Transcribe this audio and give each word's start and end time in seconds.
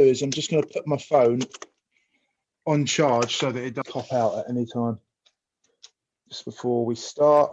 do 0.00 0.10
is 0.10 0.22
I'm 0.22 0.30
just 0.30 0.50
going 0.50 0.62
to 0.62 0.68
put 0.68 0.86
my 0.86 0.96
phone 0.96 1.40
on 2.66 2.86
charge 2.86 3.36
so 3.36 3.52
that 3.52 3.62
it 3.62 3.74
doesn't 3.74 3.92
pop 3.92 4.12
out 4.12 4.38
at 4.38 4.48
any 4.48 4.66
time. 4.66 4.98
Just 6.28 6.44
before 6.44 6.86
we 6.86 6.94
start. 6.94 7.52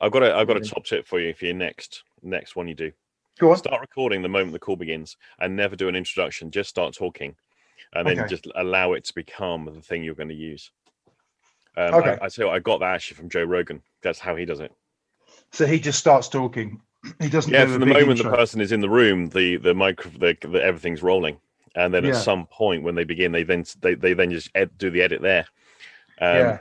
I've 0.00 0.12
got 0.12 0.22
a 0.22 0.34
I've 0.34 0.46
got 0.46 0.56
a 0.56 0.60
top 0.60 0.84
tip 0.84 1.06
for 1.06 1.20
you 1.20 1.32
for 1.34 1.46
your 1.46 1.54
next 1.54 2.02
next 2.22 2.56
one 2.56 2.68
you 2.68 2.74
do. 2.74 2.92
Go 3.38 3.50
on. 3.50 3.58
Start 3.58 3.80
recording 3.80 4.22
the 4.22 4.28
moment 4.28 4.52
the 4.52 4.58
call 4.58 4.76
begins, 4.76 5.16
and 5.38 5.56
never 5.56 5.76
do 5.76 5.88
an 5.88 5.96
introduction. 5.96 6.50
Just 6.50 6.70
start 6.70 6.94
talking, 6.94 7.34
and 7.94 8.06
then 8.08 8.18
Okay. 8.18 8.28
just 8.28 8.46
allow 8.56 8.92
it 8.92 9.04
to 9.04 9.14
become 9.14 9.66
the 9.66 9.80
thing 9.82 10.02
you're 10.02 10.14
going 10.14 10.28
to 10.28 10.34
use. 10.34 10.70
Um, 11.76 11.94
Okay. 11.94 12.16
I, 12.20 12.26
I 12.26 12.28
tell 12.28 12.44
you, 12.44 12.46
what, 12.46 12.56
I 12.56 12.58
got 12.60 12.80
that 12.80 12.94
actually 12.94 13.16
from 13.16 13.28
Joe 13.28 13.44
Rogan. 13.44 13.82
That's 14.02 14.18
how 14.18 14.36
he 14.36 14.46
does 14.46 14.60
it. 14.60 14.72
So 15.52 15.66
he 15.66 15.78
just 15.78 15.98
starts 15.98 16.28
talking. 16.28 16.80
He 17.20 17.28
doesn't. 17.28 17.52
Yeah, 17.52 17.64
do 17.66 17.72
from 17.72 17.80
the 17.80 17.86
moment 17.86 18.18
intro. 18.18 18.30
the 18.30 18.36
person 18.36 18.60
is 18.60 18.72
in 18.72 18.80
the 18.80 18.88
room, 18.90 19.28
the 19.28 19.56
the 19.56 19.74
micro, 19.74 20.10
the, 20.10 20.36
the 20.48 20.62
everything's 20.62 21.02
rolling, 21.02 21.38
and 21.74 21.92
then 21.92 22.04
Yeah. 22.04 22.10
at 22.10 22.16
some 22.22 22.46
point 22.46 22.82
when 22.82 22.94
they 22.94 23.04
begin, 23.04 23.32
they 23.32 23.42
then 23.42 23.64
they, 23.80 23.94
they 23.94 24.12
then 24.14 24.30
just 24.30 24.50
ed, 24.54 24.70
do 24.78 24.90
the 24.90 25.02
edit 25.02 25.22
there. 25.22 25.46
Um, 26.20 26.36
yeah. 26.36 26.58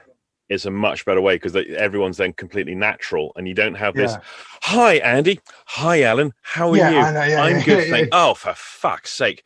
It's 0.47 0.65
a 0.65 0.69
much 0.71 1.05
better 1.05 1.21
way 1.21 1.37
because 1.37 1.55
everyone's 1.55 2.17
then 2.17 2.31
completely 2.33 2.75
natural, 2.75 3.31
and 3.35 3.47
you 3.47 3.55
don't 3.55 3.73
have 3.73 3.95
this. 3.95 4.11
Yeah. 4.11 4.19
Hi, 4.61 4.93
Andy. 4.97 5.39
Hi, 5.65 6.03
Alan. 6.03 6.33
How 6.43 6.69
are 6.69 6.77
Yeah, 6.77 6.91
you? 6.91 6.97
I 6.99 7.11
know, 7.13 7.23
yeah, 7.23 7.41
I'm 7.43 7.63
good. 7.63 7.89
thank. 7.89 8.09
Oh, 8.11 8.35
for 8.35 8.53
fuck's 8.55 9.11
sake! 9.11 9.43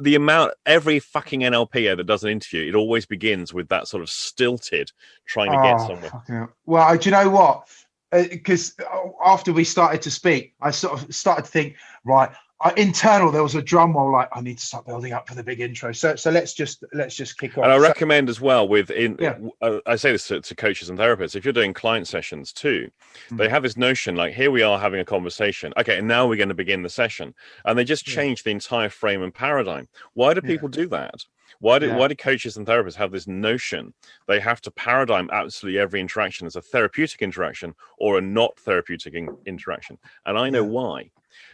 The 0.00 0.16
amount 0.16 0.54
every 0.66 0.98
fucking 0.98 1.42
NLP 1.42 1.96
that 1.96 2.04
does 2.06 2.24
an 2.24 2.30
interview, 2.30 2.68
it 2.68 2.74
always 2.74 3.06
begins 3.06 3.54
with 3.54 3.68
that 3.68 3.86
sort 3.86 4.02
of 4.02 4.10
stilted 4.10 4.90
trying 5.26 5.52
to 5.52 5.58
get 5.62 5.76
Oh, 5.78 5.86
somewhere. 5.86 6.50
Well, 6.66 6.98
do 6.98 7.08
you 7.08 7.14
know 7.14 7.30
what? 7.30 7.68
Because 8.12 8.76
after 9.24 9.52
we 9.52 9.64
started 9.64 10.02
to 10.02 10.10
speak, 10.10 10.54
I 10.60 10.70
sort 10.70 11.00
of 11.02 11.14
started 11.14 11.46
to 11.46 11.50
think, 11.50 11.76
right, 12.04 12.30
I, 12.60 12.72
internal 12.76 13.32
there 13.32 13.42
was 13.42 13.56
a 13.56 13.62
drum 13.62 13.94
roll 13.94 14.12
like 14.12 14.28
I 14.32 14.40
need 14.40 14.58
to 14.58 14.64
start 14.64 14.86
building 14.86 15.12
up 15.12 15.26
for 15.28 15.34
the 15.34 15.42
big 15.42 15.58
intro. 15.60 15.90
So 15.92 16.14
so 16.14 16.30
let's 16.30 16.54
just 16.54 16.84
let's 16.92 17.16
just 17.16 17.36
kick 17.36 17.58
off. 17.58 17.64
And 17.64 17.72
I 17.72 17.76
So- 17.78 17.82
recommend 17.82 18.28
as 18.28 18.40
well 18.40 18.68
with 18.68 18.88
in 18.90 19.16
Yeah. 19.18 19.36
uh, 19.60 19.78
I 19.84 19.96
say 19.96 20.12
this 20.12 20.28
to, 20.28 20.40
to 20.40 20.54
coaches 20.54 20.88
and 20.88 20.96
therapists. 20.96 21.34
If 21.34 21.44
you're 21.44 21.52
doing 21.52 21.72
client 21.74 22.06
sessions 22.06 22.52
too, 22.52 22.88
Mm. 23.30 23.38
they 23.38 23.48
have 23.48 23.64
this 23.64 23.76
notion 23.76 24.14
like 24.14 24.34
here 24.34 24.52
we 24.52 24.62
are 24.62 24.78
having 24.78 25.00
a 25.00 25.04
conversation. 25.04 25.72
Okay, 25.76 25.98
and 25.98 26.06
now 26.06 26.28
we're 26.28 26.36
going 26.36 26.50
to 26.50 26.54
begin 26.54 26.82
the 26.82 26.88
session, 26.90 27.34
and 27.64 27.76
they 27.76 27.82
just 27.84 28.06
Yeah. 28.06 28.14
change 28.14 28.44
the 28.44 28.50
entire 28.52 28.90
frame 28.90 29.22
and 29.24 29.34
paradigm. 29.34 29.88
Why 30.14 30.32
do 30.34 30.40
Yeah. 30.44 30.50
people 30.52 30.68
do 30.68 30.86
that? 30.88 31.14
Why 31.62 31.78
do 31.78 31.86
Yeah. 31.86 31.96
why 31.96 32.08
do 32.08 32.16
coaches 32.16 32.56
and 32.56 32.66
therapists 32.66 32.96
have 32.96 33.12
this 33.12 33.28
notion 33.28 33.94
they 34.26 34.40
have 34.40 34.60
to 34.62 34.70
paradigm 34.72 35.30
absolutely 35.32 35.78
every 35.78 36.00
interaction 36.00 36.44
as 36.44 36.56
a 36.56 36.60
therapeutic 36.60 37.22
interaction 37.22 37.72
or 37.98 38.18
a 38.18 38.20
not 38.20 38.58
therapeutic 38.58 39.14
in- 39.14 39.36
interaction? 39.46 39.96
And 40.26 40.36
I 40.36 40.50
know 40.50 40.64
Yeah. 40.64 40.70
why, 40.70 41.10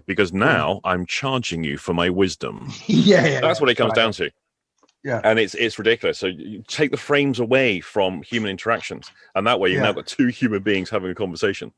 because 0.06 0.32
now 0.32 0.80
I'm 0.82 1.04
charging 1.04 1.62
you 1.62 1.76
for 1.76 1.92
my 1.92 2.08
wisdom. 2.08 2.70
yeah, 2.86 3.26
yeah, 3.26 3.40
That's 3.42 3.60
what 3.60 3.68
it 3.68 3.74
comes 3.74 3.90
right. 3.90 3.96
down 3.96 4.12
to. 4.12 4.30
Yeah. 5.04 5.20
And 5.24 5.38
it's 5.38 5.54
it's 5.54 5.78
ridiculous. 5.78 6.16
So 6.18 6.28
you 6.28 6.64
take 6.66 6.90
the 6.90 6.96
frames 6.96 7.38
away 7.38 7.80
from 7.80 8.22
human 8.22 8.50
interactions, 8.50 9.10
and 9.34 9.46
that 9.46 9.60
way 9.60 9.68
you've 9.68 9.76
Yeah. 9.80 9.88
now 9.88 9.92
got 9.92 10.06
two 10.06 10.28
human 10.28 10.62
beings 10.62 10.88
having 10.88 11.10
a 11.10 11.14
conversation. 11.14 11.70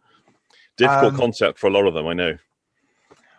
Difficult 0.77 1.15
Um, 1.15 1.19
concept 1.19 1.59
for 1.59 1.67
a 1.67 1.71
lot 1.71 1.85
of 1.89 1.95
them, 1.95 2.07
I 2.07 2.13
know. 2.13 2.39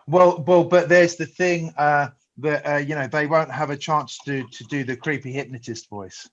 Well, 0.06 0.44
well, 0.45 0.66
but 0.66 0.89
there's 0.89 1.16
the 1.16 1.25
thing 1.25 1.73
uh, 1.78 2.09
that 2.42 2.66
uh, 2.70 2.78
you 2.78 2.95
know 2.95 3.08
they 3.08 3.28
won't 3.28 3.52
have 3.52 3.70
a 3.70 3.78
chance 3.78 4.17
to 4.25 4.44
to 4.47 4.64
do 4.66 4.84
the 4.84 4.95
creepy 4.95 5.31
hypnotist 5.31 5.89
voice. 5.89 6.30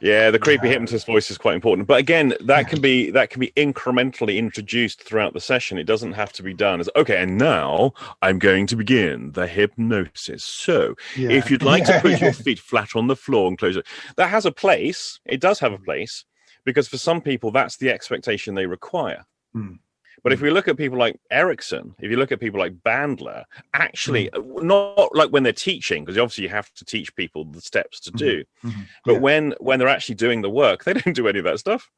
Yeah, 0.00 0.30
the 0.30 0.38
creepy 0.38 0.66
Yeah. 0.66 0.72
hypnotist 0.72 1.06
voice 1.06 1.30
is 1.30 1.36
quite 1.36 1.54
important. 1.54 1.86
But 1.86 1.98
again, 1.98 2.32
that 2.40 2.68
can 2.68 2.80
be 2.80 3.10
that 3.10 3.28
can 3.28 3.40
be 3.40 3.52
incrementally 3.56 4.38
introduced 4.38 5.02
throughout 5.02 5.34
the 5.34 5.40
session. 5.40 5.76
It 5.76 5.84
doesn't 5.84 6.12
have 6.12 6.32
to 6.34 6.42
be 6.42 6.54
done 6.54 6.80
as 6.80 6.88
okay, 6.96 7.22
and 7.22 7.36
now 7.36 7.92
I'm 8.22 8.38
going 8.38 8.66
to 8.68 8.76
begin 8.76 9.32
the 9.32 9.46
hypnosis. 9.46 10.42
So 10.42 10.94
Yeah. 11.16 11.30
if 11.30 11.50
you'd 11.50 11.62
like 11.62 11.84
to 11.84 12.00
put 12.00 12.12
yeah. 12.12 12.18
your 12.24 12.32
feet 12.46 12.58
flat 12.58 12.96
on 12.96 13.08
the 13.08 13.16
floor 13.16 13.48
and 13.48 13.58
close 13.58 13.76
it, 13.76 13.86
that 14.16 14.28
has 14.28 14.46
a 14.46 14.52
place. 14.52 15.20
It 15.26 15.40
does 15.40 15.58
have 15.60 15.72
a 15.74 15.78
place 15.78 16.24
because 16.64 16.88
for 16.88 16.96
some 16.98 17.20
people 17.20 17.50
that's 17.50 17.76
the 17.76 17.90
expectation 17.90 18.54
they 18.54 18.66
require. 18.66 19.24
Hmm. 19.52 19.74
But 20.22 20.32
if 20.32 20.40
we 20.40 20.50
look 20.50 20.68
at 20.68 20.76
people 20.76 20.98
like 20.98 21.18
Erickson, 21.30 21.94
if 21.98 22.10
you 22.10 22.16
look 22.18 22.30
at 22.32 22.40
people 22.40 22.60
like 22.60 22.74
Bandler, 22.84 23.44
actually, 23.74 24.28
not 24.36 25.14
like 25.16 25.30
when 25.30 25.42
they're 25.42 25.52
teaching, 25.52 26.04
because 26.04 26.18
obviously 26.18 26.44
you 26.44 26.50
have 26.50 26.72
to 26.74 26.84
teach 26.84 27.14
people 27.16 27.44
the 27.46 27.60
steps 27.60 28.00
to 28.00 28.12
Mhm. 28.12 28.18
do. 28.18 28.44
Mhm. 28.64 28.86
But 29.04 29.12
Yeah. 29.14 29.18
when 29.20 29.54
when 29.60 29.78
they're 29.78 29.88
actually 29.88 30.16
doing 30.16 30.42
the 30.42 30.50
work, 30.50 30.84
they 30.84 30.92
don't 30.92 31.14
do 31.14 31.26
any 31.28 31.38
of 31.38 31.44
that 31.46 31.58
stuff. 31.58 31.90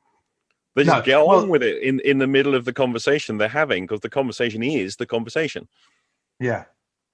They 0.74 0.84
just 0.84 0.96
No, 0.96 1.02
get 1.02 1.16
on 1.18 1.26
well- 1.28 1.46
with 1.48 1.62
it 1.62 1.82
in 1.82 2.00
in 2.00 2.18
the 2.18 2.26
middle 2.26 2.54
of 2.54 2.64
the 2.64 2.72
conversation 2.72 3.38
they're 3.38 3.48
having, 3.48 3.84
because 3.84 4.00
the 4.00 4.08
conversation 4.10 4.62
is 4.62 4.96
the 4.96 5.06
conversation. 5.06 5.68
Yeah, 6.40 6.64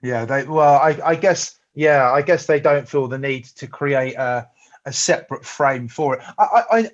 yeah. 0.03 0.25
They 0.27 0.45
well, 0.45 0.75
I, 0.79 0.99
I 1.05 1.15
guess 1.15 1.59
yeah, 1.75 2.11
I 2.13 2.23
guess 2.23 2.47
they 2.47 2.61
don't 2.61 2.89
feel 2.89 3.09
the 3.09 3.19
need 3.19 3.45
to 3.57 3.67
create 3.67 4.15
a, 4.15 4.49
a 4.85 4.93
separate 4.93 5.45
frame 5.45 5.89
for 5.89 6.17
it. 6.17 6.23
I, 6.39 6.45
I, 6.45 6.79
I, 6.79 6.91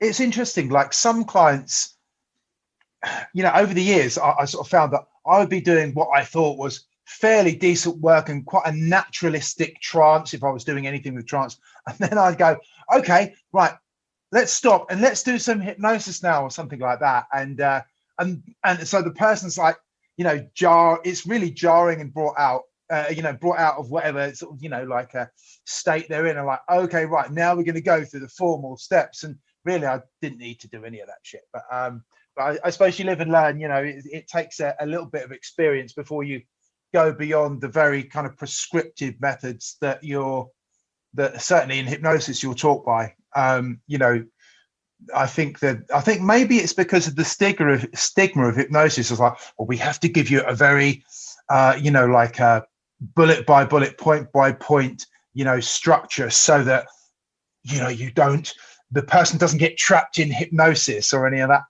it's 0.00 0.20
interesting. 0.20 0.68
Like 0.70 0.92
some 0.92 1.24
clients, 1.24 1.96
you 3.34 3.42
know, 3.42 3.52
over 3.54 3.74
the 3.74 3.82
years, 3.82 4.18
I, 4.18 4.34
I 4.40 4.44
sort 4.44 4.66
of 4.66 4.70
found 4.70 4.92
that 4.92 5.06
I 5.26 5.38
would 5.38 5.48
be 5.48 5.60
doing 5.60 5.92
what 5.92 6.08
I 6.14 6.24
thought 6.24 6.58
was 6.58 6.86
fairly 7.04 7.54
decent 7.54 7.98
work 7.98 8.28
and 8.28 8.46
quite 8.46 8.66
a 8.66 8.72
naturalistic 8.72 9.80
trance 9.80 10.34
if 10.34 10.44
I 10.44 10.50
was 10.50 10.64
doing 10.64 10.86
anything 10.86 11.14
with 11.14 11.26
trance, 11.26 11.58
and 11.86 11.98
then 11.98 12.18
I'd 12.18 12.38
go, 12.38 12.58
okay, 12.94 13.34
right, 13.52 13.74
let's 14.30 14.52
stop 14.52 14.90
and 14.90 15.00
let's 15.00 15.22
do 15.22 15.38
some 15.38 15.60
hypnosis 15.60 16.22
now 16.22 16.42
or 16.42 16.50
something 16.50 16.80
like 16.80 17.00
that, 17.00 17.26
and 17.32 17.60
uh, 17.60 17.82
and 18.18 18.42
and 18.64 18.86
so 18.86 19.02
the 19.02 19.10
person's 19.10 19.58
like 19.58 19.76
you 20.16 20.24
know 20.24 20.46
jar 20.54 21.00
it's 21.04 21.26
really 21.26 21.50
jarring 21.50 22.00
and 22.00 22.12
brought 22.12 22.38
out 22.38 22.62
uh, 22.90 23.06
you 23.10 23.22
know 23.22 23.32
brought 23.32 23.58
out 23.58 23.76
of 23.78 23.90
whatever 23.90 24.34
sort 24.34 24.54
of 24.54 24.62
you 24.62 24.68
know 24.68 24.84
like 24.84 25.14
a 25.14 25.30
state 25.64 26.08
they're 26.08 26.26
in. 26.26 26.36
And 26.36 26.46
like 26.46 26.60
okay 26.70 27.04
right 27.04 27.30
now 27.30 27.54
we're 27.54 27.64
going 27.64 27.74
to 27.74 27.80
go 27.80 28.04
through 28.04 28.20
the 28.20 28.28
formal 28.28 28.76
steps. 28.76 29.24
And 29.24 29.36
really 29.64 29.86
i 29.86 30.00
didn't 30.20 30.38
need 30.38 30.58
to 30.58 30.68
do 30.68 30.84
any 30.84 31.00
of 31.00 31.06
that 31.06 31.20
shit. 31.22 31.42
But 31.52 31.62
um 31.70 32.04
i, 32.38 32.58
I 32.64 32.70
suppose 32.70 32.98
you 32.98 33.04
live 33.04 33.20
and 33.20 33.32
learn 33.32 33.60
you 33.60 33.68
know 33.68 33.82
it, 33.82 34.04
it 34.04 34.28
takes 34.28 34.60
a, 34.60 34.74
a 34.80 34.86
little 34.86 35.06
bit 35.06 35.24
of 35.24 35.32
experience 35.32 35.92
before 35.92 36.24
you 36.24 36.42
go 36.92 37.12
beyond 37.12 37.60
the 37.60 37.68
very 37.68 38.02
kind 38.04 38.26
of 38.26 38.36
prescriptive 38.36 39.20
methods 39.20 39.76
that 39.80 40.02
you're 40.04 40.48
that 41.14 41.40
certainly 41.40 41.78
in 41.78 41.86
hypnosis 41.86 42.42
you're 42.42 42.54
taught 42.54 42.84
by 42.84 43.14
um 43.34 43.80
you 43.86 43.98
know 43.98 44.22
I 45.14 45.26
think 45.26 45.60
that 45.60 45.78
I 45.94 46.00
think 46.00 46.22
maybe 46.22 46.58
it's 46.58 46.72
because 46.72 47.06
of 47.06 47.16
the 47.16 47.24
stigma 47.24 47.72
of 47.72 47.86
stigma 47.94 48.48
of 48.48 48.56
hypnosis. 48.56 49.10
It's 49.10 49.20
like, 49.20 49.34
well, 49.58 49.66
we 49.66 49.76
have 49.78 50.00
to 50.00 50.08
give 50.08 50.30
you 50.30 50.42
a 50.42 50.54
very, 50.54 51.04
uh, 51.48 51.78
you 51.80 51.90
know, 51.90 52.06
like 52.06 52.38
a 52.38 52.64
bullet 53.00 53.46
by 53.46 53.64
bullet, 53.64 53.98
point 53.98 54.30
by 54.32 54.52
point, 54.52 55.06
you 55.34 55.44
know, 55.44 55.60
structure, 55.60 56.30
so 56.30 56.62
that 56.64 56.86
you 57.64 57.78
know 57.80 57.88
you 57.88 58.10
don't, 58.10 58.52
the 58.90 59.02
person 59.02 59.38
doesn't 59.38 59.58
get 59.58 59.76
trapped 59.76 60.18
in 60.18 60.30
hypnosis 60.30 61.12
or 61.12 61.26
any 61.26 61.40
of 61.40 61.48
that. 61.48 61.62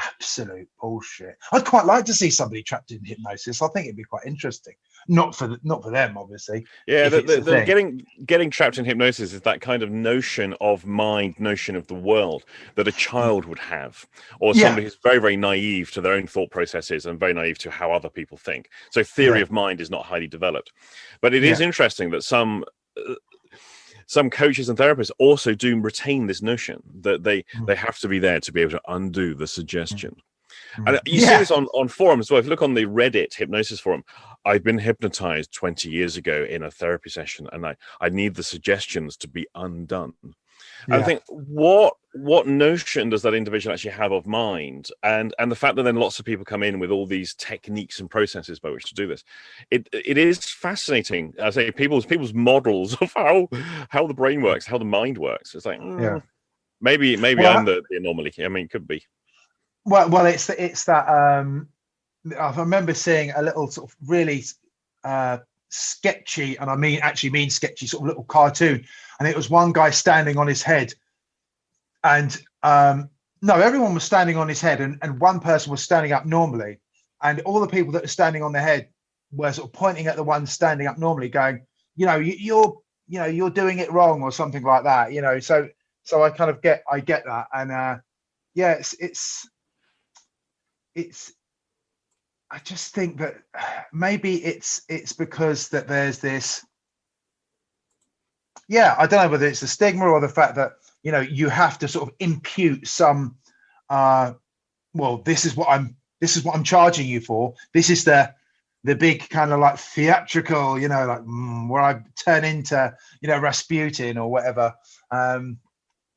Absolute 0.00 0.68
bullshit. 0.80 1.36
I'd 1.52 1.66
quite 1.66 1.84
like 1.84 2.06
to 2.06 2.14
see 2.14 2.30
somebody 2.30 2.62
trapped 2.62 2.92
in 2.92 3.04
hypnosis. 3.04 3.60
I 3.60 3.68
think 3.68 3.86
it'd 3.86 3.96
be 3.96 4.04
quite 4.04 4.24
interesting. 4.24 4.72
Not 5.06 5.34
for 5.34 5.46
the, 5.48 5.58
not 5.64 5.82
for 5.82 5.90
them, 5.90 6.16
obviously. 6.16 6.64
Yeah, 6.86 7.10
the, 7.10 7.20
the, 7.20 7.40
the 7.40 7.64
getting 7.66 8.02
getting 8.24 8.50
trapped 8.50 8.78
in 8.78 8.86
hypnosis 8.86 9.34
is 9.34 9.42
that 9.42 9.60
kind 9.60 9.82
of 9.82 9.90
notion 9.90 10.54
of 10.62 10.86
mind, 10.86 11.38
notion 11.38 11.76
of 11.76 11.86
the 11.88 11.94
world 11.94 12.44
that 12.76 12.88
a 12.88 12.92
child 12.92 13.44
would 13.44 13.58
have, 13.58 14.06
or 14.40 14.54
Yeah. 14.54 14.62
somebody 14.62 14.84
who's 14.84 14.98
very, 15.02 15.18
very 15.18 15.36
naive 15.36 15.90
to 15.92 16.00
their 16.00 16.14
own 16.14 16.26
thought 16.26 16.50
processes 16.50 17.04
and 17.04 17.20
very 17.20 17.34
naive 17.34 17.58
to 17.58 17.70
how 17.70 17.92
other 17.92 18.08
people 18.08 18.38
think. 18.38 18.70
So 18.90 19.04
theory 19.04 19.38
Yeah. 19.38 19.42
of 19.42 19.50
mind 19.50 19.80
is 19.80 19.90
not 19.90 20.06
highly 20.06 20.26
developed. 20.28 20.72
But 21.20 21.34
it 21.34 21.44
is 21.44 21.60
interesting 21.60 22.10
that 22.10 22.24
some 22.24 22.64
some 24.12 24.28
coaches 24.28 24.68
and 24.68 24.78
therapists 24.78 25.10
also 25.18 25.54
do 25.54 25.80
retain 25.80 26.26
this 26.26 26.42
notion 26.42 26.82
that 27.00 27.22
they 27.22 27.38
Mm. 27.54 27.66
they 27.66 27.74
have 27.74 27.98
to 28.00 28.08
be 28.08 28.18
there 28.18 28.40
to 28.40 28.52
be 28.52 28.60
able 28.60 28.72
to 28.72 28.82
undo 28.88 29.34
the 29.34 29.46
suggestion. 29.46 30.14
And 30.86 31.00
you 31.06 31.20
see 31.20 31.38
this 31.38 31.50
on, 31.50 31.64
on 31.72 31.88
forums 31.88 32.26
as 32.26 32.30
well. 32.30 32.38
If 32.38 32.44
you 32.44 32.50
look 32.50 32.60
on 32.62 32.74
the 32.74 32.84
Reddit 32.84 33.32
hypnosis 33.34 33.80
forum, 33.80 34.04
I've 34.44 34.62
been 34.62 34.78
hypnotized 34.78 35.52
20 35.52 35.88
years 35.88 36.18
ago 36.18 36.46
in 36.48 36.62
a 36.62 36.70
therapy 36.70 37.08
session 37.08 37.48
and 37.52 37.66
I, 37.66 37.74
I 38.02 38.10
need 38.10 38.34
the 38.34 38.42
suggestions 38.42 39.16
to 39.18 39.28
be 39.28 39.46
undone. 39.54 40.12
And 40.86 40.94
I 40.94 41.02
think 41.02 41.22
what 41.28 41.94
what 42.14 42.46
notion 42.46 43.08
does 43.08 43.22
that 43.22 43.34
individual 43.34 43.72
actually 43.72 43.92
have 43.92 44.12
of 44.12 44.26
mind? 44.26 44.88
And 45.02 45.34
and 45.38 45.50
the 45.50 45.56
fact 45.56 45.76
that 45.76 45.84
then 45.84 45.96
lots 45.96 46.18
of 46.18 46.24
people 46.24 46.44
come 46.44 46.62
in 46.62 46.78
with 46.78 46.90
all 46.90 47.06
these 47.06 47.34
techniques 47.34 48.00
and 48.00 48.10
processes 48.10 48.58
by 48.58 48.70
which 48.70 48.84
to 48.84 48.94
do 48.94 49.06
this. 49.06 49.24
It 49.70 49.88
it 49.92 50.18
is 50.18 50.44
fascinating. 50.44 51.34
I 51.42 51.50
say 51.50 51.70
people's 51.70 52.06
people's 52.06 52.34
models 52.34 52.94
of 53.00 53.12
how 53.14 53.48
how 53.88 54.06
the 54.06 54.14
brain 54.14 54.42
works, 54.42 54.66
how 54.66 54.78
the 54.78 54.84
mind 54.84 55.18
works. 55.18 55.54
It's 55.54 55.66
like 55.66 55.78
Yeah. 55.78 55.84
mm, 55.84 56.22
maybe 56.80 57.16
maybe 57.16 57.42
Well, 57.42 57.58
I'm 57.58 57.64
the, 57.64 57.82
the 57.88 57.96
anomaly. 57.96 58.32
I 58.38 58.48
mean, 58.48 58.66
it 58.66 58.70
could 58.70 58.86
be. 58.86 59.04
Well, 59.84 60.08
well, 60.10 60.26
it's 60.26 60.50
it's 60.50 60.84
that. 60.84 61.08
Um, 61.08 61.68
I 62.38 62.54
remember 62.54 62.94
seeing 62.94 63.32
a 63.32 63.42
little 63.42 63.68
sort 63.68 63.90
of 63.90 63.96
really 64.06 64.44
uh, 65.02 65.38
sketchy, 65.70 66.56
and 66.56 66.70
I 66.70 66.76
mean 66.76 67.00
actually 67.02 67.30
mean 67.30 67.50
sketchy, 67.50 67.86
sort 67.86 68.02
of 68.02 68.08
little 68.08 68.24
cartoon, 68.24 68.84
and 69.18 69.28
it 69.28 69.34
was 69.34 69.50
one 69.50 69.72
guy 69.72 69.90
standing 69.90 70.36
on 70.38 70.46
his 70.46 70.62
head, 70.62 70.94
and 72.04 72.36
um, 72.62 73.08
no, 73.40 73.54
everyone 73.56 73.94
was 73.94 74.04
standing 74.04 74.36
on 74.36 74.48
his 74.48 74.60
head, 74.60 74.80
and, 74.80 74.98
and 75.02 75.20
one 75.20 75.40
person 75.40 75.70
was 75.70 75.82
standing 75.82 76.12
up 76.12 76.26
normally, 76.26 76.80
and 77.22 77.40
all 77.40 77.60
the 77.60 77.66
people 77.66 77.92
that 77.92 78.04
are 78.04 78.08
standing 78.08 78.42
on 78.42 78.52
their 78.52 78.62
head 78.62 78.88
were 79.32 79.52
sort 79.52 79.68
of 79.68 79.72
pointing 79.72 80.06
at 80.06 80.16
the 80.16 80.22
one 80.22 80.46
standing 80.46 80.86
up 80.86 80.98
normally, 80.98 81.28
going, 81.28 81.66
you 81.96 82.06
know, 82.06 82.16
you, 82.16 82.34
you're 82.38 82.78
you 83.08 83.18
know 83.18 83.26
you're 83.26 83.50
doing 83.50 83.78
it 83.78 83.90
wrong 83.92 84.22
or 84.22 84.32
something 84.32 84.62
like 84.62 84.84
that. 84.84 85.12
You 85.12 85.22
know, 85.22 85.40
so 85.40 85.68
so 86.04 86.22
I 86.22 86.30
kind 86.30 86.50
of 86.50 86.62
get 86.62 86.82
I 86.90 87.00
get 87.00 87.24
that, 87.26 87.46
and 87.52 87.72
uh, 87.72 87.96
yeah, 88.54 88.72
it's 88.72 88.94
it's 88.94 89.48
it's 90.94 91.32
I 92.50 92.58
just 92.58 92.94
think 92.94 93.18
that 93.18 93.36
maybe 93.92 94.44
it's 94.44 94.82
it's 94.88 95.12
because 95.12 95.68
that 95.70 95.88
there's 95.88 96.18
this 96.18 96.64
yeah, 98.68 98.94
I 98.98 99.06
don't 99.06 99.24
know 99.24 99.30
whether 99.30 99.46
it's 99.46 99.60
the 99.60 99.66
stigma 99.66 100.06
or 100.06 100.20
the 100.20 100.28
fact 100.28 100.54
that 100.56 100.72
you 101.02 101.12
know 101.12 101.20
you 101.20 101.48
have 101.48 101.78
to 101.78 101.88
sort 101.88 102.08
of 102.08 102.14
impute 102.18 102.86
some 102.86 103.36
uh 103.90 104.32
well 104.94 105.18
this 105.18 105.44
is 105.44 105.56
what 105.56 105.68
I'm 105.68 105.96
this 106.22 106.36
is 106.36 106.44
what 106.44 106.54
I'm 106.54 106.64
charging 106.64 107.06
you 107.06 107.20
for. 107.20 107.54
This 107.74 107.90
is 107.90 108.04
the 108.04 108.32
the 108.84 108.94
big 108.94 109.28
kind 109.28 109.52
of 109.52 109.60
like 109.60 109.78
theatrical, 109.78 110.78
you 110.78 110.88
know, 110.88 111.04
like 111.06 111.20
mm, 111.20 111.68
where 111.68 111.82
I 111.82 112.00
turn 112.16 112.44
into, 112.44 112.94
you 113.20 113.28
know, 113.28 113.38
Rasputin 113.38 114.16
or 114.18 114.30
whatever. 114.30 114.74
Um, 115.10 115.58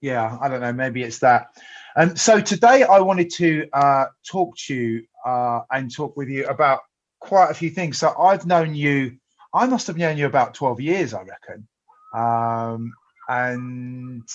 yeah, 0.02 0.38
I 0.42 0.48
don't 0.48 0.62
know. 0.62 0.74
Maybe 0.74 1.04
it's 1.04 1.20
that. 1.20 1.48
And 1.96 2.12
um, 2.12 2.16
so 2.16 2.40
today 2.40 2.84
I 2.84 3.00
wanted 3.00 3.32
to 3.32 3.68
uh, 3.74 4.06
talk 4.28 4.58
to 4.68 4.76
you 4.76 5.04
uh, 5.26 5.62
and 5.72 5.94
talk 5.94 6.18
with 6.18 6.30
you 6.30 6.46
about 6.48 6.82
quite 7.20 7.50
a 7.50 7.56
few 7.56 7.70
things. 7.70 7.98
So 7.98 8.16
I've 8.18 8.46
known 8.46 8.76
you, 8.76 9.18
I 9.54 9.66
must 9.68 9.88
have 9.88 9.98
known 9.98 10.18
you 10.18 10.26
about 10.26 10.54
12 10.54 10.82
years, 10.82 11.14
I 11.14 11.22
reckon. 11.24 11.68
Um, 12.14 12.94
and 13.28 14.28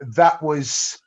that 0.00 0.42
was, 0.42 0.98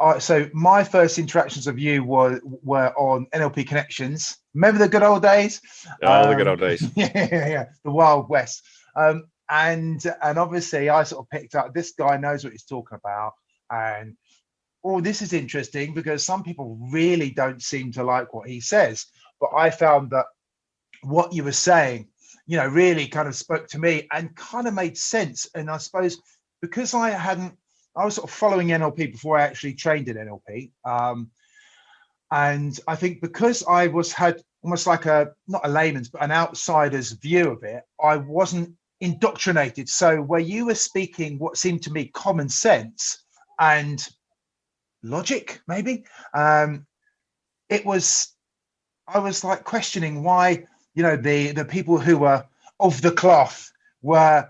uh, 0.00 0.18
so 0.18 0.48
my 0.52 0.84
first 0.84 1.18
interactions 1.18 1.66
of 1.66 1.78
you 1.78 2.04
were, 2.04 2.40
were 2.62 2.92
on 2.96 3.26
NLP 3.34 3.66
Connections. 3.66 4.36
Remember 4.54 4.78
the 4.78 4.88
good 4.88 5.02
old 5.02 5.22
days? 5.22 5.60
Oh, 6.02 6.22
um, 6.22 6.30
the 6.30 6.36
good 6.36 6.48
old 6.48 6.60
days. 6.60 6.82
Yeah, 6.96 7.10
yeah, 7.14 7.48
yeah, 7.48 7.64
the 7.84 7.90
Wild 7.90 8.28
West. 8.28 8.62
Um, 8.96 9.24
and 9.50 10.02
and 10.22 10.38
obviously 10.38 10.88
I 10.88 11.02
sort 11.02 11.24
of 11.24 11.30
picked 11.30 11.54
up 11.54 11.74
this 11.74 11.92
guy 11.92 12.16
knows 12.16 12.42
what 12.42 12.52
he's 12.52 12.62
talking 12.62 12.96
about 12.96 13.32
and 13.70 14.16
oh, 14.84 15.00
this 15.00 15.22
is 15.22 15.32
interesting 15.32 15.94
because 15.94 16.24
some 16.24 16.42
people 16.42 16.78
really 16.90 17.30
don't 17.30 17.62
seem 17.62 17.92
to 17.92 18.02
like 18.02 18.34
what 18.34 18.48
he 18.48 18.60
says. 18.60 19.06
But 19.40 19.50
I 19.56 19.70
found 19.70 20.10
that 20.10 20.26
what 21.02 21.32
you 21.32 21.44
were 21.44 21.52
saying, 21.52 22.08
you 22.46 22.56
know, 22.56 22.66
really 22.66 23.06
kind 23.06 23.28
of 23.28 23.36
spoke 23.36 23.68
to 23.68 23.78
me 23.78 24.08
and 24.12 24.34
kind 24.34 24.66
of 24.66 24.74
made 24.74 24.98
sense. 24.98 25.48
And 25.54 25.70
I 25.70 25.78
suppose 25.78 26.18
because 26.60 26.94
I 26.94 27.10
hadn't, 27.10 27.54
I 27.96 28.04
was 28.04 28.14
sort 28.14 28.28
of 28.28 28.34
following 28.34 28.68
NLP 28.68 29.12
before 29.12 29.38
I 29.38 29.42
actually 29.42 29.74
trained 29.74 30.08
in 30.08 30.16
NLP. 30.16 30.70
Um, 30.84 31.30
and 32.30 32.78
I 32.88 32.96
think 32.96 33.20
because 33.20 33.62
I 33.68 33.88
was 33.88 34.12
had 34.12 34.40
almost 34.62 34.86
like 34.86 35.06
a 35.06 35.32
not 35.48 35.62
a 35.64 35.68
layman's 35.68 36.08
but 36.08 36.22
an 36.22 36.30
outsider's 36.30 37.12
view 37.12 37.50
of 37.50 37.62
it, 37.62 37.82
I 38.02 38.16
wasn't 38.16 38.74
indoctrinated. 39.00 39.88
So 39.88 40.22
where 40.22 40.40
you 40.40 40.66
were 40.66 40.74
speaking 40.74 41.38
what 41.38 41.56
seemed 41.56 41.82
to 41.82 41.92
me 41.92 42.06
common 42.14 42.48
sense 42.48 43.24
and 43.58 44.06
logic, 45.02 45.60
maybe. 45.68 46.04
Um, 46.32 46.86
it 47.68 47.84
was, 47.84 48.34
I 49.06 49.18
was 49.18 49.44
like 49.44 49.64
questioning 49.64 50.22
why, 50.22 50.64
you 50.94 51.02
know, 51.02 51.16
the 51.16 51.52
the 51.52 51.64
people 51.64 51.98
who 51.98 52.18
were 52.18 52.44
of 52.80 53.02
the 53.02 53.12
cloth 53.12 53.70
were 54.00 54.48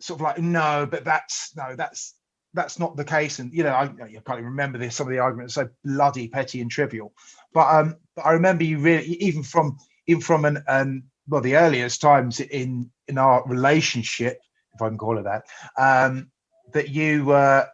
sort 0.00 0.20
of 0.20 0.24
like, 0.24 0.38
no, 0.38 0.86
but 0.90 1.04
that's 1.04 1.56
no, 1.56 1.74
that's 1.76 2.14
that's 2.54 2.78
not 2.78 2.96
the 2.96 3.04
case. 3.04 3.38
And 3.38 3.52
you 3.52 3.64
know, 3.64 3.70
I, 3.70 3.84
I 3.84 3.88
can't 3.88 4.38
even 4.38 4.44
remember 4.44 4.78
this. 4.78 4.96
Some 4.96 5.06
of 5.06 5.12
the 5.12 5.18
arguments 5.18 5.58
are 5.58 5.66
so 5.66 5.70
bloody 5.84 6.28
petty 6.28 6.60
and 6.60 6.70
trivial. 6.70 7.12
But 7.52 7.74
um, 7.74 7.96
but 8.16 8.24
I 8.24 8.32
remember 8.32 8.64
you 8.64 8.78
really, 8.78 9.04
even 9.04 9.42
from 9.42 9.76
even 10.06 10.22
from 10.22 10.44
an, 10.44 10.62
an 10.68 11.04
well, 11.28 11.40
the 11.40 11.56
earliest 11.56 12.00
times 12.00 12.40
in 12.40 12.90
in 13.08 13.18
our 13.18 13.46
relationship, 13.46 14.40
if 14.74 14.82
I 14.82 14.88
can 14.88 14.98
call 14.98 15.18
it 15.18 15.24
that, 15.24 15.44
um, 15.76 16.30
that 16.72 16.90
you 16.90 17.26
were 17.26 17.66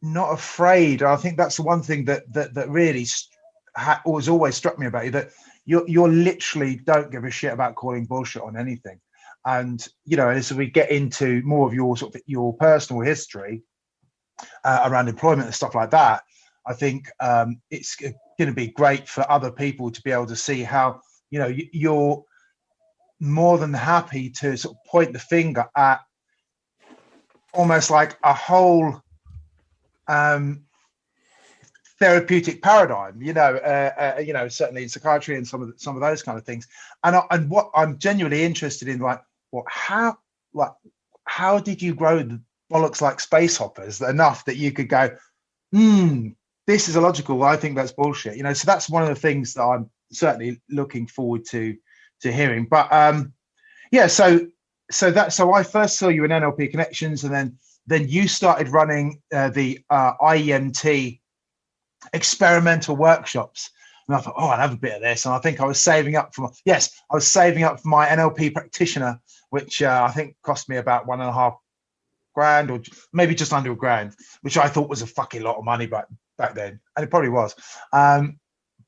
not 0.00 0.32
afraid. 0.32 1.02
I 1.02 1.16
think 1.16 1.36
that's 1.36 1.56
the 1.56 1.62
one 1.62 1.82
thing 1.82 2.04
that 2.06 2.30
that 2.32 2.54
that 2.54 2.68
really 2.68 3.06
ha- 3.76 4.02
was 4.04 4.28
always 4.28 4.56
struck 4.56 4.78
me 4.78 4.86
about 4.86 5.06
you 5.06 5.10
that 5.12 5.30
you 5.64 5.84
you 5.88 6.06
literally 6.06 6.76
don't 6.76 7.10
give 7.10 7.24
a 7.24 7.30
shit 7.30 7.52
about 7.52 7.76
calling 7.76 8.04
bullshit 8.04 8.42
on 8.42 8.56
anything. 8.56 9.00
And 9.44 9.86
you 10.04 10.16
know, 10.16 10.28
as 10.28 10.52
we 10.52 10.70
get 10.70 10.90
into 10.90 11.42
more 11.44 11.66
of 11.66 11.74
your 11.74 11.96
sort 11.96 12.14
of 12.14 12.20
your 12.26 12.54
personal 12.54 13.02
history 13.02 13.62
uh, 14.64 14.84
around 14.86 15.08
employment 15.08 15.46
and 15.46 15.54
stuff 15.54 15.74
like 15.74 15.90
that, 15.90 16.22
I 16.66 16.74
think 16.74 17.08
um, 17.20 17.60
it's 17.70 17.96
going 17.96 18.14
to 18.38 18.52
be 18.52 18.68
great 18.68 19.08
for 19.08 19.30
other 19.30 19.50
people 19.50 19.90
to 19.90 20.02
be 20.02 20.12
able 20.12 20.26
to 20.26 20.36
see 20.36 20.62
how 20.62 21.00
you 21.30 21.38
know 21.38 21.52
you're 21.72 22.24
more 23.20 23.58
than 23.58 23.72
happy 23.72 24.30
to 24.30 24.56
sort 24.56 24.76
of 24.76 24.90
point 24.90 25.12
the 25.12 25.18
finger 25.18 25.64
at 25.76 26.00
almost 27.54 27.90
like 27.90 28.18
a 28.24 28.34
whole 28.34 29.00
um, 30.08 30.64
therapeutic 31.98 32.62
paradigm. 32.62 33.22
You 33.22 33.32
know, 33.32 33.56
uh, 33.56 34.14
uh, 34.16 34.20
you 34.20 34.32
know, 34.32 34.48
certainly 34.48 34.82
in 34.82 34.88
psychiatry 34.88 35.36
and 35.36 35.46
some 35.46 35.62
of 35.62 35.68
the, 35.68 35.74
some 35.76 35.94
of 35.94 36.00
those 36.00 36.22
kind 36.22 36.36
of 36.36 36.44
things. 36.44 36.66
And 37.04 37.16
I, 37.16 37.22
and 37.30 37.48
what 37.48 37.70
I'm 37.74 37.98
genuinely 37.98 38.42
interested 38.42 38.88
in, 38.88 38.98
like, 38.98 39.20
what 39.52 39.66
how 39.68 40.16
like 40.52 40.72
how 41.24 41.60
did 41.60 41.80
you 41.80 41.94
grow 41.94 42.18
the 42.22 42.40
bollocks 42.72 43.00
like 43.00 43.20
space 43.20 43.56
hoppers 43.56 44.00
enough 44.00 44.44
that 44.46 44.56
you 44.56 44.72
could 44.72 44.88
go, 44.88 45.14
hmm, 45.72 46.28
this 46.66 46.88
is 46.88 46.96
illogical. 46.96 47.42
I 47.42 47.56
think 47.56 47.76
that's 47.76 47.92
bullshit. 47.92 48.36
You 48.36 48.42
know, 48.42 48.54
so 48.54 48.66
that's 48.66 48.90
one 48.90 49.02
of 49.02 49.08
the 49.08 49.14
things 49.14 49.54
that 49.54 49.62
I'm 49.62 49.90
certainly 50.10 50.60
looking 50.68 51.06
forward 51.06 51.44
to 51.50 51.76
to 52.22 52.32
hearing. 52.32 52.66
But 52.68 52.92
um, 52.92 53.34
yeah, 53.90 54.06
so 54.06 54.46
so 54.90 55.10
that 55.10 55.32
so 55.32 55.52
I 55.52 55.62
first 55.62 55.98
saw 55.98 56.08
you 56.08 56.24
in 56.24 56.30
NLP 56.30 56.70
Connections, 56.70 57.24
and 57.24 57.32
then 57.32 57.58
then 57.86 58.08
you 58.08 58.26
started 58.26 58.68
running 58.68 59.20
uh, 59.32 59.50
the 59.50 59.80
uh, 59.90 60.14
IEMT 60.20 61.20
experimental 62.12 62.96
workshops. 62.96 63.70
And 64.08 64.16
I 64.16 64.20
thought, 64.20 64.34
oh, 64.36 64.48
I'll 64.48 64.58
have 64.58 64.72
a 64.72 64.76
bit 64.76 64.94
of 64.94 65.02
this. 65.02 65.24
And 65.24 65.34
I 65.34 65.38
think 65.38 65.60
I 65.60 65.64
was 65.64 65.80
saving 65.80 66.16
up 66.16 66.34
for, 66.34 66.42
my, 66.42 66.48
yes, 66.64 66.90
I 67.10 67.14
was 67.14 67.26
saving 67.26 67.64
up 67.64 67.80
for 67.80 67.88
my 67.88 68.06
NLP 68.06 68.52
practitioner, 68.52 69.20
which 69.50 69.82
uh, 69.82 70.06
I 70.08 70.12
think 70.12 70.36
cost 70.42 70.68
me 70.68 70.76
about 70.76 71.06
one 71.06 71.20
and 71.20 71.30
a 71.30 71.32
half 71.32 71.56
grand 72.34 72.70
or 72.70 72.80
maybe 73.12 73.34
just 73.34 73.52
under 73.52 73.72
a 73.72 73.76
grand, 73.76 74.14
which 74.40 74.56
I 74.56 74.68
thought 74.68 74.88
was 74.88 75.02
a 75.02 75.06
fucking 75.06 75.42
lot 75.42 75.56
of 75.56 75.64
money 75.64 75.86
back, 75.86 76.06
back 76.38 76.54
then. 76.54 76.80
And 76.96 77.04
it 77.04 77.10
probably 77.10 77.28
was. 77.28 77.54
Um, 77.92 78.38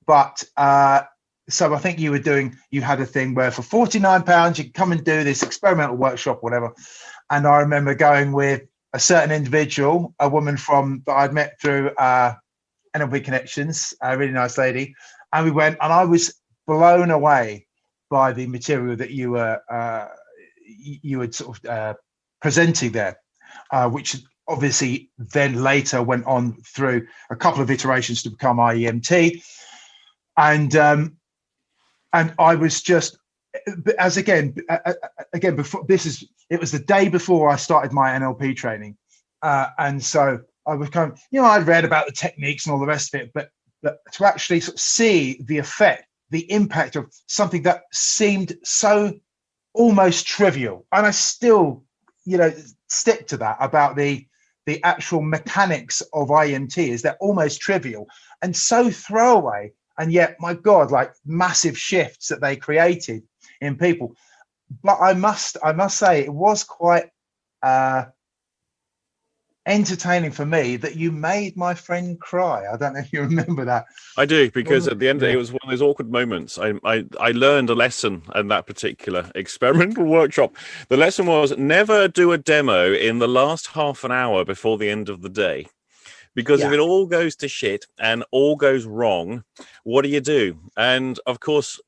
but 0.07 0.43
uh, 0.57 1.03
so 1.49 1.75
I 1.75 1.79
think 1.79 1.99
you 1.99 2.11
were 2.11 2.19
doing, 2.19 2.57
you 2.71 2.81
had 2.81 3.01
a 3.01 3.07
thing 3.07 3.35
where 3.35 3.51
for 3.51 3.63
49 3.63 4.23
pounds, 4.23 4.59
you 4.59 4.71
come 4.71 4.93
and 4.93 5.05
do 5.05 5.25
this 5.25 5.43
experimental 5.43 5.97
workshop, 5.97 6.43
whatever. 6.43 6.73
And 7.31 7.47
I 7.47 7.59
remember 7.59 7.95
going 7.95 8.33
with 8.33 8.63
a 8.93 8.99
certain 8.99 9.33
individual, 9.33 10.15
a 10.21 10.29
woman 10.29 10.57
from 10.57 11.03
that 11.07 11.13
I'd 11.13 11.33
met 11.33 11.61
through 11.61 11.91
uh, 11.91 12.35
NLP 12.95 13.25
Connections, 13.25 13.95
a 14.03 14.17
really 14.17 14.33
nice 14.33 14.57
lady, 14.59 14.95
and 15.33 15.45
we 15.45 15.51
went, 15.51 15.77
and 15.81 15.93
I 15.93 16.05
was 16.05 16.35
blown 16.67 17.11
away 17.11 17.67
by 18.11 18.33
the 18.33 18.47
material 18.47 18.97
that 18.97 19.11
you 19.11 19.33
were 19.33 19.61
uh, 19.71 20.09
you 20.67 21.19
were 21.19 21.31
sort 21.33 21.59
of 21.59 21.71
uh, 21.71 21.95
presenting 22.41 22.93
there, 22.93 23.19
uh, 23.71 23.89
which 23.89 24.17
obviously 24.47 25.11
then 25.19 25.63
later 25.63 26.03
went 26.03 26.25
on 26.27 26.57
through 26.63 27.07
a 27.31 27.37
couple 27.37 27.63
of 27.63 27.71
iterations 27.71 28.23
to 28.23 28.31
become 28.31 28.59
IEMT, 28.59 29.43
and 30.37 30.77
um, 30.77 31.17
and 32.13 32.35
I 32.39 32.55
was 32.55 32.83
just 32.83 33.19
as 33.99 34.17
again 34.17 34.55
again 35.33 35.57
before 35.57 35.85
this 35.89 36.07
is 36.07 36.25
it 36.51 36.61
was 36.61 36.73
the 36.73 36.79
day 36.79 37.09
before 37.09 37.49
I 37.49 37.57
started 37.57 37.93
my 37.93 38.11
NLP 38.11 38.57
training, 38.57 38.97
uh, 39.43 39.69
and 39.79 40.03
so 40.03 40.41
I 40.67 40.75
was 40.75 40.91
kind 40.91 41.13
of 41.13 41.21
you 41.31 41.41
know 41.41 41.47
I'd 41.47 41.67
read 41.67 41.85
about 41.85 42.07
the 42.07 42.13
techniques 42.13 42.67
and 42.67 42.73
all 42.73 42.81
the 42.81 42.87
rest 42.87 43.15
of 43.15 43.21
it, 43.21 43.31
but 43.35 43.51
but 43.83 43.99
to 44.13 44.25
actually 44.25 44.61
sort 44.61 44.77
of 44.77 44.81
see 44.81 45.41
the 45.45 45.59
effect, 45.59 46.07
the 46.31 46.51
impact 46.51 46.97
of 46.97 47.13
something 47.27 47.63
that 47.63 47.83
seemed 47.93 48.57
so 48.65 49.13
almost 49.75 50.27
trivial, 50.27 50.87
and 50.93 51.07
I 51.07 51.11
still 51.11 51.85
you 52.25 52.39
know 52.39 52.53
stick 52.89 53.27
to 53.29 53.37
that 53.39 53.57
about 53.61 53.97
the 53.97 54.27
the 54.67 54.83
actual 54.83 55.21
mechanics 55.21 56.01
of 56.13 56.29
IEMT 56.29 56.79
is 56.79 57.03
they're 57.03 57.19
almost 57.21 57.61
trivial 57.61 58.07
and 58.41 58.57
so 58.57 58.91
throwaway 58.91 59.71
and 59.99 60.11
yet 60.11 60.37
my 60.41 60.55
god 60.55 60.91
like 60.91 61.13
massive 61.27 61.77
shifts 61.77 62.29
that 62.29 62.41
they 62.41 62.57
created 62.57 63.23
in 63.61 63.77
people. 63.77 64.15
But 64.83 64.99
I 65.01 65.15
must 65.15 65.57
I 65.63 65.73
must 65.73 65.99
say 65.99 66.21
it 66.21 66.33
was 66.33 66.65
quite 66.65 67.11
uh, 67.63 68.07
entertaining 69.67 70.31
for 70.31 70.45
me 70.47 70.77
that 70.77 70.97
you 70.97 71.11
made 71.13 71.57
my 71.57 71.75
friend 71.75 72.21
cry. 72.21 72.65
I 72.73 72.77
don't 72.77 72.95
know 72.95 73.01
if 73.01 73.13
you 73.13 73.23
remember 73.31 73.65
that. 73.65 73.87
I 74.17 74.27
do 74.27 74.51
because 74.51 74.89
at 74.89 74.99
the 74.99 75.09
end 75.09 75.23
yeah. 75.23 75.31
it 75.31 75.37
was 75.37 75.53
one 75.53 75.61
of 75.65 75.71
those 75.71 75.83
awkward 75.83 76.11
moments. 76.11 76.59
I, 76.59 76.75
I 76.85 77.05
I 77.21 77.31
learned 77.33 77.71
a 77.71 77.75
lesson 77.75 78.23
in 78.35 78.49
that 78.49 78.67
particular 78.67 79.31
experimental 79.35 80.05
workshop. 80.19 80.57
The 80.89 80.97
lesson 80.97 81.27
was 81.27 81.57
never 81.57 82.09
do 82.09 82.33
a 82.33 82.39
demo 82.39 82.93
in 82.93 83.19
the 83.21 83.29
last 83.29 83.69
half 83.69 84.05
an 84.05 84.13
hour 84.13 84.45
before 84.45 84.79
the 84.79 84.91
end 84.91 85.09
of 85.09 85.23
the 85.23 85.31
day 85.31 85.67
Because 86.35 86.61
Yeah. 86.61 86.69
if 86.69 86.73
it 86.75 86.81
all 86.81 87.07
goes 87.07 87.37
to 87.37 87.49
shit 87.49 87.87
and 87.99 88.25
all 88.33 88.57
goes 88.57 88.87
wrong, 88.87 89.45
what 89.85 90.03
do 90.03 90.09
you 90.09 90.21
do? 90.21 90.59
And 90.77 91.19
of 91.27 91.41
course, 91.41 91.81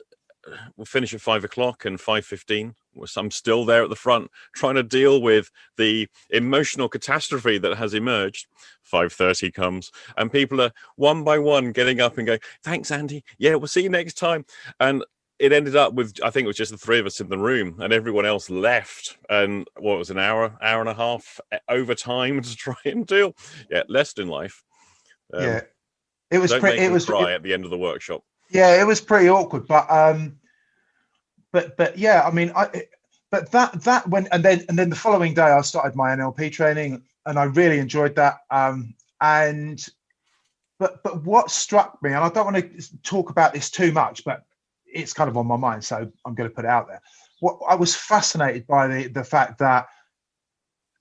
we'll 0.76 0.86
finish 0.86 1.14
at 1.14 1.20
five 1.20 1.44
o'clock 1.44 1.84
and 1.84 2.00
five 2.00 2.24
fifteen. 2.26 2.74
I'm 3.16 3.30
still 3.30 3.64
there 3.64 3.82
at 3.82 3.90
the 3.90 3.96
front 3.96 4.30
trying 4.54 4.76
to 4.76 4.82
deal 4.82 5.20
with 5.20 5.50
the 5.76 6.08
emotional 6.30 6.88
catastrophe 6.88 7.58
that 7.58 7.76
has 7.76 7.94
emerged. 7.94 8.46
Five 8.82 9.12
thirty 9.12 9.50
comes, 9.50 9.90
and 10.16 10.30
people 10.30 10.60
are 10.60 10.72
one 10.96 11.24
by 11.24 11.38
one 11.38 11.72
getting 11.72 12.00
up 12.00 12.18
and 12.18 12.26
going, 12.26 12.40
"Thanks, 12.62 12.90
Andy. 12.90 13.24
Yeah, 13.38 13.56
we'll 13.56 13.66
see 13.66 13.82
you 13.82 13.90
next 13.90 14.14
time." 14.14 14.44
And 14.78 15.04
it 15.38 15.52
ended 15.52 15.76
up 15.76 15.94
with 15.94 16.14
I 16.22 16.30
think 16.30 16.44
it 16.44 16.48
was 16.48 16.56
just 16.56 16.70
the 16.70 16.78
three 16.78 16.98
of 16.98 17.06
us 17.06 17.20
in 17.20 17.28
the 17.28 17.38
room, 17.38 17.76
and 17.80 17.92
everyone 17.92 18.26
else 18.26 18.48
left. 18.48 19.18
And 19.28 19.66
what 19.78 19.98
was 19.98 20.10
an 20.10 20.18
hour, 20.18 20.56
hour 20.62 20.80
and 20.80 20.88
a 20.88 20.94
half 20.94 21.40
eh, 21.52 21.58
overtime 21.68 22.40
to 22.42 22.56
try 22.56 22.76
and 22.84 23.06
deal. 23.06 23.34
Yeah, 23.70 23.82
less 23.88 24.12
in 24.14 24.28
life. 24.28 24.62
Um, 25.34 25.42
yeah, 25.42 25.60
it 26.30 26.38
was 26.38 26.54
pretty. 26.54 26.78
It 26.78 26.90
was 26.90 27.04
cry 27.04 27.32
at 27.32 27.42
the 27.42 27.52
end 27.52 27.64
of 27.64 27.70
the 27.70 27.78
workshop. 27.78 28.22
yeah, 28.50 28.80
it 28.80 28.86
was 28.86 29.00
pretty 29.00 29.28
awkward. 29.28 29.66
But 29.66 29.90
um, 29.90 30.38
but 31.52 31.76
but 31.76 31.98
yeah, 31.98 32.22
I 32.26 32.30
mean, 32.30 32.52
I 32.54 32.84
but 33.30 33.50
that 33.52 33.82
that 33.82 34.08
when 34.08 34.28
and 34.32 34.44
then 34.44 34.64
and 34.68 34.78
then 34.78 34.90
the 34.90 34.96
following 34.96 35.34
day 35.34 35.42
I 35.42 35.60
started 35.62 35.96
my 35.96 36.10
NLP 36.10 36.52
training, 36.52 37.02
and 37.24 37.38
I 37.38 37.44
really 37.44 37.78
enjoyed 37.78 38.14
that. 38.16 38.38
Um, 38.50 38.94
and 39.20 39.84
but 40.78 41.02
but 41.02 41.24
what 41.24 41.50
struck 41.50 42.02
me, 42.02 42.10
and 42.10 42.18
I 42.18 42.28
don't 42.28 42.52
want 42.52 42.56
to 42.56 43.02
talk 43.02 43.30
about 43.30 43.52
this 43.52 43.70
too 43.70 43.92
much, 43.92 44.24
but 44.24 44.42
it's 44.86 45.12
kind 45.12 45.28
of 45.28 45.36
on 45.36 45.46
my 45.46 45.56
mind, 45.56 45.84
so 45.84 46.10
I'm 46.24 46.34
going 46.34 46.48
to 46.48 46.54
put 46.54 46.64
it 46.64 46.70
out 46.70 46.88
there. 46.88 47.00
What 47.40 47.58
I 47.68 47.74
was 47.74 47.94
fascinated 47.94 48.66
by 48.66 48.86
the 48.86 49.08
the 49.08 49.24
fact 49.24 49.58
that 49.58 49.86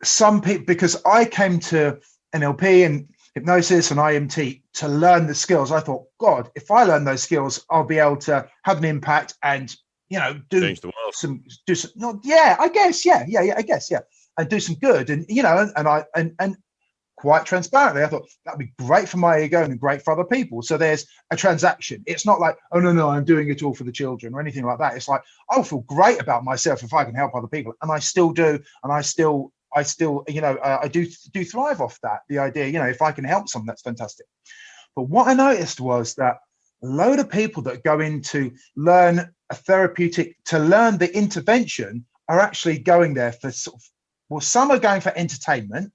some 0.04 0.42
people, 0.42 0.66
because 0.66 1.02
I 1.06 1.26
came 1.26 1.60
to 1.62 2.00
NLP 2.34 2.86
and 2.86 3.08
hypnosis 3.34 3.92
and 3.92 4.00
IMT 4.00 4.62
to 4.74 4.88
learn 4.88 5.28
the 5.28 5.36
skills. 5.36 5.72
I 5.72 5.82
thought, 5.82 6.08
God, 6.20 6.50
if 6.56 6.72
I 6.72 6.84
learn 6.84 7.04
those 7.04 7.22
skills, 7.22 7.66
I'll 7.70 7.86
be 7.86 8.00
able 8.00 8.18
to 8.18 8.48
have 8.64 8.78
an 8.78 8.86
impact 8.86 9.36
and 9.44 9.76
you 10.10 10.20
know 10.20 10.40
do 10.50 10.62
Change 10.62 10.82
the 10.82 10.88
world. 10.88 11.14
some 11.14 11.44
do 11.66 11.76
some. 11.76 11.92
No, 11.96 12.20
yeah, 12.24 12.56
I 12.60 12.70
guess, 12.70 13.06
yeah, 13.06 13.26
yeah, 13.28 13.42
yeah, 13.42 13.56
I 13.58 13.62
guess, 13.62 13.90
yeah, 13.90 14.02
and 14.38 14.50
do 14.50 14.60
some 14.60 14.76
good, 14.76 15.10
and 15.10 15.26
you 15.30 15.44
know, 15.44 15.58
and, 15.58 15.72
and 15.76 15.88
I 15.88 16.06
and 16.16 16.36
and 16.40 16.58
quite 17.18 17.46
transparently, 17.46 18.04
I 18.04 18.08
thought 18.08 18.28
that'd 18.46 18.60
be 18.60 18.74
great 18.78 19.08
for 19.08 19.18
my 19.18 19.42
ego 19.42 19.64
and 19.64 19.80
great 19.80 20.02
for 20.04 20.14
other 20.14 20.26
people. 20.26 20.62
So 20.62 20.78
there's 20.78 21.08
a 21.32 21.36
transaction. 21.36 22.04
It's 22.06 22.26
not 22.26 22.40
like, 22.40 22.58
oh 22.72 22.80
no, 22.80 22.92
no, 22.92 23.10
I'm 23.10 23.24
doing 23.24 23.50
it 23.50 23.64
all 23.64 23.74
for 23.74 23.84
the 23.84 23.92
children 23.92 24.34
or 24.34 24.42
anything 24.42 24.66
like 24.66 24.80
that. 24.80 24.96
It's 24.96 25.08
like 25.08 25.22
I'll 25.50 25.64
feel 25.64 25.82
great 25.82 26.22
about 26.22 26.44
myself 26.44 26.84
if 26.84 26.94
I 26.94 27.06
can 27.06 27.16
help 27.16 27.34
other 27.34 27.48
people, 27.48 27.74
and 27.82 27.92
I 27.92 28.00
still 28.00 28.32
do, 28.32 28.60
and 28.84 28.94
I 28.94 29.02
still 29.02 29.54
I 29.76 29.84
still, 29.84 30.24
you 30.28 30.42
know, 30.42 30.56
uh, 30.56 30.80
I 30.84 30.88
do 30.88 31.06
do 31.34 31.44
thrive 31.44 31.82
off 31.82 32.00
that. 32.02 32.22
The 32.30 32.40
idea, 32.40 32.68
you 32.68 32.80
know, 32.80 32.86
if 32.86 33.02
I 33.02 33.12
can 33.12 33.26
help 33.26 33.50
someone, 33.50 33.68
that's 33.68 33.82
fantastic. 33.82 34.26
But 34.96 35.10
what 35.10 35.28
I 35.28 35.34
noticed 35.34 35.82
was 35.82 36.16
that 36.16 36.38
load 36.86 37.20
of 37.20 37.30
people 37.30 37.64
that 37.64 37.84
go 37.84 38.00
in 38.00 38.22
to 38.22 38.52
learn 38.76 39.34
a 39.50 39.56
therapeutic, 39.56 40.36
to 40.46 40.60
learn 40.60 40.98
the 40.98 41.16
intervention, 41.16 42.06
are 42.28 42.40
actually 42.40 42.80
going 42.80 43.14
there 43.14 43.32
for 43.32 43.52
sort 43.52 43.76
of, 43.76 43.82
well, 44.30 44.42
some 44.42 44.72
are 44.72 44.80
going 44.80 45.02
for 45.02 45.14
entertainment, 45.16 45.92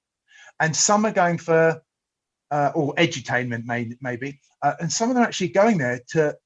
and 0.60 0.74
some 0.74 1.04
are 1.04 1.12
going 1.12 1.38
for, 1.38 1.82
uh, 2.50 2.72
or 2.74 2.94
edutainment, 2.94 3.64
may, 3.64 3.92
maybe, 4.00 4.40
uh, 4.62 4.74
and 4.80 4.92
some 4.92 5.08
of 5.08 5.14
them 5.14 5.24
are 5.24 5.26
actually 5.26 5.48
going 5.48 5.78
there 5.78 6.00
to, 6.08 6.36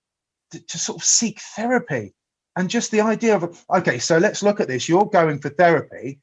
to 0.52 0.60
to 0.60 0.78
sort 0.78 1.00
of 1.00 1.04
seek 1.04 1.40
therapy. 1.56 2.14
And 2.56 2.70
just 2.70 2.90
the 2.90 3.00
idea 3.00 3.36
of, 3.36 3.64
okay, 3.68 3.98
so 3.98 4.18
let's 4.18 4.42
look 4.42 4.60
at 4.60 4.68
this. 4.68 4.88
You're 4.88 5.06
going 5.06 5.40
for 5.40 5.48
therapy 5.48 6.20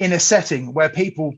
in 0.00 0.12
a 0.12 0.20
setting 0.20 0.74
where 0.74 0.88
people 0.88 1.34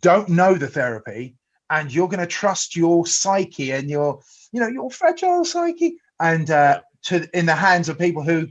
don't 0.00 0.28
know 0.28 0.54
the 0.54 0.66
therapy 0.66 1.36
and 1.70 1.92
you're 1.92 2.08
going 2.08 2.20
to 2.20 2.26
trust 2.26 2.76
your 2.76 3.06
psyche 3.06 3.70
and 3.70 3.88
your 3.88 4.20
you 4.52 4.60
know 4.60 4.68
your 4.68 4.90
fragile 4.90 5.44
psyche 5.44 5.96
and 6.20 6.50
uh, 6.50 6.80
to 7.02 7.28
in 7.36 7.46
the 7.46 7.54
hands 7.54 7.88
of 7.88 7.98
people 7.98 8.22
who 8.22 8.48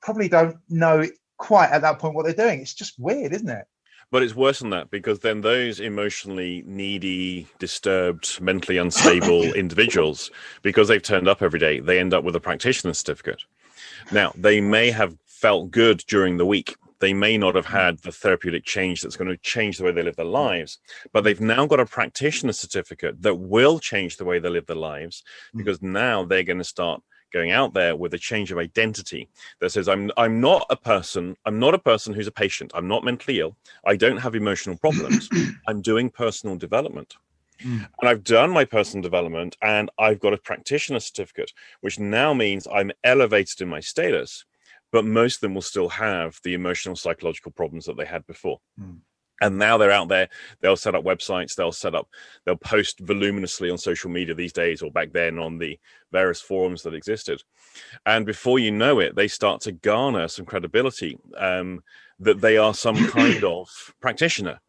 probably 0.00 0.28
don't 0.28 0.56
know 0.68 1.04
quite 1.38 1.70
at 1.70 1.82
that 1.82 1.98
point 1.98 2.14
what 2.14 2.24
they're 2.24 2.34
doing 2.34 2.60
it's 2.60 2.74
just 2.74 2.98
weird 2.98 3.32
isn't 3.32 3.48
it 3.48 3.66
But 4.10 4.22
it's 4.22 4.36
worse 4.36 4.60
than 4.60 4.70
that 4.70 4.90
because 4.90 5.20
then 5.20 5.40
those 5.40 5.80
emotionally 5.80 6.62
needy, 6.66 7.48
disturbed, 7.58 8.40
mentally 8.40 8.78
unstable 8.78 9.42
individuals, 9.54 10.30
because 10.62 10.86
they've 10.86 11.02
turned 11.02 11.26
up 11.26 11.42
every 11.42 11.58
day, 11.58 11.80
they 11.80 11.98
end 11.98 12.14
up 12.14 12.22
with 12.22 12.36
a 12.36 12.40
practitioner 12.40 12.94
certificate. 12.94 13.42
Now, 14.12 14.32
they 14.36 14.60
may 14.60 14.92
have 14.92 15.16
felt 15.26 15.72
good 15.72 16.04
during 16.06 16.36
the 16.36 16.46
week. 16.46 16.76
They 17.04 17.12
may 17.12 17.36
not 17.36 17.54
have 17.54 17.66
had 17.66 17.98
the 17.98 18.10
therapeutic 18.10 18.64
change 18.64 19.02
that's 19.02 19.14
going 19.14 19.28
to 19.28 19.36
change 19.36 19.76
the 19.76 19.84
way 19.84 19.92
they 19.92 20.02
live 20.02 20.16
their 20.16 20.24
lives, 20.24 20.78
but 21.12 21.22
they've 21.22 21.38
now 21.38 21.66
got 21.66 21.78
a 21.78 21.84
practitioner 21.84 22.54
certificate 22.54 23.20
that 23.20 23.34
will 23.34 23.78
change 23.78 24.16
the 24.16 24.24
way 24.24 24.38
they 24.38 24.48
live 24.48 24.64
their 24.64 24.74
lives 24.74 25.22
because 25.54 25.82
now 25.82 26.24
they're 26.24 26.42
going 26.44 26.56
to 26.56 26.64
start 26.64 27.02
going 27.30 27.50
out 27.50 27.74
there 27.74 27.94
with 27.94 28.14
a 28.14 28.18
change 28.18 28.50
of 28.52 28.56
identity 28.56 29.28
that 29.60 29.68
says 29.68 29.86
I'm 29.86 30.10
I'm 30.16 30.40
not 30.40 30.64
a 30.70 30.76
person 30.76 31.36
I'm 31.44 31.58
not 31.58 31.74
a 31.74 31.78
person 31.78 32.14
who's 32.14 32.26
a 32.26 32.32
patient. 32.32 32.72
I'm 32.74 32.88
not 32.88 33.04
mentally 33.04 33.38
ill. 33.40 33.54
I 33.84 33.96
don't 33.96 34.16
have 34.16 34.34
emotional 34.34 34.78
problems. 34.78 35.28
I'm 35.68 35.82
doing 35.82 36.08
personal 36.08 36.56
development. 36.56 37.16
Mm. 37.62 37.86
and 38.00 38.08
I've 38.08 38.24
done 38.24 38.50
my 38.50 38.64
personal 38.64 39.02
development 39.02 39.56
and 39.60 39.90
I've 39.98 40.20
got 40.20 40.32
a 40.32 40.38
practitioner 40.38 41.00
certificate 41.00 41.52
which 41.82 42.00
now 42.00 42.32
means 42.32 42.66
I'm 42.66 42.90
elevated 43.04 43.60
in 43.60 43.68
my 43.68 43.80
status 43.80 44.44
but 44.94 45.04
most 45.04 45.38
of 45.38 45.40
them 45.40 45.54
will 45.54 45.60
still 45.60 45.88
have 45.88 46.38
the 46.44 46.54
emotional 46.54 46.94
psychological 46.94 47.50
problems 47.50 47.84
that 47.84 47.96
they 47.96 48.04
had 48.04 48.24
before. 48.28 48.60
Mm. 48.80 48.98
and 49.40 49.58
now 49.58 49.76
they're 49.76 49.90
out 49.90 50.06
there 50.06 50.28
they'll 50.60 50.76
set 50.76 50.94
up 50.94 51.02
websites 51.02 51.56
they'll 51.56 51.72
set 51.72 51.96
up 51.96 52.06
they'll 52.44 52.54
post 52.54 53.00
voluminously 53.00 53.68
on 53.68 53.76
social 53.76 54.08
media 54.08 54.32
these 54.36 54.52
days 54.52 54.82
or 54.82 54.92
back 54.92 55.12
then 55.12 55.40
on 55.40 55.58
the 55.58 55.76
various 56.12 56.40
forums 56.40 56.84
that 56.84 56.94
existed. 56.94 57.42
And 58.06 58.24
before 58.24 58.60
you 58.60 58.70
know 58.70 59.00
it 59.00 59.16
they 59.16 59.26
start 59.26 59.62
to 59.62 59.72
garner 59.72 60.28
some 60.28 60.46
credibility 60.46 61.18
um, 61.36 61.82
that 62.20 62.40
they 62.40 62.56
are 62.56 62.72
some 62.72 63.08
kind 63.18 63.42
of 63.42 63.68
practitioner. 64.00 64.60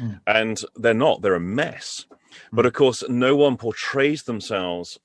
Mm. 0.00 0.20
and 0.26 0.62
they're 0.76 0.94
not 0.94 1.20
they're 1.20 1.34
a 1.34 1.50
mess. 1.60 2.06
But 2.50 2.64
of 2.64 2.72
course 2.72 3.04
no 3.10 3.36
one 3.36 3.58
portrays 3.58 4.22
themselves 4.22 4.98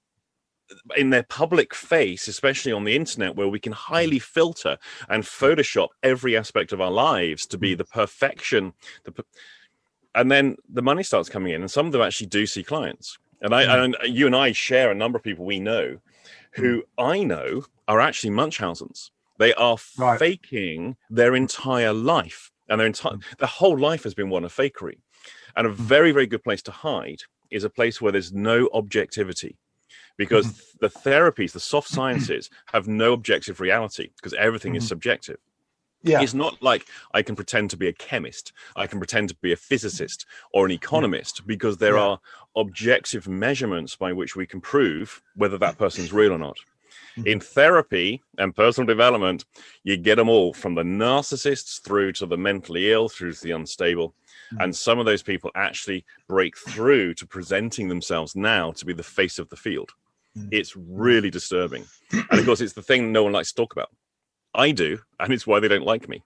in 0.95 1.09
their 1.09 1.23
public 1.23 1.73
face 1.73 2.27
especially 2.27 2.71
on 2.71 2.83
the 2.83 2.95
internet 2.95 3.35
where 3.35 3.47
we 3.47 3.59
can 3.59 3.73
highly 3.73 4.19
filter 4.19 4.77
and 5.09 5.23
photoshop 5.23 5.89
every 6.03 6.37
aspect 6.37 6.71
of 6.71 6.81
our 6.81 6.91
lives 6.91 7.45
to 7.45 7.57
be 7.57 7.73
mm. 7.73 7.77
the 7.77 7.85
perfection 7.85 8.73
the 9.03 9.11
per- 9.11 9.23
and 10.15 10.31
then 10.31 10.55
the 10.67 10.81
money 10.81 11.03
starts 11.03 11.29
coming 11.29 11.53
in 11.53 11.61
and 11.61 11.71
some 11.71 11.85
of 11.85 11.91
them 11.91 12.01
actually 12.01 12.27
do 12.27 12.45
see 12.45 12.63
clients. 12.63 13.17
And 13.41 13.55
i 13.55 13.65
mm. 13.65 13.83
and 13.83 14.15
you 14.15 14.27
and 14.27 14.35
i 14.35 14.51
share 14.51 14.91
a 14.91 14.95
number 14.95 15.17
of 15.17 15.23
people 15.23 15.45
we 15.45 15.59
know 15.59 15.97
who 16.53 16.81
mm. 16.81 16.83
i 16.97 17.23
know 17.23 17.63
are 17.87 17.99
actually 17.99 18.29
munchausen's. 18.29 19.11
They 19.37 19.53
are 19.55 19.77
Right. 19.97 20.19
faking 20.19 20.97
their 21.09 21.35
entire 21.35 21.93
life 21.93 22.51
and 22.69 22.79
their 22.79 22.87
entire 22.87 23.17
their 23.39 23.47
whole 23.47 23.77
life 23.77 24.03
has 24.03 24.13
been 24.13 24.29
one 24.29 24.45
of 24.45 24.53
fakery. 24.53 24.99
And 25.55 25.67
a 25.67 25.71
very 25.71 26.11
very 26.11 26.27
good 26.27 26.43
place 26.43 26.61
to 26.63 26.71
hide 26.71 27.23
is 27.49 27.63
a 27.63 27.69
place 27.69 27.99
where 27.99 28.11
there's 28.11 28.31
no 28.31 28.69
objectivity 28.73 29.57
because 30.23 30.47
the 30.83 30.89
therapies 31.05 31.51
the 31.53 31.59
soft 31.59 31.89
sciences 31.89 32.49
have 32.73 32.87
no 32.87 33.13
objective 33.13 33.59
reality 33.59 34.07
because 34.17 34.33
everything 34.47 34.75
is 34.75 34.83
Mhm. 34.83 34.87
subjective 34.93 35.39
yeah 36.03 36.21
it's 36.23 36.33
not 36.45 36.53
like 36.69 36.83
I 37.17 37.21
can 37.27 37.35
pretend 37.35 37.69
to 37.71 37.77
be 37.83 37.87
a 37.87 37.93
chemist, 38.07 38.45
I 38.75 38.85
can 38.89 38.99
pretend 39.03 39.25
to 39.29 39.35
be 39.47 39.51
a 39.51 39.63
physicist 39.69 40.19
or 40.55 40.65
an 40.65 40.71
economist 40.81 41.35
because 41.53 41.75
there 41.77 41.97
Yeah. 41.97 42.07
are 42.07 42.19
objective 42.63 43.23
measurements 43.27 43.95
by 44.03 44.11
which 44.19 44.35
we 44.35 44.45
can 44.51 44.61
prove 44.61 45.21
whether 45.41 45.57
that 45.59 45.77
person's 45.77 46.11
real 46.19 46.33
or 46.37 46.41
not. 46.47 46.57
Mhm. 47.17 47.25
In 47.31 47.39
therapy 47.39 48.09
and 48.41 48.55
personal 48.63 48.87
development, 48.95 49.45
you 49.83 49.95
get 49.97 50.15
them 50.15 50.29
all 50.35 50.53
from 50.53 50.73
the 50.75 50.83
narcissists 50.83 51.73
through 51.85 52.11
to 52.13 52.25
the 52.25 52.37
mentally 52.37 52.91
ill, 52.91 53.07
through 53.09 53.33
to 53.33 53.43
the 53.43 53.51
unstable. 53.59 54.07
Mhm. 54.53 54.63
And 54.63 54.75
some 54.75 54.97
of 54.99 55.05
those 55.05 55.23
people 55.23 55.51
actually 55.55 56.03
break 56.27 56.57
through 56.57 57.13
to 57.19 57.25
presenting 57.27 57.87
themselves 57.89 58.35
now 58.35 58.71
to 58.79 58.85
be 58.85 58.93
the 58.93 59.03
face 59.19 59.37
of 59.39 59.47
the 59.49 59.55
field. 59.67 59.91
Mhm. 60.37 60.49
It's 60.51 60.75
really 60.75 61.29
disturbing. 61.29 61.85
And 62.11 62.39
of 62.39 62.45
course, 62.45 62.61
it's 62.61 62.73
the 62.73 62.81
thing 62.81 63.11
no 63.11 63.23
one 63.23 63.33
likes 63.33 63.49
to 63.49 63.55
talk 63.55 63.73
about. 63.73 63.89
I 64.53 64.71
do, 64.71 64.99
and 65.19 65.31
it's 65.33 65.47
why 65.47 65.59
they 65.59 65.67
don't 65.67 65.85
like 65.85 66.07
me. 66.09 66.23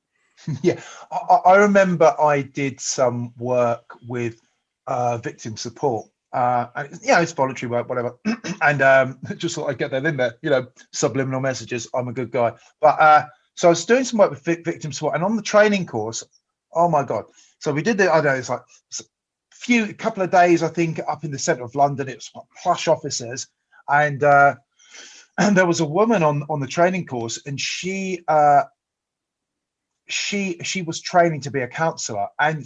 yeah 0.64 0.82
I, 1.14 1.36
I 1.46 1.56
remember 1.56 2.14
i 2.20 2.42
did 2.42 2.82
some 2.82 3.34
work 3.38 3.96
with 4.06 4.42
uh 4.86 5.18
victim 5.20 5.56
support 5.56 6.08
uh 6.34 6.68
and 6.76 6.88
it's- 6.88 7.08
yeah 7.08 7.22
it's 7.22 7.32
voluntary 7.32 7.70
work 7.70 7.88
whatever 7.88 8.18
and 8.62 8.82
um 8.82 9.18
just 9.38 9.56
thought 9.56 9.70
i'd 9.70 9.78
get 9.78 9.92
that 9.92 10.06
in 10.06 10.18
there 10.18 10.36
you 10.42 10.50
know 10.50 10.68
subliminal 10.92 11.40
messages 11.40 11.88
i'm 11.94 12.10
a 12.10 12.14
good 12.14 12.32
guy 12.32 12.52
but 12.82 13.00
uh 13.00 13.26
so 13.56 13.70
i 13.70 13.72
was 13.72 13.86
doing 13.86 14.04
some 14.04 14.20
work 14.20 14.30
with 14.30 14.44
victim 14.44 14.92
support 14.92 15.16
and 15.16 15.24
on 15.24 15.38
the 15.38 15.42
training 15.42 15.86
course 15.86 16.22
oh 16.74 16.90
my 16.90 17.02
god 17.02 17.24
so 17.60 17.72
we 17.72 17.82
did 17.82 17.98
the 17.98 18.12
i 18.12 18.16
don't 18.16 18.26
know 18.26 18.32
it's 18.34 18.50
like 18.50 18.62
few 19.54 19.94
couple 19.94 20.22
of 20.22 20.32
days 20.32 20.62
i 20.64 20.68
think 20.68 21.00
up 21.08 21.24
in 21.24 21.32
the 21.32 21.40
center 21.40 21.64
of 21.64 21.76
london 21.76 22.10
it 22.10 22.18
was 22.18 22.32
plush 22.62 22.90
officers 22.90 23.48
and 23.90 24.24
uh 24.24 24.56
and 25.38 25.56
there 25.56 25.66
was 25.66 25.80
a 25.80 25.86
woman 25.86 26.24
on 26.24 26.44
on 26.50 26.60
the 26.60 26.68
training 26.68 27.06
course 27.06 27.42
and 27.46 27.60
she 27.60 28.24
uh 28.28 28.64
she 30.08 30.58
she 30.64 30.82
was 30.82 31.02
training 31.02 31.42
to 31.42 31.52
be 31.52 31.62
a 31.62 31.68
counselor 31.68 32.28
and 32.40 32.66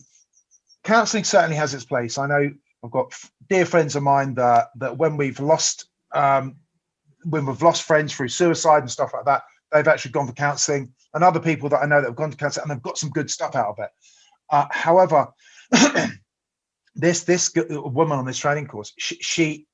counseling 0.83 1.23
certainly 1.23 1.55
has 1.55 1.73
its 1.73 1.85
place. 1.85 2.17
I 2.17 2.27
know 2.27 2.51
I've 2.83 2.91
got 2.91 3.13
dear 3.49 3.65
friends 3.65 3.95
of 3.95 4.03
mine 4.03 4.35
that 4.35 4.69
that 4.77 4.97
when 4.97 5.17
we've 5.17 5.39
lost 5.39 5.85
um, 6.13 6.55
when 7.23 7.45
we've 7.45 7.61
lost 7.61 7.83
friends 7.83 8.13
through 8.13 8.29
suicide 8.29 8.79
and 8.79 8.91
stuff 8.91 9.11
like 9.13 9.25
that, 9.25 9.43
they've 9.71 9.87
actually 9.87 10.11
gone 10.11 10.27
for 10.27 10.33
counselling, 10.33 10.93
and 11.13 11.23
other 11.23 11.39
people 11.39 11.69
that 11.69 11.81
I 11.83 11.85
know 11.85 12.01
that 12.01 12.07
have 12.07 12.15
gone 12.15 12.31
to 12.31 12.37
counselling 12.37 12.69
and 12.69 12.77
they've 12.77 12.83
got 12.83 12.97
some 12.97 13.09
good 13.09 13.29
stuff 13.29 13.55
out 13.55 13.67
of 13.67 13.79
it. 13.79 13.89
Uh, 14.49 14.65
however, 14.71 15.27
this 16.95 17.23
this 17.23 17.51
woman 17.55 18.17
on 18.17 18.25
this 18.25 18.37
training 18.37 18.67
course, 18.67 18.93
she, 18.97 19.15
she 19.15 19.67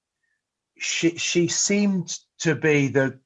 she 0.77 1.17
she 1.17 1.47
seemed 1.47 2.17
to 2.39 2.55
be 2.55 2.87
the 2.87 3.19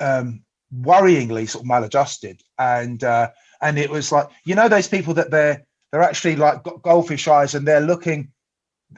um, 0.00 0.42
worryingly 0.74 1.48
sort 1.48 1.62
of 1.62 1.68
maladjusted, 1.68 2.40
and 2.58 3.02
uh, 3.02 3.30
and 3.60 3.78
it 3.78 3.90
was 3.90 4.12
like 4.12 4.28
you 4.44 4.54
know 4.54 4.68
those 4.68 4.88
people 4.88 5.14
that 5.14 5.30
they're 5.30 5.64
they're 5.94 6.02
actually 6.02 6.34
like 6.34 6.64
got 6.64 6.82
goldfish 6.82 7.28
eyes 7.28 7.54
and 7.54 7.66
they're 7.66 7.80
looking, 7.80 8.32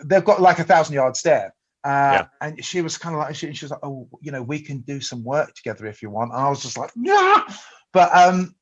they've 0.05 0.25
got 0.25 0.41
like 0.41 0.59
a 0.61 0.65
thousand 0.65 0.95
yard 0.95 1.15
stare. 1.15 1.55
Uh, 1.85 1.89
yeah. 2.25 2.27
And 2.41 2.65
she 2.65 2.81
was 2.81 2.97
kind 2.97 3.15
of 3.15 3.21
like, 3.21 3.35
she, 3.35 3.53
she, 3.53 3.67
was 3.67 3.71
like, 3.71 3.85
oh, 3.85 4.09
you 4.23 4.33
know, 4.33 4.43
we 4.43 4.61
can 4.61 4.81
do 4.81 5.01
some 5.03 5.23
work 5.23 5.55
together 5.55 5.85
if 5.85 6.01
you 6.01 6.09
want. 6.09 6.33
And 6.33 6.41
I 6.41 6.49
was 6.49 6.63
just 6.63 6.79
like, 6.79 6.91
yeah. 6.97 7.43
But 7.93 8.17
um, 8.17 8.55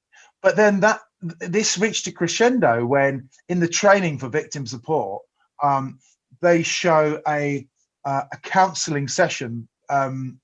but 0.43 0.57
then 0.57 0.81
that 0.81 1.01
this 1.39 1.79
reached 1.79 2.09
a 2.09 2.13
crescendo 2.13 2.85
when 2.85 3.31
in 3.49 3.61
the 3.61 3.69
training 3.69 4.19
for 4.19 4.29
victim 4.29 4.67
support, 4.67 5.23
um, 5.63 6.01
they 6.43 6.65
show 6.65 7.23
a 7.29 7.69
uh, 8.05 8.25
a 8.33 8.37
counselling 8.39 9.09
session 9.09 9.69
um, 9.91 10.39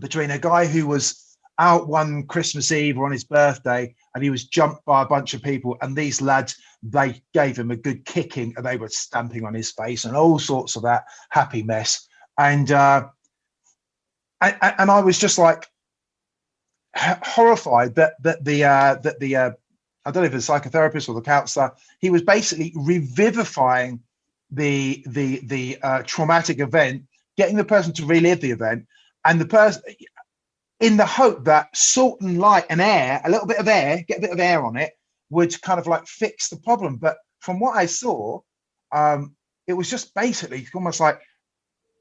between 0.00 0.30
a 0.30 0.38
guy 0.38 0.66
who 0.66 0.86
was 0.86 1.36
out 1.58 1.88
one 1.88 2.26
Christmas 2.26 2.72
Eve 2.72 2.98
or 2.98 3.06
on 3.06 3.12
his 3.12 3.24
birthday, 3.24 3.94
and 4.14 4.24
he 4.24 4.30
was 4.30 4.44
jumped 4.44 4.84
by 4.84 5.02
a 5.02 5.06
bunch 5.06 5.34
of 5.34 5.42
people, 5.42 5.76
and 5.80 5.96
these 5.96 6.20
lads 6.20 6.56
they 6.82 7.22
gave 7.32 7.56
him 7.56 7.70
a 7.70 7.76
good 7.76 8.04
kicking, 8.04 8.52
and 8.56 8.66
they 8.66 8.76
were 8.76 8.88
stamping 8.88 9.44
on 9.44 9.54
his 9.54 9.70
face 9.70 10.04
and 10.04 10.16
all 10.16 10.38
sorts 10.38 10.76
of 10.76 10.82
that 10.82 11.04
happy 11.30 11.62
mess, 11.62 12.06
and 12.38 12.72
uh, 12.72 13.06
and, 14.40 14.56
and 14.60 14.90
I 14.90 15.00
was 15.00 15.18
just 15.18 15.38
like 15.38 15.66
horrified 16.96 17.94
that 17.94 18.14
that 18.22 18.44
the 18.44 18.64
uh, 18.64 18.94
that 19.02 19.20
the 19.20 19.36
uh, 19.36 19.50
I 20.04 20.10
don't 20.10 20.22
know 20.22 20.26
if 20.26 20.34
it's 20.34 20.48
psychotherapist 20.48 21.08
or 21.08 21.14
the 21.14 21.20
counselor, 21.20 21.72
he 22.00 22.10
was 22.10 22.22
basically 22.22 22.72
revivifying 22.76 24.00
the 24.50 25.04
the 25.06 25.40
the 25.44 25.78
uh, 25.82 26.02
traumatic 26.04 26.60
event, 26.60 27.04
getting 27.36 27.56
the 27.56 27.64
person 27.64 27.92
to 27.94 28.06
relive 28.06 28.40
the 28.40 28.50
event, 28.50 28.86
and 29.24 29.40
the 29.40 29.46
person 29.46 29.82
in 30.80 30.96
the 30.96 31.06
hope 31.06 31.44
that 31.44 31.74
salt 31.76 32.20
and 32.20 32.38
light 32.38 32.66
and 32.68 32.80
air, 32.80 33.20
a 33.24 33.30
little 33.30 33.46
bit 33.46 33.58
of 33.58 33.68
air, 33.68 34.04
get 34.06 34.18
a 34.18 34.20
bit 34.20 34.32
of 34.32 34.40
air 34.40 34.64
on 34.64 34.76
it, 34.76 34.92
would 35.30 35.60
kind 35.62 35.80
of 35.80 35.86
like 35.86 36.06
fix 36.06 36.48
the 36.48 36.56
problem. 36.56 36.96
But 36.96 37.18
from 37.40 37.60
what 37.60 37.76
I 37.76 37.86
saw, 37.86 38.40
um, 38.92 39.34
it 39.66 39.72
was 39.72 39.90
just 39.90 40.14
basically 40.14 40.66
almost 40.74 41.00
like 41.00 41.20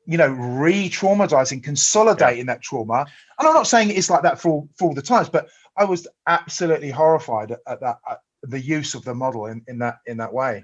you 0.05 0.17
know 0.17 0.27
re-traumatizing 0.27 1.63
consolidating 1.63 2.45
yeah. 2.45 2.53
that 2.53 2.62
trauma 2.62 3.05
and 3.39 3.47
i'm 3.47 3.53
not 3.53 3.67
saying 3.67 3.89
it's 3.89 4.09
like 4.09 4.23
that 4.23 4.39
for 4.39 4.67
for 4.77 4.89
all 4.89 4.93
the 4.93 5.01
times 5.01 5.29
but 5.29 5.47
i 5.77 5.85
was 5.85 6.07
absolutely 6.27 6.89
horrified 6.89 7.51
at, 7.51 7.59
at 7.67 7.79
that 7.79 7.97
at 8.09 8.19
the 8.43 8.59
use 8.59 8.95
of 8.95 9.03
the 9.05 9.15
model 9.15 9.45
in, 9.45 9.63
in 9.67 9.79
that 9.79 10.00
in 10.05 10.17
that 10.17 10.33
way 10.33 10.63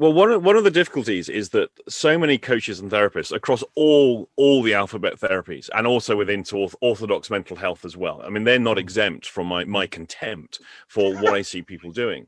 well, 0.00 0.14
one 0.14 0.30
of, 0.30 0.42
one 0.42 0.56
of 0.56 0.64
the 0.64 0.70
difficulties 0.70 1.28
is 1.28 1.50
that 1.50 1.68
so 1.86 2.16
many 2.16 2.38
coaches 2.38 2.80
and 2.80 2.90
therapists 2.90 3.32
across 3.32 3.62
all 3.74 4.30
all 4.36 4.62
the 4.62 4.72
alphabet 4.72 5.20
therapies, 5.20 5.68
and 5.74 5.86
also 5.86 6.16
within 6.16 6.42
orthodox 6.80 7.28
mental 7.28 7.54
health 7.54 7.84
as 7.84 7.98
well. 7.98 8.22
I 8.24 8.30
mean, 8.30 8.44
they're 8.44 8.58
not 8.58 8.78
mm. 8.78 8.80
exempt 8.80 9.26
from 9.26 9.48
my 9.48 9.64
my 9.64 9.86
mm. 9.86 9.90
contempt 9.90 10.60
for 10.88 11.14
what 11.16 11.34
I 11.34 11.42
see 11.42 11.60
people 11.60 11.92
doing. 11.92 12.26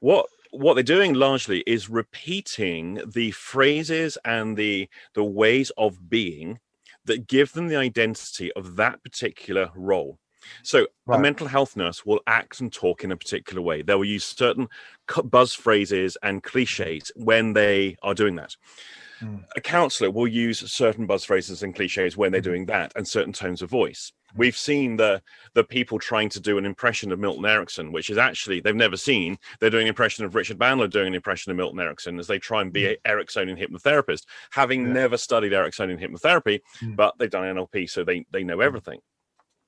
What 0.00 0.26
what 0.50 0.74
they're 0.74 0.82
doing 0.82 1.14
largely 1.14 1.62
is 1.68 1.88
repeating 1.88 3.00
the 3.06 3.30
phrases 3.30 4.18
and 4.24 4.56
the 4.56 4.88
the 5.12 5.22
ways 5.22 5.70
of 5.78 6.10
being 6.10 6.58
that 7.04 7.28
give 7.28 7.52
them 7.52 7.68
the 7.68 7.76
identity 7.76 8.52
of 8.54 8.74
that 8.74 9.04
particular 9.04 9.70
role. 9.76 10.18
So 10.62 10.86
right. 11.06 11.18
a 11.18 11.22
mental 11.22 11.46
health 11.46 11.76
nurse 11.76 12.04
will 12.04 12.20
act 12.26 12.60
and 12.60 12.72
talk 12.72 13.04
in 13.04 13.12
a 13.12 13.16
particular 13.16 13.62
way. 13.62 13.82
They 13.82 13.94
will 13.94 14.04
use 14.04 14.24
certain 14.24 14.68
buzz 15.24 15.54
phrases 15.54 16.16
and 16.22 16.42
cliches 16.42 17.12
when 17.16 17.52
they 17.52 17.96
are 18.02 18.14
doing 18.14 18.36
that. 18.36 18.56
Mm. 19.20 19.44
A 19.56 19.60
counselor 19.60 20.10
will 20.10 20.28
use 20.28 20.58
certain 20.70 21.06
buzz 21.06 21.24
phrases 21.24 21.62
and 21.62 21.74
cliches 21.74 22.16
when 22.16 22.32
they're 22.32 22.40
mm. 22.40 22.44
doing 22.44 22.66
that 22.66 22.92
and 22.96 23.06
certain 23.06 23.32
tones 23.32 23.62
of 23.62 23.70
voice. 23.70 24.12
We've 24.36 24.56
seen 24.56 24.96
the 24.96 25.22
the 25.54 25.62
people 25.62 25.98
trying 25.98 26.28
to 26.30 26.40
do 26.40 26.58
an 26.58 26.66
impression 26.66 27.12
of 27.12 27.20
Milton 27.20 27.44
Erickson, 27.44 27.92
which 27.92 28.10
is 28.10 28.18
actually 28.18 28.60
they've 28.60 28.74
never 28.74 28.96
seen. 28.96 29.38
They're 29.60 29.70
doing 29.70 29.84
an 29.84 29.88
impression 29.88 30.24
of 30.24 30.34
Richard 30.34 30.58
Bandler 30.58 30.90
doing 30.90 31.08
an 31.08 31.14
impression 31.14 31.52
of 31.52 31.56
Milton 31.56 31.78
Erickson 31.78 32.18
as 32.18 32.26
they 32.26 32.40
try 32.40 32.60
and 32.60 32.72
be 32.72 32.82
mm. 32.82 32.96
Ericksonian 33.06 33.56
hypnotherapist, 33.56 34.22
having 34.50 34.86
yeah. 34.86 34.92
never 34.92 35.16
studied 35.16 35.52
Ericksonian 35.52 36.00
hypnotherapy, 36.00 36.60
mm. 36.82 36.96
but 36.96 37.14
they've 37.18 37.30
done 37.30 37.44
NLP, 37.44 37.88
so 37.88 38.02
they 38.02 38.26
they 38.32 38.42
know 38.42 38.60
everything. 38.60 38.98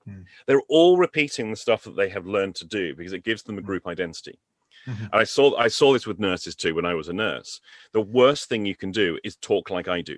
Mm. 0.08 0.24
They're 0.46 0.62
all 0.68 0.96
repeating 0.96 1.50
the 1.50 1.56
stuff 1.56 1.84
that 1.84 1.96
they 1.96 2.08
have 2.08 2.26
learned 2.26 2.54
to 2.56 2.64
do 2.64 2.94
because 2.94 3.12
it 3.12 3.24
gives 3.24 3.42
them 3.42 3.58
a 3.58 3.62
mm. 3.62 3.66
group 3.66 3.86
identity. 3.86 4.38
Mm-hmm. 4.86 5.04
And 5.04 5.14
I 5.14 5.24
saw 5.24 5.56
I 5.56 5.68
saw 5.68 5.92
this 5.92 6.06
with 6.06 6.20
nurses 6.20 6.54
too 6.54 6.74
when 6.74 6.86
I 6.86 6.94
was 6.94 7.08
a 7.08 7.12
nurse. 7.12 7.60
The 7.92 8.00
worst 8.00 8.48
thing 8.48 8.64
you 8.64 8.76
can 8.76 8.90
do 8.90 9.18
is 9.24 9.36
talk 9.36 9.70
like 9.70 9.88
I 9.88 10.00
do, 10.00 10.16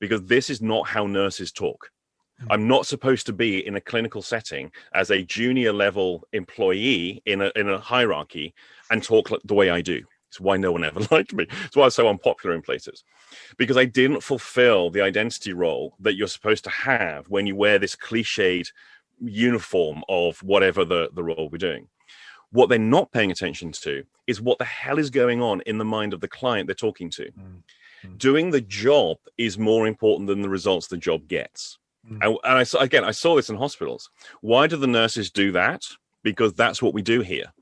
because 0.00 0.24
this 0.24 0.50
is 0.50 0.60
not 0.60 0.88
how 0.88 1.06
nurses 1.06 1.52
talk. 1.52 1.90
Mm-hmm. 2.40 2.52
I'm 2.52 2.68
not 2.68 2.86
supposed 2.86 3.26
to 3.26 3.32
be 3.32 3.66
in 3.66 3.76
a 3.76 3.80
clinical 3.80 4.22
setting 4.22 4.72
as 4.94 5.10
a 5.10 5.22
junior 5.22 5.72
level 5.72 6.26
employee 6.32 7.22
in 7.26 7.42
a 7.42 7.52
in 7.54 7.68
a 7.68 7.78
hierarchy 7.78 8.54
and 8.90 9.02
talk 9.02 9.30
the 9.44 9.54
way 9.54 9.70
I 9.70 9.80
do. 9.80 10.02
It's 10.28 10.40
why 10.40 10.56
no 10.56 10.72
one 10.72 10.84
ever 10.84 11.00
liked 11.10 11.32
me. 11.32 11.46
It's 11.64 11.76
why 11.76 11.82
I 11.82 11.86
was 11.86 11.94
so 11.94 12.08
unpopular 12.08 12.54
in 12.54 12.62
places, 12.62 13.04
because 13.56 13.76
I 13.76 13.84
didn't 13.84 14.22
fulfill 14.22 14.90
the 14.90 15.00
identity 15.00 15.52
role 15.52 15.94
that 16.00 16.16
you're 16.16 16.28
supposed 16.28 16.64
to 16.64 16.70
have 16.70 17.26
when 17.28 17.46
you 17.46 17.56
wear 17.56 17.78
this 17.78 17.96
cliched 17.96 18.72
uniform 19.20 20.02
of 20.08 20.38
whatever 20.42 20.84
the, 20.84 21.10
the 21.14 21.22
role 21.22 21.48
we're 21.50 21.58
doing. 21.58 21.88
What 22.50 22.68
they're 22.68 22.78
not 22.78 23.12
paying 23.12 23.30
attention 23.30 23.72
to 23.72 24.04
is 24.26 24.40
what 24.40 24.58
the 24.58 24.64
hell 24.64 24.98
is 24.98 25.10
going 25.10 25.42
on 25.42 25.60
in 25.62 25.78
the 25.78 25.84
mind 25.84 26.14
of 26.14 26.20
the 26.20 26.28
client 26.28 26.66
they're 26.66 26.74
talking 26.74 27.10
to. 27.10 27.24
Mm-hmm. 27.24 28.16
Doing 28.16 28.50
the 28.50 28.60
job 28.60 29.18
is 29.36 29.58
more 29.58 29.86
important 29.86 30.28
than 30.28 30.40
the 30.40 30.48
results 30.48 30.86
the 30.86 30.96
job 30.96 31.28
gets. 31.28 31.78
Mm-hmm. 32.06 32.22
And, 32.22 32.38
and 32.44 32.58
I 32.58 32.62
saw, 32.62 32.78
again, 32.78 33.04
I 33.04 33.10
saw 33.10 33.36
this 33.36 33.50
in 33.50 33.56
hospitals. 33.56 34.10
Why 34.40 34.66
do 34.66 34.76
the 34.76 34.86
nurses 34.86 35.30
do 35.30 35.52
that? 35.52 35.82
Because 36.22 36.54
that's 36.54 36.80
what 36.80 36.94
we 36.94 37.02
do 37.02 37.20
here. 37.20 37.52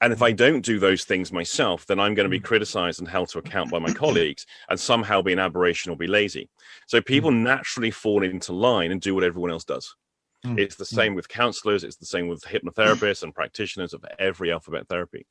And 0.00 0.12
if 0.12 0.22
I 0.22 0.32
mm. 0.32 0.36
don't 0.36 0.64
do 0.64 0.78
those 0.78 1.04
things 1.04 1.32
myself, 1.32 1.86
then 1.86 1.98
I'm 1.98 2.14
going 2.14 2.24
to 2.24 2.30
be 2.30 2.40
mm. 2.40 2.44
criticized 2.44 2.98
and 2.98 3.08
held 3.08 3.30
to 3.30 3.38
account 3.38 3.70
by 3.70 3.78
my 3.78 3.92
colleagues 3.92 4.46
and 4.68 4.78
somehow 4.78 5.22
be 5.22 5.32
an 5.32 5.38
aberration 5.38 5.90
or 5.90 5.96
be 5.96 6.06
lazy. 6.06 6.50
So 6.86 7.00
people 7.00 7.30
mm. 7.30 7.42
naturally 7.42 7.90
fall 7.90 8.22
into 8.22 8.52
line 8.52 8.92
and 8.92 9.00
do 9.00 9.14
what 9.14 9.24
everyone 9.24 9.50
else 9.50 9.64
does. 9.64 9.94
Mm. 10.44 10.58
It's 10.58 10.76
the 10.76 10.84
same 10.84 11.12
mm. 11.12 11.16
with 11.16 11.28
counselors. 11.28 11.84
It's 11.84 11.96
the 11.96 12.06
same 12.06 12.28
with 12.28 12.42
hypnotherapists 12.42 13.22
and 13.22 13.34
practitioners 13.34 13.94
of 13.94 14.04
every 14.18 14.52
alphabet 14.52 14.88
therapy. 14.88 15.26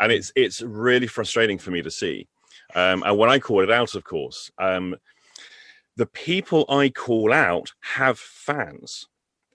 And 0.00 0.12
it's 0.12 0.32
it's 0.36 0.62
really 0.62 1.06
frustrating 1.06 1.58
for 1.58 1.70
me 1.70 1.82
to 1.82 1.90
see. 1.90 2.28
Um, 2.74 3.02
and 3.04 3.16
when 3.16 3.30
I 3.30 3.38
call 3.38 3.62
it 3.62 3.70
out, 3.70 3.94
of 3.94 4.04
course, 4.04 4.50
um, 4.58 4.96
the 5.96 6.06
people 6.06 6.64
I 6.68 6.90
call 6.90 7.32
out 7.32 7.72
have 7.80 8.18
fans. 8.18 9.06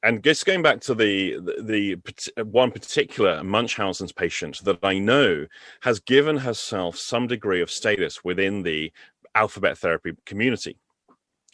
And 0.03 0.21
just 0.21 0.45
going 0.45 0.61
back 0.61 0.81
to 0.81 0.93
the, 0.93 1.39
the, 1.39 1.97
the 2.35 2.43
one 2.43 2.71
particular 2.71 3.41
Munchausen's 3.41 4.11
patient 4.11 4.61
that 4.65 4.79
I 4.83 4.99
know 4.99 5.47
has 5.81 6.01
given 6.01 6.35
herself 6.35 6.97
some 6.97 7.27
degree 7.27 7.61
of 7.61 7.71
status 7.71 8.21
within 8.25 8.63
the 8.63 8.91
alphabet 9.33 9.77
therapy 9.77 10.11
community. 10.25 10.77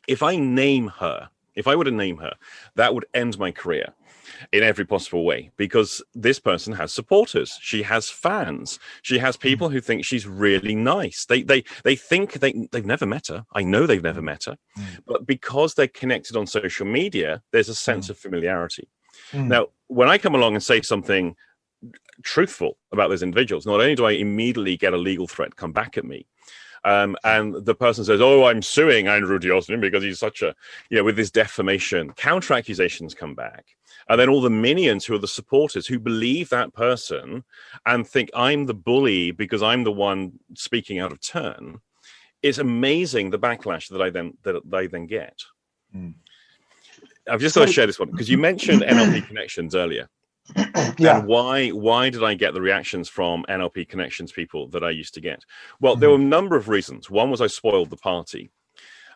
If 0.08 0.24
I 0.24 0.36
name 0.36 0.88
her 0.98 1.30
if 1.60 1.68
I 1.68 1.76
were 1.76 1.84
to 1.84 1.92
name 1.92 2.18
her, 2.18 2.34
that 2.76 2.94
would 2.94 3.06
end 3.14 3.38
my 3.38 3.52
career 3.52 3.94
in 4.52 4.64
every 4.64 4.86
possible 4.86 5.26
way 5.26 5.52
because 5.58 6.02
this 6.14 6.40
person 6.40 6.74
has 6.74 6.94
supporters 6.94 7.58
she 7.62 7.82
has 7.82 8.10
fans 8.10 8.80
she 9.02 9.18
has 9.18 9.36
hmm. 9.36 9.42
people 9.42 9.70
who 9.70 9.82
think 9.82 10.06
she's 10.06 10.28
really 10.28 10.76
nice 10.76 11.26
they 11.26 11.42
they 11.42 11.64
they 11.84 11.96
think 11.96 12.34
they 12.34 12.54
they've 12.72 12.86
never 12.86 13.06
met 13.06 13.28
her 13.28 13.46
i 13.54 13.64
know 13.64 13.86
they've 13.86 14.04
never 14.04 14.22
met 14.22 14.46
her 14.46 14.58
mm. 14.78 14.84
but 15.08 15.26
because 15.26 15.74
they're 15.74 15.88
connected 15.88 16.36
on 16.36 16.46
social 16.46 16.86
media 16.86 17.42
there's 17.52 17.70
a 17.70 17.76
sense 17.76 18.08
mm. 18.08 18.12
of 18.12 18.18
familiarity 18.18 18.88
mm. 19.32 19.48
now 19.48 19.68
when 19.88 20.10
i 20.10 20.18
come 20.18 20.36
along 20.36 20.54
and 20.54 20.64
say 20.64 20.82
something 20.82 21.36
truthful 22.24 22.78
about 22.92 23.10
those 23.10 23.24
individuals 23.24 23.66
not 23.66 23.82
only 23.82 23.96
do 23.96 24.06
i 24.06 24.12
immediately 24.12 24.78
get 24.78 24.94
a 24.94 24.98
legal 24.98 25.28
threat 25.28 25.56
come 25.56 25.72
back 25.72 25.98
at 25.98 26.06
me 26.06 26.26
um, 26.84 27.16
and 27.24 27.66
the 27.66 27.76
person 27.76 28.04
says, 28.06 28.22
"Oh, 28.22 28.46
I'm 28.46 28.62
suing 28.62 29.08
Andrew 29.08 29.40
T. 29.40 29.50
Austin 29.52 29.80
because 29.80 30.04
he's 30.04 30.20
such 30.20 30.42
a, 30.42 30.56
you 30.90 30.98
know, 30.98 31.04
with 31.04 31.16
this 31.16 31.32
defamation." 31.32 32.12
Counter 32.14 32.54
accusations 32.54 33.14
come 33.14 33.36
back, 33.36 33.66
and 34.08 34.20
then 34.20 34.30
all 34.30 34.42
the 34.42 34.50
minions 34.50 35.06
who 35.06 35.16
are 35.16 35.20
the 35.20 35.28
supporters 35.28 35.88
who 35.88 36.00
believe 36.00 36.50
that 36.50 36.74
person 36.74 37.44
and 37.86 38.08
think 38.08 38.30
I'm 38.34 38.66
the 38.66 38.74
bully 38.74 39.32
because 39.32 39.62
I'm 39.62 39.84
the 39.84 39.92
one 39.92 40.34
speaking 40.56 41.00
out 41.00 41.12
of 41.12 41.22
turn. 41.22 41.80
It's 42.42 42.58
amazing 42.58 43.30
the 43.30 43.40
backlash 43.40 43.90
that 43.90 44.02
I 44.02 44.10
then 44.10 44.38
that 44.44 44.62
they 44.70 44.88
then 44.88 45.08
get. 45.08 45.40
Mm. 45.96 46.14
I've 47.30 47.42
just 47.42 47.54
so, 47.54 47.62
got 47.62 47.68
to 47.68 47.74
share 47.74 47.86
this 47.86 48.00
one 48.00 48.12
because 48.12 48.30
you 48.30 48.38
mentioned 48.38 48.82
NLP 48.88 49.28
connections 49.28 49.76
earlier. 49.76 50.10
yeah. 50.98 51.20
And 51.20 51.28
why 51.28 51.70
why 51.70 52.10
did 52.10 52.24
I 52.24 52.34
get 52.34 52.54
the 52.54 52.62
reactions 52.62 53.10
from 53.10 53.46
NLP 53.50 53.88
connections 53.88 54.32
people 54.32 54.68
that 54.70 54.84
I 54.84 54.90
used 54.90 55.14
to 55.16 55.22
get? 55.22 55.44
Well, 55.80 55.96
there 55.96 56.10
were 56.10 56.16
a 56.16 56.20
number 56.20 56.56
of 56.56 56.70
reasons. 56.70 57.10
One 57.10 57.30
was 57.30 57.42
I 57.42 57.48
spoiled 57.48 57.90
the 57.90 57.98
party, 57.98 58.50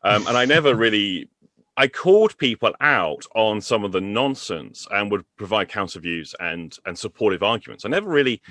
um, 0.03 0.27
and 0.27 0.37
I 0.37 0.45
never 0.45 0.75
really. 0.75 1.29
I 1.75 1.87
called 1.87 2.37
people 2.37 2.75
out 2.81 3.25
on 3.33 3.59
some 3.59 3.83
of 3.83 3.91
the 3.91 4.01
nonsense 4.01 4.87
and 4.91 5.09
would 5.09 5.25
provide 5.37 5.69
counter 5.69 5.99
views 5.99 6.35
and 6.39 6.77
and 6.85 6.97
supportive 6.97 7.41
arguments. 7.41 7.83
I 7.85 7.89
never 7.89 8.09
really 8.09 8.41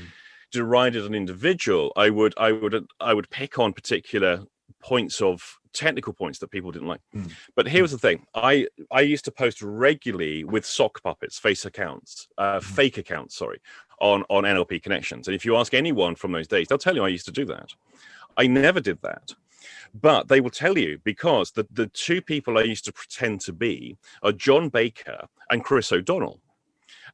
derided 0.51 1.05
an 1.05 1.15
individual. 1.15 1.93
I 1.97 2.11
would 2.11 2.35
I 2.37 2.53
would 2.53 2.87
I 3.01 3.15
would 3.15 3.31
pick 3.31 3.59
on 3.59 3.73
particular 3.73 4.45
points 4.81 5.23
of 5.23 5.59
technical 5.73 6.13
points 6.13 6.39
that 6.41 6.51
people 6.51 6.71
didn't 6.71 6.89
like. 6.89 7.01
Mm. 7.15 7.33
But 7.55 7.67
here's 7.69 7.91
the 7.91 7.99
thing: 7.99 8.27
I 8.35 8.67
I 8.91 9.01
used 9.01 9.25
to 9.27 9.31
post 9.33 9.63
regularly 9.63 10.45
with 10.45 10.65
sock 10.67 11.03
puppets, 11.03 11.39
face 11.39 11.65
accounts, 11.65 12.29
uh, 12.39 12.59
Mm. 12.61 12.63
fake 12.63 12.99
accounts, 12.99 13.37
sorry, 13.37 13.61
on 14.01 14.25
on 14.29 14.45
NLP 14.45 14.83
connections. 14.83 15.29
And 15.29 15.35
if 15.35 15.45
you 15.45 15.57
ask 15.57 15.75
anyone 15.75 16.15
from 16.15 16.33
those 16.33 16.49
days, 16.49 16.69
they'll 16.69 16.79
tell 16.79 16.95
you 16.95 17.05
I 17.05 17.09
used 17.09 17.27
to 17.27 17.33
do 17.33 17.45
that. 17.47 17.75
I 18.37 18.47
never 18.47 18.81
did 18.81 19.01
that. 19.03 19.35
But 19.95 20.29
they 20.29 20.41
will 20.41 20.51
tell 20.51 20.77
you 20.79 20.99
because 21.05 21.53
the, 21.53 21.67
the 21.71 21.87
two 21.87 22.23
people 22.23 22.57
I 22.59 22.63
used 22.63 22.85
to 22.87 22.93
pretend 22.93 23.41
to 23.43 23.53
be 23.53 23.97
are 24.23 24.33
John 24.33 24.71
Baker 24.71 25.29
and 25.51 25.63
Chris 25.63 25.93
O'Donnell. 25.93 26.41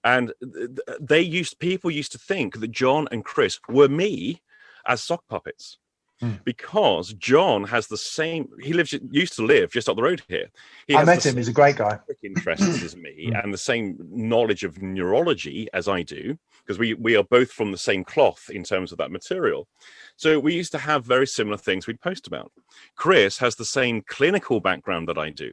And 0.04 0.32
th- 0.40 0.70
th- 0.76 0.98
they 1.00 1.20
used 1.20 1.58
people 1.58 1.90
used 1.90 2.12
to 2.12 2.18
think 2.18 2.60
that 2.60 2.70
John 2.70 3.08
and 3.10 3.24
Chris 3.24 3.58
were 3.68 3.88
me 3.88 4.40
as 4.86 5.02
sock 5.02 5.26
puppets 5.28 5.78
Hmm. 6.20 6.32
because 6.44 7.12
John 7.12 7.62
has 7.64 7.86
the 7.86 7.96
same. 7.96 8.48
He 8.60 8.72
lives 8.72 8.92
used 9.10 9.34
to 9.36 9.42
live 9.46 9.70
just 9.70 9.88
up 9.88 9.94
the 9.94 10.02
road 10.02 10.20
here. 10.26 10.48
He 10.88 10.96
I 10.96 11.04
met 11.04 11.24
him. 11.24 11.36
He's 11.36 11.46
a 11.46 11.52
great 11.52 11.76
guy. 11.76 12.00
interests 12.24 12.82
as 12.82 12.96
me 12.96 13.30
Mm. 13.32 13.44
and 13.44 13.54
the 13.54 13.58
same 13.58 13.96
knowledge 14.10 14.64
of 14.64 14.82
neurology 14.82 15.68
as 15.72 15.86
I 15.86 16.02
do, 16.02 16.36
because 16.64 16.76
we, 16.78 16.94
we 16.94 17.16
are 17.16 17.22
both 17.22 17.52
from 17.52 17.70
the 17.70 17.78
same 17.78 18.02
cloth 18.02 18.50
in 18.50 18.64
terms 18.64 18.90
of 18.90 18.98
that 18.98 19.12
material. 19.12 19.68
So 20.16 20.40
we 20.40 20.54
used 20.54 20.72
to 20.72 20.78
have 20.78 21.04
very 21.04 21.26
similar 21.26 21.56
things 21.56 21.86
we'd 21.86 22.00
post 22.00 22.26
about. 22.26 22.50
Chris 22.96 23.38
has 23.38 23.54
the 23.54 23.64
same 23.64 24.02
clinical 24.02 24.58
background 24.60 25.08
that 25.08 25.18
I 25.18 25.30
do. 25.30 25.52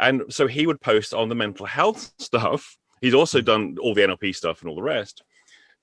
And 0.00 0.22
so 0.30 0.46
he 0.46 0.66
would 0.66 0.80
post 0.80 1.12
on 1.12 1.28
the 1.28 1.34
mental 1.34 1.66
health 1.66 2.12
stuff. 2.18 2.78
He's 3.02 3.14
also 3.14 3.42
done 3.42 3.76
all 3.82 3.92
the 3.94 4.00
NLP 4.02 4.34
stuff 4.34 4.62
and 4.62 4.70
all 4.70 4.76
the 4.76 4.82
rest. 4.82 5.22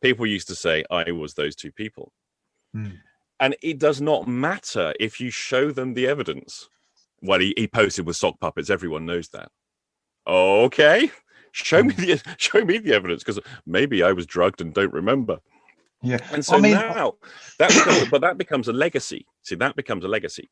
People 0.01 0.25
used 0.25 0.47
to 0.47 0.55
say 0.55 0.83
I 0.89 1.11
was 1.11 1.35
those 1.35 1.55
two 1.55 1.71
people. 1.71 2.11
Mm. 2.75 2.97
And 3.41 3.55
it 3.61 3.77
does 3.79 3.99
not 3.99 4.27
matter 4.27 4.93
if 4.99 5.19
you 5.19 5.29
show 5.31 5.71
them 5.71 5.93
the 5.95 6.07
evidence. 6.07 6.69
Well, 7.21 7.39
he, 7.39 7.53
he 7.57 7.67
posted 7.67 8.05
with 8.05 8.15
sock 8.15 8.39
puppets. 8.39 8.69
Everyone 8.69 9.05
knows 9.05 9.27
that. 9.29 9.49
Okay, 10.27 11.11
show 11.51 11.83
me 11.83 11.93
the 11.93 12.21
show 12.37 12.63
me 12.63 12.77
the 12.77 12.93
evidence 12.93 13.23
because 13.23 13.39
maybe 13.65 14.03
I 14.03 14.11
was 14.11 14.25
drugged 14.25 14.61
and 14.61 14.73
don't 14.73 14.93
remember. 14.93 15.39
Yeah. 16.03 16.19
And 16.31 16.43
so 16.45 16.55
I 16.57 16.59
mean- 16.61 16.73
now 16.73 17.13
that 17.59 17.69
becomes, 17.73 18.09
but 18.09 18.21
that 18.21 18.37
becomes 18.37 18.67
a 18.67 18.73
legacy. 18.73 19.25
See, 19.43 19.55
that 19.55 19.75
becomes 19.75 20.03
a 20.03 20.07
legacy. 20.07 20.49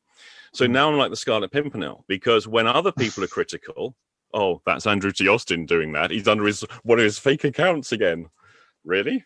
So 0.54 0.65
Hmm. 0.65 0.71
now 0.73 0.89
I'm 0.91 0.97
like 0.97 1.12
the 1.12 1.15
Scarlet 1.15 1.52
Pimpernel 1.52 2.04
because 2.08 2.47
when 2.47 2.67
other 2.67 2.91
people 2.91 3.23
are 3.23 3.28
critical, 3.28 3.95
oh, 4.34 4.62
that's 4.65 4.88
Andrew 4.88 5.12
T. 5.12 5.28
Austin 5.28 5.65
doing 5.65 5.91
that. 5.93 6.12
He's 6.12 6.28
under 6.28 6.45
his 6.45 6.62
one 6.84 6.97
of 6.99 7.04
his 7.06 7.19
fake 7.19 7.43
accounts 7.43 7.91
again. 7.91 8.28
Really? 8.84 9.23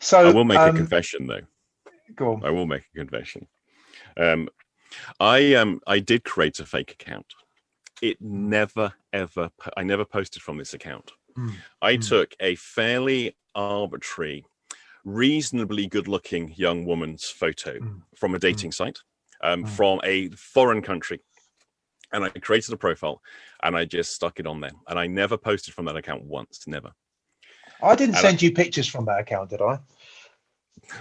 So 0.00 0.28
I 0.28 0.32
will 0.32 0.44
make 0.44 0.58
a 0.58 0.68
um, 0.68 0.76
confession 0.76 1.26
though. 1.26 1.42
Go 2.14 2.34
on. 2.34 2.44
I 2.44 2.50
will 2.50 2.66
make 2.66 2.84
a 2.94 2.98
confession. 2.98 3.46
Um, 4.16 4.48
I 5.20 5.54
um 5.54 5.80
I 5.86 5.98
did 5.98 6.24
create 6.24 6.60
a 6.60 6.66
fake 6.66 6.92
account. 6.92 7.26
It 8.00 8.20
never 8.20 8.92
ever 9.12 9.50
I 9.76 9.82
never 9.82 10.04
posted 10.04 10.42
from 10.42 10.58
this 10.58 10.74
account. 10.74 11.12
Mm, 11.36 11.54
I 11.80 11.96
mm. 11.96 12.08
took 12.08 12.34
a 12.40 12.54
fairly 12.56 13.36
arbitrary, 13.54 14.44
reasonably 15.04 15.86
good-looking 15.86 16.54
young 16.56 16.84
woman's 16.84 17.24
photo 17.24 17.78
Mm, 17.78 18.02
from 18.16 18.34
a 18.34 18.38
dating 18.38 18.72
site, 18.72 18.98
um, 19.42 19.64
Mm. 19.64 19.68
from 19.68 20.00
a 20.04 20.28
foreign 20.30 20.82
country, 20.82 21.20
and 22.12 22.24
I 22.24 22.28
created 22.28 22.72
a 22.74 22.76
profile 22.76 23.22
and 23.62 23.76
I 23.76 23.84
just 23.84 24.12
stuck 24.12 24.38
it 24.40 24.46
on 24.46 24.60
there. 24.60 24.72
And 24.88 24.98
I 24.98 25.06
never 25.06 25.38
posted 25.38 25.74
from 25.74 25.86
that 25.86 25.96
account 25.96 26.24
once. 26.24 26.66
Never. 26.66 26.92
I 27.82 27.94
didn't 27.94 28.16
And 28.16 28.24
I- 28.26 28.28
send 28.30 28.42
you 28.42 28.52
pictures 28.52 28.86
from 28.86 29.04
that 29.06 29.20
account, 29.20 29.50
did 29.50 29.60
I? 29.60 29.78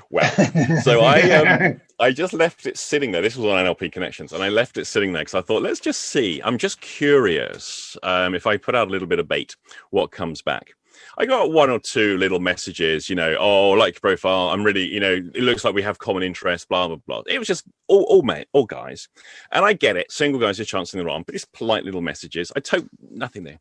Well, 0.09 0.29
So 0.83 1.01
I, 1.01 1.21
um, 1.31 1.81
I 1.99 2.11
just 2.11 2.33
left 2.33 2.65
it 2.65 2.77
sitting 2.77 3.11
there. 3.11 3.21
This 3.21 3.35
was 3.35 3.45
on 3.45 3.65
NLP 3.65 3.91
Connections, 3.91 4.31
and 4.31 4.43
I 4.43 4.49
left 4.49 4.77
it 4.77 4.85
sitting 4.85 5.11
there 5.11 5.21
because 5.23 5.33
I 5.35 5.41
thought, 5.41 5.63
let's 5.63 5.79
just 5.79 6.01
see. 6.01 6.41
I'm 6.43 6.57
just 6.57 6.79
curious 6.81 7.97
um, 8.03 8.33
if 8.35 8.47
I 8.47 8.57
put 8.57 8.75
out 8.75 8.87
a 8.87 8.91
little 8.91 9.07
bit 9.07 9.19
of 9.19 9.27
bait, 9.27 9.55
what 9.89 10.11
comes 10.11 10.41
back. 10.41 10.71
I 11.17 11.25
got 11.25 11.51
one 11.51 11.69
or 11.69 11.79
two 11.79 12.17
little 12.17 12.39
messages, 12.39 13.09
you 13.09 13.15
know, 13.15 13.35
oh, 13.39 13.73
I 13.73 13.75
like 13.77 13.95
your 13.95 14.01
profile. 14.01 14.49
I'm 14.49 14.63
really, 14.63 14.85
you 14.85 14.99
know, 14.99 15.13
it 15.13 15.41
looks 15.41 15.65
like 15.65 15.73
we 15.73 15.81
have 15.81 15.99
common 15.99 16.23
interests, 16.23 16.65
blah, 16.67 16.87
blah, 16.87 16.97
blah. 17.07 17.23
It 17.27 17.39
was 17.39 17.47
just 17.47 17.65
all, 17.87 18.03
all 18.03 18.21
men, 18.21 18.45
all 18.53 18.65
guys. 18.65 19.09
And 19.51 19.65
I 19.65 19.73
get 19.73 19.97
it. 19.97 20.11
Single 20.11 20.39
guys 20.39 20.59
are 20.59 20.65
chancing 20.65 20.99
their 20.99 21.09
arm, 21.09 21.23
but 21.25 21.35
it's 21.35 21.43
polite 21.45 21.83
little 21.83 22.01
messages. 22.01 22.51
I 22.55 22.59
took 22.61 22.85
nothing 23.09 23.43
there. 23.43 23.59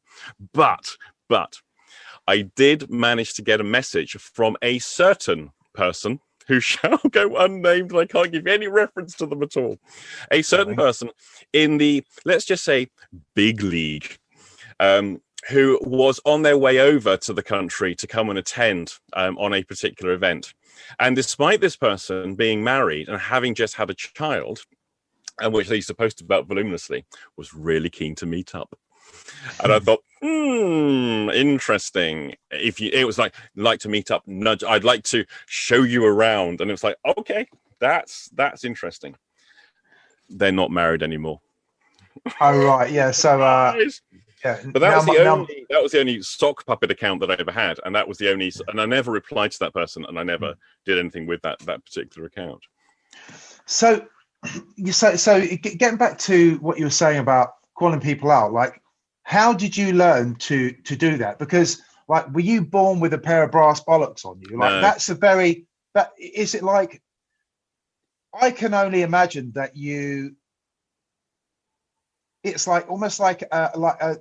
But, 0.53 0.87
but 1.29 1.57
I 2.31 2.43
did 2.43 2.89
manage 2.89 3.35
to 3.35 3.43
get 3.43 3.61
a 3.61 3.65
message 3.65 4.13
from 4.13 4.57
a 4.63 4.79
certain 4.79 5.51
person 5.75 6.21
who 6.47 6.61
shall 6.71 6.99
go 7.11 7.37
unnamed, 7.37 7.91
and 7.91 8.01
I 8.01 8.07
can't 8.07 8.31
give 8.31 8.47
any 8.47 8.69
reference 8.69 9.17
to 9.17 9.27
them 9.27 9.43
at 9.43 9.57
all. 9.57 9.79
A 10.31 10.43
certain 10.43 10.77
person 10.77 11.11
in 11.53 11.79
the, 11.79 12.05
let's 12.25 12.45
just 12.45 12.63
say, 12.63 12.89
big 13.35 13.63
league, 13.63 14.17
um, 14.79 15.21
who 15.49 15.81
was 15.83 16.21
on 16.25 16.43
their 16.43 16.57
way 16.57 16.79
over 16.79 17.17
to 17.17 17.33
the 17.33 17.43
country 17.43 17.97
to 17.97 18.07
come 18.07 18.31
and 18.31 18.39
attend 18.39 18.95
um, 19.15 19.37
on 19.39 19.53
a 19.53 19.65
particular 19.65 20.13
event. 20.13 20.55
And 21.01 21.17
despite 21.17 21.61
this 21.61 21.77
person 21.77 22.37
being 22.37 22.63
married 22.63 23.09
and 23.09 23.21
having 23.21 23.57
just 23.57 23.75
had 23.75 23.91
a 23.91 23.95
child, 23.95 24.61
and 25.41 25.53
which 25.53 25.67
they 25.67 25.77
used 25.77 25.89
to 25.89 25.95
post 25.95 26.21
about 26.21 26.47
voluminously, 26.47 27.05
was 27.37 27.53
really 27.53 27.91
keen 27.91 28.15
to 28.15 28.27
meet 28.27 28.55
up. 28.55 28.79
And 29.63 29.73
I 29.73 29.79
thought, 29.79 30.03
hmm, 30.23 31.31
interesting. 31.31 32.35
If 32.51 32.81
you, 32.81 32.91
it 32.93 33.05
was 33.05 33.19
like, 33.19 33.35
like 33.57 33.81
to 33.81 33.89
meet 33.89 34.11
up, 34.11 34.27
nudge. 34.27 34.65
I'd 34.65 34.85
like 34.85 35.03
to 35.05 35.25
show 35.47 35.83
you 35.83 36.05
around, 36.05 36.61
and 36.61 36.71
it 36.71 36.75
was 36.75 36.85
like, 36.85 36.97
okay, 37.19 37.47
that's 37.79 38.29
that's 38.35 38.65
interesting. 38.65 39.17
They're 40.29 40.53
not 40.53 40.71
married 40.71 41.03
anymore. 41.03 41.41
oh 42.41 42.65
right, 42.65 42.91
yeah. 42.91 43.11
So 43.11 43.41
uh, 43.41 43.75
yeah. 44.45 44.61
But 44.67 44.81
that 44.81 44.91
now 44.91 44.97
was 44.97 45.07
the 45.07 45.25
now- 45.25 45.33
only 45.33 45.67
that 45.71 45.83
was 45.83 45.93
the 45.93 46.01
only 46.01 46.23
sock 46.23 46.65
puppet 46.67 46.91
account 46.91 47.21
that 47.21 47.31
I 47.31 47.35
ever 47.35 47.53
had, 47.53 47.81
and 47.85 47.95
that 47.95 48.07
was 48.07 48.19
the 48.19 48.31
only. 48.31 48.53
And 48.69 48.81
I 48.81 48.87
never 48.87 49.11
replied 49.11 49.53
to 49.53 49.59
that 49.61 49.75
person, 49.75 50.05
and 50.07 50.19
I 50.19 50.23
never 50.23 50.55
did 50.85 50.99
anything 50.99 51.27
with 51.27 51.43
that 51.43 51.59
that 51.61 51.85
particular 51.85 52.27
account. 52.29 52.63
So, 53.67 54.07
you 54.77 54.93
so 54.93 55.17
so 55.17 55.41
getting 55.41 55.97
back 55.97 56.19
to 56.21 56.57
what 56.57 56.79
you 56.79 56.85
were 56.85 56.91
saying 56.91 57.19
about 57.19 57.55
calling 57.75 58.01
people 58.01 58.31
out, 58.31 58.53
like, 58.53 58.81
how 59.31 59.53
did 59.53 59.77
you 59.77 59.93
learn 59.93 60.35
to 60.35 60.73
to 60.73 60.97
do 60.97 61.17
that? 61.19 61.39
Because 61.39 61.81
like, 62.09 62.29
were 62.35 62.41
you 62.41 62.63
born 62.63 62.99
with 62.99 63.15
a 63.15 63.19
pair 63.19 63.45
of 63.45 63.53
brass 63.53 63.81
bollocks 63.81 64.25
on 64.25 64.41
you? 64.41 64.59
Like, 64.59 64.73
No. 64.73 64.81
that's 64.81 65.09
a 65.09 65.15
very 65.15 65.67
that 65.95 66.11
is 66.19 66.57
it 66.57 66.65
like. 66.65 67.01
I 68.35 68.51
can 68.51 68.75
only 68.75 69.03
imagine 69.03 69.53
that 69.55 69.77
you. 69.77 70.35
It's 72.43 72.67
like 72.67 72.91
almost 72.91 73.21
like 73.21 73.45
a, 73.53 73.71
like 73.77 74.01
a. 74.01 74.19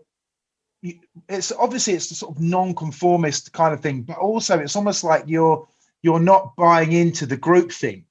It's 1.27 1.51
obviously 1.51 1.93
it's 1.93 2.09
the 2.09 2.15
sort 2.15 2.35
of 2.35 2.41
non-conformist 2.43 3.51
kind 3.51 3.73
of 3.73 3.81
thing, 3.81 4.03
but 4.03 4.17
also 4.19 4.59
it's 4.59 4.75
almost 4.75 5.03
like 5.03 5.23
you're 5.25 5.67
you're 6.03 6.19
not 6.19 6.55
buying 6.55 6.91
into 6.91 7.25
the 7.25 7.37
group 7.37 7.71
thing. 7.71 8.05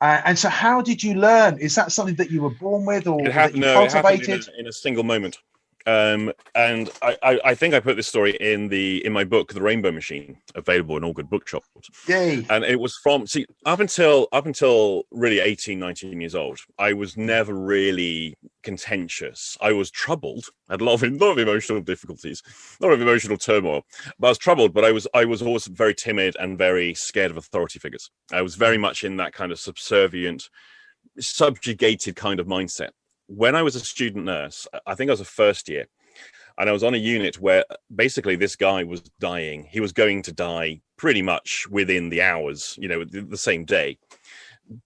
Uh, 0.00 0.20
and 0.24 0.36
so, 0.36 0.48
how 0.48 0.82
did 0.82 1.00
you 1.02 1.14
learn? 1.14 1.58
Is 1.58 1.76
that 1.76 1.92
something 1.92 2.16
that 2.16 2.30
you 2.32 2.42
were 2.42 2.54
born 2.66 2.84
with, 2.84 3.06
or 3.06 3.20
It 3.24 3.34
that 3.34 3.54
you 3.54 3.60
no, 3.60 3.84
it 3.84 3.92
happened 3.92 4.22
in 4.22 4.26
cultivated? 4.26 4.54
a, 4.54 4.60
in 4.60 4.66
a 4.66 4.72
single 4.72 5.04
moment. 5.04 5.38
Um, 5.86 6.32
and 6.54 6.90
I, 7.02 7.16
I, 7.22 7.40
I 7.44 7.54
think 7.54 7.74
I 7.74 7.80
put 7.80 7.96
this 7.96 8.08
story 8.08 8.36
in 8.40 8.68
the 8.68 9.04
in 9.06 9.12
my 9.12 9.24
book, 9.24 9.52
The 9.54 9.62
Rainbow 9.62 9.92
Machine, 9.92 10.38
available 10.54 10.96
in 10.96 11.04
all 11.04 11.12
good 11.12 11.30
bookshops. 11.30 11.66
Yay! 12.06 12.46
and 12.50 12.64
it 12.64 12.80
was 12.80 12.96
from 12.96 13.26
see 13.26 13.46
up 13.64 13.80
until 13.80 14.28
up 14.32 14.46
until 14.46 15.04
really 15.10 15.40
18 15.40 15.78
19 15.78 16.20
years 16.20 16.34
old 16.34 16.58
i 16.78 16.92
was 16.92 17.16
never 17.16 17.54
really 17.54 18.34
contentious 18.62 19.56
i 19.60 19.72
was 19.72 19.90
troubled 19.90 20.44
I 20.68 20.74
had 20.74 20.80
a 20.80 20.84
lot 20.84 20.94
of, 20.94 21.02
a 21.02 21.06
lot 21.24 21.32
of 21.32 21.38
emotional 21.38 21.80
difficulties 21.80 22.42
a 22.80 22.84
lot 22.84 22.92
of 22.92 23.00
emotional 23.00 23.36
turmoil 23.36 23.82
but 24.18 24.28
i 24.28 24.30
was 24.30 24.38
troubled 24.38 24.72
but 24.72 24.84
i 24.84 24.92
was 24.92 25.06
i 25.14 25.24
was 25.24 25.42
always 25.42 25.66
very 25.66 25.94
timid 25.94 26.36
and 26.38 26.58
very 26.58 26.94
scared 26.94 27.30
of 27.30 27.36
authority 27.36 27.78
figures 27.78 28.10
i 28.32 28.42
was 28.42 28.54
very 28.54 28.78
much 28.78 29.04
in 29.04 29.16
that 29.16 29.32
kind 29.32 29.52
of 29.52 29.58
subservient 29.58 30.48
subjugated 31.18 32.16
kind 32.16 32.40
of 32.40 32.46
mindset 32.46 32.90
when 33.28 33.54
i 33.54 33.62
was 33.62 33.76
a 33.76 33.80
student 33.80 34.24
nurse 34.24 34.66
i 34.86 34.94
think 34.94 35.08
i 35.08 35.12
was 35.12 35.20
a 35.20 35.24
first 35.24 35.68
year 35.68 35.86
and 36.58 36.68
I 36.68 36.72
was 36.72 36.82
on 36.82 36.94
a 36.94 36.98
unit 36.98 37.40
where 37.40 37.64
basically 37.94 38.34
this 38.34 38.56
guy 38.56 38.82
was 38.82 39.00
dying. 39.20 39.68
He 39.70 39.80
was 39.80 39.92
going 39.92 40.22
to 40.22 40.32
die 40.32 40.80
pretty 40.96 41.22
much 41.22 41.68
within 41.70 42.08
the 42.08 42.20
hours, 42.20 42.76
you 42.80 42.88
know, 42.88 43.04
the, 43.04 43.20
the 43.20 43.36
same 43.36 43.64
day. 43.64 43.98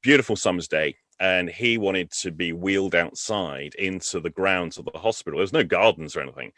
Beautiful 0.03 0.37
summer's 0.37 0.69
day, 0.69 0.97
and 1.19 1.49
he 1.49 1.79
wanted 1.79 2.11
to 2.13 2.31
be 2.31 2.53
wheeled 2.53 2.95
outside 2.95 3.75
into 3.77 4.21
the 4.21 4.31
grounds 4.31 4.77
of 4.77 4.85
the 4.85 4.99
hospital. 4.99 5.39
There 5.39 5.43
was 5.43 5.53
no 5.53 5.65
gardens 5.65 6.15
or 6.15 6.21
anything. 6.21 6.53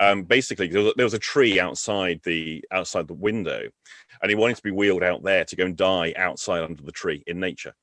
Um, 0.00 0.24
basically, 0.24 0.68
there 0.68 0.82
was, 0.82 0.92
there 0.96 1.06
was 1.06 1.14
a 1.14 1.18
tree 1.18 1.58
outside 1.58 2.20
the 2.24 2.64
outside 2.70 3.08
the 3.08 3.14
window, 3.14 3.68
and 4.20 4.28
he 4.28 4.36
wanted 4.36 4.56
to 4.56 4.62
be 4.62 4.70
wheeled 4.70 5.02
out 5.02 5.22
there 5.22 5.44
to 5.44 5.56
go 5.56 5.64
and 5.64 5.76
die 5.76 6.12
outside 6.16 6.62
under 6.62 6.82
the 6.82 6.92
tree 6.92 7.22
in 7.26 7.40
nature. 7.40 7.74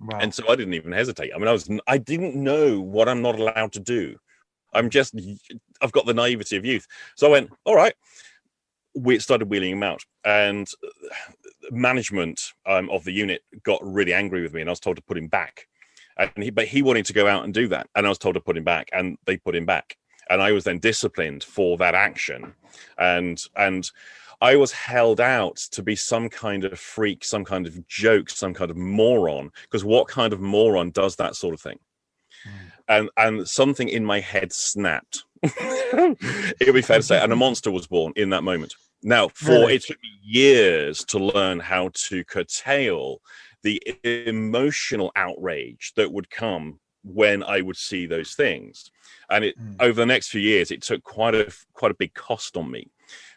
Wow. 0.00 0.18
And 0.20 0.34
so 0.34 0.44
I 0.48 0.56
didn't 0.56 0.74
even 0.74 0.92
hesitate. 0.92 1.32
I 1.34 1.38
mean, 1.38 1.48
I 1.48 1.52
was 1.52 1.68
I 1.86 1.98
didn't 1.98 2.36
know 2.36 2.80
what 2.80 3.08
I'm 3.08 3.22
not 3.22 3.38
allowed 3.38 3.72
to 3.72 3.80
do. 3.80 4.16
I'm 4.74 4.90
just 4.90 5.14
I've 5.80 5.92
got 5.92 6.06
the 6.06 6.14
naivety 6.14 6.56
of 6.56 6.64
youth. 6.64 6.86
So 7.16 7.28
I 7.28 7.30
went, 7.30 7.50
all 7.64 7.76
right. 7.76 7.94
We 8.94 9.18
started 9.18 9.50
wheeling 9.50 9.72
him 9.72 9.82
out, 9.82 10.02
and 10.24 10.66
management 11.70 12.52
um, 12.64 12.88
of 12.88 13.04
the 13.04 13.12
unit 13.12 13.42
got 13.62 13.78
really 13.82 14.14
angry 14.14 14.40
with 14.40 14.54
me, 14.54 14.62
and 14.62 14.70
I 14.70 14.72
was 14.72 14.80
told 14.80 14.96
to 14.96 15.02
put 15.02 15.18
him 15.18 15.28
back. 15.28 15.66
And 16.16 16.30
he, 16.42 16.48
but 16.48 16.66
he 16.66 16.80
wanted 16.80 17.04
to 17.04 17.12
go 17.12 17.26
out 17.26 17.44
and 17.44 17.52
do 17.52 17.68
that, 17.68 17.88
and 17.94 18.06
I 18.06 18.08
was 18.08 18.16
told 18.16 18.36
to 18.36 18.40
put 18.40 18.56
him 18.56 18.64
back, 18.64 18.88
and 18.94 19.18
they 19.26 19.36
put 19.36 19.54
him 19.54 19.66
back, 19.66 19.98
and 20.30 20.40
I 20.40 20.52
was 20.52 20.64
then 20.64 20.78
disciplined 20.78 21.44
for 21.44 21.76
that 21.76 21.94
action, 21.94 22.54
and 22.96 23.38
and 23.54 23.90
I 24.40 24.56
was 24.56 24.72
held 24.72 25.20
out 25.20 25.56
to 25.72 25.82
be 25.82 25.96
some 25.96 26.28
kind 26.28 26.64
of 26.64 26.78
freak, 26.78 27.24
some 27.24 27.44
kind 27.44 27.66
of 27.66 27.86
joke, 27.86 28.30
some 28.30 28.54
kind 28.54 28.70
of 28.70 28.76
moron. 28.76 29.50
Because 29.62 29.84
what 29.84 30.08
kind 30.08 30.32
of 30.32 30.40
moron 30.40 30.90
does 30.90 31.16
that 31.16 31.36
sort 31.36 31.54
of 31.54 31.60
thing? 31.60 31.78
Mm. 32.46 32.50
And 32.88 33.10
and 33.16 33.48
something 33.48 33.88
in 33.88 34.04
my 34.04 34.20
head 34.20 34.52
snapped. 34.52 35.24
it 35.42 36.66
would 36.66 36.74
be 36.74 36.82
fair 36.82 36.98
to 36.98 37.02
say, 37.02 37.20
and 37.20 37.32
a 37.32 37.36
monster 37.44 37.70
was 37.70 37.86
born 37.86 38.12
in 38.16 38.30
that 38.30 38.44
moment. 38.44 38.74
Now, 39.02 39.28
for 39.28 39.70
it 39.70 39.84
took 39.84 40.02
me 40.02 40.08
years 40.22 41.04
to 41.06 41.18
learn 41.18 41.60
how 41.60 41.90
to 42.08 42.24
curtail 42.24 43.20
the 43.62 43.80
emotional 44.04 45.12
outrage 45.16 45.92
that 45.96 46.12
would 46.12 46.30
come 46.30 46.80
when 47.06 47.42
I 47.42 47.60
would 47.60 47.76
see 47.76 48.06
those 48.06 48.34
things. 48.34 48.90
And 49.30 49.44
it 49.44 49.58
mm. 49.58 49.76
over 49.80 49.94
the 49.94 50.06
next 50.06 50.28
few 50.28 50.40
years, 50.40 50.70
it 50.70 50.82
took 50.82 51.02
quite 51.02 51.34
a 51.34 51.52
quite 51.72 51.92
a 51.92 51.96
big 51.96 52.14
cost 52.14 52.56
on 52.56 52.70
me 52.70 52.90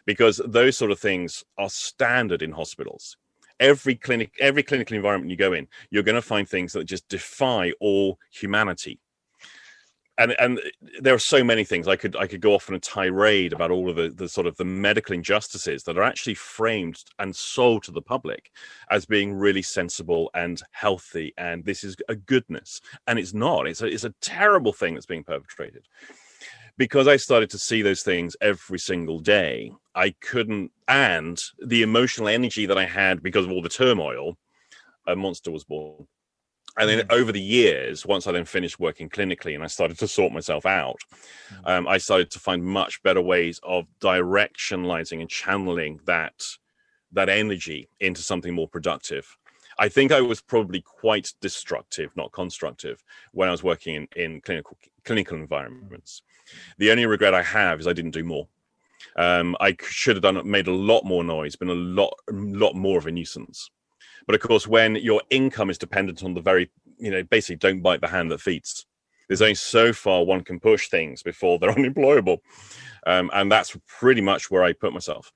because 0.06 0.40
those 0.44 0.76
sort 0.76 0.90
of 0.90 0.98
things 0.98 1.44
are 1.58 1.70
standard 1.70 2.42
in 2.42 2.52
hospitals. 2.52 3.16
Every 3.58 3.94
clinic, 3.94 4.32
every 4.40 4.62
clinical 4.62 4.96
environment 4.96 5.30
you 5.30 5.36
go 5.36 5.52
in, 5.52 5.68
you're 5.90 6.02
going 6.02 6.14
to 6.14 6.22
find 6.22 6.48
things 6.48 6.72
that 6.72 6.84
just 6.84 7.08
defy 7.08 7.72
all 7.80 8.18
humanity 8.32 8.98
and 10.20 10.36
and 10.38 10.60
there 11.00 11.14
are 11.14 11.18
so 11.18 11.42
many 11.42 11.64
things. 11.64 11.88
I 11.88 11.96
could 11.96 12.14
I 12.14 12.26
could 12.26 12.42
go 12.42 12.54
off 12.54 12.68
on 12.68 12.76
a 12.76 12.80
tirade 12.80 13.54
about 13.54 13.70
all 13.70 13.88
of 13.88 13.96
the, 13.96 14.10
the 14.10 14.28
sort 14.28 14.46
of 14.46 14.56
the 14.56 14.64
medical 14.64 15.14
injustices 15.14 15.82
that 15.84 15.96
are 15.96 16.02
actually 16.02 16.34
framed 16.34 17.02
and 17.18 17.34
sold 17.34 17.84
to 17.84 17.90
the 17.90 18.02
public 18.02 18.52
as 18.90 19.06
being 19.06 19.32
really 19.32 19.62
sensible 19.62 20.30
and 20.34 20.62
healthy 20.72 21.32
and 21.38 21.64
this 21.64 21.82
is 21.82 21.96
a 22.08 22.14
goodness. 22.14 22.80
And 23.06 23.18
it's 23.18 23.32
not. 23.32 23.66
It's 23.66 23.80
a, 23.80 23.86
it's 23.86 24.04
a 24.04 24.14
terrible 24.20 24.74
thing 24.74 24.94
that's 24.94 25.06
being 25.06 25.24
perpetrated. 25.24 25.88
Because 26.76 27.08
I 27.08 27.16
started 27.16 27.50
to 27.50 27.58
see 27.58 27.82
those 27.82 28.02
things 28.02 28.36
every 28.40 28.78
single 28.78 29.20
day 29.20 29.72
I 29.94 30.10
couldn't 30.20 30.70
and 30.86 31.40
the 31.66 31.82
emotional 31.82 32.28
energy 32.28 32.66
that 32.66 32.78
I 32.78 32.84
had 32.84 33.22
because 33.22 33.46
of 33.46 33.52
all 33.52 33.62
the 33.62 33.68
turmoil 33.70 34.36
a 35.06 35.16
monster 35.16 35.50
was 35.50 35.64
born 35.64 36.06
and 36.80 36.88
then 36.88 37.00
mm. 37.00 37.12
over 37.12 37.30
the 37.30 37.40
years 37.40 38.06
once 38.06 38.26
i 38.26 38.32
then 38.32 38.44
finished 38.44 38.80
working 38.80 39.08
clinically 39.08 39.54
and 39.54 39.62
i 39.62 39.66
started 39.66 39.98
to 39.98 40.08
sort 40.08 40.32
myself 40.32 40.66
out 40.66 40.98
mm. 41.52 41.70
um, 41.70 41.86
i 41.86 41.98
started 41.98 42.30
to 42.30 42.40
find 42.40 42.64
much 42.64 43.02
better 43.02 43.20
ways 43.20 43.60
of 43.62 43.86
directionalizing 44.00 45.20
and 45.20 45.28
channeling 45.28 46.00
that 46.06 46.42
that 47.12 47.28
energy 47.28 47.88
into 48.00 48.22
something 48.22 48.54
more 48.54 48.68
productive 48.68 49.36
i 49.78 49.88
think 49.88 50.10
i 50.10 50.20
was 50.20 50.40
probably 50.40 50.80
quite 50.80 51.32
destructive 51.40 52.10
not 52.16 52.32
constructive 52.32 53.04
when 53.32 53.48
i 53.48 53.52
was 53.52 53.62
working 53.62 53.94
in, 53.94 54.08
in 54.16 54.40
clinical 54.40 54.76
clinical 55.04 55.36
environments 55.36 56.22
the 56.78 56.90
only 56.90 57.06
regret 57.06 57.34
i 57.34 57.42
have 57.42 57.78
is 57.78 57.86
i 57.86 57.92
didn't 57.92 58.10
do 58.12 58.24
more 58.24 58.48
um, 59.16 59.56
i 59.60 59.74
should 59.82 60.16
have 60.16 60.22
done 60.22 60.48
made 60.48 60.68
a 60.68 60.74
lot 60.74 61.04
more 61.04 61.24
noise 61.24 61.56
been 61.56 61.68
a 61.68 61.74
lot 61.74 62.14
a 62.28 62.32
lot 62.32 62.74
more 62.74 62.98
of 62.98 63.06
a 63.06 63.10
nuisance 63.10 63.70
but 64.26 64.34
of 64.34 64.40
course, 64.40 64.66
when 64.66 64.96
your 64.96 65.22
income 65.30 65.70
is 65.70 65.78
dependent 65.78 66.22
on 66.22 66.34
the 66.34 66.40
very, 66.40 66.70
you 66.98 67.10
know, 67.10 67.22
basically 67.22 67.56
don't 67.56 67.82
bite 67.82 68.00
the 68.00 68.08
hand 68.08 68.30
that 68.30 68.40
feeds. 68.40 68.86
There's 69.28 69.42
only 69.42 69.54
so 69.54 69.92
far 69.92 70.24
one 70.24 70.42
can 70.42 70.58
push 70.58 70.88
things 70.88 71.22
before 71.22 71.58
they're 71.58 71.70
unemployable. 71.76 72.42
Um, 73.06 73.30
and 73.32 73.50
that's 73.50 73.76
pretty 73.86 74.20
much 74.20 74.50
where 74.50 74.64
I 74.64 74.72
put 74.72 74.92
myself. 74.92 75.32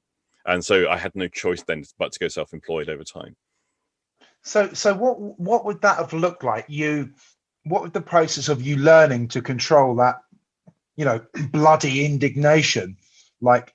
And 0.46 0.64
so 0.64 0.88
I 0.88 0.98
had 0.98 1.14
no 1.14 1.28
choice 1.28 1.62
then 1.62 1.84
but 1.98 2.12
to 2.12 2.18
go 2.18 2.28
self-employed 2.28 2.88
over 2.88 3.04
time. 3.04 3.36
So, 4.42 4.72
so 4.74 4.94
what 4.94 5.18
what 5.40 5.64
would 5.64 5.80
that 5.80 5.96
have 5.96 6.12
looked 6.12 6.44
like? 6.44 6.66
You, 6.68 7.10
what 7.64 7.82
would 7.82 7.94
the 7.94 8.00
process 8.02 8.48
of 8.50 8.60
you 8.60 8.76
learning 8.76 9.28
to 9.28 9.40
control 9.40 9.96
that, 9.96 10.16
you 10.96 11.06
know, 11.06 11.24
bloody 11.50 12.04
indignation, 12.04 12.98
like 13.40 13.73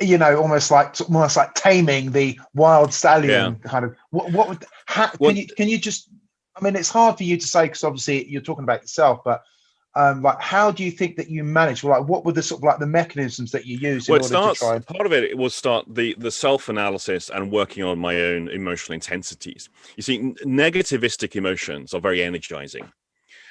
you 0.00 0.18
know, 0.18 0.40
almost 0.40 0.70
like 0.70 1.00
almost 1.00 1.36
like 1.36 1.54
taming 1.54 2.12
the 2.12 2.38
wild 2.54 2.92
stallion 2.92 3.58
yeah. 3.62 3.70
kind 3.70 3.84
of. 3.84 3.94
What, 4.10 4.32
what 4.32 4.48
would 4.48 4.64
how, 4.86 5.08
can 5.08 5.36
you 5.36 5.46
can 5.46 5.68
you 5.68 5.78
just? 5.78 6.08
I 6.56 6.62
mean, 6.62 6.74
it's 6.74 6.90
hard 6.90 7.16
for 7.16 7.24
you 7.24 7.36
to 7.36 7.46
say 7.46 7.64
because 7.64 7.84
obviously 7.84 8.28
you're 8.28 8.42
talking 8.42 8.64
about 8.64 8.82
yourself, 8.82 9.20
but 9.24 9.42
um, 9.94 10.22
like 10.22 10.40
how 10.40 10.70
do 10.70 10.84
you 10.84 10.90
think 10.90 11.16
that 11.16 11.28
you 11.28 11.42
manage? 11.44 11.82
Well, 11.82 12.00
Like, 12.00 12.08
what 12.08 12.24
were 12.24 12.32
the 12.32 12.42
sort 12.42 12.60
of 12.60 12.64
like 12.64 12.78
the 12.78 12.86
mechanisms 12.86 13.50
that 13.52 13.66
you 13.66 13.78
use? 13.78 14.08
Well, 14.08 14.20
it 14.20 14.24
starts, 14.24 14.62
and... 14.62 14.86
part 14.86 15.06
of 15.06 15.12
it, 15.12 15.24
it 15.24 15.36
will 15.36 15.50
start 15.50 15.86
the 15.88 16.14
the 16.18 16.30
self 16.30 16.68
analysis 16.68 17.30
and 17.30 17.50
working 17.50 17.82
on 17.84 17.98
my 17.98 18.16
own 18.20 18.48
emotional 18.48 18.94
intensities. 18.94 19.68
You 19.96 20.02
see, 20.02 20.18
negativistic 20.44 21.36
emotions 21.36 21.94
are 21.94 22.00
very 22.00 22.22
energizing. 22.22 22.92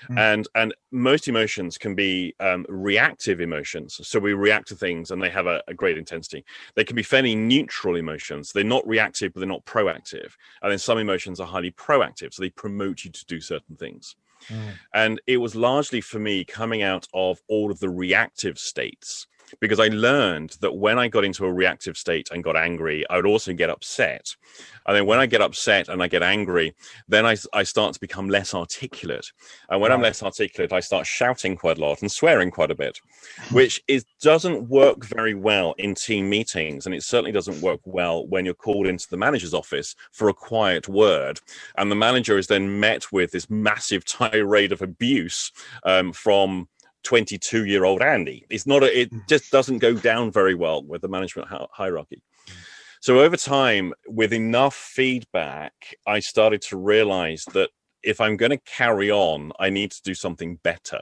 Mm. 0.09 0.19
And 0.19 0.47
and 0.55 0.75
most 0.91 1.27
emotions 1.27 1.77
can 1.77 1.95
be 1.95 2.35
um, 2.39 2.65
reactive 2.69 3.41
emotions. 3.41 3.99
So 4.03 4.19
we 4.19 4.33
react 4.33 4.67
to 4.69 4.75
things 4.75 5.11
and 5.11 5.21
they 5.21 5.29
have 5.29 5.47
a, 5.47 5.61
a, 5.67 5.73
great 5.73 5.97
intensity. 5.97 6.45
They 6.75 6.83
can 6.83 6.95
be 6.95 7.03
fairly 7.03 7.35
neutral 7.35 7.95
emotions. 7.95 8.51
They're 8.51 8.63
not 8.63 8.87
reactive, 8.87 9.33
but 9.33 9.39
they're 9.39 9.47
not 9.47 9.65
proactive. 9.65 10.33
And 10.61 10.71
then 10.71 10.79
some 10.79 10.97
emotions 10.97 11.39
are 11.39 11.47
highly 11.47 11.71
proactive. 11.71 12.33
So 12.33 12.41
they 12.41 12.49
promote 12.49 13.03
you 13.03 13.11
to 13.11 13.25
do 13.25 13.41
certain 13.41 13.75
things. 13.75 14.15
Mm. 14.49 14.71
And 14.93 15.21
it 15.27 15.37
was 15.37 15.55
largely 15.55 16.01
for 16.01 16.19
me 16.19 16.43
coming 16.43 16.83
out 16.83 17.07
of 17.13 17.41
all 17.47 17.71
of 17.71 17.79
the 17.79 17.89
reactive 17.89 18.57
states 18.59 19.27
because 19.59 19.79
I 19.79 19.87
learned 19.87 20.57
that 20.61 20.75
when 20.75 20.99
I 20.99 21.07
got 21.07 21.25
into 21.25 21.45
a 21.45 21.51
reactive 21.51 21.97
state 21.97 22.29
and 22.31 22.43
got 22.43 22.55
angry, 22.55 23.05
I 23.09 23.15
would 23.15 23.25
also 23.25 23.53
get 23.53 23.69
upset. 23.69 24.35
And 24.85 24.95
then 24.95 25.05
when 25.05 25.19
I 25.19 25.25
get 25.25 25.41
upset 25.41 25.89
and 25.89 26.01
I 26.01 26.07
get 26.07 26.23
angry, 26.23 26.73
then 27.07 27.25
I, 27.25 27.35
I 27.53 27.63
start 27.63 27.93
to 27.93 27.99
become 27.99 28.29
less 28.29 28.53
articulate. 28.53 29.31
And 29.69 29.81
when 29.81 29.91
right. 29.91 29.95
I'm 29.95 30.01
less 30.01 30.23
articulate, 30.23 30.71
I 30.71 30.79
start 30.79 31.05
shouting 31.05 31.57
quite 31.57 31.77
a 31.77 31.81
lot 31.81 32.01
and 32.01 32.11
swearing 32.11 32.51
quite 32.51 32.71
a 32.71 32.75
bit, 32.75 32.99
which 33.51 33.83
is 33.87 34.05
doesn't 34.21 34.69
work 34.69 35.05
very 35.05 35.33
well 35.33 35.75
in 35.77 35.93
team 35.93 36.29
meetings. 36.29 36.85
And 36.85 36.95
it 36.95 37.03
certainly 37.03 37.31
doesn't 37.31 37.61
work 37.61 37.81
well 37.85 38.25
when 38.27 38.45
you're 38.45 38.53
called 38.53 38.87
into 38.87 39.09
the 39.09 39.17
manager's 39.17 39.53
office 39.53 39.95
for 40.11 40.29
a 40.29 40.33
quiet 40.33 40.87
word. 40.87 41.39
And 41.77 41.91
the 41.91 41.95
manager 41.95 42.37
is 42.37 42.47
then 42.47 42.79
met 42.79 43.11
with 43.11 43.31
this 43.31 43.49
massive 43.49 44.05
tirade 44.05 44.71
of 44.71 44.81
abuse 44.81 45.51
um, 45.83 46.13
from 46.13 46.67
22 47.03 47.65
year 47.65 47.85
old 47.85 48.01
Andy. 48.01 48.45
It's 48.49 48.67
not 48.67 48.83
a, 48.83 49.01
it 49.01 49.11
mm. 49.11 49.27
just 49.27 49.51
doesn't 49.51 49.79
go 49.79 49.93
down 49.93 50.31
very 50.31 50.55
well 50.55 50.83
with 50.83 51.01
the 51.01 51.07
management 51.07 51.49
hierarchy. 51.71 52.21
So 52.99 53.19
over 53.19 53.37
time, 53.37 53.93
with 54.07 54.33
enough 54.33 54.75
feedback, 54.75 55.73
I 56.05 56.19
started 56.19 56.61
to 56.63 56.77
realize 56.77 57.45
that 57.53 57.69
if 58.03 58.19
I'm 58.19 58.37
going 58.37 58.51
to 58.51 58.57
carry 58.57 59.11
on, 59.11 59.51
I 59.59 59.69
need 59.69 59.91
to 59.91 60.01
do 60.03 60.13
something 60.13 60.57
better. 60.63 61.01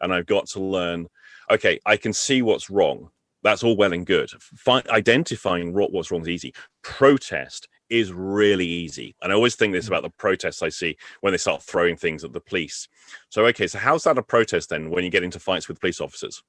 And 0.00 0.12
I've 0.12 0.26
got 0.26 0.46
to 0.48 0.60
learn, 0.60 1.08
okay, 1.50 1.78
I 1.84 1.96
can 1.96 2.12
see 2.12 2.42
what's 2.42 2.70
wrong. 2.70 3.10
That's 3.42 3.62
all 3.62 3.76
well 3.76 3.92
and 3.92 4.06
good. 4.06 4.30
identifying 4.68 5.74
what's 5.74 6.10
wrong 6.10 6.22
is 6.22 6.28
easy. 6.28 6.54
Protest 6.82 7.68
is 7.90 8.12
really 8.12 8.66
easy. 8.66 9.14
And 9.22 9.32
I 9.32 9.34
always 9.34 9.56
think 9.56 9.72
this 9.72 9.86
mm. 9.86 9.88
about 9.88 10.02
the 10.02 10.10
protests 10.10 10.62
I 10.62 10.68
see 10.68 10.96
when 11.20 11.32
they 11.32 11.38
start 11.38 11.62
throwing 11.62 11.96
things 11.96 12.24
at 12.24 12.32
the 12.32 12.40
police. 12.40 12.88
So, 13.28 13.46
okay, 13.46 13.66
so 13.66 13.78
how's 13.78 14.04
that 14.04 14.18
a 14.18 14.22
protest 14.22 14.70
then 14.70 14.90
when 14.90 15.04
you 15.04 15.10
get 15.10 15.24
into 15.24 15.38
fights 15.38 15.68
with 15.68 15.80
police 15.80 16.00
officers? 16.00 16.42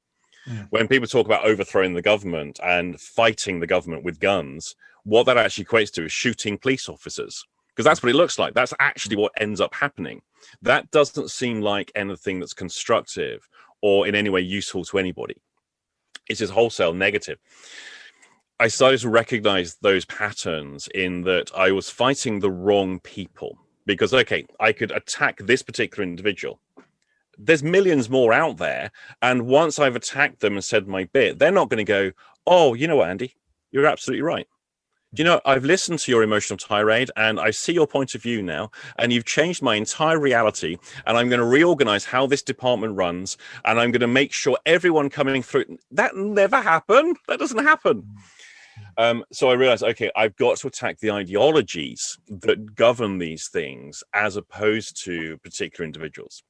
Mm. 0.47 0.67
When 0.69 0.87
people 0.87 1.07
talk 1.07 1.25
about 1.25 1.45
overthrowing 1.45 1.93
the 1.93 2.01
government 2.01 2.59
and 2.63 2.99
fighting 2.99 3.59
the 3.59 3.67
government 3.67 4.03
with 4.03 4.19
guns, 4.19 4.75
what 5.03 5.25
that 5.25 5.37
actually 5.37 5.65
equates 5.65 5.91
to 5.93 6.05
is 6.05 6.11
shooting 6.11 6.57
police 6.57 6.89
officers. 6.89 7.45
Because 7.69 7.85
that's 7.85 8.01
what 8.01 8.09
it 8.09 8.15
looks 8.15 8.39
like. 8.39 8.53
That's 8.53 8.73
actually 8.79 9.17
what 9.17 9.33
ends 9.37 9.59
up 9.59 9.73
happening. 9.73 10.21
That 10.61 10.89
doesn't 10.91 11.29
seem 11.29 11.61
like 11.61 11.91
anything 11.93 12.39
that's 12.39 12.53
constructive 12.53 13.47
or 13.81 14.07
in 14.07 14.15
any 14.15 14.29
way 14.29 14.39
useful 14.39 14.85
to 14.85 14.97
anybody. 14.97 15.35
It's 16.29 16.39
just 16.39 16.53
wholesale 16.53 16.93
negative. 16.93 17.37
I 18.57 18.69
started 18.69 19.01
to 19.01 19.09
recognize 19.09 19.75
those 19.81 20.05
patterns 20.05 20.87
in 20.95 21.23
that 21.23 21.51
I 21.53 21.71
was 21.71 21.89
fighting 21.89 22.39
the 22.39 22.51
wrong 22.51 23.01
people 23.01 23.57
because, 23.85 24.13
okay, 24.13 24.45
I 24.61 24.71
could 24.71 24.91
attack 24.91 25.39
this 25.39 25.61
particular 25.61 26.03
individual. 26.03 26.61
There's 27.37 27.63
millions 27.63 28.09
more 28.09 28.31
out 28.31 28.55
there. 28.55 28.91
And 29.21 29.45
once 29.45 29.77
I've 29.77 29.97
attacked 29.97 30.39
them 30.39 30.53
and 30.53 30.63
said 30.63 30.87
my 30.87 31.03
bit, 31.03 31.37
they're 31.37 31.51
not 31.51 31.69
going 31.69 31.85
to 31.85 31.91
go, 31.91 32.11
oh, 32.47 32.73
you 32.73 32.87
know 32.87 32.95
what, 32.95 33.09
Andy, 33.09 33.35
you're 33.71 33.87
absolutely 33.87 34.21
right. 34.21 34.47
You 35.17 35.25
know, 35.25 35.41
I've 35.45 35.65
listened 35.65 35.99
to 35.99 36.11
your 36.11 36.23
emotional 36.23 36.57
tirade 36.57 37.11
and 37.17 37.41
I 37.41 37.51
see 37.51 37.73
your 37.73 37.87
point 37.87 38.15
of 38.15 38.21
view 38.21 38.41
now, 38.41 38.71
and 38.97 39.11
you've 39.13 39.25
changed 39.25 39.61
my 39.61 39.75
entire 39.75 40.19
reality. 40.19 40.77
And 41.05 41.17
I'm 41.17 41.29
going 41.29 41.39
to 41.39 41.45
reorganize 41.45 42.05
how 42.05 42.25
this 42.25 42.41
department 42.41 42.95
runs, 42.95 43.37
and 43.65 43.79
I'm 43.79 43.91
going 43.91 44.01
to 44.01 44.07
make 44.07 44.33
sure 44.33 44.57
everyone 44.65 45.09
coming 45.09 45.41
through 45.41 45.77
that 45.91 46.15
never 46.15 46.61
happened. 46.61 47.17
That 47.27 47.39
doesn't 47.39 47.63
happen. 47.63 48.15
Um, 48.97 49.23
so 49.31 49.49
I 49.49 49.53
realized, 49.53 49.83
okay, 49.83 50.11
I've 50.15 50.35
got 50.35 50.57
to 50.57 50.67
attack 50.67 50.99
the 50.99 51.11
ideologies 51.11 52.17
that 52.27 52.75
govern 52.75 53.17
these 53.17 53.49
things 53.49 54.03
as 54.13 54.35
opposed 54.35 55.03
to 55.05 55.37
particular 55.39 55.85
individuals. 55.85 56.43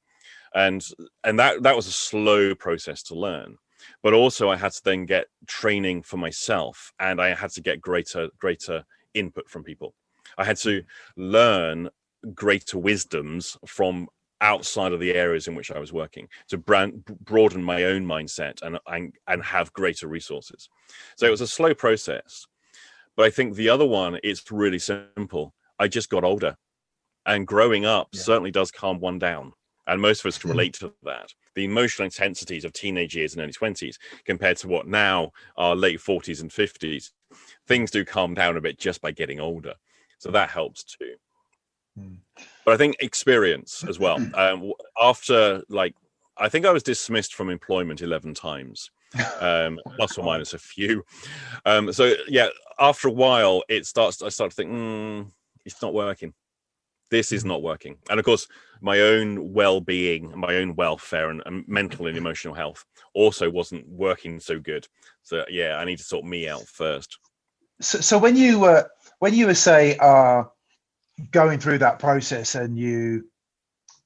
And 0.54 0.84
and 1.24 1.38
that 1.38 1.62
that 1.64 1.76
was 1.76 1.86
a 1.86 1.92
slow 1.92 2.54
process 2.54 3.02
to 3.04 3.14
learn 3.14 3.58
but 4.02 4.12
also 4.12 4.50
I 4.50 4.56
had 4.56 4.72
to 4.72 4.80
then 4.84 5.06
get 5.06 5.26
training 5.46 6.02
for 6.02 6.16
myself 6.16 6.92
and 6.98 7.20
I 7.20 7.34
had 7.34 7.50
to 7.52 7.60
get 7.60 7.80
greater 7.80 8.28
greater 8.38 8.84
input 9.14 9.48
from 9.48 9.64
people. 9.64 9.94
I 10.38 10.44
had 10.44 10.56
to 10.58 10.82
learn 11.16 11.90
greater 12.34 12.78
wisdoms 12.78 13.56
from 13.66 14.08
outside 14.40 14.92
of 14.92 15.00
the 15.00 15.14
areas 15.14 15.48
in 15.48 15.54
which 15.54 15.70
I 15.70 15.78
was 15.78 15.92
working 15.92 16.28
to 16.48 16.58
brand, 16.58 17.04
broaden 17.24 17.62
my 17.62 17.84
own 17.84 18.04
mindset 18.04 18.62
and, 18.62 18.78
and 18.86 19.12
and 19.26 19.42
have 19.42 19.72
greater 19.72 20.08
resources. 20.08 20.68
So 21.16 21.26
it 21.26 21.30
was 21.30 21.40
a 21.40 21.46
slow 21.46 21.74
process, 21.74 22.46
but 23.16 23.26
I 23.26 23.30
think 23.30 23.54
the 23.54 23.68
other 23.68 23.86
one 23.86 24.16
is 24.22 24.42
really 24.50 24.78
simple. 24.78 25.54
I 25.78 25.88
just 25.88 26.10
got 26.10 26.24
older, 26.24 26.56
and 27.24 27.46
growing 27.46 27.84
up 27.84 28.08
yeah. 28.12 28.22
certainly 28.22 28.50
does 28.50 28.70
calm 28.70 29.00
one 29.00 29.18
down, 29.18 29.52
and 29.86 30.00
most 30.00 30.20
of 30.20 30.26
us 30.26 30.38
can 30.38 30.50
hmm. 30.50 30.56
relate 30.56 30.74
to 30.74 30.92
that 31.04 31.32
the 31.56 31.64
emotional 31.64 32.04
intensities 32.04 32.64
of 32.64 32.72
teenage 32.72 33.16
years 33.16 33.32
and 33.32 33.42
early 33.42 33.52
20s 33.52 33.96
compared 34.24 34.58
to 34.58 34.68
what 34.68 34.86
now 34.86 35.32
are 35.56 35.74
late 35.74 35.98
40s 35.98 36.42
and 36.42 36.50
50s 36.50 37.10
things 37.66 37.90
do 37.90 38.04
calm 38.04 38.34
down 38.34 38.56
a 38.56 38.60
bit 38.60 38.78
just 38.78 39.00
by 39.00 39.10
getting 39.10 39.40
older 39.40 39.74
so 40.18 40.30
that 40.30 40.50
helps 40.50 40.84
too 40.84 41.14
mm. 41.98 42.16
But 42.66 42.74
i 42.74 42.76
think 42.76 42.96
experience 43.00 43.82
as 43.88 43.98
well. 43.98 44.18
Um, 44.34 44.72
after 45.00 45.62
like 45.70 45.94
i 46.36 46.50
think 46.50 46.66
i 46.66 46.72
was 46.72 46.82
dismissed 46.82 47.34
from 47.34 47.48
employment 47.48 48.02
11 48.02 48.34
times 48.34 48.90
um, 49.40 49.78
plus 49.96 50.18
or 50.18 50.24
minus 50.24 50.52
a 50.52 50.58
few. 50.58 51.02
Um, 51.64 51.90
so 51.94 52.12
yeah 52.28 52.48
after 52.78 53.08
a 53.08 53.12
while 53.12 53.62
it 53.70 53.86
starts 53.86 54.20
i 54.20 54.28
start 54.28 54.50
to 54.50 54.56
think 54.56 54.70
mm, 54.70 55.30
it's 55.64 55.80
not 55.80 55.94
working. 55.94 56.34
This 57.08 57.30
is 57.30 57.44
not 57.44 57.62
working. 57.62 57.96
And 58.10 58.18
of 58.18 58.26
course 58.26 58.48
my 58.82 59.00
own 59.00 59.54
well-being 59.54 60.38
my 60.38 60.56
own 60.56 60.74
welfare 60.74 61.30
and, 61.30 61.42
and, 61.46 61.66
mental 61.66 62.08
and 62.08 62.18
emotional 62.18 62.52
health 62.52 62.84
also 63.14 63.48
wasn't 63.48 63.88
working 63.88 64.40
so 64.40 64.58
good. 64.58 64.86
So 65.22 65.44
yeah 65.48 65.76
i 65.78 65.84
need 65.84 65.98
to 65.98 66.04
sort 66.04 66.24
me 66.24 66.48
out 66.48 66.66
first. 66.66 67.18
So, 67.80 68.00
so 68.00 68.18
when 68.18 68.36
you 68.36 68.58
were 68.58 68.78
uh, 68.78 68.88
when 69.20 69.34
you 69.34 69.46
were 69.46 69.54
say 69.54 69.96
uh 69.98 70.44
going 71.30 71.58
through 71.58 71.78
that 71.78 71.98
process 71.98 72.54
and 72.54 72.78
you 72.78 73.26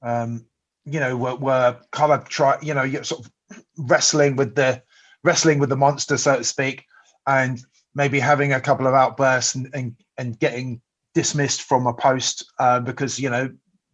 um 0.03 0.45
you 0.85 1.01
know 1.01 1.17
were, 1.17 1.35
were 1.37 1.77
kind 1.93 2.13
of 2.13 2.29
try 2.29 2.57
you 2.63 2.73
know 2.73 2.83
you're 2.83 3.05
sort 3.05 3.25
of 3.25 3.33
wrestling 3.77 4.37
with 4.37 4.55
the 4.55 4.81
wrestling 5.25 5.59
with 5.59 5.69
the 5.69 5.77
monster 5.77 6.17
so 6.17 6.37
to 6.37 6.45
speak 6.45 6.85
and 7.27 7.63
maybe 7.95 8.21
having 8.21 8.53
a 8.53 8.61
couple 8.61 8.87
of 8.87 8.95
outbursts 8.95 9.55
and, 9.55 9.69
and, 9.75 9.97
and 10.19 10.39
getting 10.39 10.81
dismissed 11.15 11.63
from 11.63 11.87
a 11.87 11.95
post 11.95 12.45
uh, 12.59 12.81
because 12.81 13.19
you 13.19 13.29
know 13.29 13.51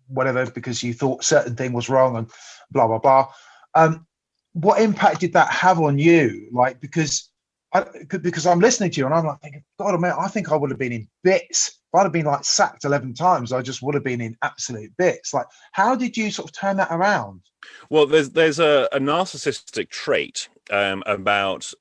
whatever 0.09 0.49
because 0.51 0.83
you 0.83 0.93
thought 0.93 1.25
certain 1.25 1.57
thing 1.57 1.73
was 1.73 1.89
wrong 1.89 2.17
and 2.17 2.31
blah 2.71 2.87
blah 2.87 2.99
blah. 2.99 3.29
Um, 3.75 4.07
what 4.53 4.81
impact 4.81 5.21
did 5.21 5.33
that 5.35 5.51
have 5.51 5.81
on 5.81 5.99
you? 5.99 6.49
Like 6.53 6.81
because 6.81 7.31
I, 7.73 7.85
because 8.09 8.47
I'm 8.47 8.61
listening 8.61 8.91
to 8.93 9.01
you 9.01 9.07
and 9.07 9.15
I'm 9.15 9.27
like 9.27 9.41
thinking, 9.41 9.65
God, 9.79 10.01
man, 10.01 10.15
I 10.19 10.29
think 10.29 10.51
I 10.51 10.57
would 10.57 10.71
have 10.71 10.79
been 10.79 10.93
in 10.93 11.09
bits. 11.23 11.69
If 11.69 11.99
I'd 11.99 12.05
have 12.05 12.13
been 12.13 12.27
like 12.27 12.45
sacked 12.45 12.85
eleven 12.85 13.13
times, 13.13 13.53
I 13.53 13.63
just 13.63 13.83
would 13.83 13.95
have 13.95 14.05
been 14.05 14.21
in 14.21 14.37
absolute 14.43 14.93
bits. 14.97 15.35
Like, 15.35 15.47
how 15.73 15.95
did 15.95 16.17
you 16.17 16.31
sort 16.31 16.49
of 16.49 16.57
turn 16.57 16.77
that 16.77 16.91
around? 16.91 17.43
Well, 17.91 18.07
there's 18.07 18.31
there's 18.31 18.59
a, 18.59 18.89
a 18.93 18.99
narcissistic 18.99 19.91
trait 19.91 20.49
um, 20.71 21.03
about 21.07 21.73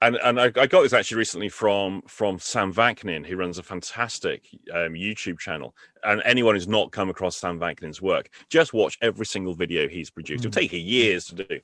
and 0.00 0.16
and 0.16 0.40
I, 0.40 0.44
I, 0.44 0.66
got 0.66 0.82
this 0.82 0.92
actually 0.92 1.18
recently 1.18 1.48
from 1.48 2.02
from 2.06 2.38
Sam 2.38 2.72
Vaknin, 2.72 3.26
who 3.26 3.36
runs 3.36 3.58
a 3.58 3.62
fantastic 3.62 4.48
um, 4.72 4.94
YouTube 4.94 5.38
channel. 5.38 5.74
And 6.04 6.22
anyone 6.24 6.54
who's 6.54 6.68
not 6.68 6.92
come 6.92 7.10
across 7.10 7.36
Sam 7.36 7.58
Vaknin's 7.58 8.00
work, 8.00 8.30
just 8.48 8.72
watch 8.72 8.98
every 9.02 9.26
single 9.26 9.54
video 9.54 9.88
he's 9.88 10.10
produced. 10.10 10.42
Mm. 10.42 10.48
It'll 10.48 10.60
take 10.60 10.72
you 10.72 10.80
years 10.80 11.26
to 11.26 11.34
do. 11.34 11.60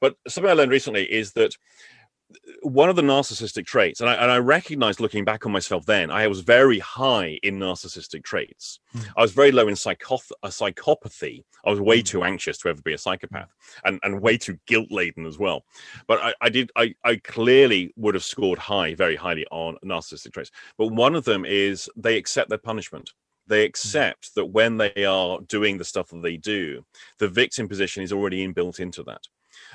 But 0.00 0.16
something 0.28 0.50
I 0.50 0.54
learned 0.54 0.70
recently 0.70 1.10
is 1.10 1.32
that 1.32 1.56
one 2.62 2.88
of 2.88 2.96
the 2.96 3.02
narcissistic 3.02 3.66
traits, 3.66 4.00
and 4.00 4.08
I, 4.08 4.14
and 4.14 4.30
I 4.30 4.38
recognized 4.38 5.00
looking 5.00 5.24
back 5.24 5.46
on 5.46 5.52
myself 5.52 5.86
then, 5.86 6.10
I 6.10 6.26
was 6.26 6.40
very 6.40 6.78
high 6.78 7.38
in 7.42 7.58
narcissistic 7.58 8.24
traits. 8.24 8.80
Mm. 8.94 9.08
I 9.16 9.22
was 9.22 9.32
very 9.32 9.52
low 9.52 9.68
in 9.68 9.74
psychoth- 9.74 10.32
a 10.42 10.48
psychopathy. 10.48 11.44
I 11.64 11.70
was 11.70 11.80
way 11.80 12.00
mm. 12.00 12.06
too 12.06 12.24
anxious 12.24 12.58
to 12.58 12.68
ever 12.68 12.82
be 12.82 12.94
a 12.94 12.98
psychopath 12.98 13.50
and, 13.84 13.98
and 14.02 14.20
way 14.20 14.36
too 14.36 14.58
guilt 14.66 14.90
laden 14.90 15.26
as 15.26 15.38
well. 15.38 15.64
But 16.06 16.20
I, 16.22 16.34
I 16.40 16.48
did, 16.48 16.70
I, 16.76 16.94
I 17.04 17.16
clearly 17.16 17.92
would 17.96 18.14
have 18.14 18.24
scored 18.24 18.58
high, 18.58 18.94
very 18.94 19.16
highly 19.16 19.46
on 19.50 19.76
narcissistic 19.84 20.32
traits. 20.32 20.50
But 20.78 20.88
one 20.88 21.14
of 21.14 21.24
them 21.24 21.44
is 21.44 21.88
they 21.96 22.16
accept 22.16 22.48
their 22.48 22.58
punishment 22.58 23.10
they 23.48 23.64
hmm. 23.64 23.68
accept 23.68 24.34
that 24.34 24.46
when 24.46 24.76
they 24.76 25.04
are 25.04 25.40
doing 25.48 25.78
the 25.78 25.84
stuff 25.84 26.08
that 26.10 26.22
they 26.22 26.36
do, 26.36 26.84
the 27.18 27.28
victim 27.28 27.68
position 27.68 28.02
is 28.02 28.12
already 28.12 28.46
inbuilt 28.46 28.80
into 28.80 29.02
that. 29.04 29.22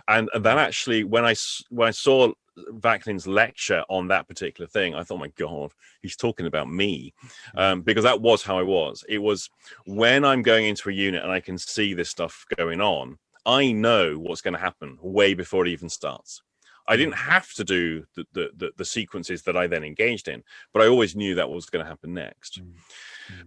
And 0.07 0.29
that 0.33 0.57
actually, 0.57 1.03
when 1.03 1.25
I 1.25 1.35
when 1.69 1.87
I 1.87 1.91
saw 1.91 2.31
Vaknin's 2.71 3.27
lecture 3.27 3.83
on 3.89 4.07
that 4.07 4.27
particular 4.27 4.67
thing, 4.67 4.95
I 4.95 5.03
thought, 5.03 5.19
my 5.19 5.31
God, 5.35 5.71
he's 6.01 6.15
talking 6.15 6.47
about 6.47 6.69
me, 6.69 7.13
um, 7.55 7.81
because 7.81 8.03
that 8.03 8.21
was 8.21 8.43
how 8.43 8.57
I 8.57 8.63
was. 8.63 9.03
It 9.07 9.19
was 9.19 9.49
when 9.85 10.25
I'm 10.25 10.41
going 10.41 10.65
into 10.65 10.89
a 10.89 10.93
unit 10.93 11.23
and 11.23 11.31
I 11.31 11.39
can 11.39 11.57
see 11.57 11.93
this 11.93 12.09
stuff 12.09 12.45
going 12.55 12.81
on, 12.81 13.17
I 13.45 13.71
know 13.71 14.17
what's 14.17 14.41
going 14.41 14.55
to 14.55 14.59
happen 14.59 14.97
way 15.01 15.33
before 15.33 15.65
it 15.65 15.69
even 15.69 15.89
starts. 15.89 16.41
I 16.87 16.95
didn't 16.95 17.15
have 17.15 17.51
to 17.53 17.63
do 17.63 18.05
the, 18.15 18.25
the, 18.33 18.49
the, 18.55 18.71
the 18.77 18.85
sequences 18.85 19.43
that 19.43 19.57
I 19.57 19.67
then 19.67 19.83
engaged 19.83 20.27
in, 20.29 20.43
but 20.73 20.81
I 20.81 20.87
always 20.87 21.15
knew 21.15 21.35
that 21.35 21.49
was 21.49 21.69
going 21.69 21.83
to 21.83 21.89
happen 21.89 22.13
next. 22.13 22.61
Mm. 22.61 22.71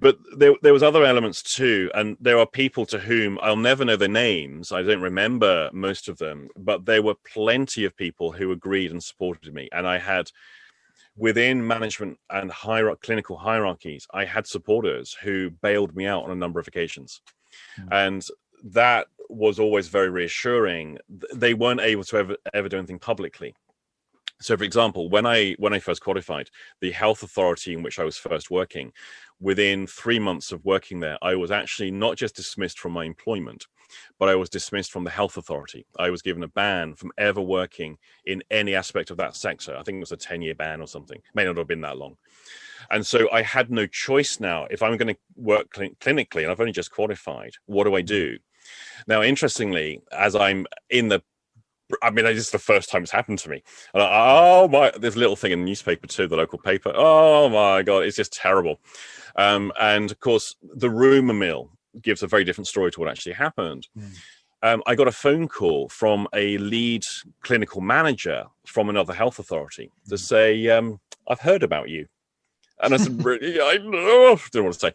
But 0.01 0.19
there, 0.37 0.55
there 0.63 0.73
was 0.73 0.83
other 0.83 1.05
elements 1.05 1.43
too, 1.43 1.91
and 1.95 2.17
there 2.21 2.39
are 2.39 2.47
people 2.47 2.87
to 2.87 2.99
whom 2.99 3.39
I'll 3.43 3.57
never 3.57 3.85
know 3.85 3.97
their 3.97 4.09
names. 4.09 4.73
I 4.73 4.83
don't 4.83 5.01
remember 5.01 5.71
most 5.73 6.09
of 6.09 6.19
them, 6.19 6.49
but 6.57 6.85
there 6.87 7.03
were 7.03 7.15
plenty 7.33 7.85
of 7.85 7.97
people 7.97 8.33
who 8.33 8.53
agreed 8.53 8.91
and 8.91 9.03
supported 9.03 9.55
me, 9.55 9.69
and 9.73 9.87
I 9.87 9.99
had 9.99 10.31
within 11.17 11.67
management 11.67 12.19
and 12.31 12.51
hier- 12.51 12.97
clinical 12.97 13.37
hierarchies, 13.37 14.07
I 14.13 14.25
had 14.25 14.47
supporters 14.47 15.17
who 15.23 15.51
bailed 15.51 15.95
me 15.95 16.07
out 16.07 16.25
on 16.25 16.31
a 16.31 16.37
number 16.37 16.61
of 16.61 16.69
occasions, 16.69 17.21
mm. 17.79 17.89
and 17.91 18.27
that 18.65 19.07
was 19.29 19.59
always 19.59 19.89
very 19.89 20.11
reassuring. 20.11 20.99
They 21.35 21.55
weren't 21.55 21.81
able 21.81 22.05
to 22.05 22.17
ever 22.17 22.37
ever 22.53 22.69
do 22.69 22.79
anything 22.79 22.99
publicly 22.99 23.55
so 24.41 24.57
for 24.57 24.65
example 24.65 25.09
when 25.11 25.27
i 25.27 25.55
when 25.59 25.73
i 25.75 25.79
first 25.79 26.03
qualified 26.03 26.51
the 26.81 26.91
health 26.91 27.23
authority 27.23 27.75
in 27.75 27.83
which 27.83 27.99
i 27.99 28.05
was 28.05 28.17
first 28.17 28.51
working 28.51 28.93
within 29.41 29.87
three 29.87 30.19
months 30.19 30.53
of 30.53 30.65
working 30.65 31.01
there 31.01 31.19
i 31.23 31.35
was 31.35 31.51
actually 31.51 31.91
not 31.91 32.17
just 32.17 32.37
dismissed 32.37 32.79
from 32.79 32.93
my 32.93 33.05
employment 33.05 33.67
but 34.19 34.29
i 34.29 34.35
was 34.35 34.49
dismissed 34.49 34.93
from 34.93 35.05
the 35.05 35.11
health 35.11 35.37
authority. 35.37 35.87
I 35.99 36.11
was 36.11 36.23
given 36.23 36.43
a 36.43 36.49
ban 36.49 36.95
from 36.95 37.13
ever 37.19 37.41
working 37.41 37.99
in 38.25 38.43
any 38.51 38.75
aspect 38.75 39.11
of 39.11 39.17
that 39.19 39.37
sector. 39.37 39.77
I 39.77 39.83
think 39.83 39.97
it 39.97 40.01
was 40.01 40.13
a 40.13 40.17
10 40.17 40.43
year 40.43 40.55
ban 40.55 40.81
or 40.81 40.87
something. 40.87 41.21
May 41.35 41.45
not 41.45 41.57
have 41.57 41.67
been 41.67 41.81
that 41.83 41.99
long. 41.99 42.17
And 42.91 43.05
so 43.07 43.29
i 43.33 43.43
had 43.43 43.71
no 43.71 43.87
choice 43.87 44.41
now. 44.41 44.67
If 44.71 44.83
i'm 44.83 44.97
going 44.97 45.15
to 45.15 45.21
work 45.37 45.75
cl- 45.75 45.91
clinically 46.01 46.43
and 46.43 46.51
i've 46.51 46.61
only 46.61 46.73
just 46.73 46.91
qualified 46.93 47.53
what 47.67 47.85
do 47.85 47.95
i 47.95 48.03
do? 48.03 48.39
Now, 49.07 49.23
interestingly, 49.23 50.03
as 50.13 50.37
I'm 50.37 50.67
in 50.91 51.09
the 51.09 51.23
I 52.03 52.11
mean, 52.11 52.27
it's 52.27 52.39
just 52.39 52.53
the 52.53 52.59
first 52.59 52.91
time 52.91 53.03
it's 53.03 53.13
happened 53.13 53.39
to 53.41 53.51
me. 53.51 53.63
And 53.95 54.03
I, 54.03 54.09
oh 54.13 54.69
my, 54.69 54.93
there's 54.99 55.17
a 55.17 55.19
little 55.19 55.37
thing 55.37 55.53
in 55.53 55.61
the 55.61 55.67
newspaper 55.67 56.07
too, 56.07 56.27
the 56.27 56.37
local 56.37 56.59
paper. 56.59 56.93
Oh 56.95 57.49
my 57.49 57.83
god, 57.83 58.05
it's 58.05 58.17
just 58.17 58.33
terrible. 58.33 58.81
Um, 59.37 59.73
and 59.81 60.11
of 60.11 60.21
course, 60.21 60.57
the 60.63 60.91
rumor 60.91 61.35
mill 61.35 61.71
gives 62.01 62.23
a 62.23 62.27
very 62.27 62.45
different 62.45 62.69
story 62.69 62.91
to 62.93 63.01
what 63.01 63.09
actually 63.09 63.33
happened. 63.33 63.89
Mm. 63.99 64.17
Um, 64.63 64.83
I 64.87 64.95
got 64.95 65.09
a 65.09 65.13
phone 65.13 65.49
call 65.49 65.89
from 65.89 66.29
a 66.35 66.59
lead 66.59 67.05
clinical 67.43 67.81
manager 67.81 68.45
from 68.67 68.91
another 68.91 69.15
health 69.15 69.39
authority 69.39 69.91
to 70.09 70.17
hmm. 70.17 70.17
say, 70.17 70.69
um, 70.69 71.01
"I've 71.27 71.41
heard 71.41 71.63
about 71.63 71.89
you," 71.89 72.07
and 72.83 72.93
I 72.93 72.99
said, 72.99 73.19
"I 73.27 73.79
don't 73.79 73.91
know 73.91 74.39
what 74.39 74.53
to 74.53 74.73
say." 74.75 74.93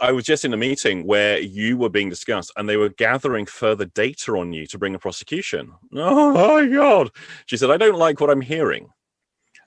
I 0.00 0.12
was 0.12 0.24
just 0.24 0.44
in 0.44 0.54
a 0.54 0.56
meeting 0.56 1.06
where 1.06 1.38
you 1.38 1.76
were 1.76 1.90
being 1.90 2.08
discussed 2.08 2.52
and 2.56 2.68
they 2.68 2.76
were 2.76 2.88
gathering 2.88 3.44
further 3.46 3.84
data 3.84 4.32
on 4.36 4.52
you 4.52 4.66
to 4.68 4.78
bring 4.78 4.94
a 4.94 4.98
prosecution. 4.98 5.72
Oh 5.94 6.32
my 6.32 6.66
God. 6.66 7.10
She 7.46 7.56
said, 7.56 7.70
I 7.70 7.76
don't 7.76 7.98
like 7.98 8.20
what 8.20 8.30
I'm 8.30 8.40
hearing. 8.40 8.88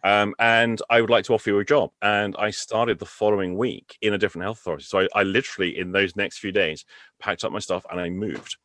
Um, 0.03 0.35
and 0.39 0.81
I 0.89 0.99
would 0.99 1.09
like 1.09 1.25
to 1.25 1.33
offer 1.33 1.49
you 1.49 1.59
a 1.59 1.65
job. 1.65 1.91
And 2.01 2.35
I 2.37 2.49
started 2.49 2.99
the 2.99 3.05
following 3.05 3.55
week 3.57 3.97
in 4.01 4.13
a 4.13 4.17
different 4.17 4.43
health 4.43 4.59
authority. 4.59 4.83
So 4.83 5.01
I, 5.01 5.07
I 5.15 5.23
literally, 5.23 5.77
in 5.77 5.91
those 5.91 6.15
next 6.15 6.39
few 6.39 6.51
days, 6.51 6.83
packed 7.19 7.45
up 7.45 7.51
my 7.51 7.59
stuff 7.59 7.85
and 7.89 8.01
I 8.01 8.09
moved. 8.09 8.57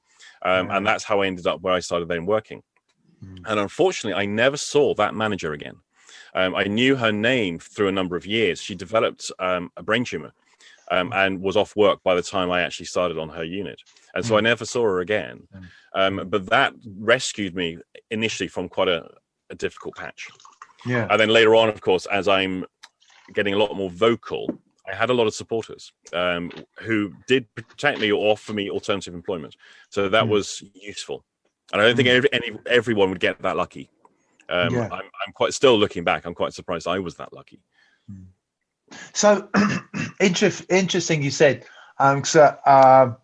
Um, 0.43 0.71
And 0.71 0.87
that's 0.87 1.05
how 1.05 1.21
I 1.21 1.27
ended 1.27 1.47
up 1.47 1.61
where 1.61 1.75
I 1.75 1.81
started 1.81 2.09
then 2.09 2.27
working. 2.27 2.63
Mm. 3.25 3.43
And 3.45 3.61
unfortunately, 3.61 4.21
I 4.21 4.27
never 4.27 4.57
saw 4.57 4.95
that 4.95 5.15
manager 5.15 5.53
again. 5.53 5.77
Um, 6.35 6.55
I 6.55 6.65
knew 6.65 6.97
her 6.97 7.13
name 7.13 7.59
through 7.59 7.89
a 7.89 7.93
number 7.93 8.17
of 8.17 8.27
years. 8.27 8.61
She 8.61 8.75
developed 8.75 9.31
um, 9.39 9.71
a 9.77 9.83
brain 9.83 10.05
tumor 10.05 10.33
um, 10.91 11.13
and 11.13 11.41
was 11.41 11.57
off 11.57 11.77
work 11.77 12.01
by 12.03 12.15
the 12.15 12.23
time 12.23 12.51
I 12.51 12.63
actually 12.63 12.87
started 12.87 13.19
on 13.19 13.29
her 13.31 13.45
unit. 13.45 13.81
And 14.15 14.25
so 14.25 14.37
I 14.37 14.41
never 14.41 14.65
saw 14.65 14.83
her 14.85 15.01
again. 15.01 15.47
Um, 15.95 16.29
but 16.29 16.47
that 16.47 16.73
rescued 16.99 17.55
me 17.55 17.79
initially 18.11 18.49
from 18.49 18.69
quite 18.69 18.89
a, 18.89 19.09
a 19.51 19.55
difficult 19.55 19.97
patch. 19.97 20.29
Yeah. 20.87 21.07
And 21.11 21.21
then 21.21 21.29
later 21.29 21.55
on, 21.55 21.69
of 21.69 21.81
course, 21.81 22.07
as 22.07 22.27
I'm 22.29 22.65
getting 23.33 23.55
a 23.55 23.59
lot 23.59 23.77
more 23.77 23.91
vocal, 23.91 24.59
I 24.91 24.95
had 24.95 25.11
a 25.11 25.15
lot 25.15 25.27
of 25.27 25.35
supporters 25.35 25.93
um, 26.15 26.51
who 26.81 27.13
did 27.27 27.47
protect 27.55 28.01
me 28.01 28.11
or 28.11 28.33
offer 28.33 28.55
me 28.55 28.71
alternative 28.71 29.15
employment. 29.15 29.55
So 29.91 30.09
that 30.09 30.25
Mm. 30.25 30.31
was 30.31 30.63
useful. 30.75 31.25
And 31.73 31.83
I 31.83 31.87
don't 31.87 31.97
think 31.97 32.09
Mm. 32.09 32.17
every, 32.17 32.33
any, 32.33 32.59
everyone 32.67 33.11
would 33.11 33.21
get 33.21 33.43
that 33.43 33.57
lucky. 33.57 33.91
Um, 34.49 34.75
Yeah. 34.75 34.89
I'm, 34.91 35.05
I'm 35.27 35.33
quite 35.35 35.53
still 35.53 35.79
looking 35.79 36.05
back. 36.05 36.25
I'm 36.25 36.35
quite 36.35 36.55
surprised 36.55 36.89
I 36.89 36.99
was 37.01 37.17
that 37.17 37.35
lucky. 37.35 37.61
So 39.13 39.51
inter- 40.21 40.65
interesting, 40.69 41.23
you 41.23 41.31
said. 41.31 41.65
Um, 41.99 42.25
so, 42.25 42.57
um, 42.67 43.17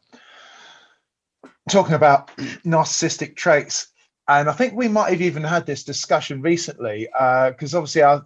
talking 1.71 1.95
about 1.95 2.29
narcissistic 2.65 3.37
traits, 3.37 3.89
and 4.29 4.49
I 4.49 4.53
think 4.53 4.75
we 4.75 4.89
might 4.89 5.11
have 5.11 5.23
even 5.23 5.45
had 5.45 5.67
this 5.67 5.85
discussion 5.85 6.41
recently 6.41 7.09
because 7.13 7.75
obviously, 7.75 8.03
I, 8.03 8.21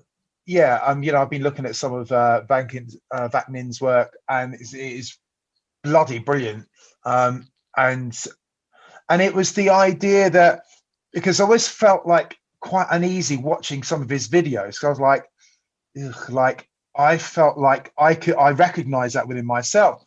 yeah, 0.47 0.81
um, 0.85 1.03
you 1.03 1.13
know, 1.13 1.21
I've 1.21 1.31
been 1.31 1.43
looking 1.43 1.67
at 1.67 1.77
some 1.77 1.93
of 1.93 2.11
uh, 2.13 2.43
Vankin's, 2.49 2.97
uh, 3.11 3.29
Vaknin's 3.29 3.81
work, 3.81 4.17
and 4.29 4.55
it 4.55 4.73
is 4.73 5.17
bloody 5.83 6.19
brilliant. 6.19 6.67
Um, 7.05 7.49
and 7.77 8.17
and 9.09 9.23
it 9.23 9.35
was 9.35 9.53
the 9.53 9.71
idea 9.71 10.31
that 10.31 10.63
because 11.13 11.41
I 11.41 11.45
always 11.45 11.69
felt 11.69 12.07
like 12.07 12.37
quite 12.61 12.87
uneasy 12.91 13.37
watching 13.37 13.83
some 13.83 14.03
of 14.03 14.09
his 14.09 14.29
videos. 14.29 14.85
I 14.85 14.89
was 14.89 15.01
like, 15.01 15.25
like 16.29 16.69
I 16.99 17.17
felt 17.17 17.57
like 17.57 17.93
I 17.97 18.15
could 18.15 18.35
I 18.35 18.51
recognize 18.51 19.13
that 19.13 19.29
within 19.29 19.47
myself. 19.47 20.05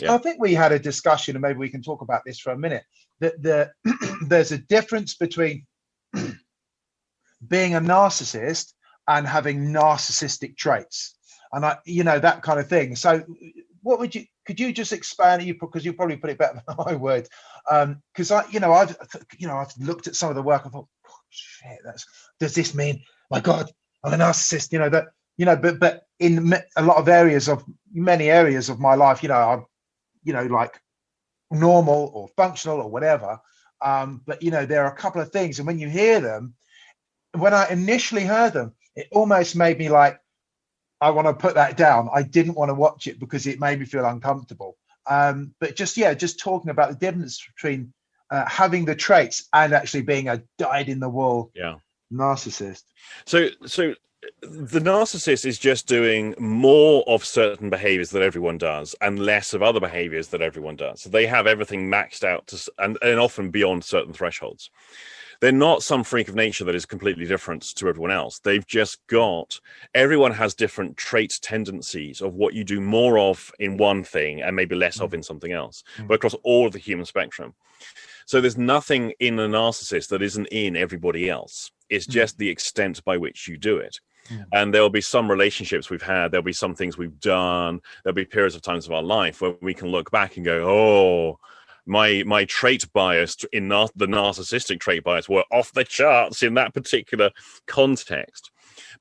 Yeah. 0.00 0.14
I 0.14 0.18
think 0.18 0.40
we 0.40 0.54
had 0.54 0.72
a 0.72 0.78
discussion, 0.78 1.34
and 1.34 1.42
maybe 1.42 1.58
we 1.58 1.70
can 1.70 1.82
talk 1.82 2.02
about 2.02 2.22
this 2.24 2.38
for 2.38 2.52
a 2.52 2.58
minute. 2.58 2.84
That 3.20 3.42
the 3.42 3.70
there's 4.26 4.52
a 4.52 4.58
difference 4.58 5.14
between 5.14 5.66
being 7.48 7.74
a 7.74 7.80
narcissist 7.80 8.74
and 9.08 9.26
having 9.26 9.72
narcissistic 9.72 10.56
traits, 10.56 11.16
and 11.52 11.64
I, 11.64 11.78
you 11.86 12.04
know, 12.04 12.18
that 12.18 12.42
kind 12.42 12.60
of 12.60 12.68
thing. 12.68 12.94
So, 12.94 13.24
what 13.82 13.98
would 13.98 14.14
you? 14.14 14.24
Could 14.46 14.60
you 14.60 14.72
just 14.72 14.92
expand 14.92 15.40
it? 15.40 15.46
You 15.46 15.54
because 15.58 15.84
you 15.84 15.94
probably 15.94 16.18
put 16.18 16.30
it 16.30 16.38
better 16.38 16.62
than 16.68 16.76
I 16.86 16.94
would. 16.94 17.26
Um, 17.70 18.02
because 18.12 18.30
I, 18.30 18.44
you 18.50 18.60
know, 18.60 18.72
I've, 18.74 18.96
you 19.38 19.48
know, 19.48 19.56
I've 19.56 19.72
looked 19.78 20.08
at 20.08 20.16
some 20.16 20.28
of 20.28 20.34
the 20.34 20.42
work. 20.42 20.62
I 20.66 20.68
thought, 20.68 20.88
oh, 21.08 21.18
shit, 21.30 21.78
that's. 21.84 22.04
Does 22.38 22.54
this 22.54 22.74
mean, 22.74 23.02
my 23.30 23.40
God, 23.40 23.70
I'm 24.02 24.12
a 24.12 24.16
narcissist? 24.16 24.72
You 24.72 24.80
know 24.80 24.90
that 24.90 25.06
you 25.36 25.44
know 25.44 25.56
but 25.56 25.78
but 25.80 26.06
in 26.18 26.54
a 26.76 26.82
lot 26.82 26.96
of 26.96 27.08
areas 27.08 27.48
of 27.48 27.64
many 27.92 28.30
areas 28.30 28.68
of 28.68 28.80
my 28.80 28.94
life 28.94 29.22
you 29.22 29.28
know 29.28 29.34
i'm 29.34 29.66
you 30.22 30.32
know 30.32 30.44
like 30.44 30.80
normal 31.50 32.10
or 32.14 32.28
functional 32.36 32.80
or 32.80 32.90
whatever 32.90 33.38
um 33.82 34.22
but 34.26 34.42
you 34.42 34.50
know 34.50 34.64
there 34.66 34.84
are 34.84 34.92
a 34.92 34.96
couple 34.96 35.20
of 35.20 35.30
things. 35.30 35.58
And 35.58 35.66
when 35.66 35.78
you 35.78 35.88
hear 35.88 36.20
them 36.20 36.54
when 37.32 37.52
i 37.54 37.68
initially 37.68 38.24
heard 38.24 38.52
them 38.52 38.72
it 38.96 39.08
almost 39.12 39.56
made 39.56 39.78
me 39.78 39.88
like 39.88 40.20
i 41.00 41.10
want 41.10 41.26
to 41.26 41.34
put 41.34 41.54
that 41.54 41.76
down. 41.76 42.08
I 42.14 42.22
didn't 42.22 42.54
want 42.54 42.70
to 42.70 42.74
watch 42.74 43.06
it 43.06 43.18
because 43.18 43.46
it 43.46 43.60
made 43.60 43.78
me 43.80 43.86
feel 43.86 44.06
uncomfortable. 44.06 44.76
Um 45.06 45.54
but 45.60 45.76
just 45.76 45.96
yeah 45.96 46.14
just 46.14 46.38
talking 46.38 46.70
about 46.70 46.90
the 46.90 46.96
difference 46.96 47.44
between 47.54 47.92
uh, 48.30 48.48
having 48.48 48.84
the 48.84 48.94
traits 48.94 49.48
and 49.52 49.72
actually 49.74 50.02
being 50.02 50.28
a 50.28 50.42
dyed 50.58 50.88
in 50.88 50.98
the 50.98 51.08
wool 51.08 51.52
Yeah. 51.54 51.76
narcissist. 52.12 52.82
So, 53.26 53.48
so 53.66 53.94
the 54.48 54.80
narcissist 54.80 55.44
is 55.46 55.58
just 55.58 55.86
doing 55.86 56.34
more 56.38 57.04
of 57.06 57.24
certain 57.24 57.70
behaviors 57.70 58.10
that 58.10 58.22
everyone 58.22 58.58
does 58.58 58.94
and 59.00 59.18
less 59.18 59.54
of 59.54 59.62
other 59.62 59.80
behaviors 59.80 60.28
that 60.28 60.42
everyone 60.42 60.76
does. 60.76 61.02
So 61.02 61.10
they 61.10 61.26
have 61.26 61.46
everything 61.46 61.88
maxed 61.90 62.24
out 62.24 62.46
to, 62.48 62.70
and, 62.78 62.98
and 63.02 63.18
often 63.18 63.50
beyond 63.50 63.84
certain 63.84 64.12
thresholds. 64.12 64.70
They're 65.40 65.52
not 65.52 65.82
some 65.82 66.04
freak 66.04 66.28
of 66.28 66.34
nature 66.34 66.64
that 66.64 66.74
is 66.74 66.86
completely 66.86 67.26
different 67.26 67.62
to 67.76 67.88
everyone 67.88 68.12
else. 68.12 68.38
They've 68.38 68.66
just 68.66 69.04
got 69.08 69.60
everyone 69.94 70.32
has 70.32 70.54
different 70.54 70.96
traits, 70.96 71.38
tendencies 71.38 72.20
of 72.22 72.34
what 72.34 72.54
you 72.54 72.64
do 72.64 72.80
more 72.80 73.18
of 73.18 73.52
in 73.58 73.76
one 73.76 74.04
thing 74.04 74.42
and 74.42 74.54
maybe 74.56 74.74
less 74.74 75.00
of 75.00 75.12
in 75.12 75.22
something 75.22 75.52
else, 75.52 75.82
Mm. 75.98 76.08
but 76.08 76.14
across 76.14 76.34
all 76.44 76.66
of 76.66 76.72
the 76.72 76.78
human 76.78 77.04
spectrum. 77.04 77.54
So 78.26 78.40
there's 78.40 78.56
nothing 78.56 79.12
in 79.20 79.38
a 79.38 79.48
narcissist 79.48 80.08
that 80.08 80.22
isn't 80.22 80.46
in 80.46 80.76
everybody 80.76 81.28
else. 81.28 81.72
It's 81.90 82.06
Mm. 82.06 82.12
just 82.12 82.38
the 82.38 82.48
extent 82.48 83.04
by 83.04 83.16
which 83.18 83.46
you 83.48 83.58
do 83.58 83.76
it. 83.76 84.00
Yeah. 84.30 84.44
And 84.52 84.72
there'll 84.72 84.90
be 84.90 85.00
some 85.00 85.30
relationships 85.30 85.90
we've 85.90 86.02
had, 86.02 86.30
there'll 86.30 86.44
be 86.44 86.52
some 86.52 86.74
things 86.74 86.96
we've 86.96 87.20
done, 87.20 87.80
there'll 88.02 88.14
be 88.14 88.24
periods 88.24 88.54
of 88.54 88.62
times 88.62 88.86
of 88.86 88.92
our 88.92 89.02
life 89.02 89.40
where 89.40 89.54
we 89.60 89.74
can 89.74 89.88
look 89.88 90.10
back 90.10 90.36
and 90.36 90.44
go, 90.44 90.66
oh, 90.68 91.38
my 91.86 92.22
my 92.26 92.44
trait 92.46 92.90
bias 92.92 93.36
in 93.52 93.68
nar- 93.68 93.90
the 93.94 94.06
narcissistic 94.06 94.80
trait 94.80 95.04
bias 95.04 95.28
were 95.28 95.44
off 95.52 95.72
the 95.72 95.84
charts 95.84 96.42
in 96.42 96.54
that 96.54 96.72
particular 96.72 97.30
context. 97.66 98.50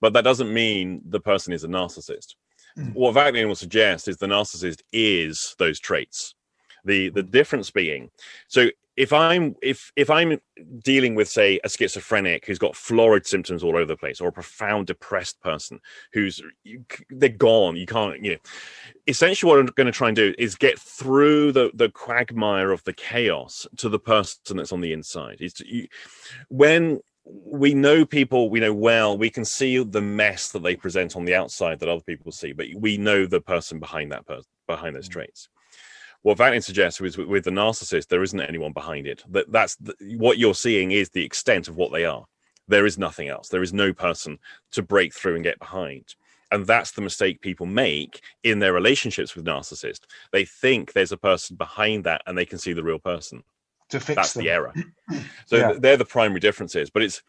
But 0.01 0.13
that 0.13 0.24
doesn't 0.24 0.53
mean 0.53 1.01
the 1.05 1.19
person 1.19 1.53
is 1.53 1.63
a 1.63 1.67
narcissist. 1.67 2.36
Mm. 2.78 2.93
What 2.93 3.15
Vaknin 3.15 3.47
will 3.47 3.55
suggest 3.55 4.07
is 4.07 4.17
the 4.17 4.28
narcissist 4.28 4.82
is 4.91 5.55
those 5.59 5.80
traits. 5.80 6.36
The 6.86 7.09
the 7.09 7.23
difference 7.23 7.71
being 7.71 8.09
so 8.47 8.67
if 8.95 9.11
I'm 9.11 9.55
if 9.61 9.91
if 9.95 10.09
I'm 10.09 10.39
dealing 10.84 11.15
with 11.15 11.27
say 11.27 11.59
a 11.63 11.69
schizophrenic 11.69 12.45
who's 12.45 12.59
got 12.59 12.75
florid 12.75 13.25
symptoms 13.25 13.63
all 13.63 13.75
over 13.75 13.86
the 13.86 13.97
place, 13.97 14.21
or 14.21 14.27
a 14.27 14.31
profound 14.34 14.88
depressed 14.88 15.41
person 15.41 15.79
who's 16.13 16.41
they're 17.09 17.29
gone, 17.29 17.75
you 17.75 17.86
can't 17.86 18.23
you 18.23 18.34
know. 18.34 18.38
Essentially, 19.07 19.49
what 19.49 19.59
I'm 19.59 19.65
going 19.67 19.88
to 19.88 19.91
try 19.91 20.09
and 20.09 20.15
do 20.15 20.34
is 20.38 20.55
get 20.55 20.77
through 20.79 21.53
the 21.53 21.71
the 21.73 21.89
quagmire 21.89 22.71
of 22.71 22.84
the 22.84 22.93
chaos 22.93 23.65
to 23.77 23.89
the 23.89 23.99
person 23.99 24.57
that's 24.57 24.71
on 24.71 24.81
the 24.81 24.93
inside. 24.93 25.38
Is 25.41 25.59
you, 25.61 25.88
when 26.49 26.99
we 27.25 27.73
know 27.73 28.05
people 28.05 28.49
we 28.49 28.59
know 28.59 28.73
well 28.73 29.17
we 29.17 29.29
can 29.29 29.45
see 29.45 29.81
the 29.81 30.01
mess 30.01 30.51
that 30.51 30.61
they 30.61 30.75
present 30.75 31.15
on 31.15 31.23
the 31.23 31.34
outside 31.34 31.79
that 31.79 31.88
other 31.88 32.01
people 32.01 32.34
see 32.34 32.51
but 32.51 32.67
we 32.75 32.97
know 32.97 33.25
the 33.25 33.39
person 33.39 33.79
behind 33.79 34.11
that 34.11 34.25
person 34.25 34.43
behind 34.67 34.93
those 34.93 35.07
Mm. 35.07 35.13
traits 35.13 35.47
what 36.24 36.38
Vaknin 36.38 36.63
suggests 36.63 36.99
is 36.99 37.17
with, 37.17 37.28
with 37.28 37.43
the 37.43 37.51
narcissist 37.51 38.07
there 38.07 38.24
isn't 38.24 38.39
anyone 38.39 38.74
behind 38.74 39.07
it. 39.07 39.24
That 39.30 39.51
that's 39.51 39.76
the, 39.76 39.93
what 40.17 40.38
you're 40.38 40.55
seeing 40.55 40.91
is 40.91 41.09
the 41.09 41.24
extent 41.24 41.67
of 41.67 41.78
what 41.78 41.91
they 41.91 42.05
are. 42.05 42.26
There 42.67 42.86
is 42.86 42.97
nothing 42.97 43.28
else. 43.28 43.49
There 43.49 43.61
is 43.61 43.74
no 43.74 43.93
person 43.93 44.39
to 44.71 44.82
break 44.82 45.13
through 45.13 45.36
and 45.36 45.43
get 45.43 45.59
behind. 45.59 46.15
And 46.49 46.65
that's 46.65 46.91
the 46.91 47.01
mistake 47.01 47.41
people 47.41 47.65
make 47.65 48.21
in 48.43 48.59
their 48.59 48.74
relationships 48.74 49.36
with 49.36 49.45
narcissists. 49.45 50.05
They 50.32 50.45
think 50.45 50.93
there's 50.93 51.11
a 51.11 51.17
person 51.17 51.55
behind 51.57 52.03
that 52.05 52.21
and 52.26 52.38
they 52.38 52.45
can 52.45 52.57
see 52.57 52.74
the 52.74 52.84
real 52.84 52.99
person 52.99 53.43
to 53.94 54.00
fix 54.00 54.16
that's 54.18 54.34
them. 54.34 54.44
the 54.44 54.50
error 54.50 54.74
so 55.46 55.56
Yeah. 55.58 55.74
they're 55.80 55.98
the 56.04 56.06
primary 56.18 56.39
differences 56.39 56.89
but 56.89 57.02
it's 57.04 57.22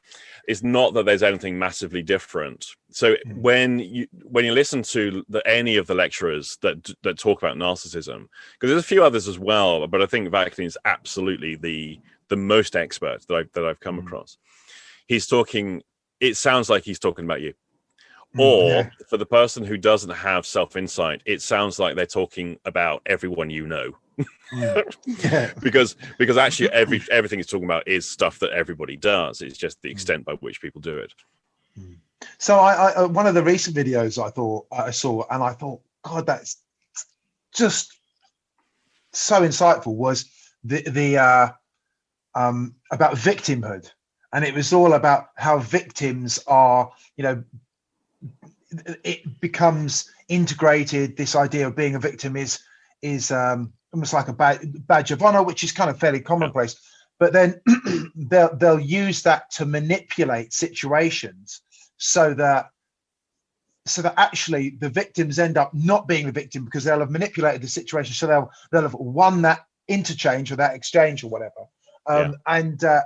it's 0.47 0.63
not 0.63 0.93
that 0.95 1.05
there's 1.07 1.23
anything 1.23 1.59
massively 1.59 2.03
different 2.03 2.61
so 2.91 3.07
Mm. 3.27 3.37
when 3.49 3.79
you 3.79 4.07
when 4.35 4.45
you 4.45 4.53
listen 4.53 4.83
to 4.97 5.25
the, 5.29 5.41
any 5.61 5.77
of 5.77 5.87
the 5.87 5.95
lecturers 5.95 6.47
that 6.63 6.79
that 7.03 7.19
talk 7.19 7.43
about 7.43 7.57
narcissism 7.57 8.21
because 8.53 8.69
there's 8.71 8.83
a 8.89 8.93
few 8.95 9.03
others 9.05 9.27
as 9.29 9.39
well 9.39 9.87
but 9.87 10.03
i 10.03 10.07
think 10.07 10.29
Vaknin 10.29 10.67
is 10.67 10.79
absolutely 10.85 11.55
the 11.57 12.01
the 12.29 12.37
most 12.55 12.77
expert 12.77 13.19
that 13.29 13.35
i've 13.39 13.53
that 13.53 13.65
i've 13.67 13.81
come 13.81 13.99
Mm. 14.01 14.07
across 14.07 14.39
he's 15.07 15.27
talking 15.27 15.83
it 16.21 16.37
sounds 16.37 16.69
like 16.71 16.85
he's 16.85 16.99
talking 17.07 17.25
about 17.27 17.41
you 17.43 17.55
Mm, 18.37 18.41
or 18.41 18.69
yeah. 18.69 18.91
for 19.09 19.17
the 19.17 19.27
person 19.41 19.63
who 19.65 19.77
doesn't 19.77 20.11
have 20.11 20.45
self 20.45 20.75
insight 20.77 21.23
it 21.25 21.41
sounds 21.41 21.79
like 21.79 21.95
they're 21.95 22.05
talking 22.21 22.59
about 22.65 23.01
everyone 23.07 23.49
you 23.49 23.65
know. 23.75 23.89
yeah. 24.53 25.53
because 25.63 25.97
because 26.19 26.37
actually 26.37 26.71
every 26.73 27.03
everything 27.11 27.39
he's 27.39 27.47
talking 27.47 27.65
about 27.65 27.87
is 27.89 28.09
stuff 28.09 28.39
that 28.39 28.51
everybody 28.53 28.97
does 28.97 29.41
it's 29.43 29.59
just 29.59 29.79
Mm. 29.79 29.83
the 29.83 29.91
extent 29.91 30.25
by 30.25 30.35
which 30.35 30.61
people 30.61 30.81
do 30.81 30.97
it 30.99 31.13
So 32.39 32.57
I, 32.57 32.73
I 32.75 32.95
uh, 32.95 33.09
one 33.09 33.27
of 33.27 33.35
the 33.35 33.43
recent 33.43 33.77
videos 33.77 34.23
I 34.23 34.31
thought 34.31 34.67
I 34.73 34.91
saw, 34.91 35.25
and 35.31 35.43
I 35.43 35.53
thought, 35.53 35.81
God, 36.03 36.27
that's 36.27 36.57
just 37.55 37.93
so 39.13 39.43
insightful. 39.43 39.95
Was 39.95 40.27
the 40.63 40.83
the 40.83 41.19
uh, 41.19 41.49
um, 42.35 42.75
about 42.91 43.15
victimhood, 43.17 43.91
and 44.33 44.45
it 44.45 44.55
was 44.55 44.73
all 44.73 44.95
about 44.95 45.29
how 45.37 45.59
victims 45.59 46.43
are, 46.47 46.91
you 47.17 47.25
know, 47.25 47.45
it 49.05 49.41
becomes 49.41 50.11
integrated. 50.29 51.17
This 51.17 51.37
idea 51.37 51.67
of 51.67 51.77
being 51.77 51.95
a 51.95 52.01
victim 52.01 52.37
is 52.37 52.61
is 53.03 53.31
um, 53.31 53.73
almost 53.95 54.13
like 54.13 54.27
a 54.27 54.33
badge 54.33 55.13
of 55.13 55.23
honor, 55.23 55.43
which 55.43 55.63
is 55.63 55.71
kind 55.71 55.89
of 55.89 55.99
fairly 55.99 56.21
commonplace. 56.21 56.75
But 57.21 57.33
then 57.33 57.61
they'll 58.17 58.55
they'll 58.57 58.81
use 58.81 59.23
that 59.23 59.51
to 59.53 59.65
manipulate 59.65 60.53
situations 60.53 61.63
so 61.97 62.35
that 62.35 62.71
so 63.87 64.03
that 64.03 64.15
actually 64.17 64.71
the 64.81 64.89
victims 64.89 65.39
end 65.39 65.57
up 65.57 65.73
not 65.73 66.09
being 66.09 66.27
the 66.27 66.33
victim 66.33 66.65
because 66.65 66.83
they'll 66.83 66.99
have 66.99 67.11
manipulated 67.11 67.63
the 67.63 67.69
situation. 67.69 68.15
So 68.15 68.27
they'll 68.27 68.51
they'll 68.73 68.83
have 68.83 68.95
won 68.95 69.43
that 69.43 69.65
interchange 69.87 70.51
or 70.51 70.57
that 70.57 70.75
exchange 70.75 71.23
or 71.23 71.31
whatever. 71.31 71.69
Um 72.07 72.35
and 72.49 72.83
uh, 72.83 73.03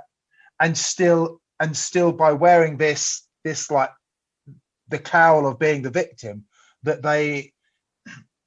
and 0.59 0.75
still 0.75 1.39
and 1.59 1.77
still 1.77 2.11
by 2.11 2.31
wearing 2.31 2.77
this 2.77 3.27
this 3.43 3.69
like 3.69 3.91
the 4.87 4.99
cowl 4.99 5.45
of 5.45 5.59
being 5.59 5.83
the 5.83 5.91
victim 5.91 6.45
that 6.81 7.03
they 7.03 7.53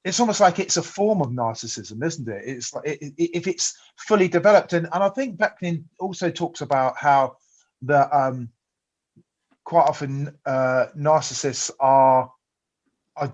it's 0.05 0.21
almost 0.21 0.41
like 0.41 0.59
it's 0.59 0.77
a 0.77 0.83
form 0.83 1.21
of 1.21 1.29
narcissism 1.29 2.05
isn't 2.05 2.29
it? 2.29 2.43
It's 2.45 2.75
like 2.75 2.87
it, 2.87 3.01
it, 3.17 3.31
if 3.35 3.47
it's 3.47 3.77
fully 3.97 4.29
developed 4.29 4.73
and, 4.73 4.89
and 4.93 5.03
i 5.03 5.09
think 5.09 5.39
Vaknin 5.39 5.85
also 5.99 6.31
talks 6.31 6.61
about 6.61 6.97
how 6.97 7.37
the 7.83 8.15
um 8.17 8.49
quite 9.65 9.89
often 9.89 10.37
uh 10.47 10.87
narcissists 10.97 11.71
are 11.81 12.31
are 13.17 13.33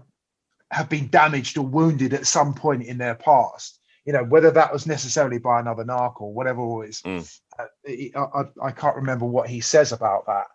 have 0.71 0.89
been 0.89 1.09
damaged 1.09 1.57
or 1.57 1.67
wounded 1.67 2.13
at 2.13 2.27
some 2.27 2.53
point 2.53 2.83
in 2.83 2.99
their 2.99 3.15
past. 3.15 3.81
You 4.05 4.13
know 4.13 4.25
whether 4.25 4.51
that 4.51 4.73
was 4.73 4.87
necessarily 4.87 5.39
by 5.39 5.61
another 5.61 5.85
narc 5.85 6.21
or 6.21 6.33
whatever 6.33 6.63
it 6.63 6.87
was 6.87 7.03
mm. 7.03 7.41
uh, 7.59 8.19
I, 8.35 8.69
I, 8.69 8.71
can't 8.71 8.97
remember 8.97 9.27
what 9.27 9.51
he 9.51 9.61
says 9.61 9.93
about 9.93 10.25
that. 10.27 10.47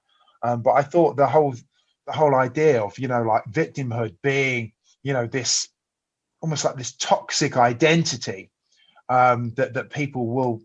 Um, 0.41 0.63
but 0.63 0.71
i 0.71 0.81
thought 0.81 1.17
the 1.17 1.27
whole 1.27 1.53
the 2.07 2.11
whole 2.11 2.35
idea 2.35 2.81
of 2.81 2.97
you 2.97 3.07
know 3.07 3.21
like 3.21 3.43
victimhood 3.45 4.15
being 4.23 4.71
you 5.03 5.13
know 5.13 5.27
this 5.27 5.69
almost 6.43 6.65
like 6.65 6.75
this 6.75 6.91
toxic 6.97 7.55
identity 7.57 8.51
um, 9.09 9.53
that 9.55 9.73
that 9.73 9.89
people 9.89 10.27
will 10.27 10.61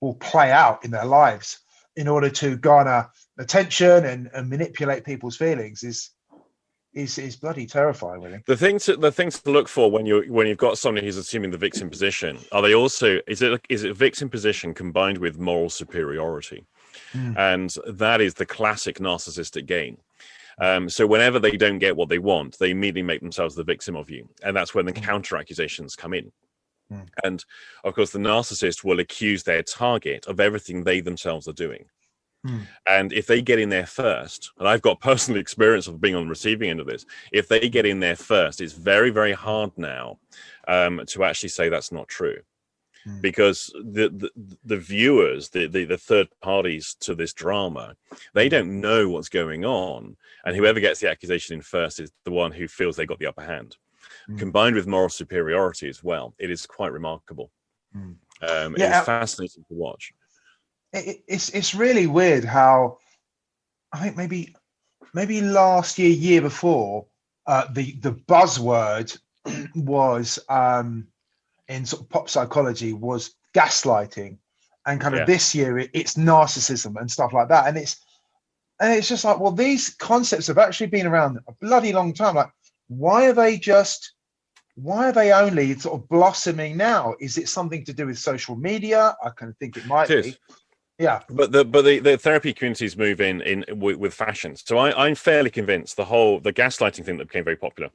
will 0.00 0.14
play 0.14 0.50
out 0.50 0.84
in 0.84 0.90
their 0.90 1.04
lives 1.06 1.60
in 1.96 2.06
order 2.06 2.28
to 2.30 2.56
garner 2.56 3.10
attention 3.38 4.04
and, 4.04 4.30
and 4.34 4.50
manipulate 4.50 5.04
people's 5.04 5.36
feelings 5.36 5.82
is 5.82 6.10
is 6.94 7.16
is 7.16 7.36
bloody 7.36 7.64
terrifying 7.64 8.20
really. 8.20 8.42
The 8.46 8.56
thing 8.56 8.80
to 8.80 8.96
the 8.96 9.12
things 9.12 9.40
to 9.40 9.50
look 9.50 9.68
for 9.68 9.88
when 9.90 10.04
you 10.04 10.24
when 10.28 10.48
you've 10.48 10.58
got 10.58 10.78
somebody 10.78 11.06
who's 11.06 11.16
assuming 11.16 11.52
the 11.52 11.58
victim 11.58 11.88
position 11.88 12.38
are 12.50 12.60
they 12.60 12.74
also 12.74 13.20
is 13.28 13.40
it 13.40 13.60
is 13.68 13.84
it 13.84 13.96
victim 13.96 14.28
position 14.28 14.74
combined 14.74 15.18
with 15.18 15.38
moral 15.38 15.70
superiority? 15.70 16.66
Mm. 17.12 17.36
and 17.38 17.76
that 17.86 18.20
is 18.20 18.34
the 18.34 18.46
classic 18.46 18.98
narcissistic 18.98 19.66
game 19.66 19.98
um, 20.60 20.88
so 20.88 21.06
whenever 21.06 21.38
they 21.38 21.56
don't 21.56 21.78
get 21.78 21.96
what 21.96 22.08
they 22.08 22.18
want, 22.18 22.58
they 22.58 22.70
immediately 22.70 23.02
make 23.02 23.20
themselves 23.20 23.54
the 23.54 23.64
victim 23.64 23.96
of 23.96 24.10
you, 24.10 24.28
and 24.42 24.56
that's 24.56 24.74
when 24.74 24.86
the 24.86 24.92
mm. 24.92 25.02
counter 25.02 25.36
accusations 25.36 25.96
come 25.96 26.14
in. 26.14 26.32
Mm. 26.92 27.08
And 27.24 27.44
of 27.84 27.94
course, 27.94 28.10
the 28.10 28.18
narcissist 28.18 28.84
will 28.84 29.00
accuse 29.00 29.42
their 29.42 29.62
target 29.62 30.26
of 30.26 30.40
everything 30.40 30.84
they 30.84 31.00
themselves 31.00 31.46
are 31.48 31.52
doing. 31.52 31.84
Mm. 32.46 32.66
And 32.86 33.12
if 33.12 33.26
they 33.26 33.42
get 33.42 33.58
in 33.58 33.68
there 33.68 33.86
first, 33.86 34.52
and 34.58 34.68
I've 34.68 34.82
got 34.82 35.00
personal 35.00 35.40
experience 35.40 35.86
of 35.86 36.00
being 36.00 36.14
on 36.14 36.24
the 36.24 36.30
receiving 36.30 36.70
end 36.70 36.80
of 36.80 36.86
this, 36.86 37.04
if 37.32 37.48
they 37.48 37.68
get 37.68 37.86
in 37.86 38.00
there 38.00 38.16
first, 38.16 38.60
it's 38.60 38.72
very, 38.72 39.10
very 39.10 39.32
hard 39.32 39.72
now 39.76 40.18
um, 40.66 41.02
to 41.08 41.24
actually 41.24 41.50
say 41.50 41.68
that's 41.68 41.92
not 41.92 42.08
true. 42.08 42.38
Hmm. 43.08 43.20
because 43.20 43.72
the, 43.74 44.08
the, 44.10 44.58
the 44.64 44.76
viewers, 44.76 45.48
the, 45.48 45.66
the, 45.66 45.84
the 45.84 45.96
third 45.96 46.28
parties 46.42 46.94
to 47.00 47.14
this 47.14 47.32
drama, 47.32 47.94
they 48.34 48.46
hmm. 48.46 48.50
don't 48.50 48.80
know 48.80 49.08
what's 49.08 49.28
going 49.28 49.64
on, 49.64 50.16
and 50.44 50.56
whoever 50.56 50.80
gets 50.80 51.00
the 51.00 51.10
accusation 51.10 51.54
in 51.54 51.62
first 51.62 52.00
is 52.00 52.12
the 52.24 52.30
one 52.30 52.52
who 52.52 52.68
feels 52.68 52.96
they 52.96 53.06
got 53.06 53.18
the 53.18 53.26
upper 53.26 53.44
hand. 53.44 53.76
Mm. 54.30 54.38
Combined 54.38 54.74
with 54.74 54.86
moral 54.86 55.08
superiority 55.08 55.88
as 55.88 56.02
well, 56.02 56.34
it 56.38 56.50
is 56.50 56.66
quite 56.66 56.92
remarkable. 56.92 57.50
Mm. 57.96 58.16
Um, 58.42 58.74
yeah, 58.76 58.98
it's 58.98 59.06
fascinating 59.06 59.64
to 59.68 59.74
watch. 59.74 60.12
It, 60.92 61.22
it's 61.26 61.50
it's 61.50 61.74
really 61.74 62.06
weird 62.06 62.44
how 62.44 62.98
I 63.92 63.98
think 64.00 64.16
maybe 64.16 64.54
maybe 65.14 65.40
last 65.40 65.98
year, 65.98 66.10
year 66.10 66.40
before, 66.40 67.06
uh, 67.46 67.66
the 67.72 67.92
the 68.00 68.12
buzzword 68.12 69.18
was 69.74 70.38
um, 70.48 71.08
in 71.68 71.84
sort 71.84 72.02
of 72.02 72.08
pop 72.08 72.28
psychology 72.28 72.92
was 72.92 73.34
gaslighting. 73.54 74.38
And 74.86 75.00
kind 75.00 75.14
of 75.14 75.20
yeah. 75.20 75.26
this 75.26 75.54
year 75.54 75.78
it, 75.78 75.90
it's 75.92 76.14
narcissism 76.14 76.98
and 76.98 77.10
stuff 77.10 77.32
like 77.32 77.48
that. 77.48 77.68
And 77.68 77.76
it's 77.76 78.02
and 78.80 78.92
it's 78.92 79.08
just 79.08 79.24
like 79.24 79.38
well 79.38 79.52
these 79.52 79.94
concepts 79.94 80.46
have 80.46 80.58
actually 80.58 80.86
been 80.86 81.06
around 81.06 81.38
a 81.46 81.52
bloody 81.60 81.92
long 81.92 82.14
time. 82.14 82.36
Like 82.36 82.50
why 82.88 83.26
are 83.26 83.34
they 83.34 83.58
just 83.58 84.14
why 84.76 85.08
are 85.08 85.12
they 85.12 85.32
only 85.32 85.76
sort 85.78 86.00
of 86.00 86.08
blossoming 86.08 86.76
now? 86.76 87.14
Is 87.20 87.36
it 87.36 87.48
something 87.48 87.84
to 87.84 87.92
do 87.92 88.06
with 88.06 88.18
social 88.18 88.56
media? 88.56 89.16
I 89.22 89.30
kind 89.30 89.50
of 89.50 89.58
think 89.58 89.76
it 89.76 89.86
might 89.86 90.08
it 90.08 90.24
be. 90.24 90.36
Yeah. 90.98 91.20
But 91.28 91.52
the 91.52 91.64
but 91.64 91.84
the, 91.84 91.98
the 91.98 92.16
therapy 92.16 92.52
communities 92.54 92.96
move 92.96 93.20
in 93.20 93.42
in 93.42 93.64
with, 93.78 93.96
with 93.96 94.14
fashion. 94.14 94.56
So 94.56 94.78
I, 94.78 95.06
i'm 95.06 95.14
fairly 95.14 95.50
convinced 95.50 95.96
the 95.96 96.06
whole 96.06 96.40
the 96.40 96.52
gaslighting 96.52 97.04
thing 97.04 97.18
that 97.18 97.28
became 97.28 97.44
very 97.44 97.56
popular 97.56 97.90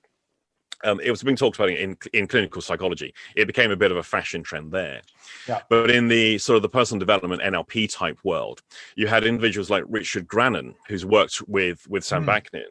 um, 0.83 0.99
it 0.99 1.09
was 1.09 1.23
being 1.23 1.37
talked 1.37 1.57
about 1.57 1.69
in 1.69 1.97
in 2.13 2.27
clinical 2.27 2.61
psychology. 2.61 3.13
It 3.35 3.45
became 3.45 3.71
a 3.71 3.75
bit 3.75 3.91
of 3.91 3.97
a 3.97 4.03
fashion 4.03 4.43
trend 4.43 4.71
there. 4.71 5.01
Yeah. 5.47 5.61
But 5.69 5.89
in 5.89 6.07
the 6.07 6.37
sort 6.37 6.57
of 6.57 6.61
the 6.61 6.69
personal 6.69 6.99
development 6.99 7.41
NLP 7.41 7.91
type 7.93 8.19
world, 8.23 8.61
you 8.95 9.07
had 9.07 9.23
individuals 9.23 9.69
like 9.69 9.83
Richard 9.87 10.27
Grannon, 10.27 10.75
who's 10.87 11.05
worked 11.05 11.41
with 11.47 11.87
with 11.87 12.03
Sam 12.03 12.25
mm. 12.25 12.63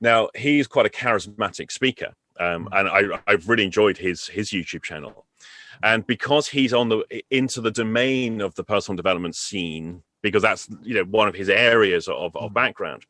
Now 0.00 0.28
he's 0.36 0.66
quite 0.66 0.86
a 0.86 0.90
charismatic 0.90 1.70
speaker, 1.70 2.14
um, 2.40 2.66
mm. 2.66 2.78
and 2.78 2.88
I, 2.88 3.20
I've 3.26 3.48
really 3.48 3.64
enjoyed 3.64 3.98
his 3.98 4.26
his 4.26 4.50
YouTube 4.50 4.82
channel. 4.82 5.26
And 5.82 6.06
because 6.06 6.48
he's 6.48 6.72
on 6.72 6.88
the 6.88 7.04
into 7.30 7.60
the 7.60 7.70
domain 7.70 8.40
of 8.40 8.54
the 8.54 8.64
personal 8.64 8.96
development 8.96 9.34
scene, 9.34 10.02
because 10.22 10.42
that's 10.42 10.68
you 10.82 10.94
know 10.94 11.04
one 11.04 11.28
of 11.28 11.34
his 11.34 11.48
areas 11.48 12.08
of, 12.08 12.34
of 12.36 12.50
hmm. 12.50 12.54
background, 12.54 13.04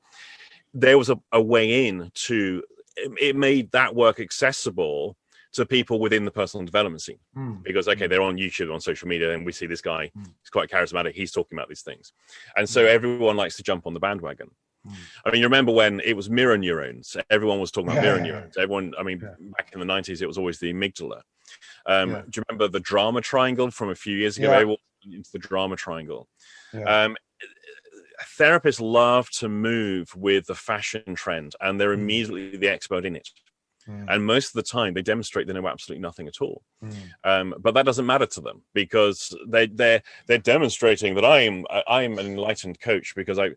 there 0.72 0.98
was 0.98 1.10
a, 1.10 1.18
a 1.32 1.40
way 1.40 1.86
in 1.86 2.10
to 2.14 2.62
it, 2.96 3.36
made 3.36 3.70
that 3.72 3.94
work 3.94 4.20
accessible 4.20 5.16
to 5.52 5.64
people 5.64 6.00
within 6.00 6.24
the 6.24 6.30
personal 6.30 6.64
development 6.64 7.02
scene 7.02 7.18
mm. 7.36 7.62
because 7.62 7.88
okay 7.88 8.06
they're 8.06 8.22
on 8.22 8.36
youtube 8.36 8.72
on 8.72 8.80
social 8.80 9.08
media 9.08 9.32
and 9.32 9.46
we 9.46 9.52
see 9.52 9.66
this 9.66 9.80
guy 9.80 10.10
mm. 10.16 10.24
he's 10.24 10.50
quite 10.50 10.68
charismatic 10.68 11.12
he's 11.12 11.32
talking 11.32 11.56
about 11.56 11.68
these 11.68 11.82
things 11.82 12.12
and 12.56 12.68
so 12.68 12.84
mm. 12.84 12.88
everyone 12.88 13.36
likes 13.36 13.56
to 13.56 13.62
jump 13.62 13.86
on 13.86 13.94
the 13.94 14.00
bandwagon 14.00 14.50
hmm. 14.84 14.92
I 15.24 15.30
mean, 15.30 15.40
you 15.40 15.46
remember 15.46 15.72
when 15.72 16.00
it 16.00 16.12
was 16.12 16.28
mirror 16.28 16.58
neurons? 16.58 17.16
Everyone 17.30 17.58
was 17.58 17.70
talking 17.70 17.90
about 17.90 18.04
yeah, 18.04 18.10
mirror 18.10 18.18
yeah, 18.18 18.32
neurons. 18.32 18.56
Everyone, 18.58 18.92
I 18.98 19.02
mean, 19.02 19.18
yeah. 19.22 19.48
back 19.56 19.70
in 19.72 19.80
the 19.80 19.86
90s, 19.86 20.20
it 20.20 20.26
was 20.26 20.36
always 20.36 20.58
the 20.58 20.74
amygdala. 20.74 21.22
Um, 21.86 22.10
Do 22.10 22.16
you 22.36 22.42
remember 22.46 22.68
the 22.68 22.80
drama 22.80 23.22
triangle 23.22 23.70
from 23.70 23.88
a 23.88 23.94
few 23.94 24.14
years 24.14 24.36
ago? 24.36 24.52
Everyone 24.52 24.76
into 25.12 25.30
the 25.32 25.38
drama 25.38 25.76
triangle. 25.76 26.28
Um, 26.86 27.16
therapists 28.38 28.80
love 28.80 29.28
to 29.30 29.48
move 29.48 30.14
with 30.16 30.46
the 30.46 30.54
fashion 30.54 31.14
trend 31.14 31.54
and 31.60 31.80
they're 31.80 31.96
mm. 31.96 32.00
immediately 32.00 32.56
the 32.56 32.68
expert 32.68 33.04
in 33.04 33.16
it. 33.16 33.28
Mm. 33.88 34.06
And 34.08 34.26
most 34.26 34.48
of 34.48 34.52
the 34.54 34.62
time, 34.62 34.94
they 34.94 35.02
demonstrate 35.02 35.46
they 35.46 35.52
know 35.52 35.68
absolutely 35.68 36.00
nothing 36.00 36.26
at 36.26 36.40
all. 36.40 36.62
Mm. 36.82 36.94
Um, 37.22 37.54
but 37.58 37.74
that 37.74 37.84
doesn't 37.84 38.06
matter 38.06 38.26
to 38.26 38.40
them 38.40 38.62
because 38.72 39.36
they 39.46 39.66
they're 39.66 40.02
they're 40.26 40.38
demonstrating 40.38 41.14
that 41.16 41.24
I 41.24 41.40
am 41.40 41.64
I 41.86 42.02
am 42.02 42.18
an 42.18 42.26
enlightened 42.26 42.80
coach 42.80 43.14
because 43.14 43.38
I 43.38 43.50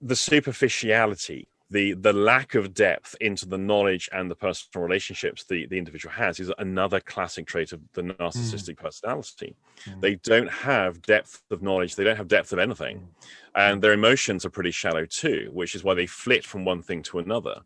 the 0.00 0.16
superficiality 0.16 1.48
the 1.70 1.92
the 1.94 2.12
lack 2.12 2.54
of 2.54 2.74
depth 2.74 3.14
into 3.20 3.46
the 3.46 3.58
knowledge 3.58 4.08
and 4.12 4.30
the 4.30 4.34
personal 4.34 4.84
relationships 4.84 5.44
the, 5.44 5.66
the 5.66 5.78
individual 5.78 6.12
has 6.12 6.40
is 6.40 6.52
another 6.58 7.00
classic 7.00 7.46
trait 7.46 7.72
of 7.72 7.80
the 7.92 8.02
narcissistic 8.02 8.74
mm. 8.74 8.82
personality. 8.82 9.54
Mm. 9.84 10.00
They 10.00 10.14
don't 10.16 10.50
have 10.50 11.02
depth 11.02 11.42
of 11.50 11.62
knowledge, 11.62 11.94
they 11.94 12.04
don't 12.04 12.16
have 12.16 12.28
depth 12.28 12.52
of 12.52 12.58
anything. 12.58 12.98
Mm. 12.98 13.06
And 13.54 13.82
their 13.82 13.92
emotions 13.92 14.44
are 14.44 14.50
pretty 14.50 14.72
shallow 14.72 15.06
too, 15.06 15.50
which 15.52 15.74
is 15.74 15.84
why 15.84 15.94
they 15.94 16.06
flit 16.06 16.44
from 16.44 16.64
one 16.64 16.82
thing 16.82 17.02
to 17.04 17.18
another. 17.18 17.60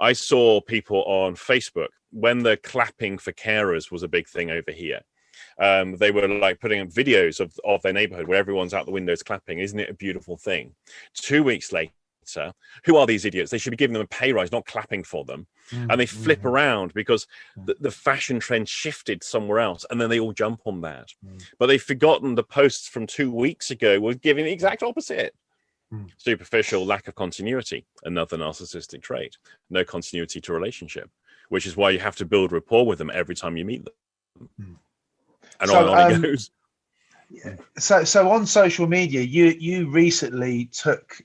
I 0.00 0.12
saw 0.12 0.60
people 0.60 1.02
on 1.06 1.34
Facebook 1.36 1.88
when 2.10 2.42
the 2.42 2.56
clapping 2.56 3.18
for 3.18 3.32
carers 3.32 3.90
was 3.90 4.02
a 4.02 4.08
big 4.08 4.28
thing 4.28 4.50
over 4.50 4.70
here. 4.70 5.00
Um, 5.58 5.96
they 5.96 6.10
were 6.10 6.28
like 6.28 6.60
putting 6.60 6.80
up 6.80 6.88
videos 6.88 7.40
of, 7.40 7.58
of 7.64 7.82
their 7.82 7.92
neighborhood 7.92 8.26
where 8.26 8.38
everyone's 8.38 8.74
out 8.74 8.86
the 8.86 8.92
windows 8.92 9.22
clapping. 9.22 9.58
Isn't 9.58 9.80
it 9.80 9.90
a 9.90 9.94
beautiful 9.94 10.36
thing? 10.36 10.74
Two 11.14 11.42
weeks 11.42 11.72
later, 11.72 11.92
who 12.84 12.96
are 12.96 13.06
these 13.06 13.24
idiots? 13.24 13.50
They 13.50 13.58
should 13.58 13.70
be 13.70 13.76
giving 13.76 13.94
them 13.94 14.02
a 14.02 14.06
pay 14.06 14.32
rise, 14.32 14.52
not 14.52 14.66
clapping 14.66 15.04
for 15.04 15.24
them. 15.24 15.46
Mm-hmm. 15.70 15.90
And 15.90 16.00
they 16.00 16.06
flip 16.06 16.40
mm-hmm. 16.40 16.48
around 16.48 16.94
because 16.94 17.26
the, 17.64 17.76
the, 17.80 17.90
fashion 17.90 18.38
trend 18.38 18.68
shifted 18.68 19.24
somewhere 19.24 19.58
else, 19.58 19.84
and 19.90 20.00
then 20.00 20.10
they 20.10 20.20
all 20.20 20.32
jump 20.32 20.60
on 20.64 20.80
that. 20.82 21.08
Mm-hmm. 21.24 21.38
But 21.58 21.66
they've 21.66 21.82
forgotten 21.82 22.34
the 22.34 22.44
posts 22.44 22.88
from 22.88 23.06
two 23.06 23.32
weeks 23.32 23.70
ago 23.70 23.98
were 23.98 24.14
giving 24.14 24.44
the 24.44 24.52
exact 24.52 24.82
opposite. 24.82 25.34
Mm. 25.92 26.10
Superficial 26.18 26.84
lack 26.84 27.06
of 27.06 27.14
continuity, 27.14 27.86
another 28.04 28.36
narcissistic 28.36 29.02
trait. 29.02 29.36
No 29.70 29.84
continuity 29.84 30.40
to 30.40 30.52
relationship, 30.52 31.10
which 31.48 31.66
is 31.66 31.76
why 31.76 31.90
you 31.90 32.00
have 32.00 32.16
to 32.16 32.24
build 32.24 32.52
rapport 32.52 32.86
with 32.86 32.98
them 32.98 33.10
every 33.12 33.36
time 33.36 33.56
you 33.56 33.64
meet 33.64 33.84
them. 33.84 34.48
Mm. 34.60 34.76
And 35.60 35.70
so, 35.70 35.78
on, 35.78 35.88
on 35.88 36.12
um, 36.12 36.24
it 36.24 36.28
goes. 36.28 36.50
yeah. 37.30 37.56
So, 37.78 38.04
so 38.04 38.30
on 38.30 38.46
social 38.46 38.86
media, 38.86 39.22
you 39.22 39.46
you 39.58 39.90
recently 39.90 40.66
took 40.66 41.18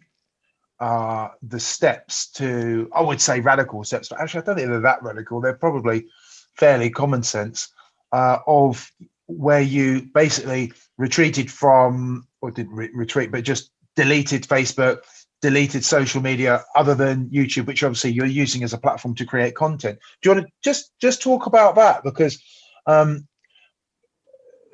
uh, 0.82 1.30
the 1.44 1.60
steps 1.60 2.32
to, 2.32 2.90
I 2.92 3.02
would 3.02 3.22
say 3.22 3.40
radical 3.40 3.84
steps, 3.84 4.10
but 4.10 4.20
actually, 4.20 4.42
I 4.42 4.46
don't 4.46 4.56
think 4.56 4.68
they're 4.68 4.80
that 4.82 5.04
radical. 5.04 5.40
They're 5.40 5.54
probably 5.54 6.08
fairly 6.56 6.90
common 6.90 7.22
sense 7.22 7.70
uh, 8.12 8.40
of 8.48 8.92
where 9.28 9.62
you 9.62 10.10
basically 10.14 10.74
retreated 10.98 11.52
from, 11.52 12.28
or 12.42 12.50
didn't 12.50 12.74
re- 12.74 12.90
retreat, 12.96 13.32
but 13.32 13.44
just 13.44 13.70
deleted 13.96 14.48
Facebook, 14.48 15.02
deleted 15.40 15.86
social 15.86 16.20
media 16.20 16.64
other 16.76 16.96
than 16.96 17.30
YouTube, 17.30 17.68
which 17.68 17.84
obviously 17.84 18.12
you're 18.12 18.26
using 18.26 18.64
as 18.64 18.74
a 18.74 18.78
platform 18.80 19.14
to 19.16 19.26
create 19.26 19.54
content. 19.54 20.00
Do 20.22 20.30
you 20.30 20.36
want 20.36 20.48
to 20.48 20.54
just 20.64 20.94
just 21.00 21.22
talk 21.22 21.46
about 21.46 21.76
that 21.76 22.04
because 22.04 22.42
um, 22.88 23.28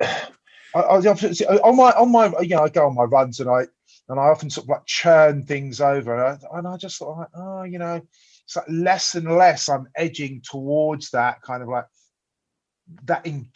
I, 0.00 0.16
I, 0.74 0.96
on 0.96 1.76
my 1.76 1.90
on 1.92 2.10
my 2.10 2.32
you 2.40 2.56
know 2.56 2.62
I 2.62 2.70
go 2.70 2.86
on 2.86 2.94
my 2.94 3.04
runs 3.04 3.40
and 3.40 3.50
I 3.50 3.66
and 4.08 4.18
I 4.18 4.24
often 4.24 4.50
sort 4.50 4.64
of 4.64 4.68
like 4.70 4.86
churn 4.86 5.44
things 5.44 5.80
over, 5.80 6.38
and 6.52 6.66
I, 6.66 6.76
just 6.76 6.98
thought, 6.98 7.18
like, 7.18 7.28
oh, 7.34 7.62
you 7.62 7.78
know, 7.78 8.00
it's 8.44 8.56
like 8.56 8.66
less 8.68 9.14
and 9.14 9.36
less 9.36 9.68
I'm 9.68 9.88
edging 9.94 10.42
towards 10.42 11.10
that 11.10 11.42
kind 11.42 11.62
of 11.62 11.68
like 11.68 11.84
that 13.04 13.26
in 13.26 13.50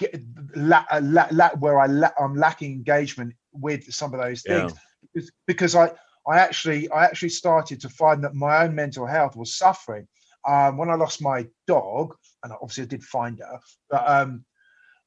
la, 0.55 0.84
la, 1.00 1.26
la, 1.30 1.50
where 1.59 1.80
I 1.80 1.86
la, 1.86 2.11
I'm 2.20 2.34
lacking 2.34 2.72
engagement 2.72 3.34
with 3.53 3.90
some 3.92 4.12
of 4.12 4.20
those 4.20 4.42
things 4.42 4.72
yeah. 4.72 4.78
because, 5.14 5.30
because 5.46 5.74
I 5.74 5.92
I 6.26 6.38
actually 6.38 6.90
I 6.90 7.05
actually 7.05 7.30
started 7.30 7.80
to 7.80 7.88
find 7.88 8.22
that 8.24 8.34
my 8.34 8.64
own 8.64 8.74
mental 8.74 9.07
health 9.07 9.36
was 9.36 9.57
suffering 9.57 10.07
um, 10.46 10.76
when 10.76 10.90
I 10.90 10.94
lost 10.94 11.22
my 11.22 11.46
dog, 11.66 12.14
and 12.42 12.53
obviously 12.53 12.84
I 12.84 12.86
did 12.86 13.05
find 13.05 13.38
her, 13.38 13.61
but 13.90 14.09
um, 14.09 14.44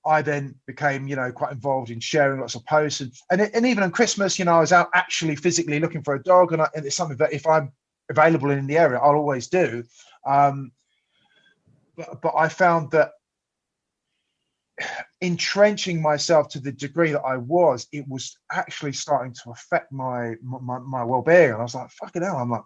I 0.06 0.22
then 0.22 0.56
became, 0.68 1.08
you 1.08 1.16
know, 1.16 1.32
quite 1.32 1.51
involved 1.51 1.89
in 1.89 1.99
sharing 1.99 2.39
lots 2.39 2.56
of 2.56 2.66
posts, 2.66 3.01
and 3.01 3.12
and, 3.32 3.41
and 3.41 3.66
even 3.66 3.84
on 3.84 3.91
Christmas, 3.91 4.38
you 4.38 4.45
know, 4.45 4.56
I 4.56 4.60
was 4.62 4.72
out 4.72 4.89
actually 4.93 5.36
physically 5.36 5.80
looking 5.80 6.03
for 6.03 6.16
a 6.16 6.24
dog, 6.24 6.53
and, 6.53 6.62
I, 6.62 6.70
and 6.76 6.86
it's 6.86 6.95
something 6.95 7.18
that 7.18 7.34
if 7.34 7.47
I'm 7.47 7.72
available 8.10 8.51
in 8.51 8.68
the 8.68 8.78
area, 8.78 8.99
I'll 8.99 9.16
always 9.16 9.47
do. 9.47 9.84
Um, 10.26 10.72
but, 11.95 12.22
but 12.22 12.34
I 12.38 12.49
found 12.49 12.91
that 12.91 13.12
entrenching 15.22 16.01
myself 16.01 16.49
to 16.49 16.60
the 16.60 16.72
degree 16.72 17.12
that 17.12 17.22
I 17.22 17.38
was, 17.38 17.88
it 17.91 18.08
was 18.08 18.38
actually 18.51 18.93
starting 18.93 19.34
to 19.43 19.51
affect 19.51 19.91
my 19.91 20.36
my, 20.43 20.80
my 20.80 21.03
well-being. 21.03 21.51
And 21.51 21.60
I 21.60 21.64
was 21.64 21.76
like, 21.76 21.89
fucking 21.91 22.22
hell, 22.22 22.38
I'm 22.38 22.51
like 22.51 22.64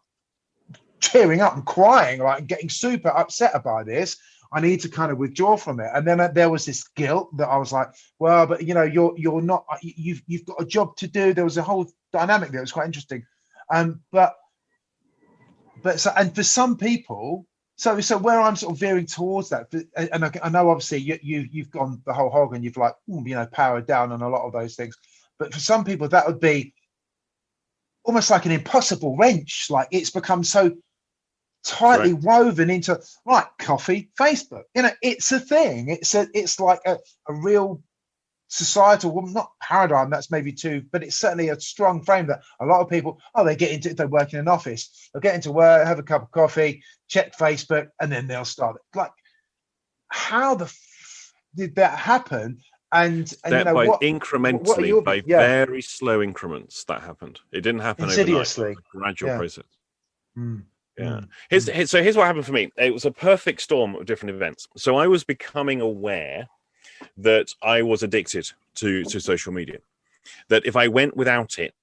tearing 1.01 1.41
up 1.41 1.55
and 1.55 1.65
crying, 1.65 2.19
like 2.19 2.47
getting 2.47 2.69
super 2.69 3.09
upset 3.09 3.51
about 3.53 3.85
this. 3.85 4.17
I 4.51 4.61
need 4.61 4.81
to 4.81 4.89
kind 4.89 5.11
of 5.11 5.17
withdraw 5.17 5.57
from 5.57 5.79
it. 5.79 5.89
And 5.93 6.07
then 6.07 6.19
uh, 6.19 6.27
there 6.29 6.49
was 6.49 6.65
this 6.65 6.87
guilt 6.95 7.35
that 7.37 7.47
I 7.47 7.57
was 7.57 7.71
like, 7.71 7.89
well, 8.17 8.47
but 8.47 8.63
you 8.63 8.73
know, 8.73 8.83
you're 8.83 9.13
you're 9.17 9.41
not 9.41 9.65
uh, 9.71 9.77
you've 9.81 10.23
you've 10.27 10.45
got 10.45 10.61
a 10.61 10.65
job 10.65 10.95
to 10.97 11.07
do. 11.07 11.33
There 11.33 11.43
was 11.43 11.57
a 11.57 11.63
whole 11.63 11.91
dynamic 12.11 12.49
there. 12.49 12.59
It 12.59 12.63
was 12.63 12.71
quite 12.71 12.87
interesting. 12.87 13.25
Um, 13.71 14.01
but 14.11 14.35
but 15.83 15.99
so 15.99 16.11
and 16.15 16.33
for 16.33 16.43
some 16.43 16.77
people, 16.77 17.45
so 17.77 17.99
so 18.01 18.17
where 18.17 18.41
I'm 18.41 18.55
sort 18.55 18.73
of 18.73 18.79
veering 18.79 19.05
towards 19.05 19.49
that, 19.49 19.71
and 19.95 20.25
I, 20.25 20.31
I 20.41 20.49
know 20.49 20.69
obviously 20.69 20.97
you, 20.97 21.19
you 21.21 21.47
you've 21.51 21.71
gone 21.71 22.01
the 22.05 22.13
whole 22.13 22.31
hog 22.31 22.55
and 22.55 22.63
you've 22.63 22.77
like 22.77 22.95
you 23.07 23.35
know 23.35 23.47
powered 23.51 23.85
down 23.85 24.11
on 24.11 24.21
a 24.23 24.29
lot 24.29 24.45
of 24.45 24.53
those 24.53 24.75
things, 24.75 24.97
but 25.37 25.53
for 25.53 25.59
some 25.59 25.83
people 25.83 26.07
that 26.09 26.25
would 26.25 26.39
be 26.39 26.73
almost 28.03 28.31
like 28.31 28.45
an 28.45 28.51
impossible 28.51 29.15
wrench. 29.15 29.67
Like 29.69 29.87
it's 29.91 30.09
become 30.09 30.43
so 30.43 30.75
tightly 31.65 32.13
right. 32.13 32.23
woven 32.23 32.69
into 32.69 32.99
right 33.25 33.47
coffee, 33.59 34.09
Facebook. 34.19 34.63
You 34.75 34.83
know, 34.83 34.91
it's 35.01 35.31
a 35.31 35.39
thing. 35.39 35.89
It's 35.89 36.15
a 36.15 36.27
it's 36.33 36.59
like 36.59 36.79
a, 36.85 36.97
a 37.27 37.33
real 37.33 37.81
societal, 38.49 39.11
well, 39.11 39.27
not 39.27 39.51
paradigm, 39.61 40.09
that's 40.09 40.31
maybe 40.31 40.51
too, 40.51 40.83
but 40.91 41.03
it's 41.03 41.15
certainly 41.15 41.49
a 41.49 41.59
strong 41.59 42.03
frame 42.03 42.27
that 42.27 42.41
a 42.59 42.65
lot 42.65 42.81
of 42.81 42.89
people, 42.89 43.21
oh, 43.35 43.45
they 43.45 43.55
get 43.55 43.71
into, 43.71 43.91
if 43.91 43.97
they 43.97 44.05
work 44.05 44.33
in 44.33 44.39
an 44.39 44.47
office, 44.47 45.09
they'll 45.13 45.21
get 45.21 45.35
into 45.35 45.51
work, 45.51 45.85
have 45.85 45.99
a 45.99 46.03
cup 46.03 46.23
of 46.23 46.31
coffee, 46.31 46.83
check 47.07 47.37
Facebook, 47.37 47.89
and 48.01 48.11
then 48.11 48.27
they'll 48.27 48.43
start 48.45 48.75
it. 48.75 48.97
Like, 48.97 49.11
how 50.07 50.55
the 50.55 50.65
f- 50.65 51.33
did 51.55 51.75
that 51.75 51.97
happen? 51.97 52.59
And, 52.91 53.31
and 53.43 53.53
you 53.53 53.63
know, 53.65 53.73
by 53.75 53.87
what, 53.87 54.01
incrementally, 54.01 54.65
what 54.65 54.87
your, 54.87 55.01
by 55.03 55.21
yeah. 55.27 55.37
very 55.37 55.83
slow 55.83 56.23
increments, 56.23 56.83
that 56.85 57.01
happened. 57.01 57.39
It 57.51 57.61
didn't 57.61 57.81
happen 57.81 58.05
insidiously, 58.05 58.75
gradual 58.91 59.29
yeah. 59.29 59.37
process. 59.37 59.65
Mm. 60.35 60.63
Yeah. 60.99 61.05
Mm. 61.05 61.27
Here's, 61.49 61.67
here's, 61.69 61.91
so 61.91 62.03
here's 62.03 62.17
what 62.17 62.27
happened 62.27 62.45
for 62.45 62.51
me. 62.51 62.71
It 62.77 62.93
was 62.93 63.05
a 63.05 63.11
perfect 63.11 63.61
storm 63.61 63.95
of 63.95 64.05
different 64.05 64.35
events. 64.35 64.67
So 64.75 64.97
I 64.97 65.07
was 65.07 65.23
becoming 65.23 65.79
aware 65.79 66.47
that 67.17 67.53
I 67.63 67.81
was 67.81 68.03
addicted 68.03 68.51
to 68.75 69.03
to 69.05 69.19
social 69.19 69.53
media. 69.53 69.77
That 70.49 70.65
if 70.65 70.75
I 70.75 70.89
went 70.89 71.15
without 71.15 71.57
it, 71.57 71.73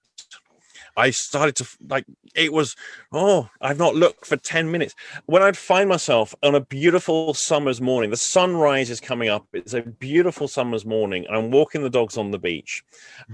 I 0.96 1.10
started 1.10 1.56
to 1.56 1.66
like 1.88 2.04
it 2.34 2.52
was 2.52 2.76
oh 3.12 3.48
I've 3.60 3.78
not 3.78 3.94
looked 3.94 4.26
for 4.26 4.36
10 4.36 4.70
minutes 4.70 4.94
when 5.26 5.42
I'd 5.42 5.56
find 5.56 5.88
myself 5.88 6.34
on 6.42 6.54
a 6.54 6.60
beautiful 6.60 7.34
summer's 7.34 7.80
morning 7.80 8.10
the 8.10 8.16
sunrise 8.16 8.88
is 8.88 9.00
coming 9.00 9.28
up 9.28 9.46
it's 9.52 9.74
a 9.74 9.82
beautiful 9.82 10.48
summer's 10.48 10.86
morning 10.86 11.26
I'm 11.30 11.50
walking 11.50 11.82
the 11.82 11.90
dogs 11.90 12.16
on 12.16 12.30
the 12.30 12.38
beach 12.38 12.82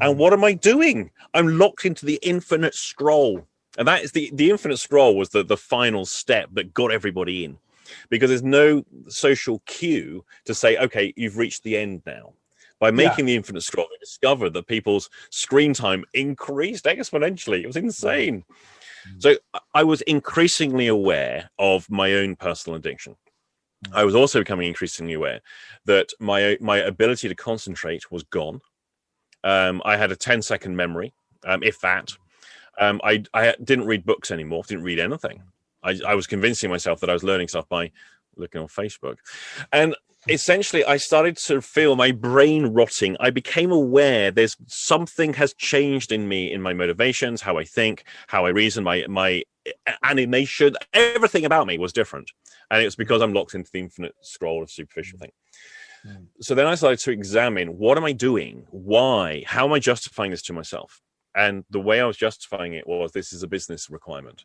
and 0.01 0.15
mm. 0.15 0.17
what 0.17 0.33
am 0.33 0.43
I 0.43 0.55
doing 0.55 1.11
I'm 1.35 1.59
locked 1.59 1.85
into 1.85 2.05
the 2.05 2.19
infinite 2.23 2.75
scroll 2.75 3.47
and 3.79 3.89
that 3.89 4.03
is 4.03 4.13
the 4.13 4.31
the 4.35 4.51
infinite 4.51 4.79
scroll 4.79 5.17
was 5.17 5.31
the 5.31 5.43
the 5.43 5.57
final 5.57 6.05
step 6.05 6.49
that 6.53 6.75
got 6.75 6.93
everybody 6.93 7.45
in 7.45 7.59
because 8.11 8.31
there's 8.31 8.43
no 8.43 8.85
social 9.09 9.63
cue 9.67 10.25
to 10.45 10.55
say, 10.55 10.77
okay, 10.79 11.13
you've 11.17 11.37
reached 11.37 11.63
the 11.63 11.77
end 11.77 12.03
now. 12.07 12.33
By 12.79 12.91
making 12.91 13.27
yeah. 13.29 13.33
the 13.33 13.37
infinite 13.37 13.63
scroll, 13.63 13.87
we 13.91 13.99
discovered 13.99 14.55
that 14.55 14.67
people's 14.67 15.09
screen 15.31 15.73
time 15.73 16.05
increased 16.15 16.85
exponentially. 16.85 17.63
It 17.63 17.67
was 17.69 17.77
insane. 17.77 18.45
Mm-hmm. 19.09 19.21
So 19.21 19.37
I 19.73 19.85
was 19.85 20.01
increasingly 20.03 20.89
aware 20.89 21.51
of 21.61 21.89
my 21.89 22.15
own 22.15 22.35
personal 22.35 22.77
addiction. 22.77 23.15
Mm-hmm. 23.85 23.97
I 23.97 24.05
was 24.05 24.17
also 24.17 24.41
becoming 24.41 24.67
increasingly 24.67 25.13
aware 25.13 25.41
that 25.85 26.09
my 26.19 26.59
my 26.61 26.79
ability 26.79 27.29
to 27.29 27.37
concentrate 27.37 28.11
was 28.11 28.25
gone. 28.25 28.61
Um, 29.45 29.81
I 29.85 29.97
had 29.97 30.11
a 30.11 30.17
10 30.17 30.43
second 30.43 30.77
memory, 30.77 31.13
um, 31.45 31.63
if 31.63 31.81
that. 31.81 32.13
Um, 32.79 33.01
I, 33.05 33.25
I 33.35 33.55
didn't 33.63 33.87
read 33.87 34.05
books 34.05 34.31
anymore, 34.31 34.63
didn't 34.67 34.85
read 34.85 34.99
anything. 34.99 35.43
I, 35.83 35.99
I 36.07 36.15
was 36.15 36.27
convincing 36.27 36.71
myself 36.71 37.01
that 37.01 37.11
I 37.11 37.13
was 37.13 37.25
learning 37.25 37.49
stuff 37.49 37.69
by 37.69 37.91
looking 38.37 38.61
on 38.61 38.69
Facebook. 38.69 39.17
And 39.73 39.95
essentially 40.29 40.85
I 40.85 40.97
started 40.97 41.37
to 41.39 41.61
feel 41.61 41.97
my 41.97 42.13
brain 42.13 42.67
rotting. 42.67 43.17
I 43.21 43.31
became 43.31 43.73
aware 43.73 44.31
there's 44.31 44.57
something 44.67 45.35
has 45.35 45.55
changed 45.55 46.13
in 46.13 46.29
me, 46.29 46.53
in 46.53 46.63
my 46.63 46.73
motivations, 46.73 47.43
how 47.43 47.59
I 47.59 47.65
think, 47.65 48.05
how 48.29 48.47
I 48.47 48.51
reason, 48.51 48.85
my 48.85 49.05
my 49.09 49.43
animation, 50.03 50.75
everything 50.93 51.45
about 51.45 51.67
me 51.67 51.79
was 51.79 51.93
different. 51.93 52.31
And 52.71 52.83
it 52.83 52.85
was 52.85 52.97
because 52.97 53.23
I'm 53.23 53.33
locked 53.33 53.55
into 53.55 53.71
the 53.73 53.81
infinite 53.81 54.15
scroll 54.23 54.63
of 54.63 54.71
superficial 54.71 55.19
thing. 55.19 55.33
Mm. 56.07 56.27
So 56.41 56.55
then 56.55 56.67
I 56.67 56.75
started 56.75 56.99
to 57.01 57.11
examine 57.11 57.79
what 57.79 57.99
am 57.99 58.05
I 58.05 58.13
doing? 58.13 58.67
Why? 58.71 59.45
How 59.47 59.67
am 59.67 59.73
I 59.73 59.79
justifying 59.79 60.31
this 60.31 60.43
to 60.43 60.53
myself? 60.53 61.01
And 61.35 61.65
the 61.71 61.81
way 61.81 62.01
I 62.01 62.07
was 62.07 62.17
justifying 62.17 62.75
it 62.75 62.87
was 62.87 63.13
this 63.13 63.33
is 63.33 63.43
a 63.43 63.49
business 63.49 63.91
requirement 63.91 64.45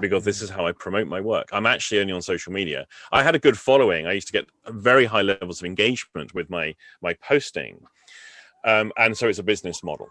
because 0.00 0.24
this 0.24 0.42
is 0.42 0.50
how 0.50 0.66
I 0.66 0.72
promote 0.72 1.06
my 1.06 1.20
work. 1.20 1.48
I'm 1.52 1.66
actually 1.66 2.00
only 2.00 2.12
on 2.12 2.22
social 2.22 2.52
media. 2.52 2.86
I 3.12 3.22
had 3.22 3.34
a 3.34 3.38
good 3.38 3.58
following. 3.58 4.06
I 4.06 4.12
used 4.12 4.26
to 4.28 4.32
get 4.32 4.48
very 4.68 5.04
high 5.04 5.22
levels 5.22 5.60
of 5.60 5.66
engagement 5.66 6.34
with 6.34 6.50
my 6.50 6.74
my 7.02 7.14
posting, 7.14 7.80
um, 8.64 8.92
and 8.96 9.16
so 9.16 9.28
it's 9.28 9.38
a 9.38 9.44
business 9.44 9.82
model. 9.84 10.08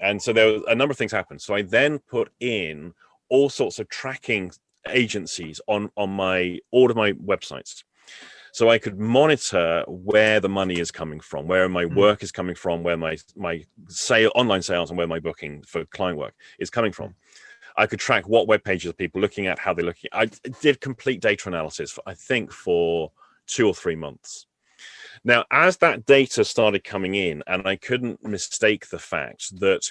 And 0.00 0.22
so 0.22 0.32
there 0.32 0.52
was 0.52 0.62
a 0.68 0.74
number 0.74 0.92
of 0.92 0.98
things 0.98 1.12
happened. 1.12 1.40
So 1.40 1.54
I 1.54 1.62
then 1.62 1.98
put 1.98 2.30
in 2.40 2.94
all 3.28 3.48
sorts 3.48 3.78
of 3.78 3.88
tracking 3.88 4.52
agencies 4.88 5.60
on 5.66 5.90
on 5.96 6.10
my 6.10 6.58
all 6.70 6.90
of 6.90 6.96
my 6.96 7.12
websites 7.12 7.82
so 8.56 8.70
I 8.70 8.78
could 8.78 8.98
monitor 8.98 9.84
where 9.86 10.40
the 10.40 10.48
money 10.48 10.80
is 10.80 10.90
coming 10.90 11.20
from, 11.20 11.46
where 11.46 11.68
my 11.68 11.84
mm. 11.84 11.94
work 11.94 12.22
is 12.22 12.32
coming 12.32 12.54
from, 12.54 12.82
where 12.82 12.96
my 12.96 13.18
my 13.36 13.62
sale 13.88 14.32
online 14.34 14.62
sales 14.62 14.88
and 14.88 14.96
where 14.96 15.06
my 15.06 15.20
booking 15.20 15.62
for 15.64 15.84
client 15.84 16.16
work 16.16 16.34
is 16.58 16.70
coming 16.70 16.90
from. 16.90 17.14
I 17.76 17.84
could 17.86 18.00
track 18.00 18.26
what 18.26 18.48
web 18.48 18.64
pages 18.64 18.88
are 18.88 18.94
people 18.94 19.20
looking 19.20 19.46
at, 19.46 19.58
how 19.58 19.74
they're 19.74 19.84
looking. 19.84 20.08
I 20.10 20.30
did 20.62 20.80
complete 20.80 21.20
data 21.20 21.50
analysis, 21.50 21.92
for, 21.92 22.02
I 22.06 22.14
think, 22.14 22.50
for 22.50 23.12
two 23.46 23.66
or 23.66 23.74
three 23.74 23.94
months. 23.94 24.46
Now, 25.22 25.44
as 25.50 25.76
that 25.78 26.06
data 26.06 26.42
started 26.42 26.82
coming 26.82 27.14
in, 27.14 27.42
and 27.46 27.68
I 27.68 27.76
couldn't 27.76 28.24
mistake 28.24 28.88
the 28.88 28.98
fact 28.98 29.60
that 29.60 29.82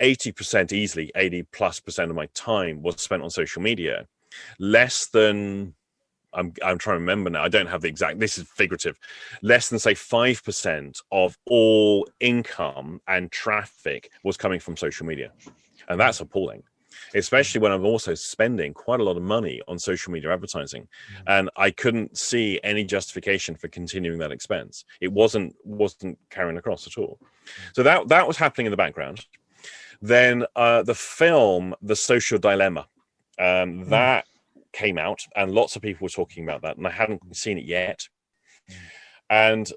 80% 0.00 0.72
easily, 0.72 1.12
80 1.14 1.42
plus 1.52 1.80
percent 1.80 2.08
of 2.08 2.16
my 2.16 2.28
time 2.32 2.80
was 2.80 3.02
spent 3.02 3.22
on 3.22 3.28
social 3.28 3.60
media, 3.60 4.06
less 4.58 5.08
than 5.08 5.74
I'm 6.32 6.52
I'm 6.64 6.78
trying 6.78 6.96
to 6.96 7.00
remember 7.00 7.30
now. 7.30 7.42
I 7.42 7.48
don't 7.48 7.66
have 7.66 7.82
the 7.82 7.88
exact. 7.88 8.20
This 8.20 8.38
is 8.38 8.48
figurative. 8.48 8.98
Less 9.42 9.68
than 9.68 9.78
say 9.78 9.94
five 9.94 10.42
percent 10.44 11.00
of 11.10 11.36
all 11.46 12.08
income 12.20 13.00
and 13.08 13.30
traffic 13.30 14.10
was 14.22 14.36
coming 14.36 14.60
from 14.60 14.76
social 14.76 15.06
media, 15.06 15.32
and 15.88 16.00
that's 16.00 16.20
appalling 16.20 16.62
especially 17.14 17.60
when 17.60 17.72
I'm 17.72 17.84
also 17.84 18.14
spending 18.14 18.74
quite 18.74 19.00
a 19.00 19.04
lot 19.04 19.16
of 19.16 19.22
money 19.22 19.60
on 19.68 19.78
social 19.78 20.12
media 20.12 20.32
advertising. 20.32 20.82
Mm-hmm. 20.82 21.22
And 21.26 21.50
I 21.56 21.70
couldn't 21.70 22.16
see 22.16 22.60
any 22.62 22.84
justification 22.84 23.54
for 23.54 23.68
continuing 23.68 24.18
that 24.18 24.32
expense. 24.32 24.84
It 25.00 25.12
wasn't 25.12 25.54
wasn't 25.64 26.18
carrying 26.30 26.58
across 26.58 26.86
at 26.86 26.98
all. 26.98 27.18
Mm-hmm. 27.20 27.70
So 27.74 27.82
that 27.82 28.08
that 28.08 28.26
was 28.26 28.36
happening 28.36 28.66
in 28.66 28.70
the 28.70 28.76
background. 28.76 29.26
Then 30.02 30.46
uh, 30.56 30.82
the 30.82 30.94
film 30.94 31.74
The 31.82 31.96
Social 31.96 32.38
Dilemma. 32.38 32.86
Um, 33.38 33.46
mm-hmm. 33.46 33.90
that 33.90 34.26
came 34.72 34.98
out 34.98 35.22
and 35.36 35.52
lots 35.52 35.76
of 35.76 35.82
people 35.82 36.04
were 36.04 36.10
talking 36.10 36.44
about 36.44 36.62
that 36.62 36.76
and 36.76 36.86
I 36.86 36.90
hadn't 36.90 37.36
seen 37.36 37.58
it 37.58 37.64
yet. 37.64 38.08
Mm. 38.70 38.74
And 39.30 39.72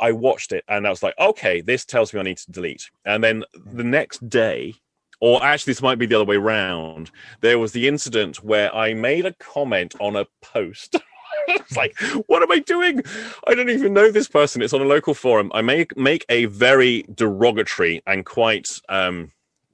I 0.00 0.12
watched 0.12 0.52
it 0.52 0.64
and 0.68 0.86
I 0.86 0.90
was 0.90 1.02
like, 1.02 1.14
okay, 1.18 1.60
this 1.60 1.84
tells 1.84 2.12
me 2.12 2.20
I 2.20 2.24
need 2.24 2.38
to 2.38 2.50
delete. 2.50 2.90
And 3.04 3.22
then 3.22 3.44
the 3.54 3.84
next 3.84 4.28
day, 4.28 4.74
or 5.20 5.42
actually 5.44 5.72
this 5.72 5.82
might 5.82 5.98
be 5.98 6.06
the 6.06 6.14
other 6.14 6.24
way 6.24 6.36
around 6.36 7.10
there 7.40 7.58
was 7.58 7.72
the 7.72 7.88
incident 7.88 8.42
where 8.42 8.74
i 8.74 8.94
made 8.94 9.26
a 9.26 9.32
comment 9.34 9.94
on 10.00 10.16
a 10.16 10.26
post 10.42 10.96
it's 11.48 11.76
like 11.76 11.98
what 12.26 12.42
am 12.42 12.52
i 12.52 12.58
doing 12.58 13.02
i 13.46 13.54
don't 13.54 13.70
even 13.70 13.92
know 13.92 14.10
this 14.10 14.28
person 14.28 14.62
it's 14.62 14.72
on 14.72 14.80
a 14.80 14.84
local 14.84 15.14
forum 15.14 15.50
i 15.54 15.62
make 15.62 15.96
make 15.96 16.24
a 16.28 16.44
very 16.46 17.04
derogatory 17.14 18.02
and 18.06 18.24
quite 18.24 18.68
um 18.88 19.30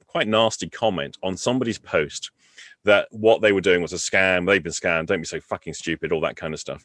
quite 0.06 0.28
nasty 0.28 0.68
comment 0.68 1.18
on 1.22 1.36
somebody's 1.36 1.78
post 1.78 2.30
that 2.84 3.08
what 3.10 3.40
they 3.42 3.52
were 3.52 3.60
doing 3.60 3.82
was 3.82 3.92
a 3.92 3.96
scam. 3.96 4.46
They've 4.46 4.62
been 4.62 4.72
scammed. 4.72 5.06
Don't 5.06 5.20
be 5.20 5.26
so 5.26 5.40
fucking 5.40 5.74
stupid. 5.74 6.12
All 6.12 6.20
that 6.20 6.36
kind 6.36 6.54
of 6.54 6.60
stuff. 6.60 6.84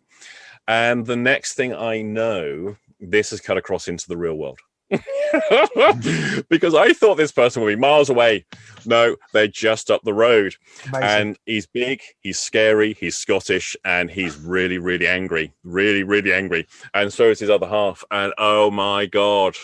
And 0.67 1.05
the 1.05 1.15
next 1.15 1.53
thing 1.53 1.73
I 1.73 2.01
know, 2.01 2.77
this 2.99 3.31
has 3.31 3.41
cut 3.41 3.57
across 3.57 3.87
into 3.87 4.07
the 4.07 4.17
real 4.17 4.35
world. 4.35 4.59
because 6.49 6.73
I 6.73 6.93
thought 6.93 7.15
this 7.15 7.31
person 7.31 7.61
would 7.61 7.69
be 7.69 7.75
miles 7.75 8.09
away. 8.09 8.45
No, 8.85 9.15
they're 9.33 9.47
just 9.47 9.91
up 9.91 10.01
the 10.03 10.13
road. 10.13 10.55
Amazing. 10.87 11.03
And 11.03 11.37
he's 11.45 11.67
big, 11.67 12.01
he's 12.21 12.39
scary, 12.39 12.93
he's 12.93 13.17
Scottish, 13.17 13.75
and 13.85 14.09
he's 14.09 14.37
really, 14.37 14.79
really 14.79 15.07
angry. 15.07 15.53
Really, 15.63 16.03
really 16.03 16.33
angry. 16.33 16.67
And 16.93 17.13
so 17.13 17.29
is 17.29 17.39
his 17.39 17.49
other 17.49 17.67
half. 17.67 18.03
And 18.09 18.33
oh 18.37 18.71
my 18.71 19.05
God. 19.05 19.55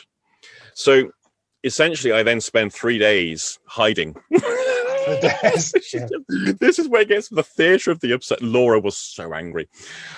So 0.75 1.11
essentially, 1.63 2.13
I 2.13 2.21
then 2.21 2.39
spend 2.39 2.71
three 2.73 2.99
days 2.99 3.59
hiding. 3.65 4.15
this, 5.21 5.71
this 6.59 6.79
is 6.79 6.87
where 6.87 7.01
it 7.01 7.09
gets 7.09 7.29
to 7.29 7.35
the 7.35 7.43
theatre 7.43 7.91
of 7.91 7.99
the 7.99 8.11
upset. 8.13 8.41
Laura 8.41 8.79
was 8.79 8.97
so 8.97 9.33
angry. 9.33 9.67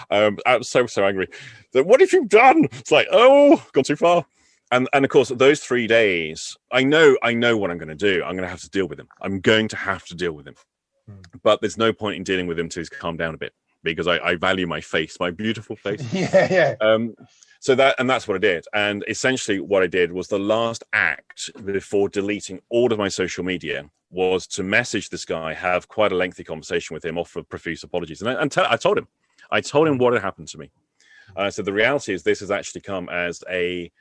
Um, 0.10 0.38
I 0.46 0.58
was 0.58 0.70
so, 0.70 0.86
so 0.86 1.06
angry. 1.06 1.28
That, 1.74 1.86
what 1.86 2.00
have 2.02 2.14
you 2.14 2.26
done? 2.26 2.66
It's 2.74 2.92
like, 2.92 3.08
oh, 3.12 3.64
gone 3.74 3.84
too 3.84 3.96
far 3.96 4.26
and 4.72 4.88
and 4.94 5.06
of 5.06 5.12
course 5.12 5.30
those 5.30 5.60
three 5.60 5.88
days 5.88 6.58
i 6.72 6.84
know 6.84 7.18
i 7.24 7.34
know 7.34 7.58
what 7.58 7.72
i'm 7.72 7.78
going 7.78 7.88
to 7.88 7.96
do 7.96 8.24
i'm 8.24 8.36
going 8.36 8.44
to 8.44 8.50
have 8.50 8.62
to 8.62 8.70
deal 8.70 8.88
with 8.88 9.00
him 9.00 9.08
i'm 9.22 9.40
going 9.40 9.68
to 9.68 9.76
have 9.76 10.06
to 10.06 10.16
deal 10.16 10.34
with 10.34 10.48
him 10.48 10.56
mm. 11.10 11.24
but 11.44 11.62
there's 11.62 11.78
no 11.78 11.94
point 11.94 12.18
in 12.18 12.24
dealing 12.24 12.48
with 12.48 12.60
him 12.60 12.66
until 12.66 12.82
he's 12.82 12.90
calmed 12.90 13.20
down 13.20 13.34
a 13.34 13.38
bit 13.38 13.54
because 13.84 14.08
I, 14.08 14.18
I 14.20 14.36
value 14.36 14.68
my 14.68 14.82
face 14.82 15.20
my 15.20 15.32
beautiful 15.32 15.76
face 15.76 16.02
yeah 16.14 16.48
yeah 16.52 16.76
um 16.82 17.16
so 17.60 17.76
that 17.76 17.96
and 18.00 18.10
that's 18.10 18.28
what 18.28 18.36
i 18.36 18.40
did 18.40 18.66
and 18.74 19.04
essentially 19.08 19.60
what 19.60 19.84
i 19.84 19.88
did 19.88 20.12
was 20.12 20.28
the 20.28 20.40
last 20.40 20.84
act 20.94 21.50
before 21.66 22.10
deleting 22.10 22.62
all 22.70 22.92
of 22.92 23.00
my 23.00 23.08
social 23.08 23.44
media 23.44 23.90
was 24.10 24.48
to 24.48 24.64
message 24.64 25.10
this 25.10 25.26
guy 25.26 25.54
have 25.54 25.88
quite 25.88 26.12
a 26.12 26.16
lengthy 26.16 26.44
conversation 26.44 26.94
with 26.94 27.04
him 27.04 27.18
offer 27.18 27.44
profuse 27.44 27.84
apologies 27.84 28.22
and 28.22 28.30
I, 28.30 28.42
and 28.42 28.58
I 28.58 28.78
told 28.78 28.98
him 28.98 29.08
i 29.52 29.62
told 29.62 29.88
him 29.88 29.98
what 29.98 30.14
had 30.14 30.22
happened 30.22 30.48
to 30.50 30.58
me 30.58 30.72
i 31.36 31.50
said 31.50 31.66
the 31.66 31.74
reality 31.74 32.14
is 32.14 32.24
this 32.24 32.40
has 32.40 32.52
actually 32.52 32.82
come 32.82 33.10
as 33.10 33.44
a 33.50 33.92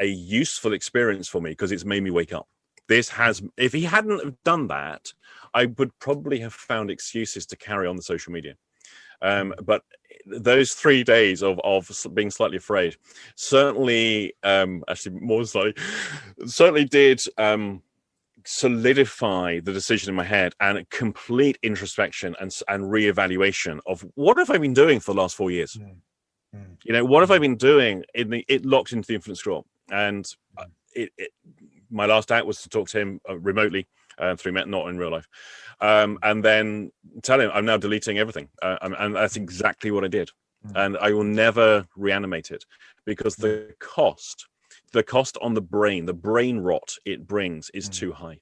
a 0.00 0.06
useful 0.06 0.72
experience 0.72 1.28
for 1.28 1.40
me 1.40 1.50
because 1.50 1.70
it's 1.70 1.84
made 1.84 2.02
me 2.02 2.10
wake 2.10 2.32
up. 2.32 2.48
This 2.88 3.08
has, 3.10 3.42
if 3.56 3.72
he 3.72 3.82
hadn't 3.82 4.24
have 4.24 4.42
done 4.42 4.66
that, 4.68 5.12
I 5.54 5.66
would 5.66 5.96
probably 6.00 6.40
have 6.40 6.54
found 6.54 6.90
excuses 6.90 7.46
to 7.46 7.56
carry 7.56 7.86
on 7.86 7.96
the 7.96 8.02
social 8.02 8.32
media. 8.32 8.54
Um, 9.22 9.54
but 9.62 9.82
those 10.26 10.72
three 10.72 11.04
days 11.04 11.42
of 11.42 11.60
of 11.62 11.90
being 12.14 12.30
slightly 12.30 12.56
afraid 12.56 12.96
certainly, 13.36 14.32
um, 14.42 14.82
actually 14.88 15.20
more 15.20 15.44
slightly, 15.44 15.74
certainly 16.46 16.86
did 16.86 17.22
um, 17.36 17.82
solidify 18.44 19.60
the 19.60 19.72
decision 19.72 20.10
in 20.10 20.14
my 20.14 20.24
head 20.24 20.54
and 20.60 20.88
complete 20.90 21.58
introspection 21.62 22.34
and 22.40 22.56
and 22.68 22.84
reevaluation 22.84 23.80
of 23.86 24.04
what 24.14 24.38
have 24.38 24.50
I 24.50 24.58
been 24.58 24.74
doing 24.74 25.00
for 25.00 25.14
the 25.14 25.20
last 25.20 25.36
four 25.36 25.50
years. 25.50 25.74
Mm. 25.74 25.96
Mm. 26.54 26.76
You 26.84 26.92
know, 26.92 27.04
what 27.04 27.20
have 27.20 27.30
I 27.30 27.38
been 27.38 27.56
doing 27.56 28.04
in 28.14 28.30
the 28.30 28.44
it 28.48 28.64
locked 28.64 28.92
into 28.92 29.06
the 29.06 29.14
infinite 29.14 29.36
scroll? 29.36 29.66
and 29.90 30.32
uh, 30.56 30.64
it, 30.94 31.10
it, 31.18 31.30
my 31.90 32.06
last 32.06 32.32
act 32.32 32.46
was 32.46 32.62
to 32.62 32.68
talk 32.68 32.88
to 32.88 33.00
him 33.00 33.20
uh, 33.28 33.38
remotely 33.38 33.86
uh, 34.18 34.36
through 34.36 34.52
Met, 34.52 34.68
not 34.68 34.88
in 34.88 34.98
real 34.98 35.10
life, 35.10 35.26
um, 35.80 36.18
and 36.22 36.44
then 36.44 36.90
tell 37.22 37.40
him 37.40 37.50
I'm 37.52 37.64
now 37.64 37.76
deleting 37.76 38.18
everything, 38.18 38.48
uh, 38.62 38.76
and 38.82 39.14
that's 39.14 39.36
exactly 39.36 39.90
what 39.90 40.04
I 40.04 40.08
did, 40.08 40.30
mm. 40.66 40.72
and 40.74 40.96
I 40.98 41.12
will 41.12 41.24
never 41.24 41.86
reanimate 41.96 42.50
it 42.50 42.64
because 43.04 43.36
the 43.36 43.72
cost, 43.80 44.46
the 44.92 45.02
cost 45.02 45.38
on 45.40 45.54
the 45.54 45.60
brain, 45.60 46.06
the 46.06 46.14
brain 46.14 46.58
rot 46.58 46.96
it 47.04 47.26
brings 47.26 47.70
is 47.70 47.88
mm. 47.88 47.94
too 47.94 48.12
high. 48.12 48.40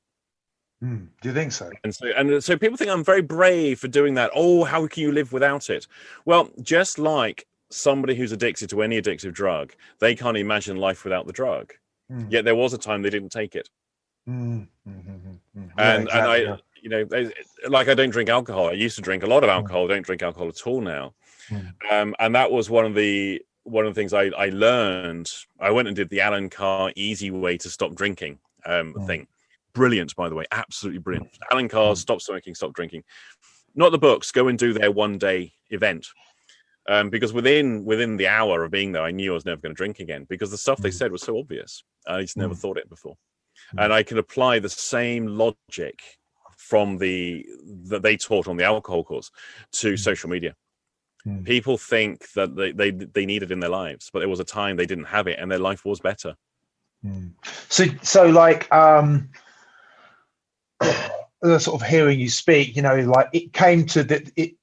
Mm. 0.83 1.09
Do 1.21 1.29
you 1.29 1.35
think 1.35 1.53
so? 1.53 1.71
And 1.83 1.95
so, 1.95 2.07
and 2.17 2.43
so, 2.43 2.57
people 2.57 2.77
think 2.77 2.91
I'm 2.91 3.05
very 3.05 3.23
brave 3.23 3.81
for 3.81 3.89
doing 3.89 4.15
that. 4.15 4.31
Oh, 4.35 4.65
how 4.65 4.87
can 4.87 5.03
you 5.03 5.13
live 5.13 5.33
without 5.33 5.71
it? 5.71 5.87
Well, 6.25 6.51
just 6.63 6.99
like 6.99 7.47
somebody 7.71 8.15
who's 8.15 8.33
addicted 8.33 8.71
to 8.71 8.83
any 8.83 9.01
addictive 9.01 9.33
drug, 9.33 9.75
they 9.99 10.15
can't 10.15 10.37
imagine 10.37 10.77
life 10.77 11.05
without 11.05 11.27
the 11.27 11.33
drug. 11.33 11.73
Mm. 12.11 12.31
Yet 12.31 12.45
there 12.45 12.55
was 12.55 12.73
a 12.73 12.79
time 12.79 13.03
they 13.03 13.11
didn't 13.11 13.33
take 13.33 13.57
it. 13.57 13.69
Mm. 14.29 14.69
Mm-hmm. 14.89 15.35
Yeah, 15.55 15.63
and 15.79 16.05
exactly. 16.05 16.45
and 16.45 16.55
I, 16.55 16.59
you 16.81 16.89
know, 16.89 17.31
like 17.69 17.89
I 17.89 17.95
don't 17.95 18.11
drink 18.11 18.31
alcohol. 18.31 18.69
I 18.69 18.73
used 18.73 18.97
to 18.97 19.03
drink 19.03 19.25
a 19.25 19.27
lot 19.27 19.43
of 19.43 19.51
alcohol. 19.51 19.85
I 19.85 19.89
don't 19.89 20.07
drink 20.07 20.23
alcohol 20.23 20.49
at 20.49 20.67
all 20.67 20.81
now. 20.81 21.15
Um, 21.91 22.15
and 22.19 22.35
that 22.35 22.51
was 22.51 22.69
one 22.69 22.85
of 22.85 22.95
the 22.95 23.43
one 23.71 23.87
of 23.87 23.95
the 23.95 24.01
things 24.01 24.13
I, 24.13 24.31
I 24.37 24.49
learned. 24.51 25.31
I 25.61 25.71
went 25.71 25.89
and 25.89 25.97
did 25.97 26.09
the 26.09 26.21
Allen 26.21 26.51
Carr 26.51 26.93
easy 26.97 27.31
way 27.31 27.57
to 27.59 27.69
stop 27.69 27.95
drinking 27.95 28.39
um, 28.67 28.93
hmm. 28.93 29.07
thing. 29.07 29.27
Brilliant, 29.75 30.17
by 30.17 30.29
the 30.29 30.35
way, 30.35 30.45
absolutely 30.51 31.01
brilliant. 31.01 31.31
Allen 31.53 31.69
Carr's 31.69 32.01
stop 32.01 32.21
smoking, 32.21 32.55
stop 32.55 32.73
drinking. 32.73 33.05
Not 33.75 33.93
the 33.93 33.99
books. 33.99 34.33
Go 34.33 34.49
and 34.49 34.59
do 34.59 34.73
their 34.73 34.91
one 34.91 35.19
day 35.19 35.53
event 35.71 36.07
um, 36.89 37.11
because 37.11 37.33
within 37.33 37.85
within 37.85 38.17
the 38.17 38.27
hour 38.27 38.65
of 38.65 38.71
being 38.71 38.93
there, 38.93 39.03
I 39.03 39.11
knew 39.11 39.33
I 39.33 39.35
was 39.35 39.45
never 39.45 39.61
going 39.61 39.75
to 39.75 39.77
drink 39.77 40.01
again 40.01 40.27
because 40.29 40.51
the 40.51 40.57
stuff 40.57 40.79
they 40.79 40.89
mm. 40.89 40.95
said 40.95 41.13
was 41.13 41.23
so 41.23 41.39
obvious. 41.39 41.85
I 42.07 42.23
just 42.23 42.37
never 42.37 42.55
mm. 42.55 42.59
thought 42.59 42.79
it 42.79 42.89
before, 42.89 43.15
mm. 43.75 43.85
and 43.85 43.93
I 43.93 44.03
can 44.03 44.19
apply 44.19 44.59
the 44.59 44.71
same 44.71 45.27
logic 45.27 46.01
from 46.57 46.97
the 46.97 47.45
that 47.85 48.03
they 48.03 48.17
taught 48.17 48.49
on 48.49 48.57
the 48.57 48.65
alcohol 48.65 49.05
course 49.05 49.31
to 49.73 49.93
mm. 49.93 49.99
social 49.99 50.31
media. 50.31 50.55
Mm. 51.29 51.45
People 51.45 51.77
think 51.77 52.33
that 52.33 52.57
they, 52.57 52.73
they 52.73 52.91
they 52.91 53.27
need 53.27 53.43
it 53.43 53.51
in 53.51 53.61
their 53.61 53.71
lives, 53.71 54.11
but 54.13 54.21
there 54.21 54.29
was 54.29 54.41
a 54.41 54.45
time 54.45 54.77
they 54.77 54.87
didn't 54.87 55.05
have 55.05 55.27
it, 55.27 55.39
and 55.39 55.51
their 55.51 55.59
life 55.59 55.85
was 55.85 56.01
better. 56.01 56.35
Mm. 57.05 57.33
So 57.69 57.85
so 58.03 58.27
like 58.27 58.73
um 58.73 59.29
sort 61.43 61.69
of 61.69 61.83
hearing 61.83 62.19
you 62.19 62.31
speak, 62.31 62.77
you 62.77 62.83
know, 62.83 62.97
like 63.01 63.29
it 63.33 63.53
came 63.53 63.85
to 63.87 64.03
that 64.05 64.31
it 64.37 64.55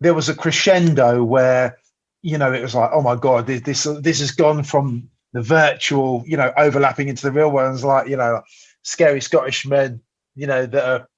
there 0.00 0.14
was 0.14 0.28
a 0.28 0.34
crescendo 0.34 1.22
where 1.22 1.78
you 2.22 2.38
know 2.38 2.52
it 2.52 2.62
was 2.62 2.74
like 2.74 2.90
oh 2.92 3.02
my 3.02 3.14
god 3.14 3.46
this 3.46 3.60
this, 3.62 3.84
this 4.00 4.20
has 4.20 4.30
gone 4.30 4.62
from 4.62 5.08
the 5.32 5.42
virtual 5.42 6.24
you 6.26 6.36
know 6.36 6.52
overlapping 6.56 7.08
into 7.08 7.22
the 7.22 7.32
real 7.32 7.50
ones 7.50 7.84
like 7.84 8.08
you 8.08 8.16
know 8.16 8.42
scary 8.82 9.20
scottish 9.20 9.66
men 9.66 10.00
you 10.34 10.46
know 10.46 10.66
that 10.66 10.84
are 10.84 11.08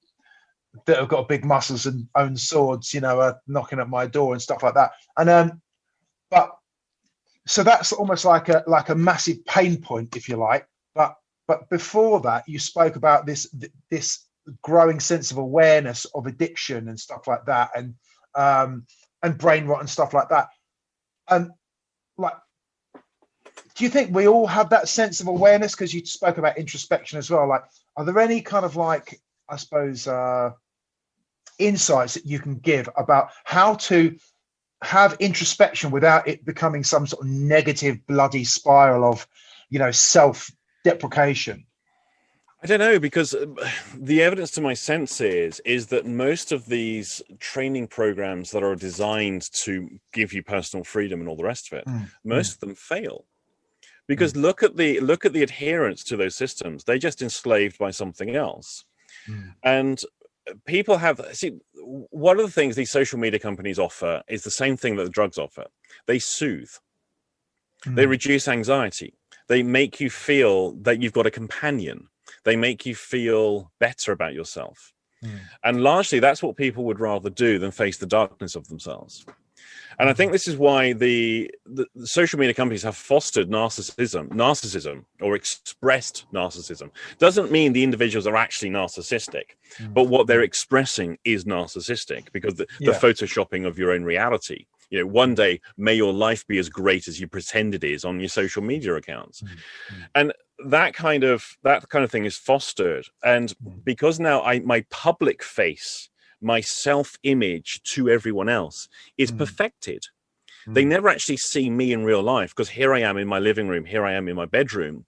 that 0.86 0.98
have 0.98 1.08
got 1.08 1.28
big 1.28 1.44
muscles 1.44 1.86
and 1.86 2.06
own 2.14 2.36
swords 2.36 2.92
you 2.92 3.00
know 3.00 3.20
are 3.20 3.40
knocking 3.46 3.80
at 3.80 3.88
my 3.88 4.06
door 4.06 4.32
and 4.32 4.42
stuff 4.42 4.62
like 4.62 4.74
that 4.74 4.92
and 5.16 5.30
um 5.30 5.60
but 6.30 6.56
so 7.46 7.62
that's 7.62 7.92
almost 7.92 8.24
like 8.24 8.48
a 8.48 8.62
like 8.66 8.88
a 8.88 8.94
massive 8.94 9.44
pain 9.46 9.80
point 9.80 10.16
if 10.16 10.28
you 10.28 10.36
like 10.36 10.66
but 10.94 11.16
but 11.46 11.68
before 11.70 12.20
that 12.20 12.48
you 12.48 12.58
spoke 12.58 12.96
about 12.96 13.26
this 13.26 13.54
this 13.90 14.26
growing 14.62 15.00
sense 15.00 15.30
of 15.30 15.38
awareness 15.38 16.04
of 16.14 16.26
addiction 16.26 16.88
and 16.88 16.98
stuff 16.98 17.26
like 17.26 17.44
that 17.46 17.70
and 17.74 17.94
um, 18.36 18.86
and 19.22 19.38
brain 19.38 19.66
rot 19.66 19.80
and 19.80 19.90
stuff 19.90 20.14
like 20.14 20.28
that. 20.28 20.48
And 21.28 21.50
like, 22.16 22.34
do 23.74 23.84
you 23.84 23.90
think 23.90 24.14
we 24.14 24.28
all 24.28 24.46
have 24.46 24.70
that 24.70 24.88
sense 24.88 25.20
of 25.20 25.26
awareness? 25.26 25.72
Because 25.72 25.92
you 25.92 26.04
spoke 26.04 26.38
about 26.38 26.58
introspection 26.58 27.18
as 27.18 27.30
well. 27.30 27.48
Like, 27.48 27.64
are 27.96 28.04
there 28.04 28.18
any 28.18 28.40
kind 28.40 28.64
of 28.64 28.76
like, 28.76 29.20
I 29.48 29.56
suppose, 29.56 30.06
uh, 30.06 30.52
insights 31.58 32.14
that 32.14 32.26
you 32.26 32.38
can 32.38 32.56
give 32.56 32.88
about 32.96 33.30
how 33.44 33.74
to 33.74 34.16
have 34.82 35.16
introspection 35.20 35.90
without 35.90 36.28
it 36.28 36.44
becoming 36.44 36.84
some 36.84 37.06
sort 37.06 37.22
of 37.22 37.28
negative, 37.28 38.06
bloody 38.06 38.44
spiral 38.44 39.04
of, 39.04 39.26
you 39.70 39.78
know, 39.78 39.90
self 39.90 40.50
deprecation? 40.84 41.66
I 42.62 42.66
don't 42.66 42.80
know 42.80 42.98
because 42.98 43.34
uh, 43.34 43.46
the 43.94 44.22
evidence 44.22 44.50
to 44.52 44.60
my 44.60 44.74
sense 44.74 45.20
is 45.20 45.60
is 45.60 45.86
that 45.88 46.06
most 46.06 46.52
of 46.52 46.66
these 46.66 47.22
training 47.38 47.88
programs 47.88 48.50
that 48.50 48.62
are 48.62 48.74
designed 48.74 49.50
to 49.52 49.88
give 50.12 50.32
you 50.32 50.42
personal 50.42 50.84
freedom 50.84 51.20
and 51.20 51.28
all 51.28 51.36
the 51.36 51.44
rest 51.44 51.72
of 51.72 51.78
it, 51.78 51.86
mm. 51.86 52.10
most 52.24 52.50
mm. 52.50 52.54
of 52.54 52.60
them 52.60 52.74
fail. 52.74 53.24
Because 54.08 54.32
mm. 54.32 54.42
look 54.42 54.62
at 54.62 54.76
the 54.76 55.00
look 55.00 55.24
at 55.24 55.32
the 55.32 55.42
adherence 55.42 56.02
to 56.04 56.16
those 56.16 56.34
systems; 56.34 56.84
they're 56.84 56.98
just 56.98 57.22
enslaved 57.22 57.78
by 57.78 57.90
something 57.90 58.34
else. 58.34 58.84
Mm. 59.28 59.54
And 59.62 60.00
people 60.66 60.96
have 60.98 61.20
see 61.32 61.52
one 62.10 62.38
of 62.38 62.46
the 62.46 62.52
things 62.52 62.76
these 62.76 62.90
social 62.90 63.18
media 63.18 63.40
companies 63.40 63.78
offer 63.78 64.22
is 64.28 64.42
the 64.42 64.50
same 64.50 64.76
thing 64.76 64.96
that 64.96 65.04
the 65.04 65.10
drugs 65.10 65.38
offer. 65.38 65.66
They 66.06 66.18
soothe, 66.18 66.70
they 67.86 68.04
mm. 68.04 68.10
reduce 68.10 68.48
anxiety, 68.48 69.14
they 69.48 69.62
make 69.62 70.00
you 70.00 70.10
feel 70.10 70.72
that 70.82 71.02
you've 71.02 71.12
got 71.12 71.26
a 71.26 71.30
companion 71.30 72.08
they 72.44 72.56
make 72.56 72.86
you 72.86 72.94
feel 72.94 73.70
better 73.78 74.12
about 74.12 74.34
yourself. 74.34 74.92
Mm. 75.24 75.38
And 75.64 75.82
largely 75.82 76.20
that's 76.20 76.42
what 76.42 76.56
people 76.56 76.84
would 76.84 77.00
rather 77.00 77.30
do 77.30 77.58
than 77.58 77.70
face 77.70 77.98
the 77.98 78.06
darkness 78.06 78.54
of 78.54 78.68
themselves. 78.68 79.24
And 79.98 80.10
I 80.10 80.12
think 80.12 80.32
this 80.32 80.46
is 80.46 80.56
why 80.56 80.92
the, 80.92 81.50
the, 81.64 81.86
the, 81.94 82.06
social 82.06 82.38
media 82.38 82.54
companies 82.54 82.82
have 82.82 82.96
fostered 82.96 83.48
narcissism, 83.48 84.28
narcissism 84.28 85.04
or 85.20 85.34
expressed 85.34 86.26
narcissism. 86.32 86.90
Doesn't 87.18 87.50
mean 87.50 87.72
the 87.72 87.84
individuals 87.84 88.26
are 88.26 88.36
actually 88.36 88.70
narcissistic, 88.70 89.56
mm. 89.78 89.94
but 89.94 90.04
what 90.04 90.26
they're 90.26 90.42
expressing 90.42 91.18
is 91.24 91.44
narcissistic 91.44 92.30
because 92.32 92.54
the, 92.54 92.66
yeah. 92.78 92.92
the 92.92 92.98
photoshopping 92.98 93.66
of 93.66 93.78
your 93.78 93.92
own 93.92 94.04
reality 94.04 94.66
you 94.90 94.98
know 94.98 95.06
one 95.06 95.34
day 95.34 95.60
may 95.76 95.94
your 95.94 96.12
life 96.12 96.46
be 96.46 96.58
as 96.58 96.68
great 96.68 97.08
as 97.08 97.20
you 97.20 97.26
pretend 97.26 97.74
it 97.74 97.84
is 97.84 98.04
on 98.04 98.20
your 98.20 98.28
social 98.28 98.62
media 98.62 98.94
accounts 98.94 99.42
mm-hmm. 99.42 100.02
and 100.14 100.32
that 100.66 100.94
kind 100.94 101.24
of 101.24 101.56
that 101.62 101.88
kind 101.88 102.04
of 102.04 102.10
thing 102.10 102.24
is 102.24 102.36
fostered 102.36 103.06
and 103.24 103.54
mm. 103.64 103.84
because 103.84 104.20
now 104.20 104.42
i 104.42 104.60
my 104.60 104.84
public 104.90 105.42
face 105.42 106.08
my 106.40 106.60
self 106.60 107.16
image 107.22 107.82
to 107.82 108.08
everyone 108.08 108.48
else 108.48 108.88
is 109.16 109.32
mm. 109.32 109.38
perfected 109.38 110.04
mm. 110.66 110.74
they 110.74 110.84
never 110.84 111.08
actually 111.08 111.36
see 111.36 111.70
me 111.70 111.92
in 111.92 112.04
real 112.04 112.22
life 112.22 112.50
because 112.50 112.68
here 112.68 112.94
i 112.94 113.00
am 113.00 113.16
in 113.16 113.28
my 113.28 113.38
living 113.38 113.68
room 113.68 113.84
here 113.84 114.04
i 114.04 114.12
am 114.12 114.28
in 114.28 114.36
my 114.36 114.46
bedroom 114.46 115.04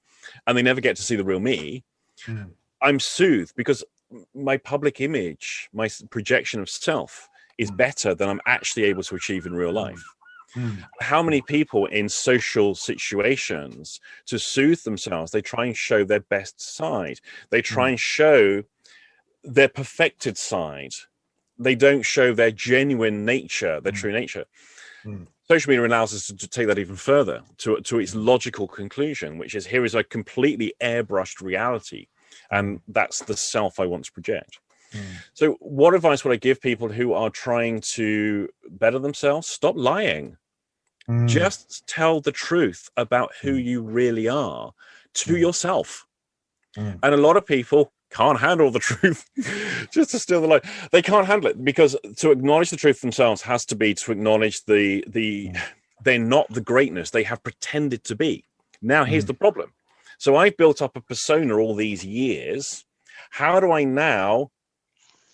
and 0.46 0.56
they 0.56 0.62
never 0.62 0.80
get 0.80 0.96
to 0.96 1.02
see 1.02 1.16
the 1.16 1.24
real 1.24 1.40
me 1.40 1.84
mm. 2.26 2.50
i'm 2.82 2.98
soothed 3.00 3.54
because 3.56 3.84
my 4.34 4.56
public 4.56 5.00
image 5.00 5.68
my 5.72 5.88
projection 6.10 6.60
of 6.60 6.68
self 6.68 7.28
is 7.58 7.70
mm. 7.70 7.76
better 7.76 8.14
than 8.14 8.28
i'm 8.28 8.40
actually 8.46 8.84
able 8.84 9.02
to 9.02 9.14
achieve 9.14 9.46
in 9.46 9.54
real 9.54 9.72
life 9.72 10.02
Mm. 10.56 10.82
How 11.00 11.22
many 11.22 11.42
people 11.42 11.86
in 11.86 12.08
social 12.08 12.74
situations 12.74 14.00
to 14.26 14.38
soothe 14.38 14.82
themselves, 14.82 15.30
they 15.30 15.42
try 15.42 15.66
and 15.66 15.76
show 15.76 16.04
their 16.04 16.20
best 16.20 16.60
side. 16.60 17.20
They 17.50 17.60
try 17.60 17.88
mm. 17.88 17.90
and 17.90 18.00
show 18.00 18.62
their 19.44 19.68
perfected 19.68 20.38
side. 20.38 20.94
They 21.58 21.74
don't 21.74 22.02
show 22.02 22.32
their 22.34 22.50
genuine 22.50 23.24
nature, 23.24 23.80
their 23.80 23.92
mm. 23.92 23.96
true 23.96 24.12
nature. 24.12 24.44
Hmm. 25.02 25.24
Social 25.48 25.70
media 25.70 25.86
allows 25.86 26.14
us 26.14 26.26
to, 26.26 26.36
to, 26.36 26.48
take 26.48 26.66
that 26.66 26.78
even 26.78 26.96
further 26.96 27.42
to, 27.58 27.80
to 27.80 27.98
its 27.98 28.14
logical 28.14 28.68
conclusion, 28.68 29.38
which 29.38 29.54
is 29.54 29.66
here 29.66 29.84
is 29.84 29.94
a 29.94 30.04
completely 30.04 30.74
airbrushed 30.82 31.40
reality. 31.40 32.06
And 32.50 32.78
hmm. 32.78 32.92
that's 32.92 33.20
the 33.20 33.36
self 33.36 33.80
I 33.80 33.86
want 33.86 34.04
to 34.04 34.12
project. 34.12 34.58
Mm. 34.92 35.02
So, 35.34 35.52
what 35.60 35.94
advice 35.94 36.24
would 36.24 36.32
I 36.32 36.36
give 36.36 36.60
people 36.60 36.88
who 36.88 37.12
are 37.12 37.30
trying 37.30 37.80
to 37.92 38.48
better 38.70 38.98
themselves? 38.98 39.46
Stop 39.46 39.76
lying. 39.76 40.36
Mm. 41.08 41.28
Just 41.28 41.86
tell 41.86 42.20
the 42.20 42.32
truth 42.32 42.88
about 42.96 43.32
who 43.40 43.54
mm. 43.54 43.64
you 43.64 43.82
really 43.82 44.28
are 44.28 44.72
to 45.14 45.34
mm. 45.34 45.40
yourself. 45.40 46.06
Mm. 46.76 46.98
And 47.02 47.14
a 47.14 47.18
lot 47.18 47.36
of 47.36 47.46
people 47.46 47.92
can't 48.10 48.40
handle 48.40 48.70
the 48.70 48.78
truth 48.90 49.28
just 49.92 50.10
to 50.10 50.18
steal 50.18 50.40
the 50.40 50.46
light 50.46 50.64
they 50.92 51.02
can't 51.02 51.26
handle 51.26 51.50
it 51.50 51.64
because 51.64 51.96
to 52.16 52.30
acknowledge 52.30 52.70
the 52.70 52.76
truth 52.76 53.00
themselves 53.00 53.42
has 53.42 53.64
to 53.64 53.76
be 53.76 53.94
to 53.94 54.12
acknowledge 54.12 54.64
the 54.64 55.04
the 55.08 55.50
they're 56.04 56.18
not 56.18 56.48
the 56.50 56.60
greatness 56.60 57.10
they 57.10 57.22
have 57.22 57.42
pretended 57.42 58.04
to 58.04 58.14
be 58.14 58.44
now 58.80 59.04
here's 59.04 59.24
mm. 59.24 59.28
the 59.28 59.34
problem 59.34 59.72
so 60.18 60.36
i've 60.36 60.56
built 60.56 60.80
up 60.80 60.96
a 60.96 61.00
persona 61.00 61.56
all 61.56 61.74
these 61.74 62.04
years 62.04 62.84
how 63.30 63.60
do 63.60 63.72
i 63.72 63.84
now 63.84 64.50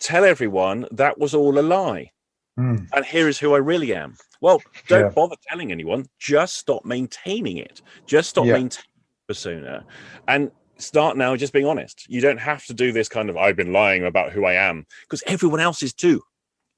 tell 0.01 0.25
everyone 0.25 0.87
that 0.91 1.19
was 1.19 1.35
all 1.35 1.59
a 1.59 1.61
lie 1.61 2.11
mm. 2.59 2.87
and 2.93 3.05
here 3.05 3.29
is 3.29 3.39
who 3.39 3.55
i 3.55 3.59
really 3.59 3.95
am 3.95 4.17
well, 4.45 4.61
don't 4.89 5.05
yeah. 5.05 5.09
bother 5.09 5.37
telling 5.49 5.73
anyone. 5.73 6.05
Just 6.19 6.59
stop 6.59 6.85
maintaining 6.85 7.57
it. 7.57 7.81
Just 8.05 8.29
stop 8.29 8.45
yeah. 8.45 8.53
maintaining 8.53 8.85
persona, 9.27 9.87
and 10.29 10.51
start 10.79 11.17
now 11.17 11.37
just 11.37 11.53
being 11.53 11.67
honest. 11.67 12.07
You 12.09 12.21
don't 12.21 12.41
have 12.41 12.65
to 12.67 12.75
do 12.75 12.93
this 12.93 13.09
kind 13.09 13.31
of 13.31 13.37
I've 13.37 13.57
been 13.57 13.73
lying 13.73 14.05
about 14.05 14.33
who 14.33 14.45
I 14.45 14.55
am 14.55 14.87
because 15.03 15.23
everyone 15.27 15.61
else 15.61 15.83
is 15.83 15.93
too. 15.93 16.23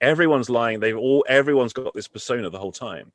Everyone's 0.00 0.50
lying. 0.50 0.80
They've 0.80 0.96
all 0.96 1.24
everyone's 1.28 1.72
got 1.72 1.94
this 1.94 2.08
persona 2.08 2.50
the 2.50 2.58
whole 2.58 2.72
time. 2.72 3.12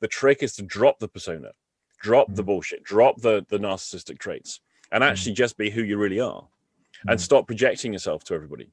The 0.00 0.08
trick 0.08 0.42
is 0.42 0.54
to 0.56 0.62
drop 0.62 0.98
the 0.98 1.08
persona, 1.08 1.52
drop 2.00 2.30
mm. 2.30 2.36
the 2.36 2.42
bullshit, 2.42 2.84
drop 2.84 3.20
the 3.20 3.44
the 3.48 3.58
narcissistic 3.58 4.18
traits, 4.18 4.60
and 4.92 5.02
mm. 5.02 5.08
actually 5.08 5.32
mm. 5.32 5.36
just 5.36 5.56
be 5.56 5.70
who 5.70 5.82
you 5.82 5.98
really 5.98 6.20
are, 6.20 6.42
mm. 6.42 7.10
and 7.12 7.20
stop 7.20 7.46
projecting 7.46 7.92
yourself 7.92 8.24
to 8.24 8.34
everybody. 8.34 8.70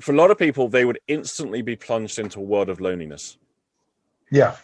For 0.00 0.12
a 0.12 0.16
lot 0.16 0.30
of 0.30 0.38
people, 0.38 0.68
they 0.68 0.84
would 0.84 0.98
instantly 1.06 1.62
be 1.62 1.76
plunged 1.76 2.18
into 2.18 2.40
a 2.40 2.42
world 2.42 2.70
of 2.70 2.80
loneliness 2.80 3.36
yeah. 4.32 4.56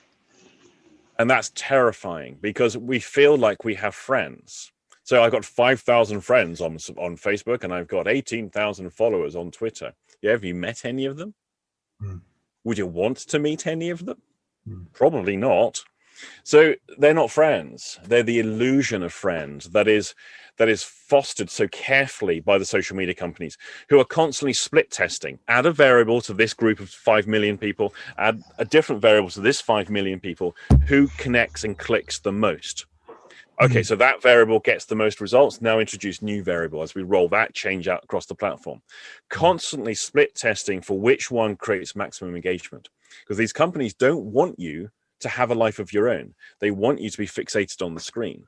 And 1.19 1.29
that's 1.31 1.53
terrifying 1.55 2.39
because 2.41 2.77
we 2.77 2.99
feel 3.01 3.37
like 3.37 3.65
we 3.65 3.75
have 3.75 3.95
friends. 3.95 4.73
So 5.09 5.23
I've 5.23 5.33
got 5.33 5.43
5,000 5.43 6.21
friends 6.21 6.61
on, 6.61 6.73
on 6.99 7.17
Facebook 7.17 7.65
and 7.65 7.73
I've 7.73 7.89
got 7.89 8.07
18,000 8.07 8.91
followers 8.91 9.37
on 9.37 9.51
Twitter. 9.51 9.95
Yeah, 10.21 10.33
have 10.33 10.45
you 10.45 10.55
met 10.55 10.85
any 10.85 11.07
of 11.07 11.17
them? 11.17 11.33
Mm. 12.03 12.21
Would 12.65 12.77
you 12.77 12.87
want 12.87 13.17
to 13.17 13.39
meet 13.39 13.67
any 13.67 13.89
of 13.89 14.05
them? 14.05 14.21
Mm. 14.69 14.93
Probably 14.93 15.35
not. 15.35 15.81
So 16.45 16.75
they're 16.99 17.15
not 17.15 17.31
friends. 17.31 17.99
They're 18.05 18.23
the 18.23 18.39
illusion 18.39 19.03
of 19.03 19.15
friends 19.15 19.71
that 19.71 19.89
is 19.89 20.15
that 20.59 20.69
is 20.69 20.83
fostered 20.83 21.49
so 21.49 21.69
carefully 21.69 22.41
by 22.41 22.59
the 22.59 22.67
social 22.67 22.95
media 22.95 23.15
companies 23.15 23.57
who 23.89 23.99
are 23.99 24.05
constantly 24.05 24.53
split 24.53 24.91
testing. 24.91 25.39
Add 25.49 25.65
a 25.65 25.73
variable 25.73 26.21
to 26.21 26.35
this 26.35 26.53
group 26.53 26.81
of 26.81 26.91
5 26.91 27.27
million 27.27 27.57
people, 27.57 27.95
add 28.19 28.43
a 28.59 28.67
different 28.67 29.01
variable 29.01 29.31
to 29.31 29.41
this 29.41 29.59
5 29.59 29.89
million 29.89 30.21
people. 30.21 30.55
Who 30.89 31.09
connects 31.17 31.65
and 31.65 31.79
clicks 31.79 32.19
the 32.19 32.33
most? 32.33 32.85
Okay, 33.61 33.83
so 33.83 33.97
that 33.97 34.23
variable 34.23 34.61
gets 34.61 34.85
the 34.85 34.95
most 34.95 35.21
results. 35.21 35.61
Now 35.61 35.81
introduce 35.81 36.23
new 36.23 36.43
variable 36.43 36.83
as 36.83 36.95
we 36.95 37.03
roll 37.03 37.29
that 37.31 37.55
change 37.55 37.89
out 37.89 38.05
across 38.05 38.27
the 38.27 38.35
platform. 38.35 38.81
Constantly 39.31 39.95
split 39.95 40.35
testing 40.35 40.81
for 40.81 40.99
which 40.99 41.31
one 41.31 41.57
creates 41.57 41.97
maximum 41.97 42.37
engagement. 42.37 42.89
Because 43.25 43.37
these 43.37 43.53
companies 43.53 43.95
don't 43.95 44.25
want 44.27 44.59
you 44.59 44.91
to 45.21 45.29
have 45.29 45.51
a 45.51 45.55
life 45.55 45.81
of 45.81 45.93
your 45.93 46.09
own. 46.09 46.35
They 46.61 46.71
want 46.71 47.01
you 47.01 47.11
to 47.11 47.19
be 47.19 47.27
fixated 47.27 47.85
on 47.85 47.95
the 47.95 48.01
screen. 48.01 48.45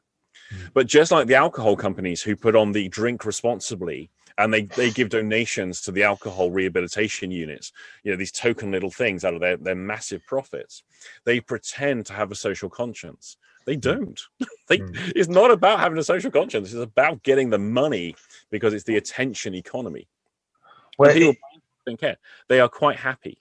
Hmm. 0.50 0.66
But 0.74 0.86
just 0.86 1.10
like 1.10 1.26
the 1.26 1.34
alcohol 1.34 1.76
companies 1.76 2.22
who 2.22 2.36
put 2.36 2.54
on 2.54 2.70
the 2.70 2.88
drink 2.88 3.24
responsibly 3.24 4.10
and 4.38 4.54
they, 4.54 4.62
they 4.62 4.90
give 4.90 5.10
donations 5.10 5.80
to 5.82 5.92
the 5.92 6.04
alcohol 6.04 6.50
rehabilitation 6.50 7.30
units, 7.30 7.72
you 8.04 8.12
know, 8.12 8.16
these 8.16 8.32
token 8.32 8.70
little 8.70 8.90
things 8.90 9.24
out 9.24 9.34
of 9.34 9.40
their, 9.40 9.56
their 9.56 9.74
massive 9.74 10.24
profits, 10.26 10.82
they 11.24 11.40
pretend 11.40 12.06
to 12.06 12.12
have 12.12 12.30
a 12.30 12.36
social 12.36 12.70
conscience. 12.70 13.36
They 13.70 13.76
hmm. 13.76 13.80
don't. 13.80 14.20
they, 14.68 14.78
mm. 14.78 15.12
It's 15.14 15.28
not 15.28 15.52
about 15.52 15.78
having 15.78 15.96
a 15.96 16.02
social 16.02 16.32
conscience. 16.32 16.72
It's 16.72 16.82
about 16.82 17.22
getting 17.22 17.50
the 17.50 17.58
money 17.58 18.16
because 18.50 18.74
it's 18.74 18.82
the 18.82 18.96
attention 18.96 19.54
economy. 19.54 20.08
Well, 20.98 21.12
people 21.12 21.30
it, 21.30 21.38
don't 21.86 22.00
care. 22.00 22.16
They 22.48 22.58
are 22.58 22.68
quite 22.68 22.96
happy 22.96 23.40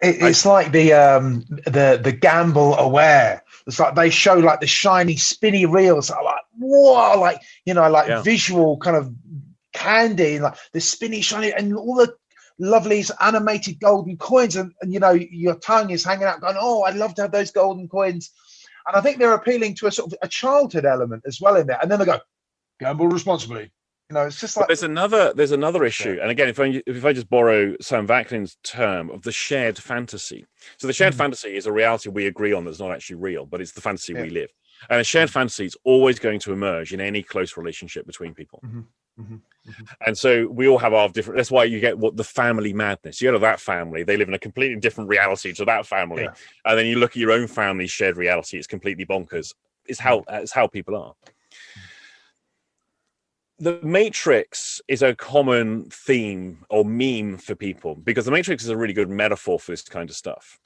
it's 0.00 0.44
like 0.44 0.72
the 0.72 0.92
um 0.92 1.44
the 1.66 1.98
the 2.02 2.12
gamble 2.12 2.74
aware 2.76 3.42
it's 3.66 3.78
like 3.78 3.94
they 3.94 4.10
show 4.10 4.34
like 4.34 4.60
the 4.60 4.66
shiny 4.66 5.16
spinny 5.16 5.64
reels 5.64 6.10
like 6.10 6.42
whoa 6.58 7.18
like 7.18 7.40
you 7.64 7.72
know 7.72 7.88
like 7.88 8.08
yeah. 8.08 8.20
visual 8.20 8.76
kind 8.78 8.96
of 8.96 9.10
candy 9.72 10.34
and 10.34 10.44
like 10.44 10.56
the 10.72 10.80
spinny 10.80 11.20
shiny 11.20 11.52
and 11.52 11.74
all 11.74 11.94
the 11.94 12.14
lovely 12.58 13.04
animated 13.20 13.80
golden 13.80 14.16
coins 14.16 14.56
and, 14.56 14.72
and 14.82 14.92
you 14.92 15.00
know 15.00 15.12
your 15.12 15.54
tongue 15.56 15.90
is 15.90 16.04
hanging 16.04 16.24
out 16.24 16.40
going 16.40 16.56
oh 16.58 16.82
i'd 16.82 16.96
love 16.96 17.14
to 17.14 17.22
have 17.22 17.32
those 17.32 17.50
golden 17.50 17.88
coins 17.88 18.30
and 18.86 18.96
i 18.96 19.00
think 19.00 19.18
they're 19.18 19.34
appealing 19.34 19.74
to 19.74 19.86
a 19.86 19.92
sort 19.92 20.12
of 20.12 20.18
a 20.22 20.28
childhood 20.28 20.84
element 20.84 21.22
as 21.26 21.40
well 21.40 21.56
in 21.56 21.66
there 21.66 21.78
and 21.80 21.90
then 21.90 21.98
they 21.98 22.04
go 22.04 22.18
gamble 22.80 23.08
responsibly 23.08 23.70
you 24.10 24.14
know, 24.14 24.26
it's 24.26 24.38
just 24.38 24.56
like 24.56 24.64
but 24.64 24.68
there's 24.68 24.82
another 24.82 25.32
there's 25.32 25.52
another 25.52 25.82
issue, 25.82 26.18
and 26.20 26.30
again, 26.30 26.48
if 26.48 26.60
I 26.60 26.82
if 26.86 27.04
I 27.06 27.14
just 27.14 27.30
borrow 27.30 27.74
Sam 27.80 28.06
Vaknin's 28.06 28.58
term 28.62 29.08
of 29.08 29.22
the 29.22 29.32
shared 29.32 29.78
fantasy, 29.78 30.44
so 30.76 30.86
the 30.86 30.92
shared 30.92 31.14
mm. 31.14 31.18
fantasy 31.18 31.56
is 31.56 31.64
a 31.64 31.72
reality 31.72 32.10
we 32.10 32.26
agree 32.26 32.52
on 32.52 32.66
that's 32.66 32.80
not 32.80 32.92
actually 32.92 33.16
real, 33.16 33.46
but 33.46 33.62
it's 33.62 33.72
the 33.72 33.80
fantasy 33.80 34.12
yeah. 34.12 34.22
we 34.22 34.28
live, 34.28 34.50
and 34.90 35.00
a 35.00 35.04
shared 35.04 35.30
mm. 35.30 35.32
fantasy 35.32 35.64
is 35.64 35.76
always 35.84 36.18
going 36.18 36.38
to 36.40 36.52
emerge 36.52 36.92
in 36.92 37.00
any 37.00 37.22
close 37.22 37.56
relationship 37.56 38.06
between 38.06 38.34
people. 38.34 38.60
Mm-hmm. 38.64 38.80
Mm-hmm. 39.18 39.34
Mm-hmm. 39.34 39.84
And 40.06 40.18
so 40.18 40.46
we 40.48 40.68
all 40.68 40.78
have 40.78 40.92
our 40.92 41.08
different. 41.08 41.38
That's 41.38 41.50
why 41.50 41.64
you 41.64 41.80
get 41.80 41.98
what 41.98 42.16
the 42.16 42.24
family 42.24 42.72
madness. 42.72 43.20
You 43.20 43.28
go 43.28 43.32
to 43.32 43.38
that 43.40 43.60
family; 43.60 44.02
they 44.02 44.16
live 44.16 44.28
in 44.28 44.34
a 44.34 44.38
completely 44.38 44.78
different 44.78 45.08
reality 45.08 45.52
to 45.54 45.64
that 45.64 45.86
family, 45.86 46.24
yeah. 46.24 46.34
and 46.66 46.78
then 46.78 46.86
you 46.86 46.98
look 46.98 47.12
at 47.12 47.16
your 47.16 47.32
own 47.32 47.46
family's 47.46 47.90
shared 47.90 48.16
reality. 48.16 48.58
It's 48.58 48.66
completely 48.66 49.06
bonkers. 49.06 49.54
It's 49.86 50.00
how 50.00 50.20
mm. 50.20 50.42
it's 50.42 50.52
how 50.52 50.66
people 50.66 50.96
are 50.96 51.14
the 53.58 53.78
Matrix 53.82 54.80
is 54.88 55.02
a 55.02 55.14
common 55.14 55.88
theme 55.90 56.64
or 56.70 56.84
meme 56.84 57.38
for 57.38 57.54
people 57.54 57.94
because 57.94 58.24
the 58.24 58.30
Matrix 58.30 58.64
is 58.64 58.68
a 58.68 58.76
really 58.76 58.92
good 58.92 59.08
metaphor 59.08 59.60
for 59.60 59.72
this 59.72 59.82
kind 59.82 60.10
of 60.10 60.16
stuff, 60.16 60.58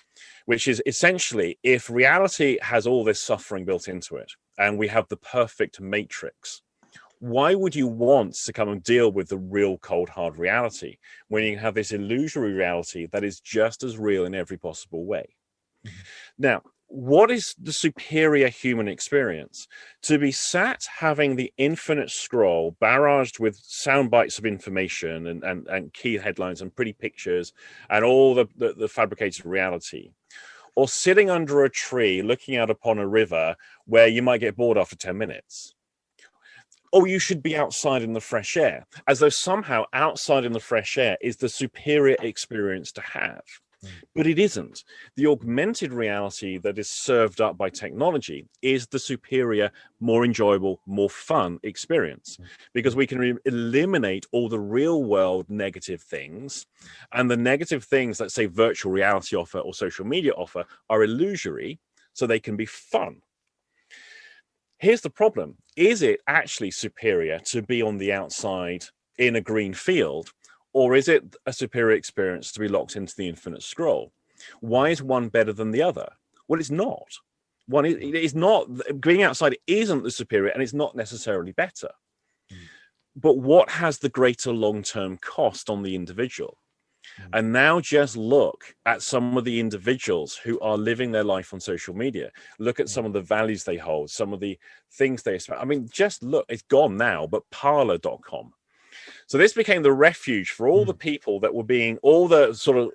which 0.46 0.66
is 0.66 0.82
essentially 0.86 1.58
if 1.62 1.90
reality 1.90 2.58
has 2.62 2.86
all 2.86 3.04
this 3.04 3.20
suffering 3.20 3.64
built 3.64 3.88
into 3.88 4.16
it 4.16 4.32
and 4.58 4.78
we 4.78 4.88
have 4.88 5.06
the 5.08 5.16
perfect 5.16 5.80
Matrix, 5.80 6.62
why 7.20 7.54
would 7.54 7.74
you 7.74 7.86
want 7.86 8.34
to 8.34 8.52
come 8.52 8.68
and 8.68 8.82
deal 8.82 9.10
with 9.10 9.28
the 9.28 9.38
real 9.38 9.78
cold 9.78 10.08
hard 10.08 10.38
reality 10.38 10.98
when 11.28 11.42
you 11.42 11.58
have 11.58 11.74
this 11.74 11.92
illusory 11.92 12.52
reality 12.52 13.06
that 13.12 13.24
is 13.24 13.40
just 13.40 13.82
as 13.82 13.98
real 13.98 14.24
in 14.24 14.34
every 14.34 14.56
possible 14.56 15.04
way? 15.04 15.34
Mm-hmm. 15.86 15.98
Now, 16.38 16.62
what 16.88 17.30
is 17.30 17.54
the 17.60 17.72
superior 17.72 18.48
human 18.48 18.88
experience? 18.88 19.68
To 20.02 20.18
be 20.18 20.32
sat 20.32 20.86
having 20.98 21.36
the 21.36 21.52
infinite 21.58 22.10
scroll 22.10 22.76
barraged 22.80 23.38
with 23.38 23.60
sound 23.62 24.10
bites 24.10 24.38
of 24.38 24.46
information 24.46 25.26
and, 25.26 25.44
and, 25.44 25.66
and 25.68 25.92
key 25.92 26.16
headlines 26.16 26.62
and 26.62 26.74
pretty 26.74 26.94
pictures 26.94 27.52
and 27.90 28.04
all 28.04 28.34
the, 28.34 28.46
the, 28.56 28.72
the 28.72 28.88
fabricated 28.88 29.44
reality, 29.44 30.12
or 30.76 30.88
sitting 30.88 31.28
under 31.28 31.64
a 31.64 31.70
tree 31.70 32.22
looking 32.22 32.56
out 32.56 32.70
upon 32.70 32.98
a 32.98 33.06
river 33.06 33.54
where 33.84 34.06
you 34.06 34.22
might 34.22 34.38
get 34.38 34.56
bored 34.56 34.78
after 34.78 34.96
10 34.96 35.18
minutes. 35.18 35.74
Or 36.92 37.06
you 37.06 37.18
should 37.18 37.42
be 37.42 37.56
outside 37.56 38.02
in 38.02 38.12
the 38.12 38.20
fresh 38.20 38.56
air, 38.56 38.86
as 39.06 39.18
though 39.18 39.28
somehow 39.28 39.84
outside 39.92 40.44
in 40.44 40.52
the 40.52 40.60
fresh 40.60 40.96
air 40.98 41.16
is 41.20 41.36
the 41.36 41.48
superior 41.48 42.16
experience 42.20 42.92
to 42.92 43.00
have. 43.02 43.42
Mm. 43.84 43.88
But 44.14 44.26
it 44.26 44.38
isn't. 44.38 44.84
The 45.16 45.26
augmented 45.26 45.92
reality 45.92 46.58
that 46.58 46.78
is 46.78 46.88
served 46.88 47.40
up 47.40 47.56
by 47.56 47.70
technology 47.70 48.48
is 48.62 48.86
the 48.86 48.98
superior, 48.98 49.70
more 50.00 50.24
enjoyable, 50.24 50.80
more 50.86 51.10
fun 51.10 51.58
experience 51.62 52.38
mm. 52.40 52.46
because 52.72 52.96
we 52.96 53.06
can 53.06 53.18
re- 53.18 53.36
eliminate 53.44 54.26
all 54.32 54.48
the 54.48 54.58
real 54.58 55.04
world 55.04 55.46
negative 55.48 56.02
things. 56.02 56.66
And 57.12 57.30
the 57.30 57.36
negative 57.36 57.84
things 57.84 58.18
that, 58.18 58.32
say, 58.32 58.46
virtual 58.46 58.92
reality 58.92 59.36
offer 59.36 59.60
or 59.60 59.74
social 59.74 60.04
media 60.04 60.32
offer 60.32 60.64
are 60.90 61.04
illusory, 61.04 61.78
so 62.14 62.26
they 62.26 62.40
can 62.40 62.56
be 62.56 62.66
fun. 62.66 63.20
Here's 64.78 65.00
the 65.00 65.10
problem 65.10 65.56
is 65.76 66.02
it 66.02 66.20
actually 66.26 66.70
superior 66.70 67.38
to 67.40 67.62
be 67.62 67.82
on 67.82 67.98
the 67.98 68.12
outside 68.12 68.84
in 69.18 69.36
a 69.36 69.40
green 69.40 69.74
field 69.74 70.32
or 70.72 70.94
is 70.94 71.08
it 71.08 71.36
a 71.46 71.52
superior 71.52 71.96
experience 71.96 72.52
to 72.52 72.60
be 72.60 72.68
locked 72.68 72.96
into 72.96 73.14
the 73.16 73.28
infinite 73.28 73.62
scroll? 73.62 74.12
Why 74.60 74.90
is 74.90 75.02
one 75.02 75.28
better 75.28 75.52
than 75.52 75.70
the 75.70 75.82
other? 75.82 76.08
Well, 76.46 76.60
it's 76.60 76.70
not. 76.70 77.08
One 77.66 77.84
is, 77.84 77.94
it 77.96 78.14
is 78.14 78.34
not 78.34 78.66
being 79.00 79.22
outside 79.22 79.58
isn't 79.66 80.02
the 80.02 80.10
superior, 80.10 80.50
and 80.50 80.62
it's 80.62 80.72
not 80.72 80.96
necessarily 80.96 81.52
better. 81.52 81.90
Mm. 82.50 82.56
But 83.16 83.38
what 83.38 83.68
has 83.70 83.98
the 83.98 84.08
greater 84.08 84.52
long-term 84.52 85.18
cost 85.18 85.68
on 85.68 85.82
the 85.82 85.94
individual? 85.94 86.58
Mm. 87.20 87.28
And 87.38 87.52
now 87.52 87.80
just 87.80 88.16
look 88.16 88.74
at 88.86 89.02
some 89.02 89.36
of 89.36 89.44
the 89.44 89.60
individuals 89.60 90.36
who 90.36 90.58
are 90.60 90.76
living 90.76 91.12
their 91.12 91.24
life 91.24 91.52
on 91.52 91.60
social 91.60 91.94
media. 91.94 92.30
Look 92.58 92.80
at 92.80 92.88
some 92.88 93.04
of 93.04 93.12
the 93.12 93.22
values 93.22 93.64
they 93.64 93.76
hold, 93.76 94.10
some 94.10 94.32
of 94.32 94.40
the 94.40 94.58
things 94.92 95.22
they 95.22 95.34
expect. 95.34 95.60
I 95.60 95.64
mean, 95.64 95.88
just 95.90 96.22
look, 96.22 96.46
it's 96.48 96.62
gone 96.62 96.96
now, 96.96 97.26
but 97.26 97.48
parler.com 97.50 98.52
so 99.26 99.38
this 99.38 99.52
became 99.52 99.82
the 99.82 99.92
refuge 99.92 100.50
for 100.50 100.68
all 100.68 100.84
the 100.84 100.92
hmm. 100.92 100.98
people 100.98 101.40
that 101.40 101.54
were 101.54 101.64
being 101.64 101.98
all 101.98 102.28
the 102.28 102.52
sort 102.54 102.78
of 102.78 102.90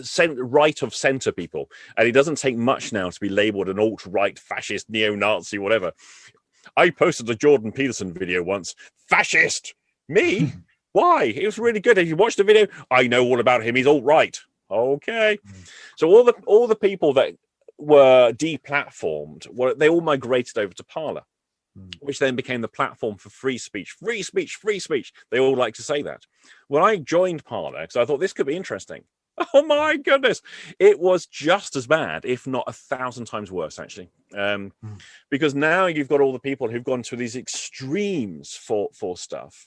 cent- 0.00 0.38
right 0.38 0.80
of 0.82 0.94
center 0.94 1.32
people. 1.32 1.70
And 1.96 2.06
it 2.06 2.12
doesn't 2.12 2.38
take 2.38 2.56
much 2.56 2.92
now 2.92 3.10
to 3.10 3.20
be 3.20 3.28
labeled 3.28 3.68
an 3.68 3.78
alt 3.78 4.06
right, 4.06 4.38
fascist, 4.38 4.88
neo 4.88 5.14
Nazi, 5.14 5.58
whatever. 5.58 5.92
I 6.76 6.90
posted 6.90 7.28
a 7.30 7.34
Jordan 7.34 7.72
Peterson 7.72 8.12
video 8.12 8.42
once. 8.42 8.74
Fascist? 9.08 9.74
Me? 10.08 10.52
Why? 10.92 11.24
It 11.24 11.46
was 11.46 11.58
really 11.58 11.80
good. 11.80 11.98
If 11.98 12.08
you 12.08 12.16
watch 12.16 12.36
the 12.36 12.44
video, 12.44 12.66
I 12.90 13.06
know 13.06 13.24
all 13.24 13.40
about 13.40 13.62
him. 13.62 13.76
He's 13.76 13.86
all 13.86 14.02
right. 14.02 14.38
Okay. 14.70 15.38
Mm. 15.46 15.70
So 15.96 16.08
all 16.08 16.24
the 16.24 16.34
all 16.46 16.66
the 16.66 16.76
people 16.76 17.12
that 17.14 17.34
were 17.78 18.32
deplatformed, 18.32 19.48
were 19.52 19.74
they 19.74 19.88
all 19.88 20.00
migrated 20.00 20.58
over 20.58 20.74
to 20.74 20.84
Parler. 20.84 21.22
Mm. 21.78 21.94
which 22.00 22.18
then 22.18 22.34
became 22.34 22.62
the 22.62 22.68
platform 22.68 23.16
for 23.16 23.30
free 23.30 23.56
speech. 23.56 23.92
Free 23.92 24.24
speech, 24.24 24.56
free 24.56 24.80
speech. 24.80 25.12
They 25.30 25.38
all 25.38 25.54
like 25.54 25.74
to 25.74 25.84
say 25.84 26.02
that. 26.02 26.26
When 26.66 26.82
I 26.82 26.96
joined 26.96 27.44
Parler, 27.44 27.82
because 27.82 27.94
I 27.94 28.04
thought 28.04 28.18
this 28.18 28.32
could 28.32 28.46
be 28.46 28.56
interesting. 28.56 29.04
Oh 29.54 29.62
my 29.62 29.96
goodness. 29.96 30.42
It 30.78 31.00
was 31.00 31.24
just 31.24 31.74
as 31.74 31.86
bad, 31.86 32.26
if 32.26 32.46
not 32.46 32.64
a 32.66 32.74
thousand 32.74 33.24
times 33.24 33.50
worse, 33.50 33.78
actually. 33.78 34.10
Um, 34.36 34.72
mm. 34.84 35.00
Because 35.30 35.54
now 35.54 35.86
you've 35.86 36.08
got 36.08 36.20
all 36.20 36.34
the 36.34 36.38
people 36.38 36.68
who've 36.68 36.84
gone 36.84 37.02
to 37.04 37.16
these 37.16 37.36
extremes 37.36 38.52
for, 38.52 38.90
for 38.92 39.16
stuff, 39.16 39.66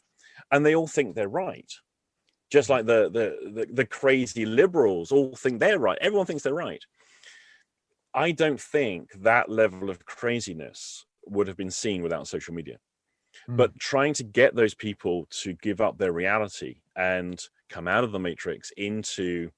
and 0.54 0.64
they 0.64 0.76
all 0.76 0.88
think 0.88 1.16
they're 1.16 1.28
right. 1.28 1.70
Just 2.52 2.70
like 2.70 2.86
the, 2.86 3.10
the, 3.10 3.52
the, 3.52 3.68
the 3.74 3.86
crazy 3.86 4.46
liberals 4.46 5.12
all 5.12 5.36
think 5.36 5.60
they're 5.60 5.80
right. 5.80 5.98
Everyone 6.00 6.28
thinks 6.28 6.44
they're 6.44 6.54
right. 6.54 6.84
I 8.14 8.32
don't 8.32 8.62
think 8.62 9.12
that 9.22 9.50
level 9.50 9.90
of 9.90 10.06
craziness 10.06 11.06
would 11.26 11.48
have 11.48 11.58
been 11.58 11.72
seen 11.72 12.04
without 12.04 12.28
social 12.28 12.54
media. 12.54 12.78
Mm. 13.50 13.58
But 13.58 13.80
trying 13.80 14.14
to 14.14 14.24
get 14.24 14.56
those 14.56 14.76
people 14.76 15.26
to 15.42 15.54
give 15.54 15.82
up 15.82 15.98
their 15.98 16.14
reality 16.14 16.82
and 16.96 17.44
come 17.70 17.88
out 17.88 18.04
of 18.04 18.12
the 18.12 18.20
matrix 18.20 18.72
into 18.78 19.50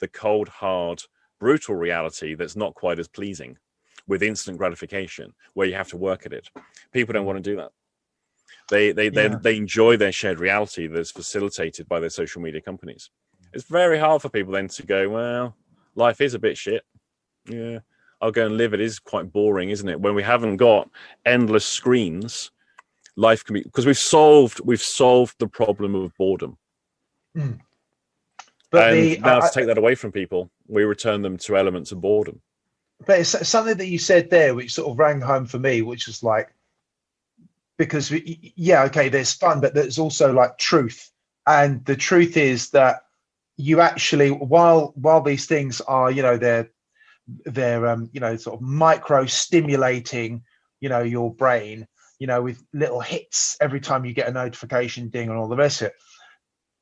the 0.00 0.08
cold, 0.08 0.48
hard, 0.48 1.02
brutal 1.38 1.74
reality 1.74 2.34
that's 2.34 2.56
not 2.56 2.74
quite 2.74 2.98
as 2.98 3.08
pleasing 3.08 3.58
with 4.06 4.22
instant 4.22 4.56
gratification, 4.56 5.34
where 5.52 5.66
you 5.66 5.74
have 5.74 5.88
to 5.88 5.98
work 5.98 6.24
at 6.24 6.32
it. 6.32 6.48
People 6.92 7.12
don't 7.12 7.26
want 7.26 7.36
to 7.36 7.50
do 7.50 7.56
that. 7.56 7.72
They 8.70 8.92
they 8.92 9.10
yeah. 9.10 9.28
they, 9.28 9.34
they 9.36 9.56
enjoy 9.56 9.96
their 9.96 10.12
shared 10.12 10.38
reality 10.38 10.86
that's 10.86 11.10
facilitated 11.10 11.88
by 11.88 12.00
their 12.00 12.10
social 12.10 12.42
media 12.42 12.60
companies. 12.60 13.10
It's 13.52 13.64
very 13.64 13.98
hard 13.98 14.22
for 14.22 14.28
people 14.28 14.52
then 14.52 14.68
to 14.68 14.84
go, 14.84 15.08
well, 15.08 15.56
life 15.94 16.20
is 16.20 16.34
a 16.34 16.38
bit 16.38 16.58
shit. 16.58 16.82
Yeah, 17.48 17.78
I'll 18.20 18.30
go 18.32 18.46
and 18.46 18.56
live 18.56 18.74
it 18.74 18.80
is 18.80 18.98
quite 18.98 19.32
boring, 19.32 19.70
isn't 19.70 19.88
it? 19.88 20.00
When 20.00 20.14
we 20.14 20.22
haven't 20.22 20.56
got 20.56 20.90
endless 21.24 21.64
screens, 21.64 22.50
life 23.16 23.44
can 23.44 23.54
be 23.54 23.62
because 23.62 23.86
we've 23.86 23.98
solved 23.98 24.60
we've 24.64 24.82
solved 24.82 25.36
the 25.38 25.48
problem 25.48 25.94
of 25.94 26.16
boredom. 26.16 26.58
Mm. 27.36 27.60
But 28.70 28.92
and 28.92 28.98
the, 28.98 29.18
now 29.20 29.40
to 29.40 29.50
take 29.52 29.66
that 29.66 29.78
away 29.78 29.94
from 29.94 30.12
people, 30.12 30.50
we 30.66 30.84
return 30.84 31.22
them 31.22 31.38
to 31.38 31.56
elements 31.56 31.90
of 31.92 32.00
boredom. 32.00 32.40
But 33.06 33.20
it's 33.20 33.48
something 33.48 33.76
that 33.76 33.86
you 33.86 33.98
said 33.98 34.28
there, 34.28 34.54
which 34.54 34.74
sort 34.74 34.90
of 34.90 34.98
rang 34.98 35.20
home 35.20 35.46
for 35.46 35.58
me, 35.58 35.82
which 35.82 36.06
was 36.06 36.22
like, 36.22 36.52
because 37.78 38.10
we, 38.10 38.52
yeah, 38.56 38.84
okay, 38.84 39.08
there's 39.08 39.32
fun, 39.32 39.60
but 39.60 39.74
there's 39.74 39.98
also 39.98 40.32
like 40.32 40.58
truth, 40.58 41.10
and 41.46 41.84
the 41.84 41.96
truth 41.96 42.36
is 42.36 42.70
that 42.70 43.02
you 43.56 43.80
actually, 43.80 44.30
while 44.30 44.92
while 44.96 45.22
these 45.22 45.46
things 45.46 45.80
are, 45.82 46.10
you 46.10 46.22
know, 46.22 46.36
they're 46.36 46.70
they're 47.44 47.86
um, 47.86 48.10
you 48.12 48.20
know 48.20 48.36
sort 48.36 48.56
of 48.56 48.62
micro 48.62 49.26
stimulating 49.26 50.42
you 50.80 50.88
know 50.88 51.02
your 51.02 51.34
brain 51.34 51.86
you 52.18 52.26
know 52.26 52.40
with 52.40 52.64
little 52.72 53.00
hits 53.00 53.54
every 53.60 53.80
time 53.80 54.06
you 54.06 54.14
get 54.14 54.28
a 54.28 54.32
notification 54.32 55.08
ding 55.10 55.28
and 55.28 55.36
all 55.36 55.48
the 55.48 55.56
rest 55.56 55.82
of 55.82 55.88
it 55.88 55.94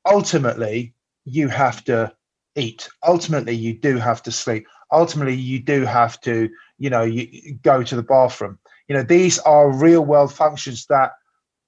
ultimately 0.07 0.94
you 1.24 1.49
have 1.49 1.84
to 1.84 2.12
eat. 2.55 2.88
Ultimately 3.07 3.55
you 3.55 3.74
do 3.74 3.99
have 3.99 4.22
to 4.22 4.32
sleep. 4.32 4.66
Ultimately 4.90 5.34
you 5.34 5.61
do 5.61 5.84
have 5.84 6.20
to 6.22 6.49
you 6.78 6.90
know 6.90 7.03
you 7.03 7.55
go 7.62 7.82
to 7.82 7.97
the 7.97 8.03
bathroom 8.03 8.59
you 8.89 8.97
know 8.97 9.03
these 9.03 9.39
are 9.41 9.72
real 9.72 10.05
world 10.05 10.32
functions 10.32 10.87
that 10.87 11.12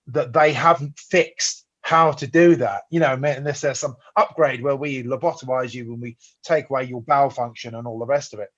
that 0.08 0.32
they 0.32 0.52
haven't 0.52 0.98
fixed 0.98 1.66
how 1.82 2.12
to 2.12 2.26
do 2.26 2.56
that. 2.56 2.82
You 2.90 3.00
know 3.00 3.12
unless 3.12 3.60
there's 3.60 3.78
some 3.78 3.96
upgrade 4.16 4.62
where 4.62 4.76
we 4.76 5.02
lobotomize 5.02 5.74
you 5.74 5.90
when 5.90 6.00
we 6.00 6.16
take 6.42 6.68
away 6.70 6.84
your 6.84 7.02
bowel 7.02 7.30
function 7.30 7.74
and 7.74 7.86
all 7.86 7.98
the 7.98 8.06
rest 8.06 8.34
of 8.34 8.40
it. 8.40 8.48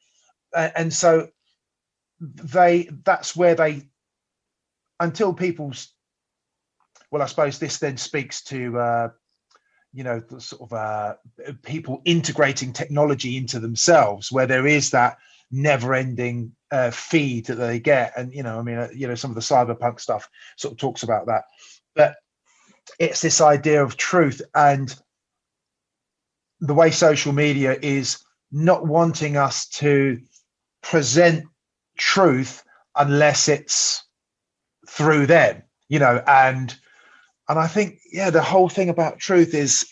And 0.54 0.92
so 0.92 1.28
they 2.20 2.88
that's 3.04 3.34
where 3.34 3.54
they 3.54 3.82
until 4.98 5.32
people's 5.32 5.94
well 7.10 7.22
i 7.22 7.26
suppose 7.26 7.58
this 7.58 7.78
then 7.78 7.96
speaks 7.96 8.42
to 8.42 8.78
uh 8.78 9.08
you 9.92 10.04
know 10.04 10.20
the 10.20 10.40
sort 10.40 10.60
of 10.60 10.72
uh 10.72 11.14
people 11.62 12.02
integrating 12.04 12.72
technology 12.72 13.36
into 13.36 13.58
themselves 13.58 14.30
where 14.30 14.46
there 14.46 14.66
is 14.66 14.90
that 14.90 15.16
never 15.50 15.94
ending 15.94 16.52
uh, 16.70 16.90
feed 16.90 17.46
that 17.46 17.56
they 17.56 17.80
get. 17.80 18.12
And 18.16 18.32
you 18.32 18.42
know 18.42 18.58
i 18.58 18.62
mean 18.62 18.78
uh, 18.78 18.88
you 18.94 19.06
know 19.08 19.14
some 19.14 19.30
of 19.30 19.34
the 19.34 19.40
cyberpunk 19.40 20.00
stuff 20.00 20.28
sort 20.56 20.72
of 20.72 20.78
talks 20.78 21.02
about 21.02 21.26
that. 21.26 21.44
But 21.94 22.16
it's 22.98 23.20
this 23.20 23.40
idea 23.40 23.82
of 23.82 23.96
truth 23.96 24.42
and 24.54 24.94
the 26.60 26.74
way 26.74 26.90
social 26.90 27.32
media 27.32 27.76
is 27.82 28.22
not 28.52 28.86
wanting 28.86 29.36
us 29.36 29.66
to 29.68 30.20
present 30.82 31.44
truth 31.96 32.64
unless 32.96 33.48
it's 33.48 34.04
through 34.88 35.26
them 35.26 35.62
you 35.88 35.98
know 35.98 36.22
and 36.26 36.76
and 37.48 37.58
i 37.58 37.66
think 37.66 37.98
yeah 38.12 38.30
the 38.30 38.42
whole 38.42 38.68
thing 38.68 38.88
about 38.88 39.18
truth 39.18 39.54
is 39.54 39.86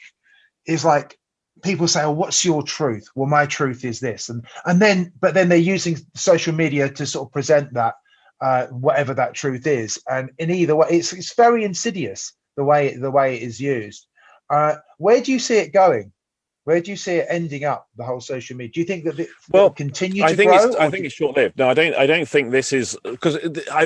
is 0.66 0.84
like 0.84 1.17
people 1.62 1.88
say 1.88 2.02
oh 2.02 2.10
what's 2.10 2.44
your 2.44 2.62
truth? 2.62 3.08
Well 3.14 3.28
my 3.28 3.46
truth 3.46 3.84
is 3.84 4.00
this. 4.00 4.28
And 4.28 4.44
and 4.66 4.80
then 4.80 5.12
but 5.20 5.34
then 5.34 5.48
they're 5.48 5.58
using 5.58 5.98
social 6.14 6.54
media 6.54 6.88
to 6.90 7.06
sort 7.06 7.28
of 7.28 7.32
present 7.32 7.72
that 7.74 7.94
uh 8.40 8.66
whatever 8.66 9.14
that 9.14 9.34
truth 9.34 9.66
is. 9.66 10.00
And 10.08 10.30
in 10.38 10.50
either 10.50 10.76
way 10.76 10.88
it's 10.90 11.12
it's 11.12 11.34
very 11.34 11.64
insidious 11.64 12.32
the 12.56 12.64
way 12.64 12.96
the 12.96 13.10
way 13.10 13.36
it 13.36 13.42
is 13.42 13.60
used. 13.60 14.06
Uh 14.50 14.76
where 14.98 15.20
do 15.20 15.32
you 15.32 15.38
see 15.38 15.58
it 15.58 15.72
going 15.72 16.12
where 16.68 16.82
do 16.82 16.90
you 16.90 16.98
see 16.98 17.14
it 17.14 17.26
ending 17.30 17.64
up? 17.64 17.88
The 17.96 18.04
whole 18.04 18.20
social 18.20 18.54
media. 18.54 18.70
Do 18.74 18.80
you 18.80 18.84
think 18.84 19.04
that 19.04 19.18
it 19.18 19.30
will 19.50 19.70
continue 19.70 20.20
to 20.20 20.28
I 20.28 20.36
think 20.36 20.50
grow? 20.50 20.66
It's, 20.66 20.76
I 20.76 20.90
think 20.90 21.06
it's 21.06 21.14
short 21.14 21.34
lived. 21.34 21.56
No, 21.56 21.70
I 21.70 21.72
don't. 21.72 21.94
I 21.94 22.04
don't 22.06 22.28
think 22.28 22.50
this 22.50 22.74
is 22.74 22.94
because 23.04 23.38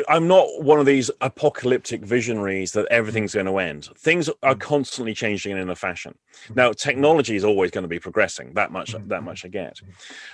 I'm 0.08 0.26
not 0.26 0.48
one 0.60 0.80
of 0.80 0.86
these 0.86 1.08
apocalyptic 1.20 2.04
visionaries 2.04 2.72
that 2.72 2.88
everything's 2.90 3.34
going 3.34 3.46
to 3.46 3.58
end. 3.58 3.88
Things 3.96 4.28
are 4.42 4.56
mm. 4.56 4.60
constantly 4.60 5.14
changing 5.14 5.56
in 5.56 5.70
a 5.70 5.76
fashion. 5.76 6.18
Now, 6.56 6.72
technology 6.72 7.36
is 7.36 7.44
always 7.44 7.70
going 7.70 7.82
to 7.82 7.88
be 7.88 8.00
progressing. 8.00 8.54
That 8.54 8.72
much. 8.72 8.94
Mm. 8.94 9.06
That 9.10 9.22
much 9.22 9.44
I 9.44 9.48
get. 9.48 9.78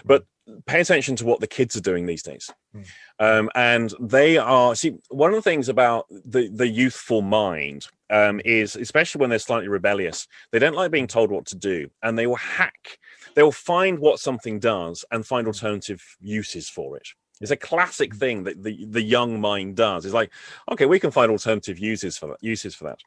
But 0.06 0.24
pay 0.66 0.80
attention 0.80 1.16
to 1.16 1.24
what 1.24 1.40
the 1.40 1.46
kids 1.46 1.76
are 1.76 1.80
doing 1.80 2.06
these 2.06 2.22
days. 2.22 2.50
Mm. 2.74 2.86
Um, 3.18 3.50
and 3.54 3.94
they 4.00 4.38
are 4.38 4.74
see 4.74 4.94
one 5.08 5.30
of 5.30 5.36
the 5.36 5.42
things 5.42 5.68
about 5.68 6.06
the 6.10 6.48
the 6.48 6.68
youthful 6.68 7.22
mind 7.22 7.86
um, 8.10 8.40
is 8.44 8.76
especially 8.76 9.20
when 9.20 9.30
they're 9.30 9.38
slightly 9.38 9.68
rebellious, 9.68 10.26
they 10.50 10.58
don't 10.58 10.76
like 10.76 10.90
being 10.90 11.06
told 11.06 11.30
what 11.30 11.46
to 11.46 11.56
do, 11.56 11.90
and 12.02 12.18
they 12.18 12.26
will 12.26 12.36
hack. 12.36 12.98
They 13.34 13.42
will 13.42 13.52
find 13.52 13.98
what 13.98 14.20
something 14.20 14.58
does 14.58 15.04
and 15.10 15.26
find 15.26 15.46
alternative 15.46 16.02
uses 16.20 16.68
for 16.68 16.96
it. 16.96 17.08
It's 17.40 17.52
a 17.52 17.56
classic 17.56 18.14
thing 18.16 18.44
that 18.44 18.62
the, 18.62 18.84
the 18.86 19.02
young 19.02 19.40
mind 19.40 19.76
does. 19.76 20.04
It's 20.04 20.14
like, 20.14 20.32
okay, 20.72 20.86
we 20.86 20.98
can 20.98 21.12
find 21.12 21.30
alternative 21.30 21.78
uses 21.78 22.18
for 22.18 22.26
that. 22.28 22.38
Uses 22.40 22.74
for 22.74 22.84
that. 22.84 22.98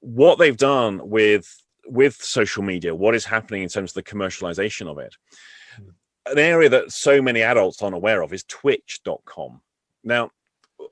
What 0.00 0.38
they've 0.38 0.56
done 0.56 1.00
with 1.02 1.64
with 1.86 2.16
social 2.16 2.62
media, 2.62 2.94
what 2.94 3.14
is 3.14 3.24
happening 3.24 3.62
in 3.62 3.68
terms 3.68 3.90
of 3.90 3.94
the 3.94 4.02
commercialization 4.02 4.88
of 4.88 4.98
it. 4.98 5.16
An 6.30 6.38
area 6.38 6.68
that 6.68 6.92
so 6.92 7.20
many 7.22 7.42
adults 7.42 7.82
aren't 7.82 7.96
aware 7.96 8.22
of 8.22 8.32
is 8.32 8.44
Twitch.com. 8.44 9.60
Now, 10.04 10.30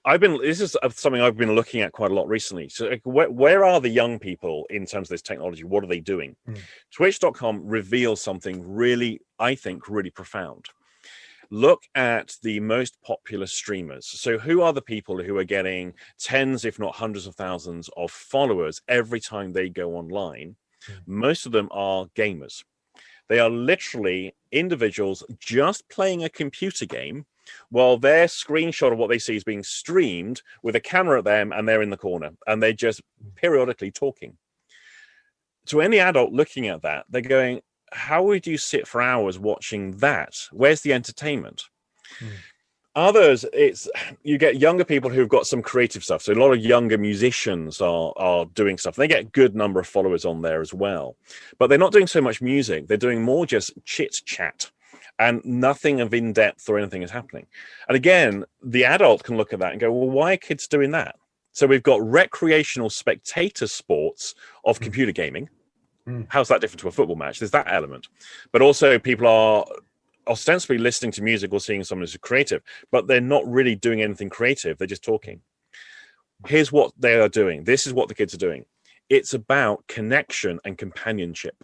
I've 0.04 0.20
been 0.20 0.38
this 0.40 0.60
is 0.60 0.76
something 0.90 1.20
I've 1.20 1.36
been 1.36 1.54
looking 1.54 1.80
at 1.80 1.92
quite 1.92 2.10
a 2.10 2.14
lot 2.14 2.28
recently. 2.28 2.68
So 2.68 2.96
where, 3.04 3.30
where 3.30 3.64
are 3.64 3.80
the 3.80 3.88
young 3.88 4.18
people 4.18 4.66
in 4.70 4.86
terms 4.86 5.08
of 5.08 5.14
this 5.14 5.22
technology? 5.22 5.64
What 5.64 5.84
are 5.84 5.88
they 5.88 6.00
doing? 6.00 6.36
Mm. 6.48 6.58
Twitch.com 6.92 7.62
reveals 7.66 8.20
something 8.20 8.62
really, 8.66 9.20
I 9.38 9.54
think, 9.54 9.88
really 9.88 10.10
profound. 10.10 10.66
Look 11.50 11.82
at 11.94 12.34
the 12.42 12.58
most 12.58 13.00
popular 13.02 13.46
streamers. 13.46 14.06
So 14.06 14.38
who 14.38 14.62
are 14.62 14.72
the 14.72 14.82
people 14.82 15.22
who 15.22 15.38
are 15.38 15.44
getting 15.44 15.94
tens, 16.18 16.64
if 16.64 16.78
not 16.78 16.96
hundreds 16.96 17.26
of 17.26 17.36
thousands 17.36 17.88
of 17.96 18.10
followers 18.10 18.82
every 18.88 19.20
time 19.20 19.52
they 19.52 19.68
go 19.68 19.94
online? 19.94 20.56
Mm. 20.88 20.94
Most 21.06 21.46
of 21.46 21.52
them 21.52 21.68
are 21.70 22.06
gamers. 22.16 22.64
They 23.28 23.38
are 23.38 23.50
literally 23.50 24.34
individuals 24.52 25.24
just 25.38 25.88
playing 25.88 26.24
a 26.24 26.28
computer 26.28 26.86
game 26.86 27.26
while 27.70 27.96
their 27.96 28.26
screenshot 28.26 28.92
of 28.92 28.98
what 28.98 29.08
they 29.08 29.18
see 29.18 29.36
is 29.36 29.44
being 29.44 29.62
streamed 29.62 30.42
with 30.62 30.76
a 30.76 30.80
camera 30.80 31.18
at 31.18 31.24
them 31.24 31.52
and 31.52 31.68
they're 31.68 31.82
in 31.82 31.90
the 31.90 31.96
corner 31.96 32.30
and 32.46 32.62
they're 32.62 32.72
just 32.72 33.02
periodically 33.34 33.90
talking. 33.90 34.36
To 35.66 35.80
any 35.80 35.98
adult 35.98 36.32
looking 36.32 36.68
at 36.68 36.82
that, 36.82 37.06
they're 37.08 37.22
going, 37.22 37.60
How 37.92 38.22
would 38.22 38.46
you 38.46 38.58
sit 38.58 38.86
for 38.86 39.02
hours 39.02 39.38
watching 39.38 39.96
that? 39.98 40.34
Where's 40.52 40.82
the 40.82 40.92
entertainment? 40.92 41.64
Hmm. 42.18 42.28
Others, 42.96 43.44
it's 43.52 43.88
you 44.24 44.38
get 44.38 44.58
younger 44.58 44.84
people 44.84 45.10
who've 45.10 45.28
got 45.28 45.46
some 45.46 45.60
creative 45.60 46.02
stuff. 46.02 46.22
So 46.22 46.32
a 46.32 46.34
lot 46.34 46.52
of 46.52 46.64
younger 46.64 46.96
musicians 46.96 47.80
are 47.80 48.12
are 48.16 48.46
doing 48.46 48.78
stuff. 48.78 48.96
They 48.96 49.06
get 49.06 49.20
a 49.20 49.24
good 49.24 49.54
number 49.54 49.78
of 49.78 49.86
followers 49.86 50.24
on 50.24 50.40
there 50.40 50.62
as 50.62 50.72
well, 50.72 51.16
but 51.58 51.68
they're 51.68 51.78
not 51.78 51.92
doing 51.92 52.06
so 52.06 52.22
much 52.22 52.40
music. 52.40 52.88
They're 52.88 52.96
doing 52.96 53.22
more 53.22 53.44
just 53.44 53.72
chit 53.84 54.22
chat 54.24 54.70
and 55.18 55.44
nothing 55.44 56.00
of 56.00 56.12
in 56.14 56.32
depth 56.32 56.68
or 56.68 56.78
anything 56.78 57.02
is 57.02 57.10
happening. 57.10 57.46
And 57.88 57.96
again, 57.96 58.44
the 58.62 58.84
adult 58.84 59.24
can 59.24 59.36
look 59.36 59.52
at 59.52 59.58
that 59.60 59.72
and 59.72 59.80
go, 59.80 59.92
well, 59.92 60.10
why 60.10 60.34
are 60.34 60.38
kids 60.38 60.66
doing 60.66 60.90
that? 60.92 61.16
So 61.52 61.66
we've 61.66 61.82
got 61.82 62.02
recreational 62.02 62.90
spectator 62.90 63.66
sports 63.66 64.34
of 64.64 64.78
mm. 64.78 64.82
computer 64.82 65.12
gaming. 65.12 65.48
Mm. 66.06 66.26
How's 66.28 66.48
that 66.48 66.60
different 66.60 66.80
to 66.80 66.88
a 66.88 66.92
football 66.92 67.16
match? 67.16 67.38
There's 67.38 67.50
that 67.52 67.72
element. 67.72 68.08
But 68.52 68.62
also, 68.62 68.98
people 68.98 69.26
are 69.26 69.64
ostensibly 70.28 70.78
listening 70.78 71.12
to 71.12 71.22
music 71.22 71.52
or 71.52 71.60
seeing 71.60 71.84
someone 71.84 72.02
who's 72.02 72.16
creative, 72.16 72.62
but 72.90 73.06
they're 73.06 73.20
not 73.20 73.46
really 73.46 73.74
doing 73.74 74.02
anything 74.02 74.30
creative. 74.30 74.78
They're 74.78 74.86
just 74.86 75.04
talking. 75.04 75.40
Here's 76.46 76.72
what 76.72 76.92
they 76.98 77.18
are 77.18 77.28
doing. 77.28 77.64
This 77.64 77.86
is 77.86 77.92
what 77.92 78.08
the 78.08 78.14
kids 78.14 78.34
are 78.34 78.38
doing. 78.38 78.66
It's 79.08 79.32
about 79.34 79.86
connection 79.86 80.60
and 80.64 80.76
companionship. 80.76 81.56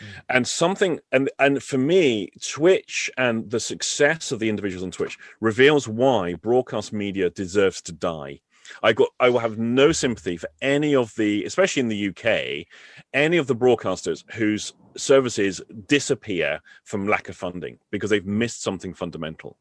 Mm. 0.00 0.06
And 0.28 0.48
something, 0.48 1.00
and 1.12 1.30
and 1.38 1.62
for 1.62 1.78
me, 1.78 2.30
Twitch 2.42 3.10
and 3.16 3.50
the 3.50 3.60
success 3.60 4.32
of 4.32 4.38
the 4.38 4.48
individuals 4.48 4.82
on 4.82 4.90
Twitch 4.90 5.18
reveals 5.40 5.88
why 5.88 6.34
broadcast 6.34 6.92
media 6.92 7.30
deserves 7.30 7.80
to 7.82 7.92
die. 7.92 8.40
I 8.82 8.92
got, 8.92 9.08
I 9.20 9.28
will 9.30 9.38
have 9.38 9.58
no 9.58 9.92
sympathy 9.92 10.36
for 10.36 10.48
any 10.60 10.94
of 10.94 11.14
the, 11.16 11.44
especially 11.44 11.80
in 11.80 11.88
the 11.88 12.08
UK, 12.08 12.66
any 13.14 13.36
of 13.36 13.46
the 13.46 13.56
broadcasters 13.56 14.24
whose 14.32 14.74
services 14.96 15.60
disappear 15.86 16.60
from 16.84 17.06
lack 17.06 17.28
of 17.28 17.36
funding 17.36 17.78
because 17.90 18.10
they've 18.10 18.26
missed 18.26 18.62
something 18.62 18.94
fundamental. 18.94 19.56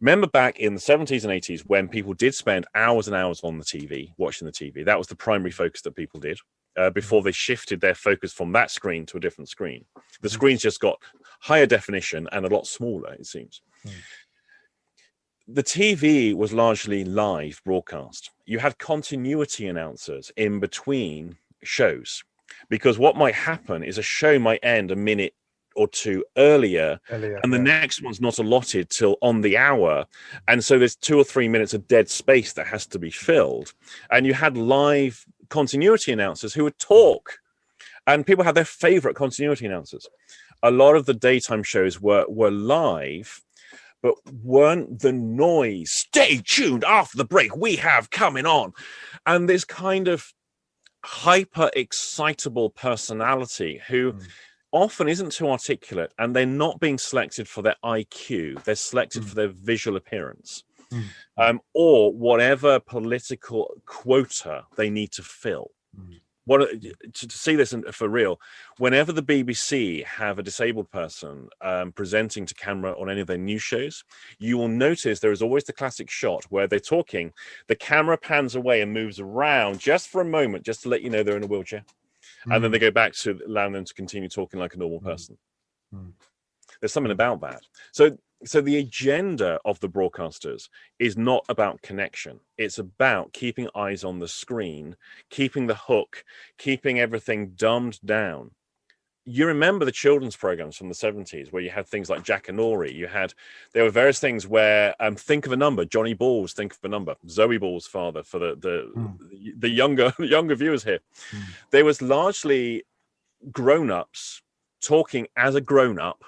Remember 0.00 0.26
back 0.26 0.58
in 0.58 0.74
the 0.74 0.80
70s 0.80 1.24
and 1.24 1.32
80s 1.32 1.62
when 1.66 1.88
people 1.88 2.12
did 2.12 2.34
spend 2.34 2.66
hours 2.74 3.06
and 3.06 3.16
hours 3.16 3.40
on 3.42 3.58
the 3.58 3.64
TV, 3.64 4.12
watching 4.18 4.46
the 4.46 4.52
TV. 4.52 4.84
That 4.84 4.98
was 4.98 5.06
the 5.06 5.16
primary 5.16 5.50
focus 5.50 5.80
that 5.82 5.96
people 5.96 6.20
did 6.20 6.38
uh, 6.76 6.90
before 6.90 7.22
they 7.22 7.32
shifted 7.32 7.80
their 7.80 7.94
focus 7.94 8.32
from 8.32 8.52
that 8.52 8.70
screen 8.70 9.06
to 9.06 9.16
a 9.16 9.20
different 9.20 9.48
screen. 9.48 9.84
The 10.20 10.28
mm. 10.28 10.32
screen's 10.32 10.60
just 10.60 10.80
got 10.80 11.00
higher 11.40 11.66
definition 11.66 12.28
and 12.32 12.44
a 12.44 12.54
lot 12.54 12.66
smaller, 12.66 13.14
it 13.14 13.26
seems. 13.26 13.62
Mm. 13.86 13.92
The 15.48 15.62
TV 15.62 16.34
was 16.34 16.52
largely 16.52 17.04
live 17.04 17.60
broadcast. 17.64 18.30
You 18.46 18.58
had 18.58 18.78
continuity 18.78 19.68
announcers 19.68 20.32
in 20.36 20.60
between 20.60 21.36
shows 21.62 22.24
because 22.68 22.98
what 22.98 23.16
might 23.16 23.34
happen 23.34 23.82
is 23.82 23.98
a 23.98 24.02
show 24.02 24.38
might 24.38 24.64
end 24.64 24.90
a 24.90 24.96
minute 24.96 25.34
or 25.76 25.86
two 25.88 26.24
earlier, 26.38 26.98
earlier 27.10 27.38
and 27.42 27.52
the 27.52 27.58
yeah. 27.58 27.62
next 27.62 28.02
one's 28.02 28.20
not 28.20 28.38
allotted 28.38 28.88
till 28.88 29.18
on 29.20 29.42
the 29.42 29.58
hour 29.58 30.06
and 30.48 30.64
so 30.64 30.78
there's 30.78 30.96
two 30.96 31.18
or 31.18 31.24
three 31.24 31.48
minutes 31.48 31.74
of 31.74 31.86
dead 31.86 32.08
space 32.08 32.54
that 32.54 32.66
has 32.66 32.86
to 32.86 32.98
be 32.98 33.10
filled 33.10 33.74
and 34.10 34.24
you 34.24 34.32
had 34.32 34.56
live 34.56 35.26
continuity 35.48 36.12
announcers 36.12 36.54
who 36.54 36.64
would 36.64 36.78
talk, 36.78 37.38
and 38.06 38.26
people 38.26 38.44
had 38.44 38.54
their 38.54 38.64
favorite 38.64 39.16
continuity 39.16 39.66
announcers. 39.66 40.06
A 40.62 40.70
lot 40.70 40.96
of 40.96 41.06
the 41.06 41.14
daytime 41.14 41.62
shows 41.62 42.00
were 42.00 42.24
were 42.28 42.50
live, 42.50 43.42
but 44.06 44.34
weren't 44.44 45.00
the 45.00 45.12
noise. 45.12 45.90
Stay 45.90 46.40
tuned 46.44 46.84
after 46.84 47.16
the 47.16 47.24
break. 47.24 47.56
We 47.56 47.74
have 47.76 48.10
coming 48.10 48.46
on, 48.46 48.72
and 49.26 49.48
this 49.48 49.64
kind 49.64 50.06
of 50.06 50.32
hyper 51.04 51.70
excitable 51.74 52.70
personality 52.70 53.80
who. 53.88 54.12
Mm. 54.12 54.28
Often 54.72 55.08
isn't 55.08 55.32
too 55.32 55.48
articulate, 55.48 56.12
and 56.18 56.36
they're 56.36 56.44
not 56.44 56.80
being 56.80 56.98
selected 56.98 57.48
for 57.48 57.62
their 57.62 57.76
IQ. 57.82 58.62
They're 58.64 58.74
selected 58.74 59.22
mm. 59.22 59.28
for 59.28 59.34
their 59.34 59.48
visual 59.48 59.96
appearance 59.96 60.64
mm. 60.92 61.04
um, 61.38 61.60
or 61.72 62.12
whatever 62.12 62.78
political 62.80 63.72
quota 63.86 64.64
they 64.76 64.90
need 64.90 65.12
to 65.12 65.22
fill. 65.22 65.70
Mm. 66.46 66.50
What 66.50 66.70
to, 67.14 67.28
to, 67.28 67.36
see 67.36 67.56
this 67.56 67.74
for 67.92 68.08
real? 68.08 68.40
Whenever 68.78 69.12
the 69.12 69.22
BBC 69.22 70.04
have 70.04 70.38
a 70.38 70.42
disabled 70.42 70.90
person 70.90 71.48
um, 71.60 71.92
presenting 71.92 72.46
to 72.46 72.54
camera 72.54 72.92
on 72.98 73.10
any 73.10 73.20
of 73.20 73.26
their 73.26 73.38
news 73.38 73.62
shows, 73.62 74.04
you 74.38 74.58
will 74.58 74.68
notice 74.68 75.20
there 75.20 75.32
is 75.32 75.42
always 75.42 75.64
the 75.64 75.72
classic 75.72 76.10
shot 76.10 76.44
where 76.50 76.66
they're 76.66 76.78
talking. 76.78 77.32
The 77.66 77.76
camera 77.76 78.16
pans 78.16 78.54
away 78.54 78.80
and 78.80 78.92
moves 78.92 79.20
around 79.20 79.80
just 79.80 80.08
for 80.08 80.20
a 80.20 80.24
moment, 80.24 80.64
just 80.64 80.82
to 80.82 80.88
let 80.88 81.02
you 81.02 81.10
know 81.10 81.22
they're 81.22 81.36
in 81.36 81.44
a 81.44 81.48
wheelchair, 81.48 81.84
mm. 82.46 82.54
and 82.54 82.62
then 82.62 82.70
they 82.70 82.78
mm. 82.78 82.82
go 82.82 82.90
back 82.90 83.12
to 83.14 83.40
allowing 83.46 83.72
them 83.72 83.84
to 83.84 83.94
continue 83.94 84.28
talking 84.28 84.60
like 84.60 84.74
a 84.74 84.78
normal 84.78 85.00
mm. 85.00 85.04
person. 85.04 85.36
Mm. 85.94 86.12
There's 86.80 86.92
something 86.92 87.12
about 87.12 87.40
that. 87.40 87.62
So 87.92 88.16
so 88.44 88.60
the 88.60 88.78
agenda 88.78 89.58
of 89.64 89.80
the 89.80 89.88
broadcasters 89.88 90.68
is 90.98 91.16
not 91.16 91.44
about 91.48 91.80
connection 91.82 92.38
it's 92.58 92.78
about 92.78 93.32
keeping 93.32 93.68
eyes 93.74 94.04
on 94.04 94.18
the 94.18 94.28
screen 94.28 94.96
keeping 95.30 95.66
the 95.66 95.74
hook 95.74 96.24
keeping 96.58 97.00
everything 97.00 97.52
dumbed 97.56 97.98
down 98.04 98.50
you 99.28 99.46
remember 99.46 99.84
the 99.84 99.92
children's 99.92 100.36
programs 100.36 100.76
from 100.76 100.88
the 100.88 100.94
70s 100.94 101.52
where 101.52 101.60
you 101.60 101.68
had 101.68 101.86
things 101.88 102.08
like 102.08 102.22
Jackanory. 102.22 102.94
You 102.94 103.08
had 103.08 103.34
there 103.72 103.82
were 103.82 103.90
various 103.90 104.20
things 104.20 104.46
where 104.46 104.94
um, 105.00 105.16
think 105.16 105.46
of 105.46 105.52
a 105.52 105.56
number. 105.56 105.84
Johnny 105.84 106.14
Ball's, 106.14 106.52
think 106.52 106.72
of 106.72 106.78
a 106.84 106.88
number. 106.88 107.16
Zoe 107.28 107.58
Ball's 107.58 107.88
father 107.88 108.22
for 108.22 108.38
the 108.38 108.54
the, 108.54 108.92
mm. 108.96 109.60
the 109.60 109.68
younger 109.68 110.14
younger 110.20 110.54
viewers 110.54 110.84
here. 110.84 111.00
Mm. 111.32 111.42
There 111.72 111.84
was 111.84 112.00
largely 112.00 112.84
grown-ups 113.50 114.42
talking 114.80 115.26
as 115.36 115.56
a 115.56 115.60
grown-up 115.60 116.22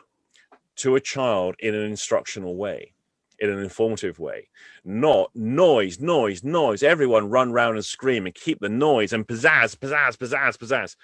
to 0.78 0.96
a 0.96 1.00
child 1.00 1.56
in 1.58 1.74
an 1.74 1.84
instructional 1.84 2.56
way, 2.56 2.92
in 3.38 3.50
an 3.50 3.58
informative 3.58 4.18
way, 4.18 4.48
not 4.84 5.30
noise, 5.34 6.00
noise, 6.00 6.42
noise. 6.42 6.82
Everyone 6.82 7.30
run 7.30 7.52
round 7.52 7.76
and 7.76 7.84
scream 7.84 8.26
and 8.26 8.34
keep 8.34 8.60
the 8.60 8.68
noise 8.68 9.12
and 9.12 9.26
pizzazz, 9.26 9.76
pizzazz, 9.76 10.16
pizzazz, 10.16 10.56
pizzazz. 10.56 10.96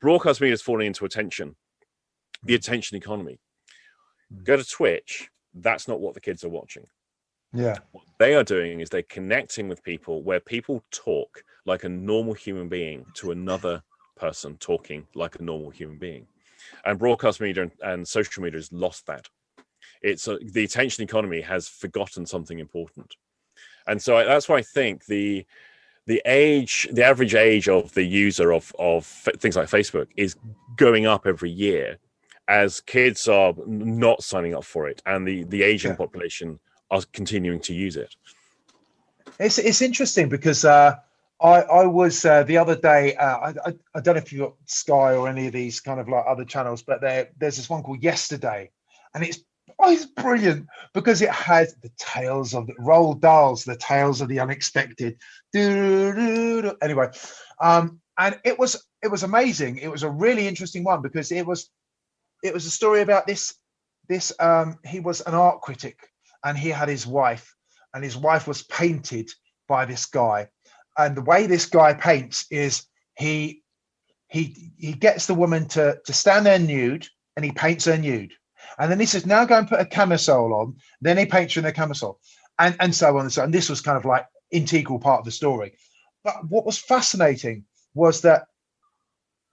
Broadcast 0.00 0.40
media 0.40 0.54
is 0.54 0.62
falling 0.62 0.88
into 0.88 1.04
attention, 1.04 1.56
the 2.42 2.54
hmm. 2.54 2.56
attention 2.56 2.96
economy. 2.96 3.38
Hmm. 4.34 4.44
Go 4.44 4.56
to 4.56 4.64
Twitch. 4.64 5.30
That's 5.54 5.88
not 5.88 6.00
what 6.00 6.14
the 6.14 6.20
kids 6.20 6.44
are 6.44 6.50
watching. 6.50 6.86
Yeah. 7.52 7.78
What 7.92 8.04
they 8.18 8.34
are 8.34 8.44
doing 8.44 8.80
is 8.80 8.90
they're 8.90 9.02
connecting 9.02 9.68
with 9.68 9.82
people 9.82 10.22
where 10.22 10.40
people 10.40 10.84
talk 10.90 11.42
like 11.64 11.84
a 11.84 11.88
normal 11.88 12.34
human 12.34 12.68
being 12.68 13.06
to 13.14 13.30
another 13.30 13.82
person 14.16 14.56
talking 14.58 15.06
like 15.14 15.36
a 15.38 15.42
normal 15.42 15.70
human 15.70 15.98
being 15.98 16.26
and 16.84 16.98
broadcast 16.98 17.40
media 17.40 17.64
and, 17.64 17.72
and 17.82 18.08
social 18.08 18.42
media 18.42 18.58
has 18.58 18.72
lost 18.72 19.06
that. 19.06 19.28
It's 20.02 20.28
uh, 20.28 20.36
the 20.42 20.64
attention 20.64 21.04
economy 21.04 21.40
has 21.40 21.68
forgotten 21.68 22.26
something 22.26 22.58
important, 22.58 23.14
and 23.86 24.00
so 24.00 24.16
I, 24.16 24.24
that's 24.24 24.48
why 24.48 24.56
I 24.56 24.62
think 24.62 25.06
the 25.06 25.46
the 26.06 26.22
age, 26.24 26.88
the 26.92 27.04
average 27.04 27.34
age 27.34 27.68
of 27.68 27.92
the 27.94 28.04
user 28.04 28.52
of 28.52 28.72
of 28.78 29.06
things 29.06 29.56
like 29.56 29.68
Facebook 29.68 30.08
is 30.16 30.36
going 30.76 31.06
up 31.06 31.26
every 31.26 31.50
year 31.50 31.98
as 32.48 32.80
kids 32.80 33.26
are 33.26 33.54
not 33.66 34.22
signing 34.22 34.54
up 34.54 34.64
for 34.64 34.88
it, 34.88 35.02
and 35.06 35.26
the 35.26 35.44
the 35.44 35.62
Asian 35.62 35.92
yeah. 35.92 35.96
population 35.96 36.60
are 36.90 37.02
continuing 37.12 37.60
to 37.60 37.74
use 37.74 37.96
it. 37.96 38.14
It's 39.38 39.58
it's 39.58 39.82
interesting 39.82 40.28
because 40.28 40.64
uh, 40.64 40.96
I, 41.40 41.60
I 41.60 41.86
was 41.86 42.24
uh, 42.24 42.44
the 42.44 42.58
other 42.58 42.76
day. 42.76 43.14
Uh, 43.14 43.52
I, 43.66 43.74
I 43.94 44.00
don't 44.00 44.14
know 44.14 44.22
if 44.22 44.32
you 44.32 44.38
got 44.40 44.54
Sky 44.64 45.14
or 45.14 45.28
any 45.28 45.46
of 45.46 45.52
these 45.52 45.80
kind 45.80 46.00
of 46.00 46.08
like 46.08 46.24
other 46.26 46.44
channels, 46.44 46.82
but 46.82 47.00
there 47.00 47.28
there's 47.36 47.56
this 47.56 47.68
one 47.68 47.82
called 47.82 48.02
Yesterday, 48.02 48.70
and 49.14 49.22
it's 49.22 49.40
oh, 49.78 49.92
it's 49.92 50.06
brilliant 50.06 50.66
because 50.94 51.20
it 51.20 51.30
has 51.30 51.74
the 51.82 51.90
tales 51.98 52.54
of 52.54 52.66
the 52.66 52.74
Roald 52.74 53.20
Dahl's, 53.20 53.64
the 53.64 53.76
tales 53.76 54.20
of 54.20 54.28
the 54.28 54.40
unexpected. 54.40 55.18
Anyway, 55.54 57.08
um, 57.60 58.00
and 58.18 58.40
it 58.44 58.58
was 58.58 58.86
it 59.02 59.10
was 59.10 59.22
amazing. 59.22 59.76
It 59.76 59.90
was 59.90 60.04
a 60.04 60.10
really 60.10 60.48
interesting 60.48 60.84
one 60.84 61.02
because 61.02 61.30
it 61.32 61.46
was 61.46 61.68
it 62.42 62.54
was 62.54 62.64
a 62.64 62.70
story 62.70 63.02
about 63.02 63.26
this 63.26 63.54
this 64.08 64.32
um 64.40 64.78
he 64.84 65.00
was 65.00 65.20
an 65.22 65.34
art 65.34 65.60
critic 65.60 65.98
and 66.44 66.56
he 66.56 66.68
had 66.70 66.88
his 66.88 67.06
wife 67.06 67.54
and 67.92 68.04
his 68.04 68.16
wife 68.16 68.46
was 68.46 68.62
painted 68.62 69.28
by 69.68 69.84
this 69.84 70.06
guy 70.06 70.48
and 70.98 71.16
the 71.16 71.22
way 71.22 71.46
this 71.46 71.66
guy 71.66 71.94
paints 71.94 72.46
is 72.50 72.84
he 73.16 73.62
he 74.28 74.72
he 74.76 74.92
gets 74.92 75.26
the 75.26 75.34
woman 75.34 75.66
to 75.68 75.98
to 76.04 76.12
stand 76.12 76.46
there 76.46 76.58
nude 76.58 77.08
and 77.36 77.44
he 77.44 77.52
paints 77.52 77.84
her 77.84 77.96
nude. 77.96 78.32
And 78.78 78.90
then 78.90 79.00
he 79.00 79.06
says 79.06 79.26
now 79.26 79.44
go 79.44 79.58
and 79.58 79.68
put 79.68 79.80
a 79.80 79.86
camisole 79.86 80.54
on. 80.54 80.76
Then 81.00 81.18
he 81.18 81.26
paints 81.26 81.54
her 81.54 81.60
in 81.60 81.66
a 81.66 81.72
camisole. 81.72 82.18
And 82.58 82.76
and 82.80 82.94
so 82.94 83.16
on 83.16 83.22
and 83.22 83.32
so 83.32 83.42
on. 83.42 83.46
and 83.46 83.54
this 83.54 83.68
was 83.68 83.80
kind 83.80 83.96
of 83.96 84.04
like 84.04 84.26
integral 84.50 84.98
part 84.98 85.20
of 85.20 85.24
the 85.24 85.30
story. 85.30 85.74
But 86.24 86.48
what 86.48 86.66
was 86.66 86.78
fascinating 86.78 87.64
was 87.94 88.22
that 88.22 88.46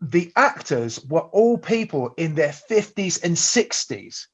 the 0.02 0.32
actors 0.36 1.04
were 1.06 1.22
all 1.22 1.58
people 1.58 2.14
in 2.18 2.36
their 2.36 2.50
50s 2.50 3.24
and 3.24 3.38
60s 3.38 4.26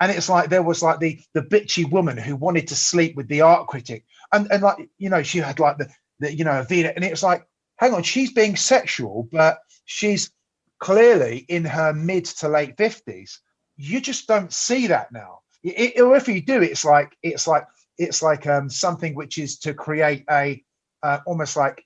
and 0.00 0.12
it's 0.12 0.28
like 0.28 0.50
there 0.50 0.62
was 0.62 0.82
like 0.82 0.98
the 0.98 1.20
the 1.34 1.42
bitchy 1.42 1.88
woman 1.88 2.18
who 2.18 2.36
wanted 2.36 2.68
to 2.68 2.76
sleep 2.76 3.16
with 3.16 3.28
the 3.28 3.40
art 3.42 3.68
critic. 3.68 4.04
And 4.32 4.50
and 4.50 4.62
like 4.62 4.88
you 4.98 5.08
know 5.08 5.22
she 5.22 5.38
had 5.38 5.58
like 5.60 5.78
the, 5.78 5.88
the 6.20 6.34
you 6.34 6.44
know 6.44 6.62
Vina 6.62 6.92
and 6.94 7.04
it 7.04 7.10
was 7.10 7.22
like 7.22 7.46
hang 7.76 7.94
on 7.94 8.02
she's 8.02 8.32
being 8.32 8.56
sexual 8.56 9.28
but 9.32 9.58
she's 9.84 10.30
clearly 10.78 11.44
in 11.48 11.64
her 11.64 11.92
mid 11.92 12.24
to 12.24 12.48
late 12.48 12.76
50s 12.76 13.38
you 13.76 14.00
just 14.00 14.26
don't 14.26 14.52
see 14.52 14.86
that 14.88 15.10
now 15.12 15.40
it, 15.62 16.00
or 16.00 16.16
if 16.16 16.28
you 16.28 16.40
do 16.40 16.62
it's 16.62 16.84
like 16.84 17.16
it's 17.22 17.46
like 17.46 17.64
it's 17.98 18.22
like 18.22 18.46
um 18.46 18.68
something 18.68 19.14
which 19.14 19.38
is 19.38 19.58
to 19.58 19.74
create 19.74 20.24
a 20.30 20.62
uh, 21.02 21.20
almost 21.26 21.56
like 21.56 21.84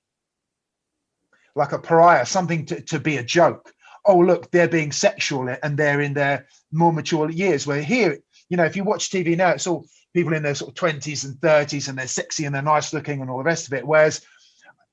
like 1.58 1.72
a 1.72 1.78
pariah, 1.78 2.24
something 2.24 2.64
to, 2.66 2.80
to 2.82 3.00
be 3.00 3.16
a 3.16 3.22
joke. 3.22 3.74
Oh, 4.06 4.18
look, 4.18 4.50
they're 4.50 4.68
being 4.68 4.92
sexual 4.92 5.54
and 5.62 5.76
they're 5.76 6.00
in 6.00 6.14
their 6.14 6.46
more 6.70 6.92
mature 6.92 7.28
years. 7.28 7.66
Where 7.66 7.82
here, 7.82 8.18
you 8.48 8.56
know, 8.56 8.64
if 8.64 8.76
you 8.76 8.84
watch 8.84 9.10
TV 9.10 9.36
now, 9.36 9.50
it's 9.50 9.66
all 9.66 9.84
people 10.18 10.34
in 10.34 10.42
their 10.42 10.54
sort 10.54 10.70
of 10.70 10.74
20s 10.74 11.24
and 11.24 11.36
30s 11.36 11.88
and 11.88 11.96
they're 11.96 12.08
sexy 12.08 12.44
and 12.44 12.54
they're 12.54 12.62
nice 12.62 12.92
looking 12.92 13.20
and 13.20 13.30
all 13.30 13.38
the 13.38 13.44
rest 13.44 13.68
of 13.68 13.72
it. 13.72 13.86
Whereas 13.86 14.20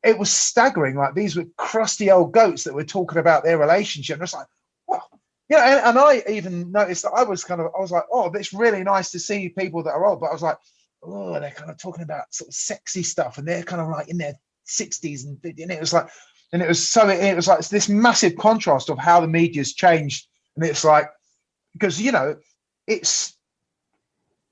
it 0.04 0.20
was 0.20 0.30
staggering. 0.30 0.96
Like 0.96 1.16
these 1.16 1.36
were 1.36 1.48
crusty 1.58 2.12
old 2.12 2.32
goats 2.32 2.64
that 2.64 2.76
were 2.76 2.84
talking 2.84 3.18
about 3.18 3.44
their 3.44 3.58
relationship. 3.58 4.16
And 4.16 4.24
it's 4.24 4.36
like, 4.36 4.46
well, 4.88 5.08
you 5.50 5.58
know, 5.58 5.64
and, 5.64 5.86
and, 5.88 6.00
I 6.00 6.24
even 6.30 6.72
noticed 6.72 7.04
that 7.04 7.14
I 7.16 7.24
was 7.24 7.44
kind 7.44 7.60
of, 7.60 7.72
I 7.76 7.82
was 7.82 7.92
like, 7.92 8.06
oh, 8.12 8.32
it's 8.34 8.54
really 8.54 8.84
nice 8.84 9.10
to 9.12 9.20
see 9.20 9.50
people 9.50 9.82
that 9.84 9.94
are 9.94 10.06
old. 10.06 10.20
But 10.20 10.28
I 10.28 10.34
was 10.34 10.44
like, 10.44 10.58
oh, 11.02 11.40
they're 11.40 11.52
kind 11.52 11.72
of 11.72 11.80
talking 11.80 12.04
about 12.04 12.34
sort 12.34 12.50
of 12.50 12.54
sexy 12.54 13.02
stuff 13.02 13.40
and 13.40 13.48
they're 13.48 13.64
kind 13.64 13.82
of 13.82 13.90
like 13.90 14.10
in 14.10 14.18
their 14.18 14.36
60s 14.68 15.26
and, 15.26 15.40
and 15.44 15.72
it 15.72 15.80
was 15.80 15.94
like, 15.94 16.08
and 16.54 16.62
it 16.62 16.68
was 16.68 16.88
so 16.88 17.10
it 17.10 17.36
was 17.36 17.48
like 17.48 17.60
this 17.68 17.90
massive 17.90 18.36
contrast 18.38 18.90
of 18.90 18.98
how 18.98 19.20
the 19.20 19.28
media's 19.28 19.74
changed 19.74 20.28
and 20.56 20.66
it's 20.66 20.86
like 20.86 21.10
because 21.74 22.02
you 22.02 22.12
know 22.12 22.38
it's 22.88 23.35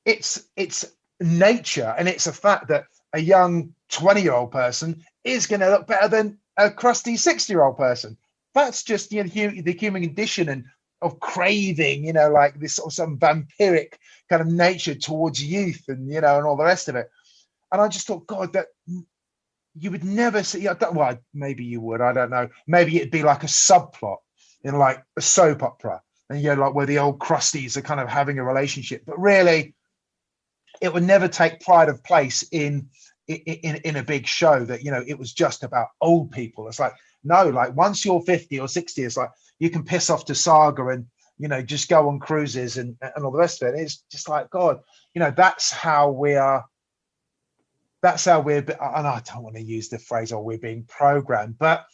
it's 0.06 0.44
it's 0.56 0.86
nature 1.20 1.94
and 1.98 2.08
it's 2.08 2.28
a 2.28 2.34
fact 2.34 2.68
that 2.68 2.86
a 3.14 3.20
young 3.20 3.74
20 3.92 4.22
year 4.22 4.34
old 4.34 4.52
person 4.52 5.04
is 5.24 5.48
going 5.48 5.60
to 5.60 5.70
look 5.70 5.88
better 5.88 6.08
than 6.08 6.38
a 6.58 6.70
crusty 6.70 7.16
60 7.16 7.52
year 7.54 7.64
old 7.64 7.78
person 7.78 8.18
that's 8.54 8.84
just 8.84 9.12
you 9.12 9.24
know, 9.24 9.62
the 9.62 9.76
human 9.78 10.04
condition 10.04 10.50
and 10.50 10.66
of 11.02 11.20
craving 11.20 12.06
you 12.06 12.14
know 12.14 12.30
like 12.30 12.60
this 12.60 12.76
sort 12.76 12.88
of 12.88 12.94
some 12.94 13.18
vampiric 13.18 13.94
kind 14.30 14.42
of 14.42 14.48
nature 14.48 14.96
towards 14.96 15.44
youth 15.44 15.84
and 15.88 16.10
you 16.10 16.22
know 16.22 16.38
and 16.38 16.46
all 16.46 16.58
the 16.58 16.64
rest 16.64 16.88
of 16.90 16.96
it 16.96 17.10
and 17.72 17.82
i 17.82 17.88
just 17.88 18.08
thought 18.08 18.26
god 18.28 18.54
that 18.54 18.68
you 19.76 19.92
would 19.92 20.04
never 20.04 20.44
see. 20.44 20.68
I 20.68 20.74
don't, 20.74 20.96
well, 20.96 21.18
maybe 21.34 21.64
you 21.64 21.82
would. 21.82 22.02
I 22.02 22.14
don't 22.14 22.30
know. 22.30 22.50
Maybe 22.68 22.98
it'd 22.98 23.12
be 23.12 23.24
like 23.24 23.44
a 23.44 23.48
subplot 23.48 24.18
in 24.64 24.78
like 24.78 25.04
a 25.18 25.22
soap 25.22 25.64
opera, 25.64 26.02
and 26.30 26.42
you 26.42 26.56
know, 26.56 26.62
like 26.62 26.76
where 26.76 26.86
the 26.86 27.00
old 27.00 27.20
crusties 27.20 27.76
are 27.76 27.82
kind 27.82 28.00
of 28.00 28.08
having 28.08 28.40
a 28.40 28.44
relationship. 28.44 29.04
But 29.06 29.20
really, 29.20 29.74
it 30.82 30.94
would 30.94 31.04
never 31.04 31.28
take 31.28 31.62
pride 31.62 31.90
of 31.90 32.04
place 32.04 32.44
in 32.52 32.88
in 33.28 33.76
in 33.78 33.96
a 33.96 34.04
big 34.04 34.28
show 34.28 34.66
that 34.66 34.84
you 34.84 34.92
know 34.92 35.04
it 35.08 35.18
was 35.18 35.34
just 35.34 35.64
about 35.64 35.88
old 36.02 36.32
people. 36.32 36.68
It's 36.68 36.80
like 36.80 36.94
no, 37.24 37.50
like 37.50 37.76
once 37.76 38.04
you're 38.04 38.22
fifty 38.22 38.60
or 38.60 38.68
sixty, 38.68 39.04
it's 39.04 39.18
like 39.18 39.32
you 39.60 39.70
can 39.70 39.84
piss 39.84 40.10
off 40.10 40.26
to 40.26 40.36
Saga 40.36 40.88
and 40.88 41.06
you 41.38 41.48
know 41.48 41.62
just 41.62 41.90
go 41.90 42.10
on 42.10 42.20
cruises 42.20 42.78
and 42.78 42.96
and 43.02 43.26
all 43.26 43.32
the 43.32 43.38
rest 43.38 43.62
of 43.62 43.74
it. 43.74 43.80
It's 43.80 44.04
just 44.12 44.28
like 44.28 44.50
God, 44.50 44.80
you 45.14 45.20
know, 45.20 45.32
that's 45.36 45.72
how 45.72 46.12
we 46.12 46.36
are 46.36 46.66
that's 48.04 48.26
how 48.26 48.40
we're 48.42 48.60
and 48.60 49.08
i 49.08 49.22
don't 49.26 49.42
want 49.42 49.56
to 49.56 49.62
use 49.64 49.90
the 49.90 49.98
phrase 49.98 50.32
oh 50.32 50.42
we're 50.42 50.58
being 50.60 50.84
programmed 50.84 51.58
but 51.58 51.86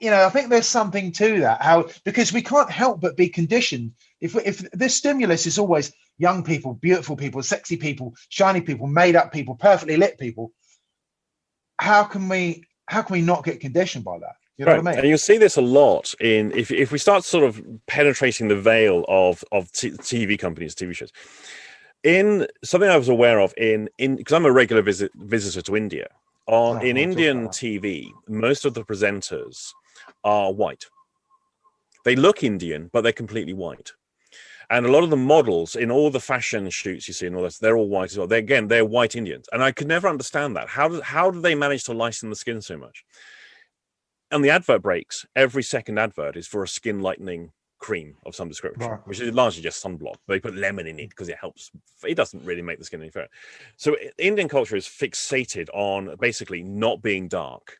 you 0.00 0.10
know 0.10 0.26
i 0.26 0.28
think 0.28 0.50
there's 0.50 0.66
something 0.66 1.10
to 1.12 1.40
that 1.40 1.62
how 1.62 1.88
because 2.04 2.32
we 2.32 2.42
can't 2.42 2.70
help 2.70 3.00
but 3.00 3.16
be 3.16 3.28
conditioned 3.28 3.92
if 4.20 4.34
if 4.44 4.58
this 4.72 4.96
stimulus 4.96 5.46
is 5.46 5.58
always 5.58 5.92
young 6.18 6.42
people 6.42 6.74
beautiful 6.74 7.16
people 7.16 7.42
sexy 7.42 7.76
people 7.76 8.14
shiny 8.28 8.60
people 8.60 8.86
made 8.86 9.16
up 9.16 9.32
people 9.32 9.54
perfectly 9.54 9.96
lit 9.96 10.18
people 10.18 10.52
how 11.78 12.02
can 12.04 12.28
we 12.28 12.64
how 12.86 13.02
can 13.02 13.14
we 13.14 13.22
not 13.22 13.44
get 13.44 13.60
conditioned 13.60 14.04
by 14.04 14.18
that 14.18 14.34
you 14.56 14.64
know 14.64 14.72
right. 14.72 14.78
I 14.78 14.82
mean? 14.82 14.98
And 14.98 15.08
you'll 15.08 15.18
see 15.18 15.36
this 15.36 15.56
a 15.56 15.62
lot 15.62 16.14
in 16.18 16.50
if 16.52 16.70
if 16.70 16.90
we 16.90 16.98
start 16.98 17.24
sort 17.24 17.44
of 17.44 17.62
penetrating 17.86 18.48
the 18.48 18.56
veil 18.56 19.04
of 19.06 19.44
of 19.52 19.70
t- 19.72 19.90
TV 19.90 20.38
companies, 20.38 20.74
TV 20.74 20.94
shows 20.94 21.12
in 22.02 22.46
something 22.64 22.88
I 22.88 22.96
was 22.96 23.08
aware 23.08 23.40
of 23.40 23.52
in 23.56 23.90
in 23.98 24.16
because 24.16 24.32
I'm 24.32 24.46
a 24.46 24.52
regular 24.52 24.82
visit 24.82 25.12
visitor 25.14 25.60
to 25.62 25.76
India. 25.76 26.08
On 26.46 26.76
oh, 26.76 26.80
in 26.80 26.96
Indian 26.96 27.48
TV, 27.48 28.08
most 28.28 28.64
of 28.64 28.74
the 28.74 28.84
presenters 28.84 29.72
are 30.22 30.52
white. 30.52 30.86
They 32.04 32.14
look 32.14 32.44
Indian, 32.44 32.88
but 32.92 33.00
they're 33.00 33.12
completely 33.12 33.52
white. 33.52 33.92
And 34.70 34.84
a 34.84 34.90
lot 34.90 35.04
of 35.04 35.10
the 35.10 35.16
models 35.16 35.76
in 35.76 35.90
all 35.90 36.10
the 36.10 36.20
fashion 36.20 36.68
shoots 36.70 37.06
you 37.06 37.14
see 37.14 37.26
and 37.26 37.36
all 37.36 37.42
this, 37.42 37.58
they're 37.58 37.76
all 37.76 37.88
white 37.88 38.10
as 38.10 38.18
well. 38.18 38.26
They 38.26 38.38
again, 38.38 38.68
they're 38.68 38.84
white 38.84 39.14
Indians, 39.14 39.48
and 39.52 39.62
I 39.62 39.72
could 39.72 39.86
never 39.86 40.08
understand 40.08 40.56
that. 40.56 40.68
How 40.68 40.88
do 40.88 41.00
how 41.00 41.30
do 41.30 41.40
they 41.40 41.54
manage 41.54 41.84
to 41.84 41.92
lighten 41.92 42.30
the 42.30 42.36
skin 42.36 42.60
so 42.60 42.76
much? 42.76 43.04
And 44.30 44.44
the 44.44 44.50
advert 44.50 44.82
breaks. 44.82 45.24
Every 45.36 45.62
second 45.62 45.98
advert 45.98 46.36
is 46.36 46.48
for 46.48 46.64
a 46.64 46.68
skin 46.68 47.00
lightening 47.00 47.52
cream 47.78 48.16
of 48.24 48.34
some 48.34 48.48
description, 48.48 48.80
which 49.04 49.20
is 49.20 49.32
largely 49.34 49.62
just 49.62 49.84
sunblock. 49.84 50.16
They 50.26 50.40
put 50.40 50.56
lemon 50.56 50.86
in 50.86 50.98
it 50.98 51.10
because 51.10 51.28
it 51.28 51.36
helps. 51.40 51.70
It 52.04 52.16
doesn't 52.16 52.44
really 52.44 52.62
make 52.62 52.78
the 52.78 52.84
skin 52.84 53.00
any 53.02 53.10
fairer. 53.10 53.28
So 53.76 53.96
Indian 54.18 54.48
culture 54.48 54.76
is 54.76 54.86
fixated 54.86 55.68
on 55.74 56.16
basically 56.20 56.62
not 56.64 57.02
being 57.02 57.28
dark. 57.28 57.78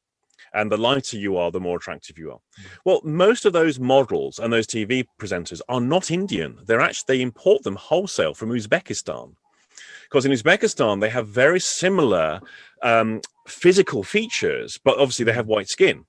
And 0.56 0.72
the 0.72 0.78
lighter 0.78 1.18
you 1.18 1.36
are, 1.36 1.50
the 1.50 1.60
more 1.60 1.76
attractive 1.76 2.18
you 2.18 2.32
are. 2.32 2.38
Mm. 2.38 2.64
Well, 2.86 3.00
most 3.04 3.44
of 3.44 3.52
those 3.52 3.78
models 3.78 4.38
and 4.38 4.52
those 4.52 4.66
TV 4.66 5.04
presenters 5.20 5.60
are 5.68 5.80
not 5.80 6.10
Indian. 6.10 6.58
They're 6.64 6.80
actually, 6.80 7.18
they 7.18 7.22
import 7.22 7.62
them 7.62 7.76
wholesale 7.76 8.32
from 8.32 8.50
Uzbekistan. 8.50 9.34
Because 10.04 10.24
in 10.24 10.32
Uzbekistan, 10.32 11.00
they 11.00 11.10
have 11.10 11.28
very 11.28 11.60
similar 11.60 12.40
um, 12.82 13.20
physical 13.46 14.02
features, 14.02 14.80
but 14.82 14.98
obviously 14.98 15.26
they 15.26 15.32
have 15.32 15.46
white 15.46 15.68
skin. 15.68 16.06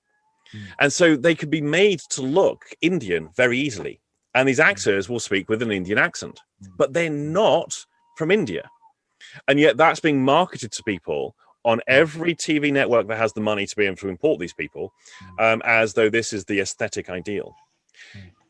Mm. 0.54 0.60
And 0.80 0.92
so 0.92 1.14
they 1.14 1.34
could 1.34 1.50
be 1.50 1.60
made 1.60 2.00
to 2.10 2.22
look 2.22 2.64
Indian 2.80 3.28
very 3.36 3.58
easily. 3.58 4.00
And 4.34 4.48
these 4.48 4.60
mm. 4.60 4.64
actors 4.64 5.10
will 5.10 5.20
speak 5.20 5.50
with 5.50 5.60
an 5.60 5.72
Indian 5.72 5.98
accent, 5.98 6.40
but 6.78 6.94
they're 6.94 7.10
not 7.10 7.84
from 8.16 8.30
India. 8.30 8.70
And 9.46 9.58
yet 9.60 9.76
that's 9.76 10.00
being 10.00 10.24
marketed 10.24 10.72
to 10.72 10.82
people 10.84 11.34
on 11.68 11.82
every 11.86 12.34
TV 12.34 12.72
network 12.72 13.06
that 13.08 13.18
has 13.18 13.34
the 13.34 13.42
money 13.42 13.66
to 13.66 13.76
be 13.76 13.84
able 13.84 13.94
to 13.94 14.08
import 14.08 14.40
these 14.40 14.54
people 14.54 14.90
um, 15.38 15.60
as 15.66 15.92
though 15.92 16.08
this 16.08 16.32
is 16.32 16.46
the 16.46 16.60
aesthetic 16.60 17.10
ideal. 17.10 17.54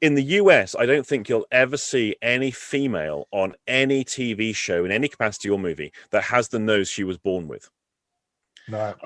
In 0.00 0.14
the 0.14 0.22
US, 0.22 0.76
I 0.78 0.86
don't 0.86 1.04
think 1.04 1.28
you'll 1.28 1.48
ever 1.50 1.76
see 1.76 2.14
any 2.22 2.52
female 2.52 3.26
on 3.32 3.56
any 3.66 4.04
TV 4.04 4.54
show 4.54 4.84
in 4.84 4.92
any 4.92 5.08
capacity 5.08 5.50
or 5.50 5.58
movie 5.58 5.92
that 6.10 6.22
has 6.22 6.48
the 6.48 6.60
nose 6.60 6.88
she 6.88 7.02
was 7.02 7.18
born 7.18 7.48
with. 7.48 7.68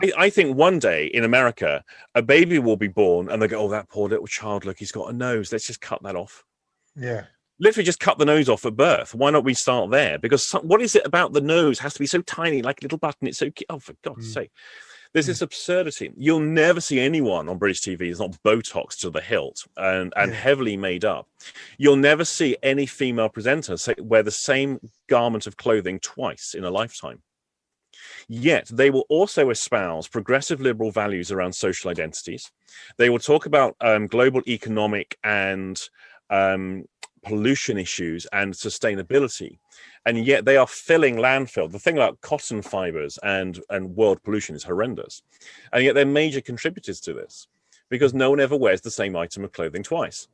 I, 0.03 0.13
I, 0.27 0.31
think 0.31 0.59
one 0.59 0.79
day 0.79 1.07
in 1.07 1.25
America, 1.25 1.83
a 2.15 2.21
baby 2.21 2.59
will 2.59 2.77
be 2.77 2.89
born 2.89 3.31
and 3.31 3.41
they 3.41 3.49
go, 3.49 3.61
Oh, 3.61 3.69
that 3.69 3.89
poor 3.89 4.11
little 4.11 4.27
child, 4.27 4.67
look, 4.67 4.79
he's 4.79 4.93
got 4.93 5.09
a 5.09 5.13
nose. 5.13 5.53
Let's 5.53 5.67
just 5.67 5.81
cut 5.81 6.03
that 6.03 6.17
off. 6.17 6.45
Yeah. 6.95 7.25
Literally 7.63 7.85
just 7.85 8.01
cut 8.01 8.19
the 8.19 8.25
nose 8.25 8.49
off 8.49 8.67
at 8.67 8.77
birth. 8.77 9.15
Why 9.15 9.31
not 9.31 9.45
we 9.45 9.55
start 9.55 9.93
there? 9.93 10.19
Because 10.19 10.49
some, 10.49 10.67
what 10.67 10.83
is 10.83 10.97
it 10.97 11.07
about 11.07 11.33
the 11.33 11.41
nose 11.41 11.79
has 11.79 11.95
to 11.95 12.01
be 12.01 12.07
so 12.07 12.21
tiny, 12.23 12.61
like 12.61 12.81
a 12.81 12.85
little 12.85 12.99
button? 12.99 13.29
It's 13.29 13.39
so 13.39 13.53
cute. 13.53 13.67
Oh, 13.71 13.79
for 13.79 13.95
God's 14.03 14.29
mm. 14.29 14.35
sake. 14.35 14.51
There's 15.13 15.27
mm. 15.27 15.29
this 15.29 15.43
absurdity. 15.43 16.11
You'll 16.17 16.41
never 16.41 16.81
see 16.81 16.99
anyone 16.99 17.49
on 17.49 17.59
British 17.59 17.83
TV 17.83 18.11
is 18.11 18.19
not 18.19 18.37
Botox 18.45 18.99
to 19.03 19.11
the 19.11 19.21
hilt 19.21 19.65
and, 19.77 20.13
and 20.17 20.33
yeah. 20.33 20.39
heavily 20.39 20.77
made 20.77 21.05
up. 21.05 21.29
You'll 21.79 21.95
never 21.95 22.25
see 22.25 22.57
any 22.65 22.85
female 22.85 23.29
presenter 23.29 23.77
say, 23.77 23.95
wear 23.97 24.25
the 24.25 24.33
same 24.33 24.81
garment 25.09 25.47
of 25.47 25.57
clothing 25.57 26.01
twice 26.01 26.55
in 26.55 26.65
a 26.65 26.71
lifetime. 26.71 27.23
Yet 28.27 28.67
they 28.73 28.91
will 28.91 29.05
also 29.09 29.51
espouse 29.51 30.09
progressive 30.09 30.61
liberal 30.61 30.91
values 30.91 31.31
around 31.31 31.53
social 31.53 31.93
identities. 31.93 32.51
They 32.97 33.09
will 33.09 33.21
talk 33.21 33.47
about 33.47 33.77
um, 33.81 34.09
global 34.09 34.43
economic 34.49 35.17
and 35.23 35.81
um, 36.29 36.87
pollution 37.25 37.79
issues 37.79 38.27
and 38.33 38.53
sustainability. 38.53 39.59
And 40.07 40.25
yet 40.27 40.45
they 40.45 40.57
are 40.57 40.67
filling 40.67 41.17
landfill. 41.17 41.71
The 41.71 41.79
thing 41.79 41.97
about 41.97 42.21
cotton 42.21 42.63
fibers 42.63 43.19
and, 43.23 43.61
and 43.71 43.95
world 43.95 44.23
pollution 44.23 44.57
is 44.57 44.65
horrendous. 44.65 45.23
And 45.73 45.85
yet 45.85 45.95
they're 45.95 46.07
major 46.07 46.41
contributors 46.41 47.01
to 47.01 47.13
this 47.13 47.47
because 47.89 48.15
no 48.15 48.31
one 48.31 48.41
ever 48.41 48.57
wears 48.57 48.81
the 48.81 48.91
same 48.91 49.17
item 49.17 49.45
of 49.45 49.53
clothing 49.53 49.83
twice. 49.83 50.29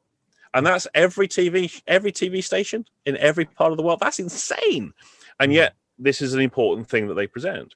And 0.55 0.65
that's 0.65 0.87
every 0.95 1.29
TV 1.29 1.83
every 1.87 2.13
TV 2.13 2.43
station 2.43 2.87
in 3.05 3.17
every 3.19 3.45
part 3.45 3.71
of 3.71 3.77
the 3.77 3.83
world. 3.83 4.01
That's 4.01 4.19
insane. 4.19 4.95
And 5.41 5.53
yet 5.53 5.75
this 5.99 6.23
is 6.23 6.35
an 6.35 6.41
important 6.41 6.89
thing 6.89 7.09
that 7.09 7.15
they 7.15 7.27
present. 7.27 7.75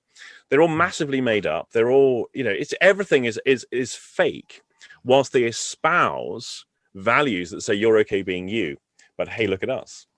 They're 0.48 0.62
all 0.62 0.68
massively 0.68 1.20
made 1.20 1.46
up. 1.46 1.70
They're 1.72 1.90
all, 1.90 2.28
you 2.32 2.44
know, 2.44 2.50
it's 2.50 2.74
everything 2.80 3.24
is 3.24 3.40
is 3.44 3.66
is 3.70 3.94
fake 3.94 4.62
whilst 5.04 5.32
they 5.32 5.44
espouse 5.44 6.64
values 6.94 7.50
that 7.50 7.62
say 7.62 7.74
you're 7.74 7.98
okay 7.98 8.22
being 8.22 8.48
you, 8.48 8.76
but 9.22 9.32
hey, 9.32 9.46
look 9.46 9.62
at 9.62 9.70
us. 9.70 10.08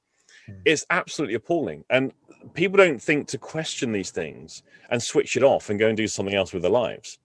Hmm. 0.47 0.55
It's 0.65 0.87
absolutely 0.89 1.35
appalling. 1.35 1.85
And 1.91 2.13
people 2.55 2.79
don't 2.79 3.03
think 3.03 3.29
to 3.29 3.39
question 3.39 3.93
these 3.93 4.11
things 4.11 4.63
and 4.89 5.03
switch 5.03 5.37
it 5.37 5.43
off 5.43 5.69
and 5.69 5.79
go 5.79 5.89
and 5.89 5.97
do 5.97 6.09
something 6.09 6.35
else 6.35 6.55
with 6.55 6.63
their 6.63 6.71
lives. 6.71 7.19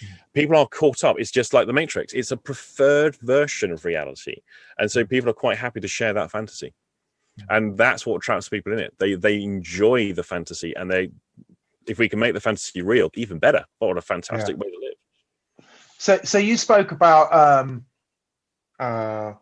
Hmm. 0.00 0.06
People 0.32 0.56
are 0.56 0.66
caught 0.66 1.04
up. 1.04 1.16
It's 1.18 1.30
just 1.30 1.52
like 1.52 1.66
the 1.66 1.74
Matrix. 1.74 2.14
It's 2.14 2.30
a 2.30 2.38
preferred 2.38 3.16
version 3.16 3.70
of 3.70 3.84
reality. 3.84 4.36
And 4.78 4.90
so 4.90 5.04
people 5.04 5.28
are 5.28 5.34
quite 5.34 5.58
happy 5.58 5.80
to 5.80 5.88
share 5.88 6.14
that 6.14 6.30
fantasy. 6.30 6.72
Hmm. 7.38 7.44
And 7.50 7.76
that's 7.76 8.06
what 8.06 8.22
traps 8.22 8.48
people 8.48 8.72
in 8.72 8.78
it. 8.78 8.94
They 8.98 9.14
they 9.14 9.42
enjoy 9.42 10.14
the 10.14 10.24
fantasy 10.24 10.74
and 10.74 10.90
they 10.90 11.10
if 11.86 11.98
we 11.98 12.08
can 12.08 12.18
make 12.18 12.32
the 12.32 12.40
fantasy 12.40 12.80
real, 12.80 13.10
even 13.14 13.38
better. 13.38 13.66
What 13.78 13.98
a 13.98 14.00
fantastic 14.00 14.56
yeah. 14.56 14.60
way 14.64 14.70
to 14.70 14.78
live. 14.80 15.68
So 15.98 16.18
so 16.24 16.38
you 16.38 16.56
spoke 16.56 16.92
about 16.92 17.34
um 17.34 17.84
uh 18.78 19.34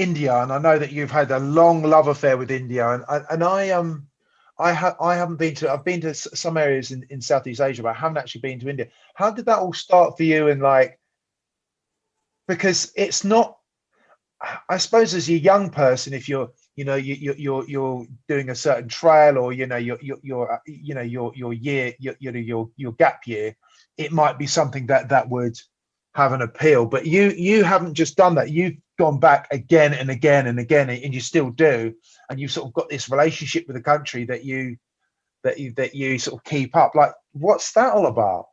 India, 0.00 0.34
and 0.34 0.50
I 0.50 0.58
know 0.58 0.78
that 0.78 0.92
you've 0.92 1.10
had 1.10 1.30
a 1.30 1.38
long 1.38 1.82
love 1.82 2.08
affair 2.08 2.38
with 2.38 2.50
India, 2.50 2.88
and 2.88 3.04
and 3.30 3.44
I 3.44 3.70
um 3.70 4.06
I 4.58 4.72
have 4.72 4.96
I 5.00 5.14
haven't 5.14 5.36
been 5.36 5.54
to 5.56 5.70
I've 5.70 5.84
been 5.84 6.00
to 6.02 6.14
some 6.14 6.56
areas 6.56 6.90
in, 6.90 7.04
in 7.10 7.20
Southeast 7.20 7.60
Asia, 7.60 7.82
but 7.82 7.90
I 7.90 7.98
haven't 7.98 8.16
actually 8.16 8.40
been 8.40 8.60
to 8.60 8.70
India. 8.70 8.88
How 9.14 9.30
did 9.30 9.44
that 9.46 9.58
all 9.58 9.74
start 9.74 10.16
for 10.16 10.22
you? 10.22 10.48
And 10.48 10.62
like, 10.62 10.98
because 12.48 12.92
it's 12.96 13.24
not, 13.24 13.58
I 14.68 14.78
suppose, 14.78 15.12
as 15.14 15.28
a 15.28 15.34
young 15.34 15.68
person, 15.68 16.14
if 16.14 16.28
you're 16.28 16.50
you 16.76 16.84
know 16.84 16.96
you, 16.96 17.14
you 17.14 17.34
you're 17.36 17.68
you're 17.68 18.06
doing 18.26 18.48
a 18.48 18.54
certain 18.54 18.88
trail 18.88 19.36
or 19.36 19.52
you 19.52 19.66
know 19.66 19.76
your 19.76 19.98
your 20.00 20.18
your 20.22 20.60
you 20.66 20.94
know 20.94 21.02
your 21.02 21.32
your 21.34 21.52
year 21.52 21.94
your 21.98 22.14
you 22.20 22.32
know 22.32 22.38
your 22.38 22.70
your 22.76 22.92
gap 22.92 23.26
year, 23.26 23.54
it 23.98 24.12
might 24.12 24.38
be 24.38 24.46
something 24.46 24.86
that 24.86 25.10
that 25.10 25.28
would 25.28 25.58
have 26.14 26.32
an 26.32 26.40
appeal. 26.40 26.86
But 26.86 27.06
you 27.06 27.30
you 27.30 27.64
haven't 27.64 27.94
just 27.94 28.16
done 28.16 28.34
that. 28.36 28.50
You've 28.50 28.76
gone 29.00 29.18
back 29.18 29.48
again 29.50 29.94
and 29.94 30.10
again 30.10 30.46
and 30.46 30.58
again, 30.58 30.90
and 30.90 31.14
you 31.14 31.20
still 31.20 31.48
do, 31.48 31.94
and 32.28 32.38
you've 32.38 32.52
sort 32.52 32.68
of 32.68 32.74
got 32.74 32.90
this 32.90 33.08
relationship 33.08 33.66
with 33.66 33.74
the 33.74 33.82
country 33.82 34.26
that 34.26 34.44
you 34.44 34.76
that 35.42 35.58
you 35.58 35.72
that 35.72 35.94
you 35.94 36.18
sort 36.18 36.38
of 36.38 36.44
keep 36.44 36.76
up. 36.76 36.94
Like, 36.94 37.12
what's 37.32 37.72
that 37.72 37.94
all 37.94 38.06
about? 38.06 38.48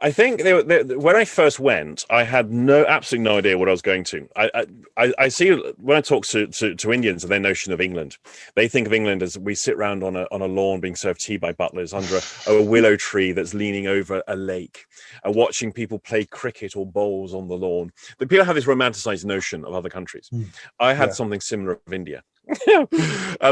I 0.00 0.12
think 0.12 0.42
they, 0.42 0.62
they, 0.62 0.96
when 0.96 1.16
I 1.16 1.24
first 1.24 1.58
went, 1.58 2.04
I 2.08 2.22
had 2.22 2.52
no 2.52 2.84
absolutely 2.86 3.24
no 3.24 3.38
idea 3.38 3.58
what 3.58 3.68
I 3.68 3.72
was 3.72 3.82
going 3.82 4.04
to. 4.04 4.28
I 4.36 4.66
I, 4.96 5.12
I 5.18 5.28
see 5.28 5.50
when 5.76 5.96
I 5.96 6.00
talk 6.00 6.24
to, 6.26 6.46
to, 6.46 6.74
to, 6.76 6.92
Indians 6.92 7.24
and 7.24 7.32
their 7.32 7.40
notion 7.40 7.72
of 7.72 7.80
England, 7.80 8.16
they 8.54 8.68
think 8.68 8.86
of 8.86 8.92
England 8.92 9.22
as 9.22 9.36
we 9.36 9.54
sit 9.56 9.74
around 9.74 10.04
on 10.04 10.14
a 10.14 10.26
on 10.30 10.40
a 10.40 10.46
lawn 10.46 10.80
being 10.80 10.94
served 10.94 11.20
tea 11.20 11.36
by 11.36 11.52
butlers 11.52 11.92
under 11.92 12.20
a, 12.46 12.52
a 12.52 12.62
willow 12.62 12.96
tree 12.96 13.32
that's 13.32 13.54
leaning 13.54 13.88
over 13.88 14.22
a 14.28 14.36
lake, 14.36 14.86
and 15.24 15.34
watching 15.34 15.72
people 15.72 15.98
play 15.98 16.24
cricket 16.24 16.76
or 16.76 16.86
bowls 16.86 17.34
on 17.34 17.48
the 17.48 17.56
lawn. 17.56 17.90
The 18.18 18.26
people 18.26 18.44
have 18.44 18.54
this 18.54 18.66
romanticized 18.66 19.24
notion 19.24 19.64
of 19.64 19.74
other 19.74 19.90
countries. 19.90 20.28
Mm. 20.32 20.46
I 20.78 20.94
had 20.94 21.08
yeah. 21.08 21.14
something 21.14 21.40
similar 21.40 21.80
of 21.86 21.92
India. 21.92 22.22
and, 22.66 22.88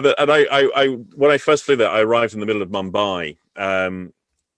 and 0.07 0.31
I, 0.31 0.47
I, 0.51 0.71
I, 0.75 0.87
when 1.15 1.31
I 1.31 1.37
first 1.37 1.65
flew 1.65 1.77
there, 1.77 1.91
I 1.91 2.01
arrived 2.01 2.33
in 2.33 2.41
the 2.41 2.47
middle 2.47 2.63
of 2.63 2.71
Mumbai. 2.71 3.37
Um, 3.55 4.15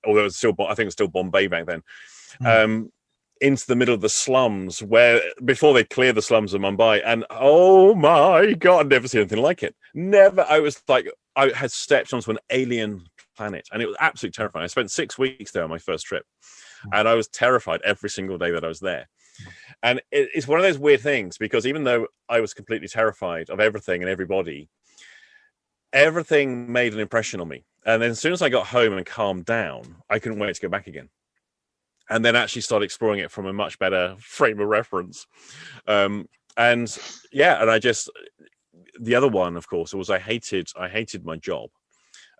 although 0.06 0.20
it 0.20 0.24
was 0.24 0.36
still, 0.36 0.54
I 0.60 0.68
think 0.68 0.80
it 0.80 0.84
was 0.86 0.94
still 0.94 1.08
Bombay 1.08 1.46
back 1.48 1.66
then, 1.66 1.82
mm. 2.42 2.64
um, 2.64 2.92
into 3.40 3.66
the 3.66 3.76
middle 3.76 3.94
of 3.94 4.00
the 4.00 4.08
slums 4.08 4.82
where 4.82 5.20
before 5.44 5.74
they 5.74 5.84
clear 5.84 6.12
the 6.12 6.22
slums 6.22 6.54
of 6.54 6.60
Mumbai. 6.60 7.02
And 7.04 7.24
oh 7.30 7.94
my 7.94 8.54
God, 8.54 8.80
I'd 8.80 8.88
never 8.88 9.08
seen 9.08 9.20
anything 9.20 9.42
like 9.42 9.62
it. 9.62 9.74
Never. 9.94 10.44
I 10.48 10.60
was 10.60 10.82
like, 10.88 11.10
I 11.36 11.50
had 11.54 11.70
stepped 11.70 12.12
onto 12.12 12.30
an 12.30 12.38
alien 12.50 13.04
planet 13.36 13.68
and 13.72 13.80
it 13.80 13.86
was 13.86 13.96
absolutely 14.00 14.34
terrifying. 14.34 14.64
I 14.64 14.68
spent 14.68 14.90
six 14.90 15.18
weeks 15.18 15.52
there 15.52 15.62
on 15.62 15.70
my 15.70 15.78
first 15.78 16.06
trip 16.06 16.24
mm. 16.84 16.98
and 16.98 17.08
I 17.08 17.14
was 17.14 17.28
terrified 17.28 17.80
every 17.84 18.10
single 18.10 18.38
day 18.38 18.50
that 18.50 18.64
I 18.64 18.68
was 18.68 18.80
there. 18.80 19.08
And 19.84 20.00
it's 20.10 20.48
one 20.48 20.58
of 20.58 20.64
those 20.64 20.78
weird 20.78 21.00
things 21.00 21.38
because 21.38 21.64
even 21.64 21.84
though 21.84 22.08
I 22.28 22.40
was 22.40 22.54
completely 22.54 22.88
terrified 22.88 23.50
of 23.50 23.60
everything 23.60 24.02
and 24.02 24.10
everybody, 24.10 24.68
everything 25.92 26.70
made 26.72 26.94
an 26.94 27.00
impression 27.00 27.40
on 27.40 27.48
me. 27.48 27.64
And 27.84 28.02
then 28.02 28.10
as 28.10 28.20
soon 28.20 28.32
as 28.32 28.42
I 28.42 28.48
got 28.48 28.66
home 28.66 28.92
and 28.92 29.06
calmed 29.06 29.44
down, 29.44 29.96
I 30.10 30.18
couldn't 30.18 30.38
wait 30.38 30.54
to 30.54 30.60
go 30.60 30.68
back 30.68 30.86
again. 30.86 31.08
And 32.10 32.24
then 32.24 32.36
actually 32.36 32.62
start 32.62 32.82
exploring 32.82 33.20
it 33.20 33.30
from 33.30 33.46
a 33.46 33.52
much 33.52 33.78
better 33.78 34.16
frame 34.20 34.60
of 34.60 34.68
reference. 34.68 35.26
Um, 35.86 36.28
and 36.56 36.96
yeah, 37.32 37.60
and 37.60 37.70
I 37.70 37.78
just 37.78 38.10
the 39.00 39.14
other 39.14 39.28
one, 39.28 39.56
of 39.56 39.68
course, 39.68 39.94
was 39.94 40.10
I 40.10 40.18
hated 40.18 40.68
I 40.76 40.88
hated 40.88 41.24
my 41.24 41.36
job. 41.36 41.70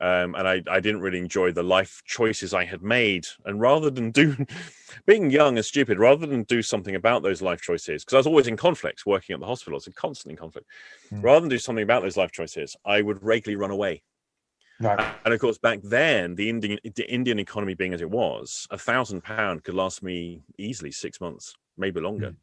Um, 0.00 0.36
and 0.36 0.46
I, 0.46 0.62
I 0.70 0.78
didn't 0.78 1.00
really 1.00 1.18
enjoy 1.18 1.50
the 1.50 1.62
life 1.62 2.02
choices 2.04 2.54
I 2.54 2.64
had 2.64 2.82
made. 2.82 3.26
And 3.44 3.60
rather 3.60 3.90
than 3.90 4.10
do, 4.12 4.36
being 5.06 5.30
young 5.30 5.56
and 5.56 5.64
stupid, 5.64 5.98
rather 5.98 6.26
than 6.26 6.44
do 6.44 6.62
something 6.62 6.94
about 6.94 7.22
those 7.22 7.42
life 7.42 7.60
choices, 7.60 8.04
because 8.04 8.14
I 8.14 8.18
was 8.18 8.26
always 8.26 8.46
in 8.46 8.56
conflict 8.56 9.06
working 9.06 9.34
at 9.34 9.40
the 9.40 9.46
hospital, 9.46 9.74
I 9.74 9.82
was 9.84 9.88
constantly 9.96 10.34
in 10.34 10.38
conflict. 10.38 10.68
Mm. 11.12 11.24
Rather 11.24 11.40
than 11.40 11.48
do 11.48 11.58
something 11.58 11.82
about 11.82 12.02
those 12.02 12.16
life 12.16 12.30
choices, 12.30 12.76
I 12.84 13.02
would 13.02 13.22
regularly 13.22 13.56
run 13.56 13.72
away 13.72 14.02
Right. 14.80 15.14
And 15.24 15.34
of 15.34 15.40
course, 15.40 15.58
back 15.58 15.80
then, 15.82 16.34
the 16.34 16.48
Indian 16.48 16.78
the 16.94 17.12
Indian 17.12 17.38
economy 17.38 17.74
being 17.74 17.94
as 17.94 18.00
it 18.00 18.10
was, 18.10 18.66
a 18.70 18.78
thousand 18.78 19.22
pound 19.22 19.64
could 19.64 19.74
last 19.74 20.02
me 20.02 20.42
easily 20.56 20.92
six 20.92 21.20
months, 21.20 21.54
maybe 21.76 22.00
longer. 22.00 22.34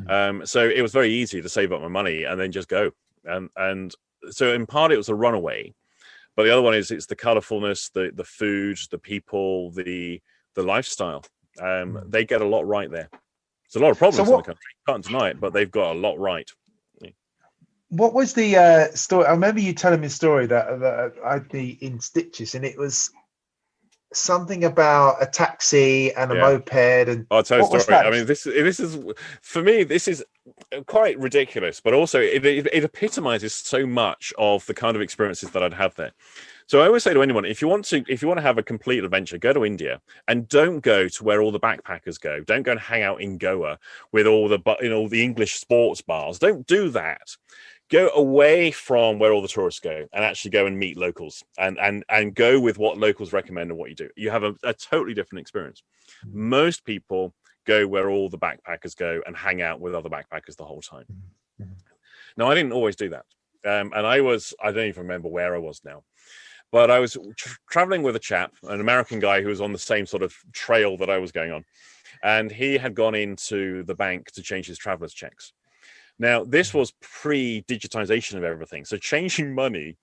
Mm-hmm. 0.00 0.10
Um, 0.10 0.46
so 0.46 0.68
it 0.68 0.80
was 0.80 0.92
very 0.92 1.10
easy 1.10 1.42
to 1.42 1.48
save 1.48 1.72
up 1.72 1.82
my 1.82 1.88
money 1.88 2.24
and 2.24 2.40
then 2.40 2.52
just 2.52 2.68
go. 2.68 2.92
And 3.24 3.50
and 3.56 3.92
so 4.30 4.52
in 4.52 4.66
part 4.66 4.92
it 4.92 4.96
was 4.96 5.08
a 5.08 5.14
runaway, 5.14 5.74
but 6.36 6.44
the 6.44 6.50
other 6.50 6.62
one 6.62 6.74
is 6.74 6.90
it's 6.90 7.06
the 7.06 7.16
colorfulness, 7.16 7.92
the 7.92 8.10
the 8.14 8.24
food, 8.24 8.78
the 8.90 8.98
people, 8.98 9.70
the 9.72 10.20
the 10.54 10.62
lifestyle. 10.62 11.24
Um, 11.60 11.66
mm-hmm. 11.66 12.10
They 12.10 12.24
get 12.24 12.40
a 12.40 12.46
lot 12.46 12.66
right 12.66 12.90
there. 12.90 13.08
There's 13.10 13.80
a 13.80 13.84
lot 13.84 13.90
of 13.90 13.98
problems 13.98 14.28
so 14.28 14.30
what, 14.30 14.38
in 14.38 14.42
the 14.42 14.46
country. 14.46 14.70
Can't 14.86 15.04
deny 15.04 15.28
it, 15.30 15.40
but 15.40 15.52
they've 15.52 15.70
got 15.70 15.96
a 15.96 15.98
lot 15.98 16.18
right 16.18 16.50
what 17.92 18.14
was 18.14 18.32
the 18.32 18.56
uh, 18.56 18.86
story? 18.94 19.26
I 19.26 19.32
remember 19.32 19.60
you 19.60 19.74
telling 19.74 20.00
me 20.00 20.06
a 20.06 20.10
story 20.10 20.46
that, 20.46 20.80
that 20.80 21.12
I'd 21.26 21.50
be 21.50 21.72
in 21.84 22.00
stitches, 22.00 22.54
and 22.54 22.64
it 22.64 22.78
was 22.78 23.10
something 24.14 24.64
about 24.64 25.22
a 25.22 25.26
taxi 25.26 26.12
and 26.14 26.32
a 26.32 26.34
yeah. 26.34 26.40
moped. 26.40 27.08
And 27.08 27.26
I'll 27.30 27.42
tell 27.42 27.58
you 27.58 27.76
a 27.76 27.80
story. 27.80 27.98
I 27.98 28.10
mean, 28.10 28.26
this 28.26 28.44
this 28.44 28.80
is 28.80 28.98
for 29.40 29.62
me. 29.62 29.84
This 29.84 30.08
is 30.08 30.24
quite 30.86 31.18
ridiculous, 31.18 31.80
but 31.80 31.94
also 31.94 32.20
it, 32.20 32.44
it, 32.44 32.66
it 32.72 32.84
epitomizes 32.84 33.54
so 33.54 33.86
much 33.86 34.32
of 34.38 34.64
the 34.66 34.74
kind 34.74 34.96
of 34.96 35.02
experiences 35.02 35.50
that 35.50 35.62
I'd 35.62 35.74
have 35.74 35.94
there. 35.94 36.12
So 36.66 36.80
I 36.80 36.86
always 36.86 37.02
say 37.02 37.12
to 37.12 37.22
anyone, 37.22 37.44
if 37.44 37.60
you 37.60 37.68
want 37.68 37.84
to, 37.86 38.04
if 38.08 38.22
you 38.22 38.28
want 38.28 38.38
to 38.38 38.42
have 38.42 38.58
a 38.58 38.62
complete 38.62 39.04
adventure, 39.04 39.36
go 39.36 39.52
to 39.52 39.64
India 39.64 40.00
and 40.28 40.48
don't 40.48 40.80
go 40.80 41.08
to 41.08 41.24
where 41.24 41.42
all 41.42 41.50
the 41.50 41.60
backpackers 41.60 42.20
go. 42.20 42.40
Don't 42.40 42.62
go 42.62 42.72
and 42.72 42.80
hang 42.80 43.02
out 43.02 43.20
in 43.20 43.36
Goa 43.36 43.78
with 44.12 44.26
all 44.26 44.48
the, 44.48 44.58
you 44.80 44.88
know, 44.88 45.08
the 45.08 45.22
English 45.22 45.54
sports 45.54 46.00
bars. 46.00 46.38
Don't 46.38 46.66
do 46.66 46.88
that 46.90 47.36
go 47.92 48.08
away 48.14 48.70
from 48.70 49.18
where 49.18 49.32
all 49.32 49.42
the 49.42 49.48
tourists 49.48 49.80
go 49.80 50.06
and 50.12 50.24
actually 50.24 50.50
go 50.50 50.66
and 50.66 50.78
meet 50.78 50.96
locals 50.96 51.44
and 51.58 51.78
and 51.78 52.04
and 52.08 52.34
go 52.34 52.58
with 52.58 52.78
what 52.78 52.98
locals 52.98 53.32
recommend 53.32 53.70
and 53.70 53.78
what 53.78 53.90
you 53.90 53.96
do. 53.96 54.08
You 54.16 54.30
have 54.30 54.42
a, 54.42 54.54
a 54.64 54.72
totally 54.72 55.14
different 55.14 55.42
experience. 55.42 55.82
Mm-hmm. 56.26 56.48
most 56.48 56.84
people 56.84 57.34
go 57.66 57.86
where 57.86 58.10
all 58.10 58.28
the 58.28 58.38
backpackers 58.38 58.96
go 58.96 59.22
and 59.26 59.36
hang 59.36 59.62
out 59.62 59.80
with 59.80 59.94
other 59.94 60.08
backpackers 60.08 60.56
the 60.56 60.64
whole 60.64 60.80
time. 60.80 61.04
Mm-hmm. 61.60 61.72
now 62.36 62.50
i 62.50 62.54
didn't 62.54 62.72
always 62.72 62.96
do 62.96 63.10
that 63.10 63.24
um, 63.66 63.92
and 63.94 64.06
i 64.06 64.20
was 64.20 64.54
i 64.62 64.72
don't 64.72 64.86
even 64.86 65.02
remember 65.02 65.28
where 65.28 65.54
i 65.54 65.58
was 65.58 65.80
now 65.84 66.02
but 66.72 66.90
i 66.90 66.98
was 66.98 67.16
tra- 67.36 67.56
traveling 67.70 68.02
with 68.02 68.16
a 68.16 68.20
chap 68.20 68.52
an 68.64 68.80
american 68.80 69.20
guy 69.20 69.42
who 69.42 69.48
was 69.48 69.60
on 69.60 69.72
the 69.72 69.78
same 69.78 70.06
sort 70.06 70.22
of 70.22 70.34
trail 70.52 70.96
that 70.96 71.10
i 71.10 71.18
was 71.18 71.30
going 71.30 71.52
on 71.52 71.64
and 72.24 72.50
he 72.50 72.78
had 72.78 72.94
gone 72.94 73.14
into 73.14 73.82
the 73.84 73.94
bank 73.94 74.30
to 74.32 74.42
change 74.42 74.66
his 74.66 74.78
traveler's 74.78 75.14
checks 75.14 75.52
now, 76.18 76.44
this 76.44 76.72
was 76.72 76.92
pre 77.00 77.64
digitization 77.68 78.36
of 78.36 78.44
everything. 78.44 78.84
So, 78.84 78.96
changing 78.96 79.54
money, 79.54 79.96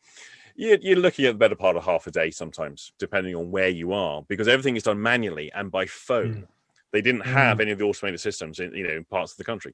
you're, 0.56 0.98
looking 0.98 1.26
at 1.26 1.34
the 1.34 1.38
better 1.38 1.56
part 1.56 1.78
of 1.78 1.86
half 1.86 2.08
a 2.08 2.12
day 2.12 2.32
sometimes, 2.32 2.92
depending 3.00 3.36
on 3.36 3.52
where 3.52 3.70
you 3.70 3.94
are, 3.94 4.24
because 4.28 4.48
everything 4.48 4.76
is 4.76 4.84
done 4.84 5.02
manually 5.02 5.52
and 5.54 5.72
by 5.72 5.86
phone. 5.86 6.34
Mm. 6.34 6.48
They 6.92 7.02
didn't 7.02 7.22
have 7.22 7.60
mm. 7.60 7.62
any 7.62 7.72
of 7.72 7.78
the 7.78 7.86
automated 7.86 8.20
systems 8.20 8.60
in 8.60 8.74
you 8.74 8.88
know 8.88 8.94
in 8.94 9.06
parts 9.06 9.32
of 9.34 9.38
the 9.38 9.44
country. 9.44 9.74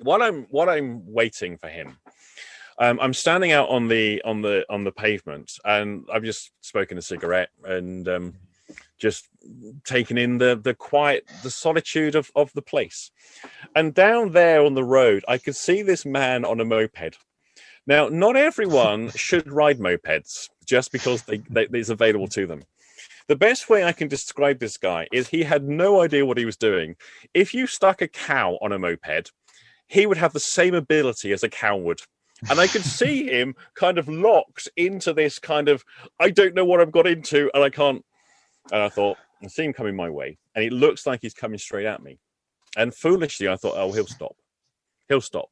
While 0.00 0.22
I'm 0.22 0.46
while 0.50 0.68
I'm 0.68 1.10
waiting 1.12 1.56
for 1.56 1.68
him, 1.68 1.96
um, 2.78 2.98
I'm 3.00 3.14
standing 3.14 3.52
out 3.52 3.68
on 3.68 3.88
the 3.88 4.20
on 4.22 4.42
the 4.42 4.66
on 4.68 4.84
the 4.84 4.92
pavement, 4.92 5.52
and 5.64 6.06
I've 6.12 6.24
just 6.24 6.50
spoken 6.60 6.98
a 6.98 7.02
cigarette, 7.02 7.50
and 7.64 8.06
um, 8.08 8.34
just 8.98 9.28
taking 9.84 10.18
in 10.18 10.38
the 10.38 10.58
the 10.62 10.74
quiet, 10.74 11.28
the 11.42 11.50
solitude 11.50 12.14
of 12.14 12.30
of 12.34 12.52
the 12.52 12.62
place. 12.62 13.10
And 13.74 13.94
down 13.94 14.32
there 14.32 14.64
on 14.64 14.74
the 14.74 14.84
road, 14.84 15.24
I 15.28 15.38
could 15.38 15.56
see 15.56 15.82
this 15.82 16.04
man 16.04 16.44
on 16.44 16.60
a 16.60 16.64
moped. 16.64 17.18
Now, 17.86 18.08
not 18.08 18.36
everyone 18.36 19.10
should 19.14 19.50
ride 19.50 19.78
mopeds 19.78 20.48
just 20.66 20.92
because 20.92 21.22
they, 21.22 21.38
they, 21.48 21.66
it's 21.72 21.88
available 21.88 22.28
to 22.28 22.46
them. 22.46 22.64
The 23.28 23.36
best 23.36 23.68
way 23.68 23.84
I 23.84 23.92
can 23.92 24.08
describe 24.08 24.58
this 24.58 24.76
guy 24.76 25.06
is 25.12 25.28
he 25.28 25.42
had 25.42 25.64
no 25.64 26.00
idea 26.00 26.24
what 26.24 26.38
he 26.38 26.44
was 26.44 26.56
doing. 26.56 26.96
If 27.34 27.52
you 27.54 27.66
stuck 27.66 28.00
a 28.00 28.08
cow 28.08 28.58
on 28.62 28.72
a 28.72 28.78
moped, 28.78 29.32
he 29.86 30.06
would 30.06 30.18
have 30.18 30.32
the 30.32 30.40
same 30.40 30.74
ability 30.74 31.32
as 31.32 31.42
a 31.42 31.48
cow 31.48 31.76
would. 31.76 32.00
And 32.48 32.60
I 32.60 32.66
could 32.66 32.84
see 32.84 33.26
him 33.30 33.54
kind 33.74 33.98
of 33.98 34.08
locked 34.08 34.68
into 34.76 35.12
this 35.12 35.38
kind 35.38 35.68
of, 35.68 35.84
I 36.20 36.30
don't 36.30 36.54
know 36.54 36.64
what 36.64 36.80
I've 36.80 36.92
got 36.92 37.06
into, 37.06 37.50
and 37.54 37.64
I 37.64 37.70
can't. 37.70 38.04
And 38.72 38.82
I 38.82 38.88
thought, 38.88 39.16
I 39.42 39.46
see 39.46 39.64
him 39.64 39.72
coming 39.72 39.96
my 39.96 40.10
way, 40.10 40.36
and 40.54 40.64
it 40.64 40.72
looks 40.72 41.06
like 41.06 41.20
he's 41.22 41.34
coming 41.34 41.58
straight 41.58 41.86
at 41.86 42.02
me. 42.02 42.18
And 42.76 42.94
foolishly, 42.94 43.48
I 43.48 43.56
thought, 43.56 43.74
oh, 43.76 43.92
he'll 43.92 44.06
stop. 44.06 44.36
He'll 45.08 45.20
stop. 45.20 45.50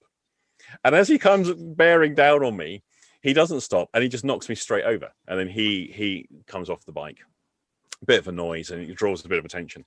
And 0.84 0.94
as 0.94 1.08
he 1.08 1.18
comes 1.18 1.52
bearing 1.52 2.14
down 2.14 2.44
on 2.44 2.56
me, 2.56 2.82
he 3.22 3.32
doesn't 3.32 3.60
stop 3.60 3.88
and 3.92 4.02
he 4.02 4.08
just 4.08 4.24
knocks 4.24 4.48
me 4.48 4.54
straight 4.54 4.84
over. 4.84 5.10
And 5.26 5.38
then 5.38 5.48
he 5.48 5.92
he 5.92 6.28
comes 6.46 6.70
off 6.70 6.84
the 6.84 6.92
bike. 6.92 7.18
A 8.02 8.06
bit 8.06 8.20
of 8.20 8.28
a 8.28 8.32
noise 8.32 8.70
and 8.70 8.82
it 8.82 8.94
draws 8.94 9.24
a 9.24 9.28
bit 9.28 9.38
of 9.38 9.44
attention. 9.44 9.84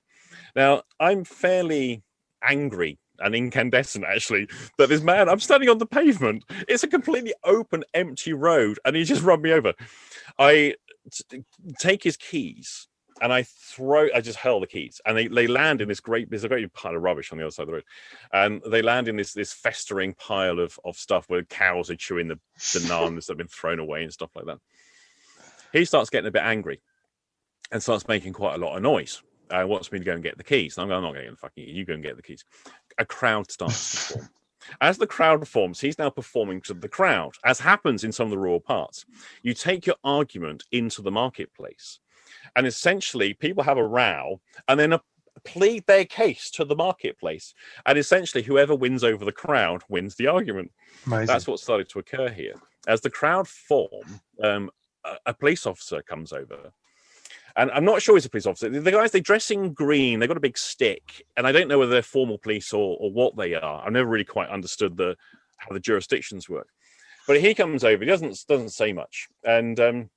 Now, 0.56 0.82
I'm 0.98 1.24
fairly 1.24 2.02
angry 2.42 2.98
and 3.18 3.34
incandescent 3.34 4.04
actually 4.06 4.48
that 4.78 4.88
this 4.88 5.02
man 5.02 5.28
i'm 5.28 5.38
standing 5.38 5.68
on 5.68 5.76
the 5.76 5.84
pavement 5.84 6.42
it's 6.68 6.84
a 6.84 6.88
completely 6.88 7.34
open 7.44 7.84
empty 7.92 8.32
road 8.32 8.78
and 8.86 8.96
he 8.96 9.04
just 9.04 9.22
run 9.22 9.42
me 9.42 9.52
over 9.52 9.74
I 10.38 10.74
t- 11.12 11.44
take 11.78 12.02
his 12.02 12.16
keys 12.16 12.88
and 13.20 13.32
I 13.32 13.42
throw, 13.42 14.08
I 14.14 14.20
just 14.20 14.38
hurl 14.38 14.60
the 14.60 14.66
keys, 14.66 15.00
and 15.04 15.16
they, 15.16 15.28
they 15.28 15.46
land 15.46 15.80
in 15.80 15.88
this 15.88 16.00
great. 16.00 16.30
There's 16.30 16.44
a 16.44 16.48
great 16.48 16.72
pile 16.72 16.96
of 16.96 17.02
rubbish 17.02 17.32
on 17.32 17.38
the 17.38 17.44
other 17.44 17.50
side 17.50 17.64
of 17.64 17.68
the 17.68 17.74
road, 17.74 17.84
and 18.32 18.62
they 18.66 18.82
land 18.82 19.08
in 19.08 19.16
this 19.16 19.32
this 19.32 19.52
festering 19.52 20.14
pile 20.14 20.58
of 20.58 20.78
of 20.84 20.96
stuff 20.96 21.28
where 21.28 21.42
cows 21.44 21.90
are 21.90 21.96
chewing 21.96 22.28
the 22.28 22.38
bananas 22.74 23.26
that 23.26 23.32
have 23.32 23.38
been 23.38 23.48
thrown 23.48 23.78
away 23.78 24.02
and 24.02 24.12
stuff 24.12 24.30
like 24.34 24.46
that. 24.46 24.58
He 25.72 25.84
starts 25.84 26.10
getting 26.10 26.28
a 26.28 26.32
bit 26.32 26.42
angry, 26.42 26.80
and 27.70 27.82
starts 27.82 28.08
making 28.08 28.32
quite 28.32 28.54
a 28.54 28.64
lot 28.64 28.76
of 28.76 28.82
noise. 28.82 29.22
Uh, 29.50 29.64
wants 29.66 29.90
me 29.90 29.98
to 29.98 30.04
go 30.04 30.12
and 30.12 30.22
get 30.22 30.38
the 30.38 30.44
keys. 30.44 30.76
And 30.76 30.82
I'm, 30.82 30.88
going, 30.88 30.98
I'm 30.98 31.02
not 31.02 31.14
going 31.14 31.28
to 31.28 31.36
fucking. 31.36 31.68
You 31.68 31.84
go 31.84 31.94
and 31.94 32.02
get 32.02 32.16
the 32.16 32.22
keys. 32.22 32.44
A 32.98 33.04
crowd 33.04 33.50
starts 33.50 33.90
to 33.90 34.12
form. 34.14 34.28
As 34.80 34.98
the 34.98 35.06
crowd 35.06 35.46
forms, 35.48 35.80
he's 35.80 35.98
now 35.98 36.10
performing 36.10 36.60
to 36.62 36.74
the 36.74 36.88
crowd, 36.88 37.32
as 37.44 37.60
happens 37.60 38.04
in 38.04 38.12
some 38.12 38.26
of 38.26 38.30
the 38.30 38.38
rural 38.38 38.60
parts. 38.60 39.06
You 39.42 39.54
take 39.54 39.86
your 39.86 39.96
argument 40.04 40.64
into 40.70 41.02
the 41.02 41.10
marketplace 41.10 41.98
and 42.56 42.66
essentially, 42.66 43.34
people 43.34 43.62
have 43.62 43.78
a 43.78 43.86
row 43.86 44.40
and 44.68 44.78
then 44.78 44.92
a, 44.92 45.00
plead 45.44 45.86
their 45.86 46.04
case 46.04 46.50
to 46.50 46.64
the 46.64 46.76
marketplace. 46.76 47.54
And 47.86 47.96
essentially, 47.96 48.42
whoever 48.42 48.74
wins 48.74 49.04
over 49.04 49.24
the 49.24 49.32
crowd 49.32 49.82
wins 49.88 50.16
the 50.16 50.26
argument. 50.26 50.70
Amazing. 51.06 51.26
That's 51.26 51.46
what 51.46 51.60
started 51.60 51.88
to 51.90 51.98
occur 51.98 52.28
here. 52.28 52.54
As 52.86 53.00
the 53.00 53.10
crowd 53.10 53.48
form, 53.48 54.20
um, 54.42 54.70
a, 55.04 55.16
a 55.26 55.34
police 55.34 55.66
officer 55.66 56.02
comes 56.02 56.32
over 56.32 56.72
and 57.56 57.70
I'm 57.72 57.84
not 57.84 58.02
sure 58.02 58.16
he's 58.16 58.24
a 58.24 58.30
police 58.30 58.46
officer. 58.46 58.68
The 58.68 58.90
guys 58.90 59.10
they 59.10 59.20
dress 59.20 59.50
in 59.50 59.72
green, 59.72 60.18
they've 60.18 60.28
got 60.28 60.36
a 60.36 60.40
big 60.40 60.58
stick, 60.58 61.24
and 61.36 61.46
I 61.46 61.52
don't 61.52 61.68
know 61.68 61.78
whether 61.78 61.90
they're 61.90 62.02
formal 62.02 62.38
police 62.38 62.72
or, 62.72 62.96
or 63.00 63.10
what 63.10 63.36
they 63.36 63.54
are. 63.54 63.84
I've 63.84 63.92
never 63.92 64.08
really 64.08 64.24
quite 64.24 64.48
understood 64.48 64.96
the 64.96 65.16
how 65.56 65.72
the 65.72 65.80
jurisdictions 65.80 66.48
work. 66.48 66.68
But 67.26 67.40
he 67.40 67.54
comes 67.54 67.84
over, 67.84 68.02
he 68.02 68.10
doesn't 68.10 68.44
doesn't 68.48 68.70
say 68.70 68.92
much, 68.92 69.28
and 69.44 69.78
um, 69.80 70.10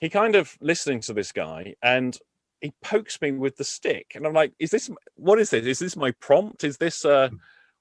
he 0.00 0.08
kind 0.08 0.34
of 0.34 0.56
listening 0.60 1.00
to 1.00 1.12
this 1.12 1.30
guy 1.30 1.74
and 1.82 2.18
he 2.60 2.72
pokes 2.82 3.20
me 3.20 3.32
with 3.32 3.56
the 3.56 3.64
stick 3.64 4.12
and 4.14 4.26
i'm 4.26 4.34
like 4.34 4.52
is 4.58 4.70
this 4.70 4.90
what 5.16 5.38
is 5.38 5.50
this? 5.50 5.64
Is 5.66 5.78
this 5.78 5.96
my 5.96 6.10
prompt? 6.12 6.64
Is 6.64 6.78
this 6.78 7.04
uh 7.04 7.30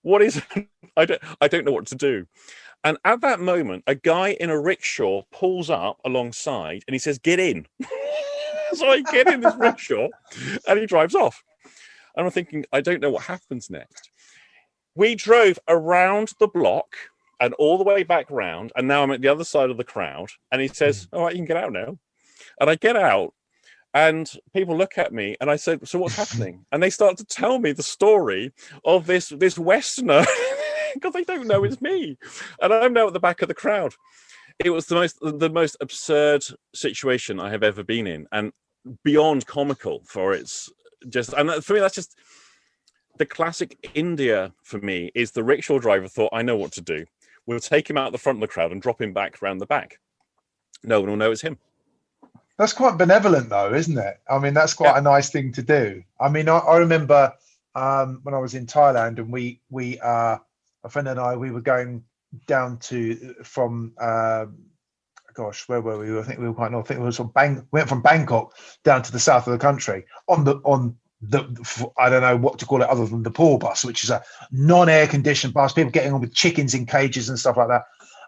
what 0.02 0.22
is 0.22 0.42
i 0.98 1.06
don't 1.06 1.22
i 1.42 1.48
don't 1.48 1.66
know 1.66 1.72
what 1.72 1.88
to 1.88 1.96
do. 1.96 2.26
And 2.84 2.98
at 3.04 3.22
that 3.22 3.40
moment 3.40 3.84
a 3.88 3.96
guy 3.96 4.30
in 4.40 4.50
a 4.50 4.60
rickshaw 4.60 5.24
pulls 5.32 5.70
up 5.70 6.00
alongside 6.06 6.84
and 6.88 6.94
he 6.94 7.00
says 7.00 7.18
get 7.18 7.40
in. 7.40 7.66
So 8.74 8.88
i 8.88 9.02
get 9.02 9.28
in 9.28 9.42
this 9.42 9.56
rickshaw 9.58 10.10
and 10.68 10.80
he 10.80 10.86
drives 10.86 11.16
off. 11.16 11.42
And 12.16 12.26
i'm 12.26 12.32
thinking 12.32 12.66
i 12.72 12.82
don't 12.82 13.02
know 13.02 13.10
what 13.10 13.24
happens 13.24 13.70
next. 13.70 14.12
We 14.94 15.16
drove 15.16 15.58
around 15.68 16.34
the 16.40 16.48
block 16.48 16.96
and 17.40 17.54
all 17.56 17.78
the 17.78 17.84
way 17.84 18.04
back 18.04 18.30
round 18.30 18.72
and 18.76 18.88
now 18.88 19.02
i'm 19.02 19.12
at 19.12 19.22
the 19.22 19.28
other 19.28 19.44
side 19.44 19.70
of 19.70 19.78
the 19.78 19.84
crowd 19.84 20.30
and 20.52 20.62
he 20.62 20.68
says 20.68 21.08
hmm. 21.12 21.18
all 21.18 21.24
right 21.26 21.34
you 21.34 21.40
can 21.40 21.46
get 21.46 21.58
out 21.58 21.74
now 21.74 21.98
and 22.60 22.70
I 22.70 22.76
get 22.76 22.96
out 22.96 23.34
and 23.94 24.30
people 24.54 24.78
look 24.78 24.98
at 24.98 25.14
me 25.14 25.36
and 25.42 25.50
I 25.50 25.56
said, 25.56 25.88
So 25.88 26.00
what's 26.00 26.16
happening? 26.32 26.66
And 26.72 26.82
they 26.82 26.90
start 26.90 27.18
to 27.18 27.26
tell 27.26 27.60
me 27.60 27.72
the 27.72 27.84
story 27.84 28.54
of 28.86 29.06
this 29.06 29.30
this 29.30 29.58
Westerner 29.58 30.26
because 30.94 31.14
they 31.14 31.24
don't 31.24 31.48
know 31.48 31.64
it's 31.64 31.82
me. 31.82 32.18
And 32.62 32.74
I'm 32.74 32.94
now 32.94 33.08
at 33.08 33.14
the 33.14 33.20
back 33.20 33.42
of 33.42 33.48
the 33.48 33.54
crowd. 33.54 33.94
It 34.60 34.72
was 34.72 34.88
the 34.88 34.96
most 34.96 35.18
the 35.22 35.50
most 35.50 35.78
absurd 35.82 36.44
situation 36.76 37.40
I 37.40 37.50
have 37.50 37.64
ever 37.64 37.84
been 37.84 38.08
in 38.08 38.28
and 38.32 38.52
beyond 39.04 39.46
comical 39.46 40.02
for 40.06 40.34
its 40.34 40.70
just 41.10 41.34
and 41.34 41.64
for 41.64 41.74
me 41.74 41.80
that's 41.80 41.96
just 41.96 42.18
the 43.18 43.26
classic 43.26 43.78
India 43.94 44.54
for 44.64 44.80
me 44.80 45.12
is 45.14 45.32
the 45.32 45.44
rickshaw 45.44 45.80
driver 45.80 46.08
thought 46.08 46.30
I 46.34 46.42
know 46.42 46.58
what 46.58 46.72
to 46.74 46.82
do. 46.82 47.06
We'll 47.46 47.60
take 47.60 47.90
him 47.90 47.98
out 47.98 48.12
the 48.12 48.18
front 48.18 48.38
of 48.38 48.42
the 48.42 48.48
crowd 48.48 48.72
and 48.72 48.82
drop 48.82 49.02
him 49.02 49.14
back 49.14 49.42
around 49.42 49.58
the 49.58 49.66
back. 49.66 50.00
No 50.84 51.02
one 51.02 51.10
will 51.10 51.18
know 51.18 51.32
it's 51.32 51.42
him. 51.42 51.58
That's 52.60 52.74
quite 52.74 52.98
benevolent, 52.98 53.50
though, 53.50 53.74
isn't 53.74 53.98
it? 53.98 54.20
I 54.30 54.38
mean, 54.38 54.54
that's 54.54 54.74
quite 54.74 54.92
yeah. 54.92 55.00
a 55.00 55.02
nice 55.02 55.30
thing 55.30 55.54
to 55.54 55.64
do. 55.64 56.04
I 56.20 56.28
mean, 56.28 56.50
I, 56.50 56.58
I 56.58 56.78
remember 56.80 57.34
um, 57.74 58.20
when 58.24 58.36
I 58.36 58.40
was 58.40 58.54
in 58.54 58.66
Thailand, 58.66 59.18
and 59.18 59.32
we 59.32 59.62
we 59.70 59.98
uh, 60.02 60.38
a 60.84 60.90
friend 60.90 61.08
and 61.08 61.22
I 61.22 61.38
we 61.38 61.52
were 61.52 61.62
going 61.62 62.04
down 62.48 62.78
to 62.80 63.34
from 63.46 63.94
um, 63.98 64.58
gosh, 65.34 65.70
where 65.70 65.80
were 65.80 66.00
we? 66.00 66.20
I 66.20 66.22
think 66.24 66.40
we 66.40 66.50
were 66.50 66.54
quite 66.54 66.74
north. 66.74 66.88
I 66.88 66.90
think 66.90 67.00
it 67.00 67.04
was 67.04 67.16
from 67.16 67.30
Bang. 67.30 67.66
Went 67.72 67.88
from 67.88 68.02
Bangkok 68.02 68.54
down 68.84 69.04
to 69.04 69.12
the 69.14 69.20
south 69.22 69.48
of 69.48 69.54
the 69.54 69.58
country 69.58 70.04
on 70.28 70.44
the 70.44 70.56
on 70.66 70.98
the 71.22 71.92
I 71.98 72.10
don't 72.10 72.22
know 72.22 72.36
what 72.36 72.60
to 72.60 72.66
call 72.66 72.82
it 72.82 72.90
other 72.90 73.06
than 73.06 73.24
the 73.24 73.32
poor 73.32 73.58
bus, 73.58 73.86
which 73.86 74.04
is 74.04 74.10
a 74.10 74.22
non-air 74.52 75.08
conditioned 75.08 75.54
bus. 75.54 75.72
People 75.72 75.92
getting 75.92 76.12
on 76.12 76.20
with 76.20 76.34
chickens 76.34 76.74
in 76.74 76.86
cages 76.86 77.30
and 77.30 77.40
stuff 77.40 77.56
like 77.56 77.70
that. 77.70 77.84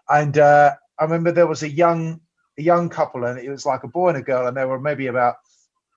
And 0.08 0.38
uh, 0.38 0.72
I 0.98 1.04
remember 1.04 1.32
there 1.32 1.46
was 1.46 1.62
a 1.62 1.68
young 1.68 2.22
a 2.58 2.62
young 2.62 2.88
couple 2.88 3.24
and 3.24 3.38
it 3.38 3.50
was 3.50 3.66
like 3.66 3.82
a 3.84 3.88
boy 3.88 4.08
and 4.08 4.18
a 4.18 4.22
girl 4.22 4.46
and 4.46 4.56
they 4.56 4.64
were 4.64 4.80
maybe 4.80 5.06
about 5.06 5.36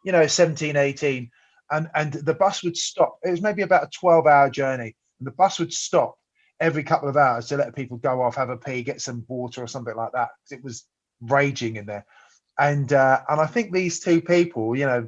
you 0.03 0.11
know 0.11 0.25
17 0.25 0.75
18 0.75 1.29
and 1.71 1.89
and 1.95 2.13
the 2.13 2.33
bus 2.33 2.63
would 2.63 2.77
stop 2.77 3.17
it 3.23 3.31
was 3.31 3.41
maybe 3.41 3.61
about 3.61 3.83
a 3.83 3.89
12 3.99 4.27
hour 4.27 4.49
journey 4.49 4.95
and 5.19 5.27
the 5.27 5.31
bus 5.31 5.59
would 5.59 5.73
stop 5.73 6.15
every 6.59 6.83
couple 6.83 7.09
of 7.09 7.17
hours 7.17 7.47
to 7.47 7.57
let 7.57 7.75
people 7.75 7.97
go 7.97 8.21
off 8.21 8.35
have 8.35 8.49
a 8.49 8.57
pee 8.57 8.83
get 8.83 9.01
some 9.01 9.25
water 9.27 9.61
or 9.61 9.67
something 9.67 9.95
like 9.95 10.11
that 10.13 10.29
it 10.51 10.63
was 10.63 10.85
raging 11.21 11.75
in 11.75 11.85
there 11.85 12.05
and 12.59 12.93
uh, 12.93 13.19
and 13.29 13.41
i 13.41 13.45
think 13.45 13.71
these 13.71 13.99
two 13.99 14.21
people 14.21 14.75
you 14.75 14.85
know 14.85 15.07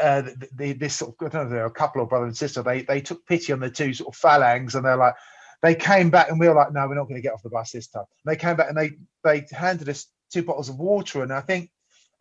uh, 0.00 0.22
the, 0.22 0.48
the, 0.54 0.72
this 0.74 0.96
sort 0.96 1.14
of, 1.20 1.26
I 1.26 1.38
don't 1.38 1.50
know, 1.50 1.64
a 1.64 1.70
couple 1.70 2.02
of 2.02 2.08
brother 2.08 2.26
and 2.26 2.36
sister. 2.36 2.62
They 2.62 2.82
they 2.82 3.00
took 3.00 3.26
pity 3.26 3.52
on 3.52 3.60
the 3.60 3.70
two 3.70 3.94
sort 3.94 4.14
of 4.14 4.20
phalangs, 4.20 4.74
and 4.74 4.84
they're 4.84 4.96
like, 4.96 5.14
they 5.62 5.74
came 5.74 6.10
back, 6.10 6.30
and 6.30 6.38
we 6.38 6.48
were 6.48 6.54
like, 6.54 6.72
no, 6.72 6.86
we're 6.86 6.94
not 6.94 7.04
going 7.04 7.16
to 7.16 7.22
get 7.22 7.32
off 7.32 7.42
the 7.42 7.50
bus 7.50 7.72
this 7.72 7.88
time. 7.88 8.04
And 8.24 8.32
they 8.32 8.36
came 8.36 8.56
back, 8.56 8.68
and 8.68 8.78
they 8.78 8.92
they 9.24 9.46
handed 9.50 9.88
us 9.88 10.06
two 10.32 10.42
bottles 10.42 10.68
of 10.68 10.78
water. 10.78 11.22
And 11.22 11.32
I 11.32 11.40
think 11.40 11.70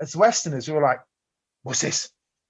as 0.01 0.15
Westerners, 0.15 0.67
we 0.67 0.73
were 0.73 0.81
like, 0.81 0.99
what's 1.63 1.81
this? 1.81 2.09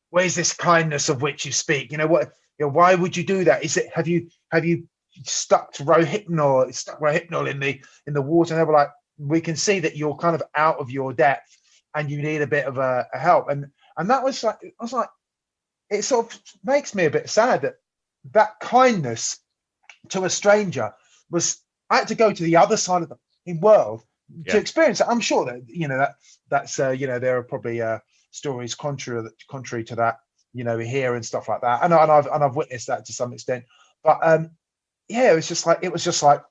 Where's 0.09 0.35
this 0.35 0.53
kindness 0.53 1.09
of 1.09 1.21
which 1.21 1.45
you 1.45 1.51
speak? 1.51 1.91
You 1.91 1.97
know, 1.97 2.07
what, 2.07 2.31
you 2.57 2.65
know, 2.65 2.71
why 2.71 2.95
would 2.95 3.15
you 3.15 3.23
do 3.23 3.43
that? 3.43 3.63
Is 3.63 3.77
it, 3.77 3.91
have 3.93 4.07
you, 4.07 4.29
have 4.51 4.65
you 4.65 4.87
stuck 5.23 5.73
to 5.73 5.83
Rohypnol, 5.83 6.73
stuck 6.73 6.99
Rohypnol 6.99 7.49
in 7.49 7.59
the, 7.59 7.81
in 8.05 8.13
the 8.13 8.21
water? 8.21 8.53
And 8.53 8.61
they 8.61 8.65
were 8.65 8.73
like, 8.73 8.89
we 9.17 9.41
can 9.41 9.55
see 9.55 9.79
that 9.79 9.97
you're 9.97 10.15
kind 10.15 10.35
of 10.35 10.43
out 10.55 10.77
of 10.77 10.91
your 10.91 11.13
depth 11.13 11.57
and 11.95 12.09
you 12.09 12.21
need 12.21 12.41
a 12.41 12.47
bit 12.47 12.65
of 12.65 12.77
a, 12.77 13.07
a 13.13 13.17
help. 13.17 13.49
And, 13.49 13.67
and 13.97 14.09
that 14.09 14.23
was 14.23 14.43
like, 14.43 14.57
I 14.63 14.83
was 14.83 14.93
like, 14.93 15.09
it 15.89 16.03
sort 16.03 16.33
of 16.33 16.41
makes 16.63 16.93
me 16.93 17.05
a 17.05 17.11
bit 17.11 17.29
sad 17.29 17.61
that 17.61 17.75
that 18.31 18.59
kindness 18.59 19.39
to 20.09 20.23
a 20.25 20.29
stranger 20.29 20.93
was 21.29 21.61
I 21.89 21.97
had 21.97 22.09
to 22.09 22.15
go 22.15 22.31
to 22.31 22.43
the 22.43 22.57
other 22.57 22.77
side 22.77 23.03
of 23.03 23.11
the 23.45 23.53
world 23.53 24.03
yeah. 24.45 24.53
to 24.53 24.59
experience 24.59 25.01
it. 25.01 25.07
I'm 25.09 25.19
sure 25.19 25.45
that 25.45 25.61
you 25.67 25.87
know 25.87 25.97
that 25.97 26.15
that's 26.49 26.79
uh, 26.79 26.89
you 26.89 27.07
know 27.07 27.19
there 27.19 27.37
are 27.37 27.43
probably 27.43 27.81
uh, 27.81 27.99
stories 28.31 28.75
contrary 28.75 29.29
contrary 29.49 29.83
to 29.85 29.95
that 29.95 30.17
you 30.53 30.63
know 30.63 30.77
here 30.77 31.15
and 31.15 31.25
stuff 31.25 31.47
like 31.47 31.61
that. 31.61 31.83
And, 31.83 31.93
and 31.93 32.11
I've 32.11 32.27
and 32.27 32.43
I've 32.43 32.55
witnessed 32.55 32.87
that 32.87 33.05
to 33.05 33.13
some 33.13 33.33
extent. 33.33 33.65
But 34.03 34.19
um, 34.21 34.51
yeah, 35.07 35.31
it 35.31 35.35
was 35.35 35.47
just 35.47 35.65
like 35.65 35.79
it 35.81 35.91
was 35.91 36.03
just 36.03 36.23
like 36.23 36.43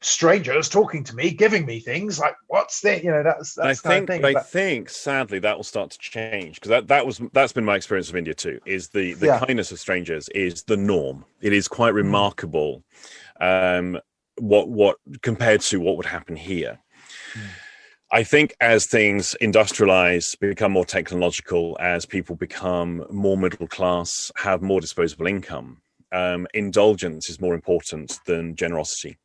strangers 0.00 0.68
talking 0.68 1.04
to 1.04 1.14
me, 1.14 1.30
giving 1.30 1.64
me 1.64 1.80
things 1.80 2.18
like 2.18 2.34
what's 2.48 2.80
that? 2.80 3.04
You 3.04 3.10
know, 3.10 3.22
that's 3.22 3.54
that's 3.54 3.84
I 3.84 3.88
think 3.88 4.08
thing, 4.08 4.24
I 4.24 4.40
think 4.40 4.88
sadly 4.88 5.38
that 5.40 5.56
will 5.56 5.64
start 5.64 5.90
to 5.90 5.98
change 5.98 6.56
because 6.56 6.70
that, 6.70 6.88
that 6.88 7.06
was 7.06 7.20
that's 7.32 7.52
been 7.52 7.64
my 7.64 7.76
experience 7.76 8.08
of 8.08 8.16
India 8.16 8.34
too. 8.34 8.60
Is 8.66 8.88
the 8.88 9.14
the 9.14 9.26
yeah. 9.26 9.38
kindness 9.40 9.72
of 9.72 9.80
strangers 9.80 10.28
is 10.30 10.64
the 10.64 10.76
norm. 10.76 11.24
It 11.40 11.52
is 11.52 11.68
quite 11.68 11.92
mm. 11.92 11.96
remarkable. 11.96 12.82
Um, 13.40 13.98
what 14.38 14.68
what 14.68 14.96
compared 15.20 15.60
to 15.60 15.78
what 15.78 15.96
would 15.96 16.06
happen 16.06 16.36
here 16.36 16.78
I 18.14 18.24
think 18.24 18.54
as 18.60 18.84
things 18.84 19.34
industrialize, 19.40 20.38
become 20.38 20.72
more 20.72 20.84
technological, 20.84 21.78
as 21.80 22.04
people 22.04 22.36
become 22.36 23.06
more 23.10 23.38
middle 23.38 23.66
class, 23.66 24.30
have 24.36 24.60
more 24.60 24.82
disposable 24.82 25.26
income, 25.26 25.80
um, 26.12 26.46
indulgence 26.52 27.30
is 27.30 27.40
more 27.40 27.54
important 27.54 28.18
than 28.26 28.54
generosity. 28.54 29.16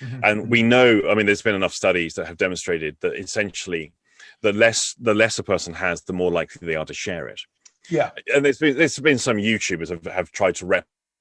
Mm-hmm. 0.00 0.20
And 0.22 0.50
we 0.50 0.62
know, 0.62 1.02
I 1.10 1.14
mean, 1.14 1.26
there's 1.26 1.42
been 1.42 1.56
enough 1.56 1.74
studies 1.74 2.14
that 2.14 2.28
have 2.28 2.36
demonstrated 2.36 2.96
that 3.00 3.16
essentially 3.16 3.92
the 4.42 4.52
less 4.52 4.94
the 5.00 5.14
less 5.14 5.38
a 5.38 5.42
person 5.42 5.74
has, 5.74 6.02
the 6.02 6.12
more 6.12 6.30
likely 6.30 6.66
they 6.66 6.76
are 6.76 6.84
to 6.84 6.94
share 6.94 7.26
it. 7.28 7.40
Yeah, 7.90 8.10
and 8.32 8.44
there's 8.44 8.58
been 8.58 8.76
there's 8.76 8.98
been 8.98 9.18
some 9.18 9.38
YouTubers 9.38 9.88
have, 9.88 10.04
have 10.12 10.30
tried 10.30 10.54
to 10.56 10.66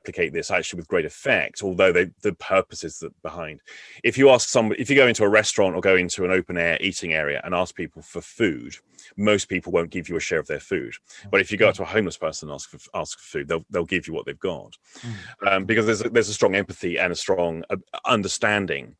replicate 0.08 0.34
this 0.34 0.52
actually 0.52 0.78
with 0.78 0.88
great 0.88 1.06
effect, 1.06 1.62
although 1.62 1.92
they, 1.92 2.10
the 2.22 2.34
purposes 2.34 3.00
that 3.00 3.22
behind. 3.22 3.60
If 4.04 4.18
you 4.18 4.30
ask 4.30 4.48
somebody, 4.48 4.82
if 4.82 4.90
you 4.90 4.96
go 4.96 5.08
into 5.08 5.24
a 5.24 5.30
restaurant 5.30 5.76
or 5.76 5.82
go 5.82 5.96
into 5.96 6.24
an 6.24 6.32
open 6.32 6.58
air 6.58 6.78
eating 6.80 7.14
area 7.14 7.42
and 7.44 7.54
ask 7.54 7.76
people 7.76 8.02
for 8.02 8.22
food, 8.22 8.78
most 9.18 9.50
people 9.50 9.72
won't 9.72 9.90
give 9.90 10.08
you 10.08 10.16
a 10.16 10.22
share 10.22 10.40
of 10.40 10.48
their 10.48 10.60
food. 10.60 10.94
But 11.30 11.42
if 11.42 11.52
you 11.52 11.58
go 11.58 11.72
to 11.72 11.84
a 11.84 11.86
homeless 11.86 12.18
person 12.18 12.50
and 12.50 12.56
ask 12.56 12.70
for 12.70 12.80
ask 12.94 13.20
for 13.20 13.40
food, 13.40 13.48
they'll 13.48 13.66
they'll 13.70 13.86
give 13.86 14.08
you 14.08 14.14
what 14.14 14.26
they've 14.26 14.40
got, 14.40 14.78
mm. 15.00 15.52
um, 15.52 15.66
because 15.66 15.86
there's 15.86 16.06
a, 16.06 16.10
there's 16.10 16.30
a 16.30 16.34
strong 16.34 16.56
empathy 16.56 16.98
and 16.98 17.12
a 17.12 17.16
strong 17.16 17.64
uh, 17.70 17.76
understanding. 18.06 18.96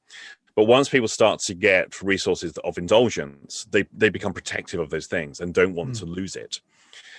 But 0.56 0.66
once 0.66 0.90
people 0.90 1.08
start 1.08 1.40
to 1.42 1.54
get 1.54 2.02
resources 2.02 2.58
of 2.64 2.80
indulgence, 2.80 3.68
they, 3.70 3.86
they 3.94 4.10
become 4.10 4.34
protective 4.34 4.80
of 4.80 4.90
those 4.90 5.06
things 5.06 5.40
and 5.40 5.54
don't 5.54 5.76
want 5.76 5.92
mm. 5.92 6.00
to 6.00 6.06
lose 6.06 6.36
it. 6.36 6.62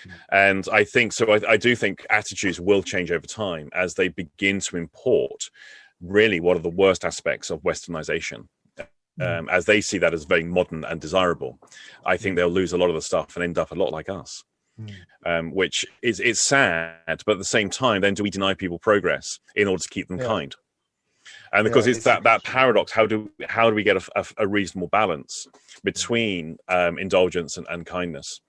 Mm. 0.05 0.13
And 0.31 0.69
I 0.73 0.85
think 0.85 1.13
so. 1.13 1.33
I, 1.33 1.53
I, 1.53 1.57
do 1.57 1.75
think 1.75 2.07
attitudes 2.11 2.61
will 2.61 2.83
change 2.83 3.11
over 3.11 3.27
time 3.27 3.69
as 3.73 3.95
they 3.95 4.09
begin 4.09 4.61
to 4.61 4.77
import 4.77 5.51
really 6.01 6.41
what 6.41 6.57
are 6.57 6.61
the 6.61 6.69
worst 6.69 7.05
aspects 7.05 7.51
of 7.51 7.63
westernization. 7.63 8.47
Mm. 9.21 9.39
Um, 9.39 9.49
as 9.49 9.65
they 9.65 9.81
see 9.81 9.99
that 9.99 10.15
as 10.15 10.25
very 10.25 10.45
modern 10.45 10.85
and 10.85 11.01
desirable, 11.01 11.59
I 12.07 12.17
think 12.17 12.37
they'll 12.37 12.49
lose 12.49 12.73
a 12.73 12.79
lot 12.79 12.89
of 12.89 12.95
the 12.95 13.03
stuff 13.03 13.35
and 13.35 13.43
end 13.43 13.59
up 13.59 13.73
a 13.73 13.75
lot 13.75 13.93
like 13.93 14.09
us. 14.09 14.45
Mm. 14.81 14.95
Um, 15.27 15.51
which 15.51 15.85
is 16.03 16.21
it's 16.21 16.47
sad, 16.47 17.23
but 17.27 17.33
at 17.33 17.39
the 17.39 17.45
same 17.45 17.69
time, 17.69 18.01
then 18.01 18.15
do 18.15 18.23
we 18.23 18.31
deny 18.31 18.55
people 18.55 18.79
progress 18.79 19.41
in 19.57 19.67
order 19.67 19.83
to 19.83 19.89
keep 19.89 20.07
them 20.07 20.19
yeah. 20.19 20.27
kind? 20.27 20.55
and 21.53 21.65
because 21.65 21.87
yeah, 21.87 21.91
it's, 21.91 21.99
it's, 21.99 22.05
that 22.05 22.23
that 22.23 22.43
paradox 22.45 22.93
how 22.93 23.07
do 23.07 23.31
how 23.49 23.69
do 23.69 23.77
we 23.77 23.83
get 23.83 23.97
a, 23.97 24.03
a, 24.17 24.27
a 24.39 24.49
reasonable 24.49 24.89
balance 24.89 25.47
between 25.85 26.57
um, 26.69 26.99
indulgence 26.99 27.57
and, 27.57 27.67
and 27.71 27.87
kindness 27.87 28.41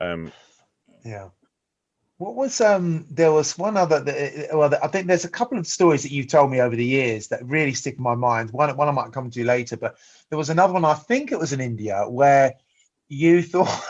um, 0.00 0.32
yeah 1.04 1.28
what 2.18 2.34
was 2.34 2.60
um 2.60 3.04
there 3.10 3.32
was 3.32 3.58
one 3.58 3.76
other 3.76 4.02
well 4.52 4.72
i 4.82 4.86
think 4.86 5.06
there's 5.06 5.24
a 5.24 5.30
couple 5.30 5.58
of 5.58 5.66
stories 5.66 6.02
that 6.02 6.12
you've 6.12 6.28
told 6.28 6.50
me 6.50 6.60
over 6.60 6.76
the 6.76 6.84
years 6.84 7.28
that 7.28 7.44
really 7.44 7.72
stick 7.72 7.96
in 7.96 8.02
my 8.02 8.14
mind 8.14 8.50
one 8.50 8.74
one 8.76 8.88
i 8.88 8.92
might 8.92 9.12
come 9.12 9.30
to 9.30 9.44
later 9.44 9.76
but 9.76 9.96
there 10.30 10.38
was 10.38 10.50
another 10.50 10.72
one 10.72 10.84
i 10.84 10.94
think 10.94 11.32
it 11.32 11.38
was 11.38 11.52
in 11.52 11.60
india 11.60 12.04
where 12.08 12.54
you 13.08 13.42
thought 13.42 13.84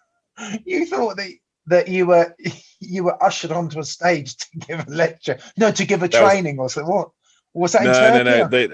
you 0.64 0.86
thought 0.86 1.16
that 1.16 1.30
that 1.66 1.88
you 1.88 2.06
were 2.06 2.34
you 2.80 3.04
were 3.04 3.22
ushered 3.22 3.52
onto 3.52 3.78
a 3.78 3.84
stage 3.84 4.36
to 4.36 4.46
give 4.58 4.86
a 4.86 4.90
lecture 4.90 5.38
no 5.56 5.70
to 5.70 5.86
give 5.86 6.02
a 6.02 6.08
that 6.08 6.20
training 6.20 6.56
was, 6.56 6.76
or 6.76 6.80
something 6.80 6.94
what 6.94 7.10
was 7.54 7.72
that 7.72 7.84
no, 7.84 8.22
no, 8.22 8.22
no. 8.22 8.48
They, 8.48 8.68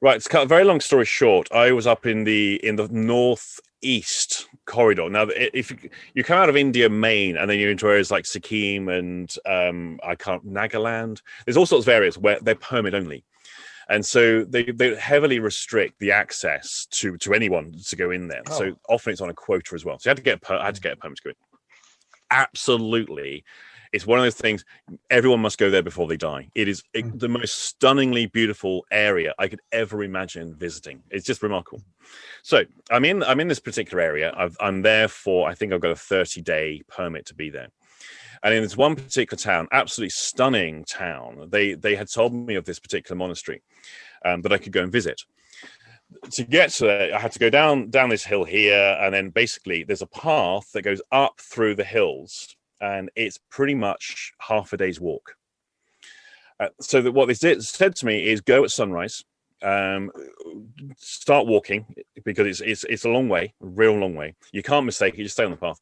right. 0.00 0.16
It's 0.16 0.28
cut 0.28 0.44
a 0.44 0.46
very 0.46 0.64
long 0.64 0.80
story 0.80 1.04
short. 1.04 1.50
I 1.52 1.72
was 1.72 1.86
up 1.86 2.06
in 2.06 2.24
the 2.24 2.64
in 2.64 2.76
the 2.76 2.88
northeast 2.88 4.48
corridor. 4.64 5.08
Now, 5.08 5.26
if 5.30 5.70
you, 5.70 5.90
you 6.14 6.24
come 6.24 6.38
out 6.38 6.48
of 6.48 6.56
India 6.56 6.88
Maine, 6.88 7.36
and 7.36 7.48
then 7.48 7.58
you're 7.58 7.70
into 7.70 7.88
areas 7.88 8.10
like 8.10 8.26
Sikkim 8.26 8.88
and 8.88 9.34
um, 9.46 9.98
I 10.02 10.14
can't 10.14 10.46
Nagaland, 10.46 11.22
there's 11.44 11.56
all 11.56 11.66
sorts 11.66 11.86
of 11.86 11.92
areas 11.92 12.18
where 12.18 12.38
they're 12.40 12.54
permit 12.54 12.94
only. 12.94 13.24
And 13.88 14.04
so 14.06 14.44
they, 14.44 14.64
they 14.64 14.94
heavily 14.94 15.38
restrict 15.38 15.98
the 15.98 16.12
access 16.12 16.86
to 16.92 17.18
to 17.18 17.34
anyone 17.34 17.74
to 17.88 17.96
go 17.96 18.10
in 18.10 18.28
there. 18.28 18.42
Oh. 18.48 18.58
So 18.58 18.76
often 18.88 19.12
it's 19.12 19.20
on 19.20 19.28
a 19.28 19.34
quota 19.34 19.74
as 19.74 19.84
well. 19.84 19.98
So 19.98 20.08
you 20.08 20.10
had 20.10 20.16
to 20.16 20.22
get 20.22 20.40
per, 20.40 20.54
I 20.54 20.66
had 20.66 20.76
to 20.76 20.80
get 20.80 20.92
a 20.92 20.96
permit 20.96 21.18
to 21.18 21.22
go 21.24 21.30
in. 21.30 21.36
Absolutely 22.30 23.44
it's 23.92 24.06
one 24.06 24.18
of 24.18 24.24
those 24.24 24.34
things. 24.34 24.64
Everyone 25.10 25.40
must 25.40 25.58
go 25.58 25.70
there 25.70 25.82
before 25.82 26.08
they 26.08 26.16
die. 26.16 26.48
It 26.54 26.66
is 26.68 26.82
mm. 26.94 27.18
the 27.18 27.28
most 27.28 27.56
stunningly 27.66 28.26
beautiful 28.26 28.86
area 28.90 29.34
I 29.38 29.48
could 29.48 29.60
ever 29.70 30.02
imagine 30.02 30.54
visiting. 30.54 31.02
It's 31.10 31.26
just 31.26 31.42
remarkable. 31.42 31.82
So 32.42 32.64
I'm 32.90 33.04
in. 33.04 33.22
I'm 33.22 33.40
in 33.40 33.48
this 33.48 33.60
particular 33.60 34.02
area. 34.02 34.32
i 34.36 34.66
am 34.66 34.82
there 34.82 35.08
for. 35.08 35.48
I 35.48 35.54
think 35.54 35.72
I've 35.72 35.80
got 35.80 35.90
a 35.90 35.96
30 35.96 36.40
day 36.40 36.82
permit 36.88 37.26
to 37.26 37.34
be 37.34 37.50
there. 37.50 37.68
And 38.42 38.52
in 38.52 38.62
this 38.62 38.76
one 38.76 38.96
particular 38.96 39.40
town, 39.40 39.68
absolutely 39.70 40.10
stunning 40.10 40.84
town, 40.84 41.48
they 41.50 41.74
they 41.74 41.94
had 41.94 42.10
told 42.10 42.34
me 42.34 42.56
of 42.56 42.64
this 42.64 42.80
particular 42.80 43.16
monastery 43.16 43.62
um, 44.24 44.42
that 44.42 44.52
I 44.52 44.58
could 44.58 44.72
go 44.72 44.82
and 44.82 44.90
visit 44.90 45.22
to 46.30 46.44
get 46.44 46.70
to 46.70 46.88
it, 46.88 47.12
I 47.14 47.18
had 47.18 47.32
to 47.32 47.38
go 47.38 47.48
down 47.48 47.88
down 47.88 48.10
this 48.10 48.24
hill 48.24 48.44
here, 48.44 48.98
and 49.00 49.14
then 49.14 49.30
basically 49.30 49.84
there's 49.84 50.02
a 50.02 50.06
path 50.06 50.70
that 50.72 50.82
goes 50.82 51.00
up 51.10 51.40
through 51.40 51.74
the 51.76 51.84
hills 51.84 52.54
and 52.82 53.10
it's 53.16 53.38
pretty 53.50 53.74
much 53.74 54.32
half 54.40 54.72
a 54.74 54.76
day's 54.76 55.00
walk. 55.00 55.36
Uh, 56.60 56.68
so 56.80 57.00
that 57.00 57.12
what 57.12 57.28
they 57.28 57.34
did, 57.34 57.64
said 57.64 57.96
to 57.96 58.06
me 58.06 58.26
is 58.28 58.40
go 58.40 58.64
at 58.64 58.70
sunrise, 58.70 59.24
um, 59.62 60.10
start 60.98 61.46
walking 61.46 61.86
because 62.24 62.46
it's, 62.46 62.60
it's 62.60 62.84
it's 62.84 63.04
a 63.04 63.08
long 63.08 63.28
way, 63.28 63.54
a 63.62 63.66
real 63.66 63.94
long 63.94 64.14
way. 64.14 64.34
You 64.52 64.62
can't 64.62 64.84
mistake 64.84 65.14
it. 65.14 65.22
Just 65.22 65.36
stay 65.36 65.44
on 65.44 65.52
the 65.52 65.56
path. 65.56 65.80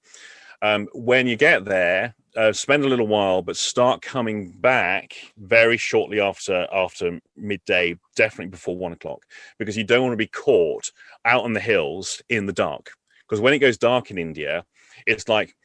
Um, 0.63 0.89
when 0.93 1.27
you 1.27 1.37
get 1.37 1.65
there, 1.65 2.15
uh, 2.37 2.53
spend 2.53 2.85
a 2.85 2.89
little 2.89 3.07
while, 3.07 3.41
but 3.41 3.57
start 3.57 4.03
coming 4.03 4.53
back 4.61 5.15
very 5.39 5.79
shortly 5.79 6.21
after 6.21 6.67
after 6.73 7.19
midday, 7.35 7.97
definitely 8.15 8.51
before 8.51 8.77
one 8.77 8.93
o'clock, 8.93 9.25
because 9.59 9.77
you 9.77 9.85
don't 9.85 10.03
want 10.03 10.13
to 10.13 10.19
be 10.19 10.27
caught 10.27 10.91
out 11.25 11.45
on 11.45 11.55
the 11.55 11.61
hills 11.61 12.23
in 12.29 12.45
the 12.45 12.53
dark. 12.53 12.91
Because 13.27 13.41
when 13.41 13.55
it 13.55 13.59
goes 13.59 13.79
dark 13.79 14.11
in 14.11 14.19
India, 14.19 14.65
it's 15.07 15.29
like 15.29 15.57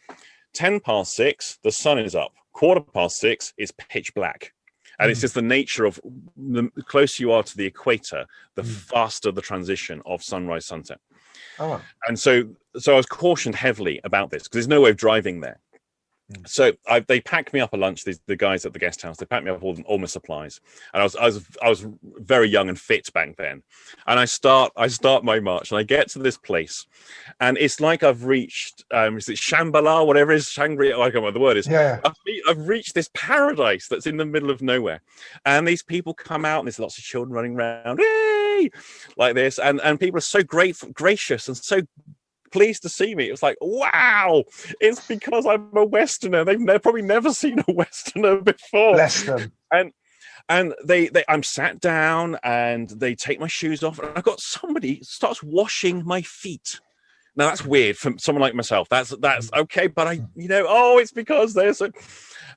10 0.55 0.79
past 0.79 1.13
six, 1.15 1.59
the 1.63 1.71
sun 1.71 1.99
is 1.99 2.15
up. 2.15 2.33
Quarter 2.53 2.81
past 2.81 3.17
six, 3.17 3.53
it's 3.57 3.73
pitch 3.77 4.13
black. 4.15 4.53
And 4.97 5.09
mm. 5.09 5.11
it's 5.11 5.19
hmm. 5.19 5.25
just 5.25 5.33
the 5.35 5.41
nature 5.41 5.85
of 5.85 5.99
the 6.37 6.71
closer 6.87 7.21
you 7.21 7.31
are 7.33 7.43
to 7.43 7.57
the 7.57 7.65
equator, 7.65 8.25
the 8.55 8.61
mm. 8.61 8.67
faster 8.67 9.31
the 9.31 9.41
transition 9.41 10.01
of 10.05 10.23
sunrise 10.23 10.65
sunset. 10.65 10.99
Oh. 11.59 11.81
And 12.07 12.17
so, 12.17 12.47
so 12.77 12.93
I 12.93 12.97
was 12.97 13.05
cautioned 13.05 13.55
heavily 13.55 13.99
about 14.03 14.29
this 14.29 14.43
because 14.43 14.55
there's 14.55 14.67
no 14.67 14.81
way 14.81 14.91
of 14.91 14.97
driving 14.97 15.41
there. 15.41 15.59
Mm. 16.31 16.47
So 16.47 16.71
I, 16.87 17.01
they 17.01 17.21
packed 17.21 17.53
me 17.53 17.59
up 17.59 17.73
a 17.73 17.77
lunch. 17.77 18.03
The, 18.03 18.17
the, 18.25 18.35
guys 18.35 18.65
at 18.65 18.73
the 18.73 18.79
guest 18.79 19.01
house 19.01 19.17
they 19.17 19.27
packed 19.27 19.45
me 19.45 19.51
up 19.51 19.61
all, 19.61 19.77
all 19.85 19.99
my 19.99 20.07
supplies, 20.07 20.59
and 20.93 21.01
I 21.01 21.03
was 21.03 21.15
I 21.15 21.25
was 21.25 21.45
I 21.61 21.69
was 21.69 21.85
very 22.01 22.49
young 22.49 22.67
and 22.67 22.79
fit 22.79 23.11
back 23.13 23.35
then. 23.37 23.61
And 24.07 24.19
I 24.19 24.25
start 24.25 24.71
I 24.75 24.87
start 24.87 25.23
my 25.23 25.39
march, 25.39 25.71
and 25.71 25.77
I 25.77 25.83
get 25.83 26.09
to 26.11 26.19
this 26.19 26.37
place, 26.37 26.87
and 27.39 27.57
it's 27.59 27.79
like 27.79 28.01
I've 28.01 28.25
reached 28.25 28.85
um, 28.91 29.17
is 29.17 29.29
it 29.29 29.37
Shambhala, 29.37 30.05
whatever 30.05 30.31
it 30.31 30.37
is 30.37 30.49
Shangri? 30.49 30.93
I 30.93 30.97
can't 30.97 31.15
remember 31.15 31.27
what 31.27 31.33
the 31.35 31.39
word 31.39 31.57
is. 31.57 31.67
Yeah, 31.67 31.99
I've, 32.03 32.15
I've, 32.49 32.67
reached 32.67 32.95
this 32.95 33.09
paradise 33.13 33.87
that's 33.87 34.07
in 34.07 34.17
the 34.17 34.25
middle 34.25 34.49
of 34.49 34.63
nowhere, 34.63 35.01
and 35.45 35.67
these 35.67 35.83
people 35.83 36.15
come 36.15 36.43
out, 36.43 36.59
and 36.59 36.67
there's 36.67 36.79
lots 36.79 36.97
of 36.97 37.03
children 37.03 37.33
running 37.33 37.55
around, 37.55 37.99
Yay! 37.99 38.71
like 39.15 39.35
this, 39.35 39.59
and 39.59 39.79
and 39.81 39.99
people 39.99 40.17
are 40.17 40.21
so 40.21 40.41
grateful, 40.41 40.89
gracious, 40.89 41.47
and 41.47 41.55
so 41.55 41.81
pleased 42.55 42.83
to 42.83 42.89
see 42.89 43.13
me. 43.15 43.27
It 43.27 43.31
was 43.31 43.43
like, 43.43 43.57
wow, 43.59 44.45
it's 44.79 45.05
because 45.05 45.45
I'm 45.45 45.75
a 45.75 45.85
Westerner. 45.85 46.45
They've 46.45 46.59
ne- 46.59 46.79
probably 46.79 47.01
never 47.01 47.33
seen 47.33 47.59
a 47.59 47.65
Westerner 47.73 48.41
before. 48.41 48.93
Bless 48.93 49.23
them. 49.23 49.51
And 49.71 49.91
and 50.47 50.73
they, 50.83 51.07
they 51.07 51.25
I'm 51.27 51.43
sat 51.43 51.81
down 51.81 52.37
and 52.43 52.89
they 52.89 53.13
take 53.13 53.39
my 53.39 53.47
shoes 53.47 53.83
off, 53.83 53.99
and 53.99 54.09
I've 54.15 54.23
got 54.23 54.39
somebody 54.39 55.01
starts 55.03 55.43
washing 55.43 56.05
my 56.05 56.21
feet. 56.21 56.79
Now 57.35 57.47
that's 57.47 57.65
weird 57.65 57.97
for 57.97 58.13
someone 58.17 58.41
like 58.41 58.55
myself. 58.55 58.87
That's 58.87 59.09
that's 59.19 59.49
mm. 59.49 59.59
okay, 59.63 59.87
but 59.87 60.07
I, 60.07 60.21
you 60.35 60.47
know, 60.47 60.65
oh, 60.67 60.97
it's 60.97 61.11
because 61.11 61.53
there's 61.53 61.81
a, 61.81 61.91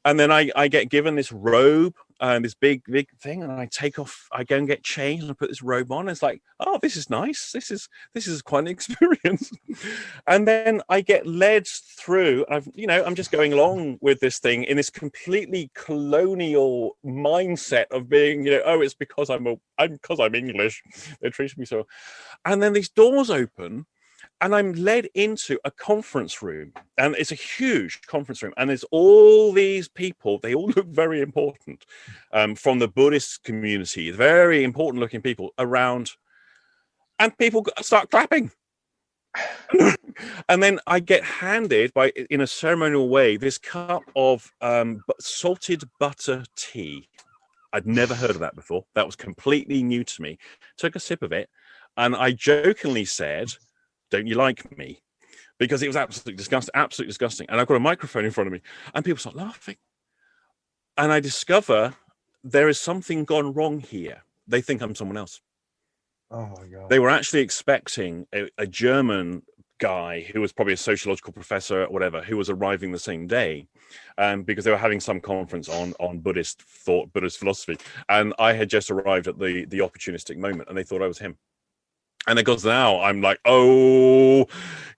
and 0.04 0.20
then 0.20 0.30
I 0.30 0.50
I 0.54 0.68
get 0.68 0.90
given 0.90 1.16
this 1.16 1.32
robe 1.32 1.96
and 2.20 2.44
this 2.44 2.54
big 2.54 2.82
big 2.86 3.08
thing 3.20 3.42
and 3.42 3.52
i 3.52 3.66
take 3.70 3.98
off 3.98 4.28
i 4.32 4.42
go 4.42 4.56
and 4.56 4.66
get 4.66 4.82
changed 4.82 5.22
and 5.22 5.30
i 5.30 5.34
put 5.34 5.48
this 5.48 5.62
robe 5.62 5.92
on 5.92 6.08
it's 6.08 6.22
like 6.22 6.42
oh 6.60 6.78
this 6.82 6.96
is 6.96 7.10
nice. 7.10 7.52
This 7.52 7.70
is 7.70 7.88
this 8.14 8.26
is 8.26 8.42
quite 8.42 8.60
an 8.60 8.68
experience. 8.68 9.50
And 10.26 10.46
then 10.46 10.80
i 10.88 11.00
get 11.00 11.26
led 11.26 11.66
through 11.66 12.44
i've 12.50 12.68
you 12.74 12.86
know 12.86 13.04
i'm 13.04 13.14
just 13.14 13.30
going 13.30 13.52
along 13.52 13.98
with 14.00 14.20
this 14.20 14.38
thing 14.38 14.64
in 14.64 14.76
this 14.76 14.90
completely 14.90 15.70
colonial 15.74 16.96
mindset 17.04 17.86
of 17.90 18.08
being 18.08 18.44
you 18.44 18.52
know 18.52 18.62
oh 18.64 18.80
it's 18.80 18.94
because 18.94 19.30
i'm 19.30 19.46
a 19.46 19.56
i'm 19.78 19.92
because 19.92 20.20
i'm 20.20 20.34
english. 20.34 20.82
They 21.20 21.30
treat 21.30 21.56
me 21.56 21.64
so. 21.64 21.86
And 22.44 22.62
then 22.62 22.72
these 22.72 22.88
doors 22.88 23.30
open 23.30 23.86
and 24.40 24.54
I'm 24.54 24.72
led 24.72 25.08
into 25.14 25.58
a 25.64 25.70
conference 25.70 26.42
room, 26.42 26.72
and 26.96 27.14
it's 27.16 27.32
a 27.32 27.36
huge 27.36 28.00
conference 28.02 28.42
room, 28.42 28.54
and 28.56 28.70
there's 28.70 28.84
all 28.84 29.52
these 29.52 29.88
people. 29.88 30.38
They 30.38 30.54
all 30.54 30.68
look 30.76 30.86
very 30.86 31.20
important 31.20 31.84
um, 32.32 32.54
from 32.54 32.78
the 32.78 32.88
Buddhist 32.88 33.42
community, 33.42 34.10
very 34.10 34.64
important 34.64 35.00
looking 35.00 35.22
people 35.22 35.52
around, 35.58 36.12
and 37.18 37.36
people 37.36 37.66
start 37.80 38.10
clapping. 38.10 38.52
and 40.48 40.62
then 40.62 40.80
I 40.86 41.00
get 41.00 41.22
handed 41.22 41.92
by, 41.92 42.10
in 42.30 42.40
a 42.40 42.46
ceremonial 42.46 43.08
way, 43.08 43.36
this 43.36 43.58
cup 43.58 44.02
of 44.16 44.50
um, 44.60 45.02
salted 45.20 45.84
butter 45.98 46.44
tea. 46.56 47.08
I'd 47.72 47.86
never 47.86 48.14
heard 48.14 48.30
of 48.30 48.38
that 48.40 48.54
before. 48.54 48.84
That 48.94 49.04
was 49.04 49.14
completely 49.14 49.82
new 49.82 50.02
to 50.02 50.22
me. 50.22 50.38
Took 50.76 50.96
a 50.96 51.00
sip 51.00 51.22
of 51.22 51.32
it, 51.32 51.50
and 51.96 52.16
I 52.16 52.32
jokingly 52.32 53.04
said 53.04 53.52
don't 54.10 54.26
you 54.26 54.34
like 54.34 54.76
me? 54.76 55.02
Because 55.58 55.82
it 55.82 55.88
was 55.88 55.96
absolutely 55.96 56.36
disgusting, 56.36 56.72
absolutely 56.74 57.10
disgusting. 57.10 57.46
And 57.48 57.60
I've 57.60 57.66
got 57.66 57.76
a 57.76 57.80
microphone 57.80 58.24
in 58.24 58.30
front 58.30 58.46
of 58.46 58.52
me, 58.52 58.62
and 58.94 59.04
people 59.04 59.18
start 59.18 59.36
laughing. 59.36 59.76
And 60.96 61.12
I 61.12 61.20
discover 61.20 61.94
there 62.44 62.68
is 62.68 62.80
something 62.80 63.24
gone 63.24 63.52
wrong 63.52 63.80
here. 63.80 64.22
They 64.46 64.60
think 64.60 64.82
I'm 64.82 64.94
someone 64.94 65.16
else. 65.16 65.40
Oh 66.30 66.46
my 66.46 66.66
god! 66.66 66.90
They 66.90 66.98
were 66.98 67.10
actually 67.10 67.40
expecting 67.40 68.26
a, 68.34 68.48
a 68.58 68.66
German 68.66 69.42
guy 69.78 70.26
who 70.32 70.40
was 70.40 70.52
probably 70.52 70.74
a 70.74 70.76
sociological 70.76 71.32
professor 71.32 71.84
or 71.84 71.88
whatever 71.88 72.20
who 72.22 72.36
was 72.36 72.50
arriving 72.50 72.92
the 72.92 72.98
same 72.98 73.26
day 73.26 73.66
um, 74.18 74.42
because 74.42 74.64
they 74.64 74.70
were 74.70 74.76
having 74.76 75.00
some 75.00 75.20
conference 75.20 75.68
on 75.68 75.94
on 76.00 76.18
buddhist 76.18 76.62
thought 76.62 77.12
buddhist 77.12 77.38
philosophy 77.38 77.78
and 78.08 78.34
i 78.38 78.52
had 78.52 78.68
just 78.68 78.90
arrived 78.90 79.28
at 79.28 79.38
the 79.38 79.64
the 79.66 79.78
opportunistic 79.78 80.36
moment 80.36 80.68
and 80.68 80.76
they 80.76 80.82
thought 80.82 81.02
i 81.02 81.06
was 81.06 81.18
him 81.18 81.36
and 82.28 82.36
because 82.36 82.64
now 82.64 83.00
i'm 83.00 83.20
like 83.20 83.38
oh 83.44 84.44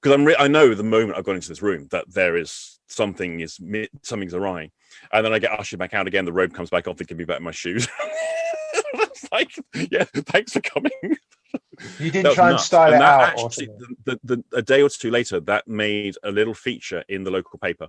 because 0.00 0.12
i'm 0.12 0.24
re- 0.24 0.36
i 0.38 0.48
know 0.48 0.74
the 0.74 0.82
moment 0.82 1.16
i've 1.16 1.24
gone 1.24 1.36
into 1.36 1.48
this 1.48 1.62
room 1.62 1.86
that 1.90 2.04
there 2.12 2.36
is 2.36 2.78
something 2.88 3.40
is 3.40 3.58
something's 4.02 4.34
awry 4.34 4.70
and 5.12 5.24
then 5.24 5.32
i 5.32 5.38
get 5.38 5.58
ushered 5.58 5.78
back 5.78 5.94
out 5.94 6.06
again 6.06 6.24
the 6.24 6.32
robe 6.32 6.52
comes 6.52 6.70
back 6.70 6.86
off 6.86 6.98
thinking 6.98 7.16
me 7.16 7.24
back 7.24 7.38
in 7.38 7.44
my 7.44 7.50
shoes 7.50 7.88
it's 8.94 9.30
like 9.32 9.50
yeah 9.90 10.04
thanks 10.26 10.52
for 10.52 10.60
coming 10.60 11.16
you 11.98 12.10
didn't 12.10 12.34
try 12.34 12.50
and 12.50 12.60
style 12.60 12.92
and 12.92 13.02
it 13.02 13.02
out. 13.02 13.44
Actually, 13.44 13.68
the, 13.78 13.94
the, 14.04 14.20
the, 14.24 14.44
a 14.58 14.62
day 14.62 14.82
or 14.82 14.88
two 14.88 15.10
later, 15.10 15.40
that 15.40 15.66
made 15.66 16.16
a 16.22 16.30
little 16.30 16.54
feature 16.54 17.02
in 17.08 17.24
the 17.24 17.30
local 17.30 17.58
paper 17.58 17.88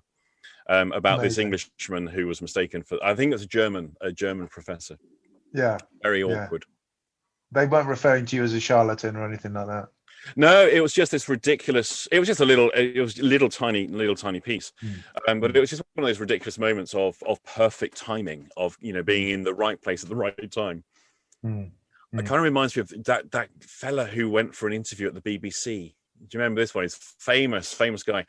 um, 0.70 0.92
about 0.94 1.20
Amazing. 1.20 1.52
this 1.52 1.66
Englishman 1.68 2.08
who 2.08 2.28
was 2.28 2.42
mistaken 2.42 2.84
for. 2.84 2.98
I 3.04 3.16
think 3.16 3.34
it's 3.34 3.44
a 3.44 3.48
German, 3.48 3.96
a 4.02 4.12
German 4.12 4.48
professor. 4.48 4.98
Yeah, 5.54 5.78
very 6.02 6.24
awkward. 6.24 6.66
Yeah. 6.68 6.81
They 7.52 7.68
weren't 7.68 7.88
referring 7.88 8.26
to 8.28 8.36
you 8.36 8.44
as 8.44 8.54
a 8.54 8.60
charlatan 8.60 9.16
or 9.16 9.26
anything 9.26 9.54
like 9.54 9.68
that. 9.68 9.90
No, 10.36 10.68
it 10.68 10.82
was 10.82 10.94
just 10.94 11.12
this 11.12 11.28
ridiculous. 11.28 12.08
It 12.12 12.20
was 12.20 12.28
just 12.28 12.40
a 12.40 12.46
little. 12.46 12.70
It 12.72 13.00
was 13.00 13.18
a 13.18 13.24
little 13.24 13.50
tiny, 13.50 13.88
little 13.88 14.16
tiny 14.16 14.40
piece, 14.40 14.72
mm. 14.84 15.04
um, 15.28 15.40
but 15.40 15.56
it 15.56 15.60
was 15.60 15.70
just 15.70 15.82
one 15.96 16.04
of 16.04 16.08
those 16.08 16.20
ridiculous 16.20 16.60
moments 16.60 16.94
of 16.94 17.22
of 17.24 17.44
perfect 17.44 17.98
timing, 17.98 18.48
of 18.56 18.78
you 18.82 18.94
know 18.94 19.02
being 19.02 19.30
in 19.30 19.44
the 19.44 19.54
right 19.54 19.82
place 19.82 20.04
at 20.04 20.10
the 20.10 20.16
right 20.16 20.52
time. 20.52 20.84
Mm. 21.44 21.72
Mm. 22.14 22.20
It 22.20 22.26
kind 22.26 22.38
of 22.38 22.44
reminds 22.44 22.76
me 22.76 22.82
of 22.82 22.94
that 23.06 23.32
that 23.32 23.50
fella 23.62 24.06
who 24.06 24.30
went 24.30 24.54
for 24.54 24.68
an 24.68 24.74
interview 24.74 25.08
at 25.08 25.16
the 25.16 25.22
BBC. 25.22 25.94
Do 26.28 26.38
you 26.38 26.40
remember 26.40 26.62
this 26.62 26.76
one? 26.76 26.84
He's 26.84 26.96
famous, 26.96 27.74
famous 27.74 28.04
guy. 28.04 28.26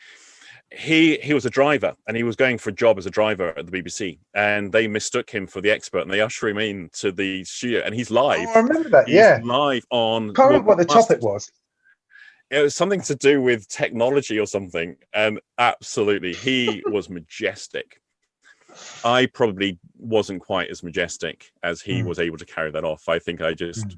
He 0.75 1.19
he 1.19 1.35
was 1.35 1.45
a 1.45 1.51
driver 1.51 1.95
and 2.07 2.17
he 2.17 2.23
was 2.23 2.37
going 2.37 2.59
for 2.59 2.71
a 2.71 2.73
job 2.73 2.99
as 2.99 3.07
a 3.07 3.11
driver 3.11 3.57
at 3.59 3.67
the 3.67 3.83
BBC, 3.83 4.19
and 4.35 4.73
they 4.73 4.87
mistook 4.89 5.31
him 5.31 5.47
for 5.47 5.61
the 5.61 5.71
expert 5.71 6.01
and 6.01 6.11
they 6.11 6.21
usher 6.21 6.49
him 6.49 6.59
in 6.59 6.89
to 6.95 7.13
the 7.13 7.45
studio, 7.45 7.83
and 7.85 7.95
he's 7.95 8.11
live. 8.11 8.49
Oh, 8.49 8.53
I 8.55 8.59
remember 8.61 8.89
that. 8.91 9.07
He's 9.07 9.17
yeah, 9.17 9.41
live 9.43 9.85
on. 9.91 10.31
I 10.31 10.33
can't 10.33 10.49
remember 10.49 10.69
what 10.69 10.79
the 10.79 10.85
topic 10.85 11.21
was. 11.23 11.51
It 12.51 12.61
was 12.61 12.75
something 12.75 13.01
to 13.03 13.15
do 13.15 13.41
with 13.41 13.69
technology 13.69 14.39
or 14.39 14.47
something, 14.47 14.97
and 15.15 15.41
absolutely, 15.59 16.35
he 16.35 16.83
was 16.87 17.09
majestic. 17.09 18.01
I 19.05 19.27
probably 19.27 19.79
wasn't 19.99 20.43
quite 20.43 20.71
as 20.71 20.83
majestic 20.83 21.53
as 21.63 21.81
he 21.81 22.01
mm. 22.01 22.07
was 22.07 22.19
able 22.19 22.39
to 22.39 22.47
carry 22.47 22.71
that 22.71 22.85
off. 22.85 23.09
I 23.09 23.19
think 23.19 23.41
I 23.41 23.55
just 23.55 23.89
mm. 23.89 23.97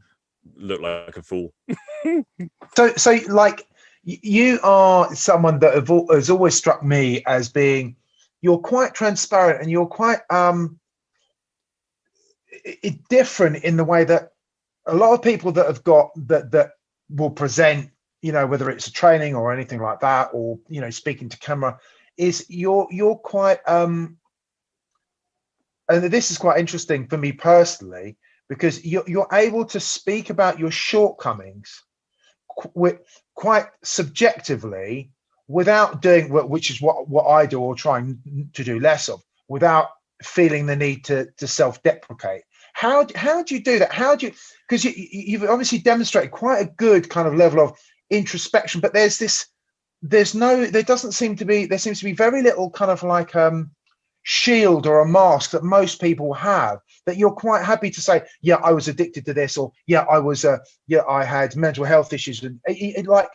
looked 0.56 0.82
like 0.82 1.16
a 1.16 1.22
fool. 1.22 1.52
so, 2.76 2.92
so 2.96 3.18
like 3.28 3.66
you 4.04 4.60
are 4.62 5.14
someone 5.14 5.58
that 5.60 5.74
has 5.74 6.30
always 6.30 6.54
struck 6.54 6.82
me 6.82 7.22
as 7.26 7.48
being 7.48 7.96
you're 8.42 8.58
quite 8.58 8.94
transparent 8.94 9.62
and 9.62 9.70
you're 9.70 9.86
quite 9.86 10.20
um 10.30 10.78
different 13.08 13.64
in 13.64 13.76
the 13.76 13.84
way 13.84 14.04
that 14.04 14.32
a 14.86 14.94
lot 14.94 15.14
of 15.14 15.22
people 15.22 15.52
that 15.52 15.66
have 15.66 15.82
got 15.82 16.10
that 16.16 16.50
that 16.50 16.72
will 17.08 17.30
present 17.30 17.90
you 18.20 18.32
know 18.32 18.46
whether 18.46 18.70
it's 18.70 18.86
a 18.86 18.92
training 18.92 19.34
or 19.34 19.52
anything 19.52 19.80
like 19.80 20.00
that 20.00 20.28
or 20.32 20.58
you 20.68 20.80
know 20.80 20.90
speaking 20.90 21.28
to 21.28 21.38
camera 21.38 21.78
is 22.16 22.46
you're 22.48 22.86
you're 22.90 23.16
quite 23.16 23.58
um 23.66 24.16
and 25.88 26.04
this 26.04 26.30
is 26.30 26.38
quite 26.38 26.58
interesting 26.58 27.06
for 27.06 27.18
me 27.18 27.32
personally 27.32 28.16
because 28.48 28.84
you're, 28.84 29.04
you're 29.06 29.28
able 29.32 29.64
to 29.64 29.80
speak 29.80 30.30
about 30.30 30.58
your 30.58 30.70
shortcomings 30.70 31.82
qu- 32.58 32.98
quite 33.34 33.66
subjectively 33.82 35.10
without 35.48 36.00
doing 36.00 36.30
which 36.30 36.70
is 36.70 36.80
what 36.80 37.08
what 37.08 37.24
I 37.24 37.46
do 37.46 37.60
or 37.60 37.74
trying 37.74 38.50
to 38.54 38.64
do 38.64 38.80
less 38.80 39.08
of 39.08 39.22
without 39.48 39.88
feeling 40.22 40.66
the 40.66 40.76
need 40.76 41.04
to 41.06 41.28
to 41.36 41.46
self-deprecate. 41.46 42.42
How 42.72 43.06
how 43.14 43.42
do 43.42 43.54
you 43.54 43.62
do 43.62 43.78
that? 43.80 43.92
How 43.92 44.16
do 44.16 44.26
you 44.26 44.32
because 44.68 44.84
you, 44.84 44.92
you've 44.96 45.44
obviously 45.44 45.78
demonstrated 45.78 46.30
quite 46.30 46.60
a 46.60 46.70
good 46.70 47.10
kind 47.10 47.28
of 47.28 47.34
level 47.34 47.60
of 47.60 47.78
introspection 48.10 48.80
but 48.80 48.92
there's 48.92 49.18
this 49.18 49.46
there's 50.02 50.34
no 50.34 50.66
there 50.66 50.82
doesn't 50.82 51.12
seem 51.12 51.36
to 51.36 51.44
be 51.44 51.66
there 51.66 51.78
seems 51.78 51.98
to 51.98 52.04
be 52.04 52.12
very 52.12 52.42
little 52.42 52.70
kind 52.70 52.90
of 52.90 53.02
like 53.02 53.34
um 53.34 53.70
shield 54.22 54.86
or 54.86 55.00
a 55.00 55.08
mask 55.08 55.50
that 55.50 55.64
most 55.64 56.00
people 56.00 56.32
have 56.34 56.78
that 57.06 57.16
you're 57.16 57.32
quite 57.32 57.64
happy 57.64 57.90
to 57.90 58.00
say 58.00 58.22
yeah 58.42 58.56
i 58.56 58.72
was 58.72 58.88
addicted 58.88 59.24
to 59.24 59.34
this 59.34 59.56
or 59.56 59.72
yeah 59.86 60.04
i 60.10 60.18
was 60.18 60.44
uh 60.44 60.58
yeah 60.86 61.02
i 61.08 61.24
had 61.24 61.56
mental 61.56 61.84
health 61.84 62.12
issues 62.12 62.42
and 62.42 62.58
it, 62.66 62.98
it, 62.98 63.06
like 63.06 63.28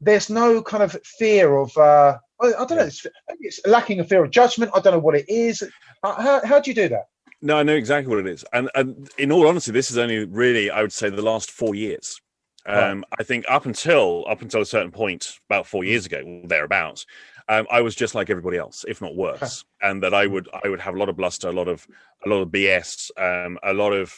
there's 0.00 0.30
no 0.30 0.62
kind 0.62 0.82
of 0.82 0.96
fear 1.18 1.56
of 1.56 1.76
uh 1.76 2.16
i, 2.40 2.50
don't 2.50 2.70
know 2.70 2.84
it's, 2.84 3.06
it's, 3.40 3.60
lacking 3.66 4.00
a 4.00 4.04
fear 4.04 4.24
of 4.24 4.30
judgment 4.30 4.70
i 4.74 4.80
don't 4.80 4.94
know 4.94 4.98
what 4.98 5.14
it 5.16 5.28
is. 5.28 5.62
Uh, 6.02 6.22
how, 6.22 6.46
how 6.46 6.60
do 6.60 6.70
you 6.70 6.74
do 6.74 6.88
that? 6.88 7.06
No 7.42 7.58
i 7.58 7.62
know 7.62 7.74
exactly 7.74 8.14
what 8.14 8.24
it 8.26 8.30
is 8.30 8.44
and, 8.52 8.70
and 8.74 9.08
in 9.18 9.32
all 9.32 9.46
honesty 9.46 9.72
this 9.72 9.90
is 9.90 9.98
only 9.98 10.24
really 10.24 10.70
i 10.70 10.82
would 10.82 10.92
say 10.92 11.10
the 11.10 11.22
last 11.22 11.50
four 11.50 11.74
years. 11.74 12.20
Um, 12.66 13.04
I 13.18 13.22
think 13.22 13.46
up 13.48 13.64
until 13.64 14.26
up 14.28 14.42
until 14.42 14.60
a 14.60 14.66
certain 14.66 14.90
point, 14.90 15.38
about 15.48 15.66
four 15.66 15.82
years 15.82 16.06
ago, 16.06 16.20
or 16.20 16.46
thereabouts, 16.46 17.06
um, 17.50 17.66
I 17.68 17.80
was 17.80 17.96
just 17.96 18.14
like 18.14 18.30
everybody 18.30 18.58
else, 18.58 18.84
if 18.86 19.02
not 19.02 19.16
worse, 19.16 19.64
and 19.82 20.00
that 20.04 20.14
I 20.14 20.28
would 20.28 20.48
I 20.64 20.68
would 20.68 20.80
have 20.80 20.94
a 20.94 20.98
lot 20.98 21.08
of 21.08 21.16
bluster, 21.16 21.48
a 21.48 21.52
lot 21.52 21.66
of 21.66 21.84
a 22.24 22.28
lot 22.28 22.42
of 22.42 22.48
BS, 22.48 23.10
um, 23.18 23.58
a 23.64 23.74
lot 23.74 23.92
of 23.92 24.14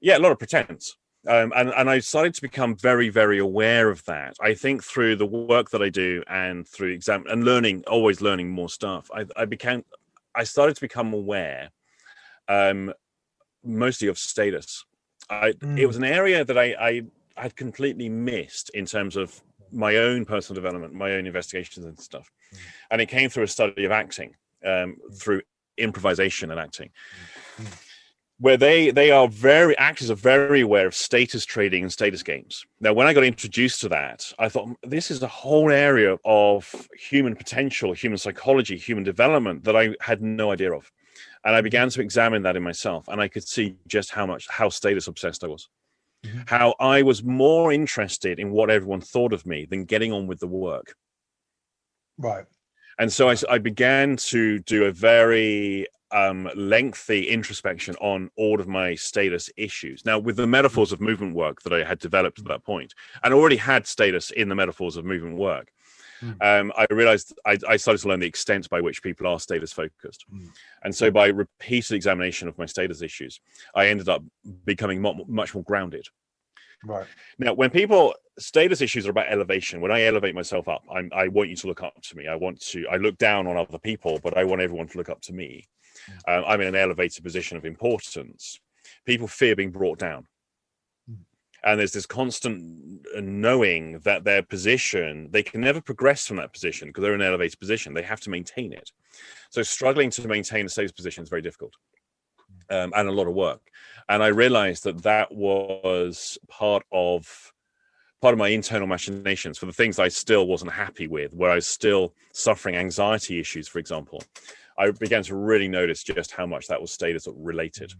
yeah, 0.00 0.16
a 0.16 0.20
lot 0.20 0.30
of 0.30 0.38
pretense. 0.38 0.96
Um, 1.26 1.52
and 1.56 1.70
and 1.70 1.90
I 1.90 1.98
started 1.98 2.34
to 2.34 2.42
become 2.42 2.76
very 2.76 3.08
very 3.08 3.38
aware 3.38 3.90
of 3.90 4.04
that. 4.04 4.36
I 4.40 4.54
think 4.54 4.84
through 4.84 5.16
the 5.16 5.26
work 5.26 5.70
that 5.70 5.82
I 5.82 5.88
do 5.88 6.22
and 6.28 6.66
through 6.68 6.92
exam 6.92 7.24
and 7.28 7.42
learning, 7.42 7.82
always 7.88 8.20
learning 8.20 8.48
more 8.48 8.68
stuff. 8.68 9.10
I, 9.12 9.26
I 9.36 9.44
became 9.44 9.84
I 10.32 10.44
started 10.44 10.76
to 10.76 10.80
become 10.80 11.12
aware, 11.12 11.70
um, 12.46 12.94
mostly 13.64 14.06
of 14.06 14.18
status. 14.18 14.84
I, 15.28 15.50
mm. 15.52 15.76
It 15.76 15.86
was 15.86 15.96
an 15.96 16.04
area 16.04 16.44
that 16.44 16.56
I, 16.56 16.76
I 16.78 17.02
had 17.36 17.56
completely 17.56 18.08
missed 18.08 18.70
in 18.70 18.86
terms 18.86 19.16
of 19.16 19.42
my 19.72 19.96
own 19.96 20.24
personal 20.24 20.60
development, 20.60 20.94
my 20.94 21.12
own 21.12 21.26
investigations 21.26 21.86
and 21.86 21.98
stuff. 21.98 22.30
Mm. 22.52 22.58
And 22.92 23.00
it 23.00 23.06
came 23.06 23.30
through 23.30 23.44
a 23.44 23.48
study 23.48 23.84
of 23.84 23.92
acting, 23.92 24.34
um, 24.64 24.96
through 25.14 25.42
improvisation 25.76 26.50
and 26.50 26.60
acting. 26.60 26.90
Mm. 27.58 27.66
Where 28.38 28.56
they 28.56 28.90
they 28.90 29.10
are 29.10 29.28
very 29.28 29.76
actors 29.76 30.10
are 30.10 30.14
very 30.14 30.62
aware 30.62 30.86
of 30.86 30.94
status 30.94 31.44
trading 31.44 31.82
and 31.82 31.92
status 31.92 32.22
games. 32.22 32.64
Now, 32.80 32.94
when 32.94 33.06
I 33.06 33.12
got 33.12 33.22
introduced 33.22 33.82
to 33.82 33.90
that, 33.90 34.32
I 34.38 34.48
thought 34.48 34.70
this 34.82 35.10
is 35.10 35.22
a 35.22 35.26
whole 35.26 35.70
area 35.70 36.16
of 36.24 36.88
human 36.98 37.36
potential, 37.36 37.92
human 37.92 38.16
psychology, 38.16 38.78
human 38.78 39.04
development 39.04 39.64
that 39.64 39.76
I 39.76 39.94
had 40.00 40.22
no 40.22 40.52
idea 40.52 40.72
of, 40.72 40.90
and 41.44 41.54
I 41.54 41.60
began 41.60 41.90
to 41.90 42.00
examine 42.00 42.42
that 42.44 42.56
in 42.56 42.62
myself, 42.62 43.08
and 43.08 43.20
I 43.20 43.28
could 43.28 43.46
see 43.46 43.76
just 43.86 44.10
how 44.10 44.24
much 44.24 44.48
how 44.48 44.70
status 44.70 45.06
obsessed 45.06 45.44
I 45.44 45.48
was 45.48 45.68
mm-hmm. 46.24 46.40
how 46.46 46.74
I 46.80 47.02
was 47.02 47.22
more 47.22 47.72
interested 47.72 48.38
in 48.38 48.50
what 48.50 48.70
everyone 48.70 49.00
thought 49.00 49.32
of 49.32 49.46
me 49.46 49.66
than 49.68 49.84
getting 49.84 50.12
on 50.12 50.26
with 50.26 50.40
the 50.40 50.46
work. 50.46 50.94
Right. 52.18 52.44
And 52.98 53.12
so 53.12 53.30
I, 53.30 53.36
I 53.48 53.58
began 53.58 54.16
to 54.16 54.58
do 54.60 54.84
a 54.84 54.92
very 54.92 55.86
um, 56.12 56.50
lengthy 56.54 57.28
introspection 57.28 57.94
on 58.00 58.30
all 58.36 58.60
of 58.60 58.68
my 58.68 58.94
status 58.94 59.48
issues. 59.56 60.04
Now, 60.04 60.18
with 60.18 60.36
the 60.36 60.46
metaphors 60.46 60.92
of 60.92 61.00
movement 61.00 61.34
work 61.34 61.62
that 61.62 61.72
I 61.72 61.84
had 61.84 61.98
developed 61.98 62.38
at 62.38 62.46
that 62.46 62.64
point, 62.64 62.94
and 63.22 63.32
already 63.32 63.56
had 63.56 63.86
status 63.86 64.30
in 64.30 64.48
the 64.48 64.54
metaphors 64.54 64.96
of 64.96 65.04
movement 65.04 65.36
work, 65.36 65.72
mm. 66.22 66.36
um, 66.40 66.72
I 66.76 66.86
realized 66.90 67.34
I, 67.46 67.58
I, 67.68 67.76
started 67.76 68.00
to 68.02 68.08
learn 68.08 68.20
the 68.20 68.26
extent 68.26 68.68
by 68.68 68.80
which 68.80 69.02
people 69.02 69.26
are 69.26 69.38
status 69.38 69.72
focused. 69.72 70.24
Mm. 70.32 70.48
And 70.84 70.94
so, 70.94 71.10
by 71.10 71.28
repeated 71.28 71.94
examination 71.94 72.48
of 72.48 72.58
my 72.58 72.66
status 72.66 73.02
issues, 73.02 73.40
I 73.74 73.88
ended 73.88 74.08
up 74.08 74.22
becoming 74.64 75.00
much 75.00 75.54
more 75.54 75.64
grounded. 75.64 76.06
Right. 76.84 77.06
Now, 77.38 77.52
when 77.52 77.70
people 77.70 78.14
status 78.38 78.80
issues 78.80 79.06
are 79.06 79.10
about 79.10 79.28
elevation, 79.28 79.80
when 79.80 79.92
I 79.92 80.04
elevate 80.04 80.34
myself 80.34 80.68
up, 80.68 80.82
I'm, 80.90 81.10
I 81.14 81.28
want 81.28 81.50
you 81.50 81.56
to 81.56 81.66
look 81.66 81.82
up 81.82 82.00
to 82.00 82.16
me. 82.16 82.26
I 82.26 82.36
want 82.36 82.60
to. 82.68 82.86
I 82.88 82.96
look 82.96 83.18
down 83.18 83.46
on 83.46 83.56
other 83.56 83.78
people, 83.78 84.18
but 84.22 84.36
I 84.36 84.44
want 84.44 84.62
everyone 84.62 84.88
to 84.88 84.98
look 84.98 85.10
up 85.10 85.20
to 85.22 85.32
me. 85.32 85.68
Mm. 86.26 86.38
Um, 86.38 86.44
I'm 86.46 86.60
in 86.60 86.68
an 86.68 86.76
elevated 86.76 87.22
position 87.22 87.56
of 87.56 87.64
importance. 87.64 88.58
People 89.06 89.28
fear 89.28 89.54
being 89.56 89.70
brought 89.70 89.98
down 89.98 90.26
and 91.64 91.78
there's 91.78 91.92
this 91.92 92.06
constant 92.06 93.06
knowing 93.20 93.98
that 94.00 94.24
their 94.24 94.42
position 94.42 95.28
they 95.30 95.42
can 95.42 95.60
never 95.60 95.80
progress 95.80 96.26
from 96.26 96.36
that 96.36 96.52
position 96.52 96.88
because 96.88 97.02
they're 97.02 97.14
in 97.14 97.20
an 97.20 97.26
elevated 97.26 97.58
position. 97.58 97.94
They 97.94 98.02
have 98.02 98.20
to 98.20 98.30
maintain 98.30 98.72
it. 98.72 98.90
So 99.50 99.62
struggling 99.62 100.10
to 100.10 100.28
maintain 100.28 100.66
a 100.66 100.68
status 100.68 100.92
position 100.92 101.22
is 101.22 101.28
very 101.28 101.42
difficult 101.42 101.74
um, 102.70 102.92
and 102.96 103.08
a 103.08 103.12
lot 103.12 103.26
of 103.26 103.34
work. 103.34 103.60
And 104.08 104.22
i 104.22 104.28
realized 104.28 104.84
that 104.84 105.02
that 105.02 105.32
was 105.32 106.38
part 106.48 106.84
of 106.92 107.52
part 108.20 108.34
of 108.34 108.38
my 108.38 108.48
internal 108.48 108.86
machinations 108.86 109.56
for 109.56 109.64
the 109.66 109.72
things 109.72 109.98
i 109.98 110.08
still 110.08 110.46
wasn't 110.46 110.70
happy 110.70 111.06
with 111.06 111.32
where 111.32 111.50
i 111.50 111.54
was 111.54 111.66
still 111.66 112.14
suffering 112.32 112.76
anxiety 112.76 113.38
issues 113.38 113.68
for 113.68 113.78
example. 113.78 114.22
I 114.78 114.90
began 114.92 115.22
to 115.24 115.36
really 115.36 115.68
notice 115.68 116.02
just 116.02 116.32
how 116.32 116.46
much 116.46 116.66
that 116.68 116.80
was 116.80 116.90
status 116.90 117.28
related 117.30 117.92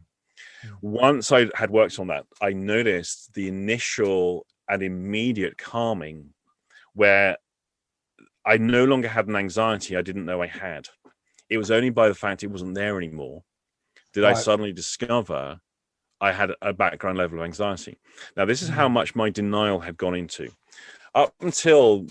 once 0.83 1.33
I 1.33 1.49
had 1.55 1.71
worked 1.71 1.99
on 1.99 2.09
that, 2.09 2.27
I 2.41 2.53
noticed 2.53 3.35
the 3.35 3.49
initial 3.49 4.47
and 4.69 4.83
immediate 4.83 5.59
calming 5.59 6.31
where 6.95 7.37
I 8.45 8.57
no 8.57 8.85
longer 8.85 9.09
had 9.09 9.29
an 9.29 9.37
anxiety 9.37 9.97
I 9.97 10.03
didn't 10.03 10.25
know 10.25 10.43
I 10.43 10.47
had. 10.47 10.89
It 11.49 11.59
was 11.59 11.71
only 11.71 11.91
by 11.91 12.09
the 12.09 12.15
fact 12.15 12.43
it 12.43 12.51
wasn't 12.51 12.75
there 12.75 12.97
anymore 12.97 13.43
did 14.13 14.25
right. 14.25 14.37
I 14.37 14.41
suddenly 14.41 14.73
discover 14.73 15.61
I 16.21 16.33
had 16.33 16.53
a 16.61 16.73
background 16.73 17.19
level 17.19 17.39
of 17.39 17.45
anxiety. 17.45 17.99
Now, 18.37 18.45
this 18.45 18.63
is 18.63 18.69
how 18.69 18.89
mm. 18.89 18.93
much 18.93 19.15
my 19.15 19.31
denial 19.31 19.81
had 19.81 19.97
gone 19.97 20.15
into. 20.15 20.51
Up 21.15 21.35
until 21.41 22.07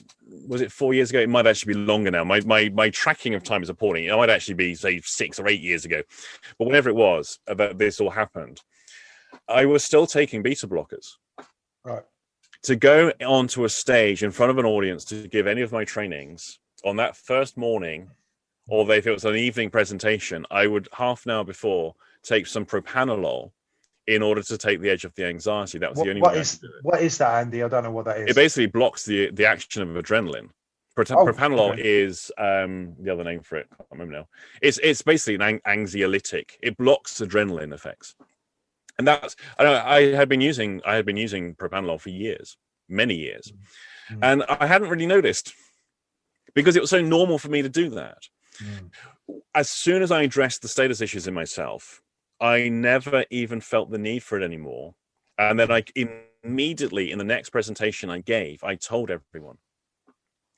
was 0.47 0.61
it 0.61 0.71
four 0.71 0.93
years 0.93 1.09
ago? 1.09 1.19
It 1.19 1.29
might 1.29 1.47
actually 1.47 1.73
be 1.73 1.79
longer 1.79 2.11
now. 2.11 2.23
My 2.23 2.41
my 2.41 2.69
my 2.69 2.89
tracking 2.89 3.33
of 3.33 3.43
time 3.43 3.63
is 3.63 3.69
appalling. 3.69 4.05
It 4.05 4.15
might 4.15 4.29
actually 4.29 4.55
be 4.55 4.75
say 4.75 4.99
six 5.03 5.39
or 5.39 5.47
eight 5.47 5.61
years 5.61 5.85
ago, 5.85 6.01
but 6.57 6.65
whenever 6.65 6.89
it 6.89 6.95
was 6.95 7.39
that 7.47 7.77
this 7.77 8.01
all 8.01 8.09
happened, 8.09 8.61
I 9.47 9.65
was 9.65 9.83
still 9.83 10.05
taking 10.05 10.41
beta 10.41 10.67
blockers. 10.67 11.07
Right. 11.83 12.03
To 12.63 12.75
go 12.75 13.13
onto 13.25 13.63
a 13.63 13.69
stage 13.69 14.21
in 14.21 14.31
front 14.31 14.49
of 14.49 14.57
an 14.57 14.65
audience 14.65 15.05
to 15.05 15.27
give 15.29 15.47
any 15.47 15.61
of 15.61 15.71
my 15.71 15.85
trainings 15.85 16.59
on 16.83 16.97
that 16.97 17.15
first 17.15 17.55
morning, 17.57 18.09
or 18.67 18.91
if 18.91 19.07
it 19.07 19.11
was 19.11 19.23
an 19.25 19.35
evening 19.35 19.69
presentation, 19.69 20.45
I 20.51 20.67
would 20.67 20.89
half 20.91 21.25
an 21.25 21.31
hour 21.31 21.45
before 21.45 21.95
take 22.21 22.47
some 22.47 22.65
propranolol 22.65 23.51
in 24.09 24.23
order 24.23 24.41
to 24.41 24.57
take 24.57 24.81
the 24.81 24.89
edge 24.89 25.05
off 25.05 25.13
the 25.13 25.25
anxiety. 25.25 25.77
That 25.77 25.91
was 25.91 25.97
what, 25.97 26.05
the 26.05 26.09
only 26.09 26.21
what 26.21 26.33
way. 26.33 26.39
Is, 26.39 26.59
what 26.81 27.01
is 27.01 27.17
that, 27.19 27.41
Andy? 27.41 27.61
I 27.61 27.67
don't 27.67 27.83
know 27.83 27.91
what 27.91 28.05
that 28.05 28.17
is. 28.17 28.29
It 28.29 28.35
basically 28.35 28.65
blocks 28.65 29.05
the 29.05 29.31
the 29.31 29.45
action 29.45 29.83
of 29.83 29.89
adrenaline. 30.03 30.49
Prot- 30.95 31.11
oh, 31.11 31.25
propranolol 31.25 31.73
okay. 31.73 31.81
is 31.83 32.31
um, 32.37 32.95
the 32.99 33.11
other 33.13 33.23
name 33.23 33.41
for 33.41 33.57
it. 33.57 33.67
I 33.71 33.75
can't 33.75 33.87
remember 33.91 34.13
now. 34.13 34.27
It's 34.61 34.79
it's 34.79 35.03
basically 35.03 35.35
an 35.35 35.59
anxiolytic. 35.65 36.57
It 36.61 36.75
blocks 36.77 37.19
adrenaline 37.19 37.73
effects, 37.73 38.15
and 38.97 39.07
that's 39.07 39.35
I 39.59 39.63
know 39.63 39.73
I 39.73 40.15
had 40.15 40.27
been 40.27 40.41
using 40.41 40.81
I 40.85 40.95
had 40.95 41.05
been 41.05 41.17
using 41.17 41.53
propranolol 41.53 42.01
for 42.01 42.09
years, 42.09 42.57
many 42.89 43.15
years, 43.15 43.53
mm-hmm. 44.11 44.23
and 44.23 44.43
I 44.43 44.65
hadn't 44.65 44.89
really 44.89 45.05
noticed 45.05 45.53
because 46.55 46.75
it 46.75 46.81
was 46.81 46.89
so 46.89 47.01
normal 47.01 47.37
for 47.37 47.49
me 47.49 47.61
to 47.61 47.69
do 47.69 47.89
that. 47.91 48.27
Mm. 48.61 48.89
As 49.53 49.69
soon 49.69 50.01
as 50.01 50.11
I 50.11 50.23
addressed 50.23 50.63
the 50.63 50.67
status 50.67 50.99
issues 50.99 51.27
in 51.27 51.33
myself, 51.35 52.01
I 52.41 52.69
never 52.69 53.25
even 53.29 53.61
felt 53.61 53.91
the 53.91 53.97
need 53.97 54.23
for 54.23 54.39
it 54.39 54.43
anymore. 54.43 54.95
And 55.37 55.59
then 55.59 55.71
I 55.71 55.83
immediately 56.43 57.11
in 57.11 57.17
the 57.17 57.23
next 57.23 57.49
presentation 57.49 58.09
I 58.09 58.19
gave, 58.19 58.63
I 58.63 58.75
told 58.75 59.11
everyone. 59.11 59.57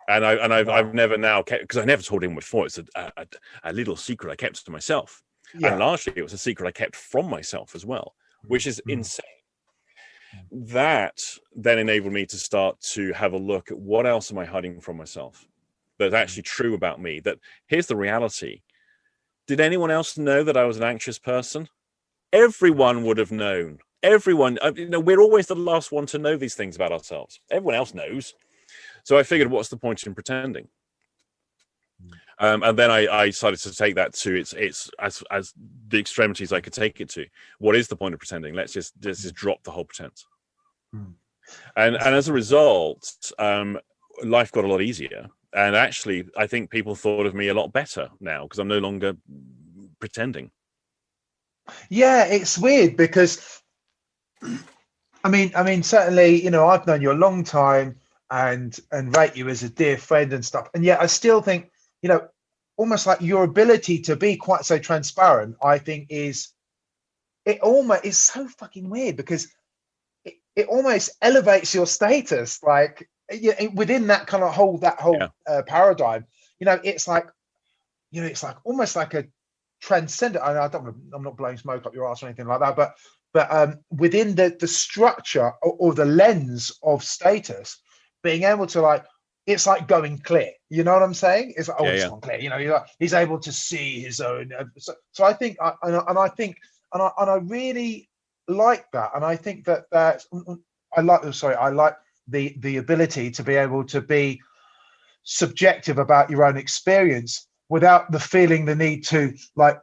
And 0.07 0.25
I 0.25 0.33
and 0.33 0.53
I've 0.53 0.67
wow. 0.67 0.75
I've 0.75 0.93
never 0.93 1.17
now 1.17 1.41
kept 1.43 1.63
because 1.63 1.77
I 1.77 1.85
never 1.85 2.01
told 2.01 2.23
anyone 2.23 2.39
before. 2.39 2.65
It's 2.65 2.79
a, 2.79 2.85
a, 2.95 3.25
a, 3.63 3.71
little 3.71 3.95
secret 3.95 4.31
I 4.31 4.35
kept 4.35 4.65
to 4.65 4.71
myself, 4.71 5.21
yeah. 5.57 5.69
and 5.69 5.79
largely 5.79 6.13
it 6.15 6.23
was 6.23 6.33
a 6.33 6.39
secret 6.39 6.67
I 6.67 6.71
kept 6.71 6.95
from 6.95 7.29
myself 7.29 7.75
as 7.75 7.85
well, 7.85 8.15
which 8.47 8.65
is 8.65 8.81
mm-hmm. 8.81 8.99
insane. 8.99 9.25
That 10.51 11.19
then 11.55 11.77
enabled 11.77 12.13
me 12.13 12.25
to 12.25 12.37
start 12.37 12.79
to 12.93 13.13
have 13.13 13.33
a 13.33 13.37
look 13.37 13.69
at 13.69 13.77
what 13.77 14.07
else 14.07 14.31
am 14.31 14.39
I 14.39 14.45
hiding 14.45 14.81
from 14.81 14.97
myself 14.97 15.47
that's 16.09 16.15
actually 16.15 16.43
true 16.43 16.73
about 16.73 17.01
me. 17.01 17.19
That 17.19 17.37
here's 17.67 17.87
the 17.87 17.95
reality 17.95 18.61
did 19.47 19.59
anyone 19.59 19.91
else 19.91 20.17
know 20.17 20.43
that 20.43 20.57
I 20.57 20.65
was 20.65 20.77
an 20.77 20.83
anxious 20.83 21.19
person? 21.19 21.67
Everyone 22.31 23.03
would 23.03 23.17
have 23.17 23.31
known. 23.31 23.79
Everyone, 24.03 24.57
uh, 24.61 24.71
you 24.75 24.89
know, 24.89 24.99
we're 24.99 25.19
always 25.19 25.47
the 25.47 25.55
last 25.55 25.91
one 25.91 26.05
to 26.07 26.17
know 26.17 26.37
these 26.37 26.55
things 26.55 26.75
about 26.75 26.91
ourselves. 26.91 27.39
Everyone 27.51 27.75
else 27.75 27.93
knows. 27.93 28.33
So 29.03 29.17
I 29.17 29.23
figured, 29.23 29.51
what's 29.51 29.69
the 29.69 29.77
point 29.77 30.03
in 30.03 30.13
pretending? 30.13 30.67
Hmm. 32.01 32.45
Um, 32.45 32.63
and 32.63 32.79
then 32.79 32.89
I, 32.89 33.07
I, 33.07 33.25
decided 33.27 33.59
to 33.59 33.75
take 33.75 33.95
that 33.95 34.13
to 34.13 34.33
its 34.33 34.53
its 34.53 34.89
as 34.99 35.23
as 35.29 35.53
the 35.89 35.99
extremities 35.99 36.51
I 36.51 36.61
could 36.61 36.73
take 36.73 36.99
it 36.99 37.09
to. 37.09 37.25
What 37.59 37.75
is 37.75 37.87
the 37.87 37.95
point 37.95 38.15
of 38.15 38.19
pretending? 38.19 38.55
Let's 38.55 38.73
just 38.73 38.93
let's 39.03 39.21
just 39.21 39.35
drop 39.35 39.61
the 39.63 39.71
whole 39.71 39.85
pretense. 39.85 40.25
Hmm. 40.91 41.11
And 41.75 41.95
and 41.95 42.15
as 42.15 42.27
a 42.27 42.33
result, 42.33 43.31
um, 43.37 43.77
life 44.23 44.51
got 44.51 44.65
a 44.65 44.67
lot 44.67 44.81
easier 44.81 45.29
and 45.53 45.75
actually 45.75 46.27
i 46.37 46.47
think 46.47 46.69
people 46.69 46.95
thought 46.95 47.25
of 47.25 47.35
me 47.35 47.49
a 47.49 47.53
lot 47.53 47.73
better 47.73 48.09
now 48.19 48.43
because 48.43 48.59
i'm 48.59 48.67
no 48.67 48.79
longer 48.79 49.13
pretending. 49.99 50.49
Yeah 51.89 52.25
it's 52.25 52.57
weird 52.57 52.97
because 52.97 53.61
i 55.23 55.29
mean 55.29 55.51
i 55.55 55.63
mean 55.63 55.83
certainly 55.83 56.43
you 56.43 56.49
know 56.49 56.67
i've 56.67 56.87
known 56.87 57.01
you 57.01 57.11
a 57.11 57.13
long 57.13 57.43
time 57.43 57.95
and 58.31 58.79
and 58.91 59.15
rate 59.15 59.35
you 59.35 59.47
as 59.47 59.63
a 59.63 59.69
dear 59.69 59.97
friend 59.97 60.33
and 60.33 60.43
stuff. 60.43 60.69
And 60.73 60.83
yet 60.83 61.01
i 61.01 61.05
still 61.05 61.41
think 61.41 61.69
you 62.01 62.09
know 62.09 62.27
almost 62.77 63.05
like 63.05 63.21
your 63.21 63.43
ability 63.43 63.99
to 63.99 64.15
be 64.15 64.35
quite 64.35 64.65
so 64.65 64.79
transparent 64.79 65.55
i 65.61 65.77
think 65.77 66.07
is 66.09 66.49
it 67.45 67.59
almost 67.61 68.05
is 68.05 68.17
so 68.17 68.47
fucking 68.47 68.89
weird 68.89 69.15
because 69.15 69.47
it, 70.25 70.35
it 70.55 70.67
almost 70.67 71.11
elevates 71.21 71.75
your 71.75 71.85
status 71.85 72.61
like 72.63 73.07
yeah, 73.33 73.67
within 73.73 74.07
that 74.07 74.27
kind 74.27 74.43
of 74.43 74.53
whole 74.53 74.77
that 74.79 74.99
whole 74.99 75.17
yeah. 75.17 75.27
uh, 75.47 75.61
paradigm, 75.63 76.25
you 76.59 76.65
know, 76.65 76.79
it's 76.83 77.07
like, 77.07 77.27
you 78.11 78.21
know, 78.21 78.27
it's 78.27 78.43
like 78.43 78.57
almost 78.63 78.95
like 78.95 79.13
a 79.13 79.25
transcendent. 79.81 80.43
I, 80.43 80.65
I 80.65 80.67
don't, 80.67 80.95
I'm 81.13 81.23
not 81.23 81.37
blowing 81.37 81.57
smoke 81.57 81.85
up 81.85 81.93
your 81.93 82.09
ass 82.09 82.23
or 82.23 82.27
anything 82.27 82.47
like 82.47 82.59
that, 82.59 82.75
but 82.75 82.95
but 83.33 83.51
um, 83.51 83.79
within 83.91 84.35
the 84.35 84.55
the 84.59 84.67
structure 84.67 85.51
or, 85.61 85.73
or 85.79 85.93
the 85.93 86.05
lens 86.05 86.71
of 86.83 87.03
status, 87.03 87.81
being 88.23 88.43
able 88.43 88.67
to 88.67 88.81
like 88.81 89.05
it's 89.47 89.65
like 89.65 89.87
going 89.87 90.19
clear. 90.19 90.51
You 90.69 90.83
know 90.83 90.93
what 90.93 91.03
I'm 91.03 91.13
saying? 91.13 91.53
It's 91.57 91.67
like, 91.67 91.77
oh, 91.79 91.85
yeah, 91.85 91.91
it's 91.91 92.03
yeah. 92.03 92.17
clear. 92.21 92.39
You 92.39 92.49
know, 92.49 92.57
he's, 92.57 92.69
like, 92.69 92.85
he's 92.99 93.13
able 93.13 93.39
to 93.39 93.51
see 93.51 93.99
his 93.99 94.21
own. 94.21 94.51
Uh, 94.57 94.65
so, 94.77 94.93
so 95.11 95.23
I 95.23 95.33
think, 95.33 95.57
I, 95.61 95.73
and, 95.83 95.95
and 96.07 96.17
I 96.17 96.27
think, 96.29 96.55
and 96.93 97.01
I, 97.01 97.09
and 97.17 97.29
I 97.29 97.35
really 97.35 98.09
like 98.47 98.85
that. 98.91 99.11
And 99.15 99.25
I 99.25 99.35
think 99.35 99.65
that 99.65 99.85
that 99.91 100.23
mm, 100.33 100.45
mm, 100.45 100.59
I 100.95 101.01
like. 101.01 101.21
Oh, 101.23 101.31
sorry, 101.31 101.55
I 101.55 101.69
like 101.69 101.95
the 102.31 102.55
the 102.59 102.77
ability 102.77 103.31
to 103.31 103.43
be 103.43 103.55
able 103.55 103.83
to 103.85 104.01
be 104.01 104.41
subjective 105.23 105.97
about 105.97 106.29
your 106.29 106.43
own 106.43 106.57
experience 106.57 107.47
without 107.69 108.11
the 108.11 108.19
feeling 108.19 108.65
the 108.65 108.75
need 108.75 109.03
to 109.03 109.33
like 109.55 109.79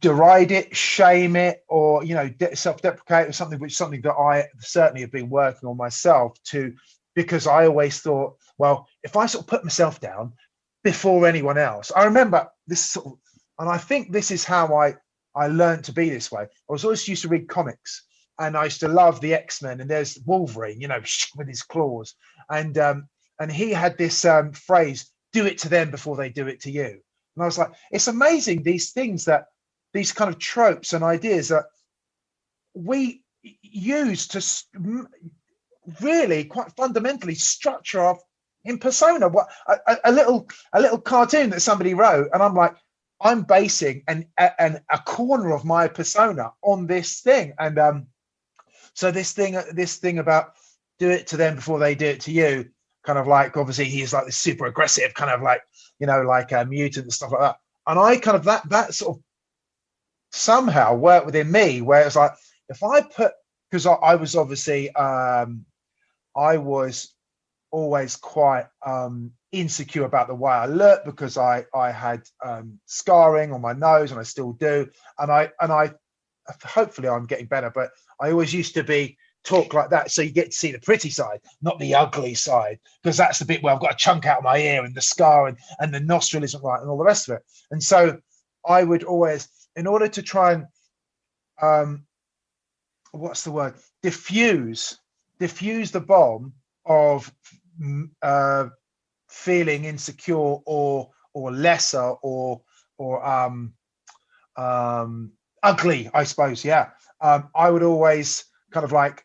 deride 0.00 0.50
it 0.50 0.74
shame 0.74 1.36
it 1.36 1.62
or 1.68 2.02
you 2.04 2.14
know 2.14 2.28
self-deprecate 2.54 3.28
or 3.28 3.32
something 3.32 3.58
which 3.60 3.76
something 3.76 4.00
that 4.00 4.14
i 4.14 4.46
certainly 4.58 5.02
have 5.02 5.12
been 5.12 5.28
working 5.28 5.68
on 5.68 5.76
myself 5.76 6.36
to 6.42 6.74
because 7.14 7.46
i 7.46 7.66
always 7.66 8.00
thought 8.00 8.36
well 8.58 8.88
if 9.02 9.16
i 9.16 9.26
sort 9.26 9.44
of 9.44 9.48
put 9.48 9.62
myself 9.62 10.00
down 10.00 10.32
before 10.82 11.26
anyone 11.26 11.58
else 11.58 11.92
i 11.94 12.04
remember 12.04 12.48
this 12.66 12.80
sort 12.80 13.06
of 13.06 13.12
and 13.58 13.68
i 13.68 13.76
think 13.76 14.10
this 14.10 14.30
is 14.30 14.42
how 14.42 14.74
i 14.74 14.94
i 15.36 15.46
learned 15.48 15.84
to 15.84 15.92
be 15.92 16.08
this 16.08 16.30
way. 16.32 16.42
I 16.42 16.72
was 16.72 16.84
always 16.84 17.06
used 17.06 17.22
to 17.22 17.28
read 17.28 17.48
comics 17.48 18.04
and 18.38 18.56
I 18.56 18.64
used 18.64 18.80
to 18.80 18.88
love 18.88 19.20
the 19.20 19.34
X 19.34 19.62
Men. 19.62 19.80
And 19.80 19.90
there's 19.90 20.18
Wolverine, 20.26 20.80
you 20.80 20.88
know, 20.88 21.00
with 21.36 21.48
his 21.48 21.62
claws, 21.62 22.14
and 22.50 22.76
um, 22.78 23.08
and 23.40 23.50
he 23.50 23.70
had 23.70 23.98
this 23.98 24.24
um, 24.24 24.52
phrase: 24.52 25.10
"Do 25.32 25.46
it 25.46 25.58
to 25.58 25.68
them 25.68 25.90
before 25.90 26.16
they 26.16 26.28
do 26.28 26.46
it 26.46 26.60
to 26.62 26.70
you." 26.70 27.00
And 27.36 27.42
I 27.42 27.46
was 27.46 27.58
like, 27.58 27.72
it's 27.90 28.08
amazing 28.08 28.62
these 28.62 28.92
things 28.92 29.24
that 29.24 29.46
these 29.92 30.12
kind 30.12 30.32
of 30.32 30.38
tropes 30.38 30.92
and 30.92 31.02
ideas 31.04 31.48
that 31.48 31.64
we 32.74 33.22
use 33.62 34.28
to 34.28 35.08
really 36.00 36.44
quite 36.44 36.72
fundamentally 36.76 37.34
structure 37.34 38.00
our 38.00 38.18
in 38.64 38.78
persona. 38.78 39.28
What 39.28 39.48
a, 39.68 39.96
a 40.04 40.12
little 40.12 40.48
a 40.72 40.80
little 40.80 41.00
cartoon 41.00 41.50
that 41.50 41.62
somebody 41.62 41.94
wrote, 41.94 42.28
and 42.32 42.42
I'm 42.42 42.54
like, 42.54 42.74
I'm 43.20 43.42
basing 43.42 44.02
an, 44.08 44.26
an 44.38 44.80
a 44.90 44.98
corner 44.98 45.52
of 45.52 45.64
my 45.64 45.88
persona 45.88 46.52
on 46.62 46.86
this 46.86 47.20
thing, 47.20 47.52
and 47.58 47.78
um, 47.78 48.06
so 48.94 49.10
this 49.10 49.32
thing, 49.32 49.60
this 49.72 49.96
thing 49.96 50.18
about 50.18 50.54
do 50.98 51.10
it 51.10 51.26
to 51.28 51.36
them 51.36 51.56
before 51.56 51.78
they 51.78 51.94
do 51.94 52.06
it 52.06 52.20
to 52.20 52.32
you, 52.32 52.70
kind 53.04 53.18
of 53.18 53.26
like 53.26 53.56
obviously 53.56 53.86
he's 53.86 54.12
like 54.12 54.26
this 54.26 54.38
super 54.38 54.66
aggressive, 54.66 55.12
kind 55.14 55.30
of 55.30 55.42
like 55.42 55.60
you 55.98 56.06
know 56.06 56.22
like 56.22 56.52
a 56.52 56.64
mutant 56.64 57.04
and 57.04 57.12
stuff 57.12 57.32
like 57.32 57.40
that. 57.40 57.56
And 57.86 57.98
I 57.98 58.16
kind 58.16 58.36
of 58.36 58.44
that 58.44 58.68
that 58.70 58.94
sort 58.94 59.18
of 59.18 59.22
somehow 60.32 60.94
worked 60.94 61.26
within 61.26 61.50
me 61.50 61.80
where 61.80 62.06
it's 62.06 62.16
like 62.16 62.32
if 62.68 62.82
I 62.82 63.02
put 63.02 63.32
because 63.70 63.86
I, 63.86 63.92
I, 63.94 64.14
was 64.16 64.34
obviously 64.36 64.94
um 64.94 65.64
I 66.36 66.56
was 66.56 67.14
always 67.70 68.16
quite 68.16 68.66
um 68.84 69.32
insecure 69.52 70.04
about 70.04 70.28
the 70.28 70.34
way 70.34 70.52
I 70.52 70.66
looked 70.66 71.06
because 71.06 71.36
I 71.36 71.66
I 71.74 71.90
had 71.90 72.22
um 72.44 72.78
scarring 72.86 73.52
on 73.52 73.60
my 73.60 73.72
nose 73.72 74.10
and 74.10 74.20
I 74.20 74.24
still 74.24 74.52
do 74.52 74.88
and 75.18 75.30
I 75.30 75.52
and 75.60 75.72
I 75.72 75.92
hopefully 76.64 77.08
I'm 77.08 77.26
getting 77.26 77.46
better 77.46 77.70
but 77.74 77.90
I 78.20 78.30
always 78.30 78.52
used 78.52 78.74
to 78.74 78.84
be 78.84 79.16
talk 79.44 79.74
like 79.74 79.90
that 79.90 80.10
so 80.10 80.22
you 80.22 80.30
get 80.30 80.50
to 80.50 80.56
see 80.56 80.72
the 80.72 80.78
pretty 80.78 81.10
side 81.10 81.38
not 81.60 81.78
the 81.78 81.94
ugly 81.94 82.34
side 82.34 82.78
because 83.02 83.18
that's 83.18 83.38
the 83.38 83.44
bit 83.44 83.62
where 83.62 83.74
i've 83.74 83.80
got 83.80 83.92
a 83.92 83.96
chunk 83.96 84.24
out 84.24 84.38
of 84.38 84.44
my 84.44 84.56
ear 84.56 84.82
and 84.82 84.94
the 84.94 85.02
scar 85.02 85.48
and, 85.48 85.58
and 85.80 85.92
the 85.92 86.00
nostril 86.00 86.42
isn't 86.42 86.64
right 86.64 86.80
and 86.80 86.88
all 86.88 86.96
the 86.96 87.04
rest 87.04 87.28
of 87.28 87.36
it. 87.36 87.42
And 87.70 87.82
so 87.82 88.18
i 88.66 88.82
would 88.82 89.04
always 89.04 89.48
in 89.76 89.86
order 89.86 90.08
to 90.08 90.22
try 90.22 90.52
and 90.52 90.66
um 91.60 92.06
what's 93.12 93.44
the 93.44 93.52
word? 93.52 93.74
Diffuse 94.02 94.98
diffuse 95.38 95.90
the 95.90 96.00
bomb 96.00 96.52
of 96.86 97.32
mm, 97.80 98.08
uh 98.22 98.68
feeling 99.28 99.84
insecure 99.84 100.36
or 100.64 101.10
or 101.32 101.52
lesser 101.52 102.14
or 102.22 102.62
or 102.98 103.24
um 103.26 103.74
um 104.56 105.32
ugly 105.64 106.10
i 106.14 106.24
suppose 106.24 106.64
yeah. 106.64 106.90
Um, 107.20 107.48
I 107.54 107.70
would 107.70 107.82
always 107.82 108.44
kind 108.70 108.84
of 108.84 108.92
like 108.92 109.24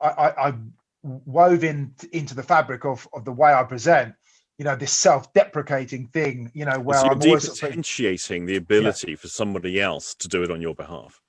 I, 0.00 0.08
I, 0.08 0.48
I 0.48 0.54
wove 1.02 1.64
in 1.64 1.94
into 2.12 2.34
the 2.34 2.42
fabric 2.42 2.84
of, 2.84 3.08
of 3.14 3.24
the 3.24 3.32
way 3.32 3.52
I 3.52 3.62
present 3.62 4.14
you 4.58 4.64
know 4.64 4.76
this 4.76 4.92
self-deprecating 4.92 6.06
thing 6.08 6.50
you 6.54 6.64
know 6.64 6.78
where 6.78 7.00
so 7.00 7.08
i'm 7.08 7.22
always 7.22 7.48
potentiating 7.48 8.46
the 8.46 8.56
ability 8.56 9.16
for 9.16 9.28
somebody 9.28 9.80
else 9.80 10.14
to 10.14 10.28
do 10.28 10.42
it 10.42 10.50
on 10.50 10.60
your 10.60 10.74
behalf. 10.74 11.20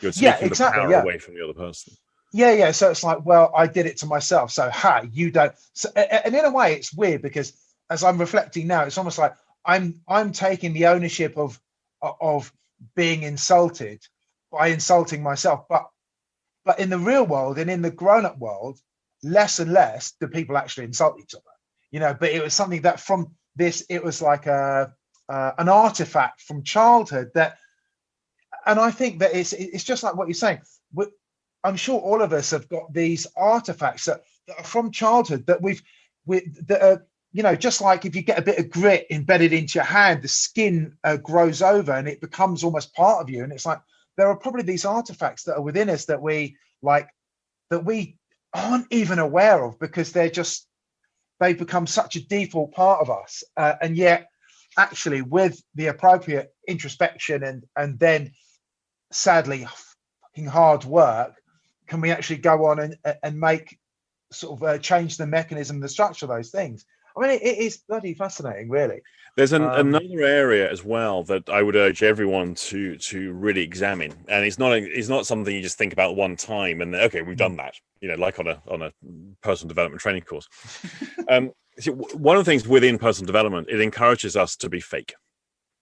You're 0.00 0.12
taking 0.12 0.28
Yeah, 0.28 0.38
exactly, 0.40 0.80
the 0.80 0.84
power 0.84 0.90
yeah. 0.92 1.02
away 1.02 1.18
from 1.18 1.34
the 1.34 1.42
other 1.42 1.54
person. 1.54 1.94
Yeah 2.32 2.52
yeah 2.52 2.70
so 2.70 2.90
it's 2.90 3.02
like 3.02 3.24
well 3.26 3.52
i 3.56 3.66
did 3.66 3.86
it 3.86 3.96
to 3.98 4.06
myself 4.06 4.52
so 4.52 4.70
ha 4.70 5.02
you 5.12 5.30
don't 5.30 5.52
so, 5.72 5.90
and 5.96 6.34
in 6.34 6.44
a 6.44 6.50
way 6.50 6.74
it's 6.74 6.94
weird 6.94 7.22
because 7.22 7.52
as 7.90 8.04
i'm 8.04 8.18
reflecting 8.18 8.66
now 8.66 8.84
it's 8.84 8.98
almost 8.98 9.18
like 9.18 9.34
i'm 9.64 10.00
i'm 10.06 10.30
taking 10.32 10.72
the 10.72 10.86
ownership 10.86 11.36
of 11.36 11.60
of 12.00 12.52
being 12.94 13.22
insulted 13.22 14.02
by 14.50 14.68
insulting 14.68 15.22
myself. 15.22 15.66
But 15.68 15.86
but 16.64 16.80
in 16.80 16.90
the 16.90 16.98
real 16.98 17.26
world 17.26 17.58
and 17.58 17.70
in 17.70 17.82
the 17.82 17.90
grown-up 17.90 18.38
world 18.38 18.78
less 19.22 19.58
and 19.58 19.72
less 19.72 20.12
do 20.20 20.28
people 20.28 20.56
actually 20.56 20.84
insult 20.84 21.18
each 21.20 21.34
other 21.34 21.42
you 21.90 22.00
know. 22.00 22.14
But 22.18 22.30
it 22.30 22.42
was 22.42 22.54
something 22.54 22.82
that 22.82 23.00
from 23.00 23.34
this 23.56 23.84
it 23.88 24.02
was 24.02 24.22
like 24.22 24.46
a 24.46 24.92
uh, 25.28 25.52
an 25.58 25.68
artifact 25.68 26.42
from 26.42 26.62
childhood 26.62 27.30
that 27.34 27.58
and 28.64 28.80
i 28.80 28.90
think 28.90 29.18
that 29.18 29.34
it's 29.34 29.52
it's 29.52 29.84
just 29.84 30.02
like 30.02 30.16
what 30.16 30.26
you're 30.26 30.34
saying. 30.34 30.60
We, 30.94 31.06
i'm 31.64 31.76
sure 31.76 32.00
all 32.00 32.22
of 32.22 32.32
us 32.32 32.50
have 32.52 32.68
got 32.68 32.92
these 32.92 33.26
artifacts 33.36 34.06
that, 34.06 34.22
that 34.46 34.58
are 34.58 34.64
from 34.64 34.90
childhood 34.90 35.46
that 35.46 35.60
we've 35.60 35.82
we 36.24 36.50
that 36.66 36.82
are 36.82 37.06
you 37.38 37.44
know 37.44 37.54
just 37.54 37.80
like 37.80 38.04
if 38.04 38.16
you 38.16 38.22
get 38.22 38.40
a 38.40 38.42
bit 38.42 38.58
of 38.58 38.68
grit 38.68 39.06
embedded 39.10 39.52
into 39.52 39.78
your 39.78 39.84
hand 39.84 40.22
the 40.22 40.28
skin 40.28 40.96
uh, 41.04 41.16
grows 41.16 41.62
over 41.62 41.92
and 41.92 42.08
it 42.08 42.20
becomes 42.20 42.64
almost 42.64 42.92
part 42.94 43.22
of 43.22 43.30
you. 43.30 43.44
And 43.44 43.52
it's 43.52 43.64
like 43.64 43.80
there 44.16 44.26
are 44.26 44.36
probably 44.36 44.64
these 44.64 44.84
artifacts 44.84 45.44
that 45.44 45.54
are 45.54 45.62
within 45.62 45.88
us 45.88 46.06
that 46.06 46.20
we 46.20 46.56
like 46.82 47.08
that 47.70 47.84
we 47.84 48.16
aren't 48.52 48.88
even 48.90 49.20
aware 49.20 49.64
of 49.64 49.78
because 49.78 50.10
they're 50.10 50.28
just 50.28 50.66
they've 51.38 51.56
become 51.56 51.86
such 51.86 52.16
a 52.16 52.26
default 52.26 52.72
part 52.72 53.02
of 53.02 53.08
us. 53.08 53.44
Uh, 53.56 53.74
and 53.80 53.96
yet 53.96 54.26
actually 54.76 55.22
with 55.22 55.62
the 55.76 55.86
appropriate 55.86 56.52
introspection 56.66 57.44
and 57.44 57.64
and 57.76 58.00
then 58.00 58.32
sadly 59.12 59.64
hard 60.50 60.84
work 60.84 61.34
can 61.86 62.00
we 62.00 62.10
actually 62.10 62.38
go 62.38 62.64
on 62.64 62.80
and 62.80 62.96
and 63.22 63.38
make 63.38 63.78
sort 64.32 64.60
of 64.60 64.68
uh, 64.68 64.78
change 64.78 65.16
the 65.16 65.26
mechanism 65.26 65.78
the 65.78 65.88
structure 65.88 66.26
of 66.26 66.30
those 66.30 66.50
things 66.50 66.84
i 67.18 67.22
mean 67.22 67.30
it, 67.30 67.42
it 67.42 67.58
is 67.58 67.78
bloody 67.88 68.14
fascinating 68.14 68.68
really 68.68 69.00
There's 69.36 69.52
an, 69.52 69.62
Um, 69.62 69.94
another 69.94 70.22
area 70.24 70.68
as 70.68 70.82
well 70.82 71.22
that 71.24 71.48
I 71.48 71.62
would 71.62 71.76
urge 71.76 72.02
everyone 72.02 72.54
to 72.70 72.96
to 72.96 73.32
really 73.32 73.62
examine, 73.62 74.12
and 74.26 74.44
it's 74.44 74.58
not 74.58 74.72
a, 74.72 74.78
it's 74.78 75.08
not 75.08 75.26
something 75.26 75.54
you 75.54 75.62
just 75.62 75.78
think 75.78 75.92
about 75.92 76.16
one 76.16 76.34
time 76.34 76.80
and 76.82 76.92
okay, 76.94 77.22
we've 77.22 77.36
done 77.36 77.56
that. 77.56 77.74
You 78.00 78.08
know, 78.08 78.16
like 78.16 78.40
on 78.40 78.48
a 78.48 78.60
on 78.68 78.82
a 78.82 78.90
personal 79.40 79.68
development 79.68 80.00
training 80.00 80.22
course. 80.22 80.48
um, 81.28 81.52
see, 81.78 81.92
one 81.92 82.36
of 82.36 82.44
the 82.44 82.50
things 82.50 82.66
within 82.66 82.98
personal 82.98 83.26
development, 83.26 83.68
it 83.70 83.80
encourages 83.80 84.36
us 84.36 84.56
to 84.56 84.68
be 84.68 84.80
fake. 84.80 85.14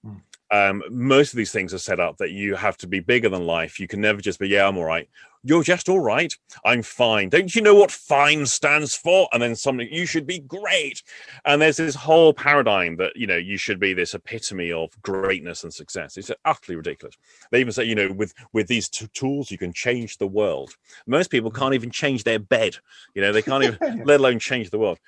Mm. 0.04 0.20
Um, 0.52 0.82
most 0.90 1.32
of 1.32 1.38
these 1.38 1.50
things 1.50 1.74
are 1.74 1.78
set 1.78 1.98
up 1.98 2.18
that 2.18 2.30
you 2.30 2.54
have 2.54 2.76
to 2.78 2.86
be 2.86 3.00
bigger 3.00 3.28
than 3.28 3.46
life. 3.46 3.80
You 3.80 3.88
can 3.88 4.00
never 4.00 4.20
just 4.20 4.38
be, 4.38 4.48
yeah, 4.48 4.68
I'm 4.68 4.78
all 4.78 4.84
right. 4.84 5.08
You're 5.46 5.62
just 5.62 5.88
all 5.88 6.00
right. 6.00 6.34
I'm 6.64 6.82
fine. 6.82 7.28
Don't 7.28 7.54
you 7.54 7.62
know 7.62 7.74
what 7.74 7.92
fine 7.92 8.46
stands 8.46 8.96
for? 8.96 9.28
And 9.32 9.40
then 9.40 9.54
something, 9.54 9.88
you 9.90 10.04
should 10.04 10.26
be 10.26 10.40
great. 10.40 11.02
And 11.44 11.62
there's 11.62 11.76
this 11.76 11.94
whole 11.94 12.32
paradigm 12.34 12.96
that, 12.96 13.14
you 13.14 13.28
know, 13.28 13.36
you 13.36 13.56
should 13.56 13.78
be 13.78 13.94
this 13.94 14.12
epitome 14.14 14.72
of 14.72 14.90
greatness 15.02 15.62
and 15.62 15.72
success. 15.72 16.16
It's 16.16 16.32
utterly 16.44 16.74
ridiculous. 16.74 17.16
They 17.52 17.60
even 17.60 17.72
say, 17.72 17.84
you 17.84 17.94
know, 17.94 18.10
with, 18.10 18.34
with 18.52 18.66
these 18.66 18.88
t- 18.88 19.08
tools, 19.14 19.50
you 19.52 19.58
can 19.58 19.72
change 19.72 20.18
the 20.18 20.26
world. 20.26 20.74
Most 21.06 21.30
people 21.30 21.52
can't 21.52 21.74
even 21.74 21.90
change 21.90 22.24
their 22.24 22.40
bed. 22.40 22.76
You 23.14 23.22
know, 23.22 23.32
they 23.32 23.42
can't 23.42 23.62
even, 23.62 24.02
let 24.04 24.18
alone 24.18 24.40
change 24.40 24.70
the 24.70 24.78
world. 24.78 24.98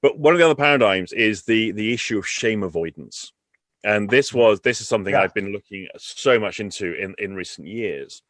But 0.00 0.18
one 0.18 0.34
of 0.34 0.38
the 0.38 0.44
other 0.44 0.54
paradigms 0.54 1.12
is 1.12 1.44
the 1.44 1.72
the 1.72 1.94
issue 1.94 2.18
of 2.18 2.26
shame 2.26 2.62
avoidance. 2.62 3.32
And 3.84 4.08
this 4.10 4.32
was 4.32 4.60
this 4.60 4.80
is 4.80 4.88
something 4.88 5.12
Yeah. 5.12 5.22
I've 5.22 5.34
been 5.34 5.52
looking 5.52 5.88
so 5.96 6.38
much 6.38 6.60
into 6.60 6.94
in, 6.94 7.14
in 7.18 7.34
recent 7.34 7.66
years, 7.66 8.22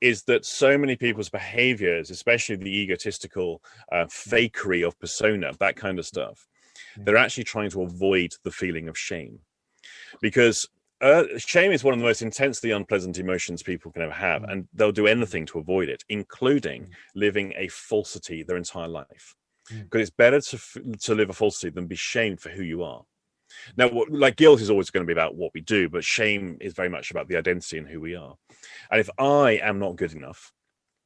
is 0.00 0.22
that 0.24 0.44
so 0.44 0.76
many 0.76 0.96
people's 0.96 1.28
behaviors, 1.28 2.10
especially 2.10 2.56
the 2.56 2.76
egotistical 2.82 3.62
uh, 3.92 4.04
fakery 4.06 4.86
of 4.86 4.98
persona, 4.98 5.52
that 5.58 5.76
kind 5.76 5.98
of 5.98 6.06
stuff, 6.06 6.46
Yeah. 6.96 7.04
they're 7.04 7.16
actually 7.16 7.44
trying 7.44 7.70
to 7.70 7.82
avoid 7.82 8.32
the 8.42 8.50
feeling 8.50 8.88
of 8.88 8.98
shame. 8.98 9.40
Because 10.20 10.68
uh, 11.02 11.24
shame 11.36 11.72
is 11.72 11.84
one 11.84 11.92
of 11.92 12.00
the 12.00 12.06
most 12.06 12.22
intensely 12.22 12.70
unpleasant 12.70 13.18
emotions 13.18 13.62
people 13.62 13.92
can 13.92 14.02
ever 14.02 14.12
have, 14.12 14.42
Mm. 14.42 14.52
and 14.52 14.68
they'll 14.72 14.92
do 14.92 15.06
anything 15.06 15.44
to 15.46 15.58
avoid 15.58 15.88
it, 15.90 16.04
including 16.08 16.84
Mm. 16.84 16.90
living 17.14 17.52
a 17.56 17.68
falsity 17.68 18.42
their 18.42 18.56
entire 18.56 18.88
life. 18.88 19.34
Mm. 19.70 19.84
Because 19.84 20.00
it's 20.08 20.16
better 20.16 20.40
to 20.40 20.56
f- 20.56 20.76
to 21.00 21.14
live 21.14 21.28
a 21.28 21.34
falsity 21.34 21.70
than 21.70 21.86
be 21.86 21.96
shamed 21.96 22.40
for 22.40 22.48
who 22.50 22.62
you 22.62 22.82
are. 22.82 23.04
Now, 23.76 23.88
what, 23.88 24.10
like 24.10 24.36
guilt 24.36 24.60
is 24.60 24.70
always 24.70 24.90
going 24.90 25.04
to 25.04 25.06
be 25.06 25.18
about 25.18 25.34
what 25.34 25.52
we 25.54 25.60
do, 25.60 25.88
but 25.88 26.04
shame 26.04 26.58
is 26.60 26.74
very 26.74 26.88
much 26.88 27.10
about 27.10 27.28
the 27.28 27.36
identity 27.36 27.78
and 27.78 27.88
who 27.88 28.00
we 28.00 28.14
are. 28.16 28.36
And 28.90 29.00
if 29.00 29.10
I 29.18 29.60
am 29.62 29.78
not 29.78 29.96
good 29.96 30.12
enough 30.12 30.52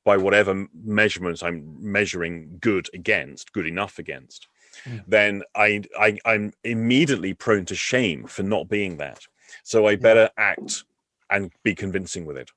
by 0.05 0.16
whatever 0.16 0.66
measurements 0.74 1.43
I'm 1.43 1.77
measuring 1.81 2.59
good 2.60 2.89
against, 2.94 3.52
good 3.52 3.66
enough 3.66 3.98
against, 3.98 4.48
Mm. 4.86 5.05
then 5.06 5.43
I, 5.55 5.82
I 5.98 6.18
I'm 6.24 6.52
immediately 6.64 7.35
prone 7.35 7.64
to 7.66 7.74
shame 7.74 8.27
for 8.27 8.43
not 8.43 8.68
being 8.68 8.98
that. 8.98 9.20
So 9.64 9.86
I 9.86 9.97
better 9.97 10.31
act 10.36 10.85
and 11.28 11.51
be 11.62 11.74
convincing 11.74 12.24
with 12.24 12.36
it 12.36 12.51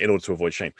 in 0.00 0.10
order 0.10 0.24
to 0.24 0.32
avoid 0.32 0.54
shame. 0.54 0.72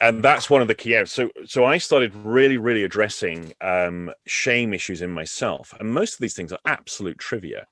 And 0.00 0.22
that's 0.22 0.50
one 0.50 0.62
of 0.62 0.68
the 0.68 0.74
key 0.74 0.94
areas. 0.94 1.12
So 1.12 1.30
so 1.46 1.64
i 1.64 1.78
started 1.78 2.14
really 2.14 2.58
really 2.58 2.84
addressing 2.84 3.52
um 3.60 4.10
shame 4.26 4.72
issues 4.74 5.02
in 5.02 5.10
myself. 5.10 5.74
And 5.78 5.92
most 5.92 6.14
of 6.14 6.20
these 6.20 6.34
things 6.34 6.52
are 6.52 6.58
absolute 6.66 7.18
trivia. 7.18 7.66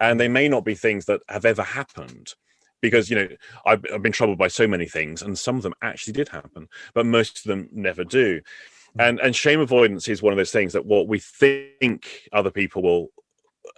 And 0.00 0.20
they 0.20 0.28
may 0.28 0.48
not 0.48 0.64
be 0.64 0.74
things 0.74 1.06
that 1.06 1.20
have 1.28 1.44
ever 1.44 1.62
happened 1.62 2.34
because 2.82 3.10
you 3.10 3.16
know 3.16 3.28
I've, 3.64 3.84
I've 3.92 4.02
been 4.02 4.12
troubled 4.12 4.38
by 4.38 4.48
so 4.48 4.66
many 4.66 4.86
things 4.86 5.22
and 5.22 5.38
some 5.38 5.56
of 5.56 5.62
them 5.62 5.74
actually 5.82 6.12
did 6.12 6.28
happen 6.28 6.68
but 6.94 7.06
most 7.06 7.38
of 7.38 7.44
them 7.44 7.68
never 7.72 8.04
do. 8.04 8.40
And 8.98 9.20
and 9.20 9.34
shame 9.34 9.60
avoidance 9.60 10.08
is 10.08 10.22
one 10.22 10.32
of 10.32 10.36
those 10.36 10.52
things 10.52 10.72
that 10.72 10.86
what 10.86 11.08
we 11.08 11.18
think 11.18 12.28
other 12.32 12.50
people 12.50 12.82
will 12.82 13.08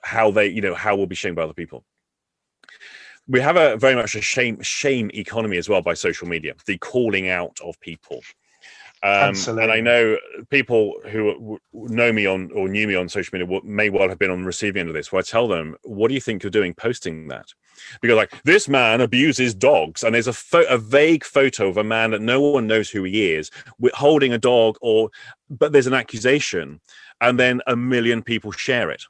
how 0.02 0.30
they 0.30 0.48
you 0.48 0.60
know 0.60 0.74
how 0.74 0.96
we'll 0.96 1.06
be 1.06 1.14
shamed 1.14 1.36
by 1.36 1.42
other 1.42 1.54
people 1.54 1.84
we 3.28 3.40
have 3.40 3.56
a 3.56 3.76
very 3.76 3.94
much 3.94 4.14
a 4.14 4.20
shame 4.20 4.60
shame 4.62 5.10
economy 5.14 5.58
as 5.58 5.68
well 5.68 5.82
by 5.82 5.94
social 5.94 6.26
media 6.26 6.54
the 6.66 6.78
calling 6.78 7.28
out 7.28 7.58
of 7.62 7.78
people 7.80 8.20
um, 9.02 9.36
and 9.46 9.70
I 9.70 9.80
know 9.80 10.18
people 10.50 10.94
who 11.08 11.60
know 11.72 12.12
me 12.12 12.26
on 12.26 12.50
or 12.52 12.68
knew 12.68 12.88
me 12.88 12.96
on 12.96 13.08
social 13.08 13.38
media 13.38 13.60
may 13.62 13.90
well 13.90 14.08
have 14.08 14.18
been 14.18 14.30
on 14.30 14.40
the 14.40 14.46
receiving 14.46 14.80
end 14.80 14.88
of 14.88 14.94
this. 14.94 15.12
Where 15.12 15.20
I 15.20 15.22
tell 15.22 15.46
them, 15.46 15.76
"What 15.84 16.08
do 16.08 16.14
you 16.14 16.20
think 16.20 16.42
you're 16.42 16.50
doing 16.50 16.74
posting 16.74 17.28
that?" 17.28 17.46
Because 18.00 18.16
like 18.16 18.42
this 18.42 18.68
man 18.68 19.00
abuses 19.00 19.54
dogs, 19.54 20.02
and 20.02 20.14
there's 20.14 20.26
a 20.26 20.32
pho- 20.32 20.66
a 20.68 20.78
vague 20.78 21.24
photo 21.24 21.68
of 21.68 21.76
a 21.76 21.84
man 21.84 22.10
that 22.10 22.22
no 22.22 22.40
one 22.40 22.66
knows 22.66 22.90
who 22.90 23.04
he 23.04 23.30
is 23.32 23.52
holding 23.94 24.32
a 24.32 24.38
dog, 24.38 24.76
or 24.80 25.10
but 25.48 25.70
there's 25.70 25.86
an 25.86 25.94
accusation, 25.94 26.80
and 27.20 27.38
then 27.38 27.60
a 27.68 27.76
million 27.76 28.20
people 28.20 28.50
share 28.50 28.90
it. 28.90 29.04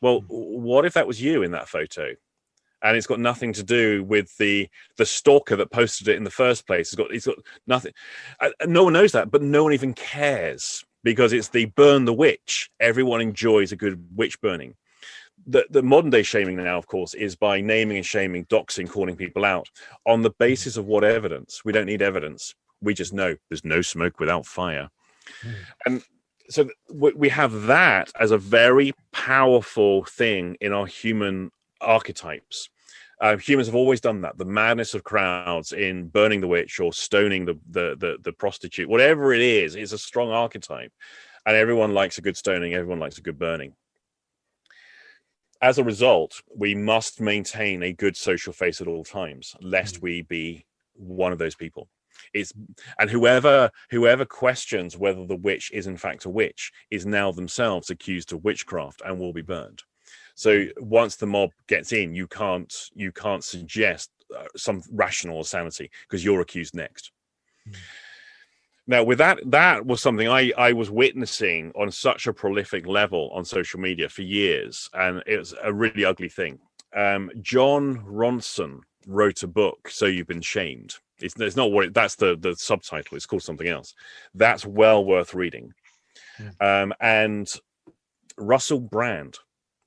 Well, 0.00 0.22
what 0.28 0.84
if 0.84 0.92
that 0.92 1.08
was 1.08 1.20
you 1.20 1.42
in 1.42 1.50
that 1.52 1.68
photo? 1.68 2.14
And 2.84 2.96
it's 2.96 3.06
got 3.06 3.18
nothing 3.18 3.52
to 3.54 3.62
do 3.62 4.04
with 4.04 4.36
the 4.36 4.68
the 4.96 5.06
stalker 5.06 5.56
that 5.56 5.70
posted 5.70 6.06
it 6.06 6.16
in 6.16 6.24
the 6.24 6.30
first 6.30 6.66
place. 6.66 6.88
It's 6.88 6.94
got 6.94 7.12
it's 7.12 7.26
got 7.26 7.38
nothing. 7.66 7.92
Uh, 8.38 8.50
no 8.66 8.84
one 8.84 8.92
knows 8.92 9.12
that, 9.12 9.30
but 9.30 9.42
no 9.42 9.64
one 9.64 9.72
even 9.72 9.94
cares 9.94 10.84
because 11.02 11.32
it's 11.32 11.48
the 11.48 11.64
burn 11.64 12.04
the 12.04 12.12
witch. 12.12 12.70
Everyone 12.78 13.20
enjoys 13.20 13.72
a 13.72 13.76
good 13.76 14.06
witch 14.14 14.40
burning. 14.40 14.74
The, 15.46 15.66
the 15.68 15.82
modern 15.82 16.10
day 16.10 16.22
shaming 16.22 16.56
now, 16.56 16.78
of 16.78 16.86
course, 16.86 17.12
is 17.12 17.36
by 17.36 17.60
naming 17.60 17.98
and 17.98 18.06
shaming, 18.06 18.46
doxing, 18.46 18.88
calling 18.88 19.16
people 19.16 19.44
out 19.44 19.68
on 20.06 20.22
the 20.22 20.30
basis 20.30 20.76
of 20.76 20.86
what 20.86 21.04
evidence? 21.04 21.64
We 21.64 21.72
don't 21.72 21.86
need 21.86 22.00
evidence. 22.00 22.54
We 22.80 22.94
just 22.94 23.12
know 23.12 23.36
there's 23.50 23.64
no 23.64 23.82
smoke 23.82 24.20
without 24.20 24.46
fire. 24.46 24.88
Mm. 25.42 25.54
And 25.86 26.02
so 26.48 26.68
we 26.92 27.12
we 27.14 27.28
have 27.30 27.62
that 27.62 28.12
as 28.18 28.30
a 28.30 28.38
very 28.38 28.92
powerful 29.12 30.04
thing 30.04 30.56
in 30.60 30.72
our 30.72 30.86
human 30.86 31.50
archetypes. 31.80 32.68
Uh, 33.20 33.36
humans 33.36 33.68
have 33.68 33.74
always 33.74 34.00
done 34.00 34.20
that. 34.22 34.36
The 34.38 34.44
madness 34.44 34.94
of 34.94 35.04
crowds 35.04 35.72
in 35.72 36.08
burning 36.08 36.40
the 36.40 36.48
witch 36.48 36.80
or 36.80 36.92
stoning 36.92 37.44
the, 37.44 37.58
the 37.70 37.96
the 37.98 38.18
the 38.22 38.32
prostitute, 38.32 38.88
whatever 38.88 39.32
it 39.32 39.40
is, 39.40 39.76
is 39.76 39.92
a 39.92 39.98
strong 39.98 40.30
archetype, 40.30 40.92
and 41.46 41.56
everyone 41.56 41.94
likes 41.94 42.18
a 42.18 42.22
good 42.22 42.36
stoning. 42.36 42.74
Everyone 42.74 42.98
likes 42.98 43.18
a 43.18 43.22
good 43.22 43.38
burning. 43.38 43.74
As 45.62 45.78
a 45.78 45.84
result, 45.84 46.42
we 46.54 46.74
must 46.74 47.20
maintain 47.20 47.82
a 47.82 47.92
good 47.92 48.16
social 48.16 48.52
face 48.52 48.80
at 48.80 48.88
all 48.88 49.04
times, 49.04 49.54
lest 49.60 50.02
we 50.02 50.22
be 50.22 50.66
one 50.94 51.32
of 51.32 51.38
those 51.38 51.54
people. 51.54 51.88
It's 52.32 52.52
and 52.98 53.10
whoever 53.10 53.70
whoever 53.90 54.24
questions 54.24 54.96
whether 54.96 55.26
the 55.26 55.36
witch 55.36 55.70
is 55.72 55.86
in 55.86 55.96
fact 55.96 56.24
a 56.24 56.30
witch 56.30 56.72
is 56.90 57.06
now 57.06 57.32
themselves 57.32 57.90
accused 57.90 58.32
of 58.32 58.44
witchcraft 58.44 59.02
and 59.04 59.18
will 59.18 59.32
be 59.32 59.42
burned. 59.42 59.82
So 60.34 60.66
once 60.78 61.16
the 61.16 61.26
mob 61.26 61.50
gets 61.68 61.92
in, 61.92 62.14
you 62.14 62.26
can't 62.26 62.72
you 62.94 63.12
can't 63.12 63.44
suggest 63.44 64.10
uh, 64.36 64.44
some 64.56 64.82
rational 64.90 65.44
sanity 65.44 65.90
because 66.02 66.24
you're 66.24 66.40
accused 66.40 66.74
next. 66.74 67.12
Now, 68.86 69.02
with 69.02 69.18
that, 69.18 69.38
that 69.46 69.86
was 69.86 70.02
something 70.02 70.28
I, 70.28 70.52
I 70.58 70.72
was 70.72 70.90
witnessing 70.90 71.72
on 71.74 71.90
such 71.90 72.26
a 72.26 72.34
prolific 72.34 72.86
level 72.86 73.30
on 73.32 73.44
social 73.44 73.80
media 73.80 74.10
for 74.10 74.20
years, 74.22 74.90
and 74.92 75.22
it 75.26 75.38
was 75.38 75.54
a 75.62 75.72
really 75.72 76.04
ugly 76.04 76.28
thing. 76.28 76.58
Um, 76.94 77.30
Jon 77.40 78.04
Ronson 78.04 78.80
wrote 79.06 79.42
a 79.42 79.46
book, 79.48 79.88
"So 79.88 80.06
You've 80.06 80.26
Been 80.26 80.42
Shamed." 80.42 80.96
It's, 81.20 81.34
it's 81.40 81.56
not 81.56 81.72
what 81.72 81.86
it, 81.86 81.94
that's 81.94 82.16
the 82.16 82.36
the 82.38 82.54
subtitle. 82.56 83.16
It's 83.16 83.26
called 83.26 83.42
something 83.42 83.68
else. 83.68 83.94
That's 84.34 84.66
well 84.66 85.04
worth 85.04 85.32
reading. 85.32 85.72
Yeah. 86.38 86.82
Um, 86.82 86.92
and 87.00 87.50
Russell 88.36 88.80
Brand, 88.80 89.38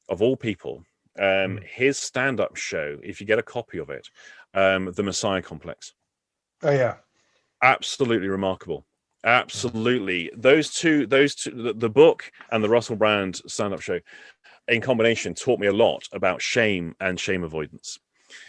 of 0.09 0.21
all 0.21 0.35
people, 0.35 0.83
um, 1.19 1.25
mm. 1.57 1.63
his 1.63 1.97
stand-up 1.97 2.55
show. 2.55 2.97
If 3.03 3.19
you 3.19 3.27
get 3.27 3.39
a 3.39 3.43
copy 3.43 3.77
of 3.79 3.89
it, 3.89 4.07
um, 4.53 4.91
the 4.93 5.03
Messiah 5.03 5.41
Complex. 5.41 5.93
Oh 6.63 6.71
yeah, 6.71 6.95
absolutely 7.61 8.29
remarkable. 8.29 8.85
Absolutely, 9.23 10.31
those 10.35 10.73
two, 10.73 11.07
those 11.07 11.35
two, 11.35 11.51
the, 11.51 11.73
the 11.73 11.89
book 11.89 12.31
and 12.51 12.63
the 12.63 12.69
Russell 12.69 12.95
Brand 12.95 13.41
stand-up 13.47 13.81
show, 13.81 13.99
in 14.67 14.81
combination, 14.81 15.33
taught 15.33 15.59
me 15.59 15.67
a 15.67 15.73
lot 15.73 16.07
about 16.11 16.41
shame 16.41 16.95
and 16.99 17.19
shame 17.19 17.43
avoidance. 17.43 17.99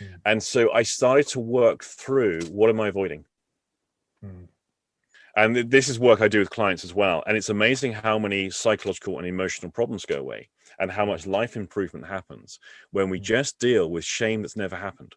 Mm. 0.01 0.15
And 0.27 0.43
so 0.43 0.73
I 0.73 0.83
started 0.83 1.27
to 1.29 1.41
work 1.41 1.85
through 1.85 2.43
what 2.51 2.71
am 2.71 2.81
I 2.81 2.89
avoiding. 2.89 3.25
Mm. 4.25 4.49
And 5.37 5.71
this 5.71 5.89
is 5.89 6.01
work 6.01 6.21
I 6.21 6.29
do 6.29 6.41
with 6.41 6.51
clients 6.51 6.85
as 6.85 6.93
well. 6.93 7.23
And 7.27 7.37
it's 7.37 7.49
amazing 7.49 7.93
how 7.93 8.19
many 8.19 8.51
psychological 8.51 9.19
and 9.19 9.27
emotional 9.27 9.71
problems 9.71 10.05
go 10.05 10.17
away 10.17 10.49
and 10.79 10.91
how 10.91 11.05
much 11.05 11.27
life 11.27 11.57
improvement 11.57 12.07
happens 12.07 12.59
when 12.91 13.11
we 13.11 13.19
hmm. 13.19 13.25
just 13.25 13.59
deal 13.59 13.91
with 13.91 14.05
shame 14.05 14.43
that's 14.43 14.57
never 14.57 14.77
happened. 14.77 15.15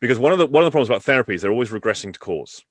Because 0.00 0.18
one 0.18 0.32
of 0.32 0.38
the 0.38 0.46
one 0.46 0.62
of 0.62 0.66
the 0.66 0.70
problems 0.70 0.90
about 0.90 1.02
therapy 1.02 1.34
is 1.34 1.42
they're 1.42 1.52
always 1.52 1.70
regressing 1.70 2.12
to 2.12 2.18
cause. 2.18 2.62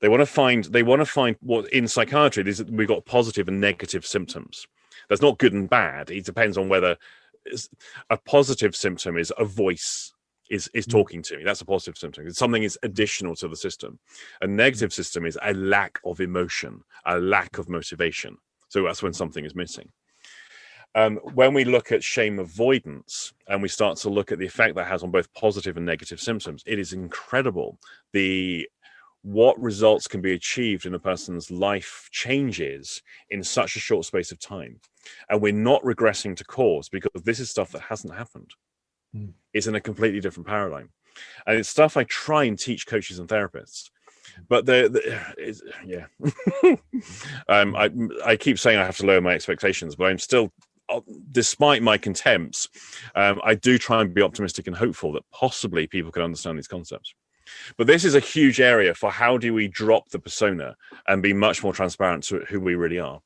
They 0.00 0.08
want 0.08 0.20
to 0.20 0.26
find 0.26 0.64
they 0.64 0.82
want 0.82 1.00
to 1.00 1.06
find 1.06 1.36
what 1.40 1.72
in 1.72 1.88
psychiatry 1.88 2.48
is 2.48 2.64
we've 2.64 2.88
got 2.88 3.06
positive 3.06 3.48
and 3.48 3.60
negative 3.60 4.04
symptoms. 4.06 4.66
That's 5.08 5.22
not 5.22 5.38
good 5.38 5.52
and 5.52 5.68
bad. 5.68 6.10
It 6.10 6.24
depends 6.24 6.58
on 6.58 6.68
whether 6.68 6.96
a 8.10 8.16
positive 8.18 8.76
symptom 8.76 9.16
is 9.16 9.32
a 9.38 9.44
voice 9.44 10.12
is 10.50 10.68
is 10.74 10.84
hmm. 10.84 10.90
talking 10.90 11.22
to 11.22 11.38
me. 11.38 11.44
That's 11.44 11.60
a 11.60 11.66
positive 11.66 11.96
symptom. 11.96 12.30
Something 12.32 12.64
is 12.64 12.78
additional 12.82 13.36
to 13.36 13.48
the 13.48 13.56
system. 13.56 13.98
A 14.42 14.46
negative 14.46 14.92
system 14.92 15.24
is 15.24 15.38
a 15.42 15.54
lack 15.54 16.00
of 16.04 16.20
emotion, 16.20 16.82
a 17.06 17.18
lack 17.18 17.58
of 17.58 17.68
motivation. 17.68 18.36
So 18.68 18.82
that's 18.82 19.02
when 19.02 19.12
something 19.12 19.44
is 19.44 19.54
missing. 19.54 19.90
Um, 20.94 21.16
when 21.34 21.54
we 21.54 21.64
look 21.64 21.92
at 21.92 22.02
shame 22.02 22.40
avoidance 22.40 23.32
and 23.46 23.62
we 23.62 23.68
start 23.68 23.96
to 23.98 24.10
look 24.10 24.32
at 24.32 24.38
the 24.38 24.46
effect 24.46 24.74
that 24.74 24.88
has 24.88 25.02
on 25.02 25.10
both 25.10 25.32
positive 25.34 25.76
and 25.76 25.86
negative 25.86 26.20
symptoms, 26.20 26.64
it 26.66 26.78
is 26.78 26.92
incredible 26.92 27.78
the 28.12 28.68
what 29.22 29.60
results 29.60 30.06
can 30.06 30.20
be 30.20 30.32
achieved 30.32 30.86
in 30.86 30.94
a 30.94 30.98
person's 30.98 31.50
life 31.50 32.08
changes 32.10 33.02
in 33.28 33.44
such 33.44 33.76
a 33.76 33.80
short 33.80 34.04
space 34.04 34.32
of 34.32 34.40
time. 34.40 34.80
And 35.28 35.40
we're 35.40 35.52
not 35.52 35.82
regressing 35.82 36.34
to 36.36 36.44
cause 36.44 36.88
because 36.88 37.22
this 37.22 37.38
is 37.38 37.50
stuff 37.50 37.72
that 37.72 37.82
hasn't 37.82 38.14
happened. 38.14 38.50
Mm. 39.14 39.32
It's 39.52 39.66
in 39.66 39.74
a 39.74 39.80
completely 39.80 40.20
different 40.20 40.46
paradigm. 40.46 40.90
And 41.46 41.58
it's 41.58 41.68
stuff 41.68 41.96
I 41.96 42.04
try 42.04 42.44
and 42.44 42.58
teach 42.58 42.86
coaches 42.86 43.18
and 43.18 43.28
therapists. 43.28 43.90
But 44.48 44.64
the, 44.66 44.88
the 44.88 45.60
yeah, 45.84 46.76
um, 47.48 47.76
I 47.76 47.90
I 48.24 48.36
keep 48.36 48.58
saying 48.58 48.78
I 48.78 48.84
have 48.84 48.96
to 48.98 49.06
lower 49.06 49.20
my 49.20 49.34
expectations, 49.34 49.96
but 49.96 50.04
I'm 50.04 50.18
still 50.18 50.52
despite 51.32 51.82
my 51.82 51.98
contempts, 51.98 52.68
um, 53.14 53.40
I 53.44 53.54
do 53.54 53.78
try 53.78 54.00
and 54.00 54.12
be 54.12 54.22
optimistic 54.22 54.66
and 54.66 54.76
hopeful 54.76 55.12
that 55.12 55.24
possibly 55.32 55.86
people 55.86 56.12
can 56.12 56.22
understand 56.22 56.58
these 56.58 56.68
concepts. 56.68 57.14
But 57.76 57.86
this 57.86 58.04
is 58.04 58.14
a 58.14 58.20
huge 58.20 58.60
area 58.60 58.94
for 58.94 59.10
how 59.10 59.36
do 59.36 59.52
we 59.52 59.68
drop 59.68 60.08
the 60.10 60.18
persona 60.18 60.76
and 61.08 61.22
be 61.22 61.32
much 61.32 61.62
more 61.62 61.72
transparent 61.72 62.24
to 62.24 62.40
who 62.48 62.60
we 62.60 62.74
really 62.74 62.98
are. 62.98 63.20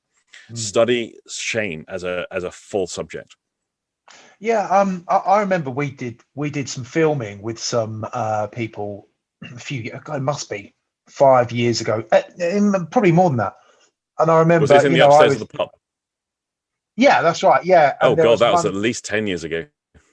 Mm. 0.51 0.59
Study 0.59 1.17
shame 1.29 1.85
as 1.89 2.05
a 2.05 2.27
as 2.31 2.45
a 2.45 2.51
full 2.51 2.87
subject. 2.87 3.37
Yeah, 4.39 4.67
um, 4.69 5.05
I, 5.09 5.17
I, 5.17 5.41
remember 5.41 5.71
we 5.71 5.91
did 5.91 6.21
we 6.35 6.51
did 6.51 6.69
some 6.69 6.85
filming 6.85 7.41
with 7.41 7.59
some 7.59 8.07
uh, 8.13 8.49
people 8.49 9.09
a 9.43 9.59
few. 9.59 9.91
It 9.93 10.21
must 10.21 10.51
be 10.51 10.75
five 11.09 11.53
years 11.53 11.81
ago, 11.81 12.05
uh, 12.13 12.23
probably 12.91 13.13
more 13.13 13.31
than 13.31 13.39
that. 13.39 13.55
And 14.19 14.31
I 14.31 14.39
remember 14.39 14.63
was 14.63 14.71
this 14.71 14.85
in 14.85 14.93
the 14.93 14.99
know, 14.99 15.09
upstairs 15.09 15.35
was, 15.35 15.43
of 15.43 15.49
the 15.49 15.57
pub? 15.57 15.71
Yeah, 16.97 17.23
that's 17.23 17.43
right. 17.43 17.65
Yeah. 17.65 17.95
And 18.01 18.13
oh 18.13 18.17
god, 18.17 18.27
was 18.27 18.41
that 18.41 18.53
was 18.53 18.67
at 18.67 18.75
least 18.75 19.05
ten 19.05 19.27
years 19.27 19.45
ago. 19.45 19.67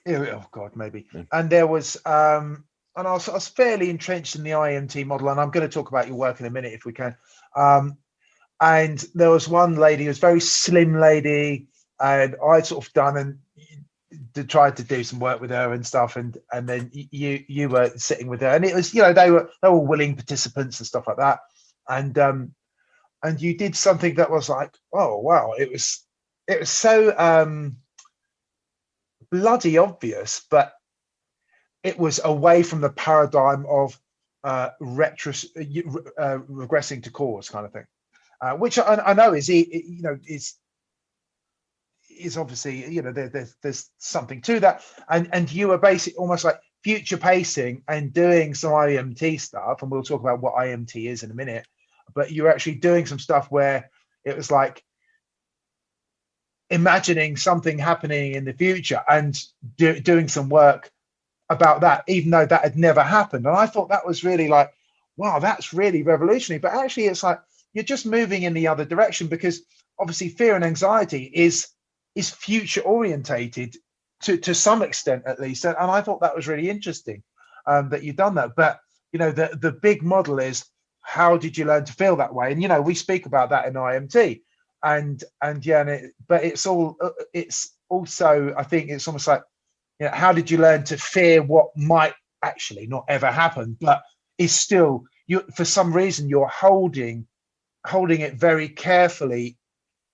Oh 0.08 0.46
god, 0.52 0.76
maybe. 0.76 1.06
Yeah. 1.14 1.24
And 1.32 1.50
there 1.50 1.68
was 1.68 1.98
um 2.06 2.66
and 2.96 3.08
I 3.08 3.14
was, 3.14 3.30
I 3.30 3.34
was, 3.34 3.48
fairly 3.48 3.90
entrenched 3.90 4.36
in 4.36 4.44
the 4.44 4.52
IMT 4.52 5.06
model, 5.06 5.30
and 5.30 5.40
I'm 5.40 5.50
going 5.50 5.68
to 5.68 5.74
talk 5.74 5.90
about 5.90 6.08
your 6.08 6.18
work 6.18 6.42
in 6.42 6.46
a 6.46 6.50
minute 6.50 6.74
if 6.74 6.84
we 6.84 6.92
can. 6.92 7.16
Um, 7.56 7.98
and 8.60 9.04
there 9.16 9.30
was 9.30 9.48
one 9.48 9.76
lady, 9.76 10.04
who 10.04 10.10
was 10.10 10.18
a 10.18 10.22
very 10.22 10.42
slim 10.42 11.00
lady, 11.00 11.68
and 12.02 12.36
I'd 12.46 12.66
sort 12.66 12.86
of 12.86 12.94
done 12.94 13.18
and 13.18 14.50
tried 14.50 14.78
to 14.78 14.84
do 14.84 15.04
some 15.04 15.20
work 15.20 15.40
with 15.40 15.52
her 15.52 15.74
and 15.74 15.86
stuff, 15.86 16.16
and 16.16 16.38
and 16.52 16.68
then 16.68 16.90
you 16.94 17.44
you 17.48 17.70
were 17.70 17.92
sitting 17.96 18.28
with 18.28 18.42
her, 18.42 18.50
and 18.50 18.66
it 18.66 18.76
was 18.76 18.94
you 18.94 19.02
know 19.02 19.14
they 19.14 19.32
were 19.32 19.50
they 19.62 19.70
were 19.70 19.80
willing 19.80 20.16
participants 20.16 20.80
and 20.80 20.88
stuff 20.88 21.08
like 21.08 21.18
that, 21.18 21.40
and 21.88 22.18
um 22.20 22.54
and 23.24 23.42
you 23.42 23.58
did 23.58 23.76
something 23.76 24.16
that 24.16 24.32
was 24.32 24.50
like 24.50 24.76
oh 24.94 25.18
wow 25.20 25.54
it 25.58 25.72
was 25.72 26.06
it 26.52 26.60
was 26.60 26.70
so 26.70 27.18
um 27.18 27.78
bloody 29.32 29.78
obvious, 29.78 30.46
but 30.52 30.74
it 31.84 31.98
was 31.98 32.20
away 32.24 32.62
from 32.64 32.82
the 32.82 32.90
paradigm 32.90 33.66
of 33.68 34.00
uh, 34.44 34.70
uh, 34.80 36.38
regressing 36.50 37.04
to 37.04 37.12
cause 37.12 37.50
kind 37.50 37.66
of 37.66 37.72
thing, 37.72 37.86
uh, 38.42 38.52
which 38.54 38.78
I, 38.78 38.96
I, 38.96 39.14
know 39.14 39.34
is 39.34 39.50
you 39.50 40.02
know 40.02 40.18
is 40.28 40.56
is 42.10 42.38
obviously 42.38 42.92
you 42.92 43.02
know 43.02 43.12
there, 43.12 43.30
there's 43.30 43.56
there's 43.64 43.90
something 43.98 44.42
to 44.42 44.60
that, 44.60 44.84
and 45.10 45.30
and 45.32 45.52
you 45.52 45.70
were 45.70 45.78
basically 45.78 46.18
almost 46.18 46.44
like 46.44 46.60
future 46.84 47.18
pacing 47.18 47.84
and 47.88 48.14
doing 48.14 48.54
some 48.54 48.72
IMT 48.72 49.40
stuff, 49.40 49.82
and 49.82 49.92
we'll 49.92 50.04
talk 50.04 50.22
about 50.22 50.42
what 50.42 50.56
IMT 50.56 51.08
is 51.08 51.24
in 51.24 51.32
a 51.32 51.36
minute, 51.36 51.66
but 52.14 52.32
you're 52.32 52.50
actually 52.50 52.76
doing 52.76 53.06
some 53.06 53.20
stuff 53.20 53.50
where 53.50 53.90
it 54.26 54.36
was 54.36 54.52
like 54.52 54.84
imagining 56.72 57.38
something 57.38 57.78
happening 57.78 58.34
in 58.34 58.46
the 58.46 58.54
future 58.54 59.04
and 59.10 59.38
do, 59.78 60.00
doing 60.00 60.28
some 60.30 60.50
work 60.50 60.90
about 61.50 61.82
that, 61.82 62.04
even 62.08 62.32
though 62.32 62.46
that 62.46 62.64
had 62.64 62.78
never 62.78 63.04
happened. 63.04 63.46
And 63.46 63.56
I 63.56 63.68
thought 63.68 63.90
that 63.90 64.08
was 64.08 64.24
really 64.24 64.48
like, 64.48 64.74
wow, 65.18 65.40
that's 65.40 65.74
really 65.74 66.02
revolutionary. 66.02 66.60
But 66.60 66.74
actually, 66.74 67.06
it's 67.08 67.24
like 67.24 67.42
you're 67.74 67.84
just 67.84 68.06
moving 68.06 68.44
in 68.44 68.54
the 68.54 68.70
other 68.70 68.86
direction 68.86 69.28
because 69.28 69.62
obviously 70.00 70.30
fear 70.30 70.56
and 70.56 70.64
anxiety 70.66 71.30
is 71.34 71.68
is 72.16 72.30
future 72.30 72.82
orientated 72.82 73.76
to 74.24 74.38
to 74.38 74.56
some 74.56 74.82
extent 74.82 75.24
at 75.28 75.40
least. 75.40 75.66
And, 75.66 75.76
and 75.80 75.92
I 75.92 76.02
thought 76.02 76.22
that 76.22 76.36
was 76.36 76.48
really 76.48 76.70
interesting 76.70 77.22
um, 77.68 77.90
that 77.90 78.04
you've 78.04 78.16
done 78.16 78.36
that. 78.36 78.56
But 78.56 78.80
you 79.12 79.20
know, 79.20 79.32
the 79.32 79.58
the 79.62 79.74
big 79.74 80.04
model 80.04 80.40
is 80.40 80.66
how 81.02 81.38
did 81.38 81.58
you 81.58 81.66
learn 81.66 81.86
to 81.86 81.94
feel 81.94 82.16
that 82.18 82.34
way? 82.34 82.52
And 82.52 82.62
you 82.62 82.70
know, 82.70 82.82
we 82.82 82.96
speak 82.96 83.26
about 83.26 83.50
that 83.50 83.68
in 83.68 83.74
IMT. 83.74 84.42
And 84.84 85.24
and 85.42 85.66
yeah, 85.66 85.82
and 85.82 85.90
it, 85.90 86.14
but 86.28 86.44
it's 86.44 86.66
all 86.66 86.98
uh, 87.02 87.10
it's 87.34 87.76
also 87.90 88.54
I 88.58 88.64
think 88.64 88.90
it's 88.90 89.08
almost 89.08 89.28
like 89.28 89.44
you 90.00 90.08
know, 90.08 90.14
how 90.14 90.32
did 90.32 90.50
you 90.50 90.58
learn 90.58 90.84
to 90.86 90.98
fear 90.98 91.44
what 91.44 91.68
might 91.76 92.14
actually 92.44 92.88
not 92.88 93.06
ever 93.08 93.28
happen, 93.28 93.78
but 93.80 94.02
is 94.38 94.54
still 94.54 95.04
you 95.28 95.44
for 95.56 95.66
some 95.66 95.94
reason 95.94 96.30
you're 96.30 96.48
holding 96.48 97.28
holding 97.86 98.22
it 98.22 98.34
very 98.36 98.70
carefully 98.70 99.58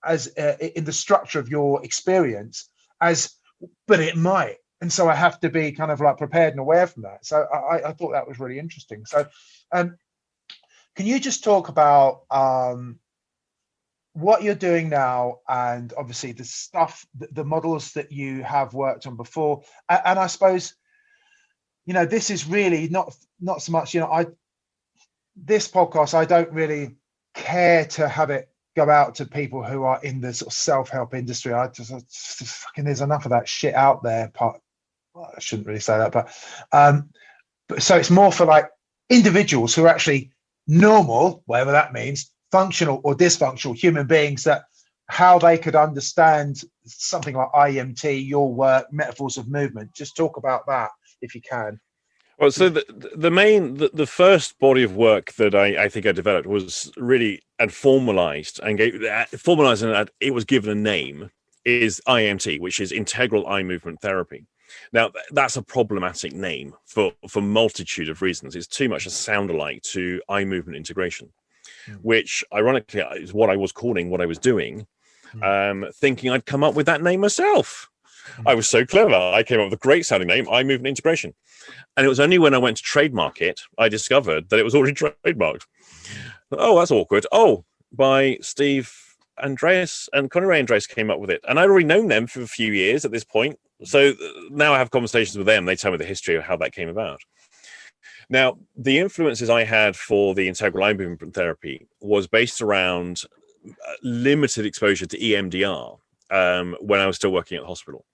as 0.04 0.28
uh, 0.38 0.56
in 0.60 0.84
the 0.84 0.92
structure 0.92 1.38
of 1.40 1.48
your 1.48 1.84
experience 1.84 2.68
as 3.00 3.32
but 3.86 4.00
it 4.00 4.16
might. 4.16 4.56
And 4.80 4.92
so 4.92 5.08
i 5.08 5.14
have 5.14 5.40
to 5.40 5.50
be 5.50 5.72
kind 5.72 5.90
of 5.90 6.00
like 6.00 6.18
prepared 6.18 6.52
and 6.52 6.60
aware 6.60 6.86
from 6.86 7.02
that. 7.02 7.24
So 7.24 7.46
i, 7.52 7.88
I 7.88 7.92
thought 7.92 8.12
that 8.12 8.28
was 8.28 8.38
really 8.38 8.58
interesting. 8.58 9.04
So 9.06 9.26
um, 9.72 9.96
can 10.94 11.06
you 11.06 11.18
just 11.18 11.42
talk 11.44 11.68
about 11.68 12.22
um, 12.30 12.98
what 14.18 14.42
you're 14.42 14.54
doing 14.54 14.88
now 14.88 15.38
and 15.48 15.92
obviously 15.96 16.32
the 16.32 16.44
stuff 16.44 17.06
the 17.14 17.44
models 17.44 17.92
that 17.92 18.10
you 18.10 18.42
have 18.42 18.74
worked 18.74 19.06
on 19.06 19.16
before. 19.16 19.62
And 19.88 20.18
i 20.18 20.26
suppose 20.26 20.74
you 21.86 21.94
know 21.94 22.04
this 22.04 22.30
is 22.30 22.46
really 22.46 22.88
not 22.88 23.14
not 23.40 23.62
so 23.62 23.72
much 23.72 23.94
you 23.94 24.00
know 24.00 24.10
i 24.10 24.26
this 25.36 25.68
podcast 25.68 26.14
i 26.14 26.24
don't 26.24 26.50
really 26.52 26.96
care 27.34 27.84
to 27.86 28.08
have 28.08 28.30
it 28.30 28.50
go 28.76 28.90
out 28.90 29.14
to 29.16 29.24
people 29.24 29.64
who 29.64 29.84
are 29.84 30.00
in 30.02 30.20
the 30.20 30.32
sort 30.32 30.52
of 30.52 30.52
self-help 30.52 31.12
industry. 31.12 31.52
I 31.52 31.66
just, 31.66 31.92
I 31.92 31.98
just 31.98 32.38
fucking 32.38 32.84
there's 32.84 33.00
enough 33.00 33.24
of 33.24 33.30
that 33.30 33.48
shit 33.48 33.74
out 33.74 34.02
there 34.02 34.28
part 34.28 34.60
well, 35.14 35.32
i 35.36 35.40
shouldn't 35.40 35.66
really 35.66 35.80
say 35.80 35.98
that 35.98 36.12
but 36.12 36.32
um 36.72 37.10
but 37.68 37.82
so 37.82 37.96
it's 37.96 38.10
more 38.10 38.32
for 38.32 38.46
like 38.46 38.68
individuals 39.08 39.74
who 39.74 39.84
are 39.84 39.88
actually 39.88 40.32
normal 40.66 41.42
whatever 41.46 41.72
that 41.72 41.92
means 41.92 42.30
functional 42.50 43.00
or 43.04 43.14
dysfunctional 43.14 43.76
human 43.76 44.06
beings 44.06 44.44
that 44.44 44.64
how 45.08 45.38
they 45.38 45.56
could 45.56 45.74
understand 45.74 46.62
something 46.84 47.34
like 47.34 47.50
IMT, 47.52 48.26
your 48.26 48.52
work, 48.52 48.86
metaphors 48.92 49.36
of 49.38 49.48
movement. 49.48 49.94
Just 49.94 50.16
talk 50.16 50.36
about 50.36 50.66
that 50.66 50.90
if 51.22 51.34
you 51.34 51.40
can. 51.40 51.80
Well, 52.38 52.52
so 52.52 52.68
the 52.68 52.84
the 53.16 53.32
main 53.32 53.78
the, 53.78 53.90
the 53.92 54.06
first 54.06 54.58
body 54.60 54.84
of 54.84 54.94
work 54.94 55.32
that 55.34 55.56
I, 55.56 55.84
I 55.84 55.88
think 55.88 56.06
I 56.06 56.12
developed 56.12 56.46
was 56.46 56.92
really 56.96 57.42
and 57.58 57.72
formalized 57.72 58.60
and 58.62 58.78
gave 58.78 59.02
uh, 59.02 59.24
formalized 59.36 59.82
and 59.82 60.08
it 60.20 60.32
was 60.32 60.44
given 60.44 60.70
a 60.70 60.74
name 60.74 61.30
is 61.64 62.00
IMT, 62.06 62.60
which 62.60 62.80
is 62.80 62.92
integral 62.92 63.46
eye 63.48 63.64
movement 63.64 64.00
therapy. 64.00 64.46
Now 64.92 65.10
that's 65.32 65.56
a 65.56 65.62
problematic 65.62 66.32
name 66.32 66.74
for 66.86 67.12
for 67.28 67.42
multitude 67.42 68.08
of 68.08 68.22
reasons. 68.22 68.54
It's 68.54 68.68
too 68.68 68.88
much 68.88 69.06
a 69.06 69.10
sound 69.10 69.50
alike 69.50 69.82
to 69.94 70.22
eye 70.28 70.44
movement 70.44 70.76
integration. 70.76 71.30
Which 72.02 72.44
ironically 72.52 73.02
is 73.16 73.32
what 73.32 73.50
I 73.50 73.56
was 73.56 73.72
calling 73.72 74.10
what 74.10 74.20
I 74.20 74.26
was 74.26 74.38
doing, 74.38 74.86
mm. 75.32 75.42
um, 75.42 75.90
thinking 75.94 76.30
I'd 76.30 76.46
come 76.46 76.64
up 76.64 76.74
with 76.74 76.86
that 76.86 77.02
name 77.02 77.20
myself. 77.20 77.88
I 78.46 78.54
was 78.54 78.68
so 78.68 78.84
clever. 78.84 79.14
I 79.14 79.42
came 79.42 79.60
up 79.60 79.66
with 79.66 79.78
a 79.78 79.82
great 79.82 80.06
sounding 80.06 80.28
name, 80.28 80.44
movement 80.44 80.86
integration. 80.86 81.34
And 81.96 82.04
it 82.04 82.08
was 82.08 82.20
only 82.20 82.38
when 82.38 82.54
I 82.54 82.58
went 82.58 82.76
to 82.76 82.82
trademark 82.82 83.40
it, 83.40 83.60
I 83.78 83.88
discovered 83.88 84.50
that 84.50 84.58
it 84.58 84.64
was 84.64 84.74
already 84.74 84.94
trademarked. 85.24 85.62
Oh, 86.52 86.78
that's 86.78 86.90
awkward. 86.90 87.26
Oh, 87.32 87.64
by 87.92 88.38
Steve 88.40 88.92
Andreas 89.42 90.08
and 90.12 90.30
Connirae 90.30 90.58
Andreas 90.58 90.86
came 90.86 91.10
up 91.10 91.20
with 91.20 91.30
it. 91.30 91.40
And 91.48 91.58
I'd 91.58 91.68
already 91.68 91.86
known 91.86 92.08
them 92.08 92.26
for 92.26 92.42
a 92.42 92.46
few 92.46 92.72
years 92.72 93.04
at 93.04 93.12
this 93.12 93.24
point. 93.24 93.58
So 93.84 94.12
now 94.50 94.74
I 94.74 94.78
have 94.78 94.90
conversations 94.90 95.36
with 95.36 95.46
them. 95.46 95.64
They 95.64 95.76
tell 95.76 95.92
me 95.92 95.98
the 95.98 96.04
history 96.04 96.34
of 96.34 96.44
how 96.44 96.56
that 96.56 96.72
came 96.72 96.88
about. 96.88 97.20
Now, 98.30 98.58
the 98.76 98.98
influences 98.98 99.48
I 99.48 99.64
had 99.64 99.96
for 99.96 100.34
the 100.34 100.48
integral 100.48 100.84
eye 100.84 100.92
movement 100.92 101.34
therapy 101.34 101.86
was 102.00 102.26
based 102.26 102.60
around 102.60 103.22
uh, 103.66 103.92
limited 104.02 104.66
exposure 104.66 105.06
to 105.06 105.18
EMDR 105.18 105.98
um, 106.30 106.76
when 106.80 107.00
I 107.00 107.06
was 107.06 107.16
still 107.16 107.32
working 107.32 107.56
at 107.56 107.62
the 107.62 107.68
hospital 107.68 108.04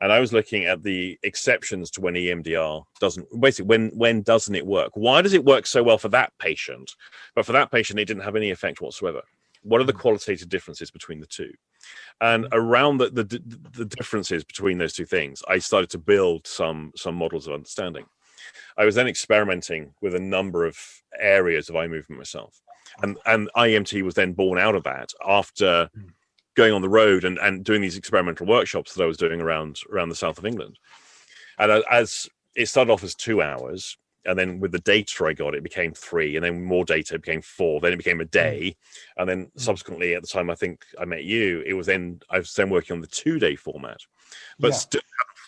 and 0.00 0.12
I 0.12 0.20
was 0.20 0.32
looking 0.32 0.64
at 0.64 0.82
the 0.82 1.18
exceptions 1.22 1.90
to 1.92 2.00
when 2.00 2.14
EMDR 2.14 2.84
doesn't 3.00 3.28
basically 3.40 3.66
when 3.66 3.90
when 3.94 4.22
doesn't 4.22 4.54
it 4.54 4.66
work? 4.66 4.90
Why 4.94 5.22
does 5.22 5.32
it 5.32 5.44
work 5.44 5.66
so 5.66 5.82
well 5.82 5.98
for 5.98 6.08
that 6.10 6.32
patient, 6.38 6.94
but 7.34 7.46
for 7.46 7.52
that 7.52 7.70
patient 7.70 7.98
it 7.98 8.04
didn't 8.04 8.24
have 8.24 8.36
any 8.36 8.50
effect 8.50 8.80
whatsoever? 8.80 9.22
What 9.62 9.80
are 9.80 9.84
the 9.84 9.92
hmm. 9.92 9.98
qualitative 9.98 10.48
differences 10.48 10.90
between 10.90 11.20
the 11.20 11.26
two? 11.26 11.52
And 12.20 12.44
hmm. 12.44 12.48
around 12.52 12.98
the, 12.98 13.10
the 13.10 13.42
the 13.72 13.84
differences 13.84 14.44
between 14.44 14.78
those 14.78 14.92
two 14.92 15.06
things, 15.06 15.42
I 15.48 15.58
started 15.58 15.90
to 15.90 15.98
build 15.98 16.46
some 16.46 16.92
some 16.96 17.14
models 17.14 17.46
of 17.46 17.54
understanding. 17.54 18.06
I 18.76 18.84
was 18.84 18.94
then 18.94 19.08
experimenting 19.08 19.94
with 20.00 20.14
a 20.14 20.20
number 20.20 20.64
of 20.64 20.78
areas 21.18 21.68
of 21.68 21.76
eye 21.76 21.86
movement 21.86 22.18
myself, 22.18 22.60
and 23.02 23.18
and 23.26 23.50
IMT 23.56 24.02
was 24.02 24.14
then 24.14 24.32
born 24.32 24.58
out 24.58 24.74
of 24.74 24.84
that 24.84 25.10
after 25.26 25.88
hmm 25.94 26.08
going 26.56 26.72
on 26.72 26.82
the 26.82 26.88
road 26.88 27.24
and, 27.24 27.38
and 27.38 27.64
doing 27.64 27.82
these 27.82 27.96
experimental 27.96 28.46
workshops 28.46 28.94
that 28.94 29.04
I 29.04 29.06
was 29.06 29.18
doing 29.18 29.40
around 29.40 29.78
around 29.92 30.08
the 30.08 30.14
south 30.16 30.38
of 30.38 30.46
England. 30.46 30.78
And 31.58 31.84
as 31.90 32.28
it 32.56 32.66
started 32.66 32.90
off 32.90 33.04
as 33.04 33.14
two 33.14 33.42
hours, 33.42 33.96
and 34.24 34.36
then 34.36 34.58
with 34.58 34.72
the 34.72 34.80
data 34.80 35.26
I 35.26 35.34
got, 35.34 35.54
it 35.54 35.62
became 35.62 35.92
three, 35.92 36.34
and 36.34 36.44
then 36.44 36.64
more 36.64 36.84
data 36.84 37.18
became 37.18 37.42
four. 37.42 37.80
Then 37.80 37.92
it 37.92 37.98
became 37.98 38.20
a 38.20 38.24
mm. 38.24 38.30
day, 38.30 38.76
and 39.16 39.28
then 39.28 39.46
mm. 39.46 39.50
subsequently, 39.60 40.14
at 40.14 40.22
the 40.22 40.28
time 40.28 40.50
I 40.50 40.56
think 40.56 40.84
I 40.98 41.04
met 41.04 41.24
you, 41.24 41.62
it 41.64 41.74
was 41.74 41.86
then 41.86 42.20
I 42.28 42.38
was 42.38 42.52
then 42.54 42.70
working 42.70 42.94
on 42.94 43.00
the 43.00 43.06
two 43.06 43.38
day 43.38 43.54
format, 43.54 43.98
but 44.58 44.72
yeah. 44.72 44.76
still 44.78 45.00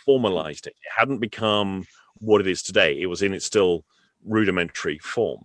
formalized 0.05 0.69
it. 0.69 0.77
It 0.81 0.93
hadn't 0.97 1.19
become 1.19 1.87
what 2.21 2.41
it 2.41 2.47
is 2.47 2.63
today. 2.63 2.99
It 3.01 3.07
was 3.07 3.23
in 3.23 3.33
its 3.33 3.45
still 3.45 3.85
rudimentary 4.25 4.99
form 4.99 5.45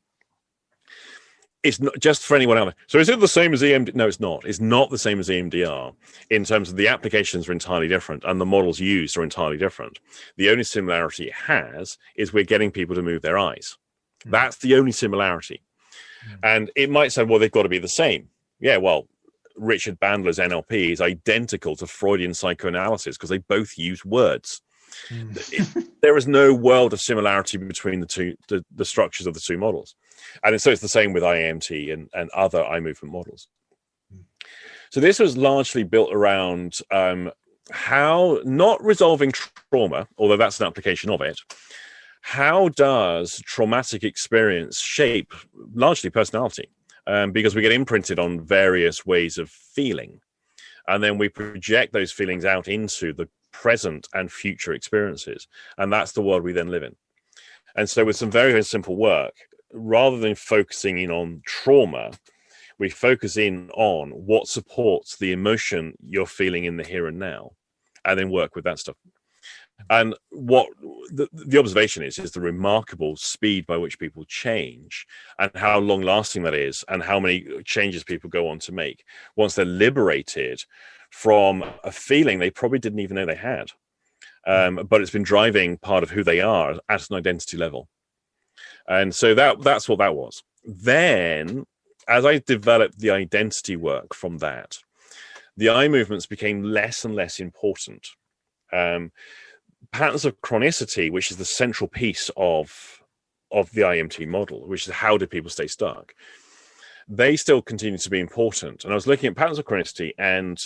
it's 1.63 1.79
not 1.79 1.97
just 1.97 2.23
for 2.23 2.35
anyone 2.35 2.57
else. 2.57 2.73
So 2.87 2.99
is 2.99 3.07
it 3.07 3.19
the 3.21 3.27
same 3.27 3.53
as 3.53 3.61
EMD? 3.61 3.95
No, 3.95 4.07
it's 4.07 4.19
not. 4.19 4.45
It's 4.45 4.59
not 4.59 4.89
the 4.89 4.97
same 4.97 5.19
as 5.19 5.29
EMDR 5.29 5.95
in 6.29 6.43
terms 6.43 6.69
of 6.69 6.75
the 6.75 6.89
applications 6.89 7.47
are 7.47 7.53
entirely 7.53 7.87
different 7.87 8.23
and 8.25 8.39
the 8.39 8.45
models 8.45 8.79
used 8.79 9.17
are 9.17 9.23
entirely 9.23 9.57
different. 9.57 9.99
The 10.35 10.49
only 10.49 10.65
similarity 10.65 11.27
it 11.27 11.33
has 11.33 11.97
is 12.15 12.33
we're 12.33 12.43
getting 12.43 12.69
people 12.69 12.95
to 12.95 13.01
move 13.01 13.21
their 13.21 13.37
eyes. 13.37 13.77
Mm. 14.25 14.31
That's 14.31 14.57
the 14.57 14.75
only 14.75 14.91
similarity. 14.91 15.63
Mm. 16.29 16.39
And 16.43 16.71
it 16.75 16.89
might 16.89 17.13
say, 17.13 17.23
well, 17.23 17.39
they've 17.39 17.49
got 17.49 17.63
to 17.63 17.69
be 17.69 17.79
the 17.79 17.87
same. 17.87 18.27
Yeah, 18.59 18.77
well, 18.77 19.07
Richard 19.55 19.99
Bandler's 19.99 20.39
NLP 20.39 20.91
is 20.91 21.01
identical 21.01 21.77
to 21.77 21.87
Freudian 21.87 22.33
psychoanalysis 22.33 23.17
because 23.17 23.29
they 23.29 23.37
both 23.37 23.77
use 23.77 24.03
words. 24.03 24.61
Mm. 25.09 25.37
it, 25.51 25.87
there 26.01 26.17
is 26.17 26.27
no 26.27 26.53
world 26.53 26.93
of 26.93 27.01
similarity 27.01 27.57
between 27.57 27.99
the 27.99 28.05
two, 28.05 28.35
the, 28.47 28.63
the 28.73 28.85
structures 28.85 29.27
of 29.27 29.33
the 29.33 29.39
two 29.39 29.57
models. 29.57 29.95
And 30.43 30.59
so 30.61 30.71
it's 30.71 30.81
the 30.81 30.87
same 30.87 31.13
with 31.13 31.23
IMT 31.23 31.91
and, 31.93 32.09
and 32.13 32.29
other 32.31 32.63
eye 32.63 32.79
movement 32.79 33.13
models. 33.13 33.47
So 34.91 34.99
this 34.99 35.19
was 35.19 35.35
largely 35.35 35.83
built 35.83 36.13
around 36.13 36.77
um, 36.91 37.31
how 37.71 38.39
not 38.43 38.83
resolving 38.83 39.31
trauma, 39.31 40.07
although 40.17 40.37
that's 40.37 40.59
an 40.59 40.67
application 40.67 41.09
of 41.09 41.21
it. 41.21 41.39
How 42.21 42.69
does 42.69 43.41
traumatic 43.45 44.03
experience 44.03 44.79
shape 44.79 45.33
largely 45.73 46.09
personality? 46.09 46.69
Um, 47.05 47.31
because 47.31 47.53
we 47.53 47.61
get 47.61 47.71
imprinted 47.71 48.17
on 48.17 48.45
various 48.45 49.05
ways 49.05 49.37
of 49.37 49.49
feeling, 49.49 50.21
and 50.87 51.03
then 51.03 51.17
we 51.17 51.27
project 51.27 51.91
those 51.91 52.11
feelings 52.11 52.45
out 52.45 52.67
into 52.67 53.13
the 53.13 53.27
present 53.53 54.07
and 54.13 54.31
future 54.31 54.73
experiences, 54.73 55.47
and 55.77 55.93
that's 55.93 56.11
the 56.11 56.21
world 56.21 56.43
we 56.43 56.51
then 56.51 56.67
live 56.67 56.83
in. 56.83 56.95
And 57.75 57.89
so, 57.89 58.03
with 58.05 58.17
some 58.17 58.29
very, 58.29 58.51
very 58.51 58.63
simple 58.63 58.97
work, 58.97 59.33
rather 59.71 60.17
than 60.17 60.35
focusing 60.35 60.97
in 60.97 61.09
on 61.09 61.41
trauma, 61.45 62.11
we 62.79 62.89
focus 62.89 63.37
in 63.37 63.69
on 63.71 64.09
what 64.11 64.47
supports 64.47 65.17
the 65.17 65.31
emotion 65.31 65.95
you're 66.05 66.25
feeling 66.25 66.65
in 66.65 66.77
the 66.77 66.83
here 66.83 67.07
and 67.07 67.19
now, 67.19 67.51
and 68.03 68.19
then 68.19 68.29
work 68.29 68.55
with 68.55 68.65
that 68.65 68.79
stuff. 68.79 68.95
And 69.89 70.15
what 70.29 70.67
the, 71.11 71.27
the 71.33 71.59
observation 71.59 72.03
is 72.03 72.17
is 72.17 72.31
the 72.31 72.39
remarkable 72.41 73.15
speed 73.15 73.65
by 73.65 73.77
which 73.77 73.99
people 73.99 74.23
change, 74.25 75.05
and 75.39 75.51
how 75.55 75.79
long 75.79 76.01
lasting 76.01 76.43
that 76.43 76.53
is, 76.53 76.85
and 76.87 77.03
how 77.03 77.19
many 77.19 77.45
changes 77.65 78.03
people 78.03 78.29
go 78.29 78.47
on 78.47 78.59
to 78.59 78.71
make. 78.71 79.03
Once 79.35 79.55
they're 79.55 79.65
liberated 79.65 80.63
from 81.09 81.63
a 81.83 81.91
feeling 81.91 82.39
they 82.39 82.49
probably 82.49 82.79
didn't 82.79 82.99
even 82.99 83.15
know 83.15 83.25
they 83.25 83.35
had. 83.35 83.71
Um, 84.45 84.87
but 84.89 85.01
it's 85.01 85.11
been 85.11 85.23
driving 85.23 85.77
part 85.77 86.03
of 86.03 86.09
who 86.09 86.23
they 86.23 86.41
are 86.41 86.79
at 86.89 87.09
an 87.09 87.15
identity 87.15 87.57
level. 87.57 87.87
And 88.87 89.13
so 89.13 89.33
that 89.35 89.61
that's 89.61 89.87
what 89.87 89.99
that 89.99 90.15
was. 90.15 90.43
Then 90.65 91.65
as 92.07 92.25
i 92.25 92.37
developed 92.39 92.99
the 92.99 93.11
identity 93.11 93.77
work 93.77 94.13
from 94.13 94.37
that 94.37 94.77
the 95.55 95.69
eye 95.69 95.87
movements 95.87 96.25
became 96.25 96.63
less 96.63 97.05
and 97.05 97.15
less 97.15 97.39
important. 97.39 98.07
Um, 98.71 99.11
patterns 99.91 100.25
of 100.25 100.39
chronicity 100.41 101.11
which 101.11 101.31
is 101.31 101.37
the 101.37 101.45
central 101.45 101.87
piece 101.87 102.29
of 102.37 103.01
of 103.51 103.71
the 103.71 103.81
imt 103.81 104.27
model 104.27 104.67
which 104.67 104.87
is 104.87 104.93
how 104.93 105.17
do 105.17 105.27
people 105.27 105.49
stay 105.49 105.67
stuck 105.67 106.13
they 107.07 107.35
still 107.35 107.61
continue 107.61 107.97
to 107.97 108.09
be 108.09 108.19
important 108.19 108.83
and 108.83 108.93
i 108.93 108.95
was 108.95 109.07
looking 109.07 109.29
at 109.29 109.35
patterns 109.35 109.59
of 109.59 109.65
chronicity 109.65 110.11
and 110.17 110.65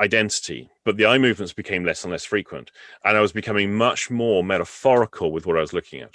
identity, 0.00 0.68
but 0.84 0.96
the 0.96 1.06
eye 1.06 1.18
movements 1.18 1.52
became 1.52 1.84
less 1.84 2.04
and 2.04 2.10
less 2.10 2.24
frequent. 2.24 2.70
And 3.04 3.16
I 3.16 3.20
was 3.20 3.32
becoming 3.32 3.72
much 3.72 4.10
more 4.10 4.42
metaphorical 4.42 5.32
with 5.32 5.46
what 5.46 5.56
I 5.56 5.60
was 5.60 5.72
looking 5.72 6.00
at. 6.00 6.12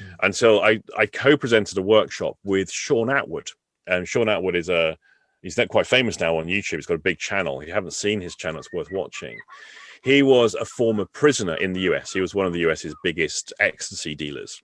Mm. 0.00 0.14
And 0.22 0.34
so 0.34 0.62
I, 0.62 0.80
I 0.96 1.06
co-presented 1.06 1.76
a 1.76 1.82
workshop 1.82 2.36
with 2.44 2.70
Shaun 2.70 3.08
Attwood. 3.08 3.50
And 3.86 4.06
Shaun 4.06 4.26
Attwood 4.26 4.54
is 4.54 4.68
a 4.68 4.96
he's 5.42 5.56
not 5.56 5.68
quite 5.68 5.86
famous 5.86 6.20
now 6.20 6.38
on 6.38 6.46
YouTube. 6.46 6.76
He's 6.76 6.86
got 6.86 6.94
a 6.94 6.98
big 6.98 7.18
channel. 7.18 7.60
If 7.60 7.68
you 7.68 7.74
haven't 7.74 7.92
seen 7.92 8.20
his 8.20 8.36
channel, 8.36 8.60
it's 8.60 8.72
worth 8.72 8.90
watching. 8.90 9.38
He 10.06 10.22
was 10.22 10.54
a 10.54 10.64
former 10.64 11.04
prisoner 11.04 11.56
in 11.56 11.72
the 11.72 11.80
US. 11.90 12.12
He 12.12 12.20
was 12.20 12.32
one 12.32 12.46
of 12.46 12.52
the 12.52 12.60
US's 12.60 12.94
biggest 13.02 13.52
ecstasy 13.58 14.14
dealers. 14.14 14.62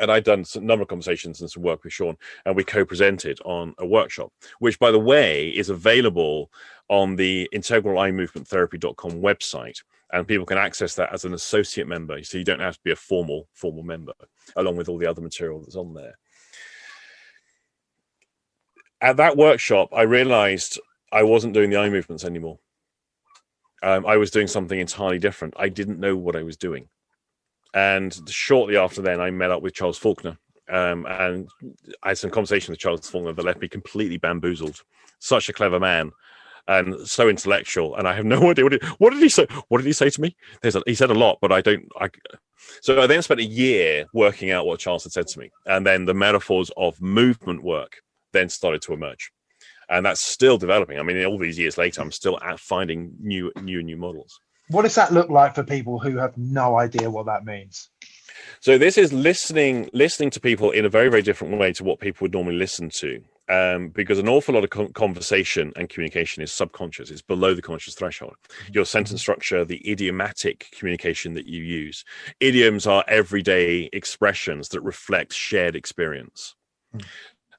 And 0.00 0.08
I'd 0.08 0.22
done 0.22 0.44
a 0.54 0.60
number 0.60 0.82
of 0.82 0.88
conversations 0.88 1.40
and 1.40 1.50
some 1.50 1.64
work 1.64 1.82
with 1.82 1.92
Shaun, 1.92 2.16
and 2.46 2.54
we 2.54 2.62
co-presented 2.62 3.40
on 3.44 3.74
a 3.78 3.86
workshop, 3.86 4.32
which, 4.60 4.78
by 4.78 4.92
the 4.92 5.00
way, 5.00 5.48
is 5.48 5.68
available 5.68 6.48
on 6.88 7.16
the 7.16 7.48
integral 7.52 7.98
eye 7.98 8.12
movement 8.12 8.46
therapy.com 8.46 9.20
website 9.20 9.82
and 10.12 10.28
people 10.28 10.46
can 10.46 10.58
access 10.58 10.94
that 10.94 11.12
as 11.12 11.24
an 11.24 11.34
associate 11.34 11.88
member 11.88 12.22
so 12.22 12.38
you 12.38 12.44
don't 12.44 12.60
have 12.60 12.74
to 12.74 12.82
be 12.84 12.92
a 12.92 12.96
formal 12.96 13.48
formal 13.54 13.82
member 13.82 14.12
along 14.56 14.76
with 14.76 14.88
all 14.88 14.98
the 14.98 15.06
other 15.06 15.22
material 15.22 15.60
that's 15.60 15.76
on 15.76 15.94
there 15.94 16.18
at 19.00 19.16
that 19.16 19.36
workshop 19.38 19.88
i 19.94 20.02
realized 20.02 20.78
i 21.12 21.22
wasn't 21.22 21.54
doing 21.54 21.70
the 21.70 21.78
eye 21.78 21.88
movements 21.88 22.24
anymore 22.24 22.58
um, 23.82 24.06
i 24.06 24.16
was 24.16 24.30
doing 24.30 24.46
something 24.46 24.78
entirely 24.78 25.18
different 25.18 25.54
i 25.56 25.68
didn't 25.68 26.00
know 26.00 26.16
what 26.16 26.36
i 26.36 26.42
was 26.42 26.56
doing 26.56 26.88
and 27.74 28.28
shortly 28.28 28.76
after 28.76 29.02
then 29.02 29.20
i 29.20 29.30
met 29.30 29.50
up 29.50 29.62
with 29.62 29.74
charles 29.74 29.98
faulkner 29.98 30.36
um, 30.70 31.06
and 31.06 31.48
i 32.02 32.08
had 32.08 32.18
some 32.18 32.30
conversation 32.30 32.72
with 32.72 32.80
charles 32.80 33.08
faulkner 33.08 33.32
that 33.32 33.44
left 33.44 33.60
me 33.60 33.68
completely 33.68 34.16
bamboozled 34.16 34.82
such 35.18 35.48
a 35.48 35.52
clever 35.52 35.80
man 35.80 36.10
and 36.68 37.06
so 37.06 37.28
intellectual. 37.28 37.96
And 37.96 38.06
I 38.06 38.14
have 38.14 38.24
no 38.24 38.50
idea 38.50 38.64
what 38.64 38.82
what 38.98 39.10
did 39.12 39.22
he 39.22 39.28
say. 39.28 39.46
What 39.68 39.78
did 39.78 39.86
he 39.86 39.92
say 39.92 40.10
to 40.10 40.20
me? 40.20 40.36
A, 40.62 40.82
he 40.86 40.94
said 40.94 41.10
a 41.10 41.14
lot, 41.14 41.38
but 41.40 41.52
I 41.52 41.60
don't. 41.60 41.88
I, 42.00 42.08
so 42.80 43.00
I 43.02 43.06
then 43.06 43.22
spent 43.22 43.40
a 43.40 43.44
year 43.44 44.06
working 44.12 44.50
out 44.50 44.66
what 44.66 44.78
Charles 44.78 45.04
had 45.04 45.12
said 45.12 45.26
to 45.28 45.38
me, 45.38 45.50
and 45.66 45.86
then 45.86 46.04
the 46.04 46.14
metaphors 46.14 46.70
of 46.76 47.00
movement 47.00 47.62
work 47.62 47.96
then 48.32 48.48
started 48.48 48.82
to 48.82 48.92
emerge, 48.92 49.32
and 49.92 50.06
that's 50.06 50.24
still 50.24 50.58
developing. 50.58 50.98
I 50.98 51.02
mean, 51.02 51.22
all 51.24 51.38
these 51.38 51.58
years 51.58 51.76
later, 51.76 52.00
I'm 52.00 52.12
still 52.12 52.38
finding 52.58 53.12
new, 53.20 53.52
new, 53.60 53.82
new 53.82 53.96
models. 53.96 54.40
What 54.68 54.82
does 54.82 54.94
that 54.94 55.12
look 55.12 55.28
like 55.28 55.54
for 55.54 55.62
people 55.62 55.98
who 55.98 56.16
have 56.16 56.36
no 56.38 56.78
idea 56.78 57.10
what 57.10 57.26
that 57.26 57.44
means? 57.44 57.90
So 58.60 58.78
this 58.78 58.96
is 58.96 59.12
listening, 59.12 59.90
listening 59.92 60.30
to 60.30 60.40
people 60.40 60.70
in 60.70 60.84
a 60.84 60.88
very, 60.88 61.10
very 61.10 61.22
different 61.22 61.58
way 61.58 61.72
to 61.74 61.84
what 61.84 62.00
people 62.00 62.24
would 62.24 62.32
normally 62.32 62.56
listen 62.56 62.88
to, 63.00 63.22
um, 63.50 63.88
because 63.88 64.18
an 64.18 64.28
awful 64.28 64.54
lot 64.54 64.64
of 64.64 64.94
conversation 64.94 65.72
and 65.76 65.90
communication 65.90 66.42
is 66.42 66.52
subconscious. 66.52 67.10
It's 67.10 67.20
below 67.20 67.54
the 67.54 67.60
conscious 67.60 67.94
threshold. 67.94 68.36
Mm-hmm. 68.48 68.72
Your 68.72 68.86
sentence 68.86 69.20
structure, 69.20 69.64
the 69.64 69.88
idiomatic 69.90 70.68
communication 70.78 71.34
that 71.34 71.46
you 71.46 71.62
use. 71.62 72.02
Idioms 72.40 72.86
are 72.86 73.04
everyday 73.08 73.90
expressions 73.92 74.68
that 74.68 74.80
reflect 74.80 75.34
shared 75.34 75.76
experience. 75.76 76.54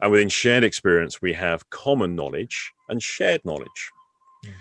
And 0.03 0.11
within 0.11 0.27
shared 0.27 0.65
experience, 0.65 1.21
we 1.21 1.31
have 1.31 1.69
common 1.69 2.13
knowledge 2.13 2.73
and 2.89 3.01
shared 3.01 3.39
knowledge. 3.45 3.91
Mm. 4.45 4.51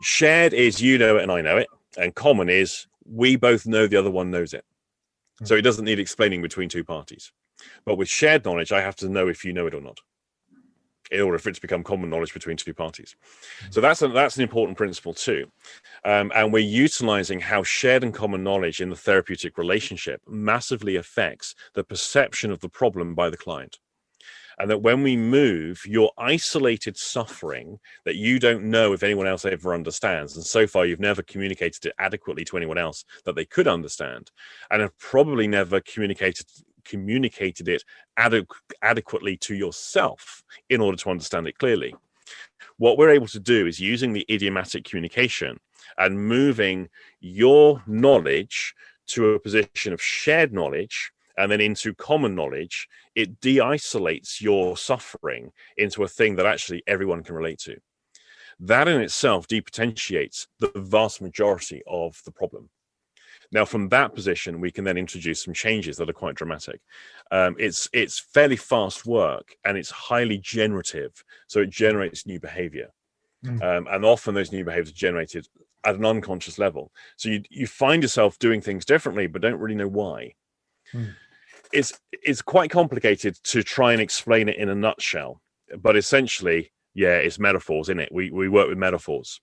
Shared 0.00 0.54
is 0.54 0.80
you 0.80 0.96
know 0.96 1.18
it 1.18 1.22
and 1.22 1.30
I 1.30 1.42
know 1.42 1.58
it, 1.58 1.66
and 1.98 2.14
common 2.14 2.48
is 2.48 2.86
we 3.04 3.36
both 3.36 3.66
know 3.66 3.86
the 3.86 3.98
other 3.98 4.10
one 4.10 4.30
knows 4.30 4.54
it. 4.54 4.64
So 5.44 5.54
it 5.54 5.60
doesn't 5.60 5.84
need 5.84 5.98
explaining 5.98 6.40
between 6.40 6.70
two 6.70 6.82
parties. 6.82 7.30
But 7.84 7.96
with 7.96 8.08
shared 8.08 8.46
knowledge, 8.46 8.72
I 8.72 8.80
have 8.80 8.96
to 8.96 9.10
know 9.10 9.28
if 9.28 9.44
you 9.44 9.52
know 9.52 9.66
it 9.66 9.74
or 9.74 9.82
not 9.82 9.98
in 11.10 11.20
order 11.20 11.38
for 11.38 11.50
it 11.50 11.56
to 11.56 11.60
become 11.60 11.82
common 11.82 12.08
knowledge 12.08 12.32
between 12.32 12.56
two 12.56 12.72
parties. 12.72 13.16
So 13.68 13.82
that's 13.82 14.00
a, 14.00 14.08
that's 14.08 14.36
an 14.36 14.42
important 14.44 14.78
principle 14.78 15.12
too, 15.12 15.50
um, 16.06 16.32
and 16.34 16.54
we're 16.54 16.60
utilizing 16.60 17.40
how 17.40 17.64
shared 17.64 18.02
and 18.02 18.14
common 18.14 18.42
knowledge 18.42 18.80
in 18.80 18.88
the 18.88 18.96
therapeutic 18.96 19.58
relationship 19.58 20.22
massively 20.26 20.96
affects 20.96 21.54
the 21.74 21.84
perception 21.84 22.50
of 22.50 22.60
the 22.60 22.68
problem 22.70 23.14
by 23.14 23.28
the 23.28 23.36
client 23.36 23.78
and 24.60 24.68
that 24.68 24.82
when 24.82 25.02
we 25.02 25.16
move, 25.16 25.80
your 25.86 26.12
isolated 26.18 26.94
suffering 26.94 27.80
that 28.04 28.16
you 28.16 28.38
don't 28.38 28.62
know 28.62 28.92
if 28.92 29.02
anyone 29.02 29.26
else 29.26 29.46
ever 29.46 29.72
understands, 29.72 30.36
and 30.36 30.44
so 30.44 30.66
far 30.66 30.84
you've 30.84 31.00
never 31.00 31.22
communicated 31.22 31.86
it 31.86 31.94
adequately 31.98 32.44
to 32.44 32.58
anyone 32.58 32.76
else 32.76 33.06
that 33.24 33.34
they 33.34 33.46
could 33.46 33.66
understand, 33.66 34.30
and 34.70 34.82
have 34.82 34.96
probably 34.98 35.48
never 35.48 35.80
communicated 35.80 36.46
communicated 36.84 37.68
it 37.68 37.84
adequately 38.82 39.36
to 39.36 39.54
yourself 39.54 40.42
in 40.68 40.80
order 40.80 40.96
to 40.96 41.10
understand 41.10 41.46
it 41.46 41.58
clearly. 41.58 41.94
What 42.76 42.98
we're 42.98 43.10
able 43.10 43.28
to 43.28 43.40
do 43.40 43.66
is 43.66 43.80
using 43.80 44.12
the 44.12 44.26
idiomatic 44.30 44.84
communication 44.84 45.58
and 45.96 46.26
moving 46.26 46.88
your 47.20 47.82
knowledge 47.86 48.74
to 49.08 49.30
a 49.30 49.40
position 49.40 49.92
of 49.92 50.02
shared 50.02 50.52
knowledge 50.52 51.12
and 51.36 51.50
then 51.50 51.60
into 51.60 51.94
common 51.94 52.34
knowledge, 52.34 52.88
it 53.14 53.40
de 53.40 53.60
isolates 53.60 54.40
your 54.40 54.76
suffering 54.76 55.52
into 55.76 56.04
a 56.04 56.08
thing 56.08 56.36
that 56.36 56.46
actually 56.46 56.82
everyone 56.86 57.22
can 57.22 57.34
relate 57.34 57.58
to. 57.60 57.76
That 58.58 58.88
in 58.88 59.00
itself 59.00 59.48
depotentiates 59.48 60.46
the 60.58 60.70
vast 60.76 61.22
majority 61.22 61.82
of 61.86 62.20
the 62.24 62.32
problem. 62.32 62.68
Now, 63.52 63.64
from 63.64 63.88
that 63.88 64.14
position, 64.14 64.60
we 64.60 64.70
can 64.70 64.84
then 64.84 64.96
introduce 64.96 65.44
some 65.44 65.54
changes 65.54 65.96
that 65.96 66.08
are 66.08 66.14
quite 66.14 66.36
dramatic. 66.36 66.80
Um, 67.30 67.56
it's 67.58 67.88
it's 67.92 68.18
fairly 68.18 68.56
fast 68.56 69.06
work 69.06 69.56
and 69.64 69.76
it's 69.76 69.90
highly 69.90 70.38
generative, 70.38 71.24
so 71.48 71.60
it 71.60 71.70
generates 71.70 72.26
new 72.26 72.38
behavior, 72.38 72.90
mm. 73.44 73.60
um, 73.62 73.88
and 73.90 74.04
often 74.04 74.34
those 74.34 74.52
new 74.52 74.64
behaviors 74.64 74.90
are 74.90 74.94
generated 74.94 75.48
at 75.84 75.96
an 75.96 76.04
unconscious 76.04 76.58
level. 76.58 76.92
So 77.16 77.28
you 77.28 77.42
you 77.50 77.66
find 77.66 78.02
yourself 78.02 78.38
doing 78.38 78.60
things 78.60 78.84
differently, 78.84 79.26
but 79.26 79.42
don't 79.42 79.58
really 79.58 79.74
know 79.74 79.88
why. 79.88 80.34
Mm 80.94 81.14
it's 81.72 81.98
it's 82.12 82.42
quite 82.42 82.70
complicated 82.70 83.36
to 83.44 83.62
try 83.62 83.92
and 83.92 84.00
explain 84.00 84.48
it 84.48 84.56
in 84.56 84.68
a 84.68 84.74
nutshell. 84.74 85.40
But 85.78 85.96
essentially, 85.96 86.72
yeah, 86.94 87.16
it's 87.16 87.38
metaphors, 87.38 87.88
in 87.88 88.00
it? 88.00 88.10
We 88.12 88.30
we 88.30 88.48
work 88.48 88.68
with 88.68 88.78
metaphors. 88.78 89.40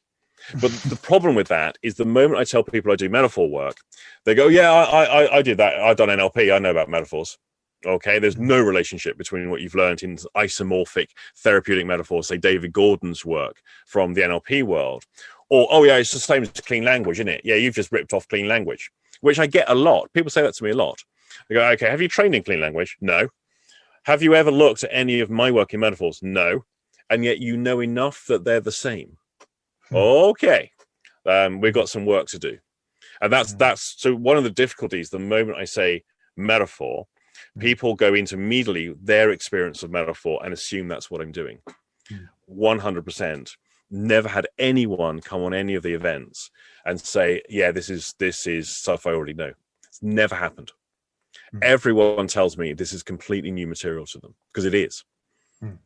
But 0.61 0.71
the 0.71 0.95
problem 1.01 1.35
with 1.35 1.47
that 1.47 1.77
is 1.81 1.95
the 1.95 2.05
moment 2.05 2.39
I 2.39 2.43
tell 2.43 2.63
people 2.63 2.91
I 2.91 2.95
do 2.95 3.09
metaphor 3.09 3.49
work, 3.49 3.77
they 4.25 4.35
go, 4.35 4.47
"Yeah, 4.47 4.71
I, 4.71 5.03
I 5.03 5.37
I 5.37 5.41
did 5.41 5.57
that. 5.57 5.79
I've 5.79 5.97
done 5.97 6.09
NLP. 6.09 6.53
I 6.53 6.59
know 6.59 6.71
about 6.71 6.89
metaphors." 6.89 7.37
Okay, 7.85 8.17
there's 8.17 8.37
no 8.37 8.59
relationship 8.59 9.19
between 9.19 9.51
what 9.51 9.61
you've 9.61 9.75
learned 9.75 10.01
in 10.01 10.17
isomorphic 10.35 11.09
therapeutic 11.37 11.85
metaphors, 11.85 12.27
say 12.27 12.37
David 12.37 12.73
Gordon's 12.73 13.23
work 13.23 13.61
from 13.85 14.15
the 14.15 14.21
NLP 14.21 14.63
world, 14.63 15.03
or 15.49 15.67
oh 15.69 15.83
yeah, 15.83 15.97
it's 15.97 16.11
the 16.11 16.19
same 16.19 16.41
as 16.41 16.49
clean 16.49 16.83
language, 16.83 17.17
isn't 17.17 17.27
it? 17.27 17.41
Yeah, 17.43 17.55
you've 17.55 17.75
just 17.75 17.91
ripped 17.91 18.13
off 18.13 18.27
clean 18.27 18.47
language, 18.47 18.91
which 19.21 19.39
I 19.39 19.45
get 19.45 19.69
a 19.69 19.75
lot. 19.75 20.11
People 20.11 20.31
say 20.31 20.41
that 20.41 20.55
to 20.55 20.63
me 20.63 20.71
a 20.71 20.75
lot. 20.75 21.03
They 21.49 21.55
go, 21.55 21.65
okay, 21.71 21.89
have 21.89 22.01
you 22.01 22.07
trained 22.07 22.35
in 22.35 22.43
clean 22.43 22.61
language? 22.61 22.97
No. 23.01 23.29
Have 24.03 24.21
you 24.21 24.35
ever 24.35 24.51
looked 24.51 24.83
at 24.83 24.89
any 24.93 25.19
of 25.19 25.29
my 25.29 25.51
working 25.51 25.79
metaphors? 25.79 26.19
No. 26.21 26.65
And 27.09 27.23
yet 27.23 27.39
you 27.39 27.57
know 27.57 27.79
enough 27.79 28.25
that 28.27 28.43
they're 28.43 28.59
the 28.59 28.71
same. 28.71 29.17
Hmm. 29.89 29.95
Okay. 29.95 30.71
Um, 31.25 31.61
we've 31.61 31.73
got 31.73 31.89
some 31.89 32.05
work 32.05 32.27
to 32.27 32.39
do. 32.39 32.57
And 33.21 33.31
that's 33.31 33.51
hmm. 33.51 33.57
that's 33.57 33.95
so 33.97 34.15
one 34.15 34.37
of 34.37 34.43
the 34.43 34.49
difficulties 34.49 35.09
the 35.09 35.19
moment 35.19 35.57
I 35.57 35.65
say 35.65 36.03
metaphor, 36.35 37.07
hmm. 37.53 37.61
people 37.61 37.95
go 37.95 38.13
into 38.13 38.35
immediately 38.35 38.93
their 39.01 39.31
experience 39.31 39.83
of 39.83 39.91
metaphor 39.91 40.41
and 40.43 40.53
assume 40.53 40.87
that's 40.87 41.09
what 41.09 41.21
I'm 41.21 41.31
doing. 41.31 41.59
100% 42.49 43.55
never 43.89 44.27
had 44.27 44.47
anyone 44.57 45.21
come 45.21 45.41
on 45.41 45.53
any 45.53 45.75
of 45.75 45.83
the 45.83 45.93
events 45.93 46.51
and 46.85 46.99
say 46.99 47.41
yeah 47.47 47.71
this 47.71 47.89
is 47.89 48.15
this 48.19 48.45
is 48.45 48.69
stuff 48.69 49.07
i 49.07 49.11
already 49.11 49.33
know 49.33 49.51
it's 49.87 50.03
never 50.03 50.35
happened 50.35 50.71
Mm. 51.59 51.63
Everyone 51.63 52.27
tells 52.27 52.57
me 52.57 52.73
this 52.73 52.93
is 52.93 53.03
completely 53.03 53.51
new 53.51 53.67
material 53.67 54.05
to 54.07 54.19
them 54.19 54.35
because 54.51 54.65
it 54.65 54.73
is. 54.73 55.03
Mm. 55.63 55.77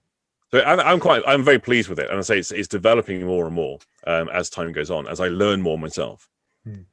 So 0.51 0.61
I'm, 0.61 0.99
quite, 0.99 1.23
I'm 1.25 1.43
very 1.43 1.59
pleased 1.59 1.87
with 1.87 1.99
it, 1.99 2.09
and 2.09 2.19
I 2.19 2.21
say 2.21 2.39
it's, 2.39 2.51
it's 2.51 2.67
developing 2.67 3.25
more 3.25 3.45
and 3.45 3.55
more 3.55 3.79
um, 4.05 4.29
as 4.29 4.49
time 4.49 4.73
goes 4.73 4.91
on, 4.91 5.07
as 5.07 5.19
I 5.21 5.29
learn 5.29 5.61
more 5.61 5.77
myself. 5.77 6.27
Mm. 6.67 6.85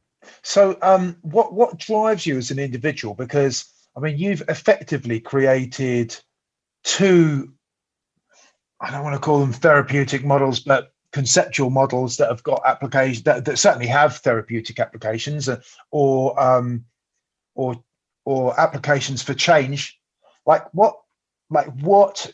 So, 0.42 0.76
um, 0.82 1.16
what 1.22 1.52
what 1.52 1.78
drives 1.78 2.26
you 2.26 2.36
as 2.36 2.50
an 2.50 2.58
individual? 2.58 3.14
Because 3.14 3.66
I 3.96 4.00
mean, 4.00 4.18
you've 4.18 4.42
effectively 4.48 5.20
created 5.20 6.16
two. 6.84 7.52
I 8.80 8.90
don't 8.90 9.02
want 9.02 9.14
to 9.14 9.20
call 9.20 9.40
them 9.40 9.52
therapeutic 9.52 10.24
models, 10.24 10.60
but 10.60 10.92
conceptual 11.12 11.70
models 11.70 12.16
that 12.18 12.28
have 12.28 12.42
got 12.42 12.62
applications 12.66 13.24
that, 13.24 13.44
that 13.44 13.58
certainly 13.58 13.86
have 13.86 14.18
therapeutic 14.18 14.78
applications, 14.78 15.48
uh, 15.48 15.60
or 15.90 16.38
um, 16.40 16.84
or 17.54 17.82
or 18.28 18.58
applications 18.60 19.22
for 19.22 19.32
change 19.32 19.98
like 20.44 20.62
what 20.74 20.96
like 21.48 21.68
what 21.80 22.30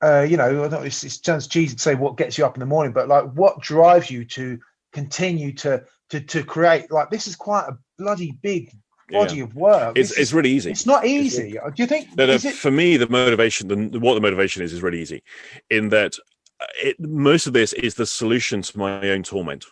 uh, 0.00 0.22
you 0.22 0.36
know 0.36 0.62
it's, 0.84 1.02
it 1.02 1.10
sounds 1.10 1.48
cheesy 1.48 1.74
to 1.74 1.82
say 1.82 1.96
what 1.96 2.16
gets 2.16 2.38
you 2.38 2.46
up 2.46 2.54
in 2.54 2.60
the 2.60 2.66
morning 2.66 2.92
but 2.92 3.08
like 3.08 3.24
what 3.32 3.60
drives 3.60 4.08
you 4.08 4.24
to 4.24 4.56
continue 4.92 5.52
to 5.52 5.82
to 6.10 6.20
to 6.20 6.44
create? 6.44 6.92
Like 6.92 7.10
this 7.10 7.26
is 7.26 7.34
quite 7.34 7.66
a 7.66 7.76
bloody 7.98 8.38
big 8.42 8.70
body 9.10 9.38
yeah. 9.38 9.42
of 9.42 9.56
work. 9.56 9.98
It's, 9.98 10.16
it's 10.16 10.32
really 10.32 10.50
easy. 10.50 10.70
it's 10.70 10.86
not 10.86 11.04
easy. 11.04 11.58
do 11.74 11.82
you 11.82 11.86
think 11.88 12.16
no, 12.16 12.26
no, 12.26 12.34
it... 12.34 12.54
for 12.54 12.70
me 12.70 12.96
the 12.96 13.08
motivation 13.08 13.90
the, 13.90 13.98
what 13.98 14.14
the 14.14 14.20
motivation 14.20 14.62
is 14.62 14.72
is 14.72 14.82
really 14.82 15.02
easy 15.02 15.24
in 15.68 15.88
that 15.88 16.14
uh, 16.60 16.66
it, 16.80 17.00
most 17.00 17.48
of 17.48 17.52
this 17.54 17.72
is 17.72 17.96
the 17.96 18.06
solution 18.06 18.62
to 18.62 18.78
my 18.78 19.10
own 19.10 19.24
torment. 19.24 19.64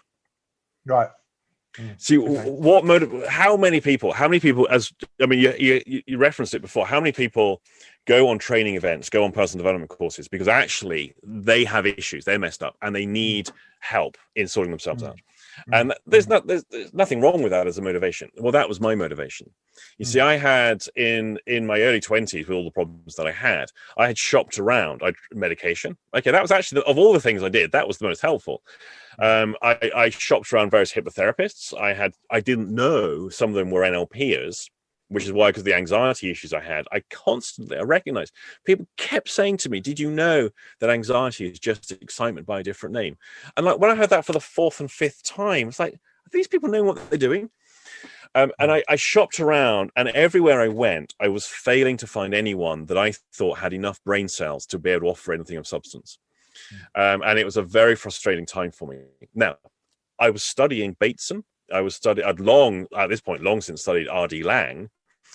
Right 0.85 1.11
Mm. 1.79 2.01
See 2.01 2.17
what 2.17 2.85
motive? 2.85 3.27
How 3.27 3.57
many 3.57 3.81
people? 3.81 4.13
How 4.13 4.29
many 4.29 4.41
people? 4.41 4.69
As 4.71 4.93
I 5.23 5.27
mean, 5.27 5.39
you, 5.39 5.55
you 5.59 6.03
you 6.07 6.19
referenced 6.19 6.55
it 6.55 6.61
before. 6.61 6.87
How 6.87 7.01
many 7.01 7.13
people 7.13 7.63
go 8.07 8.29
on 8.29 8.39
training 8.39 8.75
events, 8.75 9.09
go 9.09 9.25
on 9.25 9.33
personal 9.33 9.63
development 9.63 9.91
courses 9.91 10.29
because 10.29 10.49
actually 10.49 11.15
they 11.23 11.65
have 11.65 11.87
issues, 11.87 12.25
they're 12.25 12.39
messed 12.39 12.63
up, 12.63 12.77
and 12.83 12.95
they 12.95 13.07
need 13.07 13.49
help 13.81 14.19
in 14.35 14.49
sorting 14.49 14.71
themselves 14.71 15.03
mm. 15.03 15.09
out. 15.09 15.19
Mm. 15.69 15.81
And 15.81 15.95
there's 16.07 16.29
not 16.29 16.47
there's, 16.47 16.65
there's 16.71 16.95
nothing 16.95 17.21
wrong 17.21 17.43
with 17.43 17.53
that 17.53 17.67
as 17.67 17.79
a 17.79 17.83
motivation. 17.83 18.31
Well, 18.37 18.53
that 18.53 18.69
was 18.69 18.81
my 18.81 18.95
motivation. 18.95 19.51
You 19.99 20.05
see, 20.05 20.21
I 20.21 20.37
had 20.37 20.85
in 20.97 21.39
in 21.47 21.67
my 21.67 21.81
early 21.81 22.01
twenties 22.01 22.47
with 22.47 22.57
all 22.57 22.65
the 22.65 22.71
problems 22.71 23.15
that 23.17 23.27
I 23.27 23.33
had, 23.33 23.71
I 23.97 24.07
had 24.07 24.19
shopped 24.19 24.59
around. 24.59 25.03
I 25.05 25.13
medication. 25.33 25.97
Okay, 26.15 26.31
that 26.31 26.43
was 26.43 26.51
actually 26.51 26.83
of 26.85 26.99
all 26.99 27.13
the 27.13 27.21
things 27.21 27.43
I 27.43 27.49
did, 27.49 27.73
that 27.73 27.89
was 27.89 27.99
the 27.99 28.07
most 28.07 28.23
helpful. 28.23 28.63
Um, 29.19 29.57
I, 29.63 29.91
I 29.95 30.11
shopped 30.11 30.53
around 30.53 30.71
various 30.71 30.93
hypnotherapists. 30.93 31.79
I 31.79 31.93
had 31.93 32.15
I 32.31 32.41
didn't 32.41 32.75
know 32.75 33.29
some 33.29 33.51
of 33.51 33.57
them 33.57 33.71
were 33.71 33.83
NLPers, 33.83 34.69
which 35.13 35.25
is 35.25 35.33
why 35.33 35.51
because 35.51 35.65
the 35.65 35.75
anxiety 35.75 36.31
issues 36.31 36.53
I 36.53 36.61
had, 36.61 36.87
I 36.93 37.03
constantly 37.11 37.77
I 37.77 37.83
recognized 37.83 38.33
people 38.65 38.87
kept 38.97 39.29
saying 39.29 39.59
to 39.59 39.69
me, 39.69 39.81
"Did 39.81 40.01
you 40.01 40.11
know 40.11 40.51
that 40.81 40.91
anxiety 40.91 41.47
is 41.47 41.59
just 41.59 41.93
excitement 41.93 42.47
by 42.47 42.61
a 42.61 42.65
different 42.65 42.95
name?" 42.95 43.17
And 43.57 43.67
like 43.67 43.79
when 43.79 43.91
I 43.91 43.95
heard 43.97 44.11
that 44.11 44.25
for 44.25 44.33
the 44.33 44.41
fourth 44.41 44.81
and 44.81 44.91
fifth 44.91 45.23
time, 45.25 45.69
it's 45.69 45.79
like 45.79 45.99
these 46.33 46.49
people 46.49 46.69
know 46.69 46.85
what 46.85 47.11
they're 47.11 47.19
doing. 47.19 47.51
Um, 48.35 48.51
and 48.59 48.73
I, 48.73 48.83
I, 48.89 48.97
shopped 48.97 49.41
around, 49.41 49.91
and 49.95 50.09
everywhere 50.09 50.63
I 50.63 50.69
went, 50.69 51.13
I 51.21 51.29
was 51.29 51.47
failing 51.47 51.99
to 51.99 52.07
find 52.07 52.33
anyone 52.33 52.87
that 52.87 52.97
I 52.97 53.13
thought 53.35 53.59
had 53.59 53.75
enough 53.75 54.03
brain 54.05 54.27
cells 54.27 54.65
to 54.67 54.79
be 54.79 54.89
able 54.89 55.03
to 55.03 55.07
offer 55.09 55.35
anything 55.35 55.59
of 55.59 55.67
substance. 55.67 56.19
Um, 56.95 57.23
and 57.23 57.39
it 57.39 57.45
was 57.45 57.59
a 57.59 57.63
very 57.63 57.95
frustrating 57.95 58.47
time 58.47 58.71
for 58.71 58.89
me. 58.89 59.01
Now, 59.35 59.57
I 60.19 60.31
was 60.31 60.43
studying 60.43 60.97
Bateson. 60.99 61.45
I 61.73 61.83
was 61.83 61.95
studying, 61.95 62.27
I'd 62.27 62.41
long, 62.41 62.87
at 62.97 63.09
this 63.09 63.21
point, 63.21 63.43
long 63.43 63.61
since 63.61 63.83
studied 63.83 64.09
R.D. 64.09 64.43
Laing, 64.43 64.89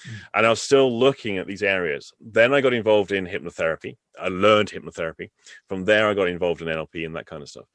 Mm. 0.05 0.19
and 0.35 0.45
I 0.45 0.49
was 0.49 0.61
still 0.61 0.97
looking 0.97 1.37
at 1.37 1.47
these 1.47 1.63
areas. 1.63 2.13
Then 2.19 2.53
I 2.53 2.61
got 2.61 2.73
involved 2.73 3.11
in 3.11 3.25
hypnotherapy. 3.25 3.97
I 4.19 4.27
learned 4.27 4.69
hypnotherapy. 4.69 5.29
From 5.67 5.85
there, 5.85 6.09
I 6.09 6.13
got 6.13 6.27
involved 6.27 6.61
in 6.61 6.67
NLP 6.67 7.05
and 7.05 7.15
that 7.15 7.25
kind 7.25 7.41
of 7.41 7.49
stuff. 7.49 7.65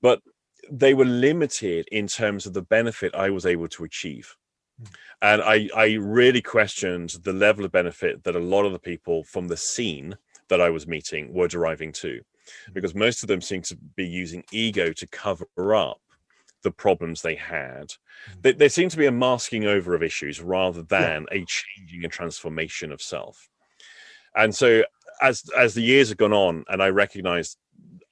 But 0.00 0.20
they 0.70 0.94
were 0.94 1.04
limited 1.04 1.88
in 1.90 2.06
terms 2.06 2.46
of 2.46 2.54
the 2.54 2.62
benefit 2.62 3.14
I 3.14 3.30
was 3.30 3.46
able 3.46 3.68
to 3.68 3.84
achieve. 3.84 4.36
Mm. 4.80 4.88
and 5.20 5.42
I, 5.42 5.68
I 5.76 5.92
really 6.00 6.40
questioned 6.40 7.10
the 7.22 7.34
level 7.34 7.66
of 7.66 7.72
benefit 7.72 8.24
that 8.24 8.34
a 8.34 8.40
lot 8.40 8.64
of 8.64 8.72
the 8.72 8.78
people 8.78 9.22
from 9.24 9.46
the 9.46 9.56
scene 9.56 10.16
that 10.48 10.62
I 10.62 10.70
was 10.70 10.86
meeting 10.86 11.32
were 11.34 11.46
deriving 11.46 11.92
to, 11.92 12.08
mm. 12.08 12.72
because 12.72 12.94
most 12.94 13.22
of 13.22 13.28
them 13.28 13.42
seemed 13.42 13.64
to 13.64 13.76
be 13.96 14.06
using 14.06 14.44
ego 14.50 14.92
to 14.94 15.06
cover 15.08 15.46
up 15.74 16.00
the 16.62 16.70
problems 16.70 17.22
they 17.22 17.34
had. 17.34 17.88
Mm. 17.88 18.42
There, 18.42 18.52
there 18.52 18.68
seemed 18.68 18.90
to 18.92 18.96
be 18.96 19.06
a 19.06 19.12
masking 19.12 19.64
over 19.64 19.94
of 19.94 20.02
issues 20.02 20.40
rather 20.40 20.82
than 20.82 21.26
yeah. 21.30 21.38
a 21.38 21.44
changing 21.44 22.04
and 22.04 22.12
transformation 22.12 22.92
of 22.92 23.02
self. 23.02 23.48
And 24.34 24.54
so, 24.54 24.82
as 25.20 25.44
as 25.56 25.74
the 25.74 25.82
years 25.82 26.08
have 26.08 26.18
gone 26.18 26.32
on, 26.32 26.64
and 26.68 26.82
I 26.82 26.88
recognized 26.88 27.58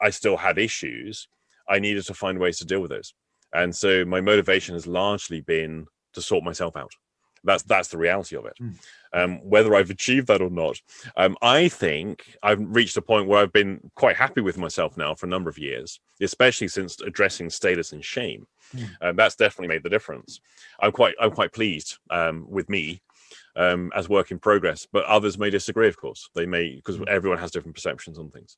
I 0.00 0.10
still 0.10 0.36
had 0.36 0.58
issues, 0.58 1.28
I 1.68 1.78
needed 1.78 2.04
to 2.06 2.14
find 2.14 2.38
ways 2.38 2.58
to 2.58 2.66
deal 2.66 2.80
with 2.80 2.90
those. 2.90 3.14
And 3.54 3.74
so, 3.74 4.04
my 4.04 4.20
motivation 4.20 4.74
has 4.74 4.86
largely 4.86 5.40
been 5.40 5.86
to 6.12 6.22
sort 6.22 6.44
myself 6.44 6.76
out. 6.76 6.92
That's 7.44 7.62
that's 7.62 7.88
the 7.88 7.98
reality 7.98 8.36
of 8.36 8.46
it. 8.46 8.54
Mm. 8.60 8.74
Um, 9.12 9.38
whether 9.48 9.74
I've 9.74 9.90
achieved 9.90 10.28
that 10.28 10.42
or 10.42 10.50
not, 10.50 10.80
um, 11.16 11.36
I 11.42 11.68
think 11.68 12.36
I've 12.42 12.60
reached 12.60 12.96
a 12.96 13.02
point 13.02 13.26
where 13.26 13.40
I've 13.40 13.52
been 13.52 13.90
quite 13.96 14.16
happy 14.16 14.40
with 14.40 14.58
myself 14.58 14.96
now 14.96 15.14
for 15.14 15.26
a 15.26 15.30
number 15.30 15.50
of 15.50 15.58
years, 15.58 16.00
especially 16.20 16.68
since 16.68 17.00
addressing 17.00 17.50
status 17.50 17.92
and 17.92 18.04
shame. 18.04 18.46
Mm. 18.74 18.88
Um, 19.00 19.16
that's 19.16 19.36
definitely 19.36 19.68
made 19.68 19.82
the 19.82 19.90
difference. 19.90 20.40
I'm 20.80 20.92
quite 20.92 21.14
I'm 21.20 21.32
quite 21.32 21.52
pleased 21.52 21.98
um, 22.10 22.46
with 22.48 22.68
me 22.68 23.02
um, 23.56 23.90
as 23.94 24.08
work 24.08 24.30
in 24.30 24.38
progress, 24.38 24.86
but 24.90 25.04
others 25.06 25.38
may 25.38 25.50
disagree. 25.50 25.88
Of 25.88 25.96
course, 25.96 26.28
they 26.34 26.46
may 26.46 26.76
because 26.76 26.98
mm. 26.98 27.08
everyone 27.08 27.38
has 27.38 27.50
different 27.50 27.74
perceptions 27.74 28.18
on 28.18 28.30
things. 28.30 28.56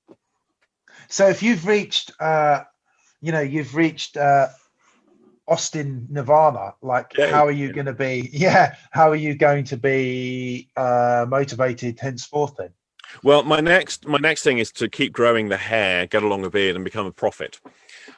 So 1.08 1.28
if 1.28 1.42
you've 1.42 1.66
reached, 1.66 2.12
uh, 2.20 2.64
you 3.20 3.32
know, 3.32 3.40
you've 3.40 3.74
reached 3.74 4.16
uh, 4.16 4.48
Austin 5.48 6.06
Nirvana. 6.10 6.74
Like, 6.82 7.12
yeah, 7.16 7.30
how 7.30 7.46
are 7.46 7.52
you 7.52 7.68
yeah. 7.68 7.72
going 7.72 7.86
to 7.86 7.92
be? 7.92 8.30
Yeah, 8.32 8.74
how 8.90 9.10
are 9.10 9.16
you 9.16 9.34
going 9.34 9.64
to 9.64 9.76
be 9.76 10.68
uh, 10.76 11.26
motivated 11.28 11.98
henceforth 12.00 12.54
then? 12.56 12.70
Well, 13.22 13.42
my 13.42 13.60
next 13.60 14.06
my 14.06 14.18
next 14.18 14.42
thing 14.42 14.58
is 14.58 14.72
to 14.72 14.88
keep 14.88 15.12
growing 15.12 15.48
the 15.48 15.56
hair, 15.56 16.06
get 16.06 16.22
along 16.22 16.44
a 16.44 16.50
beard, 16.50 16.76
and 16.76 16.84
become 16.84 17.06
a 17.06 17.12
prophet. 17.12 17.60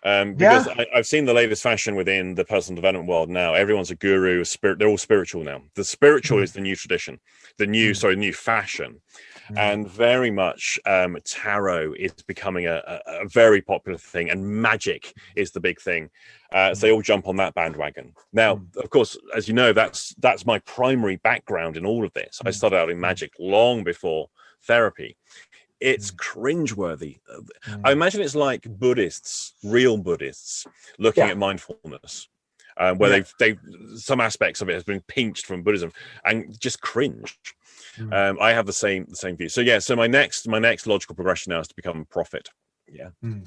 Um, 0.04 0.34
because 0.34 0.66
yeah. 0.66 0.84
I, 0.92 0.96
have 0.96 1.06
seen 1.06 1.24
the 1.24 1.32
latest 1.32 1.62
fashion 1.62 1.96
within 1.96 2.34
the 2.34 2.44
personal 2.44 2.76
development 2.76 3.08
world 3.08 3.30
now. 3.30 3.54
Everyone's 3.54 3.90
a 3.90 3.96
guru, 3.96 4.40
a 4.40 4.44
spirit. 4.44 4.78
They're 4.78 4.88
all 4.88 4.98
spiritual 4.98 5.42
now. 5.42 5.62
The 5.74 5.84
spiritual 5.84 6.38
mm. 6.38 6.42
is 6.42 6.52
the 6.52 6.60
new 6.60 6.76
tradition, 6.76 7.20
the 7.58 7.66
new 7.66 7.92
mm. 7.92 7.96
sorry, 7.96 8.16
new 8.16 8.32
fashion. 8.32 9.00
Mm. 9.50 9.58
And 9.58 9.90
very 9.90 10.30
much 10.30 10.78
um, 10.86 11.18
tarot 11.24 11.94
is 11.94 12.12
becoming 12.26 12.66
a, 12.66 13.00
a, 13.06 13.28
very 13.28 13.60
popular 13.60 13.98
thing, 13.98 14.30
and 14.30 14.46
magic 14.46 15.12
is 15.36 15.50
the 15.50 15.60
big 15.60 15.80
thing. 15.80 16.10
Uh, 16.52 16.74
so 16.74 16.86
they 16.86 16.92
all 16.92 17.02
jump 17.02 17.28
on 17.28 17.36
that 17.36 17.54
bandwagon. 17.54 18.14
Now, 18.32 18.56
mm. 18.56 18.76
of 18.76 18.88
course, 18.90 19.16
as 19.36 19.46
you 19.46 19.54
know, 19.54 19.72
that's 19.72 20.14
that's 20.18 20.46
my 20.46 20.60
primary 20.60 21.16
background 21.16 21.76
in 21.76 21.84
all 21.84 22.04
of 22.04 22.12
this. 22.14 22.40
I 22.44 22.50
mm. 22.50 22.54
started 22.54 22.76
out 22.76 22.90
in 22.90 22.96
mm. 22.96 23.00
magic 23.00 23.32
long 23.38 23.84
before 23.84 24.30
therapy. 24.62 25.16
It's 25.80 26.10
cringeworthy. 26.10 27.18
I 27.84 27.92
imagine 27.92 28.22
it's 28.22 28.34
like 28.34 28.62
Buddhists, 28.62 29.52
real 29.62 29.98
Buddhists, 29.98 30.66
looking 30.98 31.24
yeah. 31.24 31.32
at 31.32 31.38
mindfulness. 31.38 32.28
Um, 32.76 32.98
where 32.98 33.10
yeah. 33.10 33.16
they've, 33.16 33.34
they've 33.38 34.00
some 34.00 34.20
aspects 34.20 34.60
of 34.60 34.68
it 34.68 34.74
has 34.74 34.84
been 34.84 35.02
pinched 35.06 35.46
from 35.46 35.62
Buddhism 35.62 35.92
and 36.24 36.58
just 36.60 36.80
cringe. 36.80 37.38
Mm. 37.96 38.12
Um, 38.12 38.38
I 38.40 38.52
have 38.52 38.66
the 38.66 38.72
same 38.72 39.06
the 39.08 39.16
same 39.16 39.36
view. 39.36 39.48
So 39.48 39.60
yeah, 39.60 39.78
so 39.78 39.94
my 39.94 40.08
next 40.08 40.48
my 40.48 40.58
next 40.58 40.86
logical 40.86 41.14
progression 41.14 41.50
now 41.50 41.60
is 41.60 41.68
to 41.68 41.76
become 41.76 42.00
a 42.00 42.04
prophet. 42.04 42.48
Yeah. 42.88 43.10
Mm. 43.22 43.46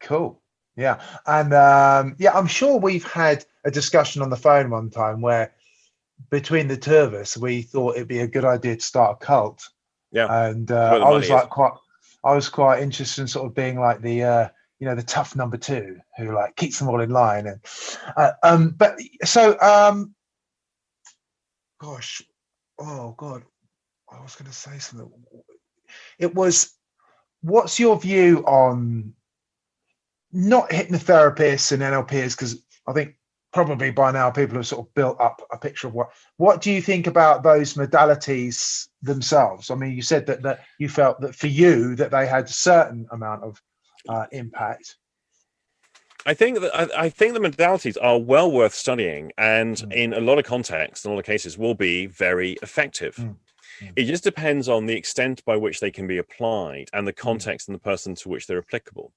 Cool. 0.00 0.40
Yeah, 0.76 1.02
and 1.26 1.52
um, 1.52 2.16
yeah, 2.18 2.32
I'm 2.32 2.46
sure 2.46 2.78
we've 2.78 3.04
had 3.04 3.44
a 3.64 3.70
discussion 3.70 4.22
on 4.22 4.30
the 4.30 4.36
phone 4.36 4.70
one 4.70 4.88
time 4.88 5.20
where 5.20 5.52
between 6.30 6.66
the 6.66 6.78
two 6.78 6.96
of 6.96 7.12
us, 7.12 7.36
we 7.36 7.60
thought 7.60 7.96
it'd 7.96 8.08
be 8.08 8.20
a 8.20 8.26
good 8.26 8.46
idea 8.46 8.76
to 8.76 8.82
start 8.82 9.18
a 9.20 9.24
cult. 9.24 9.68
Yeah, 10.12 10.46
and 10.46 10.70
uh, 10.70 11.00
I 11.04 11.10
was 11.10 11.28
like 11.28 11.44
is. 11.44 11.48
quite, 11.50 11.72
I 12.24 12.34
was 12.34 12.48
quite 12.48 12.82
interested 12.82 13.20
in 13.20 13.28
sort 13.28 13.46
of 13.46 13.54
being 13.54 13.78
like 13.78 14.00
the, 14.00 14.22
uh, 14.22 14.48
you 14.82 14.88
know, 14.88 14.96
the 14.96 15.02
tough 15.04 15.36
number 15.36 15.56
two 15.56 16.00
who 16.18 16.34
like 16.34 16.56
keeps 16.56 16.80
them 16.80 16.88
all 16.88 17.00
in 17.00 17.10
line. 17.10 17.46
And 17.46 17.60
uh, 18.16 18.32
um, 18.42 18.70
but 18.70 18.98
so 19.22 19.56
um, 19.60 20.12
gosh, 21.80 22.20
oh 22.80 23.14
god, 23.16 23.44
I 24.10 24.20
was 24.20 24.34
going 24.34 24.50
to 24.50 24.56
say 24.56 24.80
something. 24.80 25.08
It 26.18 26.34
was, 26.34 26.74
what's 27.42 27.78
your 27.78 27.96
view 27.96 28.38
on 28.44 29.14
not 30.32 30.70
hypnotherapists 30.70 31.70
and 31.70 31.80
NLPs? 31.80 32.32
Because 32.32 32.60
I 32.84 32.92
think 32.92 33.14
probably 33.52 33.92
by 33.92 34.10
now 34.10 34.32
people 34.32 34.56
have 34.56 34.66
sort 34.66 34.84
of 34.84 34.92
built 34.94 35.20
up 35.20 35.42
a 35.52 35.58
picture 35.58 35.86
of 35.86 35.94
what. 35.94 36.10
What 36.38 36.60
do 36.60 36.72
you 36.72 36.82
think 36.82 37.06
about 37.06 37.44
those 37.44 37.74
modalities 37.74 38.88
themselves? 39.00 39.70
I 39.70 39.76
mean, 39.76 39.92
you 39.92 40.02
said 40.02 40.26
that 40.26 40.42
that 40.42 40.64
you 40.80 40.88
felt 40.88 41.20
that 41.20 41.36
for 41.36 41.46
you 41.46 41.94
that 41.94 42.10
they 42.10 42.26
had 42.26 42.46
a 42.46 42.52
certain 42.52 43.06
amount 43.12 43.44
of 43.44 43.62
uh, 44.08 44.26
impact. 44.32 44.96
I 46.24 46.34
think 46.34 46.60
that 46.60 46.96
I, 46.96 47.08
think 47.08 47.34
the 47.34 47.40
modalities 47.40 47.96
are 48.00 48.18
well 48.18 48.50
worth 48.50 48.74
studying, 48.74 49.32
and 49.38 49.76
mm. 49.76 49.92
in 49.92 50.12
a 50.12 50.20
lot 50.20 50.38
of 50.38 50.44
contexts, 50.44 51.04
in 51.04 51.10
a 51.10 51.14
lot 51.14 51.20
of 51.20 51.26
cases, 51.26 51.58
will 51.58 51.74
be 51.74 52.06
very 52.06 52.52
effective. 52.62 53.16
Mm. 53.16 53.36
Mm. 53.80 53.92
It 53.96 54.04
just 54.04 54.22
depends 54.22 54.68
on 54.68 54.86
the 54.86 54.94
extent 54.94 55.44
by 55.44 55.56
which 55.56 55.80
they 55.80 55.90
can 55.90 56.06
be 56.06 56.18
applied 56.18 56.86
and 56.92 57.06
the 57.06 57.12
mm. 57.12 57.16
context 57.16 57.68
and 57.68 57.74
the 57.74 57.80
person 57.80 58.14
to 58.16 58.28
which 58.28 58.46
they're 58.46 58.58
applicable. 58.58 59.12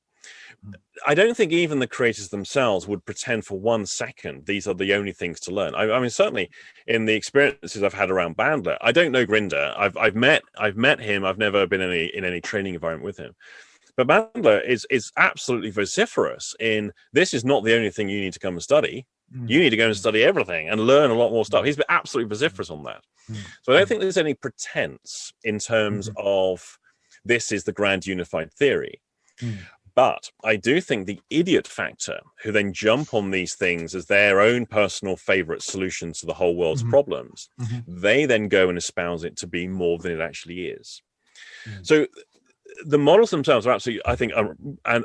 Mm. 0.66 0.74
I 1.06 1.14
don't 1.14 1.38
think 1.38 1.52
even 1.52 1.78
the 1.78 1.88
creators 1.88 2.30
themselves 2.30 2.88
would 2.88 3.06
pretend 3.06 3.46
for 3.46 3.60
one 3.60 3.86
second 3.86 4.48
these 4.48 4.68
are 4.68 4.74
the 4.74 4.96
only 4.96 5.12
things 5.12 5.40
to 5.42 5.52
learn. 5.52 5.76
I, 5.76 5.92
I 5.92 6.00
mean, 6.00 6.10
certainly 6.10 6.50
in 6.88 7.06
the 7.06 7.14
experiences 7.14 7.84
I've 7.84 7.94
had 7.94 8.10
around 8.10 8.38
Bandler, 8.38 8.78
I 8.82 8.92
don't 8.92 9.12
know 9.12 9.26
Grinder. 9.26 9.74
I've 9.78 9.96
I've 9.98 10.16
met 10.16 10.42
I've 10.58 10.78
met 10.78 11.00
him. 11.00 11.24
I've 11.24 11.38
never 11.38 11.68
been 11.68 11.82
in 11.82 11.92
any 11.92 12.06
in 12.06 12.26
any 12.26 12.42
training 12.42 12.74
environment 12.74 13.06
with 13.06 13.18
him. 13.18 13.36
But 13.98 14.08
Bandler 14.08 14.66
is 14.66 14.86
is 14.90 15.12
absolutely 15.18 15.72
vociferous 15.72 16.56
in 16.60 16.92
this 17.14 17.34
is 17.34 17.46
not 17.46 17.64
the 17.64 17.76
only 17.76 17.90
thing 17.90 18.10
you 18.10 18.22
need 18.22 18.34
to 18.34 18.40
come 18.40 18.56
and 18.56 18.64
study. 18.64 19.08
Mm. 19.36 19.50
You 19.50 19.60
need 19.60 19.70
to 19.72 19.78
go 19.78 19.88
and 19.88 19.96
study 19.96 20.24
everything 20.24 20.70
and 20.70 20.82
learn 20.82 21.12
a 21.12 21.16
lot 21.16 21.32
more 21.32 21.46
stuff. 21.46 21.66
He's 21.66 21.78
been 21.78 21.86
absolutely 21.90 22.30
vociferous 22.30 22.70
on 22.70 22.84
that. 22.84 23.02
Mm. 23.32 23.38
So 23.64 23.74
I 23.74 23.78
don't 23.78 23.88
think 23.88 24.02
there's 24.02 24.18
any 24.18 24.34
pretense 24.34 25.34
in 25.44 25.60
terms 25.60 26.10
mm-hmm. 26.10 26.28
of 26.28 26.78
this 27.24 27.52
is 27.52 27.64
the 27.64 27.72
grand 27.72 28.06
unified 28.06 28.54
theory. 28.54 29.02
Mm. 29.42 29.58
But 29.96 30.30
I 30.44 30.58
do 30.58 30.82
think 30.82 31.08
the 31.08 31.22
idiot 31.30 31.66
factor, 31.68 32.20
who 32.44 32.52
then 32.52 32.74
jump 32.74 33.14
on 33.14 33.32
these 33.32 33.56
things 33.56 33.96
as 33.96 34.06
their 34.06 34.42
own 34.42 34.66
personal 34.66 35.16
favorite 35.16 35.64
solution 35.64 36.12
to 36.14 36.26
the 36.26 36.34
whole 36.34 36.58
world's 36.58 36.82
mm-hmm. 36.82 36.92
problems, 36.92 37.50
mm-hmm. 37.60 38.02
they 38.02 38.26
then 38.26 38.50
go 38.50 38.68
and 38.68 38.78
espouse 38.78 39.24
it 39.24 39.38
to 39.38 39.48
be 39.48 39.68
more 39.68 39.98
than 39.98 40.12
it 40.12 40.22
actually 40.22 40.68
is. 40.68 41.02
Mm. 41.68 41.88
So 41.88 42.08
the 42.86 42.98
models 42.98 43.30
themselves 43.30 43.68
are 43.68 43.74
absolutely, 43.74 44.02
I 44.06 44.16
think, 44.16 44.34
are, 44.36 44.56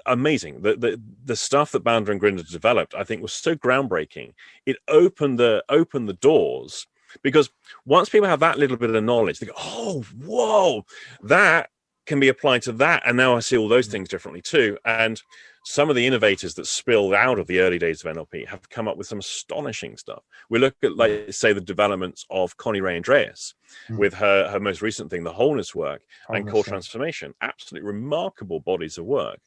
amazing. 0.07 0.63
The, 0.63 0.77
the 0.77 1.01
the 1.25 1.37
stuff 1.37 1.73
that 1.73 1.85
Bandler 1.85 2.11
and 2.11 2.21
Grinder 2.21 2.43
developed, 2.43 2.95
I 2.95 3.05
think, 3.05 3.23
was 3.23 3.33
so 3.33 3.55
groundbreaking. 3.55 4.33
It 4.67 4.77
opened 4.89 5.39
the 5.39 5.65
opened 5.69 6.09
the 6.09 6.15
doors 6.15 6.87
because 7.23 7.51
once 7.85 8.09
people 8.09 8.29
have 8.29 8.41
that 8.41 8.59
little 8.59 8.77
bit 8.77 8.95
of 8.95 9.05
knowledge, 9.05 9.39
they 9.39 9.47
go, 9.47 9.53
"Oh, 9.57 10.05
whoa, 10.25 10.85
that 11.23 11.71
can 12.07 12.21
be 12.21 12.29
applied 12.29 12.63
to 12.63 12.73
that," 12.73 13.03
and 13.07 13.17
now 13.17 13.37
I 13.37 13.41
see 13.41 13.57
all 13.57 13.69
those 13.69 13.89
mm. 13.89 13.93
things 13.93 14.09
differently 14.09 14.43
too. 14.43 14.79
And 14.85 15.23
some 15.65 15.91
of 15.91 15.97
the 15.97 16.07
innovators 16.07 16.55
that 16.55 16.67
spilled 16.67 17.15
out 17.15 17.39
of 17.39 17.47
the 17.47 17.61
early 17.61 17.79
days 17.79 18.05
of 18.05 18.15
NLP 18.15 18.49
have 18.49 18.69
come 18.71 18.89
up 18.89 18.97
with 18.97 19.07
some 19.07 19.19
astonishing 19.19 19.97
stuff. 19.97 20.23
We 20.49 20.59
look 20.59 20.75
at, 20.83 20.97
like, 20.97 21.33
say, 21.33 21.53
the 21.53 21.61
developments 21.61 22.25
of 22.31 22.57
Connirae 22.57 22.97
Andreas 22.97 23.55
mm. 23.89 23.99
with 23.99 24.15
her 24.15 24.49
her 24.49 24.61
most 24.61 24.83
recent 24.83 25.11
thing, 25.11 25.25
the 25.25 25.33
wholeness 25.33 25.75
work 25.75 26.03
wholeness, 26.27 26.43
and 26.43 26.51
core 26.51 26.65
transformation. 26.65 27.35
Absolutely 27.43 27.87
remarkable 27.87 28.61
bodies 28.61 28.99
of 28.99 29.05
work 29.05 29.41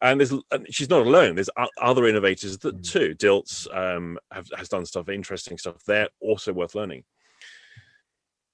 and 0.00 0.20
there's 0.20 0.32
and 0.50 0.66
she's 0.70 0.90
not 0.90 1.06
alone. 1.06 1.34
There's 1.34 1.50
other 1.80 2.06
innovators 2.06 2.58
that 2.58 2.76
mm. 2.76 2.90
too. 2.90 3.14
Dilts 3.14 3.66
um, 3.76 4.18
have, 4.30 4.48
has 4.56 4.68
done 4.68 4.86
stuff, 4.86 5.08
interesting 5.08 5.58
stuff 5.58 5.82
there, 5.84 6.08
also 6.20 6.52
worth 6.52 6.74
learning. 6.74 7.04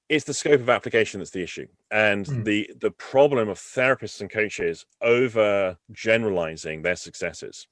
It's 0.09 0.25
the 0.25 0.35
scope 0.35 0.61
of 0.61 0.69
application 0.69 1.21
that's 1.21 1.31
the 1.31 1.43
issue, 1.43 1.67
and 1.91 2.27
mm. 2.27 2.45
the 2.45 2.71
the 2.81 2.91
problem 2.91 3.49
of 3.49 3.59
therapists 3.59 4.21
and 4.21 4.31
coaches 4.31 4.85
over 5.01 5.79
generalizing 5.93 6.83
their 6.83 6.97
successes. 6.97 7.67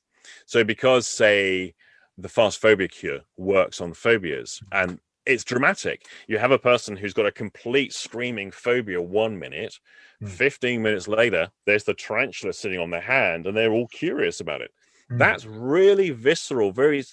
So, 0.46 0.64
because 0.64 1.06
say 1.06 1.74
the 2.16 2.28
fast 2.28 2.60
phobia 2.60 2.88
cure 2.88 3.20
works 3.36 3.80
on 3.80 3.92
phobias, 3.92 4.62
and 4.72 4.98
it's 5.26 5.44
dramatic. 5.44 6.06
You 6.26 6.38
have 6.38 6.50
a 6.50 6.59
person 6.59 6.96
who's 6.96 7.12
got 7.12 7.26
a 7.26 7.32
complete 7.32 7.92
screaming 7.92 8.50
phobia 8.50 9.00
one 9.00 9.38
minute. 9.38 9.78
Mm. 10.22 10.28
15 10.28 10.82
minutes 10.82 11.09
later, 11.09 11.50
there's 11.66 11.84
the 11.84 11.94
tarantula 11.94 12.52
sitting 12.52 12.80
on 12.80 12.90
their 12.90 13.00
hand 13.00 13.46
and 13.46 13.56
they're 13.56 13.72
all 13.72 13.88
curious 13.88 14.40
about 14.40 14.60
it. 14.60 14.72
Mm. 15.10 15.18
That's 15.18 15.46
really 15.46 16.10
visceral, 16.10 16.72
very, 16.72 17.04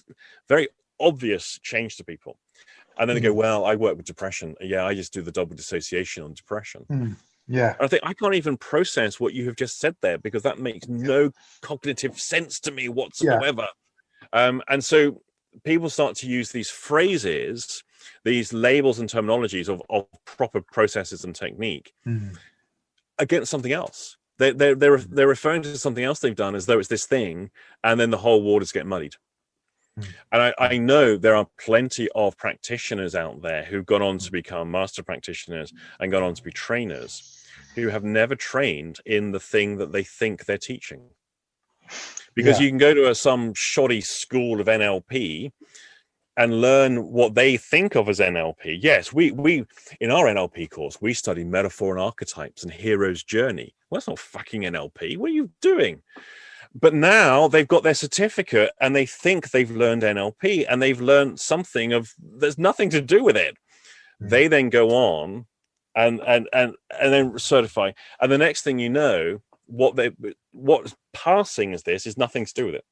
very 0.48 0.70
obvious 1.00 1.60
change 1.62 1.98
to 1.98 2.04
people. 2.04 2.40
And 3.00 3.10
then 3.10 3.18
mm. 3.18 3.22
they 3.22 3.28
go, 3.28 3.34
hmm. 3.34 3.40
Well, 3.40 3.66
I 3.66 3.76
work 3.76 3.98
with 3.98 4.06
depression. 4.06 4.56
Yeah, 4.62 4.86
I 4.86 4.94
just 4.94 5.14
do 5.14 5.22
the 5.22 5.32
double 5.32 5.56
dissociation 5.56 6.24
on 6.24 6.34
depression. 6.34 6.86
Hmm. 6.88 7.14
Yeah. 7.48 7.74
And 7.80 7.82
I 7.82 7.88
think 7.88 8.04
I 8.06 8.14
can't 8.14 8.36
even 8.36 8.58
process 8.58 9.20
what 9.20 9.34
you 9.34 9.46
have 9.46 9.56
just 9.56 9.80
said 9.80 9.96
there 10.02 10.20
because 10.20 10.44
that 10.44 10.60
makes 10.60 10.88
no 10.88 11.32
cognitive 11.62 12.20
sense 12.20 12.60
to 12.62 12.72
me 12.72 12.90
whatsoever. 12.90 13.68
Yeah. 14.34 14.46
Um, 14.46 14.62
and 14.70 14.84
so 14.84 15.22
people 15.64 15.90
start 15.90 16.16
to 16.18 16.28
use 16.28 16.52
these 16.52 16.70
phrases 16.70 17.84
these 18.24 18.54
labels 18.54 19.00
and 19.00 19.10
terminologies 19.10 19.70
of, 19.70 19.82
of 19.90 20.06
proper 20.26 20.62
processes 20.62 21.24
and 21.24 21.36
technique 21.36 21.94
Mm. 22.06 22.38
against 23.18 23.52
something 23.52 23.72
else. 23.72 24.18
They, 24.38 24.52
they're, 24.52 24.76
they're, 24.76 24.98
they're 24.98 25.28
referring 25.28 25.64
to 25.64 25.78
something 25.78 26.04
else 26.04 26.20
they've 26.20 26.36
done 26.36 26.56
as 26.56 26.66
though 26.66 26.80
it's 26.80 26.88
this 26.88 27.06
thing, 27.06 27.52
and 27.84 28.00
then 28.00 28.10
the 28.10 28.18
whole 28.18 28.42
waters 28.42 28.72
get 28.72 28.86
muddied. 28.86 29.16
Mm. 30.00 30.06
And 30.32 30.42
I, 30.42 30.54
I 30.58 30.78
know 30.78 31.18
there 31.18 31.36
are 31.36 31.48
plenty 31.60 32.08
of 32.16 32.38
practitioners 32.38 33.16
out 33.16 33.42
there 33.42 33.64
who've 33.64 33.86
gone 33.86 34.02
on 34.02 34.18
to 34.20 34.32
become 34.32 34.72
master 34.72 35.04
practitioners 35.04 35.74
and 36.00 36.12
gone 36.12 36.24
on 36.24 36.34
to 36.36 36.44
be 36.44 36.52
trainers 36.52 37.46
who 37.76 37.88
have 37.90 38.04
never 38.04 38.36
trained 38.36 39.00
in 39.06 39.32
the 39.32 39.40
thing 39.40 39.78
that 39.78 39.92
they 39.92 40.04
think 40.04 40.46
they're 40.46 40.58
teaching. 40.58 41.02
Because 42.36 42.60
Yeah. 42.60 42.66
you 42.66 42.70
can 42.72 42.78
go 42.78 42.94
to 42.94 43.10
a, 43.10 43.16
some 43.16 43.54
shoddy 43.54 44.02
school 44.02 44.62
of 44.62 44.68
NLP 44.68 45.52
and 46.38 46.62
learn 46.62 47.12
what 47.12 47.36
they 47.36 47.58
think 47.58 47.96
of 47.96 48.08
as 48.08 48.20
NLP. 48.20 48.80
Yes, 48.82 49.12
we 49.12 49.32
we 49.32 49.66
in 50.00 50.10
our 50.10 50.26
NLP 50.26 50.70
course 50.70 51.02
we 51.02 51.14
study 51.14 51.44
metaphor 51.44 51.94
and 51.94 52.02
archetypes 52.02 52.64
and 52.64 52.72
hero's 52.72 53.24
journey. 53.24 53.76
Well, 53.90 53.98
that's 54.00 54.08
not 54.08 54.20
fucking 54.20 54.62
NLP. 54.62 55.18
What 55.18 55.32
are 55.32 55.34
you 55.34 55.50
doing? 55.62 56.02
But 56.80 56.94
now 56.94 57.48
they've 57.48 57.68
got 57.68 57.84
their 57.84 57.94
certificate 57.94 58.72
and 58.80 58.96
they 58.96 59.06
think 59.06 59.52
they've 59.52 59.72
learned 59.72 60.04
NLP 60.04 60.66
and 60.70 60.82
they've 60.82 61.02
learned 61.02 61.40
something 61.40 61.94
of 61.94 62.14
there's 62.20 62.58
nothing 62.58 62.90
to 62.92 63.02
do 63.02 63.24
with 63.24 63.36
it. 63.38 63.58
Mm. 64.22 64.30
They 64.30 64.48
then 64.48 64.70
go 64.70 64.90
on 64.92 65.46
and 65.96 66.22
and 66.26 66.48
and 66.54 66.76
and 67.00 67.14
then 67.14 67.40
certify. 67.40 67.92
And 68.22 68.32
the 68.32 68.38
next 68.38 68.62
thing 68.62 68.80
you 68.80 68.90
know, 68.90 69.42
what 69.66 69.96
they 69.96 70.12
what's 70.52 70.96
passing 71.14 71.74
as 71.74 71.84
this 71.84 72.06
is 72.06 72.18
nothing 72.18 72.46
to 72.46 72.54
do 72.54 72.66
with 72.66 72.76
it. 72.76 72.86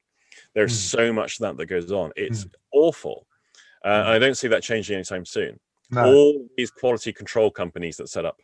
There's 0.53 0.73
Mm. 0.73 0.89
so 0.91 1.13
much 1.13 1.37
that 1.37 1.57
that 1.57 1.65
goes 1.67 1.91
on. 1.91 2.11
It's 2.15 2.45
awful. 2.73 3.27
Uh, 3.85 3.89
and 4.05 4.09
I 4.09 4.19
don't 4.19 4.35
see 4.37 4.47
that 4.49 4.63
changing 4.63 4.95
anytime 4.95 5.25
soon. 5.25 5.59
No. 5.91 6.05
All 6.05 6.47
these 6.57 6.71
quality 6.71 7.13
control 7.13 7.49
companies 7.51 7.95
that 7.97 8.09
set 8.09 8.25
up, 8.25 8.37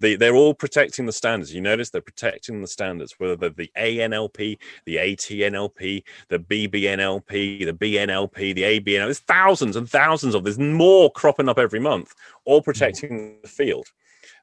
they, 0.00 0.16
they're 0.16 0.34
all 0.34 0.54
protecting 0.54 1.06
the 1.06 1.12
standards. 1.12 1.54
You 1.54 1.60
notice 1.60 1.90
they're 1.90 2.00
protecting 2.00 2.60
the 2.60 2.66
standards, 2.66 3.14
whether 3.18 3.36
they're 3.36 3.50
the 3.50 3.70
ANLP, 3.76 4.58
the 4.86 4.96
ATNLP, 4.96 6.02
the 6.28 6.38
BBNLP, 6.38 7.66
the 7.66 7.72
BNLP, 7.72 8.54
the 8.54 8.62
ABNLP. 8.62 8.84
There's 8.84 9.18
thousands 9.20 9.76
and 9.76 9.88
thousands 9.88 10.34
of. 10.34 10.44
There's 10.44 10.58
more 10.58 11.10
cropping 11.12 11.48
up 11.48 11.58
every 11.58 11.80
month, 11.80 12.14
all 12.44 12.62
protecting 12.62 13.38
the 13.42 13.48
field. 13.48 13.86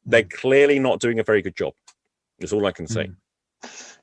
They're 0.05 0.23
clearly 0.23 0.79
not 0.79 0.99
doing 0.99 1.19
a 1.19 1.23
very 1.23 1.41
good 1.41 1.55
job. 1.55 1.73
That's 2.39 2.53
all 2.53 2.65
I 2.65 2.71
can 2.71 2.87
say. 2.87 3.09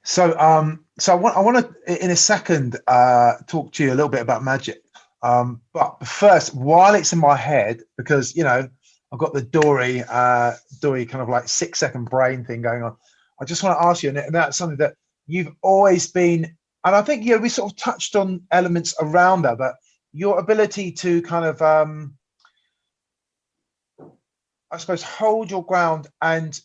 So, 0.02 0.38
um, 0.38 0.84
so 0.98 1.12
I 1.12 1.16
want, 1.16 1.36
I 1.36 1.40
want 1.40 1.66
to, 1.86 2.04
in 2.04 2.10
a 2.10 2.16
second, 2.16 2.78
uh, 2.88 3.34
talk 3.46 3.72
to 3.72 3.84
you 3.84 3.90
a 3.90 3.94
little 3.94 4.10
bit 4.10 4.20
about 4.20 4.44
magic. 4.44 4.82
Um, 5.22 5.62
but 5.72 6.06
first, 6.06 6.54
while 6.54 6.94
it's 6.94 7.14
in 7.14 7.18
my 7.18 7.36
head, 7.36 7.80
because 7.96 8.36
you 8.36 8.44
know, 8.44 8.68
I've 9.14 9.20
got 9.20 9.32
the 9.32 9.42
Dory, 9.42 10.02
uh, 10.10 10.54
Dory 10.80 11.06
kind 11.06 11.22
of 11.22 11.28
like 11.28 11.46
six 11.46 11.78
second 11.78 12.10
brain 12.10 12.44
thing 12.44 12.62
going 12.62 12.82
on. 12.82 12.96
I 13.40 13.44
just 13.44 13.62
want 13.62 13.78
to 13.78 13.86
ask 13.86 14.02
you, 14.02 14.08
and 14.08 14.34
that's 14.34 14.58
something 14.58 14.78
that 14.78 14.96
you've 15.28 15.54
always 15.62 16.10
been, 16.10 16.56
and 16.84 16.96
I 16.96 17.00
think 17.00 17.24
yeah, 17.24 17.36
we 17.36 17.48
sort 17.48 17.70
of 17.70 17.78
touched 17.78 18.16
on 18.16 18.42
elements 18.50 18.92
around 19.00 19.42
that, 19.42 19.56
but 19.56 19.76
your 20.12 20.40
ability 20.40 20.90
to 20.92 21.22
kind 21.22 21.44
of, 21.44 21.62
um, 21.62 22.16
I 24.72 24.78
suppose, 24.78 25.04
hold 25.04 25.48
your 25.48 25.64
ground 25.64 26.08
and 26.20 26.60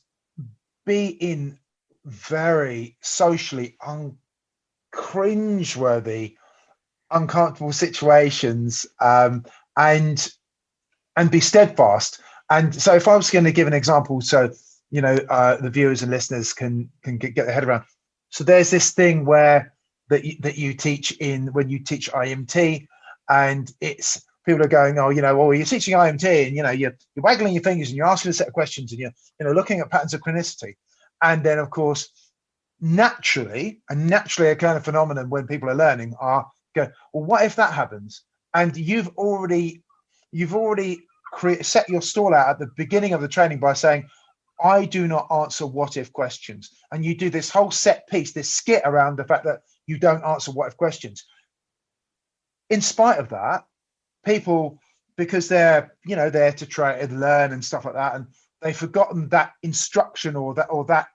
be 0.88 1.06
in 1.06 1.60
very 2.04 2.98
socially 3.02 3.78
un- 3.86 4.18
cringeworthy, 4.92 6.36
uncomfortable 7.12 7.74
situations, 7.74 8.88
um, 9.00 9.46
and 9.78 10.28
and 11.16 11.30
be 11.30 11.42
steadfast. 11.42 12.22
And 12.50 12.74
so, 12.74 12.96
if 12.96 13.08
I 13.08 13.16
was 13.16 13.30
going 13.30 13.46
to 13.46 13.52
give 13.52 13.68
an 13.68 13.74
example, 13.74 14.22
so 14.22 14.52
you 14.92 15.02
know, 15.02 15.18
uh, 15.30 15.58
the 15.58 15.70
viewers 15.70 16.02
and 16.02 16.12
listeners 16.12 16.54
can 16.54 16.90
can 17.04 17.18
get, 17.18 17.36
get 17.36 17.46
their 17.46 17.54
head 17.54 17.64
around. 17.64 17.84
So 18.30 18.44
there's 18.44 18.70
this 18.70 18.92
thing 18.92 19.26
where 19.26 19.74
that 20.10 20.26
you, 20.26 20.36
that 20.40 20.58
you 20.58 20.74
teach 20.74 21.12
in 21.18 21.48
when 21.54 21.70
you 21.70 21.80
teach 21.80 22.12
IEMT, 22.12 22.88
and 23.30 23.72
it's 23.82 24.26
people 24.46 24.64
are 24.64 24.68
going, 24.68 24.98
oh, 24.98 25.10
you 25.10 25.22
know, 25.22 25.38
well, 25.38 25.54
you're 25.54 25.66
teaching 25.66 25.94
IEMT, 25.94 26.48
and 26.48 26.56
you 26.56 26.64
know, 26.64 26.72
you're 26.72 26.96
you're 27.16 27.24
waggling 27.24 27.54
your 27.54 27.64
fingers 27.64 27.90
and 27.90 27.98
you're 27.98 28.08
asking 28.08 28.32
a 28.32 28.34
set 28.34 28.48
of 28.48 28.54
questions, 28.54 28.92
and 28.92 29.00
you're 29.00 29.14
you 29.40 29.46
know 29.46 29.52
looking 29.52 29.80
at 29.80 29.92
patterns 29.92 30.14
of 30.14 30.22
chronicity, 30.22 30.76
and 31.22 31.44
then 31.44 31.60
of 31.60 31.70
course, 31.70 32.10
naturally, 32.82 33.82
and 33.90 34.08
naturally 34.08 34.50
a 34.50 34.56
kind 34.56 34.78
of 34.78 34.84
phenomenon 34.84 35.30
when 35.30 35.48
people 35.48 35.70
are 35.70 35.76
learning 35.76 36.16
are 36.20 36.48
go, 36.76 36.88
well, 37.14 37.24
what 37.24 37.46
if 37.46 37.56
that 37.56 37.74
happens? 37.74 38.24
And 38.54 38.76
you've 38.76 39.10
already 39.18 39.84
you've 40.32 40.56
already 40.56 41.06
cre- 41.32 41.62
set 41.62 41.90
your 41.90 42.02
stall 42.02 42.34
out 42.34 42.50
at 42.50 42.60
the 42.60 42.72
beginning 42.78 43.14
of 43.14 43.22
the 43.22 43.28
training 43.28 43.60
by 43.60 43.74
saying, 43.74 44.08
I 44.62 44.86
do 44.86 45.08
not 45.08 45.28
answer 45.32 45.66
what 45.66 45.96
if 45.96 46.12
questions. 46.12 46.72
And 46.92 47.06
you 47.06 47.16
do 47.16 47.30
this 47.30 47.50
whole 47.50 47.72
set 47.72 48.08
piece, 48.08 48.34
this 48.34 48.50
skit 48.50 48.82
around 48.86 49.18
the 49.18 49.24
fact 49.24 49.46
that 49.46 49.62
you 49.88 49.98
don't 49.98 50.24
answer 50.24 50.52
what 50.52 50.68
if 50.68 50.78
questions. 50.78 51.26
In 52.70 52.82
spite 52.82 53.20
of 53.20 53.30
that, 53.30 53.64
people, 54.26 54.80
because 55.18 55.48
they're, 55.48 55.96
you 56.06 56.16
know, 56.16 56.30
there 56.30 56.52
to 56.52 56.66
try 56.66 56.94
and 56.94 57.20
learn 57.20 57.54
and 57.54 57.64
stuff 57.64 57.86
like 57.86 57.96
that, 57.96 58.16
and 58.16 58.28
they've 58.62 58.76
forgotten 58.76 59.30
that 59.30 59.54
instruction 59.64 60.36
or 60.36 60.54
that 60.56 60.68
or 60.70 60.86
that 60.86 61.08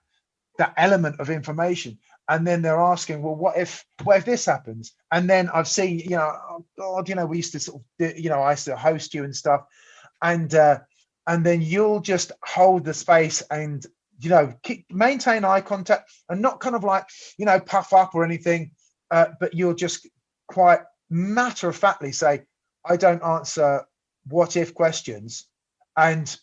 that 0.57 0.73
element 0.77 1.19
of 1.19 1.29
information. 1.29 1.97
And 2.27 2.47
then 2.47 2.61
they're 2.61 2.79
asking, 2.79 3.21
well, 3.21 3.35
what 3.35 3.57
if 3.57 3.85
what 4.03 4.17
if 4.17 4.25
this 4.25 4.45
happens? 4.45 4.93
And 5.11 5.29
then 5.29 5.49
I've 5.53 5.67
seen, 5.67 5.99
you 5.99 6.17
know, 6.17 6.35
oh 6.49 6.65
God, 6.77 7.07
you 7.07 7.15
know, 7.15 7.25
we 7.25 7.37
used 7.37 7.51
to 7.51 7.59
sort 7.59 7.81
of, 7.99 8.17
you 8.17 8.29
know, 8.29 8.41
I 8.41 8.51
used 8.51 8.65
to 8.65 8.75
host 8.75 9.13
you 9.13 9.23
and 9.23 9.35
stuff, 9.35 9.61
and 10.21 10.53
uh, 10.55 10.79
and 11.27 11.45
then 11.45 11.61
you'll 11.61 11.99
just 11.99 12.31
hold 12.43 12.85
the 12.85 12.93
space 12.93 13.41
and 13.51 13.85
you 14.19 14.29
know 14.29 14.53
keep, 14.63 14.85
maintain 14.91 15.43
eye 15.43 15.61
contact 15.61 16.11
and 16.29 16.41
not 16.41 16.59
kind 16.59 16.75
of 16.75 16.83
like 16.83 17.05
you 17.37 17.45
know 17.45 17.59
puff 17.59 17.93
up 17.93 18.15
or 18.15 18.23
anything, 18.23 18.71
uh, 19.11 19.27
but 19.39 19.53
you'll 19.53 19.73
just 19.75 20.07
quite 20.47 20.79
matter 21.09 21.69
of 21.69 21.75
factly 21.75 22.11
say, 22.11 22.43
I 22.85 22.97
don't 22.97 23.23
answer 23.23 23.85
what 24.27 24.57
if 24.57 24.73
questions, 24.73 25.47
and 25.97 26.35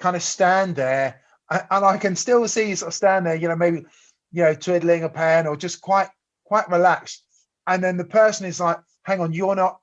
kind 0.00 0.16
of 0.16 0.22
stand 0.22 0.76
there, 0.76 1.20
a- 1.50 1.74
and 1.74 1.84
I 1.84 1.96
can 1.98 2.16
still 2.16 2.46
see 2.48 2.70
you 2.70 2.76
sort 2.76 2.88
of 2.88 2.94
stand 2.94 3.26
there, 3.26 3.36
you 3.36 3.48
know, 3.48 3.56
maybe 3.56 3.84
you 4.32 4.42
know 4.42 4.54
twiddling 4.54 5.04
a 5.04 5.08
pen 5.08 5.46
or 5.46 5.56
just 5.56 5.80
quite 5.80 6.08
quite 6.44 6.68
relaxed, 6.70 7.24
and 7.66 7.82
then 7.82 7.96
the 7.96 8.04
person 8.04 8.46
is 8.46 8.60
like, 8.60 8.78
hang 9.04 9.20
on, 9.20 9.32
you're 9.32 9.56
not 9.56 9.78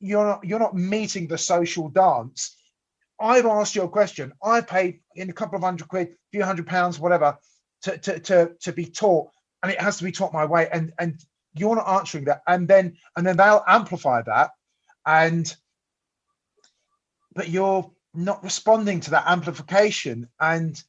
you're 0.00 0.24
not 0.26 0.44
you're 0.44 0.58
not 0.58 0.74
meeting 0.76 1.26
the 1.26 1.38
social 1.38 1.88
dance. 1.88 2.56
I've 3.24 3.46
asked 3.46 3.74
you 3.74 3.82
a 3.82 3.88
question. 3.88 4.32
I've 4.42 4.66
paid 4.66 5.00
in 5.16 5.30
a 5.30 5.32
couple 5.32 5.56
of 5.56 5.62
hundred 5.62 5.88
quid, 5.88 6.08
a 6.08 6.12
few 6.30 6.44
hundred 6.44 6.66
pounds, 6.66 7.00
whatever, 7.00 7.38
to 7.82 7.96
to 7.96 8.20
to 8.20 8.50
to 8.60 8.72
be 8.72 8.84
taught, 8.84 9.30
and 9.62 9.72
it 9.72 9.80
has 9.80 9.96
to 9.98 10.04
be 10.04 10.12
taught 10.12 10.34
my 10.34 10.44
way. 10.44 10.68
And 10.70 10.92
and 10.98 11.18
you're 11.54 11.74
not 11.74 11.88
answering 11.88 12.26
that, 12.26 12.42
and 12.46 12.68
then 12.68 12.96
and 13.16 13.26
then 13.26 13.38
they'll 13.38 13.64
amplify 13.66 14.20
that, 14.26 14.50
and 15.06 15.54
but 17.34 17.48
you're 17.48 17.90
not 18.12 18.44
responding 18.44 19.00
to 19.00 19.10
that 19.12 19.26
amplification, 19.26 20.28
and 20.38 20.82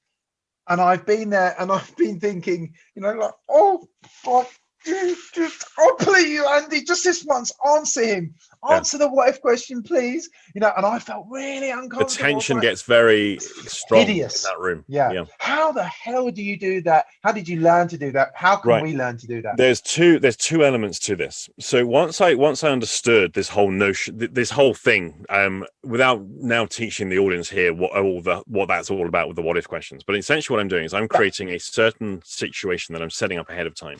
and 0.68 0.82
I've 0.82 1.06
been 1.06 1.30
there, 1.30 1.56
and 1.58 1.72
I've 1.72 1.96
been 1.96 2.20
thinking, 2.20 2.74
you 2.96 3.02
know, 3.02 3.14
like, 3.14 3.34
oh, 3.50 3.88
God, 4.26 4.48
just, 4.86 5.66
oh, 5.80 5.96
please, 6.00 6.42
Andy, 6.42 6.84
just 6.84 7.04
this 7.04 7.24
once, 7.26 7.52
answer 7.76 8.04
him, 8.06 8.36
Yeah. 8.70 8.78
answer 8.78 8.98
the 8.98 9.08
what 9.10 9.30
if 9.30 9.42
question, 9.42 9.82
please. 9.84 10.30
You 10.54 10.62
know, 10.62 10.72
and 10.78 10.86
I 10.86 11.00
felt 11.00 11.26
really 11.30 11.70
uncomfortable. 11.72 12.06
The 12.08 12.16
tension 12.16 12.58
like, 12.58 12.64
gets 12.64 12.82
very 12.84 13.40
strong 13.40 14.06
Hideous. 14.06 14.46
in 14.46 14.52
that 14.52 14.60
room. 14.60 14.86
yeah. 14.88 15.12
yeah. 15.12 15.26
How 15.40 15.72
the 15.72 15.84
hell 15.84 16.30
do 16.32 16.42
you 16.44 16.58
do 16.58 16.82
that? 16.84 17.06
How 17.24 17.32
did 17.32 17.48
you 17.48 17.60
learn 17.62 17.88
to 17.90 17.98
do 17.98 18.12
that? 18.14 18.30
How 18.36 18.58
can 18.58 18.70
Right. 18.70 18.84
we 18.84 18.96
learn 18.96 19.18
to 19.18 19.28
do 19.28 19.42
that? 19.42 19.58
there's 19.58 19.82
two 19.82 20.20
there's 20.20 20.38
two 20.38 20.64
elements 20.66 21.00
to 21.00 21.16
this 21.16 21.50
so 21.60 21.86
once 21.86 22.20
i 22.22 22.34
once 22.34 22.64
i 22.64 22.70
understood 22.70 23.34
this 23.34 23.48
whole 23.50 23.72
notion 23.72 24.18
this 24.34 24.50
whole 24.50 24.74
thing 24.74 25.26
um 25.30 25.66
without 25.84 26.22
now 26.28 26.66
teaching 26.66 27.10
the 27.10 27.18
audience 27.18 27.50
here 27.50 27.74
what 27.74 27.92
all 27.96 28.22
the 28.22 28.38
what 28.48 28.68
that's 28.68 28.90
all 28.92 29.08
about 29.08 29.28
with 29.28 29.36
the 29.36 29.42
what 29.42 29.58
if 29.58 29.68
questions 29.68 30.04
but 30.04 30.16
essentially 30.16 30.54
what 30.56 30.62
i'm 30.62 30.68
doing 30.68 30.84
is 30.84 30.94
i'm 30.94 31.08
creating 31.08 31.50
a 31.50 31.60
certain 31.60 32.22
situation 32.26 32.94
that 32.94 33.02
i'm 33.02 33.10
setting 33.10 33.38
up 33.38 33.50
ahead 33.50 33.68
of 33.68 33.76
time 33.76 33.98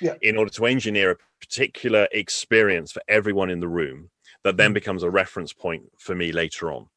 Yeah. 0.00 0.14
in 0.22 0.36
order 0.36 0.50
to 0.52 0.66
engineer 0.66 1.12
a 1.12 1.16
particular 1.40 2.08
experience 2.12 2.92
for 2.92 3.02
everyone 3.08 3.50
in 3.50 3.60
the 3.60 3.68
room 3.68 4.10
that 4.44 4.56
then 4.56 4.70
Mm. 4.70 4.74
becomes 4.74 5.02
a 5.02 5.10
reference 5.10 5.52
point 5.52 5.84
for 5.98 6.14
me 6.14 6.32
later 6.32 6.72
on 6.72 6.88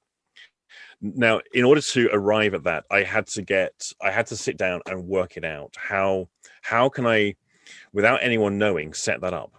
now 1.02 1.42
in 1.54 1.64
order 1.66 1.82
to 1.82 2.10
arrive 2.12 2.54
at 2.54 2.64
that 2.64 2.86
i 2.90 3.04
had 3.04 3.28
to 3.28 3.42
get 3.42 3.92
i 4.02 4.10
had 4.12 4.26
to 4.28 4.36
sit 4.38 4.58
down 4.58 4.82
and 4.88 5.08
work 5.08 5.38
it 5.38 5.44
out 5.46 5.74
how 5.78 6.28
how 6.62 6.90
can 6.90 7.06
i 7.06 7.36
without 7.94 8.20
anyone 8.24 8.58
knowing 8.58 8.94
set 8.94 9.22
that 9.22 9.34
up 9.34 9.52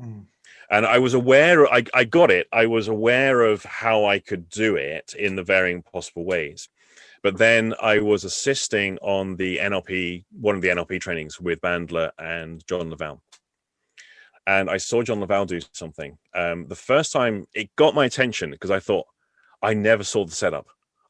Mm. 0.00 0.26
and 0.70 0.86
i 0.86 0.98
was 0.98 1.14
aware 1.14 1.66
I, 1.72 1.82
I 1.92 2.04
got 2.04 2.30
it 2.30 2.46
i 2.52 2.66
was 2.66 2.86
aware 2.86 3.42
of 3.42 3.64
how 3.64 4.04
i 4.04 4.20
could 4.20 4.48
do 4.48 4.76
it 4.76 5.12
in 5.18 5.34
the 5.34 5.42
varying 5.42 5.82
possible 5.82 6.24
ways 6.24 6.68
but 7.22 7.36
then 7.38 7.74
i 7.82 7.98
was 7.98 8.24
assisting 8.24 8.98
on 8.98 9.36
the 9.36 9.58
nlp 9.58 10.24
one 10.32 10.54
of 10.54 10.62
the 10.62 10.68
nlp 10.68 11.00
trainings 11.00 11.40
with 11.40 11.60
bandler 11.60 12.10
and 12.18 12.66
john 12.66 12.90
La 12.90 12.96
Valle 12.96 13.22
and 14.46 14.70
i 14.70 14.76
saw 14.76 15.02
john 15.02 15.20
La 15.20 15.26
Valle 15.26 15.46
do 15.46 15.60
something 15.72 16.16
um, 16.34 16.66
the 16.68 16.76
first 16.76 17.12
time 17.12 17.46
it 17.54 17.74
got 17.76 17.94
my 17.94 18.04
attention 18.04 18.50
because 18.50 18.70
i 18.70 18.80
thought 18.80 19.06
I 19.62 19.74
never 19.74 20.04
saw 20.04 20.24
the 20.24 20.34
setup. 20.34 20.66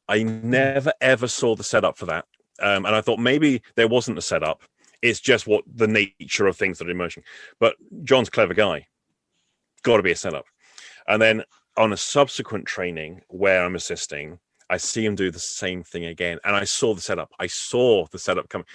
I 0.07 0.23
never 0.23 0.91
ever 1.01 1.27
saw 1.27 1.55
the 1.55 1.63
setup 1.63 1.97
for 1.97 2.07
that. 2.07 2.25
Um, 2.61 2.85
and 2.85 2.95
I 2.95 3.01
thought 3.01 3.19
maybe 3.19 3.61
there 3.75 3.87
wasn't 3.87 4.17
a 4.17 4.23
setup. 4.23 4.61
It's 5.01 5.19
just 5.19 5.47
what 5.47 5.63
the 5.73 5.87
nature 5.87 6.47
of 6.47 6.57
things 6.57 6.79
that 6.79 6.87
are 6.87 6.91
emerging. 6.91 7.23
But 7.59 7.75
John's 8.03 8.29
clever 8.29 8.53
guy. 8.53 8.87
Got 9.83 9.97
to 9.97 10.03
be 10.03 10.11
a 10.11 10.15
setup. 10.15 10.45
And 11.07 11.21
then 11.21 11.43
on 11.77 11.93
a 11.93 11.97
subsequent 11.97 12.65
training 12.65 13.21
where 13.29 13.63
I'm 13.63 13.75
assisting, 13.75 14.39
I 14.69 14.77
see 14.77 15.05
him 15.05 15.15
do 15.15 15.31
the 15.31 15.39
same 15.39 15.83
thing 15.83 16.05
again. 16.05 16.39
And 16.43 16.55
I 16.55 16.63
saw 16.63 16.93
the 16.93 17.01
setup. 17.01 17.31
I 17.39 17.47
saw 17.47 18.05
the 18.11 18.19
setup 18.19 18.49
coming. 18.49 18.67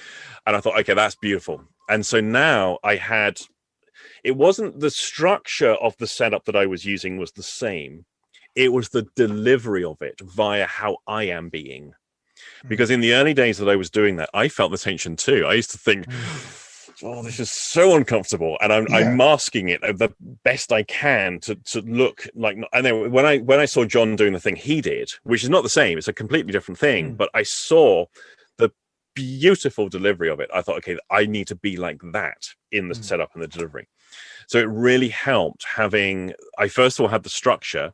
And 0.46 0.56
I 0.56 0.60
thought, 0.60 0.78
okay, 0.80 0.94
that's 0.94 1.14
beautiful. 1.14 1.62
And 1.88 2.04
so 2.04 2.20
now 2.20 2.78
I 2.82 2.96
had 2.96 3.40
it 4.22 4.36
wasn't 4.36 4.80
the 4.80 4.90
structure 4.90 5.74
of 5.74 5.96
the 5.98 6.06
setup 6.06 6.44
that 6.46 6.56
I 6.56 6.66
was 6.66 6.84
using 6.84 7.18
was 7.18 7.32
the 7.32 7.42
same. 7.42 8.06
It 8.54 8.72
was 8.72 8.88
the 8.88 9.06
delivery 9.14 9.84
of 9.84 10.00
it 10.00 10.20
via 10.20 10.66
how 10.66 10.98
I 11.06 11.24
am 11.24 11.48
being. 11.48 11.92
Hmm. 12.62 12.68
Because 12.68 12.90
in 12.90 13.00
the 13.00 13.14
early 13.14 13.34
days 13.34 13.58
that 13.58 13.68
I 13.68 13.76
was 13.76 13.90
doing 13.90 14.16
that, 14.16 14.30
I 14.32 14.48
felt 14.48 14.72
the 14.72 14.78
tension 14.78 15.16
too. 15.16 15.46
I 15.46 15.54
used 15.54 15.70
to 15.72 15.78
think, 15.78 16.10
hmm 16.10 16.63
oh, 17.04 17.22
this 17.22 17.38
is 17.38 17.52
so 17.52 17.94
uncomfortable, 17.94 18.56
and 18.60 18.72
I'm, 18.72 18.86
yeah. 18.88 18.96
I'm 18.96 19.16
masking 19.16 19.68
it 19.68 19.80
the 19.82 20.12
best 20.42 20.72
I 20.72 20.82
can 20.84 21.38
to 21.40 21.54
to 21.54 21.80
look 21.82 22.26
like. 22.34 22.58
And 22.72 22.86
then 22.86 23.12
when 23.12 23.26
I 23.26 23.38
when 23.38 23.60
I 23.60 23.66
saw 23.66 23.84
John 23.84 24.16
doing 24.16 24.32
the 24.32 24.40
thing 24.40 24.56
he 24.56 24.80
did, 24.80 25.10
which 25.22 25.44
is 25.44 25.50
not 25.50 25.62
the 25.62 25.68
same, 25.68 25.98
it's 25.98 26.08
a 26.08 26.12
completely 26.12 26.52
different 26.52 26.78
thing, 26.78 27.12
mm. 27.12 27.16
but 27.16 27.30
I 27.34 27.42
saw 27.42 28.06
the 28.56 28.72
beautiful 29.14 29.88
delivery 29.88 30.30
of 30.30 30.40
it. 30.40 30.50
I 30.52 30.62
thought, 30.62 30.78
okay, 30.78 30.98
I 31.10 31.26
need 31.26 31.46
to 31.48 31.56
be 31.56 31.76
like 31.76 32.00
that 32.12 32.48
in 32.72 32.88
the 32.88 32.94
mm. 32.94 33.04
setup 33.04 33.30
and 33.34 33.42
the 33.42 33.48
delivery. 33.48 33.86
So 34.48 34.58
it 34.58 34.68
really 34.68 35.10
helped 35.10 35.64
having. 35.64 36.32
I 36.58 36.68
first 36.68 36.98
of 36.98 37.04
all 37.04 37.10
had 37.10 37.22
the 37.22 37.28
structure, 37.28 37.92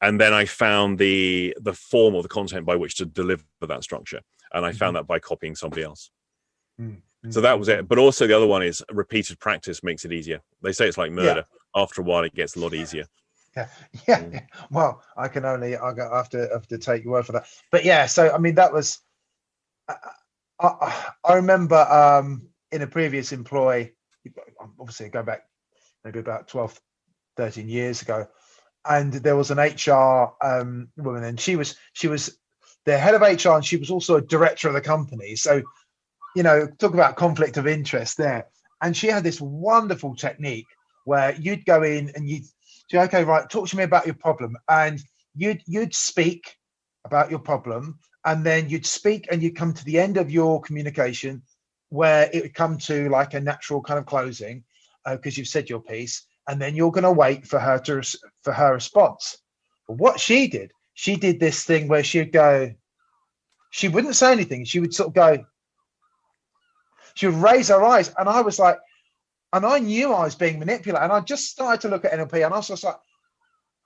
and 0.00 0.20
then 0.20 0.34
I 0.34 0.44
found 0.44 0.98
the 0.98 1.56
the 1.60 1.72
form 1.72 2.14
or 2.14 2.22
the 2.22 2.28
content 2.28 2.66
by 2.66 2.76
which 2.76 2.96
to 2.96 3.06
deliver 3.06 3.44
that 3.62 3.82
structure, 3.82 4.20
and 4.52 4.64
I 4.64 4.72
found 4.72 4.96
mm-hmm. 4.96 5.02
that 5.02 5.06
by 5.06 5.18
copying 5.18 5.56
somebody 5.56 5.82
else. 5.82 6.10
Mm. 6.80 7.00
So 7.30 7.40
that 7.40 7.58
was 7.58 7.68
it. 7.68 7.88
But 7.88 7.98
also 7.98 8.26
the 8.26 8.36
other 8.36 8.46
one 8.46 8.62
is 8.62 8.82
repeated 8.92 9.38
practice 9.38 9.82
makes 9.82 10.04
it 10.04 10.12
easier. 10.12 10.40
They 10.62 10.72
say 10.72 10.88
it's 10.88 10.98
like 10.98 11.12
murder. 11.12 11.44
Yeah. 11.46 11.82
After 11.82 12.00
a 12.00 12.04
while, 12.04 12.24
it 12.24 12.34
gets 12.34 12.56
a 12.56 12.60
lot 12.60 12.74
easier. 12.74 13.04
Yeah, 13.56 13.68
yeah. 14.08 14.20
Mm. 14.20 14.46
Well, 14.70 15.02
I 15.16 15.28
can 15.28 15.44
only 15.44 15.76
I 15.76 15.92
have 15.94 16.28
to 16.30 16.48
have 16.52 16.66
to 16.68 16.78
take 16.78 17.04
your 17.04 17.14
word 17.14 17.26
for 17.26 17.32
that. 17.32 17.46
But 17.70 17.84
yeah, 17.84 18.06
so 18.06 18.32
I 18.32 18.38
mean 18.38 18.54
that 18.56 18.72
was. 18.72 18.98
I, 19.88 19.94
I, 20.58 21.10
I 21.24 21.34
remember 21.34 21.76
um, 21.76 22.48
in 22.72 22.82
a 22.82 22.86
previous 22.86 23.32
employ, 23.32 23.92
obviously 24.80 25.10
go 25.10 25.22
back 25.22 25.42
maybe 26.02 26.18
about 26.18 26.48
12, 26.48 26.80
13 27.36 27.68
years 27.68 28.00
ago, 28.00 28.26
and 28.88 29.12
there 29.12 29.36
was 29.36 29.50
an 29.50 29.58
HR 29.58 30.32
um, 30.42 30.88
woman, 30.96 31.24
and 31.24 31.38
she 31.38 31.56
was 31.56 31.76
she 31.92 32.08
was 32.08 32.38
the 32.84 32.96
head 32.96 33.14
of 33.14 33.20
HR, 33.20 33.50
and 33.50 33.64
she 33.64 33.76
was 33.76 33.90
also 33.90 34.16
a 34.16 34.22
director 34.22 34.68
of 34.68 34.74
the 34.74 34.80
company. 34.80 35.36
So 35.36 35.62
you 36.36 36.42
know, 36.42 36.68
talk 36.78 36.92
about 36.92 37.16
conflict 37.16 37.56
of 37.56 37.66
interest 37.66 38.18
there. 38.18 38.46
And 38.82 38.94
she 38.94 39.06
had 39.06 39.24
this 39.24 39.40
wonderful 39.40 40.14
technique 40.14 40.66
where 41.06 41.34
you'd 41.34 41.64
go 41.64 41.82
in 41.82 42.12
and 42.14 42.28
you'd 42.28 42.44
say, 42.90 42.98
okay, 42.98 43.24
right, 43.24 43.48
talk 43.48 43.68
to 43.68 43.76
me 43.76 43.84
about 43.84 44.04
your 44.04 44.14
problem. 44.14 44.54
And 44.68 45.02
you'd 45.34 45.62
you'd 45.66 45.94
speak 45.94 46.54
about 47.06 47.30
your 47.30 47.38
problem, 47.38 47.98
and 48.26 48.44
then 48.44 48.68
you'd 48.68 48.84
speak 48.84 49.28
and 49.30 49.42
you'd 49.42 49.56
come 49.56 49.72
to 49.72 49.84
the 49.84 49.98
end 49.98 50.18
of 50.18 50.30
your 50.30 50.60
communication 50.60 51.42
where 51.88 52.28
it 52.32 52.42
would 52.42 52.54
come 52.54 52.76
to 52.76 53.08
like 53.08 53.32
a 53.32 53.40
natural 53.40 53.80
kind 53.80 53.98
of 53.98 54.06
closing 54.06 54.62
because 55.08 55.36
uh, 55.36 55.38
you've 55.38 55.48
said 55.48 55.70
your 55.70 55.80
piece, 55.80 56.26
and 56.48 56.60
then 56.60 56.74
you're 56.76 56.90
going 56.90 57.04
to 57.04 57.12
wait 57.12 57.46
for 57.46 57.58
her 57.58 57.78
to 57.78 58.02
for 58.42 58.52
her 58.52 58.74
response. 58.74 59.38
But 59.88 59.98
what 59.98 60.20
she 60.20 60.48
did, 60.48 60.72
she 60.94 61.16
did 61.16 61.40
this 61.40 61.64
thing 61.64 61.88
where 61.88 62.04
she'd 62.04 62.32
go, 62.32 62.74
she 63.70 63.88
wouldn't 63.88 64.16
say 64.16 64.32
anything. 64.32 64.64
She 64.64 64.80
would 64.80 64.92
sort 64.92 65.08
of 65.08 65.14
go, 65.14 65.44
she 67.16 67.26
would 67.26 67.36
raise 67.36 67.68
her 67.68 67.82
eyes, 67.82 68.14
and 68.18 68.28
I 68.28 68.42
was 68.42 68.58
like, 68.58 68.78
and 69.52 69.64
I 69.64 69.78
knew 69.78 70.12
I 70.12 70.24
was 70.24 70.34
being 70.34 70.58
manipulated, 70.58 71.02
and 71.02 71.12
I 71.12 71.20
just 71.20 71.50
started 71.50 71.80
to 71.80 71.88
look 71.88 72.04
at 72.04 72.12
NLP, 72.12 72.44
and 72.44 72.54
I 72.54 72.58
was 72.58 72.68
just 72.68 72.84
like, 72.84 72.98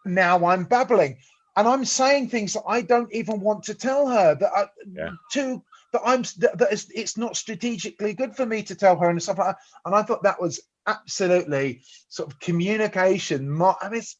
now 0.04 0.44
I'm 0.44 0.64
babbling, 0.64 1.18
and 1.56 1.68
I'm 1.68 1.84
saying 1.84 2.28
things 2.28 2.54
that 2.54 2.64
I 2.66 2.82
don't 2.82 3.12
even 3.14 3.40
want 3.40 3.62
to 3.64 3.74
tell 3.74 4.08
her 4.08 4.34
that 4.34 4.50
I, 4.54 4.66
yeah. 4.92 5.10
to 5.32 5.62
that 5.92 6.02
I'm 6.04 6.22
that, 6.38 6.58
that 6.58 6.72
it's, 6.72 6.90
it's 6.94 7.16
not 7.16 7.36
strategically 7.36 8.14
good 8.14 8.34
for 8.34 8.46
me 8.46 8.62
to 8.64 8.74
tell 8.74 8.98
her 8.98 9.10
and 9.10 9.22
stuff 9.22 9.38
like 9.38 9.48
that. 9.48 9.58
And 9.84 9.94
I 9.94 10.02
thought 10.02 10.22
that 10.22 10.40
was 10.40 10.60
absolutely 10.86 11.82
sort 12.08 12.32
of 12.32 12.40
communication. 12.40 13.60
I 13.62 13.88
mean, 13.90 14.00
it's 14.00 14.16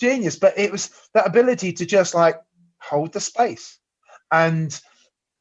genius, 0.00 0.36
but 0.36 0.56
it 0.56 0.70
was 0.70 0.90
that 1.14 1.26
ability 1.26 1.72
to 1.72 1.86
just 1.86 2.14
like 2.14 2.40
hold 2.80 3.12
the 3.12 3.20
space, 3.20 3.78
and 4.30 4.78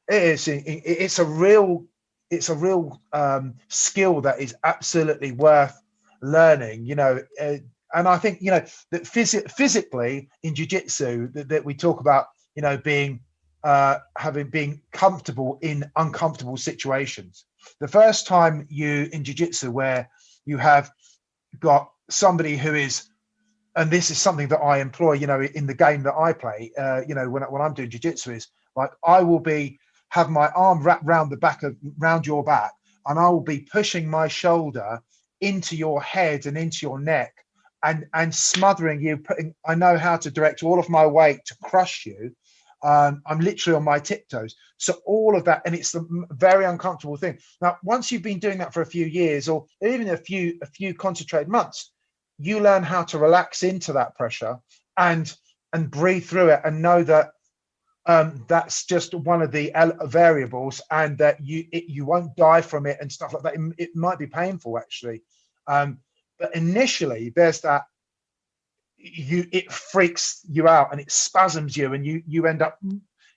it 0.10 0.24
is 0.24 0.48
it's 0.48 1.20
a 1.20 1.26
real 1.26 1.86
it's 2.32 2.50
a 2.50 2.56
real 2.56 3.02
um, 3.14 3.56
skill 3.68 4.22
that 4.22 4.40
is 4.40 4.56
absolutely 4.64 5.34
worth 5.34 5.80
learning. 6.22 6.86
You 6.86 6.96
know, 6.96 7.20
uh, 7.40 7.58
and 7.94 8.08
I 8.08 8.18
think 8.18 8.42
you 8.42 8.52
know 8.52 8.64
that 8.92 9.04
phys- 9.04 9.52
physically 9.52 10.30
in 10.44 10.56
jiu-jitsu 10.56 11.32
that, 11.34 11.50
that, 11.50 11.66
we 11.66 11.76
talk 11.76 12.00
about, 12.00 12.28
you 12.56 12.62
know, 12.62 12.78
being 12.78 13.20
uh, 13.64 14.00
having 14.18 14.50
being 14.50 14.82
comfortable 14.94 15.60
in 15.62 15.92
uncomfortable 15.98 16.58
situations. 16.58 17.46
The 17.80 17.88
first 17.88 18.26
time 18.28 18.66
you 18.70 19.10
in 19.12 19.24
jiu-jitsu 19.24 19.70
where 19.70 20.10
you 20.46 20.58
have 20.58 20.90
got 21.60 21.92
somebody 22.10 22.58
who 22.58 22.74
is 22.74 23.08
and 23.76 23.90
this 23.90 24.12
is 24.12 24.18
something 24.18 24.50
that 24.50 24.60
I 24.60 24.80
employ, 24.80 25.14
you 25.14 25.28
know, 25.28 25.42
in 25.42 25.66
the 25.66 25.74
game 25.74 26.04
that 26.04 26.16
I 26.16 26.34
play, 26.34 26.72
uh, 26.78 27.04
you 27.08 27.16
know, 27.16 27.30
when, 27.30 27.44
when 27.44 27.62
I'm 27.62 27.74
doing 27.74 27.90
jiu-jitsu 27.90 28.32
is 28.32 28.48
like 28.76 28.92
I 29.06 29.22
will 29.22 29.40
be 29.40 29.80
have 30.12 30.30
my 30.30 30.50
arm 30.50 30.84
wrapped 30.84 31.06
round 31.06 31.32
the 31.32 31.38
back 31.38 31.64
of 31.64 31.76
round 31.98 32.28
your 32.28 32.44
back, 32.44 32.72
and 33.08 33.20
I 33.20 33.30
will 33.30 33.42
be 33.42 33.68
pushing 33.72 34.10
my 34.10 34.28
shoulder 34.28 35.02
into 35.42 35.76
your 35.76 36.02
head 36.02 36.46
and 36.46 36.58
into 36.58 36.86
your 36.86 37.00
neck 37.00 37.34
and 37.84 38.06
and 38.14 38.34
smothering 38.34 39.02
you 39.02 39.18
putting 39.18 39.56
i 39.66 39.74
know 39.74 39.98
how 39.98 40.16
to 40.16 40.30
direct 40.30 40.64
all 40.64 40.80
of 40.80 40.90
my 40.90 41.06
weight 41.06 41.40
to 41.46 41.56
crush 41.64 42.06
you. 42.06 42.32
Um, 42.84 43.22
i'm 43.28 43.40
literally 43.40 43.78
on 43.78 43.84
my 43.84 44.00
tiptoes. 44.00 44.56
So 44.78 44.96
all 45.06 45.36
of 45.38 45.46
that 45.46 45.62
and 45.66 45.76
it's 45.76 45.94
a 45.96 46.04
very 46.32 46.66
uncomfortable 46.66 47.18
thing. 47.18 47.38
Now 47.62 47.78
once 47.84 48.12
you've 48.12 48.24
been 48.24 48.40
doing 48.40 48.58
that 48.60 48.74
for 48.74 48.82
a 48.82 48.86
few 48.98 49.06
years 49.06 49.48
or 49.48 49.66
even 49.82 50.10
a 50.10 50.18
few 50.18 50.58
a 50.62 50.66
few 50.66 50.94
concentrated 50.94 51.48
months 51.48 51.92
you 52.40 52.60
learn 52.60 52.84
how 52.84 53.04
to 53.04 53.20
relax 53.20 53.64
into 53.64 53.94
that 53.94 54.16
pressure 54.16 54.58
and 54.98 55.36
and 55.74 55.92
breathe 55.92 56.26
through 56.26 56.50
it 56.50 56.62
and 56.66 56.82
know 56.82 57.04
that 57.04 57.30
um, 58.06 58.44
that's 58.48 58.86
just 58.86 59.14
one 59.14 59.42
of 59.42 59.52
the 59.52 59.72
variables, 60.06 60.82
and 60.90 61.18
that 61.20 61.40
you 61.44 61.66
it, 61.72 61.86
you 61.88 62.06
won't 62.06 62.36
die 62.36 62.62
from 62.62 62.86
it 62.86 62.98
and 63.00 63.12
stuff 63.12 63.34
like 63.34 63.44
that. 63.44 63.56
It, 63.56 63.76
it 63.78 63.96
might 63.96 64.18
be 64.18 64.28
painful 64.28 64.78
actually, 64.78 65.22
um, 65.68 66.00
but 66.40 66.56
initially 66.56 67.32
there's 67.36 67.62
that 67.62 67.84
you 68.98 69.46
it 69.52 69.72
freaks 69.72 70.42
you 70.50 70.68
out 70.68 70.92
and 70.92 71.00
it 71.00 71.12
spasms 71.12 71.78
you, 71.78 71.94
and 71.94 72.06
you 72.06 72.24
you 72.26 72.48
end 72.48 72.64
up 72.64 72.80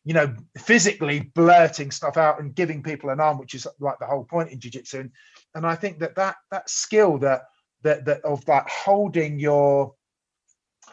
you 0.05 0.15
know 0.15 0.35
physically 0.57 1.21
blurting 1.35 1.91
stuff 1.91 2.17
out 2.17 2.41
and 2.41 2.55
giving 2.55 2.83
people 2.83 3.11
an 3.11 3.21
arm, 3.21 3.39
which 3.39 3.55
is 3.55 3.67
like 3.81 3.99
the 3.99 4.07
whole 4.07 4.25
point 4.25 4.51
in 4.51 4.61
jiu-jitsu. 4.61 5.01
And, 5.01 5.11
and 5.55 5.67
I 5.67 5.75
think 5.75 5.99
that 5.99 6.15
that 6.17 6.37
that 6.51 6.71
skill 6.71 7.19
that 7.19 7.43
that 7.83 8.07
that 8.07 8.25
of 8.25 8.43
that 8.47 8.67
holding 8.69 9.39
your 9.39 9.95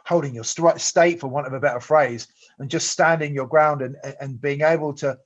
holding 0.06 0.36
your 0.36 0.44
state 0.44 1.20
for 1.20 1.28
want 1.28 1.48
of 1.48 1.54
a 1.54 1.60
better 1.60 1.80
phrase 1.80 2.28
and 2.62 2.70
just 2.70 2.90
standing 2.90 3.34
your 3.34 3.48
ground 3.48 3.82
and 3.82 3.98
and 4.22 4.40
being 4.40 4.62
able 4.62 4.94
to 4.94 5.18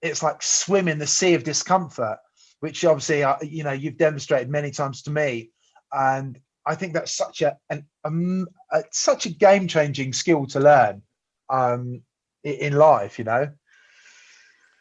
it's 0.00 0.22
like 0.22 0.42
swim 0.42 0.88
in 0.88 0.98
the 0.98 1.06
sea 1.06 1.34
of 1.34 1.44
discomfort 1.44 2.18
which 2.60 2.84
obviously 2.84 3.22
uh, 3.22 3.36
you 3.42 3.62
know 3.62 3.72
you've 3.72 3.98
demonstrated 3.98 4.48
many 4.48 4.70
times 4.70 5.02
to 5.02 5.10
me. 5.10 5.50
And 5.92 6.38
i 6.66 6.74
think 6.74 6.94
that's 6.94 7.16
such 7.16 7.42
a 7.42 7.56
an 7.70 7.86
um, 8.04 8.48
a, 8.72 8.82
such 8.90 9.26
a 9.26 9.30
game 9.30 9.68
changing 9.68 10.12
skill 10.12 10.46
to 10.46 10.58
learn 10.58 11.02
um 11.48 12.02
in 12.42 12.72
life 12.74 13.18
you 13.18 13.24
know? 13.24 13.48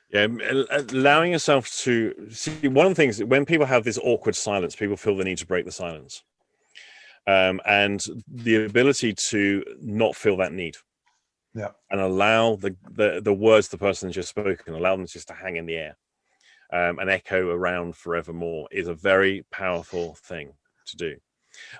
Yeah, 0.10 0.28
allowing 0.72 1.34
yourself 1.34 1.70
to 1.80 2.30
see 2.30 2.68
one 2.68 2.86
of 2.86 2.92
the 2.92 2.96
things 2.96 3.22
when 3.24 3.44
people 3.44 3.66
have 3.66 3.84
this 3.84 4.00
awkward 4.02 4.36
silence, 4.36 4.76
people 4.76 4.96
feel 4.96 5.18
the 5.18 5.26
need 5.26 5.40
to 5.40 5.48
break 5.48 5.66
the 5.66 5.72
silence, 5.72 6.24
um, 7.28 7.60
and 7.66 8.06
the 8.28 8.64
ability 8.64 9.16
to 9.30 9.64
not 9.82 10.16
feel 10.16 10.38
that 10.38 10.54
need 10.54 10.76
yeah. 11.56 11.70
and 11.90 12.00
allow 12.02 12.56
the, 12.56 12.76
the, 12.92 13.22
the 13.24 13.34
words 13.34 13.70
the 13.70 13.78
person 13.78 14.10
has 14.10 14.16
just 14.16 14.30
spoken, 14.30 14.76
allow 14.76 14.96
them 14.96 15.08
just 15.08 15.30
to 15.30 15.34
hang 15.34 15.56
in 15.56 15.66
the 15.66 15.76
air 15.76 15.98
um, 16.72 17.00
and 17.00 17.10
echo 17.10 17.50
around 17.50 17.96
forevermore 17.96 18.68
is 18.72 18.88
a 18.88 18.94
very 18.94 19.46
powerful 19.52 20.16
thing 20.16 20.54
to 20.88 20.98
do. 20.98 21.16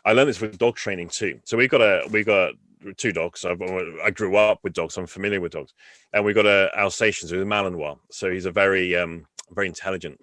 I 0.06 0.14
learned 0.14 0.30
this 0.30 0.42
with 0.42 0.58
dog 0.58 0.76
training 0.76 1.10
too. 1.10 1.40
So 1.44 1.58
we've 1.58 1.70
got 1.70 1.82
a 1.82 2.08
we've 2.10 2.26
got 2.26 2.54
two 2.98 3.12
dogs. 3.12 3.44
I, 3.44 3.56
I 4.04 4.12
grew 4.12 4.38
up 4.38 4.60
with 4.64 4.74
dogs. 4.74 4.98
I'm 4.98 5.08
familiar 5.08 5.42
with 5.42 5.52
dogs, 5.52 5.74
and 6.14 6.24
we've 6.24 6.36
got 6.36 6.46
a 6.46 6.72
Alsatian, 6.78 7.28
he's 7.28 7.34
a 7.34 7.44
Malinois. 7.44 7.98
So 8.12 8.32
he's 8.32 8.46
a 8.46 8.52
very 8.52 8.96
um 8.96 9.26
very 9.52 9.68
intelligent 9.68 10.20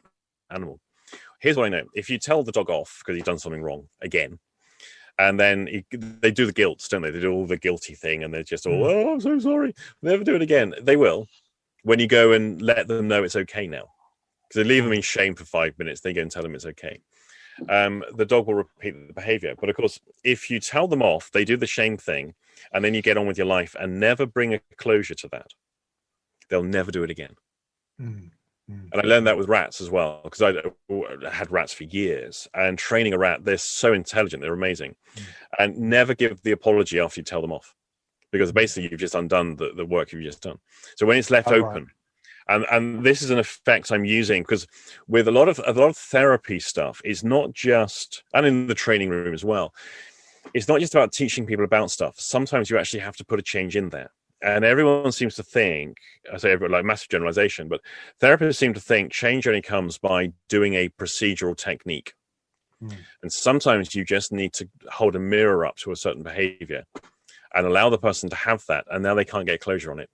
animal. 0.51 0.81
Here's 1.41 1.57
what 1.57 1.67
I 1.67 1.71
know: 1.71 1.85
if 1.95 2.09
you 2.09 2.19
tell 2.19 2.43
the 2.43 2.53
dog 2.53 2.71
off 2.71 3.01
because 3.01 3.17
he's 3.17 3.27
done 3.27 3.39
something 3.39 3.63
wrong 3.63 3.89
again, 4.01 4.39
and 5.19 5.39
then 5.39 5.67
he, 5.67 5.85
they 5.91 6.31
do 6.31 6.47
the 6.47 6.53
guilt, 6.53 6.87
don't 6.91 7.03
they? 7.03 7.11
They 7.11 7.21
do 7.21 7.33
all 7.33 7.47
the 7.47 7.57
guilty 7.57 7.95
thing, 7.95 8.25
and 8.25 8.33
they're 8.33 8.43
just 8.43 8.67
all, 8.67 8.73
Mm. 8.73 8.85
oh, 8.85 9.13
I'm 9.13 9.21
so 9.21 9.39
sorry, 9.39 9.75
never 10.03 10.25
do 10.25 10.35
it 10.35 10.43
again. 10.43 10.75
They 10.81 10.97
will 10.97 11.27
when 11.83 11.99
you 11.99 12.07
go 12.07 12.33
and 12.33 12.63
let 12.63 12.89
them 12.89 13.09
know 13.09 13.25
it's 13.25 13.37
okay 13.37 13.67
now, 13.67 13.87
because 14.49 14.63
they 14.63 14.69
leave 14.69 14.85
them 14.85 14.93
in 14.93 15.03
shame 15.03 15.35
for 15.35 15.45
five 15.45 15.79
minutes. 15.79 16.01
They 16.01 16.13
go 16.13 16.23
and 16.23 16.31
tell 16.31 16.43
them 16.43 16.55
it's 16.55 16.67
okay. 16.67 17.01
Um, 17.69 18.03
the 18.15 18.25
dog 18.25 18.47
will 18.47 18.55
repeat 18.55 19.09
the 19.09 19.13
behavior, 19.13 19.55
but 19.61 19.69
of 19.69 19.77
course, 19.77 20.01
if 20.25 20.49
you 20.51 20.59
tell 20.61 20.89
them 20.89 21.03
off, 21.03 21.31
they 21.31 21.45
do 21.45 21.57
the 21.57 21.67
shame 21.67 21.97
thing, 21.97 22.35
and 22.73 22.85
then 22.85 22.95
you 22.95 23.03
get 23.03 23.17
on 23.19 23.27
with 23.27 23.37
your 23.37 23.47
life 23.47 23.77
and 23.79 24.01
never 24.01 24.25
bring 24.27 24.55
a 24.55 24.61
closure 24.77 25.15
to 25.17 25.29
that. 25.29 25.49
They'll 26.49 26.63
never 26.63 26.91
do 26.91 27.03
it 27.03 27.11
again. 27.11 27.37
Mm. 28.01 28.31
And 28.69 29.01
I 29.03 29.05
learned 29.05 29.27
that 29.27 29.37
with 29.37 29.49
rats 29.49 29.81
as 29.81 29.91
well, 29.91 30.21
because 30.25 30.43
I 30.43 30.51
uh, 30.51 31.31
had 31.31 31.51
rats 31.51 31.73
for 31.73 31.85
years. 31.85 32.49
And 32.55 32.79
training 32.79 33.13
a 33.13 33.19
rat, 33.19 33.45
they're 33.45 33.59
so 33.59 33.93
intelligent, 33.93 34.43
they're 34.43 34.53
amazing. 34.55 34.97
Mm. 35.17 35.23
And 35.59 35.79
never 35.79 36.15
give 36.15 36.43
the 36.43 36.53
apology 36.53 36.99
after 37.01 37.21
you 37.21 37.25
tell 37.25 37.43
them 37.43 37.53
off, 37.53 37.75
because 38.31 38.53
basically 38.53 38.89
you've 38.91 39.01
just 39.01 39.15
undone 39.15 39.57
the, 39.57 39.73
the 39.75 39.85
work 39.85 40.13
you've 40.13 40.23
just 40.23 40.43
done. 40.43 40.59
So 40.97 41.07
when 41.07 41.19
it's 41.19 41.31
left 41.31 41.49
Oh, 41.49 41.59
right. 41.59 41.77
open, 41.77 41.91
and 42.49 42.67
and 42.71 43.05
this 43.05 43.23
is 43.23 43.31
an 43.31 43.39
effect 43.39 43.93
I'm 43.93 44.05
using 44.05 44.43
because 44.43 44.67
with 45.07 45.29
a 45.29 45.31
lot 45.31 45.49
of 45.49 45.61
a 45.65 45.73
lot 45.73 45.91
of 45.91 45.97
therapy 45.97 46.59
stuff, 46.59 47.01
it's 47.05 47.23
not 47.23 47.53
just 47.53 48.25
and 48.35 48.47
in 48.47 48.67
the 48.67 48.75
training 48.75 49.11
room 49.11 49.35
as 49.35 49.45
well. 49.45 49.75
It's 50.55 50.69
not 50.69 50.81
just 50.81 50.95
about 50.95 51.13
teaching 51.13 51.47
people 51.47 51.65
about 51.65 51.91
stuff. 51.91 52.19
Sometimes 52.19 52.69
you 52.69 52.79
actually 52.79 53.01
have 53.01 53.17
to 53.17 53.25
put 53.25 53.39
a 53.39 53.43
change 53.43 53.77
in 53.77 53.91
there. 53.91 54.11
And 54.43 54.65
everyone 54.65 55.13
seems 55.13 55.37
to 55.37 55.43
think, 55.45 55.99
I 56.33 56.37
say 56.37 56.51
everyone 56.51 56.73
like 56.73 56.85
massive 56.85 57.09
generalization, 57.09 57.69
but 57.69 57.81
therapists 58.21 58.57
seem 58.57 58.75
to 58.75 58.81
think 58.81 59.13
change 59.13 59.47
only 59.47 59.63
comes 59.63 59.99
by 59.99 60.33
doing 60.49 60.75
a 60.75 60.89
procedural 60.89 61.57
technique. 61.57 62.15
Mm. 62.83 62.97
And 63.23 63.33
sometimes 63.33 63.95
you 63.95 64.05
just 64.05 64.33
need 64.33 64.53
to 64.55 64.69
hold 64.91 65.15
a 65.15 65.21
mirror 65.21 65.65
up 65.65 65.77
to 65.77 65.93
a 65.93 65.97
certain 65.97 66.25
behavior 66.25 66.85
and 67.55 67.67
allow 67.67 67.89
the 67.89 67.99
person 67.99 68.29
to 68.31 68.37
have 68.37 68.65
that. 68.67 68.85
And 68.91 69.05
now 69.05 69.15
they 69.15 69.25
can't 69.25 69.47
get 69.47 69.61
closure 69.61 69.93
on 69.93 70.01
it. 70.01 70.11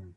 Mm. 0.00 0.14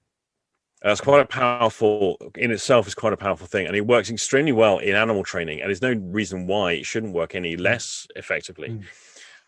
That's 0.81 1.01
quite 1.01 1.21
a 1.21 1.25
powerful, 1.25 2.17
in 2.35 2.49
itself, 2.49 2.87
is 2.87 2.95
quite 2.95 3.13
a 3.13 3.17
powerful 3.17 3.45
thing. 3.45 3.67
And 3.67 3.75
it 3.75 3.85
works 3.85 4.09
extremely 4.09 4.53
well 4.53 4.79
in 4.79 4.95
animal 4.95 5.23
training. 5.23 5.61
And 5.61 5.69
there's 5.69 5.83
no 5.83 5.93
reason 5.93 6.47
why 6.47 6.71
it 6.71 6.85
shouldn't 6.87 7.13
work 7.13 7.35
any 7.35 7.55
less 7.57 8.07
effectively. 8.15 8.69
Mm. 8.69 8.83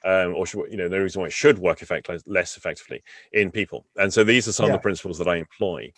Um, 0.04 0.34
or 0.36 0.48
should, 0.48 0.66
you 0.72 0.78
know, 0.78 0.90
the 0.90 1.00
reason 1.00 1.22
why 1.22 1.28
it 1.28 1.34
should 1.34 1.60
work 1.60 1.82
effect- 1.82 2.10
less 2.26 2.58
effectively 2.58 3.04
in 3.34 3.52
people. 3.52 3.86
And 3.98 4.12
so 4.12 4.24
these 4.24 4.48
are 4.48 4.52
some 4.52 4.66
of 4.66 4.72
the 4.72 4.80
principles 4.80 5.20
that 5.20 5.28
I 5.28 5.36
employ. 5.36 5.92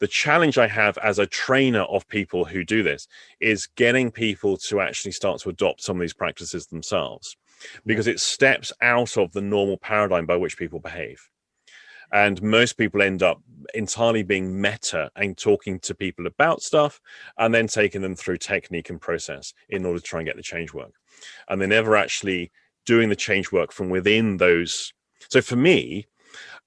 The 0.00 0.06
challenge 0.06 0.58
I 0.58 0.66
have 0.68 0.98
as 0.98 1.18
a 1.18 1.26
trainer 1.26 1.82
of 1.82 2.06
people 2.08 2.44
who 2.44 2.64
do 2.64 2.82
this 2.82 3.08
is 3.40 3.66
getting 3.66 4.10
people 4.10 4.56
to 4.58 4.80
actually 4.80 5.12
start 5.12 5.40
to 5.40 5.48
adopt 5.48 5.82
some 5.82 5.96
of 5.96 6.00
these 6.00 6.14
practices 6.14 6.66
themselves 6.66 7.36
because 7.86 8.06
it 8.06 8.20
steps 8.20 8.72
out 8.82 9.16
of 9.16 9.32
the 9.32 9.40
normal 9.40 9.78
paradigm 9.78 10.26
by 10.26 10.36
which 10.36 10.58
people 10.58 10.78
behave. 10.78 11.28
And 12.12 12.40
most 12.42 12.78
people 12.78 13.02
end 13.02 13.22
up 13.22 13.42
entirely 13.74 14.22
being 14.22 14.58
meta 14.58 15.10
and 15.16 15.36
talking 15.36 15.78
to 15.80 15.94
people 15.94 16.26
about 16.26 16.62
stuff 16.62 17.00
and 17.36 17.54
then 17.54 17.66
taking 17.66 18.00
them 18.00 18.14
through 18.14 18.38
technique 18.38 18.88
and 18.88 19.00
process 19.00 19.52
in 19.68 19.84
order 19.84 19.98
to 19.98 20.04
try 20.04 20.20
and 20.20 20.26
get 20.26 20.36
the 20.36 20.42
change 20.42 20.72
work. 20.72 20.94
And 21.48 21.60
they're 21.60 21.68
never 21.68 21.96
actually 21.96 22.50
doing 22.88 23.08
the 23.10 23.22
change 23.26 23.52
work 23.52 23.70
from 23.72 23.88
within 23.90 24.38
those. 24.38 24.92
So 25.32 25.40
for 25.42 25.56
me, 25.56 26.06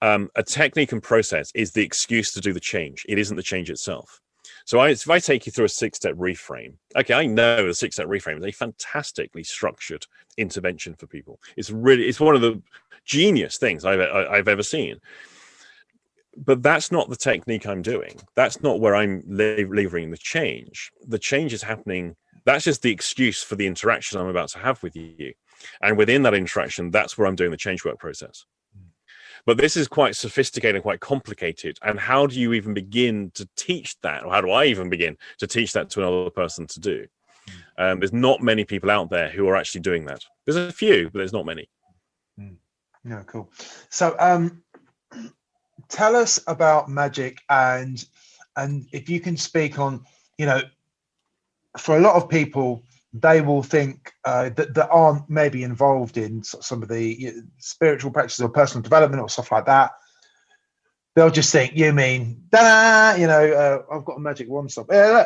um, 0.01 0.29
a 0.35 0.43
technique 0.43 0.93
and 0.93 1.03
process 1.03 1.51
is 1.53 1.71
the 1.71 1.83
excuse 1.83 2.31
to 2.33 2.41
do 2.47 2.53
the 2.53 2.67
change. 2.73 3.05
It 3.09 3.17
isn't 3.17 3.37
the 3.37 3.49
change 3.51 3.69
itself. 3.69 4.21
So 4.65 4.79
I, 4.79 4.89
if 4.89 5.09
I 5.09 5.19
take 5.19 5.45
you 5.45 5.51
through 5.51 5.65
a 5.65 5.79
six-step 5.83 6.15
reframe, 6.15 6.73
okay, 6.95 7.15
I 7.15 7.25
know 7.25 7.65
the 7.65 7.73
six-step 7.73 8.07
reframe 8.07 8.37
is 8.37 8.45
a 8.45 8.51
fantastically 8.51 9.43
structured 9.43 10.05
intervention 10.37 10.93
for 10.95 11.07
people. 11.07 11.39
It's 11.57 11.71
really, 11.71 12.03
it's 12.09 12.19
one 12.19 12.35
of 12.35 12.41
the 12.41 12.61
genius 13.03 13.57
things 13.57 13.83
I've 13.83 13.99
I've 14.35 14.47
ever 14.47 14.63
seen. 14.63 14.97
But 16.37 16.63
that's 16.63 16.91
not 16.91 17.09
the 17.09 17.15
technique 17.29 17.65
I'm 17.67 17.81
doing. 17.81 18.15
That's 18.35 18.61
not 18.61 18.79
where 18.79 18.95
I'm 18.95 19.23
le- 19.27 19.67
levering 19.77 20.11
the 20.11 20.17
change. 20.17 20.91
The 21.07 21.19
change 21.19 21.51
is 21.53 21.63
happening. 21.63 22.15
That's 22.45 22.65
just 22.69 22.81
the 22.81 22.91
excuse 22.91 23.43
for 23.43 23.55
the 23.55 23.67
interaction 23.67 24.19
I'm 24.19 24.33
about 24.35 24.49
to 24.49 24.59
have 24.59 24.81
with 24.83 24.95
you. 24.95 25.33
And 25.81 25.97
within 25.97 26.23
that 26.23 26.33
interaction, 26.33 26.91
that's 26.91 27.17
where 27.17 27.27
I'm 27.27 27.35
doing 27.35 27.51
the 27.51 27.57
change 27.57 27.85
work 27.85 27.99
process. 27.99 28.45
But 29.45 29.57
this 29.57 29.75
is 29.75 29.87
quite 29.87 30.15
sophisticated, 30.15 30.83
quite 30.83 30.99
complicated. 30.99 31.79
And 31.81 31.99
how 31.99 32.27
do 32.27 32.39
you 32.39 32.53
even 32.53 32.73
begin 32.73 33.31
to 33.35 33.49
teach 33.55 33.99
that? 34.01 34.23
Or 34.23 34.31
how 34.31 34.41
do 34.41 34.51
I 34.51 34.65
even 34.65 34.89
begin 34.89 35.17
to 35.39 35.47
teach 35.47 35.73
that 35.73 35.89
to 35.91 36.01
another 36.01 36.29
person 36.29 36.67
to 36.67 36.79
do? 36.79 37.07
Um, 37.77 37.99
there's 37.99 38.13
not 38.13 38.41
many 38.41 38.65
people 38.65 38.91
out 38.91 39.09
there 39.09 39.29
who 39.29 39.47
are 39.47 39.55
actually 39.55 39.81
doing 39.81 40.05
that. 40.05 40.23
There's 40.45 40.57
a 40.57 40.71
few, 40.71 41.09
but 41.09 41.17
there's 41.17 41.33
not 41.33 41.45
many. 41.45 41.67
No, 43.03 43.23
cool. 43.25 43.51
So, 43.89 44.15
um, 44.19 44.61
tell 45.89 46.15
us 46.15 46.39
about 46.47 46.89
magic 46.89 47.39
and 47.49 48.03
and 48.57 48.85
if 48.91 49.09
you 49.09 49.19
can 49.19 49.37
speak 49.37 49.79
on, 49.79 50.03
you 50.37 50.45
know, 50.45 50.61
for 51.77 51.97
a 51.97 52.01
lot 52.01 52.15
of 52.15 52.29
people, 52.29 52.83
they 53.13 53.41
will 53.41 53.63
think 53.63 54.11
uh, 54.23 54.49
that 54.49 54.73
that 54.73 54.89
aren't 54.89 55.29
maybe 55.29 55.63
involved 55.63 56.17
in 56.17 56.43
some 56.43 56.81
of 56.81 56.89
the 56.89 57.03
you 57.03 57.33
know, 57.33 57.41
spiritual 57.57 58.11
practices 58.11 58.41
or 58.41 58.49
personal 58.49 58.81
development 58.81 59.21
or 59.21 59.29
stuff 59.29 59.51
like 59.51 59.65
that. 59.65 59.91
They'll 61.15 61.29
just 61.29 61.51
think 61.51 61.75
you 61.75 61.91
mean 61.91 62.43
da, 62.49 63.15
you 63.15 63.27
know, 63.27 63.51
uh, 63.51 63.93
I've 63.93 64.05
got 64.05 64.17
a 64.17 64.21
magic 64.21 64.47
wand. 64.49 64.71
Stuff. 64.71 64.87
Yeah. 64.89 65.25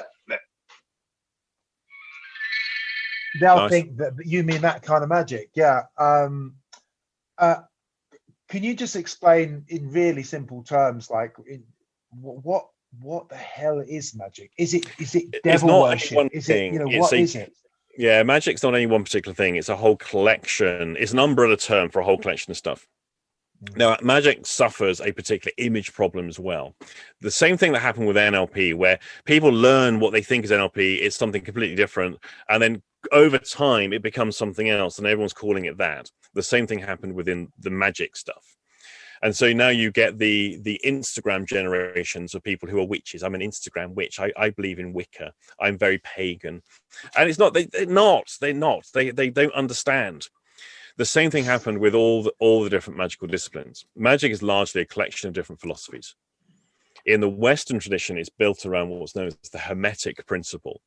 They'll 3.39 3.57
Nice. 3.57 3.69
think 3.69 3.97
that 3.97 4.13
you 4.25 4.43
mean 4.43 4.61
that 4.61 4.81
kind 4.81 5.03
of 5.03 5.09
magic. 5.09 5.49
Yeah. 5.55 5.83
Um, 5.97 6.55
uh, 7.37 7.57
can 8.49 8.63
you 8.63 8.73
just 8.75 8.95
explain 8.95 9.65
in 9.67 9.91
really 9.91 10.23
simple 10.23 10.63
terms, 10.63 11.09
like 11.09 11.35
in, 11.47 11.63
what 12.11 12.67
what 13.01 13.27
the 13.29 13.35
hell 13.35 13.79
is 13.79 14.15
magic? 14.15 14.51
Is 14.57 14.73
it 14.73 14.85
is 14.99 15.15
it 15.15 15.25
It's 15.33 15.41
devil 15.43 15.81
worship? 15.81 16.29
Is 16.31 16.47
it 16.49 16.71
you 16.73 16.79
know 16.79 16.85
thing, 16.87 16.99
what 16.99 17.11
a- 17.13 17.17
is 17.17 17.35
it? 17.35 17.53
Yeah, 17.97 18.23
magic's 18.23 18.63
not 18.63 18.75
any 18.75 18.85
one 18.85 19.03
particular 19.03 19.33
thing. 19.33 19.55
It's 19.55 19.69
a 19.69 19.75
whole 19.75 19.95
collection. 19.97 20.97
It's 20.99 21.13
an 21.13 21.19
umbrella 21.19 21.57
term 21.57 21.89
for 21.89 21.99
a 21.99 22.05
whole 22.05 22.17
collection 22.17 22.51
of 22.51 22.57
stuff. 22.57 22.87
Mm. 23.63 23.77
Now, 23.77 23.97
magic 24.01 24.45
suffers 24.45 24.99
a 24.99 25.11
particular 25.11 25.53
image 25.57 25.93
problem 25.93 26.27
as 26.27 26.39
well. 26.39 26.75
The 27.21 27.31
same 27.31 27.57
thing 27.57 27.71
that 27.71 27.79
happened 27.79 28.07
with 28.07 28.17
NLP, 28.17 28.75
where 28.75 28.99
people 29.25 29.49
learn 29.49 29.99
what 29.99 30.11
they 30.11 30.21
think 30.21 30.45
is 30.45 30.51
NLP, 30.51 30.99
it's 31.01 31.15
something 31.15 31.41
completely 31.41 31.75
different, 31.75 32.17
and 32.49 32.61
then 32.61 32.81
over 33.11 33.37
time 33.37 33.93
it 33.93 34.01
becomes 34.01 34.37
something 34.37 34.69
else, 34.69 34.97
and 34.97 35.07
everyone's 35.07 35.33
calling 35.33 35.65
it 35.65 35.77
that. 35.77 36.09
The 36.33 36.43
same 36.43 36.67
thing 36.67 36.79
happened 36.79 37.13
within 37.13 37.49
the 37.59 37.69
magic 37.69 38.15
stuff. 38.15 38.54
And 39.21 39.35
so 39.35 39.53
now 39.53 39.69
you 39.69 39.91
get 39.91 40.17
the 40.17 40.57
the 40.61 40.79
Instagram 40.85 41.47
generations 41.47 42.35
of 42.35 42.43
people 42.43 42.69
who 42.69 42.79
are 42.79 42.87
witches. 42.87 43.23
I'm 43.23 43.35
an 43.35 43.41
Instagram 43.41 43.93
witch. 43.93 44.19
I, 44.19 44.31
I 44.37 44.49
believe 44.49 44.79
in 44.79 44.93
Wicca. 44.93 45.33
I'm 45.59 45.77
very 45.77 45.99
pagan, 45.99 46.61
and 47.17 47.29
it's 47.29 47.39
not. 47.39 47.53
They, 47.53 47.65
they're 47.65 47.85
not. 47.85 48.31
They're 48.39 48.53
not. 48.53 48.85
They 48.93 49.11
they 49.11 49.29
don't 49.29 49.53
understand. 49.53 50.29
The 50.97 51.05
same 51.05 51.29
thing 51.29 51.43
happened 51.43 51.79
with 51.79 51.93
all 51.93 52.23
the, 52.23 52.33
all 52.39 52.63
the 52.63 52.69
different 52.69 52.97
magical 52.97 53.27
disciplines. 53.27 53.85
Magic 53.97 54.31
is 54.31 54.41
largely 54.41 54.81
a 54.81 54.85
collection 54.85 55.27
of 55.27 55.33
different 55.33 55.59
philosophies. 55.59 56.15
In 57.05 57.21
the 57.21 57.29
Western 57.29 57.79
tradition, 57.79 58.17
it's 58.17 58.29
built 58.29 58.65
around 58.65 58.89
what's 58.89 59.15
known 59.15 59.27
as 59.27 59.37
the 59.51 59.59
Hermetic 59.59 60.25
principle, 60.25 60.81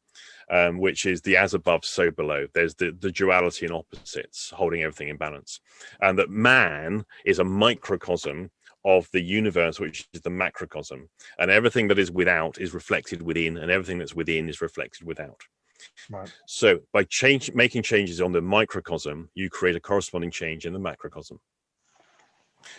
um, 0.50 0.78
which 0.78 1.06
is 1.06 1.22
the 1.22 1.36
as 1.36 1.54
above, 1.54 1.84
so 1.84 2.10
below. 2.10 2.46
There's 2.54 2.74
the, 2.74 2.96
the 2.98 3.12
duality 3.12 3.66
and 3.66 3.74
opposites 3.74 4.50
holding 4.50 4.82
everything 4.82 5.08
in 5.08 5.16
balance. 5.16 5.60
And 6.00 6.18
that 6.18 6.30
man 6.30 7.04
is 7.24 7.38
a 7.38 7.44
microcosm 7.44 8.50
of 8.84 9.08
the 9.12 9.22
universe, 9.22 9.78
which 9.78 10.08
is 10.12 10.20
the 10.22 10.30
macrocosm. 10.30 11.08
And 11.38 11.50
everything 11.50 11.88
that 11.88 11.98
is 11.98 12.10
without 12.10 12.60
is 12.60 12.74
reflected 12.74 13.22
within, 13.22 13.58
and 13.58 13.70
everything 13.70 13.98
that's 13.98 14.14
within 14.14 14.48
is 14.48 14.60
reflected 14.60 15.06
without. 15.06 15.40
Right. 16.10 16.32
So 16.46 16.80
by 16.92 17.04
change, 17.04 17.52
making 17.54 17.82
changes 17.82 18.20
on 18.20 18.32
the 18.32 18.40
microcosm, 18.40 19.30
you 19.34 19.50
create 19.50 19.76
a 19.76 19.80
corresponding 19.80 20.30
change 20.30 20.66
in 20.66 20.72
the 20.72 20.78
macrocosm. 20.78 21.38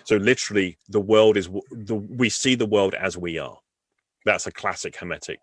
So 0.03 0.17
literally, 0.17 0.77
the 0.87 0.99
world 0.99 1.37
is 1.37 1.49
the 1.71 1.95
we 1.95 2.29
see 2.29 2.55
the 2.55 2.65
world 2.65 2.93
as 2.93 3.17
we 3.17 3.37
are. 3.37 3.57
That's 4.25 4.47
a 4.47 4.51
classic 4.51 4.95
hermetic 4.95 5.41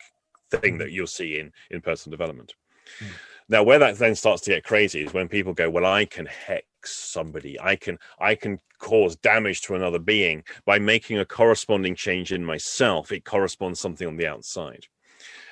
thing 0.50 0.78
that 0.78 0.92
you'll 0.92 1.06
see 1.06 1.38
in 1.38 1.52
in 1.70 1.80
personal 1.80 2.16
development. 2.16 2.54
Mm. 3.00 3.06
Now, 3.48 3.62
where 3.62 3.78
that 3.78 3.98
then 3.98 4.16
starts 4.16 4.42
to 4.42 4.50
get 4.50 4.64
crazy 4.64 5.04
is 5.04 5.14
when 5.14 5.28
people 5.28 5.52
go, 5.52 5.70
"Well, 5.70 5.86
I 5.86 6.04
can 6.04 6.26
hex 6.26 6.66
somebody. 6.84 7.58
I 7.60 7.76
can 7.76 7.98
I 8.18 8.34
can 8.34 8.60
cause 8.78 9.16
damage 9.16 9.62
to 9.62 9.74
another 9.74 9.98
being 9.98 10.44
by 10.64 10.78
making 10.78 11.18
a 11.18 11.24
corresponding 11.24 11.94
change 11.94 12.32
in 12.32 12.44
myself. 12.44 13.12
It 13.12 13.24
corresponds 13.24 13.80
something 13.80 14.06
on 14.06 14.16
the 14.16 14.26
outside." 14.26 14.86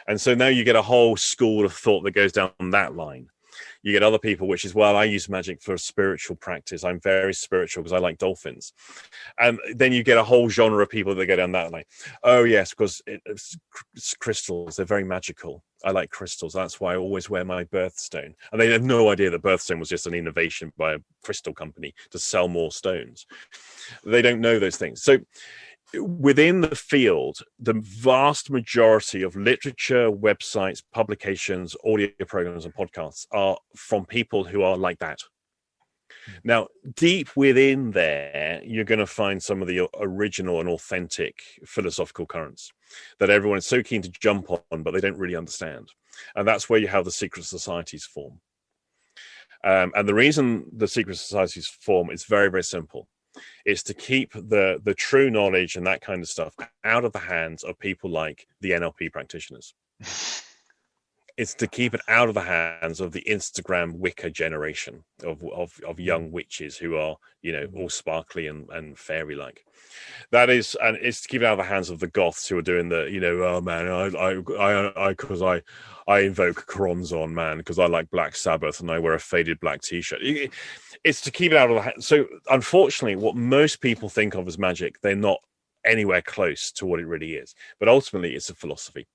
And 0.06 0.20
so 0.20 0.34
now 0.34 0.48
you 0.48 0.64
get 0.64 0.76
a 0.76 0.82
whole 0.82 1.16
school 1.16 1.64
of 1.64 1.72
thought 1.72 2.02
that 2.02 2.10
goes 2.10 2.32
down 2.32 2.52
that 2.58 2.94
line. 2.94 3.30
You 3.84 3.92
get 3.92 4.02
other 4.02 4.18
people, 4.18 4.48
which 4.48 4.64
is 4.64 4.74
well, 4.74 4.96
I 4.96 5.04
use 5.04 5.28
magic 5.28 5.60
for 5.60 5.76
spiritual 5.76 6.36
practice. 6.36 6.84
I'm 6.84 6.98
very 7.00 7.34
spiritual 7.34 7.82
because 7.82 7.92
I 7.92 7.98
like 7.98 8.16
dolphins, 8.16 8.72
and 9.38 9.60
then 9.74 9.92
you 9.92 10.02
get 10.02 10.16
a 10.16 10.24
whole 10.24 10.48
genre 10.48 10.82
of 10.82 10.88
people 10.88 11.14
that 11.14 11.26
go 11.26 11.36
down 11.36 11.52
that 11.52 11.70
line. 11.70 11.84
Oh 12.22 12.44
yes, 12.44 12.70
because 12.70 13.02
it's, 13.06 13.58
crystals. 14.18 14.76
They're 14.76 14.86
very 14.86 15.04
magical. 15.04 15.62
I 15.84 15.90
like 15.90 16.08
crystals. 16.08 16.54
That's 16.54 16.80
why 16.80 16.94
I 16.94 16.96
always 16.96 17.28
wear 17.28 17.44
my 17.44 17.64
birthstone. 17.64 18.34
And 18.50 18.60
they 18.60 18.72
have 18.72 18.82
no 18.82 19.10
idea 19.10 19.28
that 19.28 19.42
birthstone 19.42 19.78
was 19.78 19.90
just 19.90 20.06
an 20.06 20.14
innovation 20.14 20.72
by 20.78 20.94
a 20.94 20.98
crystal 21.22 21.52
company 21.52 21.92
to 22.10 22.18
sell 22.18 22.48
more 22.48 22.72
stones. 22.72 23.26
They 24.02 24.22
don't 24.22 24.40
know 24.40 24.58
those 24.58 24.76
things. 24.76 25.02
So 25.02 25.18
within 26.00 26.60
the 26.60 26.76
field, 26.76 27.38
the 27.58 27.74
vast 27.82 28.50
majority 28.50 29.22
of 29.22 29.36
literature, 29.36 30.10
websites, 30.10 30.82
publications, 30.92 31.76
audio 31.84 32.08
programs, 32.26 32.64
and 32.64 32.74
podcasts 32.74 33.26
are 33.32 33.56
from 33.76 34.04
people 34.04 34.44
who 34.44 34.62
are 34.62 34.76
like 34.76 34.98
that. 34.98 35.18
Now, 36.42 36.68
deep 36.94 37.28
within 37.36 37.90
there, 37.90 38.60
you're 38.64 38.84
going 38.84 38.98
to 38.98 39.06
find 39.06 39.42
some 39.42 39.60
of 39.60 39.68
the 39.68 39.88
original 39.98 40.60
and 40.60 40.68
authentic 40.68 41.42
philosophical 41.66 42.26
currents 42.26 42.72
that 43.18 43.30
everyone 43.30 43.58
is 43.58 43.66
so 43.66 43.82
keen 43.82 44.02
to 44.02 44.10
jump 44.10 44.50
on, 44.50 44.82
but 44.82 44.92
they 44.92 45.00
don't 45.00 45.18
really 45.18 45.36
understand. 45.36 45.88
And 46.34 46.46
that's 46.46 46.68
where 46.68 46.78
you 46.78 46.88
have 46.88 47.04
the 47.04 47.10
secret 47.10 47.44
societies 47.44 48.04
form. 48.04 48.40
Um, 49.64 49.92
and 49.94 50.08
the 50.08 50.14
reason 50.14 50.66
the 50.72 50.88
secret 50.88 51.16
societies 51.16 51.66
form 51.66 52.10
is 52.10 52.24
very, 52.24 52.50
very 52.50 52.64
simple 52.64 53.08
is 53.64 53.82
to 53.84 53.94
keep 53.94 54.32
the 54.32 54.80
the 54.84 54.94
true 54.94 55.30
knowledge 55.30 55.76
and 55.76 55.86
that 55.86 56.00
kind 56.00 56.22
of 56.22 56.28
stuff 56.28 56.54
out 56.84 57.04
of 57.04 57.12
the 57.12 57.18
hands 57.18 57.64
of 57.64 57.78
people 57.78 58.10
like 58.10 58.46
the 58.60 58.72
NLP 58.72 59.12
practitioners. 59.12 59.74
it's 61.36 61.54
to 61.54 61.66
keep 61.66 61.94
it 61.94 62.00
out 62.06 62.28
of 62.28 62.34
the 62.34 62.42
hands 62.42 63.00
of 63.00 63.10
the 63.10 63.24
Instagram 63.28 63.94
Wicca 63.94 64.30
generation 64.30 65.02
of, 65.24 65.42
of, 65.44 65.80
of 65.86 65.96
mm. 65.96 66.04
young 66.04 66.30
witches 66.30 66.76
who 66.76 66.96
are, 66.96 67.16
you 67.42 67.52
know, 67.52 67.66
mm. 67.66 67.76
all 67.76 67.88
sparkly 67.88 68.46
and, 68.46 68.68
and 68.70 68.96
fairy 68.96 69.34
like. 69.34 69.64
That 70.30 70.48
is, 70.48 70.76
and 70.80 70.96
it's 71.00 71.22
to 71.22 71.28
keep 71.28 71.42
it 71.42 71.46
out 71.46 71.58
of 71.58 71.58
the 71.58 71.64
hands 71.64 71.90
of 71.90 71.98
the 71.98 72.06
goths 72.06 72.46
who 72.46 72.56
are 72.58 72.62
doing 72.62 72.88
the, 72.88 73.04
you 73.04 73.18
know, 73.18 73.42
oh 73.42 73.60
man, 73.60 73.88
I, 73.88 74.16
I, 74.16 74.42
I, 74.58 75.06
I, 75.06 75.08
because 75.10 75.42
I, 75.42 75.62
I 76.06 76.20
invoke 76.20 76.66
Choronzon, 76.66 77.32
man, 77.32 77.58
because 77.58 77.80
I 77.80 77.86
like 77.86 78.10
Black 78.10 78.36
Sabbath 78.36 78.80
and 78.80 78.90
I 78.90 79.00
wear 79.00 79.14
a 79.14 79.20
faded 79.20 79.58
black 79.58 79.82
T-shirt. 79.82 80.20
It's 81.02 81.20
to 81.22 81.30
keep 81.32 81.50
it 81.50 81.58
out 81.58 81.70
of 81.70 81.76
the 81.76 81.82
hands. 81.82 82.06
So, 82.06 82.26
unfortunately, 82.48 83.16
what 83.16 83.34
most 83.34 83.80
people 83.80 84.08
think 84.08 84.34
of 84.34 84.46
as 84.46 84.58
magic, 84.58 85.00
they're 85.00 85.16
not 85.16 85.40
anywhere 85.84 86.22
close 86.22 86.70
to 86.72 86.86
what 86.86 87.00
it 87.00 87.06
really 87.06 87.34
is. 87.34 87.54
But 87.78 87.88
ultimately, 87.88 88.34
it's 88.34 88.50
a 88.50 88.54
philosophy 88.54 89.06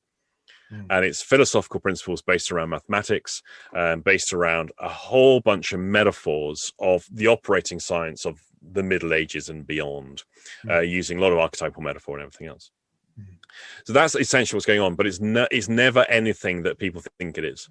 Mm. 0.72 0.85
And 0.89 1.06
it's 1.06 1.22
philosophical 1.22 1.80
principles 1.80 2.22
based 2.22 2.51
around 2.51 2.69
mathematics, 2.69 3.41
um, 3.75 4.01
based 4.01 4.33
around 4.33 4.72
a 4.80 4.89
whole 4.89 5.39
bunch 5.41 5.73
of 5.73 5.80
metaphors 5.80 6.73
of 6.80 7.06
the 7.11 7.27
operating 7.27 7.80
science 7.80 8.25
of 8.25 8.41
the 8.61 8.83
Middle 8.83 9.14
Ages 9.14 9.49
and 9.49 9.65
beyond, 9.65 10.23
mm. 10.65 10.77
uh, 10.77 10.81
using 10.81 11.17
a 11.17 11.22
lot 11.22 11.31
of 11.31 11.39
archetypal 11.39 11.81
metaphor 11.81 12.17
and 12.17 12.23
everything 12.23 12.48
else. 12.48 12.72
Mm. 13.19 13.38
So 13.85 13.93
that's 13.93 14.15
essentially 14.15 14.57
what's 14.57 14.65
going 14.65 14.81
on, 14.81 14.95
but 14.95 15.07
it's, 15.07 15.19
ne- 15.19 15.48
it's 15.51 15.69
never 15.69 16.06
anything 16.09 16.64
that 16.64 16.77
people 16.77 17.01
think 17.17 17.38
it 17.38 17.45
is. 17.45 17.69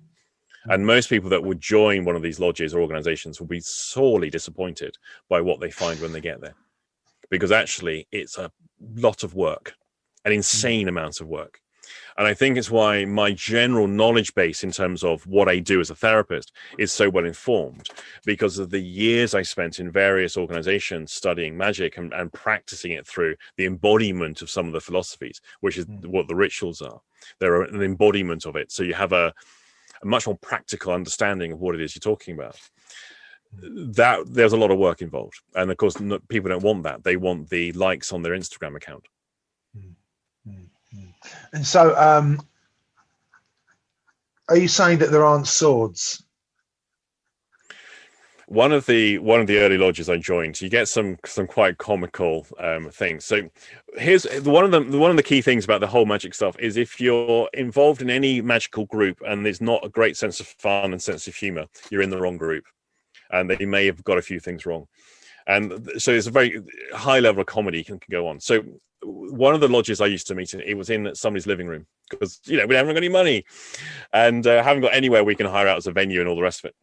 Mm. 0.67 0.75
And 0.75 0.86
most 0.86 1.09
people 1.09 1.31
that 1.31 1.44
would 1.44 1.60
join 1.60 2.05
one 2.05 2.17
of 2.17 2.23
these 2.23 2.41
lodges 2.41 2.75
or 2.75 2.81
organizations 2.81 3.39
will 3.39 3.47
be 3.47 3.60
sorely 3.60 4.31
disappointed 4.31 4.97
by 5.28 5.41
what 5.41 5.60
they 5.60 5.70
find 5.70 6.01
when 6.01 6.12
they 6.12 6.20
get 6.20 6.41
there. 6.41 6.55
Because 7.31 7.52
actually, 7.52 8.09
it's 8.10 8.39
a 8.39 8.51
lot 8.97 9.23
of 9.23 9.35
work, 9.35 9.75
an 10.25 10.33
mm. 10.33 10.36
insane 10.36 10.89
amount 10.89 11.20
of 11.20 11.28
work. 11.28 11.60
And 12.17 12.26
I 12.26 12.34
think 12.34 12.57
it's 12.57 12.70
why 12.70 13.05
my 13.05 13.33
general 13.33 13.86
knowledge 13.86 14.34
base 14.34 14.65
in 14.65 14.73
terms 14.73 15.05
of 15.05 15.26
what 15.26 15.49
I 15.49 15.58
do 15.58 15.81
as 15.81 15.91
a 15.91 15.94
therapist 15.94 16.52
is 16.78 16.92
so 16.92 17.08
well 17.08 17.25
informed 17.25 17.89
because 18.25 18.58
of 18.58 18.70
the 18.70 18.81
years 18.81 19.34
I 19.34 19.42
spent 19.42 19.81
in 19.81 19.91
various 19.91 20.36
organizations 20.36 21.12
studying 21.12 21.57
magic 21.57 21.97
and, 21.97 22.12
and 22.12 22.33
practicing 22.33 22.92
it 22.92 23.07
through 23.07 23.36
the 23.57 23.67
embodiment 23.67 24.42
of 24.42 24.50
some 24.50 24.67
of 24.67 24.73
the 24.73 24.81
philosophies, 24.81 25.41
which 25.60 25.78
is 25.78 25.86
mm. 25.86 26.07
what 26.07 26.28
the 26.28 26.36
rituals 26.36 26.83
are. 26.83 27.00
They're 27.39 27.62
an 27.62 27.83
embodiment 27.83 28.47
of 28.47 28.57
it. 28.57 28.73
So 28.73 28.83
you 28.83 28.94
have 28.94 29.12
a, 29.12 29.33
a 30.02 30.07
much 30.07 30.26
more 30.26 30.39
practical 30.39 30.92
understanding 30.92 31.52
of 31.52 31.60
what 31.60 31.75
it 31.75 31.81
is 31.81 31.94
you're 31.94 32.00
talking 32.00 32.34
about 32.34 32.57
that 33.62 34.20
there's 34.26 34.52
a 34.52 34.57
lot 34.57 34.70
of 34.70 34.78
work 34.78 35.00
involved 35.00 35.41
and 35.55 35.70
of 35.70 35.76
course 35.76 35.97
people 36.28 36.50
don't 36.50 36.62
want 36.62 36.83
that 36.83 37.02
they 37.02 37.17
want 37.17 37.49
the 37.49 37.73
likes 37.73 38.12
on 38.12 38.23
their 38.23 38.34
instagram 38.34 38.76
account 38.76 39.07
and 41.52 41.67
so, 41.67 41.97
um, 41.97 42.41
are 44.49 44.57
you 44.57 44.68
saying 44.68 44.99
that 44.99 45.10
there 45.10 45.25
aren't 45.25 45.47
swords? 45.47 46.23
One 48.47 48.73
of 48.73 48.86
the 48.86 49.18
one 49.18 49.41
of 49.41 49.47
the 49.47 49.58
early 49.58 49.76
lodges 49.76 50.08
I 50.08 50.17
joined, 50.17 50.60
you 50.62 50.70
get 50.70 50.89
some 50.89 51.18
some 51.26 51.47
quite 51.47 51.76
comical 51.76 52.47
um, 52.58 52.89
things. 52.89 53.26
So 53.26 53.50
here's 53.99 54.25
one 54.41 54.65
of 54.65 54.70
the 54.70 54.99
one 54.99 55.10
of 55.10 55.18
the 55.18 55.23
key 55.23 55.42
things 55.42 55.67
about 55.67 55.83
the 55.83 55.86
whole 55.86 56.07
magic 56.07 56.33
stuff 56.33 56.58
is 56.58 56.78
if 56.78 56.99
you're 56.99 57.50
involved 57.52 58.00
in 58.00 58.08
any 58.08 58.41
magical 58.41 58.86
group 58.86 59.20
and 59.26 59.44
there's 59.44 59.60
not 59.60 59.84
a 59.84 59.91
great 59.91 60.17
sense 60.17 60.41
of 60.41 60.47
fun 60.47 60.92
and 60.92 61.02
sense 61.02 61.28
of 61.28 61.34
humor, 61.34 61.67
you're 61.91 62.00
in 62.00 62.08
the 62.08 62.18
wrong 62.18 62.39
group, 62.39 62.65
and 63.31 63.50
they 63.50 63.67
may 63.67 63.84
have 63.84 64.02
got 64.05 64.17
a 64.17 64.23
few 64.23 64.41
things 64.41 64.65
wrong 64.65 64.86
and 65.49 65.91
so 65.97 66.12
it's 66.12 66.26
a 66.26 66.31
very 66.31 66.62
high 66.92 67.20
level 67.20 67.41
of 67.41 67.47
comedy 67.47 67.83
can, 67.83 67.99
can 67.99 68.12
go 68.12 68.28
on. 68.28 68.39
So 68.39 68.62
one 69.02 69.55
of 69.55 69.60
the 69.60 69.68
lodges 69.68 70.01
I 70.01 70.07
used 70.07 70.27
to 70.28 70.35
meet 70.35 70.55
in, 70.55 70.60
it 70.60 70.75
was 70.75 70.91
in 70.91 71.15
somebody's 71.15 71.47
living 71.47 71.67
room 71.67 71.86
because 72.10 72.41
you 72.44 72.57
know 72.57 72.67
we 72.67 72.75
haven't 72.75 72.94
got 72.94 72.99
any 72.99 73.09
money 73.09 73.44
and 74.12 74.47
uh, 74.47 74.62
haven't 74.62 74.83
got 74.83 74.94
anywhere 74.94 75.25
we 75.25 75.35
can 75.35 75.47
hire 75.47 75.68
out 75.68 75.77
as 75.77 75.86
a 75.86 75.93
venue 75.93 76.20
and 76.20 76.28
all 76.28 76.36
the 76.36 76.43
rest 76.43 76.65
of 76.65 76.70
it. 76.70 76.77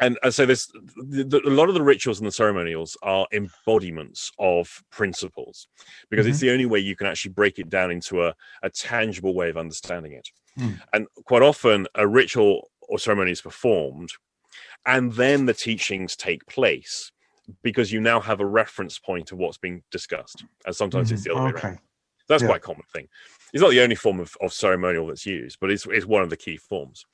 And, 0.00 0.16
and 0.22 0.32
so 0.32 0.46
there's 0.46 0.68
the, 0.96 1.24
the, 1.24 1.40
a 1.44 1.50
lot 1.50 1.68
of 1.68 1.74
the 1.74 1.82
rituals 1.82 2.18
and 2.20 2.26
the 2.26 2.32
ceremonials 2.32 2.96
are 3.02 3.26
embodiments 3.32 4.30
of 4.38 4.82
principles 4.90 5.66
because 6.08 6.24
mm-hmm. 6.24 6.30
it's 6.30 6.40
the 6.40 6.52
only 6.52 6.66
way 6.66 6.78
you 6.78 6.94
can 6.94 7.08
actually 7.08 7.32
break 7.32 7.58
it 7.58 7.68
down 7.68 7.90
into 7.90 8.24
a, 8.24 8.34
a 8.62 8.70
tangible 8.70 9.34
way 9.34 9.50
of 9.50 9.56
understanding 9.56 10.12
it. 10.12 10.28
Mm. 10.58 10.80
And 10.92 11.06
quite 11.24 11.42
often, 11.42 11.88
a 11.96 12.06
ritual 12.06 12.70
or 12.88 12.98
ceremony 12.98 13.32
is 13.32 13.40
performed, 13.40 14.10
and 14.86 15.12
then 15.12 15.46
the 15.46 15.54
teachings 15.54 16.16
take 16.16 16.46
place 16.46 17.10
because 17.62 17.92
you 17.92 18.00
now 18.00 18.20
have 18.20 18.40
a 18.40 18.46
reference 18.46 18.98
point 18.98 19.32
of 19.32 19.38
what's 19.38 19.58
being 19.58 19.82
discussed. 19.90 20.44
And 20.66 20.74
sometimes 20.74 21.10
mm, 21.10 21.14
it's 21.14 21.24
the 21.24 21.34
other 21.34 21.48
okay. 21.48 21.54
way 21.54 21.62
around. 21.70 21.78
That's 22.28 22.42
yeah. 22.42 22.48
quite 22.48 22.58
a 22.58 22.60
common 22.60 22.82
thing. 22.92 23.08
It's 23.52 23.62
not 23.62 23.70
the 23.70 23.80
only 23.80 23.94
form 23.94 24.20
of, 24.20 24.36
of 24.40 24.52
ceremonial 24.52 25.06
that's 25.06 25.24
used, 25.24 25.58
but 25.60 25.70
it's, 25.70 25.86
it's 25.86 26.06
one 26.06 26.22
of 26.22 26.30
the 26.30 26.36
key 26.36 26.58
forms. 26.58 27.06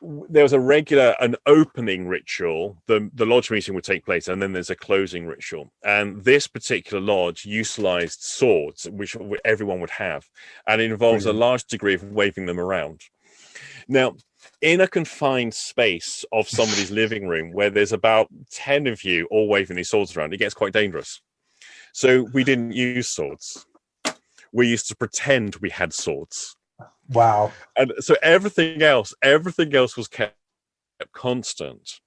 There 0.00 0.42
was 0.42 0.52
a 0.52 0.60
regular, 0.60 1.14
an 1.20 1.36
opening 1.46 2.08
ritual. 2.08 2.82
The, 2.86 3.10
the 3.14 3.26
lodge 3.26 3.50
meeting 3.50 3.74
would 3.74 3.84
take 3.84 4.04
place, 4.04 4.26
and 4.28 4.42
then 4.42 4.52
there's 4.52 4.70
a 4.70 4.76
closing 4.76 5.26
ritual. 5.26 5.72
And 5.84 6.24
this 6.24 6.46
particular 6.46 7.00
lodge 7.00 7.44
utilized 7.44 8.22
swords, 8.22 8.88
which 8.90 9.16
everyone 9.44 9.80
would 9.80 9.90
have, 9.90 10.28
and 10.66 10.80
it 10.80 10.90
involves 10.90 11.24
a 11.24 11.32
large 11.32 11.64
degree 11.64 11.94
of 11.94 12.02
waving 12.04 12.46
them 12.46 12.58
around. 12.58 13.02
Now, 13.86 14.16
in 14.62 14.80
a 14.80 14.88
confined 14.88 15.52
space 15.52 16.24
of 16.32 16.48
somebody's 16.48 16.90
living 17.02 17.26
room 17.26 17.52
where 17.52 17.68
there's 17.68 17.92
about 17.92 18.28
10 18.50 18.86
of 18.86 19.04
you 19.04 19.26
all 19.30 19.48
waving 19.48 19.76
these 19.76 19.90
swords 19.90 20.16
around, 20.16 20.32
it 20.32 20.38
gets 20.38 20.54
quite 20.54 20.72
dangerous. 20.72 21.20
So 21.92 22.28
we 22.32 22.44
didn't 22.44 22.72
use 22.72 23.08
swords. 23.08 23.66
We 24.52 24.68
used 24.68 24.88
to 24.88 24.96
pretend 24.96 25.56
we 25.56 25.70
had 25.70 25.92
swords. 25.92 26.56
Wow. 27.10 27.52
And 27.76 27.92
so 28.00 28.16
everything 28.22 28.82
else, 28.82 29.12
everything 29.22 29.74
else 29.74 29.96
was 29.96 30.08
kept 30.08 30.36
constant 31.12 32.00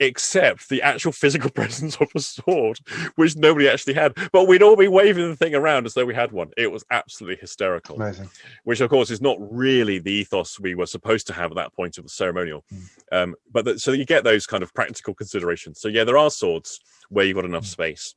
except 0.00 0.68
the 0.70 0.82
actual 0.82 1.12
physical 1.12 1.50
presence 1.54 1.96
of 1.96 2.08
a 2.14 2.20
sword, 2.20 2.80
which 3.14 3.36
nobody 3.36 3.68
actually 3.68 3.94
had. 3.94 4.16
But 4.32 4.48
we'd 4.48 4.62
all 4.62 4.76
be 4.76 4.88
waving 4.88 5.28
the 5.28 5.36
thing 5.36 5.54
around 5.54 5.86
as 5.86 5.94
though 5.94 6.06
we 6.06 6.14
had 6.14 6.32
one. 6.32 6.50
It 6.56 6.72
was 6.72 6.84
absolutely 6.90 7.36
hysterical. 7.36 7.96
Amazing. 7.96 8.30
Which, 8.64 8.80
of 8.80 8.90
course, 8.90 9.10
is 9.10 9.20
not 9.20 9.36
really 9.40 9.98
the 9.98 10.12
ethos 10.12 10.58
we 10.58 10.74
were 10.74 10.86
supposed 10.86 11.26
to 11.28 11.32
have 11.34 11.52
at 11.52 11.56
that 11.56 11.74
point 11.74 11.98
of 11.98 12.04
the 12.04 12.10
ceremonial. 12.10 12.64
Mm. 12.72 12.82
Um, 13.12 13.34
but 13.52 13.64
the, 13.64 13.78
so 13.78 13.92
you 13.92 14.06
get 14.06 14.24
those 14.24 14.46
kind 14.46 14.62
of 14.62 14.74
practical 14.74 15.14
considerations. 15.14 15.80
So 15.80 15.88
yeah, 15.88 16.04
there 16.04 16.18
are 16.18 16.30
swords 16.30 16.80
where 17.10 17.24
you've 17.24 17.36
got 17.36 17.44
enough 17.44 17.64
mm. 17.64 17.68
space. 17.68 18.14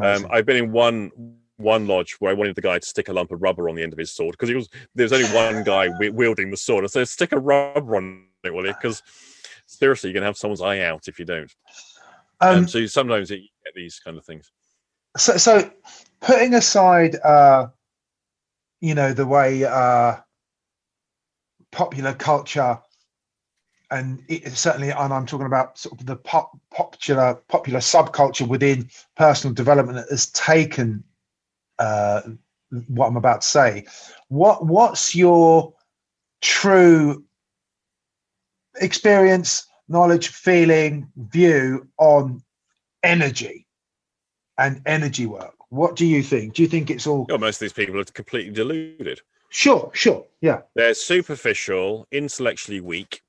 Um, 0.00 0.26
I've 0.30 0.46
been 0.46 0.56
in 0.56 0.72
one 0.72 1.10
one 1.56 1.86
lodge 1.86 2.16
where 2.18 2.32
I 2.32 2.34
wanted 2.34 2.56
the 2.56 2.62
guy 2.62 2.78
to 2.78 2.86
stick 2.86 3.08
a 3.08 3.12
lump 3.12 3.30
of 3.30 3.40
rubber 3.40 3.68
on 3.68 3.76
the 3.76 3.82
end 3.82 3.92
of 3.92 3.98
his 3.98 4.10
sword 4.10 4.32
because 4.32 4.48
he 4.48 4.56
was 4.56 4.68
there 4.94 5.04
was 5.04 5.12
only 5.12 5.26
one 5.26 5.62
guy 5.62 5.88
wielding 6.10 6.50
the 6.50 6.56
sword. 6.56 6.84
I 6.84 6.88
said, 6.88 7.08
"Stick 7.08 7.32
a 7.32 7.38
rubber 7.38 7.96
on 7.96 8.26
it, 8.42 8.52
will 8.52 8.66
you?" 8.66 8.72
Because 8.72 9.02
seriously, 9.66 10.10
you're 10.10 10.14
gonna 10.14 10.26
have 10.26 10.36
someone's 10.36 10.60
eye 10.60 10.80
out 10.80 11.08
if 11.08 11.18
you 11.18 11.24
don't. 11.24 11.54
Um, 12.40 12.58
um, 12.58 12.68
so 12.68 12.84
sometimes 12.86 13.30
you 13.30 13.38
get 13.38 13.74
these 13.74 14.00
kind 14.00 14.16
of 14.16 14.24
things. 14.24 14.50
So, 15.16 15.36
so 15.36 15.70
putting 16.20 16.54
aside, 16.54 17.16
uh, 17.16 17.68
you 18.80 18.94
know, 18.94 19.12
the 19.12 19.26
way 19.26 19.64
uh, 19.64 20.16
popular 21.70 22.14
culture 22.14 22.78
and 23.90 24.24
it, 24.28 24.56
certainly, 24.56 24.90
and 24.90 25.12
I'm 25.12 25.26
talking 25.26 25.46
about 25.46 25.78
sort 25.78 26.00
of 26.00 26.06
the 26.06 26.16
pop, 26.16 26.58
popular 26.70 27.34
popular 27.48 27.80
subculture 27.80 28.46
within 28.46 28.88
personal 29.16 29.54
development 29.54 29.96
that 29.96 30.10
has 30.10 30.26
taken 30.30 31.04
uh, 31.78 32.22
what 32.88 33.06
I'm 33.06 33.16
about 33.16 33.42
to 33.42 33.48
say. 33.48 33.86
What 34.28 34.66
what's 34.66 35.14
your 35.14 35.74
true 36.40 37.24
experience, 38.80 39.66
knowledge, 39.88 40.28
feeling, 40.28 41.10
view 41.16 41.88
on 41.98 42.42
energy 43.02 43.66
and 44.58 44.80
energy 44.86 45.26
work. 45.26 45.54
What 45.68 45.96
do 45.96 46.06
you 46.06 46.22
think? 46.22 46.54
Do 46.54 46.62
you 46.62 46.68
think 46.68 46.90
it's 46.90 47.06
all? 47.06 47.26
Most 47.28 47.56
of 47.56 47.60
these 47.60 47.72
people 47.72 47.98
are 47.98 48.04
completely 48.04 48.52
deluded. 48.52 49.20
Sure, 49.50 49.90
sure, 49.94 50.24
yeah. 50.40 50.62
They're 50.74 50.94
superficial, 50.94 52.08
intellectually 52.10 52.80
weak, 52.80 53.22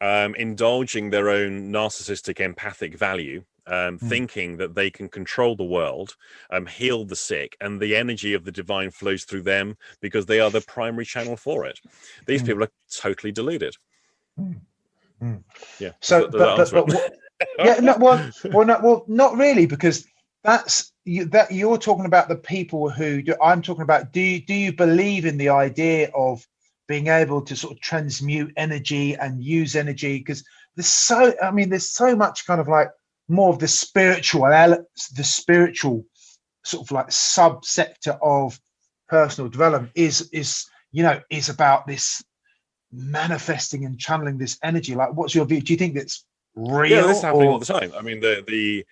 um, 0.00 0.34
indulging 0.34 1.10
their 1.10 1.28
own 1.28 1.70
narcissistic 1.72 2.40
empathic 2.40 2.96
value, 2.96 3.44
um, 3.66 3.98
mm. 3.98 4.08
thinking 4.08 4.56
that 4.56 4.74
they 4.74 4.90
can 4.90 5.08
control 5.08 5.54
the 5.54 5.64
world, 5.64 6.16
um, 6.50 6.66
heal 6.66 7.04
the 7.04 7.16
sick, 7.16 7.56
and 7.60 7.80
the 7.80 7.94
energy 7.94 8.34
of 8.34 8.44
the 8.44 8.52
divine 8.52 8.90
flows 8.90 9.24
through 9.24 9.42
them 9.42 9.76
because 10.00 10.26
they 10.26 10.40
are 10.40 10.50
the 10.50 10.62
primary 10.62 11.04
channel 11.04 11.36
for 11.36 11.64
it. 11.64 11.78
These 12.26 12.42
mm. 12.42 12.46
people 12.46 12.64
are 12.64 12.72
totally 12.92 13.32
deluded. 13.32 13.76
Mm. 14.38 14.60
Hmm. 15.20 15.36
Yeah. 15.78 15.92
So, 16.00 16.28
but, 16.28 16.56
but, 16.56 16.70
but, 16.72 16.88
what, 16.88 17.12
yeah, 17.58 17.80
no, 17.80 17.96
well, 17.98 18.30
well, 18.52 18.66
no, 18.66 18.80
well, 18.82 19.04
not 19.08 19.36
really, 19.36 19.66
because 19.66 20.06
that's 20.44 20.92
you, 21.04 21.24
that 21.26 21.52
you're 21.52 21.78
talking 21.78 22.06
about 22.06 22.28
the 22.28 22.36
people 22.36 22.90
who 22.90 23.22
do, 23.22 23.34
I'm 23.42 23.62
talking 23.62 23.82
about. 23.82 24.12
Do 24.12 24.20
you 24.20 24.40
do 24.40 24.54
you 24.54 24.72
believe 24.72 25.24
in 25.24 25.38
the 25.38 25.48
idea 25.48 26.10
of 26.14 26.46
being 26.86 27.08
able 27.08 27.42
to 27.42 27.56
sort 27.56 27.74
of 27.74 27.80
transmute 27.80 28.52
energy 28.56 29.14
and 29.14 29.42
use 29.42 29.76
energy? 29.76 30.18
Because 30.18 30.44
there's 30.76 30.88
so, 30.88 31.34
I 31.42 31.50
mean, 31.50 31.70
there's 31.70 31.90
so 31.90 32.14
much 32.14 32.46
kind 32.46 32.60
of 32.60 32.68
like 32.68 32.88
more 33.28 33.50
of 33.50 33.58
the 33.58 33.68
spiritual, 33.68 34.42
the 34.42 35.24
spiritual 35.24 36.04
sort 36.64 36.86
of 36.86 36.92
like 36.92 37.08
subsector 37.08 38.18
of 38.22 38.60
personal 39.08 39.50
development 39.50 39.92
is 39.94 40.28
is 40.32 40.66
you 40.92 41.02
know 41.02 41.20
is 41.30 41.48
about 41.48 41.86
this 41.86 42.22
manifesting 42.92 43.84
and 43.84 43.98
channeling 43.98 44.38
this 44.38 44.58
energy. 44.62 44.94
Like, 44.94 45.14
what's 45.14 45.34
your 45.34 45.44
view? 45.44 45.60
Do 45.60 45.72
you 45.72 45.78
think 45.78 45.94
that's 45.94 46.24
real? 46.54 46.90
Yeah, 46.90 47.06
this 47.06 47.18
is 47.18 47.22
happening 47.22 47.48
or... 47.48 47.52
all 47.52 47.58
the 47.58 47.66
time. 47.66 47.92
I 47.96 48.02
mean, 48.02 48.20
the 48.20 48.44
the 48.46 48.84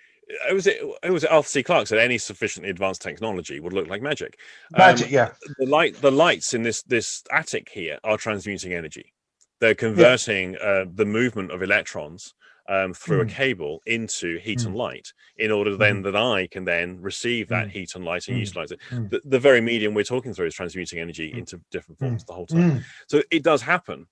it 0.48 0.54
was 0.54 0.66
it, 0.66 0.82
it 1.02 1.10
was 1.10 1.24
Arthur 1.24 1.48
C. 1.48 1.62
Clarke 1.62 1.86
said 1.86 1.98
any 1.98 2.18
sufficiently 2.18 2.70
advanced 2.70 3.02
technology 3.02 3.60
would 3.60 3.72
look 3.72 3.88
like 3.88 4.02
magic. 4.02 4.38
Magic, 4.76 5.06
um, 5.06 5.12
yeah. 5.12 5.30
The 5.58 5.66
light, 5.66 6.00
the 6.00 6.10
lights 6.10 6.54
in 6.54 6.62
this 6.62 6.82
this 6.82 7.22
attic 7.32 7.68
here 7.70 7.98
are 8.04 8.16
transmuting 8.16 8.72
energy. 8.72 9.12
They're 9.60 9.74
converting 9.74 10.52
yeah. 10.54 10.58
uh, 10.58 10.84
the 10.92 11.06
movement 11.06 11.50
of 11.50 11.62
electrons 11.62 12.34
um, 12.68 12.94
through 12.94 13.24
mm. 13.24 13.30
a 13.30 13.34
cable 13.34 13.82
into 13.86 14.38
heat 14.38 14.60
mm. 14.60 14.66
and 14.66 14.76
light 14.76 15.12
in 15.36 15.50
order 15.50 15.76
then 15.76 16.00
mm. 16.00 16.04
that 16.04 16.16
I 16.16 16.46
can 16.46 16.64
then 16.64 17.00
receive 17.00 17.48
that 17.48 17.66
hmm. 17.66 17.70
heat 17.70 17.94
and 17.94 18.04
light 18.04 18.28
and 18.28 18.36
hmm. 18.36 18.40
utilize 18.40 18.72
it. 18.72 18.80
The, 18.90 19.20
the, 19.24 19.38
very 19.38 19.60
medium 19.60 19.94
we're 19.94 20.04
talking 20.04 20.32
through 20.32 20.46
is 20.46 20.54
transmuting 20.54 20.98
energy 20.98 21.32
into 21.32 21.60
different 21.70 21.98
forms 21.98 22.24
the 22.24 22.32
whole 22.32 22.46
time. 22.46 22.84
So 23.06 23.22
it 23.30 23.42
does 23.42 23.62
happen. 23.62 24.06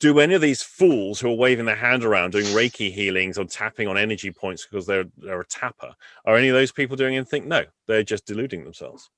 Do 0.00 0.20
any 0.20 0.34
of 0.34 0.40
these 0.40 0.62
fools 0.62 1.18
who 1.18 1.28
are 1.28 1.34
waving 1.34 1.64
their 1.64 1.74
hand 1.74 2.04
around 2.04 2.30
doing 2.30 2.44
Reiki 2.46 2.92
healings 2.92 3.36
or 3.36 3.44
tapping 3.44 3.88
on 3.88 3.96
energy 3.96 4.30
points 4.30 4.66
because 4.66 4.86
they're 4.86 5.06
they're 5.16 5.40
a 5.40 5.46
tapper, 5.46 5.92
are 6.24 6.36
any 6.36 6.48
of 6.48 6.54
those 6.54 6.70
people 6.70 6.96
doing 6.96 7.16
anything? 7.16 7.48
No, 7.48 7.64
they're 7.86 8.04
just 8.04 8.24
deluding 8.24 8.62
themselves. 8.64 9.10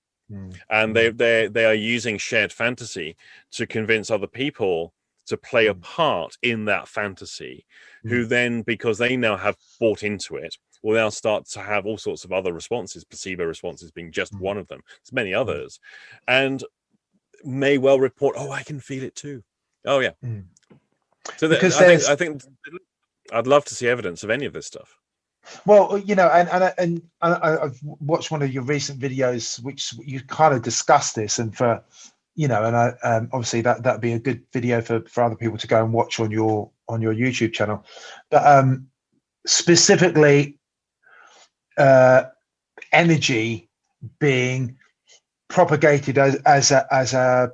And 0.71 0.95
they 0.95 1.11
they 1.11 1.49
they 1.49 1.65
are 1.65 1.75
using 1.75 2.17
shared 2.17 2.53
fantasy 2.53 3.17
to 3.53 3.67
convince 3.67 4.11
other 4.11 4.29
people 4.29 4.95
to 5.31 5.37
play 5.37 5.67
a 5.69 5.75
part 5.75 6.37
in 6.43 6.67
that 6.67 6.89
fantasy 6.89 7.65
who 8.03 8.27
mm. 8.27 8.29
then, 8.29 8.63
because 8.63 8.99
they 8.99 9.17
now 9.17 9.37
have 9.37 9.57
bought 9.79 10.03
into 10.03 10.37
it, 10.37 10.57
will 10.83 10.95
now 10.95 11.09
start 11.09 11.47
to 11.47 11.61
have 11.61 11.87
all 11.87 11.99
sorts 11.99 12.25
of 12.25 12.33
other 12.33 12.53
responses, 12.53 13.05
placebo 13.05 13.45
responses 13.45 13.91
being 13.91 14.13
just 14.13 14.35
mm. 14.35 14.41
one 14.41 14.59
of 14.59 14.67
them. 14.69 14.81
There's 14.89 15.13
many 15.13 15.31
mm. 15.31 15.41
others, 15.41 15.81
and 16.29 16.63
may 17.45 17.79
well 17.79 18.01
report, 18.01 18.37
"Oh, 18.39 18.51
I 18.51 18.63
can 18.63 18.81
feel 18.81 19.05
it 19.05 19.15
too." 19.15 19.43
Oh 19.87 20.01
yeah. 20.01 20.13
Mm. 20.25 20.45
So 21.37 21.49
because 21.49 21.77
I 21.77 21.87
think, 21.87 22.05
I 22.05 22.17
think 22.17 22.43
I'd 23.33 23.47
love 23.47 23.65
to 23.67 23.75
see 23.75 23.89
evidence 23.89 24.25
of 24.25 24.31
any 24.31 24.47
of 24.47 24.53
this 24.53 24.67
stuff. 24.67 24.97
Well, 25.65 25.97
you 25.99 26.15
know, 26.15 26.29
and 26.29 26.49
and 26.49 26.75
and, 26.77 27.03
and 27.23 27.35
I've 27.35 27.79
watched 27.83 28.31
one 28.31 28.43
of 28.43 28.53
your 28.53 28.65
recent 28.65 28.99
videos, 28.99 29.63
which 29.63 29.95
you 30.05 30.21
kind 30.23 30.55
of 30.55 30.63
discussed 30.63 31.15
this, 31.15 31.39
and 31.39 31.57
for 31.57 31.83
you 32.41 32.49
know, 32.49 32.65
and 32.65 32.75
I 32.75 32.89
um, 33.03 33.29
obviously 33.35 33.61
that 33.61 33.83
that'd 33.83 34.01
be 34.01 34.15
a 34.15 34.19
good 34.19 34.43
video 34.51 34.81
for 34.81 35.03
for 35.03 35.23
other 35.23 35.37
people 35.37 35.59
to 35.59 35.67
go 35.67 35.85
and 35.85 35.93
watch 35.93 36.19
on 36.21 36.31
your 36.31 36.71
on 36.89 37.03
your 37.03 37.15
YouTube 37.15 37.53
channel. 37.53 37.85
But 38.31 38.47
um, 38.47 38.87
specifically, 39.47 40.59
uh, 41.77 42.23
energy 42.93 43.69
being 44.21 44.79
propagated 45.51 46.17
as 46.17 46.37
as 46.47 46.71
a 46.71 46.87
as 46.91 47.13
a 47.13 47.53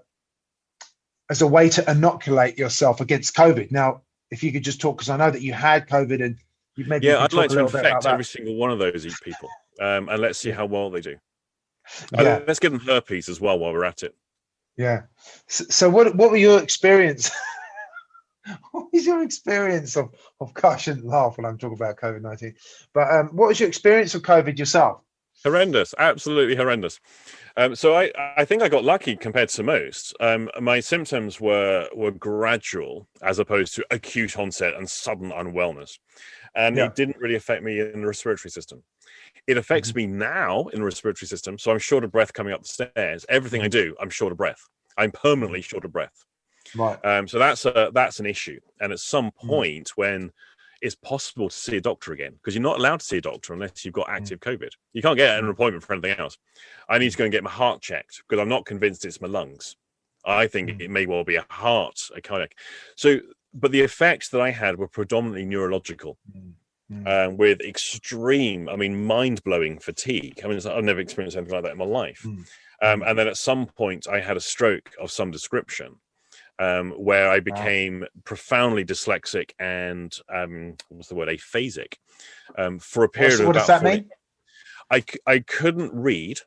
as 1.31 1.43
a 1.43 1.49
way 1.49 1.69
to 1.71 1.91
inoculate 1.91 2.57
yourself 2.57 3.01
against 3.01 3.35
COVID. 3.35 3.73
Now, 3.73 4.03
if 4.31 4.45
you 4.45 4.53
could 4.53 4.63
just 4.63 4.81
talk, 4.81 4.99
because 4.99 5.11
I 5.11 5.17
know 5.17 5.33
that 5.33 5.43
you 5.43 5.53
had 5.53 5.89
COVID 5.89 6.25
and 6.25 6.39
you've 6.77 6.87
maybe 6.87 7.09
yeah, 7.09 7.25
I'd 7.25 7.33
like 7.33 7.51
to 7.51 7.59
infect 7.59 8.07
every 8.07 8.25
single 8.25 8.55
one 8.55 8.71
of 8.71 8.79
those 8.79 9.05
people, 9.21 9.49
um, 9.81 10.09
and 10.09 10.23
let's 10.23 10.39
see 10.39 10.53
how 10.53 10.67
well 10.67 10.91
they 10.91 11.01
do. 11.01 11.17
Yeah. 12.13 12.21
Uh, 12.21 12.41
let's 12.47 12.61
give 12.61 12.71
them 12.71 12.83
herpes 12.83 13.29
as 13.29 13.41
well 13.41 13.59
while 13.59 13.73
we're 13.73 13.85
at 13.85 14.05
it. 14.05 14.15
Yeah. 14.77 15.03
So, 15.49 15.65
so 15.71 15.91
what 15.91 16.15
what 16.17 16.31
were 16.31 16.37
your 16.37 16.63
experience? 16.63 17.31
what 18.73 18.93
was 18.93 19.07
your 19.07 19.23
experience 19.23 19.97
of 19.97 20.15
of 20.41 20.53
gosh, 20.55 20.75
I 20.75 20.77
shouldn't 20.79 21.07
laugh 21.07 21.37
when 21.37 21.47
I'm 21.47 21.59
talking 21.59 21.77
about 21.77 21.97
COVID 21.97 22.23
nineteen. 22.23 22.55
But 22.93 23.11
um, 23.13 23.29
what 23.29 23.49
was 23.49 23.61
your 23.61 23.69
experience 23.69 24.15
of 24.15 24.23
COVID 24.23 24.59
yourself? 24.59 25.01
Horrendous, 25.45 25.95
absolutely 25.99 26.57
horrendous. 26.57 26.99
Um, 27.57 27.75
so 27.75 27.95
I, 27.95 28.11
I 28.37 28.45
think 28.45 28.63
I 28.63 28.69
got 28.69 28.85
lucky 28.85 29.17
compared 29.17 29.49
to 29.51 29.63
most. 29.63 30.15
Um, 30.21 30.51
my 30.61 30.81
symptoms 30.81 31.41
were 31.41 31.89
were 31.95 32.11
gradual 32.11 33.07
as 33.23 33.39
opposed 33.39 33.75
to 33.77 33.87
acute 33.91 34.39
onset 34.39 34.75
and 34.75 34.89
sudden 34.89 35.31
unwellness, 35.31 35.99
and 36.55 36.77
yeah. 36.77 36.87
it 36.87 36.95
didn't 36.95 37.19
really 37.19 37.35
affect 37.35 37.63
me 37.63 37.81
in 37.81 38.01
the 38.01 38.07
respiratory 38.07 38.51
system. 38.51 38.83
It 39.47 39.57
affects 39.57 39.91
mm-hmm. 39.91 40.13
me 40.13 40.19
now 40.19 40.67
in 40.73 40.81
the 40.81 40.85
respiratory 40.85 41.29
system. 41.29 41.59
So 41.59 41.71
I'm 41.71 41.79
short 41.79 42.05
of 42.05 42.11
breath 42.11 42.33
coming 42.33 42.53
up 42.53 42.63
the 42.63 42.69
stairs. 42.69 43.25
Everything 43.29 43.63
I 43.63 43.69
do, 43.69 43.95
I'm 44.01 44.11
short 44.11 44.33
of 44.33 44.39
breath. 44.39 44.61
I'm 44.99 45.13
permanently 45.13 45.63
short 45.63 45.85
of 45.85 45.93
breath. 45.93 46.25
Right. 46.75 46.99
Um, 47.05 47.29
so 47.29 47.39
that's 47.39 47.65
a 47.65 47.91
that's 47.95 48.21
an 48.21 48.27
issue. 48.27 48.59
And 48.81 48.93
at 48.93 48.99
some 48.99 49.27
mm. 49.27 49.49
point 49.49 49.89
mm-hmm. 49.89 50.01
when 50.01 50.33
it's 50.83 50.95
possible 50.95 51.49
to 51.49 51.57
see 51.57 51.77
a 51.77 51.81
doctor 51.81 52.13
again, 52.13 52.33
because 52.33 52.55
you're 52.55 52.63
not 52.63 52.79
allowed 52.79 53.01
to 53.01 53.07
see 53.07 53.19
a 53.19 53.21
doctor 53.21 53.53
unless 53.53 53.85
you've 53.85 53.95
got 53.95 54.09
mm. 54.09 54.15
active. 54.15 54.41
COVID. 54.41 54.71
You 54.93 55.03
can't 55.03 55.17
get 55.17 55.39
an 55.39 55.49
appointment 55.49 55.85
for 55.85 55.95
anything 55.95 56.19
else. 56.19 56.39
I 56.89 56.99
need 56.99 57.11
to 57.11 57.17
go 57.17 57.25
and 57.25 57.33
get 57.33 57.45
my 57.45 57.51
heart 57.51 57.83
checked 57.83 58.23
because 58.29 58.41
I'm 58.41 58.49
not 58.49 58.67
convinced 58.67 59.05
it's 59.05 59.21
my 59.21 59.29
lungs. 59.29 59.77
I 60.25 60.47
think 60.47 60.69
mm-hmm. 60.69 60.81
it 60.81 60.91
may 60.91 61.07
well 61.07 61.25
be 61.25 61.37
a 61.37 61.47
heart, 61.49 62.01
a 62.15 62.21
cardiac. 62.21 62.57
So, 62.97 63.21
but 63.55 63.73
the 63.73 63.81
effects 63.81 64.29
that 64.31 64.41
I 64.41 64.51
had 64.51 64.77
were 64.77 64.89
predominantly 64.89 65.45
neurological. 65.47 66.19
Mm. 66.91 67.07
um, 67.07 67.37
with 67.37 67.61
extreme, 67.63 68.69
I 68.69 68.77
mean, 68.77 69.05
mind 69.05 69.43
blowing 69.43 69.79
fatigue. 69.79 70.41
I 70.45 70.47
mean, 70.47 70.61
I've 70.67 70.85
never 70.85 71.01
experienced 71.01 71.37
anything 71.37 71.55
like 71.55 71.65
that 71.65 71.73
in 71.73 71.79
my 71.79 71.85
life. 71.85 72.23
Mm. 72.25 72.47
Um, 72.83 73.03
and 73.03 73.19
then 73.19 73.27
at 73.27 73.37
some 73.37 73.67
point, 73.67 74.07
I 74.07 74.21
had 74.21 74.37
a 74.37 74.41
stroke 74.41 74.93
of 75.01 75.11
some 75.11 75.31
description. 75.31 75.97
Um, 76.59 76.93
where 76.93 77.29
I 77.29 77.41
became 77.41 78.01
wow. 78.01 78.07
profoundly 78.25 78.83
dyslexic 78.83 79.51
and 79.59 80.17
um, 80.35 80.77
what's 80.89 81.09
the 81.09 81.15
word 81.15 81.29
aphasic 81.29 81.99
um, 82.57 82.79
for 82.79 83.05
a 83.05 83.11
period 83.11 83.33
What's, 83.33 83.41
of 83.41 83.47
what 83.47 83.53
does 83.57 83.67
that 83.67 83.83
40, 83.83 83.97
mean? 83.97 84.11
I, 84.91 85.05
I 85.27 85.39
couldn't 85.41 85.93
read. 85.93 86.41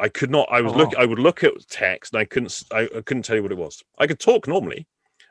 I 0.00 0.08
could 0.08 0.30
not. 0.30 0.48
I 0.50 0.60
was 0.60 0.72
oh. 0.72 0.76
look. 0.76 0.96
I 0.96 1.06
would 1.06 1.18
look 1.18 1.44
at 1.44 1.52
text 1.68 2.12
and 2.12 2.20
I 2.20 2.24
couldn't. 2.24 2.62
I, 2.72 2.88
I, 2.96 3.00
couldn't 3.02 3.24
tell 3.24 3.36
you 3.36 3.42
what 3.42 3.52
it 3.52 3.58
was. 3.58 3.82
I 3.98 4.06
could 4.06 4.18
talk 4.18 4.48
normally. 4.48 4.86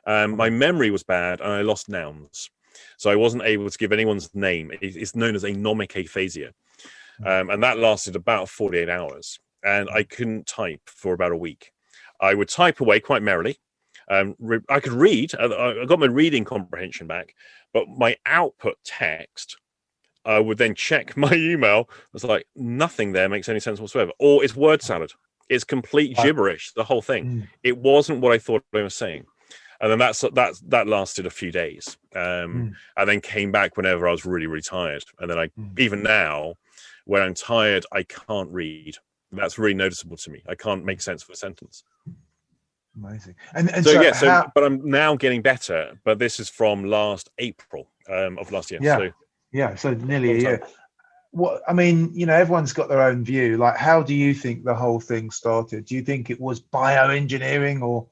Um, 0.06 0.36
my 0.36 0.48
mm-hmm. 0.48 0.58
memory 0.58 0.90
was 0.90 1.02
bad 1.02 1.40
and 1.40 1.52
I 1.52 1.62
lost 1.62 1.88
nouns. 1.88 2.50
So 2.96 3.10
I 3.10 3.16
wasn't 3.16 3.42
able 3.42 3.68
to 3.68 3.78
give 3.78 3.92
anyone's 3.92 4.34
name. 4.34 4.70
It's 4.80 5.14
known 5.14 5.34
as 5.34 5.44
anomic 5.44 5.96
aphasia. 5.96 6.52
Hmm. 7.18 7.26
Um, 7.26 7.50
and 7.50 7.62
that 7.62 7.78
lasted 7.78 8.16
about 8.16 8.48
48 8.48 8.88
hours. 8.88 9.38
And 9.64 9.88
I 9.90 10.04
couldn't 10.04 10.46
type 10.46 10.80
for 10.86 11.14
about 11.14 11.32
a 11.32 11.36
week. 11.36 11.72
I 12.20 12.34
would 12.34 12.48
type 12.48 12.80
away 12.80 13.00
quite 13.00 13.22
merrily. 13.22 13.58
Um, 14.10 14.34
re- 14.38 14.60
I 14.68 14.80
could 14.80 14.92
read. 14.92 15.32
I, 15.38 15.44
I 15.82 15.84
got 15.84 15.98
my 15.98 16.06
reading 16.06 16.44
comprehension 16.44 17.06
back, 17.06 17.34
but 17.72 17.88
my 17.88 18.16
output 18.26 18.76
text 18.84 19.56
I 20.24 20.40
would 20.40 20.58
then 20.58 20.74
check 20.74 21.16
my 21.16 21.32
email. 21.32 21.88
It's 22.14 22.24
like 22.24 22.46
nothing 22.54 23.12
there 23.12 23.28
makes 23.28 23.48
any 23.48 23.60
sense 23.60 23.80
whatsoever, 23.80 24.12
or 24.18 24.44
it's 24.44 24.56
word 24.56 24.82
salad. 24.82 25.12
It's 25.48 25.64
complete 25.64 26.14
gibberish. 26.16 26.72
The 26.74 26.84
whole 26.84 27.00
thing. 27.00 27.24
Mm. 27.24 27.48
It 27.62 27.78
wasn't 27.78 28.20
what 28.20 28.32
I 28.32 28.38
thought 28.38 28.62
I 28.74 28.82
was 28.82 28.94
saying 28.94 29.24
and 29.80 29.90
then 29.90 29.98
that's 29.98 30.20
that 30.20 30.60
that 30.66 30.86
lasted 30.86 31.26
a 31.26 31.30
few 31.30 31.50
days 31.50 31.96
um, 32.14 32.20
mm. 32.20 32.72
and 32.96 33.08
then 33.08 33.20
came 33.20 33.52
back 33.52 33.76
whenever 33.76 34.08
i 34.08 34.10
was 34.10 34.24
really 34.24 34.46
really 34.46 34.62
tired 34.62 35.04
and 35.20 35.30
then 35.30 35.38
i 35.38 35.46
mm. 35.48 35.78
even 35.78 36.02
now 36.02 36.54
when 37.04 37.22
i'm 37.22 37.34
tired 37.34 37.84
i 37.92 38.02
can't 38.02 38.50
read 38.50 38.96
that's 39.32 39.58
really 39.58 39.74
noticeable 39.74 40.16
to 40.16 40.30
me 40.30 40.42
i 40.48 40.54
can't 40.54 40.84
make 40.84 41.00
sense 41.00 41.22
of 41.22 41.30
a 41.30 41.36
sentence 41.36 41.84
amazing. 43.02 43.34
And, 43.54 43.70
and 43.70 43.84
so, 43.84 43.94
so, 43.94 44.02
yeah 44.02 44.12
so 44.12 44.28
how... 44.28 44.52
but 44.54 44.64
i'm 44.64 44.88
now 44.88 45.16
getting 45.16 45.42
better 45.42 45.98
but 46.04 46.18
this 46.18 46.40
is 46.40 46.48
from 46.48 46.84
last 46.84 47.28
april 47.38 47.88
um, 48.08 48.38
of 48.38 48.50
last 48.52 48.70
year 48.70 48.80
yeah. 48.82 48.96
so, 48.96 49.10
yeah 49.52 49.74
so 49.74 49.92
nearly 49.94 50.32
a 50.32 50.40
year. 50.40 50.62
what 51.30 51.62
i 51.68 51.72
mean 51.72 52.10
you 52.14 52.26
know 52.26 52.34
everyone's 52.34 52.72
got 52.72 52.88
their 52.88 53.02
own 53.02 53.24
view. 53.24 53.56
Like 53.58 53.76
how 53.76 54.02
do 54.02 54.14
you 54.14 54.34
think 54.34 54.64
the 54.64 54.74
whole 54.74 55.00
thing 55.00 55.30
started? 55.30 55.84
Do 55.84 55.94
you 55.94 56.02
think 56.02 56.30
it 56.30 56.40
was 56.40 56.60
bioengineering 56.60 57.82
or 57.82 58.06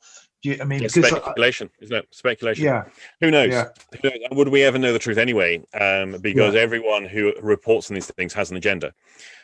You, 0.46 0.58
I 0.60 0.64
mean, 0.64 0.82
It's 0.84 0.94
speculation, 0.94 1.68
isn't 1.80 1.96
it? 1.96 2.06
Speculation. 2.12 2.64
yeah, 2.64 2.84
Who 3.20 3.30
knows? 3.30 3.52
Yeah. 3.52 3.68
Who 4.02 4.10
knows? 4.10 4.28
Would 4.30 4.48
we 4.48 4.62
ever 4.62 4.78
know 4.78 4.92
the 4.92 4.98
truth 4.98 5.18
anyway? 5.18 5.62
Um, 5.74 6.18
because 6.20 6.54
everyone 6.54 7.04
who 7.04 7.32
reports 7.42 7.90
on 7.90 7.94
these 7.94 8.06
things 8.12 8.32
has 8.34 8.50
an 8.50 8.56
agenda. 8.56 8.92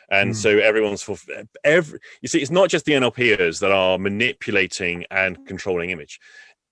And 0.09 0.31
Mm. 0.31 0.35
so 0.35 0.49
everyone's 0.59 1.01
for 1.01 1.17
every 1.63 1.99
you 2.21 2.27
see, 2.27 2.39
it's 2.41 2.51
not 2.51 2.69
just 2.69 2.85
the 2.85 2.93
NLPers 2.93 3.59
that 3.59 3.71
are 3.71 3.97
manipulating 3.97 5.05
and 5.11 5.45
controlling 5.47 5.89
image. 5.89 6.19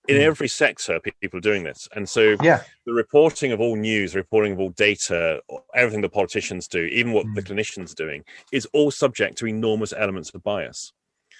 In 0.08 0.16
Mm. 0.16 0.20
every 0.30 0.48
sector, 0.48 0.98
people 1.20 1.38
are 1.38 1.40
doing 1.50 1.62
this. 1.62 1.88
And 1.94 2.08
so 2.08 2.36
yeah, 2.42 2.60
the 2.86 2.92
reporting 2.92 3.52
of 3.52 3.60
all 3.60 3.76
news, 3.76 4.14
reporting 4.14 4.52
of 4.52 4.60
all 4.60 4.70
data, 4.70 5.40
everything 5.74 6.00
the 6.02 6.08
politicians 6.08 6.66
do, 6.68 6.84
even 6.86 7.12
what 7.12 7.26
the 7.34 7.42
Mm. 7.42 7.46
clinicians 7.48 7.92
are 7.92 8.02
doing, 8.06 8.24
is 8.52 8.66
all 8.72 8.90
subject 8.90 9.38
to 9.38 9.46
enormous 9.46 9.92
elements 9.92 10.30
of 10.34 10.42
bias. 10.42 10.92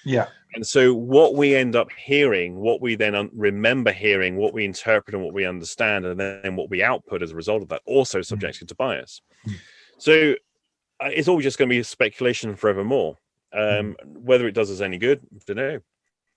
Yeah, 0.04 0.26
And 0.54 0.66
so, 0.66 0.94
what 0.94 1.34
we 1.34 1.54
end 1.54 1.76
up 1.76 1.90
hearing, 1.92 2.56
what 2.56 2.80
we 2.80 2.94
then 2.94 3.30
remember 3.34 3.92
hearing, 3.92 4.36
what 4.36 4.52
we 4.52 4.64
interpret 4.64 5.14
and 5.14 5.24
what 5.24 5.34
we 5.34 5.46
understand, 5.46 6.04
and 6.04 6.18
then 6.18 6.56
what 6.56 6.70
we 6.70 6.82
output 6.82 7.22
as 7.22 7.32
a 7.32 7.36
result 7.36 7.62
of 7.62 7.68
that, 7.68 7.82
also 7.86 8.22
subjected 8.22 8.68
to 8.68 8.74
bias. 8.74 9.22
Mm. 9.46 9.54
So, 9.98 10.34
uh, 11.00 11.10
it's 11.12 11.28
all 11.28 11.40
just 11.40 11.58
going 11.58 11.68
to 11.68 11.76
be 11.76 11.82
speculation 11.82 12.56
forevermore. 12.56 13.16
Um, 13.52 13.96
Whether 14.04 14.46
it 14.46 14.52
does 14.52 14.70
us 14.70 14.80
any 14.80 14.98
good, 14.98 15.20
I 15.34 15.38
don't 15.46 15.56
know. 15.56 15.80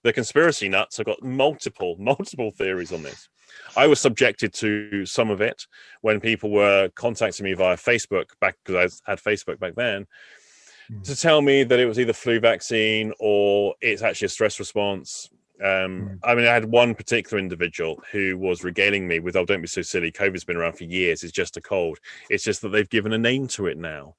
The 0.03 0.13
conspiracy 0.13 0.69
nuts 0.69 0.97
have 0.97 1.07
got 1.07 1.23
multiple, 1.23 1.95
multiple 1.99 2.51
theories 2.51 2.91
on 2.91 3.03
this. 3.03 3.27
I 3.75 3.87
was 3.87 3.99
subjected 3.99 4.53
to 4.55 5.05
some 5.05 5.29
of 5.29 5.41
it 5.41 5.65
when 6.01 6.19
people 6.19 6.51
were 6.51 6.89
contacting 6.95 7.45
me 7.45 7.53
via 7.53 7.77
Facebook 7.77 8.25
back 8.41 8.57
because 8.63 9.01
I 9.05 9.11
had 9.11 9.19
Facebook 9.19 9.59
back 9.59 9.75
then 9.75 10.07
Mm. 10.91 11.03
to 11.03 11.15
tell 11.15 11.41
me 11.41 11.63
that 11.63 11.79
it 11.79 11.85
was 11.85 11.99
either 11.99 12.13
flu 12.13 12.39
vaccine 12.39 13.11
or 13.19 13.75
it's 13.81 14.01
actually 14.01 14.27
a 14.27 14.29
stress 14.29 14.59
response. 14.59 15.29
Um, 15.61 15.65
Mm. 15.65 16.19
I 16.23 16.35
mean, 16.35 16.45
I 16.47 16.53
had 16.53 16.65
one 16.65 16.93
particular 16.95 17.39
individual 17.39 18.03
who 18.11 18.37
was 18.37 18.63
regaling 18.63 19.07
me 19.07 19.19
with, 19.19 19.35
"Oh, 19.35 19.45
don't 19.45 19.61
be 19.61 19.67
so 19.67 19.81
silly. 19.81 20.11
COVID's 20.11 20.43
been 20.43 20.57
around 20.57 20.73
for 20.77 20.83
years. 20.83 21.23
It's 21.23 21.31
just 21.31 21.55
a 21.57 21.61
cold. 21.61 21.97
It's 22.29 22.43
just 22.43 22.61
that 22.61 22.69
they've 22.69 22.89
given 22.89 23.13
a 23.13 23.17
name 23.17 23.47
to 23.49 23.67
it 23.67 23.77
now." 23.77 24.15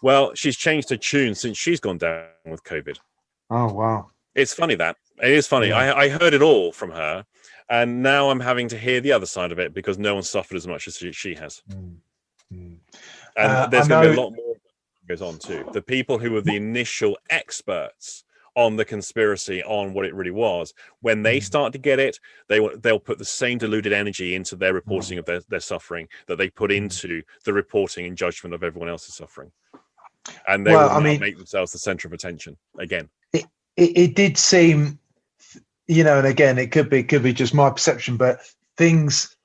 Well, 0.00 0.32
she's 0.34 0.56
changed 0.56 0.88
her 0.90 0.96
tune 0.96 1.34
since 1.34 1.58
she's 1.58 1.80
gone 1.80 1.98
down 1.98 2.26
with 2.46 2.62
COVID. 2.64 2.98
oh 3.50 3.72
wow, 3.72 4.10
It's 4.36 4.54
funny 4.54 4.76
that 4.76 4.96
it 5.20 5.32
is 5.32 5.46
funny. 5.48 5.68
Yeah. 5.68 5.78
I, 5.92 6.02
I 6.04 6.08
heard 6.08 6.34
it 6.34 6.40
all 6.42 6.70
from 6.72 6.92
her, 6.92 7.26
and 7.68 8.00
now 8.02 8.30
I'm 8.30 8.40
having 8.40 8.68
to 8.68 8.78
hear 8.78 9.00
the 9.00 9.10
other 9.12 9.26
side 9.26 9.50
of 9.52 9.58
it 9.58 9.74
because 9.74 9.98
no 9.98 10.14
one 10.14 10.22
suffered 10.22 10.56
as 10.56 10.66
much 10.68 10.86
as 10.86 10.96
she, 10.98 11.10
she 11.12 11.34
has. 11.34 11.62
Mm. 11.68 11.96
Mm. 12.54 12.76
And 13.36 13.52
Uh, 13.52 13.66
there's 13.66 13.88
going 13.88 14.04
to 14.04 14.10
be 14.10 14.16
a 14.16 14.20
lot 14.22 14.30
more 14.30 14.49
goes 15.10 15.22
on 15.22 15.38
too. 15.38 15.68
The 15.72 15.82
people 15.82 16.18
who 16.18 16.30
were 16.30 16.40
the 16.40 16.54
initial 16.56 17.18
experts 17.30 18.24
on 18.54 18.76
the 18.76 18.84
conspiracy, 18.84 19.62
on 19.64 19.92
what 19.92 20.04
it 20.04 20.14
really 20.14 20.30
was, 20.30 20.72
when 21.00 21.22
they 21.22 21.38
Mm. 21.38 21.42
start 21.42 21.72
to 21.72 21.78
get 21.78 21.98
it, 21.98 22.18
they 22.48 22.60
will 22.60 22.76
they'll 22.78 23.00
put 23.00 23.18
the 23.18 23.24
same 23.24 23.58
diluted 23.58 23.92
energy 23.92 24.34
into 24.34 24.54
their 24.56 24.72
reporting 24.72 25.18
of 25.18 25.24
their, 25.24 25.40
their 25.48 25.60
suffering 25.60 26.06
that 26.26 26.36
they 26.36 26.48
put 26.48 26.70
Mm. 26.70 26.76
into 26.76 27.22
the 27.44 27.52
reporting 27.52 28.06
and 28.06 28.16
judgment 28.16 28.54
of 28.54 28.62
everyone 28.62 28.88
else's 28.88 29.14
suffering. 29.14 29.50
And 30.46 30.64
they 30.66 30.72
Well, 30.72 30.88
will 30.88 30.96
I 30.96 31.00
mean- 31.02 31.20
make 31.20 31.36
themselves 31.36 31.72
the 31.72 31.78
center 31.78 32.06
of 32.06 32.12
attention 32.12 32.56
again. 32.78 33.08
it, 33.32 33.46
it 33.76 34.14
did 34.14 34.36
seem 34.38 34.98
you 35.86 36.04
know 36.04 36.18
and 36.18 36.26
again 36.26 36.58
it 36.58 36.70
could 36.70 36.88
be 36.90 37.02
could 37.02 37.22
be 37.22 37.32
just 37.32 37.54
my 37.54 37.70
perception 37.70 38.16
but 38.16 38.40
things 38.76 39.36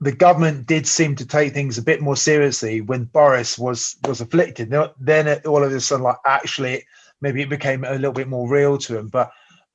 the 0.00 0.12
government 0.12 0.66
did 0.66 0.86
seem 0.86 1.16
to 1.16 1.26
take 1.26 1.52
things 1.52 1.76
a 1.78 1.82
bit 1.82 2.00
more 2.00 2.16
seriously 2.16 2.80
when 2.80 3.04
boris 3.04 3.58
was 3.58 3.96
was 4.06 4.20
afflicted 4.20 4.72
then 5.00 5.26
it, 5.26 5.46
all 5.46 5.62
of 5.64 5.72
a 5.72 5.80
sudden 5.80 6.04
like 6.04 6.16
actually 6.24 6.84
maybe 7.20 7.42
it 7.42 7.48
became 7.48 7.84
a 7.84 7.92
little 7.92 8.12
bit 8.12 8.28
more 8.28 8.48
real 8.48 8.78
to 8.78 8.98
him 8.98 9.08
but 9.08 9.30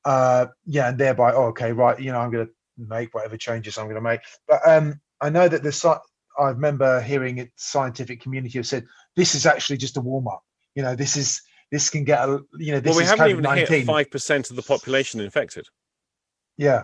uh 0.06 0.46
yeah 0.66 0.90
and 0.90 0.98
thereby 0.98 1.34
oh, 1.34 1.46
okay 1.46 1.72
right 1.72 2.00
you 2.00 2.12
know 2.12 2.20
i'm 2.20 2.32
going 2.32 2.46
to 2.46 2.52
make 2.78 3.14
whatever 3.14 3.38
changes 3.38 3.78
i'm 3.78 3.86
going 3.86 3.96
to 3.96 4.02
make 4.02 4.22
but 4.48 4.60
um 4.68 5.00
i 5.22 5.30
know 5.30 5.48
that 5.48 5.62
the 5.64 6.00
i 6.40 6.50
remember 6.50 7.02
hearing 7.02 7.38
it 7.38 7.52
scientific 7.56 8.22
community 8.22 8.58
have 8.58 8.66
said 8.68 8.86
this 9.16 9.36
is 9.36 9.46
actually 9.46 9.78
just 9.78 9.98
a 9.98 10.02
warm-up 10.02 10.44
you 10.76 10.82
know 10.82 10.96
this 10.96 11.16
is 11.16 11.42
this 11.72 11.90
can 11.90 12.04
get 12.04 12.20
a 12.28 12.40
you 12.58 12.72
know 12.72 12.80
this 12.80 12.90
well, 12.92 12.98
we 12.98 13.04
is 13.04 13.10
haven't 13.10 13.30
even 13.30 13.44
COVID-19. 13.44 13.68
hit 13.68 13.86
five 13.86 14.12
percent 14.12 14.50
of 14.52 14.56
the 14.56 14.62
population 14.62 15.20
infected. 15.20 15.68
Yeah, 16.56 16.84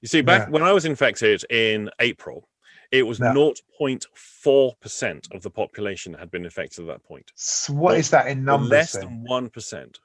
You 0.00 0.08
see, 0.08 0.22
back 0.22 0.46
Yeah. 0.46 0.50
when 0.50 0.62
I 0.62 0.72
was 0.72 0.86
infected 0.86 1.44
in 1.50 1.90
April, 2.00 2.48
it 2.92 3.02
was 3.04 3.18
Yeah. 3.18 3.32
0.4% 3.32 5.34
of 5.34 5.42
the 5.42 5.50
population 5.50 6.12
had 6.14 6.30
been 6.30 6.44
infected 6.44 6.80
at 6.80 6.86
that 6.88 7.02
point. 7.02 7.32
so 7.34 7.72
what 7.72 7.96
is 7.98 8.10
that 8.10 8.26
in 8.28 8.44
numbers? 8.44 8.70
Less 8.70 8.92
then? 8.92 9.24
than 9.24 9.26
1%. 9.26 9.98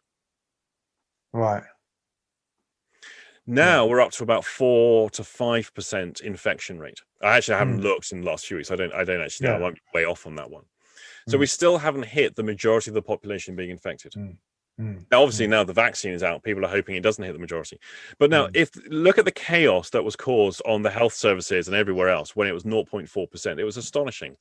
Right. 1.33 1.63
Now 3.45 3.85
we're 3.85 4.01
up 4.01 4.11
to 4.13 4.23
about 4.23 4.45
4 4.45 5.09
to 5.11 5.23
5% 5.23 6.21
infection 6.21 6.79
rate. 6.79 7.01
I 7.21 7.37
actually 7.37 7.57
haven't 7.57 7.79
Mm. 7.79 7.83
looked 7.83 8.11
in 8.11 8.21
the 8.21 8.27
last 8.27 8.45
few 8.47 8.57
weeks. 8.57 8.71
I 8.71 8.75
don't 8.75 8.93
I 8.93 9.03
don't 9.03 9.21
actually 9.21 9.47
know. 9.47 9.53
Yeah. 9.53 9.57
I 9.57 9.61
might 9.61 9.75
be 9.75 9.81
way 9.93 10.05
off 10.05 10.25
on 10.25 10.35
that 10.35 10.49
one. 10.49 10.65
So 11.29 11.37
Mm. 11.37 11.41
we 11.41 11.45
still 11.45 11.77
haven't 11.77 12.03
hit 12.03 12.35
the 12.35 12.43
majority 12.43 12.89
of 12.89 12.95
the 12.95 13.01
population 13.01 13.55
being 13.55 13.69
infected. 13.69 14.13
Mm. 14.13 14.37
Now, 14.79 15.23
obviously, 15.23 15.47
now 15.47 15.63
the 15.63 15.73
vaccine 15.73 16.13
is 16.13 16.21
out, 16.21 16.43
people 16.43 16.63
are 16.63 16.69
hoping 16.69 16.95
it 16.95 17.01
doesn't 17.01 17.23
hit 17.23 17.33
the 17.33 17.39
majority. 17.39 17.79
But 18.19 18.29
now, 18.29 18.47
Mm. 18.47 18.55
if 18.55 18.69
look 18.87 19.17
at 19.17 19.25
the 19.25 19.31
chaos 19.31 19.89
that 19.89 20.03
was 20.03 20.15
caused 20.15 20.61
on 20.65 20.83
the 20.83 20.91
health 20.91 21.13
services 21.13 21.67
and 21.67 21.75
everywhere 21.75 22.09
else 22.09 22.35
when 22.35 22.47
it 22.47 22.53
was 22.53 22.63
0.4%, 22.63 23.59
it 23.59 23.63
was 23.63 23.77
astonishing. 23.77 24.33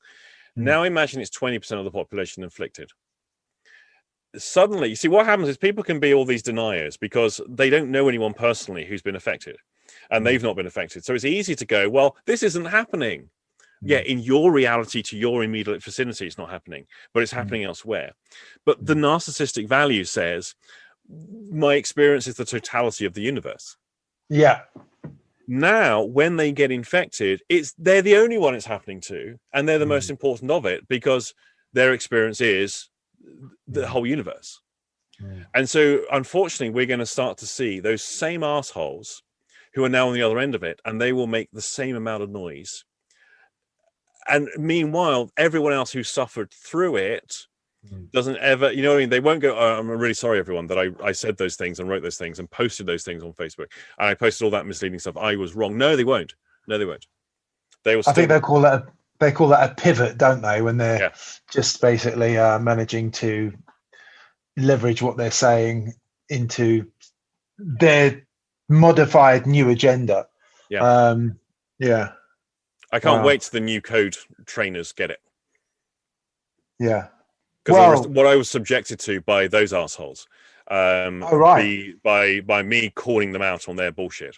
Mm. 0.55 0.63
Now, 0.63 0.83
imagine 0.83 1.21
it's 1.21 1.31
20% 1.31 1.79
of 1.79 1.85
the 1.85 1.91
population 1.91 2.43
inflicted. 2.43 2.91
Suddenly, 4.35 4.89
you 4.89 4.95
see 4.95 5.07
what 5.07 5.25
happens 5.25 5.49
is 5.49 5.57
people 5.57 5.83
can 5.83 5.99
be 5.99 6.13
all 6.13 6.25
these 6.25 6.43
deniers 6.43 6.97
because 6.97 7.41
they 7.49 7.71
don't 7.71 7.89
know 7.89 8.07
anyone 8.07 8.33
personally 8.33 8.85
who's 8.85 9.01
been 9.01 9.15
affected 9.15 9.57
and 10.11 10.21
Mm. 10.21 10.25
they've 10.25 10.43
not 10.43 10.55
been 10.55 10.67
affected. 10.67 11.03
So 11.03 11.15
it's 11.15 11.25
easy 11.25 11.55
to 11.55 11.65
go, 11.65 11.89
well, 11.89 12.15
this 12.25 12.43
isn't 12.43 12.65
happening. 12.65 13.31
Yeah, 13.81 14.01
Mm. 14.01 14.05
in 14.05 14.19
your 14.19 14.51
reality 14.51 15.01
to 15.03 15.17
your 15.17 15.43
immediate 15.43 15.83
vicinity, 15.83 16.25
it's 16.25 16.37
not 16.37 16.49
happening, 16.49 16.87
but 17.13 17.23
it's 17.23 17.31
happening 17.31 17.63
elsewhere. 17.63 18.13
But 18.65 18.85
the 18.85 18.95
narcissistic 18.95 19.67
value 19.67 20.03
says, 20.03 20.55
my 21.51 21.75
experience 21.75 22.27
is 22.27 22.35
the 22.35 22.45
totality 22.45 23.05
of 23.05 23.13
the 23.13 23.21
universe. 23.21 23.77
Yeah. 24.29 24.61
Now, 25.47 26.01
when 26.03 26.35
they 26.35 26.51
get 26.51 26.71
infected, 26.71 27.41
it's 27.47 27.73
they're 27.77 28.01
the 28.01 28.17
only 28.17 28.37
one 28.37 28.55
it's 28.55 28.65
happening 28.65 28.99
to, 29.01 29.39
and 29.53 29.67
they're 29.67 29.79
the 29.79 29.85
most 29.85 30.09
important 30.09 30.51
of 30.51 30.65
it 30.65 30.87
because 30.89 31.33
their 31.71 31.93
experience 31.93 32.41
is 32.41 32.89
the 33.67 33.81
Mm. 33.81 33.85
whole 33.85 34.05
universe. 34.07 34.59
Mm. 35.21 35.45
And 35.53 35.69
so, 35.69 36.05
unfortunately, 36.11 36.71
we're 36.73 36.85
going 36.85 36.99
to 36.99 37.05
start 37.05 37.37
to 37.39 37.47
see 37.47 37.79
those 37.79 38.03
same 38.03 38.43
assholes 38.43 39.23
who 39.73 39.83
are 39.85 39.89
now 39.89 40.07
on 40.09 40.13
the 40.13 40.21
other 40.23 40.39
end 40.39 40.55
of 40.55 40.63
it, 40.63 40.81
and 40.83 40.99
they 40.99 41.13
will 41.13 41.27
make 41.27 41.49
the 41.53 41.61
same 41.61 41.95
amount 41.95 42.23
of 42.23 42.29
noise. 42.29 42.83
And 44.29 44.49
meanwhile, 44.57 45.31
everyone 45.37 45.73
else 45.73 45.91
who 45.91 46.03
suffered 46.03 46.51
through 46.51 46.97
it 46.97 47.45
Mm. 47.93 48.11
doesn't 48.11 48.37
ever, 48.37 48.71
you 48.73 48.81
know 48.81 48.89
what 48.89 48.95
I 48.97 48.99
mean? 49.01 49.09
They 49.09 49.19
won't 49.19 49.39
go, 49.39 49.55
oh, 49.57 49.77
I'm 49.79 49.87
really 49.87 50.13
sorry, 50.15 50.39
everyone, 50.39 50.65
that 50.67 50.79
I, 50.79 50.89
I 51.01 51.11
said 51.11 51.37
those 51.37 51.55
things 51.55 51.79
and 51.79 51.87
wrote 51.87 52.01
those 52.01 52.17
things 52.17 52.39
and 52.39 52.49
posted 52.49 52.85
those 52.87 53.03
things 53.03 53.23
on 53.23 53.31
Facebook. 53.33 53.67
And 53.99 54.09
I 54.09 54.13
posted 54.15 54.43
all 54.43 54.51
that 54.51 54.65
misleading 54.65 54.99
stuff. 54.99 55.15
I 55.15 55.35
was 55.35 55.55
wrong. 55.55 55.77
No, 55.77 55.95
they 55.95 56.03
won't. 56.03 56.33
No, 56.67 56.77
they 56.77 56.85
won't. 56.85 57.05
They 57.83 57.95
will 57.95 58.01
I 58.07 58.11
think 58.13 58.25
still, 58.25 58.27
they 58.27 58.41
call 58.41 58.61
that 58.61 58.73
a, 58.73 58.87
they 59.19 59.31
call 59.31 59.47
that 59.49 59.71
a 59.71 59.75
pivot, 59.75 60.17
don't 60.17 60.41
they? 60.41 60.61
When 60.61 60.77
they're 60.77 60.99
Yeah. 60.99 61.13
just 61.51 61.79
basically 61.79 62.37
uh, 62.37 62.59
managing 62.59 63.11
to 63.11 63.53
leverage 64.57 65.01
what 65.01 65.15
they're 65.15 65.31
saying 65.31 65.93
into 66.29 66.91
their 67.59 68.25
modified 68.67 69.45
new 69.45 69.69
agenda. 69.69 70.27
Yeah. 70.69 70.79
Um, 70.81 71.39
yeah. 71.79 72.13
I 72.91 72.99
can't 72.99 73.21
Wow. 73.21 73.27
wait 73.27 73.41
till 73.41 73.51
the 73.59 73.65
new 73.65 73.81
code 73.81 74.15
trainers 74.45 74.91
get 74.93 75.11
it. 75.11 75.19
Yeah. 76.79 77.09
because 77.65 77.99
Well- 78.01 78.09
what 78.13 78.25
I 78.25 78.35
was 78.35 78.49
subjected 78.49 78.97
to 79.01 79.19
by 79.21 79.47
those 79.49 79.73
assholes, 79.73 80.25
um, 80.71 81.21
Oh, 81.21 81.35
right. 81.35 81.61
be- 81.61 81.93
by 82.01 82.39
by 82.39 82.61
me 82.61 82.89
calling 82.91 83.33
them 83.33 83.41
out 83.41 83.67
on 83.67 83.75
their 83.75 83.91
bullshit, 83.91 84.37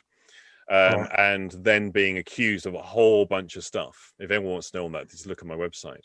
um, 0.68 1.02
Right. 1.02 1.11
and 1.19 1.52
then 1.52 1.92
being 1.92 2.18
accused 2.18 2.66
of 2.66 2.74
a 2.74 2.82
whole 2.82 3.26
bunch 3.28 3.56
of 3.56 3.64
stuff. 3.64 4.14
If 4.18 4.32
anyone 4.32 4.53
wants 4.53 4.72
to 4.72 4.78
know 4.78 4.86
on 4.86 4.94
that, 4.94 5.10
just 5.10 5.28
look 5.28 5.44
at 5.44 5.48
my 5.48 5.53
website. 5.56 6.02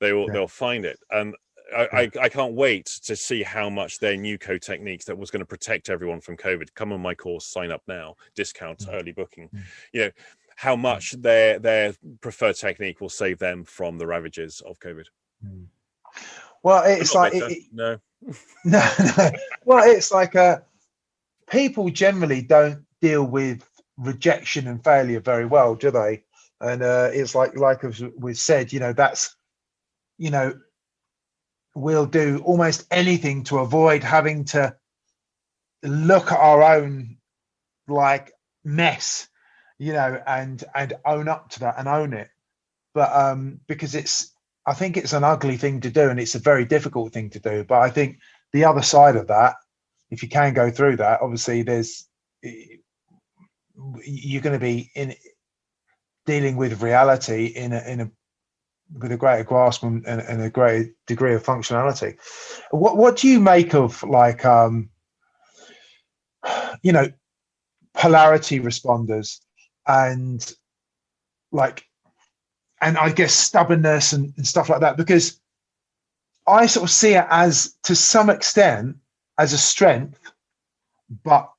They 0.00 0.12
will 0.12 0.26
Yeah. 0.26 0.32
they'll 0.32 0.48
find 0.48 0.84
it, 0.84 0.98
and 1.10 1.36
I, 1.72 1.84
I, 1.92 2.10
I 2.22 2.28
can't 2.28 2.54
wait 2.54 2.86
to 3.04 3.14
see 3.14 3.42
how 3.44 3.68
much 3.70 3.98
their 4.00 4.16
new 4.16 4.36
code 4.38 4.62
techniques 4.62 5.04
that 5.04 5.18
was 5.18 5.30
going 5.30 5.40
to 5.40 5.46
protect 5.46 5.88
everyone 5.88 6.20
from 6.20 6.36
COVID. 6.36 6.74
Come 6.74 6.92
on 6.92 7.00
my 7.00 7.14
course, 7.14 7.46
sign 7.46 7.70
up 7.70 7.82
now, 7.86 8.16
discount 8.34 8.80
Mm. 8.80 8.94
early 8.94 9.12
booking. 9.12 9.48
Mm. 9.50 9.62
You 9.92 10.00
know 10.06 10.10
how 10.56 10.74
much 10.74 11.12
their 11.12 11.58
their 11.58 11.94
preferred 12.20 12.56
technique 12.56 13.00
will 13.00 13.08
save 13.08 13.38
them 13.38 13.64
from 13.64 13.98
the 13.98 14.06
ravages 14.06 14.60
of 14.66 14.80
COVID. 14.80 15.04
Mm. 15.44 15.66
Well, 16.62 16.82
it's 16.84 17.14
like 17.14 17.34
it, 17.34 17.42
it- 17.50 17.62
no. 17.72 17.98
no, 18.64 18.90
no. 19.18 19.30
Well, 19.64 19.88
it's 19.88 20.10
like 20.10 20.34
uh, 20.34 20.58
people 21.48 21.90
generally 21.90 22.42
don't 22.42 22.84
deal 23.00 23.24
with 23.24 23.68
rejection 23.98 24.66
and 24.66 24.82
failure 24.82 25.20
very 25.20 25.44
well, 25.46 25.74
do 25.74 25.90
they? 25.90 26.24
And 26.60 26.82
uh, 26.82 27.10
it's 27.12 27.34
like, 27.34 27.56
like 27.56 27.84
as 27.84 28.02
we've 28.16 28.38
said, 28.38 28.72
you 28.72 28.80
know, 28.80 28.92
that's, 28.92 29.36
you 30.18 30.30
know, 30.30 30.54
we'll 31.74 32.06
do 32.06 32.42
almost 32.44 32.86
anything 32.90 33.44
to 33.44 33.58
avoid 33.58 34.02
having 34.02 34.44
to 34.46 34.74
look 35.82 36.32
at 36.32 36.38
our 36.38 36.62
own 36.62 37.18
like 37.86 38.32
mess, 38.64 39.28
you 39.78 39.92
know, 39.92 40.22
and 40.26 40.62
and 40.74 40.94
own 41.04 41.28
up 41.28 41.50
to 41.50 41.60
that 41.60 41.76
and 41.78 41.88
own 41.88 42.12
it. 42.12 42.28
But 42.94 43.14
um, 43.14 43.60
because 43.66 43.94
it's, 43.94 44.32
I 44.66 44.74
think 44.74 44.96
it's 44.96 45.12
an 45.12 45.24
ugly 45.24 45.56
thing 45.56 45.80
to 45.82 45.90
do, 45.90 46.08
and 46.08 46.18
it's 46.18 46.34
a 46.34 46.40
very 46.40 46.64
difficult 46.64 47.12
thing 47.12 47.30
to 47.30 47.40
do. 47.40 47.64
But 47.64 47.82
I 47.82 47.90
think 47.90 48.18
the 48.52 48.64
other 48.64 48.82
side 48.82 49.16
of 49.16 49.26
that, 49.28 49.56
if 50.10 50.22
you 50.22 50.28
can 50.28 50.54
go 50.54 50.70
through 50.70 50.96
that, 50.96 51.20
obviously 51.20 51.62
there's 51.62 52.08
you're 54.02 54.42
going 54.42 54.58
to 54.58 54.58
be 54.58 54.90
in 54.94 55.14
dealing 56.24 56.56
with 56.56 56.82
reality 56.82 57.46
in 57.46 57.72
a, 57.72 57.80
in 57.80 58.00
a 58.00 58.10
with 58.98 59.12
a 59.12 59.16
greater 59.16 59.44
grasp 59.44 59.82
and, 59.82 60.06
and, 60.06 60.40
a 60.40 60.48
greater 60.48 60.90
degree 61.06 61.34
of 61.34 61.42
functionality. 61.42 62.16
What 62.70 62.96
what 62.96 63.16
do 63.16 63.28
you 63.28 63.40
make 63.40 63.74
of 63.74 64.02
like 64.04 64.44
um, 64.44 64.90
you 66.82 66.92
know 66.92 67.08
polarity 67.94 68.60
responders 68.60 69.40
and 69.86 70.54
like 71.52 71.84
and 72.80 72.98
I 72.98 73.10
guess 73.10 73.32
stubbornness 73.32 74.12
and, 74.12 74.32
and 74.36 74.46
stuff 74.46 74.68
like 74.68 74.80
that 74.80 74.96
because 74.96 75.40
I 76.46 76.66
sort 76.66 76.84
of 76.84 76.90
see 76.90 77.14
it 77.14 77.26
as 77.30 77.74
to 77.84 77.94
some 77.94 78.30
extent 78.30 78.96
as 79.38 79.52
a 79.52 79.58
strength, 79.58 80.18
but 81.24 81.50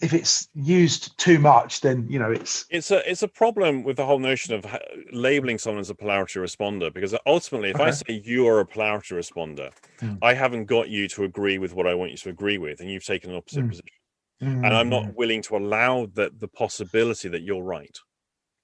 if 0.00 0.14
it's 0.14 0.48
used 0.54 1.18
too 1.18 1.38
much, 1.38 1.80
then 1.80 2.06
you 2.08 2.18
know 2.18 2.30
it's 2.30 2.64
it's 2.70 2.90
a 2.90 3.08
it's 3.10 3.22
a 3.22 3.28
problem 3.28 3.82
with 3.82 3.96
the 3.96 4.06
whole 4.06 4.18
notion 4.18 4.54
of 4.54 4.66
labeling 5.12 5.58
someone 5.58 5.80
as 5.80 5.90
a 5.90 5.94
polarity 5.94 6.38
responder 6.38 6.92
because 6.92 7.14
ultimately, 7.26 7.70
if 7.70 7.76
okay. 7.76 7.84
I 7.84 7.90
say 7.90 8.22
you 8.24 8.46
are 8.48 8.60
a 8.60 8.66
polarity 8.66 9.14
responder, 9.14 9.70
mm. 10.00 10.18
I 10.22 10.34
haven't 10.34 10.66
got 10.66 10.88
you 10.88 11.06
to 11.08 11.24
agree 11.24 11.58
with 11.58 11.74
what 11.74 11.86
I 11.86 11.94
want 11.94 12.12
you 12.12 12.16
to 12.18 12.30
agree 12.30 12.58
with, 12.58 12.80
and 12.80 12.90
you've 12.90 13.04
taken 13.04 13.30
an 13.30 13.36
opposite 13.36 13.64
mm. 13.64 13.68
position, 13.68 13.99
mm. 14.42 14.64
and 14.64 14.66
I'm 14.66 14.88
not 14.88 15.06
hmm. 15.06 15.14
willing 15.14 15.42
to 15.42 15.56
allow 15.56 16.06
that 16.14 16.40
the 16.40 16.48
possibility 16.48 17.28
that 17.28 17.42
you're 17.42 17.62
right. 17.62 17.96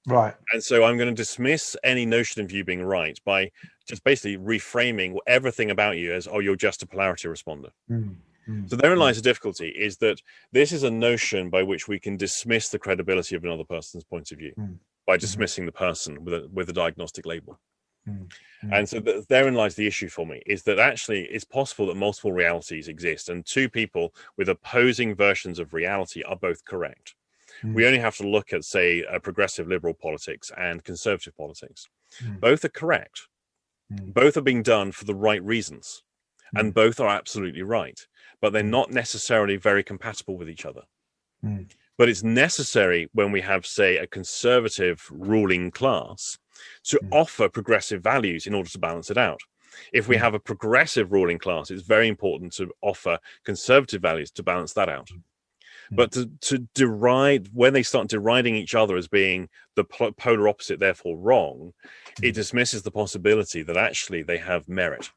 Right. 0.06 0.34
And 0.52 0.62
so 0.62 0.84
I'm 0.84 0.96
going 0.96 1.08
to 1.08 1.14
dismiss 1.14 1.76
any 1.82 2.06
notion 2.06 2.42
of 2.42 2.52
you 2.52 2.64
being 2.64 2.82
right 2.82 3.18
by 3.24 3.50
just 3.88 4.04
basically 4.04 4.36
reframing 4.36 5.16
everything 5.26 5.70
about 5.70 5.96
you 5.96 6.12
as, 6.12 6.28
oh, 6.28 6.38
you're 6.38 6.56
just 6.56 6.82
a 6.82 6.86
polarity 6.86 7.26
responder. 7.28 7.70
Mm. 7.90 8.14
Mm. 8.48 8.70
So 8.70 8.76
therein 8.76 8.98
lies 8.98 9.16
the 9.16 9.22
difficulty 9.22 9.68
is 9.68 9.96
that 9.98 10.20
this 10.52 10.70
is 10.70 10.84
a 10.84 10.90
notion 10.90 11.50
by 11.50 11.64
which 11.64 11.88
we 11.88 11.98
can 11.98 12.16
dismiss 12.16 12.68
the 12.68 12.78
credibility 12.78 13.34
of 13.34 13.44
another 13.44 13.64
person's 13.64 14.04
point 14.04 14.30
of 14.30 14.38
view 14.38 14.52
mm. 14.56 14.78
by 15.06 15.16
dismissing 15.16 15.64
mm. 15.64 15.68
the 15.68 15.72
person 15.72 16.24
with 16.24 16.34
a, 16.34 16.48
with 16.52 16.68
a 16.68 16.72
diagnostic 16.72 17.26
label. 17.26 17.58
Mm. 18.08 18.28
And 18.70 18.88
so 18.88 19.00
th- 19.00 19.26
therein 19.26 19.54
lies 19.54 19.74
the 19.74 19.86
issue 19.86 20.08
for 20.08 20.26
me 20.26 20.42
is 20.46 20.62
that 20.64 20.78
actually 20.78 21.24
it's 21.24 21.44
possible 21.44 21.86
that 21.86 21.96
multiple 21.96 22.32
realities 22.32 22.88
exist 22.88 23.28
and 23.28 23.44
two 23.44 23.68
people 23.68 24.14
with 24.36 24.48
opposing 24.48 25.14
versions 25.14 25.58
of 25.58 25.74
reality 25.74 26.22
are 26.22 26.36
both 26.36 26.64
correct. 26.64 27.14
Mm. 27.62 27.74
We 27.74 27.86
only 27.86 27.98
have 27.98 28.16
to 28.18 28.28
look 28.28 28.52
at, 28.52 28.64
say, 28.64 29.04
uh, 29.04 29.18
progressive 29.18 29.68
liberal 29.68 29.94
politics 29.94 30.52
and 30.56 30.84
conservative 30.84 31.36
politics. 31.36 31.88
Mm. 32.22 32.40
Both 32.40 32.64
are 32.64 32.70
correct. 32.70 33.28
Mm. 33.92 34.14
Both 34.14 34.36
are 34.36 34.42
being 34.42 34.62
done 34.62 34.92
for 34.92 35.04
the 35.04 35.14
right 35.14 35.42
reasons, 35.42 36.02
and 36.54 36.72
both 36.72 37.00
are 37.00 37.08
absolutely 37.08 37.62
right 37.62 38.00
but 38.40 38.52
they're 38.52 38.62
not 38.62 38.90
necessarily 38.90 39.56
very 39.56 39.82
compatible 39.82 40.36
with 40.36 40.48
each 40.48 40.66
other. 40.66 40.82
Mm. 41.44 41.70
But 41.98 42.08
it's 42.08 42.22
necessary 42.22 43.08
when 43.12 43.32
we 43.32 43.40
have, 43.40 43.64
say, 43.66 43.96
a 43.96 44.06
conservative 44.06 45.06
ruling 45.10 45.70
class 45.70 46.38
to 46.84 46.98
mm. 46.98 47.08
offer 47.10 47.48
progressive 47.48 48.02
values 48.02 48.46
in 48.46 48.54
order 48.54 48.68
to 48.68 48.78
balance 48.78 49.10
it 49.10 49.18
out. 49.18 49.40
If 49.92 50.08
we 50.08 50.16
mm. 50.16 50.20
have 50.20 50.34
a 50.34 50.40
progressive 50.40 51.12
ruling 51.12 51.38
class, 51.38 51.70
it's 51.70 51.82
very 51.82 52.08
important 52.08 52.52
to 52.54 52.70
offer 52.82 53.18
conservative 53.44 54.02
values 54.02 54.30
to 54.32 54.42
balance 54.42 54.72
that 54.74 54.88
out. 54.88 55.08
Hmm. 55.88 55.96
But 55.96 56.12
to, 56.12 56.30
to 56.42 56.66
deride, 56.74 57.48
when 57.52 57.72
they 57.72 57.82
start 57.82 58.08
deriding 58.08 58.56
each 58.56 58.74
other 58.74 58.96
as 58.96 59.06
being 59.06 59.48
the 59.76 59.84
polar 59.84 60.48
opposite, 60.48 60.80
therefore 60.80 61.16
wrong, 61.16 61.72
it 62.22 62.30
hmm. 62.30 62.34
dismisses 62.34 62.82
the 62.82 62.90
possibility 62.90 63.62
that 63.62 63.76
actually 63.76 64.22
they 64.22 64.38
have 64.38 64.68
merit. 64.68 65.10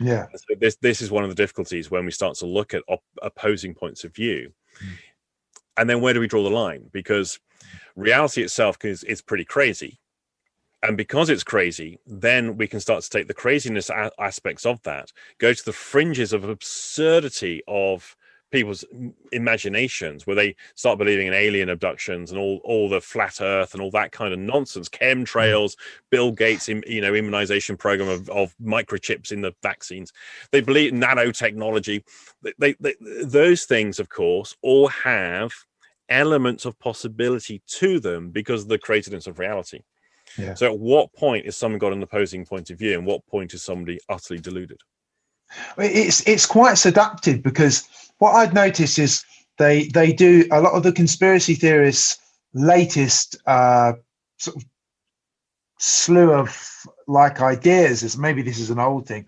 Yeah. 0.00 0.26
So 0.34 0.54
this 0.58 0.76
this 0.76 1.02
is 1.02 1.10
one 1.10 1.22
of 1.22 1.30
the 1.30 1.36
difficulties 1.36 1.90
when 1.90 2.04
we 2.04 2.10
start 2.10 2.36
to 2.36 2.46
look 2.46 2.74
at 2.74 2.82
op- 2.88 3.04
opposing 3.22 3.74
points 3.74 4.04
of 4.04 4.14
view. 4.14 4.52
Mm. 4.82 4.92
And 5.76 5.90
then 5.90 6.00
where 6.00 6.14
do 6.14 6.20
we 6.20 6.28
draw 6.28 6.42
the 6.42 6.50
line? 6.50 6.88
Because 6.92 7.38
reality 7.94 8.42
itself 8.42 8.76
is 8.84 9.04
is 9.04 9.22
pretty 9.22 9.44
crazy. 9.44 9.98
And 10.82 10.96
because 10.96 11.30
it's 11.30 11.44
crazy, 11.44 11.98
then 12.06 12.56
we 12.56 12.66
can 12.66 12.80
start 12.80 13.04
to 13.04 13.10
take 13.10 13.28
the 13.28 13.34
craziness 13.34 13.88
a- 13.88 14.10
aspects 14.18 14.66
of 14.66 14.82
that, 14.82 15.12
go 15.38 15.52
to 15.52 15.64
the 15.64 15.72
fringes 15.72 16.32
of 16.32 16.42
absurdity 16.44 17.62
of 17.68 18.16
people's 18.50 18.84
imaginations 19.32 20.26
where 20.26 20.36
they 20.36 20.54
start 20.74 20.98
believing 20.98 21.26
in 21.26 21.32
alien 21.32 21.70
abductions 21.70 22.30
and 22.30 22.38
all 22.38 22.60
all 22.64 22.88
the 22.88 23.00
flat 23.00 23.40
earth 23.40 23.72
and 23.72 23.82
all 23.82 23.90
that 23.90 24.12
kind 24.12 24.32
of 24.32 24.38
nonsense 24.38 24.90
chemtrails 24.90 25.74
bill 26.10 26.30
gates 26.30 26.68
you 26.68 27.00
know 27.00 27.14
immunization 27.14 27.78
program 27.78 28.10
of, 28.10 28.28
of 28.28 28.54
microchips 28.62 29.32
in 29.32 29.40
the 29.40 29.54
vaccines. 29.62 30.12
They 30.50 30.60
believe 30.60 30.92
nanotechnology. 30.92 32.04
They, 32.42 32.52
they, 32.58 32.74
they, 32.78 32.94
those 33.24 33.64
things 33.64 33.98
of 33.98 34.10
course 34.10 34.54
all 34.60 34.88
have 34.88 35.52
elements 36.10 36.66
of 36.66 36.78
possibility 36.78 37.62
to 37.66 37.98
them 38.00 38.30
because 38.30 38.62
of 38.62 38.68
the 38.68 38.78
createdness 38.78 39.26
of 39.26 39.38
reality 39.38 39.80
yeah. 40.38 40.54
so 40.54 40.66
at 40.66 40.78
what 40.78 41.12
point 41.14 41.46
is 41.46 41.56
someone 41.56 41.78
got 41.78 41.92
an 41.92 42.02
opposing 42.02 42.44
point 42.44 42.70
of 42.70 42.78
view 42.78 42.96
and 42.96 43.06
what 43.06 43.24
point 43.26 43.54
is 43.54 43.62
somebody 43.62 43.98
utterly 44.08 44.40
deluded 44.40 44.80
it's 45.78 46.26
it's 46.26 46.46
quite 46.46 46.74
seductive 46.74 47.42
because 47.42 47.86
what 48.18 48.32
I'd 48.32 48.54
noticed 48.54 48.98
is 48.98 49.24
they 49.58 49.88
they 49.88 50.12
do 50.12 50.46
a 50.50 50.60
lot 50.60 50.72
of 50.72 50.82
the 50.82 50.92
conspiracy 50.92 51.54
theorists' 51.54 52.18
latest 52.54 53.36
uh, 53.46 53.94
sort 54.38 54.56
of 54.56 54.64
slew 55.78 56.32
of 56.32 56.86
like 57.06 57.40
ideas. 57.40 58.02
Is 58.02 58.16
maybe 58.16 58.42
this 58.42 58.58
is 58.58 58.70
an 58.70 58.78
old 58.78 59.06
thing, 59.06 59.26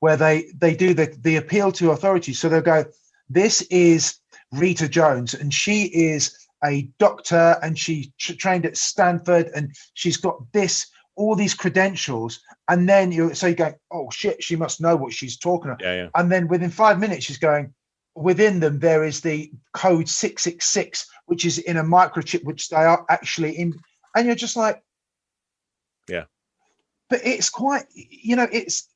where 0.00 0.16
they 0.16 0.52
they 0.56 0.74
do 0.74 0.94
the 0.94 1.14
the 1.22 1.36
appeal 1.36 1.72
to 1.72 1.90
authority. 1.90 2.32
So 2.32 2.48
they'll 2.48 2.60
go, 2.60 2.84
"This 3.28 3.62
is 3.62 4.16
Rita 4.52 4.88
Jones, 4.88 5.34
and 5.34 5.52
she 5.52 5.84
is 5.84 6.43
a 6.64 6.88
doctor, 6.98 7.56
and 7.62 7.78
she 7.78 8.12
trained 8.18 8.66
at 8.66 8.76
Stanford, 8.76 9.50
and 9.54 9.72
she's 9.94 10.16
got 10.16 10.40
this." 10.52 10.86
all 11.16 11.34
these 11.34 11.54
credentials 11.54 12.40
and 12.68 12.88
then 12.88 13.12
you 13.12 13.34
so 13.34 13.46
you 13.46 13.54
go 13.54 13.72
oh 13.92 14.10
shit 14.10 14.42
she 14.42 14.56
must 14.56 14.80
know 14.80 14.96
what 14.96 15.12
she's 15.12 15.36
talking 15.36 15.70
about 15.70 15.82
yeah, 15.82 15.94
yeah. 15.94 16.08
and 16.16 16.30
then 16.30 16.48
within 16.48 16.70
five 16.70 16.98
minutes 16.98 17.24
she's 17.24 17.38
going 17.38 17.72
within 18.16 18.60
them 18.60 18.78
there 18.78 19.04
is 19.04 19.20
the 19.20 19.50
code 19.72 20.08
666 20.08 21.06
which 21.26 21.44
is 21.44 21.58
in 21.58 21.76
a 21.76 21.84
microchip 21.84 22.44
which 22.44 22.68
they 22.68 22.76
are 22.76 23.04
actually 23.08 23.56
in 23.56 23.74
and 24.16 24.26
you're 24.26 24.34
just 24.34 24.56
like 24.56 24.82
yeah 26.08 26.24
but 27.08 27.20
it's 27.24 27.50
quite 27.50 27.84
you 27.94 28.36
know 28.36 28.48
it's 28.50 28.88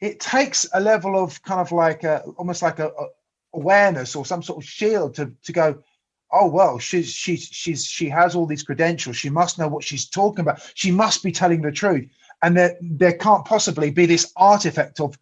it 0.00 0.20
takes 0.20 0.66
a 0.72 0.80
level 0.80 1.22
of 1.22 1.42
kind 1.42 1.60
of 1.60 1.72
like 1.72 2.04
a 2.04 2.20
almost 2.36 2.62
like 2.62 2.78
a, 2.78 2.88
a 2.88 3.06
awareness 3.54 4.14
or 4.14 4.24
some 4.24 4.42
sort 4.42 4.62
of 4.62 4.68
shield 4.68 5.14
to 5.14 5.32
to 5.42 5.52
go 5.52 5.82
oh 6.32 6.48
well 6.48 6.78
she's 6.78 7.12
she's 7.12 7.44
she's 7.44 7.84
she 7.84 8.08
has 8.08 8.34
all 8.34 8.46
these 8.46 8.62
credentials 8.62 9.16
she 9.16 9.30
must 9.30 9.58
know 9.58 9.68
what 9.68 9.84
she's 9.84 10.08
talking 10.08 10.40
about 10.40 10.60
she 10.74 10.90
must 10.90 11.22
be 11.22 11.32
telling 11.32 11.62
the 11.62 11.72
truth 11.72 12.06
and 12.42 12.56
there 12.56 12.76
there 12.80 13.14
can't 13.14 13.44
possibly 13.44 13.90
be 13.90 14.06
this 14.06 14.32
artifact 14.36 15.00
of 15.00 15.18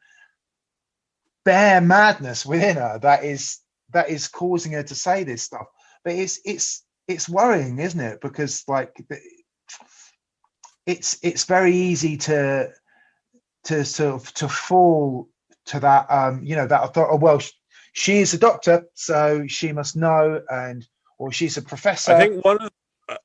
bare 1.45 1.81
madness 1.81 2.45
within 2.45 2.77
her 2.77 2.99
that 3.01 3.25
is 3.25 3.61
that 3.93 4.11
is 4.11 4.29
causing 4.29 4.73
her 4.73 4.83
to 4.83 4.95
say 4.95 5.25
this 5.25 5.43
stuff. 5.43 5.67
But 6.05 6.15
it's 6.15 6.41
it's 6.45 6.85
it's 7.09 7.29
worrying, 7.29 7.79
isn't 7.79 8.01
it? 8.01 8.21
Because 8.21 8.65
like 8.69 8.97
it's 10.87 11.19
it's 11.23 11.45
very 11.45 11.75
easy 11.75 12.17
to 12.19 12.71
to 13.65 13.85
sort 13.85 14.15
of 14.15 14.35
to 14.35 14.49
fall 14.49 15.29
to 15.67 15.81
that 15.81 16.07
um 16.11 16.45
you 16.45 16.55
know 16.55 16.67
that 16.67 16.95
thought 16.95 17.09
oh 17.11 17.17
well 17.17 17.41
she 17.93 18.19
is 18.19 18.35
a 18.35 18.39
doctor 18.39 18.85
so 18.95 19.47
she 19.49 19.73
must 19.73 19.97
know 19.97 20.41
and 20.49 20.87
or 21.19 21.33
she's 21.33 21.57
a 21.57 21.63
professor 21.63 22.13
i 22.13 22.19
think 22.19 22.45
one 22.45 22.59
of 22.61 22.71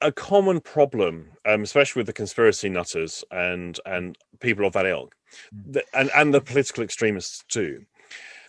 a 0.02 0.11
common 0.11 0.60
problem 0.60 1.32
um, 1.48 1.64
especially 1.64 2.02
with 2.02 2.08
the 2.08 2.14
conspiracy 2.14 2.70
nutters 2.70 3.24
and 3.32 3.80
and 3.86 4.18
people 4.40 4.66
of 4.66 4.74
that 4.74 4.86
ilk 4.86 5.16
hmm. 5.52 5.78
and 5.94 6.11
and 6.16 6.34
the 6.34 6.42
political 6.42 6.84
extremists 6.84 7.44
too 7.48 7.84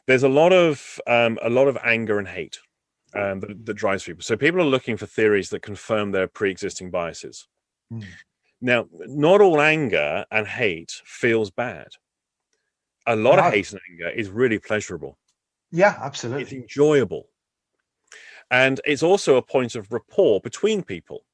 there's 0.07 0.23
a 0.23 0.29
lot 0.29 0.53
of 0.53 1.01
um, 1.07 1.39
a 1.43 1.51
lot 1.51 1.69
of 1.69 1.79
anger 1.85 2.19
and 2.19 2.29
hate 2.29 2.59
um, 3.15 3.41
that, 3.41 3.67
that, 3.67 3.75
drives 3.75 4.05
people. 4.05 4.23
So 4.23 4.37
people 4.37 4.61
are 4.61 4.65
looking 4.65 4.97
for 4.97 5.07
theories 5.07 5.51
that 5.51 5.63
confirm 5.63 6.13
their 6.13 6.27
pre-existing 6.27 6.91
biases. 6.91 7.47
Mm. 7.93 8.05
Now, 8.61 8.87
not 8.93 9.41
all 9.41 9.61
anger 9.61 10.25
and 10.31 10.47
hate 10.47 10.93
feels 11.05 11.51
bad. 11.51 11.89
A 13.07 13.17
lot 13.17 13.39
of 13.39 13.53
hate 13.53 13.73
and 13.73 13.81
anger 13.91 14.09
is 14.09 14.31
really 14.31 14.59
pleasurable. 14.59 15.19
Yeah, 15.73 15.99
absolutely. 16.01 16.43
It's 16.43 16.53
enjoyable. 16.53 17.29
And 18.53 18.81
it's 18.85 19.03
also 19.03 19.37
a 19.37 19.43
point 19.43 19.75
of 19.75 19.91
rapport 19.91 20.39
between 20.41 20.83
people 20.83 21.25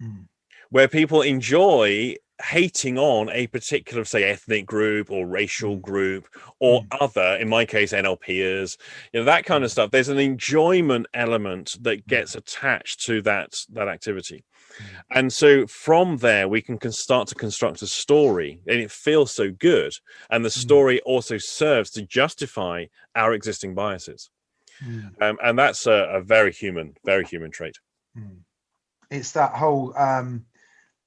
mm. 0.00 0.26
where 0.70 0.88
people 0.88 1.20
enjoy 1.20 2.16
hating 2.42 2.98
on 2.98 3.28
a 3.30 3.46
particular 3.48 4.04
say 4.04 4.24
ethnic 4.24 4.66
group 4.66 5.10
or 5.10 5.26
racial 5.26 5.76
group 5.76 6.26
or 6.58 6.82
Mm. 6.82 6.86
other 7.00 7.36
in 7.40 7.48
my 7.48 7.64
case 7.64 7.92
nlpers 7.92 8.76
you 9.12 9.20
know 9.20 9.24
that 9.24 9.44
kind 9.44 9.62
of 9.62 9.70
stuff 9.70 9.92
there's 9.92 10.08
an 10.08 10.18
enjoyment 10.18 11.06
element 11.14 11.76
that 11.80 12.08
gets 12.08 12.34
attached 12.34 13.00
to 13.06 13.22
that 13.22 13.54
that 13.72 13.86
activity 13.86 14.42
Mm. 14.78 14.84
and 15.12 15.32
so 15.32 15.64
from 15.68 16.16
there 16.16 16.48
we 16.48 16.60
can 16.60 16.76
con- 16.76 16.90
start 16.90 17.28
to 17.28 17.36
construct 17.36 17.82
a 17.82 17.86
story 17.86 18.60
and 18.66 18.80
it 18.80 18.90
feels 18.90 19.32
so 19.32 19.52
good 19.52 19.92
and 20.30 20.44
the 20.44 20.48
Mm. 20.48 20.60
story 20.60 21.00
also 21.02 21.38
serves 21.38 21.90
to 21.90 22.02
justify 22.02 22.86
our 23.14 23.32
existing 23.32 23.76
biases 23.76 24.28
Mm. 24.86 25.22
um, 25.22 25.38
and 25.42 25.58
that's 25.58 25.86
a, 25.86 26.08
a 26.12 26.20
very 26.20 26.52
human 26.52 26.94
very 27.04 27.24
human 27.24 27.50
trait 27.50 27.76
Mm. 28.18 28.38
It's 29.10 29.32
that 29.32 29.52
whole, 29.52 29.96
um, 29.96 30.44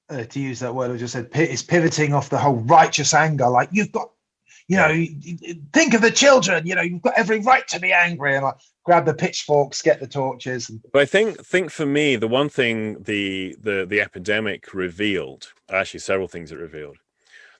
uh, 0.08 0.24
to 0.24 0.40
use 0.40 0.60
that 0.60 0.74
word 0.74 0.90
I 0.90 0.96
just 0.96 1.12
said, 1.12 1.28
it's 1.34 1.62
pivoting 1.62 2.14
off 2.14 2.30
the 2.30 2.38
whole 2.38 2.56
righteous 2.56 3.12
anger. 3.14 3.48
Like 3.48 3.68
you've 3.72 3.92
got, 3.92 4.10
you 4.68 4.76
know, 4.76 5.06
think 5.72 5.94
of 5.94 6.02
the 6.02 6.10
children. 6.10 6.66
You 6.66 6.74
know, 6.74 6.82
you've 6.82 7.02
got 7.02 7.14
every 7.16 7.40
right 7.40 7.66
to 7.68 7.80
be 7.80 7.92
angry, 7.92 8.34
and 8.34 8.44
like 8.44 8.56
grab 8.84 9.06
the 9.06 9.14
pitchforks, 9.14 9.80
get 9.80 9.98
the 9.98 10.06
torches. 10.06 10.68
And, 10.68 10.80
But 10.92 11.02
I 11.02 11.06
think 11.06 11.44
think 11.44 11.70
for 11.70 11.86
me, 11.86 12.16
the 12.16 12.28
one 12.28 12.50
thing 12.50 13.02
the 13.02 13.56
the 13.60 13.86
the 13.88 14.00
epidemic 14.00 14.74
revealed, 14.74 15.52
actually 15.70 16.00
several 16.00 16.28
things 16.28 16.52
it 16.52 16.58
revealed. 16.58 16.98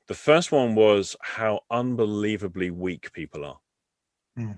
The 0.07 0.15
first 0.15 0.53
one 0.53 0.75
was 0.75 1.17
how 1.23 1.61
unbelievably 1.71 2.71
weak 2.71 3.13
people 3.13 3.45
are. 3.45 3.59
Hmm. 4.37 4.53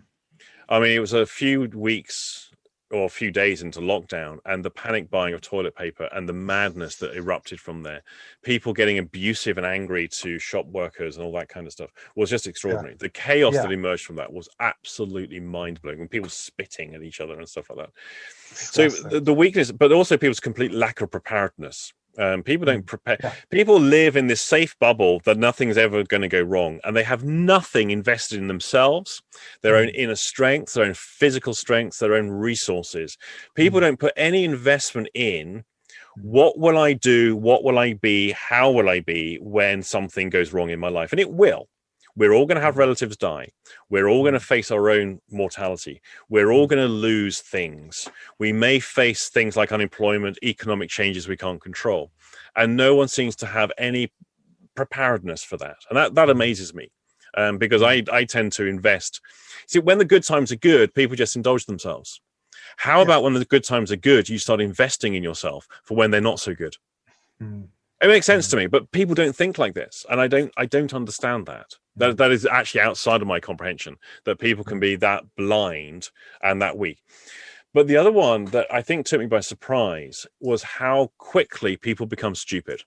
I 0.70 0.78
mean, 0.78 0.92
it 0.92 1.00
was 1.00 1.12
a 1.12 1.26
few 1.26 1.62
weeks 1.74 2.46
or 2.92 3.04
a 3.04 3.08
few 3.08 3.30
days 3.30 3.62
into 3.62 3.78
lockdown, 3.80 4.38
and 4.46 4.64
the 4.64 4.70
panic 4.70 5.08
buying 5.10 5.32
of 5.32 5.40
toilet 5.40 5.76
paper 5.76 6.08
and 6.12 6.28
the 6.28 6.32
madness 6.32 6.96
that 6.96 7.14
erupted 7.14 7.60
from 7.60 7.84
there, 7.84 8.02
people 8.42 8.72
getting 8.72 8.98
abusive 8.98 9.58
and 9.58 9.66
angry 9.66 10.08
to 10.08 10.40
shop 10.40 10.66
workers 10.66 11.16
and 11.16 11.24
all 11.24 11.32
that 11.32 11.48
kind 11.48 11.68
of 11.68 11.72
stuff 11.72 11.90
was 12.16 12.30
just 12.30 12.48
extraordinary. 12.48 12.96
The 12.98 13.08
chaos 13.08 13.54
Yeah. 13.54 13.62
that 13.62 13.70
emerged 13.72 14.06
from 14.06 14.16
that 14.16 14.32
was 14.32 14.48
absolutely 14.58 15.38
mind 15.38 15.80
blowing. 15.82 16.00
And 16.00 16.10
people 16.10 16.30
spitting 16.30 16.94
at 16.96 17.02
each 17.02 17.20
other 17.20 17.38
and 17.38 17.48
stuff 17.48 17.70
like 17.70 17.78
that. 17.78 17.90
So 18.52 18.88
the, 18.88 19.20
the 19.20 19.34
weakness, 19.34 19.70
but 19.70 19.92
also 19.92 20.16
people's 20.16 20.40
complete 20.40 20.72
lack 20.72 21.00
of 21.00 21.12
preparedness. 21.12 21.92
Um, 22.18 22.42
people 22.42 22.66
don't 22.66 22.84
prepare. 22.86 23.16
Yeah. 23.22 23.34
People 23.50 23.78
live 23.80 24.16
in 24.16 24.26
this 24.26 24.42
safe 24.42 24.78
bubble 24.78 25.20
that 25.24 25.38
nothing's 25.38 25.78
ever 25.78 26.02
going 26.04 26.22
to 26.22 26.28
go 26.28 26.42
wrong, 26.42 26.80
and 26.84 26.96
they 26.96 27.04
have 27.04 27.24
nothing 27.24 27.90
invested 27.90 28.38
in 28.38 28.48
themselves, 28.48 29.22
their 29.62 29.76
own 29.76 29.88
inner 29.88 30.16
strength, 30.16 30.74
their 30.74 30.84
own 30.84 30.94
physical 30.94 31.54
strength, 31.54 31.98
their 31.98 32.14
own 32.14 32.28
resources. 32.28 33.16
People 33.54 33.78
Mm. 33.78 33.82
don't 33.82 34.00
put 34.00 34.12
any 34.16 34.44
investment 34.44 35.08
in. 35.14 35.64
What 36.16 36.58
will 36.58 36.76
I 36.76 36.92
do? 36.92 37.36
What 37.36 37.62
will 37.64 37.78
I 37.78 37.94
be? 37.94 38.32
How 38.32 38.70
will 38.70 38.88
I 38.88 39.00
be 39.00 39.38
when 39.40 39.82
something 39.82 40.28
goes 40.28 40.52
wrong 40.52 40.70
in 40.70 40.80
my 40.80 40.88
life? 40.88 41.12
And 41.12 41.20
it 41.20 41.30
will. 41.30 41.68
We're 42.16 42.32
all 42.32 42.46
going 42.46 42.56
to 42.56 42.62
have 42.62 42.72
mm-hmm. 42.72 42.80
relatives 42.80 43.16
die. 43.16 43.50
We're 43.88 44.08
all 44.08 44.22
going 44.22 44.34
to 44.34 44.40
mm. 44.40 44.44
face 44.44 44.70
our 44.70 44.90
own 44.90 45.20
mortality. 45.30 46.02
We're 46.28 46.50
all 46.50 46.66
mm. 46.66 46.70
going 46.70 46.82
to 46.82 46.92
lose 46.92 47.40
things. 47.40 48.08
We 48.38 48.52
may 48.52 48.80
face 48.80 49.28
things 49.28 49.56
like 49.56 49.72
unemployment, 49.72 50.38
economic 50.42 50.90
changes 50.90 51.28
we 51.28 51.36
can't 51.36 51.60
control. 51.60 52.10
And 52.56 52.76
no 52.76 52.94
one 52.94 53.08
seems 53.08 53.36
to 53.36 53.46
have 53.46 53.70
any 53.78 54.12
preparedness 54.74 55.42
for 55.42 55.56
that. 55.58 55.76
And 55.88 55.96
that, 55.96 56.14
that 56.14 56.28
mm. 56.28 56.32
amazes 56.32 56.74
me 56.74 56.90
um, 57.36 57.58
because 57.58 57.82
I, 57.82 58.02
I 58.12 58.24
tend 58.24 58.52
to 58.52 58.66
invest. 58.66 59.20
See, 59.66 59.78
when 59.78 59.98
the 59.98 60.04
good 60.04 60.24
times 60.24 60.50
are 60.52 60.56
good, 60.56 60.94
people 60.94 61.16
just 61.16 61.36
indulge 61.36 61.66
themselves. 61.66 62.20
How 62.76 62.98
Yeah. 62.98 63.04
about 63.04 63.22
when 63.22 63.34
the 63.34 63.44
good 63.44 63.64
times 63.64 63.92
are 63.92 63.96
good, 63.96 64.28
you 64.28 64.38
start 64.38 64.60
investing 64.60 65.14
in 65.14 65.22
yourself 65.22 65.66
for 65.84 65.96
when 65.96 66.10
they're 66.10 66.20
not 66.20 66.40
so 66.40 66.54
good? 66.54 66.76
Mm. 67.42 67.68
It 68.02 68.08
makes 68.08 68.26
sense 68.26 68.48
to 68.48 68.56
me, 68.56 68.66
but 68.66 68.90
people 68.92 69.14
don't 69.14 69.36
think 69.36 69.58
like 69.58 69.74
this, 69.74 70.06
and 70.08 70.20
I 70.20 70.26
don't. 70.26 70.50
I 70.56 70.64
don't 70.64 70.94
understand 70.94 71.46
that. 71.46 71.74
That 71.96 72.16
that 72.16 72.32
is 72.32 72.46
actually 72.46 72.80
outside 72.80 73.20
of 73.20 73.28
my 73.28 73.40
comprehension. 73.40 73.96
That 74.24 74.38
people 74.38 74.64
can 74.64 74.80
be 74.80 74.96
that 74.96 75.24
blind 75.36 76.08
and 76.42 76.62
that 76.62 76.78
weak. 76.78 76.98
But 77.74 77.88
the 77.88 77.98
other 77.98 78.10
one 78.10 78.46
that 78.46 78.66
I 78.72 78.80
think 78.80 79.06
took 79.06 79.20
me 79.20 79.26
by 79.26 79.40
surprise 79.40 80.26
was 80.40 80.62
how 80.62 81.12
quickly 81.18 81.76
people 81.76 82.06
become 82.06 82.34
stupid. 82.34 82.82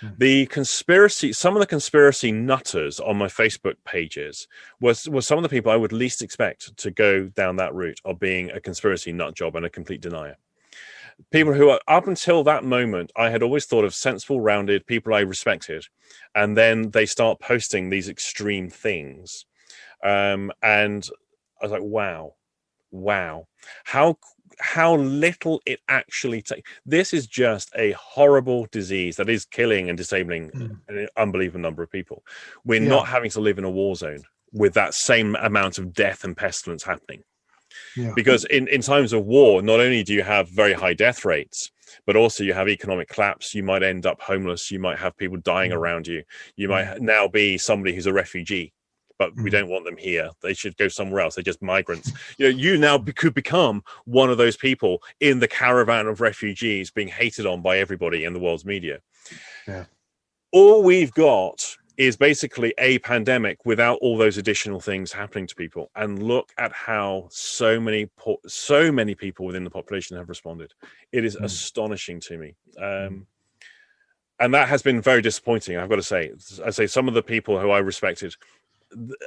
Hmm. 0.00 0.08
The 0.18 0.46
conspiracy, 0.46 1.32
some 1.32 1.54
of 1.54 1.60
the 1.60 1.66
conspiracy 1.66 2.32
nutters 2.32 2.98
on 2.98 3.16
my 3.16 3.28
Facebook 3.28 3.76
pages 3.84 4.48
was 4.80 5.08
was 5.08 5.24
some 5.24 5.38
of 5.38 5.44
the 5.44 5.48
people 5.48 5.70
I 5.70 5.76
would 5.76 5.92
least 5.92 6.20
expect 6.20 6.76
to 6.78 6.90
go 6.90 7.26
down 7.28 7.56
that 7.56 7.74
route 7.74 8.00
of 8.04 8.18
being 8.18 8.50
a 8.50 8.60
conspiracy 8.60 9.12
nut 9.12 9.36
job 9.36 9.54
and 9.54 9.64
a 9.64 9.70
complete 9.70 10.00
denier 10.00 10.36
people 11.30 11.52
who 11.54 11.70
are 11.70 11.80
up 11.88 12.06
until 12.06 12.44
that 12.44 12.64
moment 12.64 13.10
i 13.16 13.30
had 13.30 13.42
always 13.42 13.66
thought 13.66 13.84
of 13.84 13.94
sensible 13.94 14.40
rounded 14.40 14.86
people 14.86 15.14
i 15.14 15.20
respected. 15.20 15.84
And 16.34 16.56
then 16.56 16.90
they 16.90 17.06
start 17.06 17.40
posting 17.40 17.88
these 17.90 18.08
extreme 18.08 18.68
things. 18.70 19.46
Um, 20.04 20.52
and 20.62 21.08
i 21.60 21.64
was 21.64 21.72
like 21.72 21.82
wow 21.82 22.34
wow. 22.90 23.46
How 23.84 24.16
how 24.58 24.96
little 24.96 25.60
it 25.66 25.80
actually 25.88 26.40
takes 26.40 26.68
this 26.86 27.12
is 27.12 27.26
just 27.26 27.70
a 27.76 27.92
horrible 27.92 28.66
disease 28.70 29.16
that 29.16 29.28
is 29.28 29.44
killing 29.44 29.88
and 29.90 29.98
disabling 29.98 30.50
Mm. 30.50 30.78
an 30.88 31.08
unbelievable 31.16 31.60
number 31.60 31.82
of 31.82 31.90
people. 31.90 32.24
We're 32.64 32.80
Yeah. 32.80 32.88
not 32.88 33.08
having 33.08 33.30
to 33.32 33.40
live 33.40 33.58
in 33.58 33.64
a 33.64 33.70
war 33.70 33.96
zone 33.96 34.22
with 34.52 34.74
that 34.74 34.94
same 34.94 35.36
amount 35.36 35.76
of 35.78 35.92
death 35.92 36.24
and 36.24 36.36
pestilence 36.36 36.84
happening 36.84 37.22
Yeah. 37.96 38.12
because 38.14 38.44
in, 38.46 38.68
in 38.68 38.80
times 38.82 39.12
of 39.12 39.24
war 39.24 39.62
not 39.62 39.80
only 39.80 40.02
do 40.02 40.12
you 40.14 40.22
have 40.22 40.48
very 40.48 40.72
high 40.74 40.94
death 40.94 41.24
rates 41.24 41.70
but 42.06 42.16
also 42.16 42.44
you 42.44 42.52
have 42.52 42.68
economic 42.68 43.08
collapse 43.08 43.54
you 43.54 43.62
might 43.62 43.82
end 43.82 44.04
up 44.06 44.20
homeless 44.20 44.70
you 44.70 44.78
might 44.78 44.98
have 44.98 45.16
people 45.16 45.38
dying 45.38 45.70
Mm. 45.70 45.76
around 45.76 46.06
you 46.06 46.22
you 46.56 46.68
might 46.68 47.00
now 47.00 47.26
be 47.28 47.56
somebody 47.58 47.94
who's 47.94 48.06
a 48.06 48.12
refugee 48.12 48.72
but 49.18 49.34
we 49.36 49.44
Mm. 49.48 49.52
don't 49.52 49.68
want 49.70 49.84
them 49.86 49.96
here 49.96 50.30
they 50.42 50.52
should 50.52 50.76
go 50.76 50.88
somewhere 50.88 51.20
else 51.22 51.36
they're 51.36 51.42
just 51.44 51.62
migrants 51.62 52.12
you 52.38 52.46
know 52.50 52.56
you 52.56 52.76
now 52.76 52.98
be- 52.98 53.12
could 53.14 53.32
become 53.34 53.82
one 54.04 54.28
of 54.30 54.36
those 54.36 54.56
people 54.56 55.02
in 55.20 55.38
the 55.38 55.48
caravan 55.48 56.06
of 56.06 56.20
refugees 56.20 56.90
being 56.90 57.08
hated 57.08 57.46
on 57.46 57.62
by 57.62 57.78
everybody 57.78 58.24
in 58.24 58.32
the 58.34 58.38
world's 58.40 58.64
media 58.66 58.98
Yeah. 59.66 59.84
all 60.52 60.82
we've 60.82 61.12
got 61.14 61.76
is 61.96 62.16
basically 62.16 62.74
a 62.78 62.98
pandemic 62.98 63.64
without 63.64 63.98
all 64.02 64.18
those 64.18 64.36
additional 64.36 64.80
things 64.80 65.12
happening 65.12 65.46
to 65.46 65.54
people 65.54 65.90
and 65.96 66.22
look 66.22 66.52
at 66.58 66.72
how 66.72 67.26
so 67.30 67.80
many 67.80 68.06
po- 68.18 68.40
so 68.46 68.92
many 68.92 69.14
people 69.14 69.46
within 69.46 69.64
the 69.64 69.70
population 69.70 70.16
have 70.16 70.28
responded 70.28 70.72
it 71.12 71.24
is 71.24 71.36
Mm. 71.36 71.44
astonishing 71.44 72.20
to 72.20 72.36
me 72.38 72.54
um 72.80 73.26
and 74.38 74.52
that 74.52 74.68
has 74.68 74.82
been 74.82 75.00
very 75.00 75.22
disappointing 75.22 75.76
i've 75.78 75.88
got 75.88 75.96
to 75.96 76.02
say 76.02 76.32
i 76.64 76.70
say 76.70 76.86
some 76.86 77.08
of 77.08 77.14
the 77.14 77.22
people 77.22 77.58
who 77.58 77.70
i 77.70 77.78
respected 77.78 78.34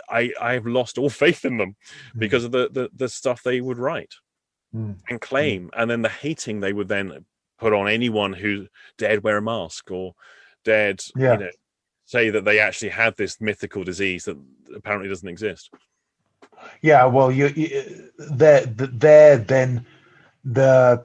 i 0.10 0.32
i've 0.40 0.68
lost 0.68 0.98
all 0.98 1.10
faith 1.26 1.46
in 1.46 1.58
them 1.58 1.76
Mm. 2.16 2.20
because 2.20 2.44
of 2.44 2.52
the 2.52 2.70
the, 2.72 2.90
the 2.96 3.10
stuff 3.10 3.44
they 3.44 3.62
would 3.62 3.78
write 3.78 4.14
Mm. 4.76 4.98
and 5.10 5.20
claim 5.20 5.72
and 5.76 5.90
then 5.90 6.04
the 6.04 6.10
hating 6.10 6.60
they 6.60 6.74
would 6.74 6.88
then 6.88 7.26
put 7.58 7.74
on 7.74 7.88
anyone 7.88 8.34
who 8.34 8.68
dared 9.00 9.24
wear 9.24 9.38
a 9.38 9.42
mask 9.42 9.90
or 9.90 10.14
dared 10.64 11.02
Yeah. 11.16 11.34
you 11.34 11.40
know 11.40 11.50
say 12.10 12.32
that 12.32 12.44
they 12.44 12.60
actually 12.60 12.90
had 12.90 13.16
this 13.18 13.40
mythical 13.40 13.84
disease 13.84 14.26
that 14.26 14.38
apparently 14.76 15.08
doesn't 15.08 15.30
exist 15.30 15.70
Yeah, 16.82 17.06
well, 17.06 17.32
you, 17.32 17.48
you 17.48 18.12
they're 18.18 18.66
they're 18.66 19.38
then 19.38 19.86
the 20.44 21.04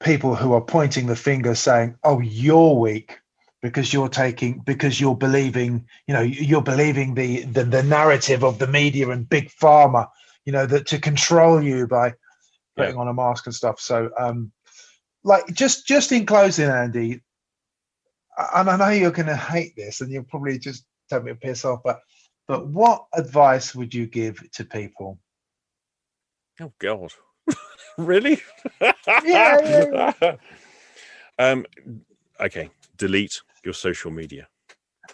people 0.00 0.34
who 0.34 0.52
are 0.52 0.60
pointing 0.60 1.06
the 1.06 1.16
finger, 1.16 1.54
saying, 1.54 1.96
"Oh, 2.02 2.20
you're 2.20 2.74
weak 2.74 3.18
because 3.62 3.92
you're 3.92 4.08
taking 4.08 4.60
because 4.60 5.00
you're 5.00 5.16
believing, 5.16 5.86
you 6.06 6.14
know, 6.14 6.22
you're 6.22 6.62
believing 6.62 7.14
the 7.14 7.42
the, 7.44 7.64
the 7.64 7.82
narrative 7.82 8.44
of 8.44 8.58
the 8.58 8.66
media 8.66 9.10
and 9.10 9.28
big 9.28 9.50
pharma, 9.50 10.08
you 10.44 10.52
know, 10.52 10.66
that 10.66 10.86
to 10.86 10.98
control 10.98 11.62
you 11.62 11.86
by 11.86 12.14
putting 12.76 12.96
on 12.96 13.08
a 13.08 13.14
mask 13.14 13.46
and 13.46 13.54
stuff." 13.54 13.80
So, 13.80 14.10
um, 14.18 14.52
like 15.22 15.46
just 15.52 15.86
just 15.86 16.12
in 16.12 16.26
closing, 16.26 16.70
Andy, 16.70 17.20
and 18.54 18.70
I 18.70 18.76
know 18.76 18.88
you're 18.90 19.10
going 19.10 19.26
to 19.26 19.36
hate 19.36 19.76
this, 19.76 20.00
and 20.00 20.10
you'll 20.12 20.24
probably 20.24 20.58
just 20.58 20.84
tell 21.08 21.22
me 21.22 21.32
to 21.32 21.36
piss 21.36 21.64
off, 21.64 21.80
but 21.84 22.00
but 22.48 22.66
what 22.66 23.06
advice 23.14 23.74
would 23.74 23.94
you 23.94 24.06
give 24.06 24.48
to 24.52 24.64
people? 24.64 25.18
oh 26.60 26.72
god 26.78 27.12
really 27.98 28.40
Yeah, 29.22 29.60
yeah, 29.64 29.84
um 31.38 31.64
okay 32.40 32.70
delete 32.96 33.40
your 33.64 33.74
social 33.74 34.10
media 34.10 34.48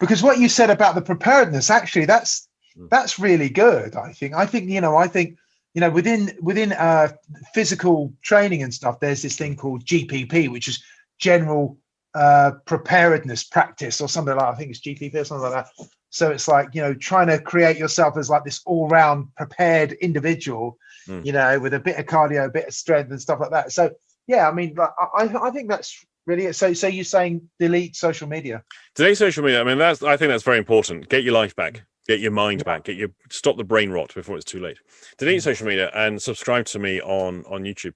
Because 0.00 0.22
what 0.22 0.38
you 0.38 0.48
said 0.48 0.70
about 0.70 0.94
the 0.94 1.02
preparedness, 1.02 1.70
actually, 1.70 2.06
that's 2.06 2.48
Mm. 2.78 2.90
that's 2.90 3.18
really 3.18 3.48
good. 3.48 3.96
I 3.96 4.12
think. 4.12 4.34
I 4.34 4.44
think 4.46 4.68
you 4.68 4.80
know. 4.82 4.96
I 4.96 5.08
think 5.08 5.38
you 5.74 5.80
know 5.80 5.90
within 5.90 6.36
within 6.42 6.72
uh, 6.72 7.08
physical 7.54 8.12
training 8.22 8.62
and 8.62 8.72
stuff. 8.74 9.00
There's 9.00 9.22
this 9.22 9.36
thing 9.36 9.56
called 9.56 9.84
GPP, 9.86 10.50
which 10.52 10.68
is 10.68 10.82
general 11.18 11.78
uh, 12.16 12.52
preparedness 12.64 13.44
practice 13.44 14.00
or 14.00 14.08
something 14.08 14.34
like. 14.34 14.44
I 14.44 14.54
think 14.56 14.70
it's 14.70 14.80
GPP 14.80 15.14
or 15.14 15.24
something 15.24 15.50
like 15.50 15.64
that. 15.64 15.86
So 16.10 16.30
it's 16.30 16.48
like 16.48 16.68
you 16.74 16.80
know 16.82 16.94
trying 16.94 17.28
to 17.28 17.38
create 17.38 17.76
yourself 17.76 18.16
as 18.16 18.30
like 18.30 18.44
this 18.44 18.62
all-round 18.66 19.34
prepared 19.36 19.92
individual, 19.92 20.78
Mm. 21.08 21.24
you 21.24 21.30
know, 21.30 21.60
with 21.60 21.72
a 21.72 21.78
bit 21.78 21.98
of 22.00 22.06
cardio, 22.06 22.46
a 22.46 22.50
bit 22.50 22.66
of 22.66 22.74
strength 22.74 23.12
and 23.12 23.20
stuff 23.20 23.38
like 23.38 23.52
that. 23.52 23.70
So 23.70 23.92
yeah, 24.26 24.48
I 24.48 24.52
mean, 24.52 24.74
like, 24.74 24.90
I 24.98 25.30
I 25.40 25.50
think 25.52 25.68
that's 25.68 26.04
Really? 26.26 26.46
it. 26.46 26.56
So, 26.56 26.72
so 26.72 26.88
you're 26.88 27.04
saying 27.04 27.48
delete 27.60 27.94
social 27.94 28.28
media? 28.28 28.64
Delete 28.96 29.16
social 29.16 29.44
media. 29.44 29.60
I 29.60 29.64
mean, 29.64 29.78
that's. 29.78 30.02
I 30.02 30.16
think 30.16 30.30
that's 30.30 30.42
very 30.42 30.58
important. 30.58 31.08
Get 31.08 31.22
your 31.22 31.34
life 31.34 31.54
back. 31.54 31.84
Get 32.08 32.20
your 32.20 32.32
mind 32.32 32.64
back. 32.64 32.84
Get 32.84 32.96
your 32.96 33.10
stop 33.30 33.56
the 33.56 33.64
brain 33.64 33.90
rot 33.90 34.12
before 34.12 34.36
it's 34.36 34.44
too 34.44 34.60
late. 34.60 34.78
Delete 35.18 35.40
mm. 35.40 35.44
social 35.44 35.66
media 35.68 35.90
and 35.94 36.20
subscribe 36.20 36.66
to 36.66 36.80
me 36.80 37.00
on 37.00 37.44
on 37.48 37.62
YouTube. 37.62 37.94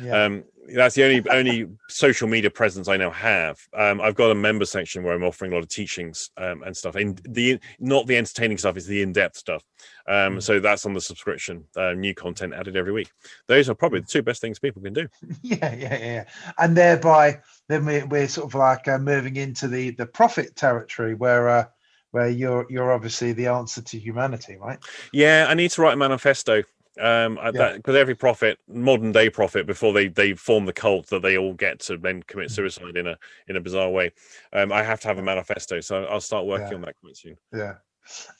Yeah. 0.00 0.24
Um, 0.24 0.44
that's 0.74 0.94
the 0.94 1.04
only 1.04 1.30
only 1.30 1.68
social 1.88 2.28
media 2.28 2.50
presence 2.50 2.88
I 2.88 2.96
now 2.96 3.10
have. 3.10 3.58
Um, 3.74 4.00
I've 4.00 4.14
got 4.14 4.30
a 4.30 4.34
member 4.34 4.64
section 4.64 5.02
where 5.02 5.14
I'm 5.14 5.22
offering 5.22 5.52
a 5.52 5.54
lot 5.54 5.62
of 5.62 5.68
teachings 5.68 6.30
um, 6.36 6.62
and 6.64 6.76
stuff. 6.76 6.96
And 6.96 7.20
the 7.24 7.58
not 7.78 8.06
the 8.06 8.16
entertaining 8.16 8.58
stuff, 8.58 8.76
it's 8.76 8.86
the 8.86 9.02
in 9.02 9.12
depth 9.12 9.36
stuff. 9.36 9.62
Um, 10.08 10.36
mm. 10.36 10.42
So 10.42 10.60
that's 10.60 10.86
on 10.86 10.94
the 10.94 11.00
subscription. 11.00 11.64
Uh, 11.76 11.92
new 11.92 12.14
content 12.14 12.54
added 12.54 12.76
every 12.76 12.92
week. 12.92 13.10
Those 13.46 13.68
are 13.68 13.74
probably 13.74 14.00
the 14.00 14.06
two 14.06 14.22
best 14.22 14.40
things 14.40 14.58
people 14.58 14.82
can 14.82 14.92
do. 14.92 15.08
Yeah, 15.42 15.74
yeah, 15.74 15.98
yeah. 15.98 16.24
And 16.58 16.76
thereby, 16.76 17.40
then 17.68 17.84
we're, 17.86 18.06
we're 18.06 18.28
sort 18.28 18.46
of 18.46 18.54
like 18.54 18.88
uh, 18.88 18.98
moving 18.98 19.36
into 19.36 19.68
the 19.68 19.90
the 19.90 20.06
prophet 20.06 20.56
territory 20.56 21.14
where. 21.14 21.48
Uh, 21.48 21.64
where 22.12 22.28
you're 22.30 22.64
you're 22.70 22.92
obviously 22.92 23.34
the 23.34 23.46
answer 23.46 23.82
to 23.82 23.98
humanity, 23.98 24.56
right? 24.56 24.78
Yeah, 25.12 25.46
I 25.50 25.54
need 25.54 25.70
to 25.72 25.82
write 25.82 25.94
a 25.94 25.96
manifesto 25.96 26.62
um 27.00 27.34
because 27.34 27.94
yeah. 27.94 28.00
every 28.00 28.14
prophet 28.14 28.58
modern 28.68 29.12
day 29.12 29.28
prophet 29.28 29.66
before 29.66 29.92
they 29.92 30.08
they 30.08 30.32
form 30.32 30.64
the 30.64 30.72
cult 30.72 31.06
that 31.08 31.22
they 31.22 31.36
all 31.36 31.52
get 31.52 31.78
to 31.78 31.96
then 31.98 32.22
commit 32.22 32.48
mm. 32.48 32.52
suicide 32.52 32.96
in 32.96 33.06
a 33.06 33.16
in 33.48 33.56
a 33.56 33.60
bizarre 33.60 33.90
way 33.90 34.10
um 34.52 34.72
i 34.72 34.82
have 34.82 35.00
to 35.00 35.08
have 35.08 35.18
a 35.18 35.22
manifesto 35.22 35.80
so 35.80 36.04
i'll 36.04 36.20
start 36.20 36.46
working 36.46 36.68
yeah. 36.68 36.74
on 36.74 36.80
that 36.80 36.94
quite 37.00 37.16
soon 37.16 37.36
yeah 37.52 37.74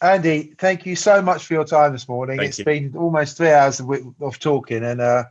andy 0.00 0.54
thank 0.58 0.86
you 0.86 0.96
so 0.96 1.20
much 1.20 1.44
for 1.46 1.54
your 1.54 1.64
time 1.64 1.92
this 1.92 2.08
morning 2.08 2.38
thank 2.38 2.48
It's 2.48 2.58
you. 2.58 2.64
been 2.64 2.94
almost 2.96 3.36
three 3.36 3.50
hours 3.50 3.80
of, 3.80 3.90
of 4.20 4.38
talking 4.38 4.84
and 4.84 5.00
uh 5.00 5.24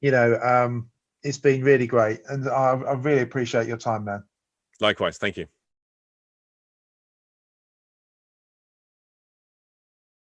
you 0.00 0.10
know 0.10 0.38
um 0.42 0.90
it's 1.22 1.38
been 1.38 1.64
really 1.64 1.86
great 1.86 2.20
and 2.28 2.48
I, 2.48 2.72
I 2.72 2.92
really 2.94 3.22
appreciate 3.22 3.66
your 3.66 3.78
time 3.78 4.04
man 4.04 4.24
likewise 4.80 5.16
thank 5.16 5.36
you 5.36 5.46